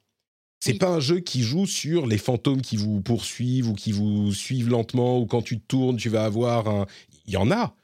C'est 0.61 0.75
pas 0.75 0.89
un 0.89 1.01
jeu 1.01 1.19
qui 1.19 1.43
joue 1.43 1.67
sur 1.67 2.07
les 2.07 2.17
fantômes 2.17 2.63
qui 2.63 2.77
vous 2.77 3.01
poursuivent 3.01 3.71
ou 3.71 3.75
qui 3.75 3.91
vous 3.91 4.33
suivent 4.33 4.69
lentement 4.69 5.19
ou 5.19 5.27
quand 5.27 5.43
tu 5.43 5.59
te 5.59 5.67
tournes 5.67 5.97
tu 5.97 6.11
vas 6.11 6.25
avoir 6.25 6.69
un. 6.69 6.87
Il 7.27 7.33
y 7.33 7.37
en 7.37 7.51
a, 7.51 7.75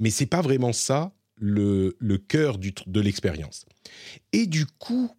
mais 0.00 0.10
c'est 0.10 0.26
pas 0.26 0.42
vraiment 0.42 0.72
ça 0.72 1.14
le, 1.36 1.96
le 2.00 2.18
cœur 2.18 2.58
du, 2.58 2.74
de 2.84 3.00
l'expérience. 3.00 3.64
Et 4.32 4.48
du 4.48 4.66
coup, 4.66 5.12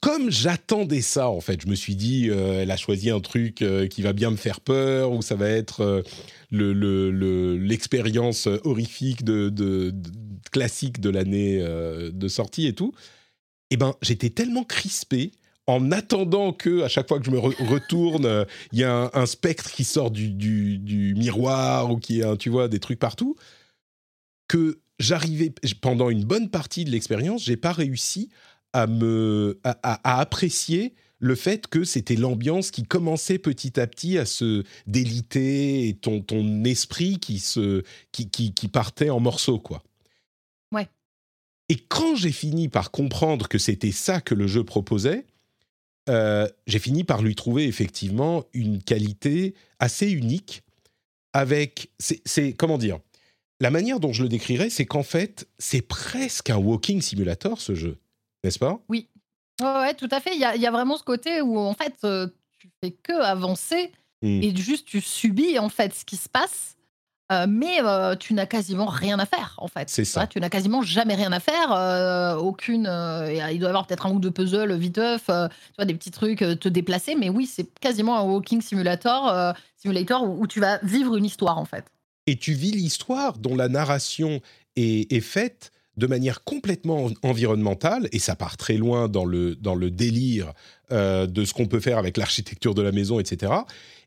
comme 0.00 0.30
j'attendais 0.30 1.02
ça, 1.02 1.28
en 1.28 1.40
fait, 1.40 1.60
je 1.60 1.66
me 1.66 1.74
suis 1.74 1.94
dit, 1.94 2.30
euh, 2.30 2.62
elle 2.62 2.70
a 2.70 2.76
choisi 2.76 3.10
un 3.10 3.20
truc 3.20 3.60
euh, 3.60 3.86
qui 3.86 4.00
va 4.00 4.14
bien 4.14 4.30
me 4.30 4.36
faire 4.36 4.60
peur, 4.60 5.12
ou 5.12 5.20
ça 5.20 5.34
va 5.34 5.48
être 5.48 6.02
euh, 6.52 7.58
l'expérience 7.58 8.48
horrifique 8.64 9.24
de, 9.24 9.94
classique 10.50 11.00
de 11.00 11.10
l'année 11.10 11.58
de 11.60 12.28
sortie 12.28 12.66
et 12.66 12.72
tout. 12.72 12.92
Eh 13.70 13.76
ben, 13.76 13.94
j'étais 14.02 14.30
tellement 14.30 14.64
crispé 14.64 15.32
en 15.66 15.92
attendant 15.92 16.52
que 16.52 16.82
à 16.82 16.88
chaque 16.88 17.06
fois 17.06 17.20
que 17.20 17.26
je 17.26 17.30
me 17.30 17.38
retourne, 17.38 18.46
il 18.72 18.80
y 18.80 18.84
a 18.84 19.10
un, 19.12 19.26
spectre 19.26 19.70
qui 19.70 19.84
sort 19.84 20.10
du, 20.10 20.30
du, 20.30 21.14
miroir 21.14 21.92
ou 21.92 21.98
qui 21.98 22.20
est, 22.20 22.36
tu 22.38 22.48
vois, 22.48 22.66
des 22.66 22.80
trucs 22.80 22.98
partout, 22.98 23.36
que 24.48 24.80
j'arrivais 24.98 25.52
pendant 25.80 26.10
une 26.10 26.24
bonne 26.24 26.50
partie 26.50 26.84
de 26.84 26.90
l'expérience, 26.90 27.44
j'ai 27.44 27.56
pas 27.56 27.72
réussi 27.72 28.30
à 28.72 28.86
me 28.86 29.60
à, 29.64 30.20
apprécier 30.20 30.94
le 31.18 31.34
fait 31.34 31.66
que 31.66 31.84
c'était 31.84 32.16
l'ambiance 32.16 32.70
qui 32.70 32.82
commençait 32.84 33.38
petit 33.38 33.78
à 33.78 33.86
petit 33.86 34.16
à 34.18 34.24
se 34.24 34.64
déliter 34.86 35.88
et 35.88 35.94
ton, 35.94 36.22
ton 36.22 36.64
esprit 36.64 37.18
qui, 37.18 37.38
se, 37.38 37.82
qui, 38.10 38.30
qui, 38.30 38.54
qui 38.54 38.68
partait 38.68 39.10
en 39.10 39.20
morceaux, 39.20 39.58
quoi. 39.58 39.82
Ouais. 40.72 40.88
Et 41.68 41.76
quand 41.76 42.16
j'ai 42.16 42.32
fini 42.32 42.68
par 42.68 42.90
comprendre 42.90 43.48
que 43.48 43.58
c'était 43.58 43.92
ça 43.92 44.22
que 44.22 44.34
le 44.34 44.46
jeu 44.46 44.64
proposait, 44.64 45.26
euh, 46.08 46.48
j'ai 46.66 46.78
fini 46.78 47.04
par 47.04 47.20
lui 47.20 47.34
trouver 47.34 47.66
effectivement 47.66 48.44
une 48.54 48.82
qualité 48.82 49.54
assez 49.78 50.10
unique 50.10 50.62
avec... 51.34 51.90
C'est, 51.98 52.54
comment 52.54 52.78
dire 52.78 52.98
La 53.60 53.70
manière 53.70 54.00
dont 54.00 54.14
je 54.14 54.22
le 54.22 54.30
décrirais, 54.30 54.70
c'est 54.70 54.86
qu'en 54.86 55.02
fait, 55.02 55.46
c'est 55.58 55.82
presque 55.82 56.48
un 56.48 56.56
walking 56.56 57.02
simulator, 57.02 57.60
ce 57.60 57.74
jeu 57.74 57.98
n'est-ce 58.44 58.58
pas? 58.58 58.80
Oui. 58.88 59.08
Ouais, 59.60 59.94
tout 59.94 60.08
à 60.10 60.20
fait. 60.20 60.34
Il 60.34 60.40
y 60.40 60.66
a, 60.66 60.70
vraiment 60.70 60.96
ce 60.96 61.02
côté 61.02 61.40
où, 61.42 61.58
en 61.58 61.74
fait, 61.74 61.94
euh, 62.04 62.28
tu 62.58 62.70
fais 62.82 62.90
que 62.90 63.12
avancer 63.12 63.92
mmh. 64.22 64.42
et 64.42 64.56
juste 64.56 64.86
tu 64.86 65.00
subis, 65.00 65.58
en 65.58 65.68
fait, 65.68 65.94
ce 65.94 66.04
qui 66.04 66.16
se 66.16 66.28
passe. 66.28 66.76
Euh, 67.30 67.46
mais 67.48 67.78
euh, 67.84 68.16
tu 68.16 68.34
n'as 68.34 68.46
quasiment 68.46 68.86
rien 68.86 69.20
à 69.20 69.26
faire, 69.26 69.54
en 69.58 69.68
fait. 69.68 69.88
C'est 69.88 70.04
ça. 70.04 70.26
tu 70.26 70.40
n'as 70.40 70.48
quasiment 70.48 70.82
jamais 70.82 71.14
rien 71.14 71.30
à 71.30 71.38
faire. 71.38 72.38
aucune. 72.42 72.86
il 72.90 73.58
doit 73.58 73.68
y 73.68 73.70
avoir 73.70 73.86
peut-être 73.86 74.06
un 74.06 74.12
ou 74.12 74.18
deux 74.18 74.32
puzzles 74.32 74.74
viteuf, 74.76 75.26
tu 75.26 75.32
vois, 75.76 75.84
des 75.84 75.94
petits 75.94 76.10
trucs, 76.10 76.38
te 76.38 76.68
déplacer. 76.68 77.14
Mais 77.14 77.28
oui, 77.28 77.46
c'est 77.46 77.72
quasiment 77.78 78.18
un 78.18 78.22
walking 78.22 78.60
simulator, 78.60 79.54
simulator 79.76 80.28
où, 80.28 80.46
tu 80.48 80.58
vas 80.58 80.78
vivre 80.82 81.16
une 81.16 81.24
histoire, 81.24 81.58
en 81.58 81.66
fait. 81.66 81.84
Et 82.26 82.36
tu 82.36 82.52
vis 82.52 82.72
l'histoire 82.72 83.38
dont 83.38 83.54
la 83.54 83.68
narration 83.68 84.40
est, 84.74 85.12
est 85.12 85.20
faite 85.20 85.70
de 86.00 86.06
manière 86.06 86.42
complètement 86.42 87.10
environnementale, 87.22 88.08
et 88.10 88.18
ça 88.18 88.34
part 88.34 88.56
très 88.56 88.78
loin 88.78 89.06
dans 89.06 89.26
le, 89.26 89.54
dans 89.54 89.74
le 89.74 89.90
délire 89.90 90.52
euh, 90.92 91.26
de 91.26 91.44
ce 91.44 91.52
qu'on 91.52 91.66
peut 91.66 91.78
faire 91.78 91.98
avec 91.98 92.16
l'architecture 92.16 92.74
de 92.74 92.82
la 92.82 92.90
maison, 92.90 93.20
etc. 93.20 93.52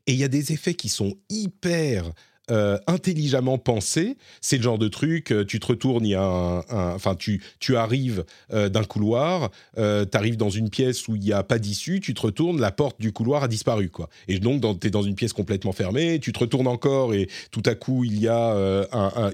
Et 0.08 0.12
il 0.12 0.18
y 0.18 0.24
a 0.24 0.28
des 0.28 0.52
effets 0.52 0.74
qui 0.74 0.88
sont 0.88 1.16
hyper 1.30 2.10
euh, 2.50 2.78
intelligemment 2.88 3.58
pensés. 3.58 4.18
C'est 4.40 4.56
le 4.56 4.62
genre 4.64 4.76
de 4.76 4.88
truc, 4.88 5.30
euh, 5.30 5.44
tu 5.44 5.60
te 5.60 5.66
retournes, 5.66 6.04
il 6.04 6.10
y 6.10 6.14
a 6.16 6.24
un, 6.24 6.94
enfin 6.94 7.14
tu, 7.14 7.40
tu 7.60 7.76
arrives 7.76 8.24
d'un 8.50 8.84
couloir, 8.84 9.50
tu 9.76 9.82
arrives 10.12 10.36
dans 10.36 10.50
une 10.50 10.70
pièce 10.70 11.06
où 11.06 11.14
il 11.14 11.22
n'y 11.22 11.32
a 11.32 11.44
pas 11.44 11.60
d'issue, 11.60 12.00
tu 12.00 12.12
te 12.12 12.22
retournes, 12.22 12.60
la 12.60 12.72
porte 12.72 13.00
du 13.00 13.12
couloir 13.12 13.44
a 13.44 13.48
disparu 13.48 13.88
quoi. 13.88 14.10
Et 14.26 14.40
donc 14.40 14.80
tu 14.80 14.88
es 14.88 14.90
dans 14.90 15.02
une 15.02 15.14
pièce 15.14 15.32
complètement 15.32 15.72
fermée, 15.72 16.18
tu 16.18 16.32
te 16.32 16.40
retournes 16.40 16.66
encore 16.66 17.14
et 17.14 17.28
tout 17.52 17.62
à 17.66 17.76
coup 17.76 18.02
il 18.02 18.18
y 18.18 18.26
a 18.26 18.86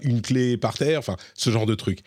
une 0.03 0.21
clé 0.21 0.59
par 0.59 0.77
terre, 0.77 0.99
enfin 0.99 1.17
ce 1.35 1.51
genre 1.51 1.65
de 1.65 1.75
truc. 1.75 2.01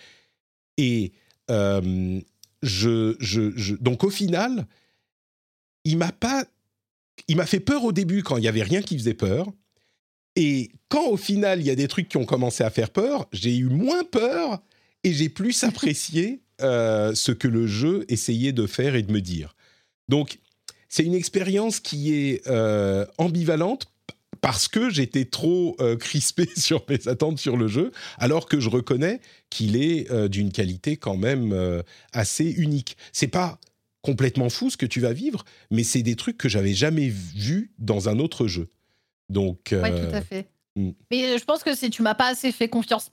Et 0.77 1.13
euh, 1.49 2.21
je, 2.61 3.15
je, 3.19 3.75
donc 3.75 4.03
au 4.03 4.09
final, 4.09 4.65
il 5.83 5.97
m'a 5.97 6.11
pas, 6.11 6.45
il 7.27 7.37
m'a 7.37 7.45
fait 7.45 7.59
peur 7.59 7.83
au 7.83 7.91
début 7.91 8.23
quand 8.23 8.37
il 8.37 8.43
y 8.43 8.47
avait 8.47 8.63
rien 8.63 8.81
qui 8.81 8.97
faisait 8.97 9.13
peur. 9.13 9.51
Et 10.35 10.71
quand 10.89 11.07
au 11.07 11.17
final 11.17 11.59
il 11.59 11.67
y 11.67 11.69
a 11.69 11.75
des 11.75 11.87
trucs 11.87 12.09
qui 12.09 12.17
ont 12.17 12.25
commencé 12.25 12.63
à 12.63 12.69
faire 12.69 12.89
peur, 12.89 13.27
j'ai 13.31 13.55
eu 13.55 13.65
moins 13.65 14.03
peur 14.03 14.61
et 15.03 15.13
j'ai 15.13 15.29
plus 15.29 15.63
apprécié 15.63 16.41
euh, 16.61 17.13
ce 17.13 17.31
que 17.31 17.47
le 17.47 17.67
jeu 17.67 18.05
essayait 18.07 18.53
de 18.53 18.65
faire 18.65 18.95
et 18.95 19.03
de 19.03 19.11
me 19.11 19.21
dire. 19.21 19.55
Donc 20.09 20.39
c'est 20.89 21.03
une 21.03 21.13
expérience 21.13 21.79
qui 21.79 22.13
est 22.13 22.47
euh, 22.47 23.05
ambivalente 23.17 23.92
parce 24.43 24.67
que 24.67 24.89
j'étais 24.89 25.23
trop 25.23 25.77
euh, 25.79 25.95
crispé 25.95 26.49
sur 26.57 26.83
mes 26.89 27.07
attentes 27.07 27.39
sur 27.39 27.55
le 27.55 27.69
jeu, 27.69 27.93
alors 28.17 28.45
que 28.49 28.59
je 28.59 28.69
reconnais 28.69 29.21
qu'il 29.49 29.77
est 29.77 30.11
euh, 30.11 30.27
d'une 30.27 30.51
qualité 30.51 30.97
quand 30.97 31.15
même 31.15 31.53
euh, 31.53 31.81
assez 32.11 32.51
unique. 32.51 32.97
C'est 33.13 33.29
pas 33.29 33.57
complètement 34.01 34.49
fou 34.49 34.69
ce 34.69 34.75
que 34.75 34.85
tu 34.85 34.99
vas 34.99 35.13
vivre, 35.13 35.45
mais 35.71 35.83
c'est 35.83 36.03
des 36.03 36.17
trucs 36.17 36.37
que 36.37 36.49
j'avais 36.49 36.73
jamais 36.73 37.07
vus 37.07 37.71
dans 37.79 38.09
un 38.09 38.19
autre 38.19 38.47
jeu. 38.47 38.67
Donc, 39.29 39.69
oui, 39.71 39.89
tout 39.89 40.13
à 40.13 40.21
fait. 40.21 40.49
Mm. 40.75 40.91
Mais 41.11 41.37
je 41.37 41.43
pense 41.43 41.63
que 41.63 41.75
si 41.75 41.89
tu 41.91 42.01
m'as 42.01 42.15
pas 42.15 42.27
assez 42.27 42.51
fait 42.51 42.67
confiance. 42.67 43.09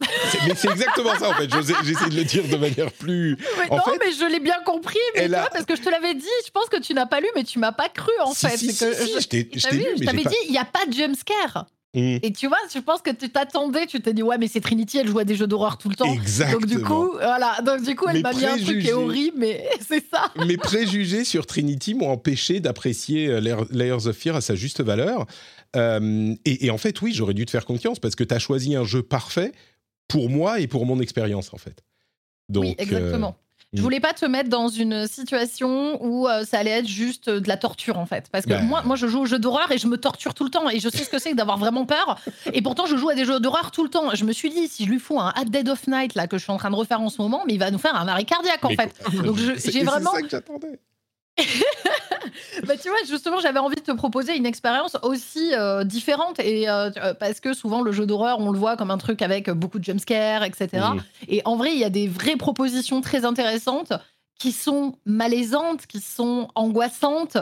mais 0.46 0.54
c'est 0.54 0.70
exactement 0.70 1.14
ça 1.18 1.30
en 1.30 1.34
fait. 1.34 1.50
J'essaie 1.52 2.08
de 2.08 2.16
le 2.16 2.24
dire 2.24 2.48
de 2.48 2.56
manière 2.56 2.92
plus. 2.92 3.36
non, 3.70 3.78
mais 4.00 4.12
je 4.12 4.30
l'ai 4.30 4.40
bien 4.40 4.60
compris. 4.64 4.98
Mais 5.14 5.28
parce 5.28 5.66
que 5.66 5.76
je 5.76 5.82
te 5.82 5.90
l'avais 5.90 6.14
dit, 6.14 6.26
je 6.46 6.50
pense 6.50 6.68
que 6.68 6.80
tu 6.80 6.94
n'as 6.94 7.06
pas 7.06 7.20
lu, 7.20 7.26
mais 7.34 7.44
tu 7.44 7.58
m'as 7.58 7.72
pas 7.72 7.88
cru 7.88 8.12
en 8.24 8.32
fait. 8.32 8.56
Si, 8.56 8.72
si, 8.72 8.86
je 8.86 10.04
t'avais 10.04 10.24
dit, 10.24 10.36
il 10.46 10.52
n'y 10.52 10.58
a 10.58 10.64
pas 10.64 10.86
de 10.86 10.92
jumpscare. 10.92 11.66
Mm. 11.94 12.18
Et 12.22 12.32
tu 12.32 12.46
vois, 12.46 12.58
je 12.72 12.78
pense 12.78 13.02
que 13.02 13.10
tu 13.10 13.30
t'attendais, 13.30 13.86
tu 13.86 14.00
t'es 14.00 14.12
dit 14.12 14.22
ouais 14.22 14.38
mais 14.38 14.46
c'est 14.46 14.60
Trinity, 14.60 14.98
elle 14.98 15.08
joue 15.08 15.18
à 15.18 15.24
des 15.24 15.34
jeux 15.34 15.48
d'horreur 15.48 15.76
tout 15.76 15.88
le 15.88 15.96
temps. 15.96 16.12
Exactement. 16.12 16.60
Donc 16.60 16.66
du 16.66 16.80
coup, 16.80 17.12
voilà, 17.14 17.60
donc 17.62 17.82
du 17.82 17.96
coup 17.96 18.06
elle 18.08 18.22
m'a 18.22 18.32
mis 18.32 18.44
un 18.44 18.56
truc 18.58 18.80
qui 18.80 18.88
est 18.88 18.92
horrible, 18.92 19.36
mais 19.38 19.68
c'est 19.88 20.04
ça. 20.08 20.30
Mes 20.46 20.56
préjugés 20.56 21.24
sur 21.24 21.46
Trinity 21.46 21.94
m'ont 21.94 22.10
empêché 22.10 22.60
d'apprécier 22.60 23.26
euh, 23.26 23.64
Layers 23.70 24.06
of 24.06 24.16
Fear 24.16 24.36
à 24.36 24.40
sa 24.40 24.54
juste 24.54 24.80
valeur. 24.82 25.26
Euh, 25.76 26.34
et, 26.44 26.70
en 26.70 26.78
fait, 26.78 27.00
oui, 27.00 27.12
j'aurais 27.12 27.34
dû 27.34 27.46
te 27.46 27.50
faire 27.50 27.64
confiance 27.64 27.98
parce 27.98 28.14
que 28.14 28.24
tu 28.24 28.34
as 28.34 28.38
choisi 28.38 28.74
un 28.74 28.84
jeu 28.84 29.02
parfait 29.02 29.52
pour 30.08 30.28
moi 30.28 30.60
et 30.60 30.66
pour 30.66 30.86
mon 30.86 31.00
expérience, 31.00 31.54
en 31.54 31.58
fait. 31.58 31.84
Donc, 32.48 32.64
oui, 32.64 32.74
exactement. 32.78 33.36
Euh, 33.38 33.50
je 33.72 33.82
voulais 33.82 34.00
pas 34.00 34.12
te 34.12 34.24
mettre 34.24 34.48
dans 34.48 34.68
une 34.68 35.06
situation 35.06 36.02
où 36.04 36.26
euh, 36.26 36.44
ça 36.44 36.58
allait 36.58 36.70
être 36.70 36.88
juste 36.88 37.30
de 37.30 37.46
la 37.46 37.56
torture 37.56 37.98
en 37.98 38.06
fait. 38.06 38.28
Parce 38.32 38.44
que 38.44 38.50
bah. 38.50 38.62
moi, 38.62 38.82
moi, 38.84 38.96
je 38.96 39.06
joue 39.06 39.20
aux 39.20 39.26
jeux 39.26 39.38
d'horreur 39.38 39.70
et 39.70 39.78
je 39.78 39.86
me 39.86 39.96
torture 39.96 40.34
tout 40.34 40.42
le 40.42 40.50
temps. 40.50 40.68
Et 40.68 40.80
je 40.80 40.88
sais 40.88 41.04
ce 41.04 41.08
que 41.08 41.20
c'est 41.20 41.30
que 41.30 41.36
d'avoir 41.36 41.56
vraiment 41.56 41.86
peur. 41.86 42.18
Et 42.52 42.62
pourtant, 42.62 42.86
je 42.86 42.96
joue 42.96 43.10
à 43.10 43.14
des 43.14 43.24
jeux 43.24 43.38
d'horreur 43.38 43.70
tout 43.70 43.84
le 43.84 43.90
temps. 43.90 44.12
Je 44.12 44.24
me 44.24 44.32
suis 44.32 44.50
dit, 44.50 44.66
si 44.66 44.86
je 44.86 44.90
lui 44.90 44.98
fous 44.98 45.20
un 45.20 45.32
At 45.36 45.44
Dead 45.44 45.68
of 45.68 45.86
Night 45.86 46.16
là, 46.16 46.26
que 46.26 46.36
je 46.36 46.42
suis 46.42 46.52
en 46.52 46.56
train 46.56 46.70
de 46.70 46.74
refaire 46.74 47.00
en 47.00 47.10
ce 47.10 47.22
moment, 47.22 47.44
mais 47.46 47.54
il 47.54 47.60
va 47.60 47.70
nous 47.70 47.78
faire 47.78 47.94
un 47.94 48.08
arrêt 48.08 48.24
cardiaque 48.24 48.64
en 48.64 48.70
fait. 48.70 48.92
Donc 49.22 49.36
j'ai 49.36 49.84
vraiment. 49.84 50.10
C'est 50.14 50.16
ça 50.16 50.22
que 50.22 50.28
j'attendais. 50.30 50.80
bah, 52.66 52.76
tu 52.76 52.88
vois, 52.88 52.98
justement, 53.08 53.40
j'avais 53.40 53.58
envie 53.58 53.76
de 53.76 53.80
te 53.80 53.92
proposer 53.92 54.36
une 54.36 54.46
expérience 54.46 54.96
aussi 55.02 55.52
euh, 55.54 55.84
différente 55.84 56.38
et 56.40 56.68
euh, 56.68 56.90
euh, 56.96 57.14
parce 57.14 57.40
que 57.40 57.52
souvent 57.54 57.82
le 57.82 57.92
jeu 57.92 58.06
d'horreur, 58.06 58.38
on 58.40 58.50
le 58.50 58.58
voit 58.58 58.76
comme 58.76 58.90
un 58.90 58.98
truc 58.98 59.22
avec 59.22 59.50
beaucoup 59.50 59.78
de 59.78 59.84
jumpscares, 59.84 60.44
etc. 60.44 60.86
Et 61.28 61.42
en 61.44 61.56
vrai, 61.56 61.72
il 61.72 61.78
y 61.78 61.84
a 61.84 61.90
des 61.90 62.08
vraies 62.08 62.36
propositions 62.36 63.00
très 63.00 63.24
intéressantes 63.24 63.92
qui 64.38 64.52
sont 64.52 64.94
malaisantes, 65.04 65.86
qui 65.86 66.00
sont 66.00 66.48
angoissantes, 66.54 67.36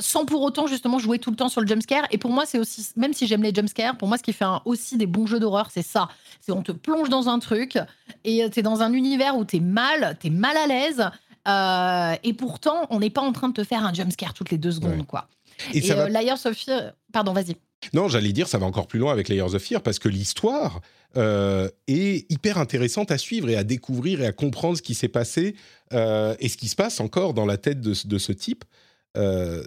sans 0.00 0.24
pour 0.24 0.42
autant 0.42 0.66
justement 0.66 0.98
jouer 0.98 1.20
tout 1.20 1.30
le 1.30 1.36
temps 1.36 1.48
sur 1.48 1.60
le 1.60 1.66
jumpscare. 1.68 2.02
Et 2.10 2.18
pour 2.18 2.32
moi, 2.32 2.44
c'est 2.44 2.58
aussi, 2.58 2.88
même 2.96 3.12
si 3.12 3.28
j'aime 3.28 3.44
les 3.44 3.54
jumpscares, 3.54 3.96
pour 3.96 4.08
moi, 4.08 4.18
ce 4.18 4.24
qui 4.24 4.32
fait 4.32 4.46
aussi 4.64 4.96
des 4.96 5.06
bons 5.06 5.26
jeux 5.26 5.38
d'horreur, 5.38 5.68
c'est 5.70 5.82
ça. 5.82 6.08
C'est 6.40 6.50
on 6.50 6.62
te 6.62 6.72
plonge 6.72 7.08
dans 7.08 7.28
un 7.28 7.38
truc 7.38 7.78
et 8.24 8.50
t'es 8.50 8.62
dans 8.62 8.82
un 8.82 8.92
univers 8.92 9.36
où 9.36 9.44
t'es 9.44 9.60
mal, 9.60 10.16
t'es 10.18 10.30
mal 10.30 10.56
à 10.56 10.66
l'aise. 10.66 11.08
Euh, 11.50 12.16
et 12.22 12.32
pourtant, 12.32 12.86
on 12.90 13.00
n'est 13.00 13.10
pas 13.10 13.20
en 13.20 13.32
train 13.32 13.48
de 13.48 13.54
te 13.54 13.64
faire 13.64 13.84
un 13.84 13.92
jumpscare 13.92 14.34
toutes 14.34 14.50
les 14.50 14.58
deux 14.58 14.72
secondes, 14.72 15.06
quoi. 15.06 15.28
Et, 15.74 15.78
et 15.78 15.92
euh, 15.92 16.90
Pardon, 17.12 17.32
vas-y. 17.32 17.56
Non, 17.92 18.08
j'allais 18.08 18.32
dire, 18.32 18.48
ça 18.48 18.58
va 18.58 18.66
encore 18.66 18.86
plus 18.86 18.98
loin 18.98 19.12
avec 19.12 19.28
Layers 19.28 19.54
of 19.54 19.62
Fear 19.62 19.82
parce 19.82 19.98
que 19.98 20.08
l'histoire 20.08 20.80
euh, 21.16 21.68
est 21.86 22.30
hyper 22.30 22.58
intéressante 22.58 23.10
à 23.10 23.18
suivre 23.18 23.48
et 23.48 23.56
à 23.56 23.64
découvrir 23.64 24.20
et 24.20 24.26
à 24.26 24.32
comprendre 24.32 24.76
ce 24.76 24.82
qui 24.82 24.94
s'est 24.94 25.08
passé 25.08 25.56
et 25.92 26.48
ce 26.48 26.56
qui 26.56 26.68
se 26.68 26.76
passe 26.76 27.00
encore 27.00 27.34
dans 27.34 27.46
la 27.46 27.56
tête 27.56 27.80
de, 27.80 27.94
de 28.04 28.18
ce 28.18 28.32
type. 28.32 28.64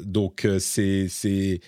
Donc, 0.03 0.47
c'est 0.59 1.59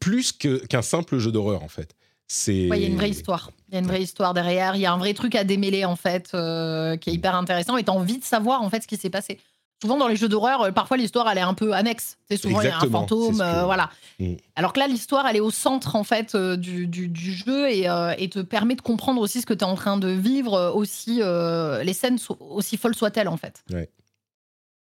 plus 0.00 0.32
qu'un 0.32 0.82
simple 0.82 1.18
jeu 1.18 1.30
d'horreur 1.30 1.62
en 1.62 1.68
fait. 1.68 1.94
C'est. 2.28 2.68
Ouais, 2.68 2.78
il 2.78 2.82
y 2.82 2.84
a 2.84 2.88
une 2.88 2.96
vraie 2.96 3.10
histoire. 3.10 3.50
Il 3.68 3.74
y 3.74 3.76
a 3.76 3.80
une 3.80 3.86
vraie 3.86 4.02
histoire 4.02 4.34
derrière. 4.34 4.76
Il 4.76 4.80
y 4.82 4.86
a 4.86 4.92
un 4.92 4.98
vrai 4.98 5.14
truc 5.14 5.34
à 5.34 5.44
démêler, 5.44 5.84
en 5.84 5.96
fait, 5.96 6.30
euh, 6.34 6.96
qui 6.96 7.10
est 7.10 7.14
hyper 7.14 7.34
intéressant. 7.34 7.76
Et 7.78 7.84
tu 7.84 7.90
as 7.90 7.94
envie 7.94 8.18
de 8.18 8.24
savoir, 8.24 8.62
en 8.62 8.68
fait, 8.70 8.82
ce 8.82 8.86
qui 8.86 8.96
s'est 8.98 9.10
passé. 9.10 9.38
Souvent, 9.80 9.96
dans 9.96 10.08
les 10.08 10.16
jeux 10.16 10.28
d'horreur, 10.28 10.60
euh, 10.62 10.70
parfois, 10.72 10.96
l'histoire, 10.96 11.28
elle 11.30 11.38
est 11.38 11.42
un 11.42 11.54
peu 11.54 11.72
annexe. 11.72 12.18
C'est 12.28 12.36
souvent, 12.36 12.60
il 12.60 12.64
y 12.66 12.68
a 12.68 12.76
un 12.78 12.90
fantôme, 12.90 13.38
que- 13.38 13.42
euh, 13.42 13.64
voilà. 13.64 13.90
Mm. 14.18 14.34
Alors 14.56 14.72
que 14.72 14.80
là, 14.80 14.88
l'histoire, 14.88 15.26
elle 15.26 15.36
est 15.36 15.40
au 15.40 15.50
centre, 15.52 15.94
en 15.96 16.04
fait, 16.04 16.36
du, 16.36 16.86
du- 16.86 17.08
du 17.08 17.32
jeu 17.32 17.70
et, 17.70 17.88
euh, 17.88 18.12
et 18.18 18.28
te 18.28 18.40
permet 18.40 18.74
de 18.74 18.82
comprendre 18.82 19.20
aussi 19.20 19.40
ce 19.40 19.46
que 19.46 19.54
tu 19.54 19.60
es 19.60 19.64
en 19.68 19.76
train 19.76 19.96
de 19.96 20.08
vivre, 20.08 20.72
aussi, 20.74 21.20
les 21.22 21.92
scènes, 21.94 22.18
so- 22.18 22.36
aussi 22.40 22.76
folles 22.76 22.96
soient-elles, 22.96 23.28
en 23.28 23.36
fait. 23.36 23.64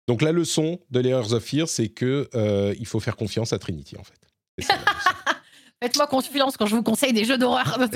Donc 0.09 0.21
la 0.21 0.33
leçon 0.33 0.81
de 0.91 0.99
Layers 1.01 1.33
of 1.33 1.43
Fear, 1.45 1.69
c'est 1.69 1.89
que 1.89 2.29
il 2.79 2.87
faut 2.87 3.01
faire 3.01 3.17
confiance 3.17 3.53
à 3.53 3.59
Trinity 3.59 3.97
en 3.97 4.05
fait. 4.05 4.19
C'est 4.59 4.67
ça. 4.67 4.75
Faites-moi 5.83 6.07
confiance 6.07 6.57
quand 6.57 6.67
je 6.67 6.77
vous 6.77 6.85
conseille 6.85 7.13
des 7.13 7.25
jeux 7.25 7.39
d'horreur. 7.39 7.77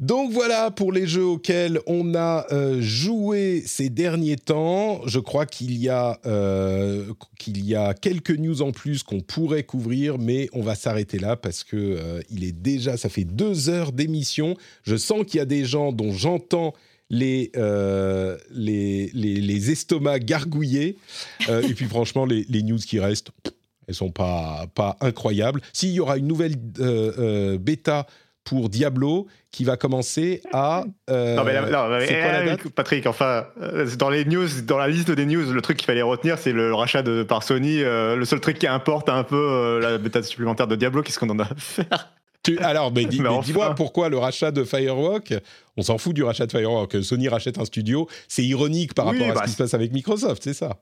Donc 0.00 0.32
voilà 0.32 0.72
pour 0.72 0.90
les 0.90 1.06
jeux 1.06 1.24
auxquels 1.24 1.78
on 1.86 2.16
a 2.16 2.44
euh, 2.50 2.80
joué 2.80 3.62
ces 3.64 3.88
derniers 3.88 4.34
temps. 4.34 5.00
Je 5.06 5.20
crois 5.20 5.46
qu'il 5.46 5.78
y 5.78 5.88
a 5.88 6.18
euh, 6.26 7.12
y 7.46 7.74
a 7.76 7.94
quelques 7.94 8.32
news 8.32 8.62
en 8.62 8.72
plus 8.72 9.04
qu'on 9.04 9.20
pourrait 9.20 9.62
couvrir, 9.62 10.18
mais 10.18 10.48
on 10.52 10.62
va 10.62 10.74
s'arrêter 10.74 11.20
là 11.20 11.36
parce 11.36 11.62
que 11.62 11.76
euh, 11.76 12.20
il 12.30 12.42
est 12.42 12.50
déjà, 12.50 12.96
ça 12.96 13.08
fait 13.08 13.22
deux 13.22 13.68
heures 13.68 13.92
d'émission. 13.92 14.56
Je 14.82 14.96
sens 14.96 15.24
qu'il 15.24 15.38
y 15.38 15.40
a 15.40 15.46
des 15.46 15.64
gens 15.64 15.92
dont 15.92 16.10
j'entends 16.10 16.74
les, 17.10 17.52
les, 18.50 19.10
les, 19.14 19.70
estomacs 19.70 20.24
gargouillés. 20.24 20.96
Et 21.48 21.74
puis 21.74 21.86
franchement, 21.86 22.26
les, 22.26 22.44
les 22.50 22.62
news 22.62 22.76
qui 22.76 23.00
restent, 23.00 23.30
elles 23.88 23.94
sont 23.94 24.10
pas, 24.12 24.66
pas 24.74 24.96
incroyables. 25.00 25.60
S'il 25.72 25.90
y 25.90 26.00
aura 26.00 26.16
une 26.18 26.26
nouvelle 26.28 26.54
euh, 26.80 27.12
euh, 27.18 27.58
bêta 27.58 28.06
pour 28.44 28.68
Diablo 28.70 29.26
qui 29.50 29.64
va 29.64 29.76
commencer 29.76 30.40
à. 30.52 30.84
euh, 31.10 31.36
Non, 31.36 31.44
mais, 31.44 31.54
non, 31.70 31.88
mais- 31.88 32.06
quoi 32.06 32.56
eh, 32.66 32.70
Patrick, 32.70 33.06
enfin, 33.06 33.46
dans 33.98 34.08
les 34.10 34.24
news, 34.24 34.46
dans 34.66 34.78
la 34.78 34.88
liste 34.88 35.10
des 35.10 35.26
news, 35.26 35.52
le 35.52 35.60
truc 35.60 35.76
qu'il 35.76 35.86
fallait 35.86 36.00
retenir, 36.02 36.38
c'est 36.38 36.52
le, 36.52 36.68
le 36.68 36.74
rachat 36.74 37.02
de, 37.02 37.22
par 37.24 37.42
Sony. 37.42 37.82
euh, 37.82 38.16
le 38.16 38.24
seul 38.24 38.40
truc 38.40 38.58
qui 38.58 38.66
importe 38.66 39.08
un 39.10 39.22
peu 39.24 39.36
euh, 39.36 39.80
la 39.80 39.98
bêta 39.98 40.22
supplémentaire 40.22 40.66
de 40.66 40.76
Diablo, 40.76 41.02
qu'est-ce 41.02 41.18
qu'on 41.18 41.28
en 41.30 41.38
a 41.40 41.44
à 41.44 41.54
faire? 41.56 42.12
Tu- 42.42 42.58
alors, 42.60 42.90
mais, 42.92 43.04
dis, 43.04 43.18
Mais 43.20 43.24
mais 43.24 43.28
enfin. 43.34 43.44
dis-moi 43.46 43.74
pourquoi 43.74 44.08
le 44.08 44.16
rachat 44.16 44.50
de 44.50 44.64
Firewalk 44.64 45.34
On 45.76 45.82
s'en 45.82 45.98
fout 45.98 46.14
du 46.14 46.22
rachat 46.22 46.46
de 46.46 46.52
Firewalk. 46.52 47.02
Sony 47.02 47.28
rachète 47.28 47.58
un 47.58 47.64
studio, 47.66 48.08
c'est 48.28 48.44
ironique 48.44 48.94
par 48.94 49.08
Oui, 49.08 49.18
rapport 49.18 49.30
à 49.32 49.34
bah, 49.34 49.40
ce 49.42 49.46
qui 49.46 49.52
se 49.52 49.62
passe 49.62 49.74
avec 49.74 49.92
Microsoft, 49.92 50.42
c'est 50.44 50.54
ça 50.54 50.78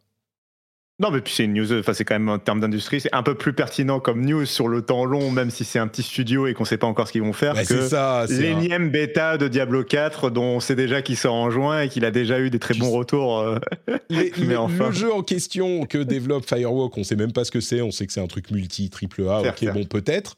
Non, 0.99 1.11
mais 1.11 1.21
puis 1.21 1.35
c'est 1.35 1.45
une 1.45 1.53
news, 1.53 1.75
enfin, 1.79 1.93
c'est 1.93 2.07
quand 2.07 2.15
même 2.15 2.31
en 2.31 2.39
termes 2.39 2.59
d'industrie, 2.61 3.03
c'est 3.03 3.13
un 3.15 3.23
peu 3.23 3.35
plus 3.35 3.53
pertinent 3.53 4.01
comme 4.01 4.25
news 4.25 4.47
sur 4.47 4.67
le 4.67 4.81
temps 4.81 5.05
long, 5.05 5.31
même 5.31 5.51
si 5.51 5.63
c'est 5.67 5.79
un 5.79 5.89
petit 5.89 6.03
studio 6.03 6.47
et 6.47 6.55
qu'on 6.55 6.65
sait 6.65 6.79
pas 6.79 6.87
encore 6.87 7.07
ce 7.07 7.13
qu'ils 7.13 7.21
vont 7.23 7.35
faire. 7.35 7.55
Ouais, 7.55 7.67
que 7.67 7.83
C'est 7.83 7.89
ça. 7.91 8.23
un- 8.23 8.27
L'énième 8.27 8.89
bêta 8.91 9.37
de 9.37 9.47
Diablo 9.47 9.85
4, 9.85 10.31
dont 10.31 10.43
on 10.57 10.61
sait 10.61 10.75
déjà 10.75 11.03
qu'il 11.03 11.19
sort 11.19 11.35
en 11.35 11.51
juin 11.51 11.83
et 11.83 11.89
qu'il 11.91 12.07
a 12.07 12.11
déjà 12.11 12.41
eu 12.41 12.49
des 12.49 12.59
très 12.59 12.73
bons 12.73 12.91
retours. 12.93 13.41
euh, 13.41 13.59
Les- 14.09 14.33
Mais 14.39 14.47
le, 14.55 14.59
enfin. 14.59 14.87
le 14.87 14.93
jeu 14.93 15.13
en 15.13 15.23
question 15.23 15.85
que 15.85 15.99
développe 15.99 16.49
Firewalk, 16.49 16.97
on 16.97 17.05
sait 17.05 17.17
même 17.17 17.33
pas 17.33 17.45
ce 17.45 17.51
que 17.51 17.61
c'est. 17.61 17.83
On 17.83 17.91
sait 17.91 18.07
que 18.07 18.13
c'est 18.15 18.23
un 18.23 18.27
truc 18.27 18.51
multi, 18.51 18.89
triple 18.89 19.29
A. 19.29 19.41
Ok, 19.43 19.71
bon, 19.75 19.85
peut-être. 19.85 20.37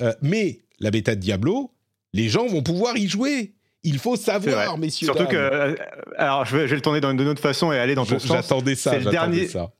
Euh, 0.00 0.12
mais 0.22 0.60
la 0.78 0.92
bêta 0.92 1.16
de 1.16 1.20
Diablo, 1.20 1.72
les 2.12 2.28
gens 2.28 2.46
vont 2.46 2.62
pouvoir 2.62 2.96
y 2.96 3.08
jouer. 3.08 3.54
Il 3.82 3.98
faut 3.98 4.14
savoir, 4.14 4.78
messieurs. 4.78 5.06
Surtout 5.06 5.26
que, 5.26 5.34
dames. 5.34 5.52
euh, 5.52 5.74
alors 6.16 6.44
je 6.44 6.56
vais, 6.56 6.62
je 6.66 6.70
vais 6.70 6.76
le 6.76 6.82
tourner 6.82 7.00
d'une 7.00 7.28
autre 7.28 7.42
façon 7.42 7.72
et 7.72 7.78
aller 7.78 7.96
dans 7.96 8.06
ton 8.06 8.20
sens. 8.20 8.28
J'attendais 8.30 8.76
ça. 8.76 8.92
C'est 8.92 9.00
le 9.00 9.10
dernier- 9.10 9.48
ça. 9.48 9.72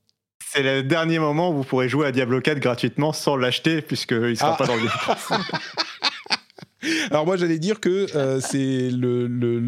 C'est 0.45 0.63
le 0.63 0.83
dernier 0.83 1.19
moment 1.19 1.51
où 1.51 1.55
vous 1.55 1.63
pourrez 1.63 1.89
jouer 1.89 2.07
à 2.07 2.11
Diablo 2.11 2.41
4 2.41 2.59
gratuitement 2.59 3.13
sans 3.13 3.35
l'acheter 3.35 3.81
puisqu'il 3.81 4.37
sera 4.37 4.53
Ah. 4.53 4.57
pas 4.57 4.67
dans 4.67 4.75
le 4.75 4.81
Game. 4.81 5.41
Alors 7.11 7.25
moi 7.25 7.37
j'allais 7.37 7.59
dire 7.59 7.79
que 7.79 8.07
euh, 8.15 8.39
c'est 8.39 8.89
le, 8.91 9.27
le- 9.27 9.59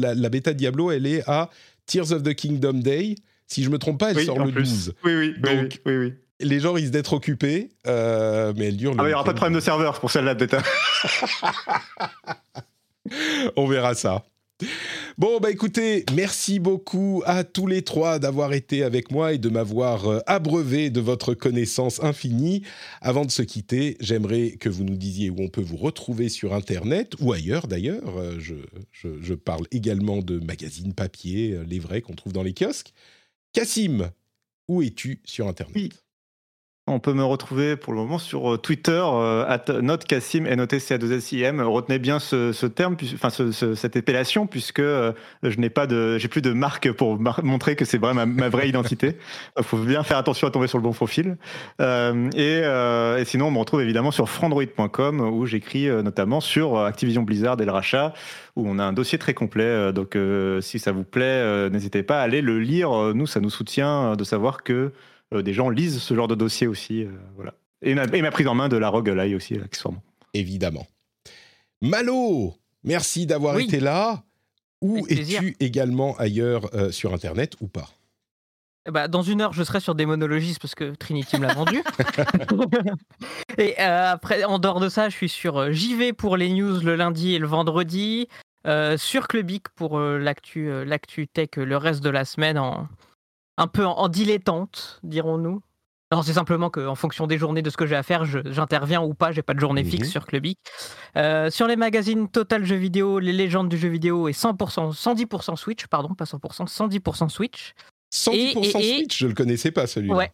la, 0.00 0.14
la 0.14 0.28
bêta 0.28 0.52
de 0.52 0.58
Diablo, 0.58 0.90
elle 0.90 1.06
est 1.06 1.22
à 1.28 1.50
Tears 1.86 2.12
of 2.12 2.22
the 2.22 2.34
Kingdom 2.34 2.74
Day. 2.74 3.14
Si 3.46 3.62
je 3.62 3.70
me 3.70 3.78
trompe 3.78 4.00
pas, 4.00 4.10
elle 4.10 4.16
Oui, 4.16 4.26
sort 4.26 4.38
le 4.44 4.50
plus. 4.50 4.62
12. 4.64 4.94
Oui, 5.04 5.14
oui, 5.14 5.34
oui, 5.36 5.40
Donc, 5.40 5.80
oui, 5.86 5.96
oui, 5.96 6.06
oui. 6.06 6.14
Les 6.40 6.60
gens 6.60 6.72
risquent 6.72 6.90
d'être 6.92 7.12
occupés, 7.12 7.68
euh, 7.86 8.52
mais 8.56 8.66
elle 8.66 8.76
dure. 8.76 8.94
Ah, 8.98 9.02
il 9.04 9.08
n'y 9.08 9.14
aura 9.14 9.24
pas 9.24 9.32
de 9.32 9.36
problème 9.38 9.54
de 9.54 9.60
serveur 9.64 10.00
pour 10.00 10.10
celle-là, 10.10 10.34
peut-être. 10.34 10.64
On 13.56 13.66
verra 13.66 13.94
ça. 13.94 14.24
Bon, 15.18 15.38
bah 15.40 15.50
écoutez, 15.50 16.04
merci 16.14 16.58
beaucoup 16.58 17.22
à 17.26 17.44
tous 17.44 17.66
les 17.66 17.82
trois 17.82 18.18
d'avoir 18.18 18.52
été 18.52 18.82
avec 18.82 19.10
moi 19.10 19.32
et 19.32 19.38
de 19.38 19.48
m'avoir 19.48 20.06
euh, 20.06 20.20
abreuvé 20.26 20.88
de 20.90 21.00
votre 21.00 21.34
connaissance 21.34 22.02
infinie. 22.02 22.62
Avant 23.00 23.24
de 23.24 23.30
se 23.30 23.42
quitter, 23.42 23.96
j'aimerais 24.00 24.52
que 24.52 24.68
vous 24.68 24.84
nous 24.84 24.96
disiez 24.96 25.30
où 25.30 25.36
on 25.38 25.48
peut 25.48 25.62
vous 25.62 25.76
retrouver 25.76 26.28
sur 26.28 26.54
Internet 26.54 27.14
ou 27.20 27.32
ailleurs 27.32 27.66
d'ailleurs. 27.66 28.18
Euh, 28.18 28.38
je, 28.40 29.34
parle 29.34 29.66
également 29.70 30.18
de 30.18 30.38
magazines 30.38 30.94
papier, 30.94 31.52
euh, 31.52 31.64
les 31.64 31.78
vrais 31.78 32.00
qu'on 32.00 32.14
trouve 32.14 32.32
dans 32.32 32.42
les 32.42 32.54
kiosques. 32.54 32.92
Cassim, 33.52 34.10
où 34.68 34.82
es-tu 34.82 35.20
sur 35.24 35.48
Internet? 35.48 36.05
On 36.88 37.00
peut 37.00 37.14
me 37.14 37.24
retrouver 37.24 37.74
pour 37.74 37.92
le 37.94 37.98
moment 37.98 38.18
sur 38.18 38.54
euh, 38.54 38.58
Twitter, 38.58 39.02
euh, 39.04 39.44
at 39.48 39.64
notcassim, 39.82 40.46
n 40.46 40.60
o 40.60 40.66
t 40.66 40.78
c 40.78 40.94
a 40.94 40.98
2 40.98 41.10
s 41.14 41.32
i 41.32 41.42
m 41.42 41.60
Retenez 41.60 41.98
bien 41.98 42.20
ce, 42.20 42.52
ce 42.52 42.64
terme, 42.66 42.96
enfin 43.14 43.28
ce- 43.28 43.50
ce- 43.50 43.74
cette 43.74 43.96
épellation, 43.96 44.46
puisque 44.46 44.78
euh, 44.78 45.10
je 45.42 45.58
n'ai 45.58 45.68
pas 45.68 45.88
de, 45.88 46.16
j'ai 46.18 46.28
plus 46.28 46.42
de 46.42 46.52
marque 46.52 46.92
pour 46.92 47.18
montrer 47.42 47.74
que 47.74 47.84
c'est 47.84 47.98
ma, 48.00 48.24
ma 48.24 48.48
vraie 48.48 48.68
identité. 48.68 49.16
Il 49.58 49.64
faut 49.64 49.78
bien 49.78 50.04
faire 50.04 50.16
attention 50.18 50.46
à 50.46 50.52
tomber 50.52 50.68
sur 50.68 50.78
le 50.78 50.82
bon 50.84 50.92
profil. 50.92 51.36
Euh, 51.80 52.30
et, 52.36 52.60
euh, 52.62 53.18
et 53.18 53.24
sinon, 53.24 53.46
on 53.48 53.50
me 53.50 53.58
retrouve 53.58 53.82
évidemment 53.82 54.12
sur 54.12 54.28
frandroid.com 54.28 55.20
où 55.22 55.44
j'écris 55.44 55.88
notamment 55.88 56.40
sur 56.40 56.78
Activision 56.78 57.22
Blizzard 57.22 57.60
et 57.60 57.64
le 57.64 57.72
rachat, 57.72 58.14
où 58.54 58.64
on 58.68 58.78
a 58.78 58.84
un 58.84 58.92
dossier 58.92 59.18
très 59.18 59.34
complet. 59.34 59.92
Donc, 59.92 60.14
euh, 60.14 60.60
si 60.60 60.78
ça 60.78 60.92
vous 60.92 61.02
plaît, 61.02 61.68
n'hésitez 61.68 62.04
pas 62.04 62.20
à 62.20 62.22
aller 62.22 62.42
le 62.42 62.60
lire. 62.60 62.90
Nous, 63.12 63.26
ça 63.26 63.40
nous 63.40 63.50
soutient 63.50 64.14
de 64.14 64.22
savoir 64.22 64.62
que 64.62 64.92
des 65.32 65.52
gens 65.52 65.68
lisent 65.70 66.00
ce 66.00 66.14
genre 66.14 66.28
de 66.28 66.34
dossier 66.34 66.66
aussi. 66.66 67.02
euh, 67.02 67.10
voilà. 67.34 67.54
Et 67.82 67.94
ma, 67.94 68.04
et 68.04 68.22
ma 68.22 68.30
prise 68.30 68.46
en 68.48 68.54
main 68.54 68.68
de 68.68 68.76
la 68.76 68.88
roguelike 68.88 69.34
aussi, 69.36 69.54
accessoirement. 69.56 70.02
Évidemment. 70.34 70.86
Malo, 71.82 72.54
merci 72.84 73.26
d'avoir 73.26 73.56
Oui. 73.56 73.64
été 73.64 73.80
là. 73.80 74.22
Où 74.82 75.06
es-tu 75.08 75.56
également 75.58 76.16
ailleurs 76.18 76.68
euh, 76.74 76.90
sur 76.92 77.12
Internet 77.14 77.54
ou 77.60 77.66
pas? 77.66 77.88
Bah, 78.90 79.08
dans 79.08 79.22
une 79.22 79.40
heure, 79.40 79.52
je 79.52 79.64
serai 79.64 79.80
sur 79.80 79.94
Démonologist 79.94 80.60
parce 80.60 80.74
que 80.74 80.94
Trinity 80.94 81.38
me 81.38 81.46
l'a 81.46 81.54
vendu. 81.54 81.82
et 83.58 83.74
euh, 83.80 84.12
après, 84.12 84.44
en 84.44 84.58
dehors 84.58 84.80
de 84.80 84.88
ça, 84.88 85.08
je 85.08 85.16
suis 85.16 85.28
sur 85.28 85.56
euh, 85.58 85.72
JV 85.72 86.12
pour 86.12 86.36
les 86.36 86.50
news 86.50 86.80
le 86.80 86.94
lundi 86.94 87.34
et 87.34 87.38
le 87.38 87.46
vendredi. 87.46 88.28
euh, 88.66 88.96
sur 88.96 89.28
Clubic 89.28 89.68
pour 89.70 89.98
euh, 89.98 90.18
l'actu 90.18 90.68
euh, 90.70 90.84
l'actu 90.84 91.26
tech 91.28 91.50
euh, 91.58 91.64
le 91.64 91.76
reste 91.76 92.02
de 92.02 92.10
la 92.10 92.24
semaine 92.24 92.58
en 92.58 92.88
un 93.58 93.66
peu 93.66 93.84
en, 93.86 93.92
en 93.92 94.08
dilettante, 94.08 95.00
dirons-nous. 95.02 95.62
Non, 96.12 96.22
c'est 96.22 96.34
simplement 96.34 96.70
qu'en 96.70 96.94
fonction 96.94 97.26
des 97.26 97.36
journées 97.36 97.62
de 97.62 97.70
ce 97.70 97.76
que 97.76 97.84
j'ai 97.86 97.96
à 97.96 98.04
faire, 98.04 98.24
j'interviens 98.24 99.02
ou 99.02 99.12
pas. 99.12 99.32
J'ai 99.32 99.42
pas 99.42 99.54
de 99.54 99.60
journée 99.60 99.82
Mhm. 99.82 99.90
fixe 99.90 100.08
sur 100.08 100.24
Clubic. 100.24 100.58
Euh, 101.16 101.50
sur 101.50 101.66
les 101.66 101.74
magazines 101.74 102.28
Total 102.28 102.64
Jeux 102.64 102.76
Vidéo, 102.76 103.18
les 103.18 103.32
légendes 103.32 103.68
du 103.68 103.76
jeu 103.76 103.88
vidéo 103.88 104.28
et 104.28 104.32
100%, 104.32 104.92
110% 104.92 105.56
Switch, 105.56 105.86
pardon, 105.88 106.14
pas 106.14 106.24
100%, 106.24 106.66
110% 106.66 107.28
Switch. 107.28 107.74
110% 108.14 108.32
Et- 108.62 108.66
et- 108.66 108.68
et- 108.68 108.96
Switch, 108.98 109.18
je 109.18 109.26
le 109.26 109.34
connaissais 109.34 109.72
pas 109.72 109.88
celui-là. 109.88 110.14
Ouais. 110.14 110.32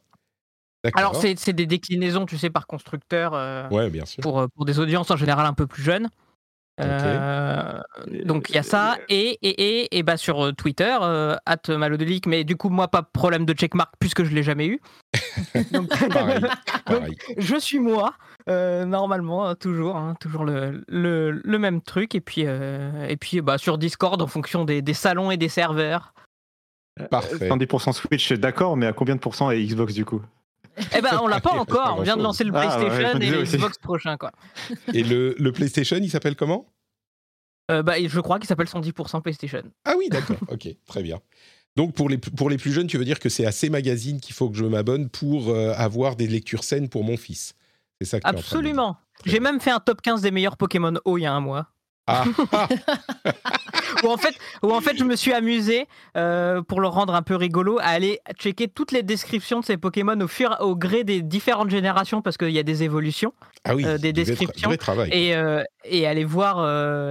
Alors, 0.94 1.14
c'est 1.16 1.52
des 1.52 1.66
déclinaisons, 1.66 2.26
tu 2.26 2.36
sais, 2.36 2.50
par 2.50 2.66
constructeur 2.66 3.32
euh, 3.34 3.68
Ouais, 3.70 3.88
bien 3.88 4.04
sûr. 4.04 4.20
pour, 4.20 4.40
euh, 4.40 4.48
pour 4.54 4.64
des 4.66 4.78
audiences 4.80 5.10
en 5.12 5.16
général 5.16 5.46
un 5.46 5.54
peu 5.54 5.66
plus 5.66 5.82
jeunes. 5.82 6.08
Euh, 6.80 7.80
donc, 8.24 8.48
il 8.48 8.54
y 8.54 8.58
a 8.58 8.62
ça. 8.62 8.96
Et, 9.08 9.38
et, 9.42 9.82
et, 9.82 9.98
et 9.98 10.02
bah, 10.02 10.16
sur 10.16 10.46
euh, 10.46 10.52
Twitter, 10.52 10.96
euh, 11.02 11.36
at 11.46 11.60
Malodelic, 11.68 12.26
mais 12.26 12.44
du 12.44 12.56
coup, 12.56 12.70
moi, 12.70 12.88
pas 12.88 13.02
de 13.02 13.08
problème 13.12 13.44
de 13.44 13.52
checkmark 13.52 13.92
puisque 14.00 14.24
je 14.24 14.34
l'ai 14.34 14.42
jamais 14.42 14.66
eu. 14.66 14.80
donc, 15.72 15.88
Pareil, 16.08 16.40
pareil. 16.86 17.16
je 17.36 17.56
suis 17.56 17.78
moi, 17.78 18.14
euh, 18.48 18.84
normalement, 18.84 19.48
euh, 19.48 19.54
toujours, 19.54 19.96
hein, 19.96 20.14
toujours 20.20 20.44
le, 20.44 20.82
le, 20.88 21.30
le 21.44 21.58
même 21.58 21.82
truc. 21.82 22.14
Et 22.14 22.20
puis, 22.20 22.44
euh, 22.46 23.06
et 23.06 23.16
puis 23.16 23.40
bah, 23.40 23.58
sur 23.58 23.78
Discord, 23.78 24.20
en 24.20 24.26
fonction 24.26 24.64
des, 24.64 24.82
des 24.82 24.94
salons 24.94 25.30
et 25.30 25.36
des 25.36 25.48
serveurs. 25.48 26.14
Parfait. 27.10 27.48
110% 27.48 27.92
Switch, 27.92 28.32
d'accord, 28.32 28.76
mais 28.76 28.86
à 28.86 28.92
combien 28.92 29.14
de 29.14 29.20
pourcents 29.20 29.50
est 29.50 29.62
Xbox 29.62 29.94
du 29.94 30.04
coup? 30.04 30.22
Eh 30.96 31.00
ben, 31.00 31.18
on 31.22 31.26
l'a 31.26 31.40
pas 31.40 31.52
encore. 31.58 31.96
On 31.98 32.02
vient 32.02 32.16
de 32.16 32.22
lancer 32.22 32.44
le 32.44 32.52
Ah, 32.54 32.78
ouais, 32.78 32.86
PlayStation 32.88 33.20
et 33.20 33.30
le. 33.30 33.42
Xbox 33.44 33.78
prochain, 33.78 34.16
quoi. 34.16 34.32
Et 34.94 35.02
le, 35.02 35.34
le 35.38 35.52
PlayStation, 35.52 35.96
il 35.96 36.10
s'appelle 36.10 36.36
comment? 36.36 36.66
Euh, 37.70 37.82
bah, 37.82 37.94
je 38.04 38.20
crois 38.20 38.38
qu'il 38.38 38.48
s'appelle 38.48 38.66
110% 38.66 39.22
PlayStation. 39.22 39.62
Ah 39.84 39.94
oui, 39.96 40.08
d'accord. 40.10 40.36
ok, 40.48 40.68
très 40.86 41.02
bien. 41.02 41.18
Donc 41.76 41.94
pour 41.94 42.08
les, 42.08 42.18
pour 42.18 42.50
les 42.50 42.58
plus 42.58 42.72
jeunes, 42.72 42.86
tu 42.86 42.98
veux 42.98 43.04
dire 43.04 43.18
que 43.18 43.28
c'est 43.28 43.46
à 43.46 43.52
ces 43.52 43.70
magazines 43.70 44.20
qu'il 44.20 44.34
faut 44.34 44.50
que 44.50 44.56
je 44.56 44.64
m'abonne 44.64 45.08
pour 45.08 45.48
euh, 45.48 45.72
avoir 45.76 46.16
des 46.16 46.26
lectures 46.26 46.64
saines 46.64 46.88
pour 46.88 47.02
mon 47.04 47.16
fils. 47.16 47.54
C'est 48.00 48.06
ça 48.06 48.20
que. 48.20 48.26
Absolument. 48.26 48.96
J'ai 49.24 49.40
même 49.40 49.60
fait 49.60 49.70
un 49.70 49.80
top 49.80 50.02
15 50.02 50.20
des 50.22 50.30
meilleurs 50.30 50.56
Pokémon 50.56 50.94
eau 51.04 51.16
il 51.16 51.22
y 51.22 51.26
a 51.26 51.32
un 51.32 51.40
mois. 51.40 51.68
Ah, 52.08 52.24
ah, 52.52 52.68
Où 54.02 54.08
en 54.08 54.16
fait, 54.16 54.34
où 54.62 54.72
en 54.72 54.80
fait 54.80 54.96
je 54.96 55.04
me 55.04 55.16
suis 55.16 55.32
amusé, 55.32 55.86
euh, 56.16 56.62
pour 56.62 56.80
le 56.80 56.88
rendre 56.88 57.14
un 57.14 57.22
peu 57.22 57.36
rigolo, 57.36 57.78
à 57.80 57.84
aller 57.86 58.20
checker 58.38 58.68
toutes 58.68 58.92
les 58.92 59.02
descriptions 59.02 59.60
de 59.60 59.64
ces 59.64 59.76
Pokémon 59.76 60.18
au, 60.20 60.28
fur, 60.28 60.56
au 60.60 60.74
gré 60.76 61.04
des 61.04 61.22
différentes 61.22 61.70
générations 61.70 62.22
parce 62.22 62.36
qu'il 62.36 62.50
y 62.50 62.58
a 62.58 62.62
des 62.62 62.82
évolutions. 62.82 63.32
ah 63.64 63.74
oui, 63.74 63.84
Euh, 63.86 63.98
des 63.98 64.12
du 64.12 64.22
vrai 64.22 64.32
tra- 64.32 64.36
descriptions. 64.38 64.68
vrai 64.68 64.76
travail. 64.78 65.10
et, 65.12 65.34
euh, 65.36 65.62
et 65.84 66.06
aller 66.06 66.24
voir 66.24 66.58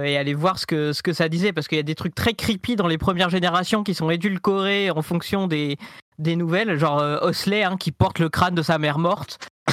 et 0.04 0.16
aller 0.16 0.34
voir 0.34 0.58
ce 0.58 0.66
que 0.66 0.92
ce 0.92 1.02
que 1.02 1.12
ça 1.12 1.28
disait 1.28 1.52
parce 1.52 1.68
qu'il 1.68 1.76
y 1.76 1.80
a 1.80 1.84
des 1.84 1.94
trucs 1.94 2.14
très 2.14 2.34
creepy 2.34 2.76
dans 2.76 2.86
les 2.88 2.98
premières 2.98 3.30
générations 3.30 3.82
qui 3.82 3.94
sont 3.94 4.10
édulcorés 4.10 4.90
en 4.90 5.02
fonction 5.02 5.46
des 5.46 5.76
des 6.18 6.36
nouvelles 6.36 6.78
genre 6.78 7.02
Osley 7.22 7.62
hein, 7.64 7.76
qui 7.78 7.90
porte 7.92 8.18
le 8.18 8.28
crâne 8.28 8.54
de 8.54 8.62
sa 8.62 8.78
mère 8.78 8.98
morte 8.98 9.38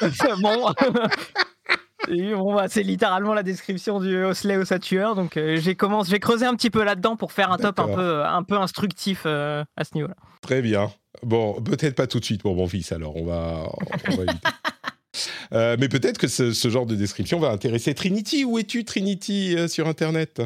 bon 0.42 0.72
Et 2.08 2.34
bon, 2.34 2.54
bah, 2.54 2.66
c'est 2.68 2.82
littéralement 2.82 3.34
la 3.34 3.42
description 3.42 4.00
du 4.00 4.24
Osley 4.24 4.56
au 4.56 4.64
tueur 4.78 5.14
donc 5.14 5.36
euh, 5.36 5.56
j'ai 5.60 5.74
commencé 5.74 6.10
j'ai 6.10 6.20
creusé 6.20 6.46
un 6.46 6.54
petit 6.54 6.70
peu 6.70 6.82
là-dedans 6.82 7.16
pour 7.16 7.32
faire 7.32 7.52
un 7.52 7.58
top 7.58 7.78
un 7.80 7.88
peu 7.88 8.24
un 8.24 8.42
peu 8.42 8.56
instructif 8.56 9.22
euh, 9.26 9.64
à 9.76 9.84
ce 9.84 9.94
niveau-là. 9.94 10.14
Très 10.40 10.62
bien. 10.62 10.90
Bon, 11.22 11.60
peut-être 11.60 11.94
pas 11.96 12.06
tout 12.06 12.20
de 12.20 12.24
suite 12.24 12.42
pour 12.42 12.54
mon 12.54 12.66
fils, 12.66 12.92
alors 12.92 13.16
on 13.16 13.24
va, 13.24 13.70
on 14.08 14.16
va 14.16 14.22
éviter. 14.24 14.48
Euh, 15.52 15.76
mais 15.80 15.88
peut-être 15.88 16.18
que 16.18 16.28
ce, 16.28 16.52
ce 16.52 16.70
genre 16.70 16.86
de 16.86 16.94
description 16.94 17.40
va 17.40 17.50
intéresser 17.50 17.92
Trinity. 17.94 18.44
Où 18.44 18.58
es-tu, 18.58 18.84
Trinity, 18.84 19.56
euh, 19.56 19.66
sur 19.66 19.88
Internet? 19.88 20.40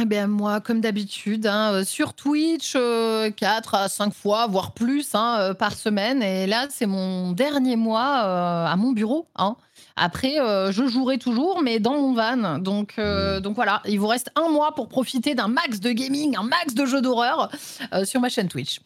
Eh 0.00 0.06
bien, 0.06 0.26
moi, 0.26 0.60
comme 0.62 0.80
d'habitude, 0.80 1.46
hein, 1.46 1.72
euh, 1.74 1.84
sur 1.84 2.14
Twitch, 2.14 2.72
4 2.72 3.74
à 3.74 3.88
5 3.88 4.14
fois, 4.14 4.46
voire 4.46 4.72
plus 4.72 5.14
hein, 5.14 5.36
euh, 5.38 5.54
par 5.54 5.74
semaine. 5.74 6.22
Et 6.22 6.46
là, 6.46 6.66
c'est 6.70 6.86
mon 6.86 7.32
dernier 7.32 7.76
mois 7.76 8.24
euh, 8.24 8.66
à 8.66 8.74
mon 8.76 8.92
bureau. 8.92 9.28
hein. 9.36 9.56
Après, 9.96 10.40
euh, 10.40 10.72
je 10.72 10.86
jouerai 10.86 11.18
toujours, 11.18 11.62
mais 11.62 11.78
dans 11.78 11.94
mon 11.94 12.14
van. 12.14 12.58
Donc, 12.58 12.94
euh, 12.98 13.40
donc 13.40 13.54
voilà, 13.54 13.82
il 13.86 13.98
vous 14.00 14.06
reste 14.06 14.30
un 14.36 14.48
mois 14.48 14.74
pour 14.74 14.88
profiter 14.88 15.34
d'un 15.34 15.48
max 15.48 15.80
de 15.80 15.92
gaming, 15.92 16.36
un 16.36 16.44
max 16.44 16.74
de 16.74 16.84
jeux 16.84 17.02
d'horreur 17.02 17.50
euh, 17.92 18.04
sur 18.04 18.20
ma 18.20 18.28
chaîne 18.28 18.48
Twitch. 18.48 18.80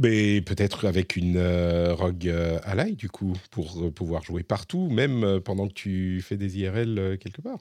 Mais 0.00 0.40
peut-être 0.40 0.86
avec 0.86 1.16
une 1.16 1.36
euh, 1.36 1.94
Rogue 1.94 2.26
euh, 2.28 2.58
Ally, 2.64 2.94
du 2.96 3.08
coup, 3.10 3.32
pour 3.50 3.82
euh, 3.82 3.90
pouvoir 3.90 4.22
jouer 4.22 4.42
partout, 4.42 4.88
même 4.90 5.24
euh, 5.24 5.40
pendant 5.40 5.68
que 5.68 5.72
tu 5.74 6.22
fais 6.26 6.36
des 6.36 6.58
IRL 6.58 6.98
euh, 6.98 7.16
quelque 7.16 7.40
part. 7.42 7.58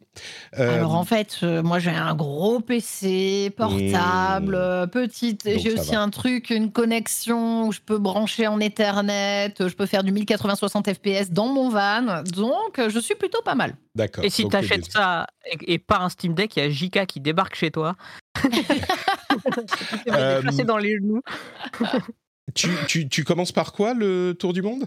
Euh, 0.58 0.76
Alors 0.78 0.96
en 0.96 1.04
fait, 1.04 1.40
euh, 1.44 1.62
moi 1.64 1.80
j'ai 1.80 1.90
un 1.92 2.16
gros 2.16 2.60
PC 2.60 3.52
portable, 3.56 4.58
Mmh. 4.58 4.88
petite. 4.90 5.42
J'ai 5.46 5.74
aussi 5.74 5.92
va. 5.94 6.02
un 6.02 6.10
truc, 6.10 6.50
une 6.50 6.72
connexion 6.72 7.68
où 7.68 7.72
je 7.72 7.80
peux 7.86 7.98
brancher 7.98 8.48
en 8.48 8.60
Ethernet. 8.60 9.54
Je 9.60 9.74
peux 9.74 9.86
faire 9.86 10.04
du 10.04 10.12
1080-60 10.12 10.94
FPS 10.94 11.32
dans 11.32 11.48
mon 11.48 11.70
van. 11.70 12.24
Donc 12.36 12.80
je 12.90 13.00
suis 13.00 13.16
plutôt 13.16 13.42
pas 13.44 13.56
mal. 13.56 13.76
D'accord. 13.96 14.24
Et 14.24 14.30
si 14.30 14.44
tu 14.44 14.50
t'es 14.50 14.58
achètes 14.58 14.86
des- 14.86 14.92
ça 14.92 15.28
et, 15.52 15.74
et 15.74 15.78
pas 15.80 16.00
un 16.00 16.10
Steam 16.10 16.34
Deck, 16.34 16.56
il 16.58 16.64
y 16.64 16.66
a 16.66 16.70
JK 16.70 17.06
qui 17.06 17.20
débarque 17.20 17.56
chez 17.56 17.70
toi. 17.72 17.96
Euh, 20.10 20.42
dans 20.66 20.78
les 20.78 20.98
genoux. 20.98 21.22
Tu, 22.54 22.70
tu- 22.88 23.10
tu 23.10 23.24
commences 23.24 23.52
par 23.52 23.74
quoi, 23.74 23.94
le 23.94 24.34
tour 24.34 24.54
du 24.54 24.62
monde? 24.62 24.86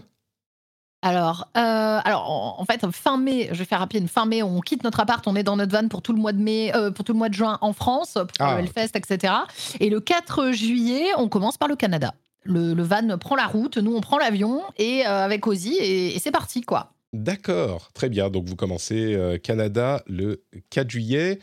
Alors, 1.03 1.49
euh, 1.57 1.99
alors 2.03 2.29
en, 2.29 2.61
en 2.61 2.65
fait, 2.65 2.85
fin 2.91 3.17
mai, 3.17 3.49
je 3.51 3.57
vais 3.59 3.65
faire 3.65 3.79
rapide. 3.79 4.07
Fin 4.07 4.25
mai, 4.25 4.41
on 4.41 4.61
quitte 4.61 4.83
notre 4.83 4.99
appart, 4.99 5.25
on 5.27 5.35
est 5.35 5.43
dans 5.43 5.55
notre 5.57 5.71
van 5.77 5.87
pour 5.87 6.01
tout 6.01 6.13
le 6.13 6.19
mois 6.19 6.33
de 6.33 6.39
mai, 6.41 6.71
euh, 6.75 6.91
pour 6.91 7.05
tout 7.05 7.13
le 7.13 7.19
mois 7.19 7.29
de 7.29 7.33
juin 7.35 7.57
en 7.61 7.73
France, 7.73 8.13
pour 8.13 8.25
Ah, 8.39 8.55
le 8.55 8.61
Hellfest, 8.61 8.95
etc. 8.95 9.33
Et 9.79 9.89
le 9.89 9.99
4 9.99 10.51
juillet, 10.51 11.05
on 11.17 11.29
commence 11.29 11.57
par 11.57 11.67
le 11.67 11.75
Canada. 11.75 12.13
Le, 12.43 12.73
le 12.73 12.83
van 12.83 13.17
prend 13.17 13.35
la 13.35 13.45
route, 13.45 13.77
nous 13.77 13.95
on 13.95 14.01
prend 14.01 14.17
l'avion 14.17 14.63
et 14.77 15.05
euh, 15.05 15.23
avec 15.25 15.45
Ozzy 15.45 15.75
et, 15.75 16.15
et 16.15 16.19
c'est 16.19 16.31
parti 16.31 16.61
quoi. 16.61 16.93
D'accord, 17.13 17.91
très 17.93 18.09
bien. 18.09 18.29
Donc 18.29 18.45
vous 18.47 18.55
commencez 18.55 19.13
euh, 19.13 19.37
Canada 19.37 20.01
le 20.07 20.43
4 20.69 20.89
juillet. 20.89 21.39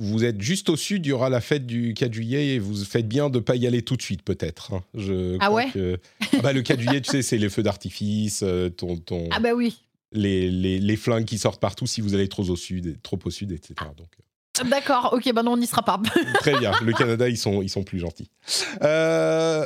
Vous 0.00 0.24
êtes 0.24 0.40
juste 0.40 0.68
au 0.68 0.76
sud, 0.76 1.06
il 1.06 1.10
y 1.10 1.12
aura 1.12 1.28
la 1.30 1.40
fête 1.40 1.64
du 1.64 1.94
4 1.94 2.12
juillet 2.12 2.54
et 2.54 2.58
vous 2.58 2.84
faites 2.84 3.06
bien 3.06 3.30
de 3.30 3.38
ne 3.38 3.42
pas 3.42 3.54
y 3.56 3.66
aller 3.66 3.82
tout 3.82 3.96
de 3.96 4.02
suite 4.02 4.22
peut-être. 4.22 4.72
hein. 4.74 4.82
Je 4.94 5.36
Ah 5.40 5.52
ouais 5.52 5.70
que- 5.70 5.98
Ah 6.34 6.38
bah, 6.42 6.52
Le 6.52 6.62
4 6.62 6.80
juillet, 6.80 7.00
tu 7.00 7.10
sais, 7.10 7.22
c'est 7.22 7.38
les 7.38 7.48
feux 7.48 7.62
d'artifice, 7.62 8.42
euh, 8.42 8.68
ton, 8.68 8.96
ton- 8.96 9.28
Ah 9.30 9.38
bah 9.38 9.52
oui. 9.54 9.80
les, 10.12 10.50
les, 10.50 10.80
les 10.80 10.96
flingues 10.96 11.24
qui 11.24 11.38
sortent 11.38 11.60
partout 11.60 11.86
si 11.86 12.00
vous 12.00 12.14
allez 12.14 12.28
trop 12.28 12.42
au 12.50 12.56
sud, 12.56 13.00
trop 13.02 13.18
au 13.24 13.30
sud, 13.30 13.52
etc. 13.52 13.74
Donc, 13.96 14.08
D'accord, 14.68 15.10
ok, 15.12 15.32
bah 15.32 15.42
non, 15.42 15.52
on 15.52 15.56
n'y 15.56 15.66
sera 15.66 15.82
pas. 15.82 16.00
Très 16.40 16.58
bien. 16.58 16.72
Le 16.82 16.92
Canada, 16.92 17.28
ils 17.28 17.38
sont, 17.38 17.62
ils 17.62 17.70
sont 17.70 17.84
plus 17.84 17.98
gentils. 18.00 18.28
Euh, 18.82 19.64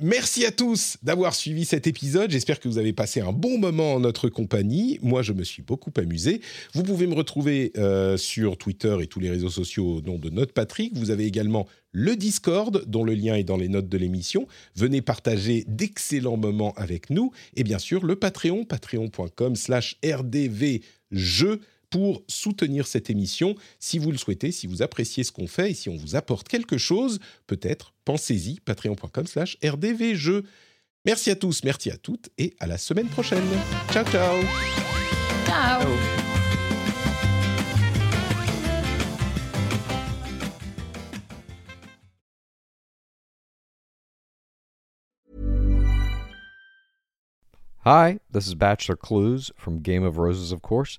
merci 0.00 0.44
à 0.44 0.50
tous 0.50 0.96
d'avoir 1.02 1.34
suivi 1.34 1.64
cet 1.64 1.86
épisode. 1.86 2.30
J'espère 2.30 2.60
que 2.60 2.68
vous 2.68 2.78
avez 2.78 2.92
passé 2.92 3.20
un 3.20 3.32
bon 3.32 3.58
moment 3.58 3.94
en 3.94 4.00
notre 4.00 4.28
compagnie. 4.28 4.98
Moi, 5.02 5.22
je 5.22 5.32
me 5.32 5.44
suis 5.44 5.62
beaucoup 5.62 5.92
amusé. 5.96 6.40
Vous 6.74 6.82
pouvez 6.82 7.06
me 7.06 7.14
retrouver 7.14 7.72
euh, 7.76 8.16
sur 8.16 8.56
Twitter 8.56 8.96
et 9.00 9.06
tous 9.06 9.20
les 9.20 9.30
réseaux 9.30 9.50
sociaux 9.50 9.96
au 9.96 10.00
nom 10.00 10.18
de 10.18 10.30
Note 10.30 10.52
Patrick. 10.52 10.96
Vous 10.96 11.10
avez 11.10 11.24
également 11.24 11.66
le 11.92 12.16
Discord, 12.16 12.84
dont 12.86 13.04
le 13.04 13.14
lien 13.14 13.34
est 13.34 13.44
dans 13.44 13.56
les 13.56 13.68
notes 13.68 13.88
de 13.88 13.98
l'émission. 13.98 14.46
Venez 14.74 15.00
partager 15.00 15.64
d'excellents 15.66 16.36
moments 16.36 16.74
avec 16.76 17.10
nous. 17.10 17.32
Et 17.54 17.64
bien 17.64 17.78
sûr, 17.78 18.04
le 18.04 18.16
Patreon, 18.16 18.64
patreon.com 18.64 19.56
slash 19.56 19.98
rdvjeux 20.04 21.60
pour 21.96 22.22
soutenir 22.28 22.86
cette 22.86 23.08
émission. 23.08 23.54
Si 23.78 23.98
vous 23.98 24.12
le 24.12 24.18
souhaitez, 24.18 24.52
si 24.52 24.66
vous 24.66 24.82
appréciez 24.82 25.24
ce 25.24 25.32
qu'on 25.32 25.46
fait 25.46 25.70
et 25.70 25.74
si 25.74 25.88
on 25.88 25.96
vous 25.96 26.14
apporte 26.14 26.46
quelque 26.46 26.76
chose, 26.76 27.20
peut-être 27.46 27.94
pensez-y, 28.04 28.60
patreon.com 28.60 29.26
slash 29.26 29.56
rdvjeux. 29.64 30.44
Merci 31.06 31.30
à 31.30 31.36
tous, 31.36 31.64
merci 31.64 31.90
à 31.90 31.96
toutes 31.96 32.28
et 32.36 32.54
à 32.60 32.66
la 32.66 32.76
semaine 32.76 33.08
prochaine. 33.08 33.42
Ciao, 33.90 34.04
ciao 34.04 34.42
Ciao. 35.46 35.80
Hi, 47.86 48.18
this 48.28 48.48
is 48.48 48.56
Bachelor 48.56 48.96
Clues 48.96 49.52
from 49.56 49.78
Game 49.78 50.02
of 50.02 50.18
Roses, 50.18 50.50
of 50.50 50.60
course, 50.60 50.98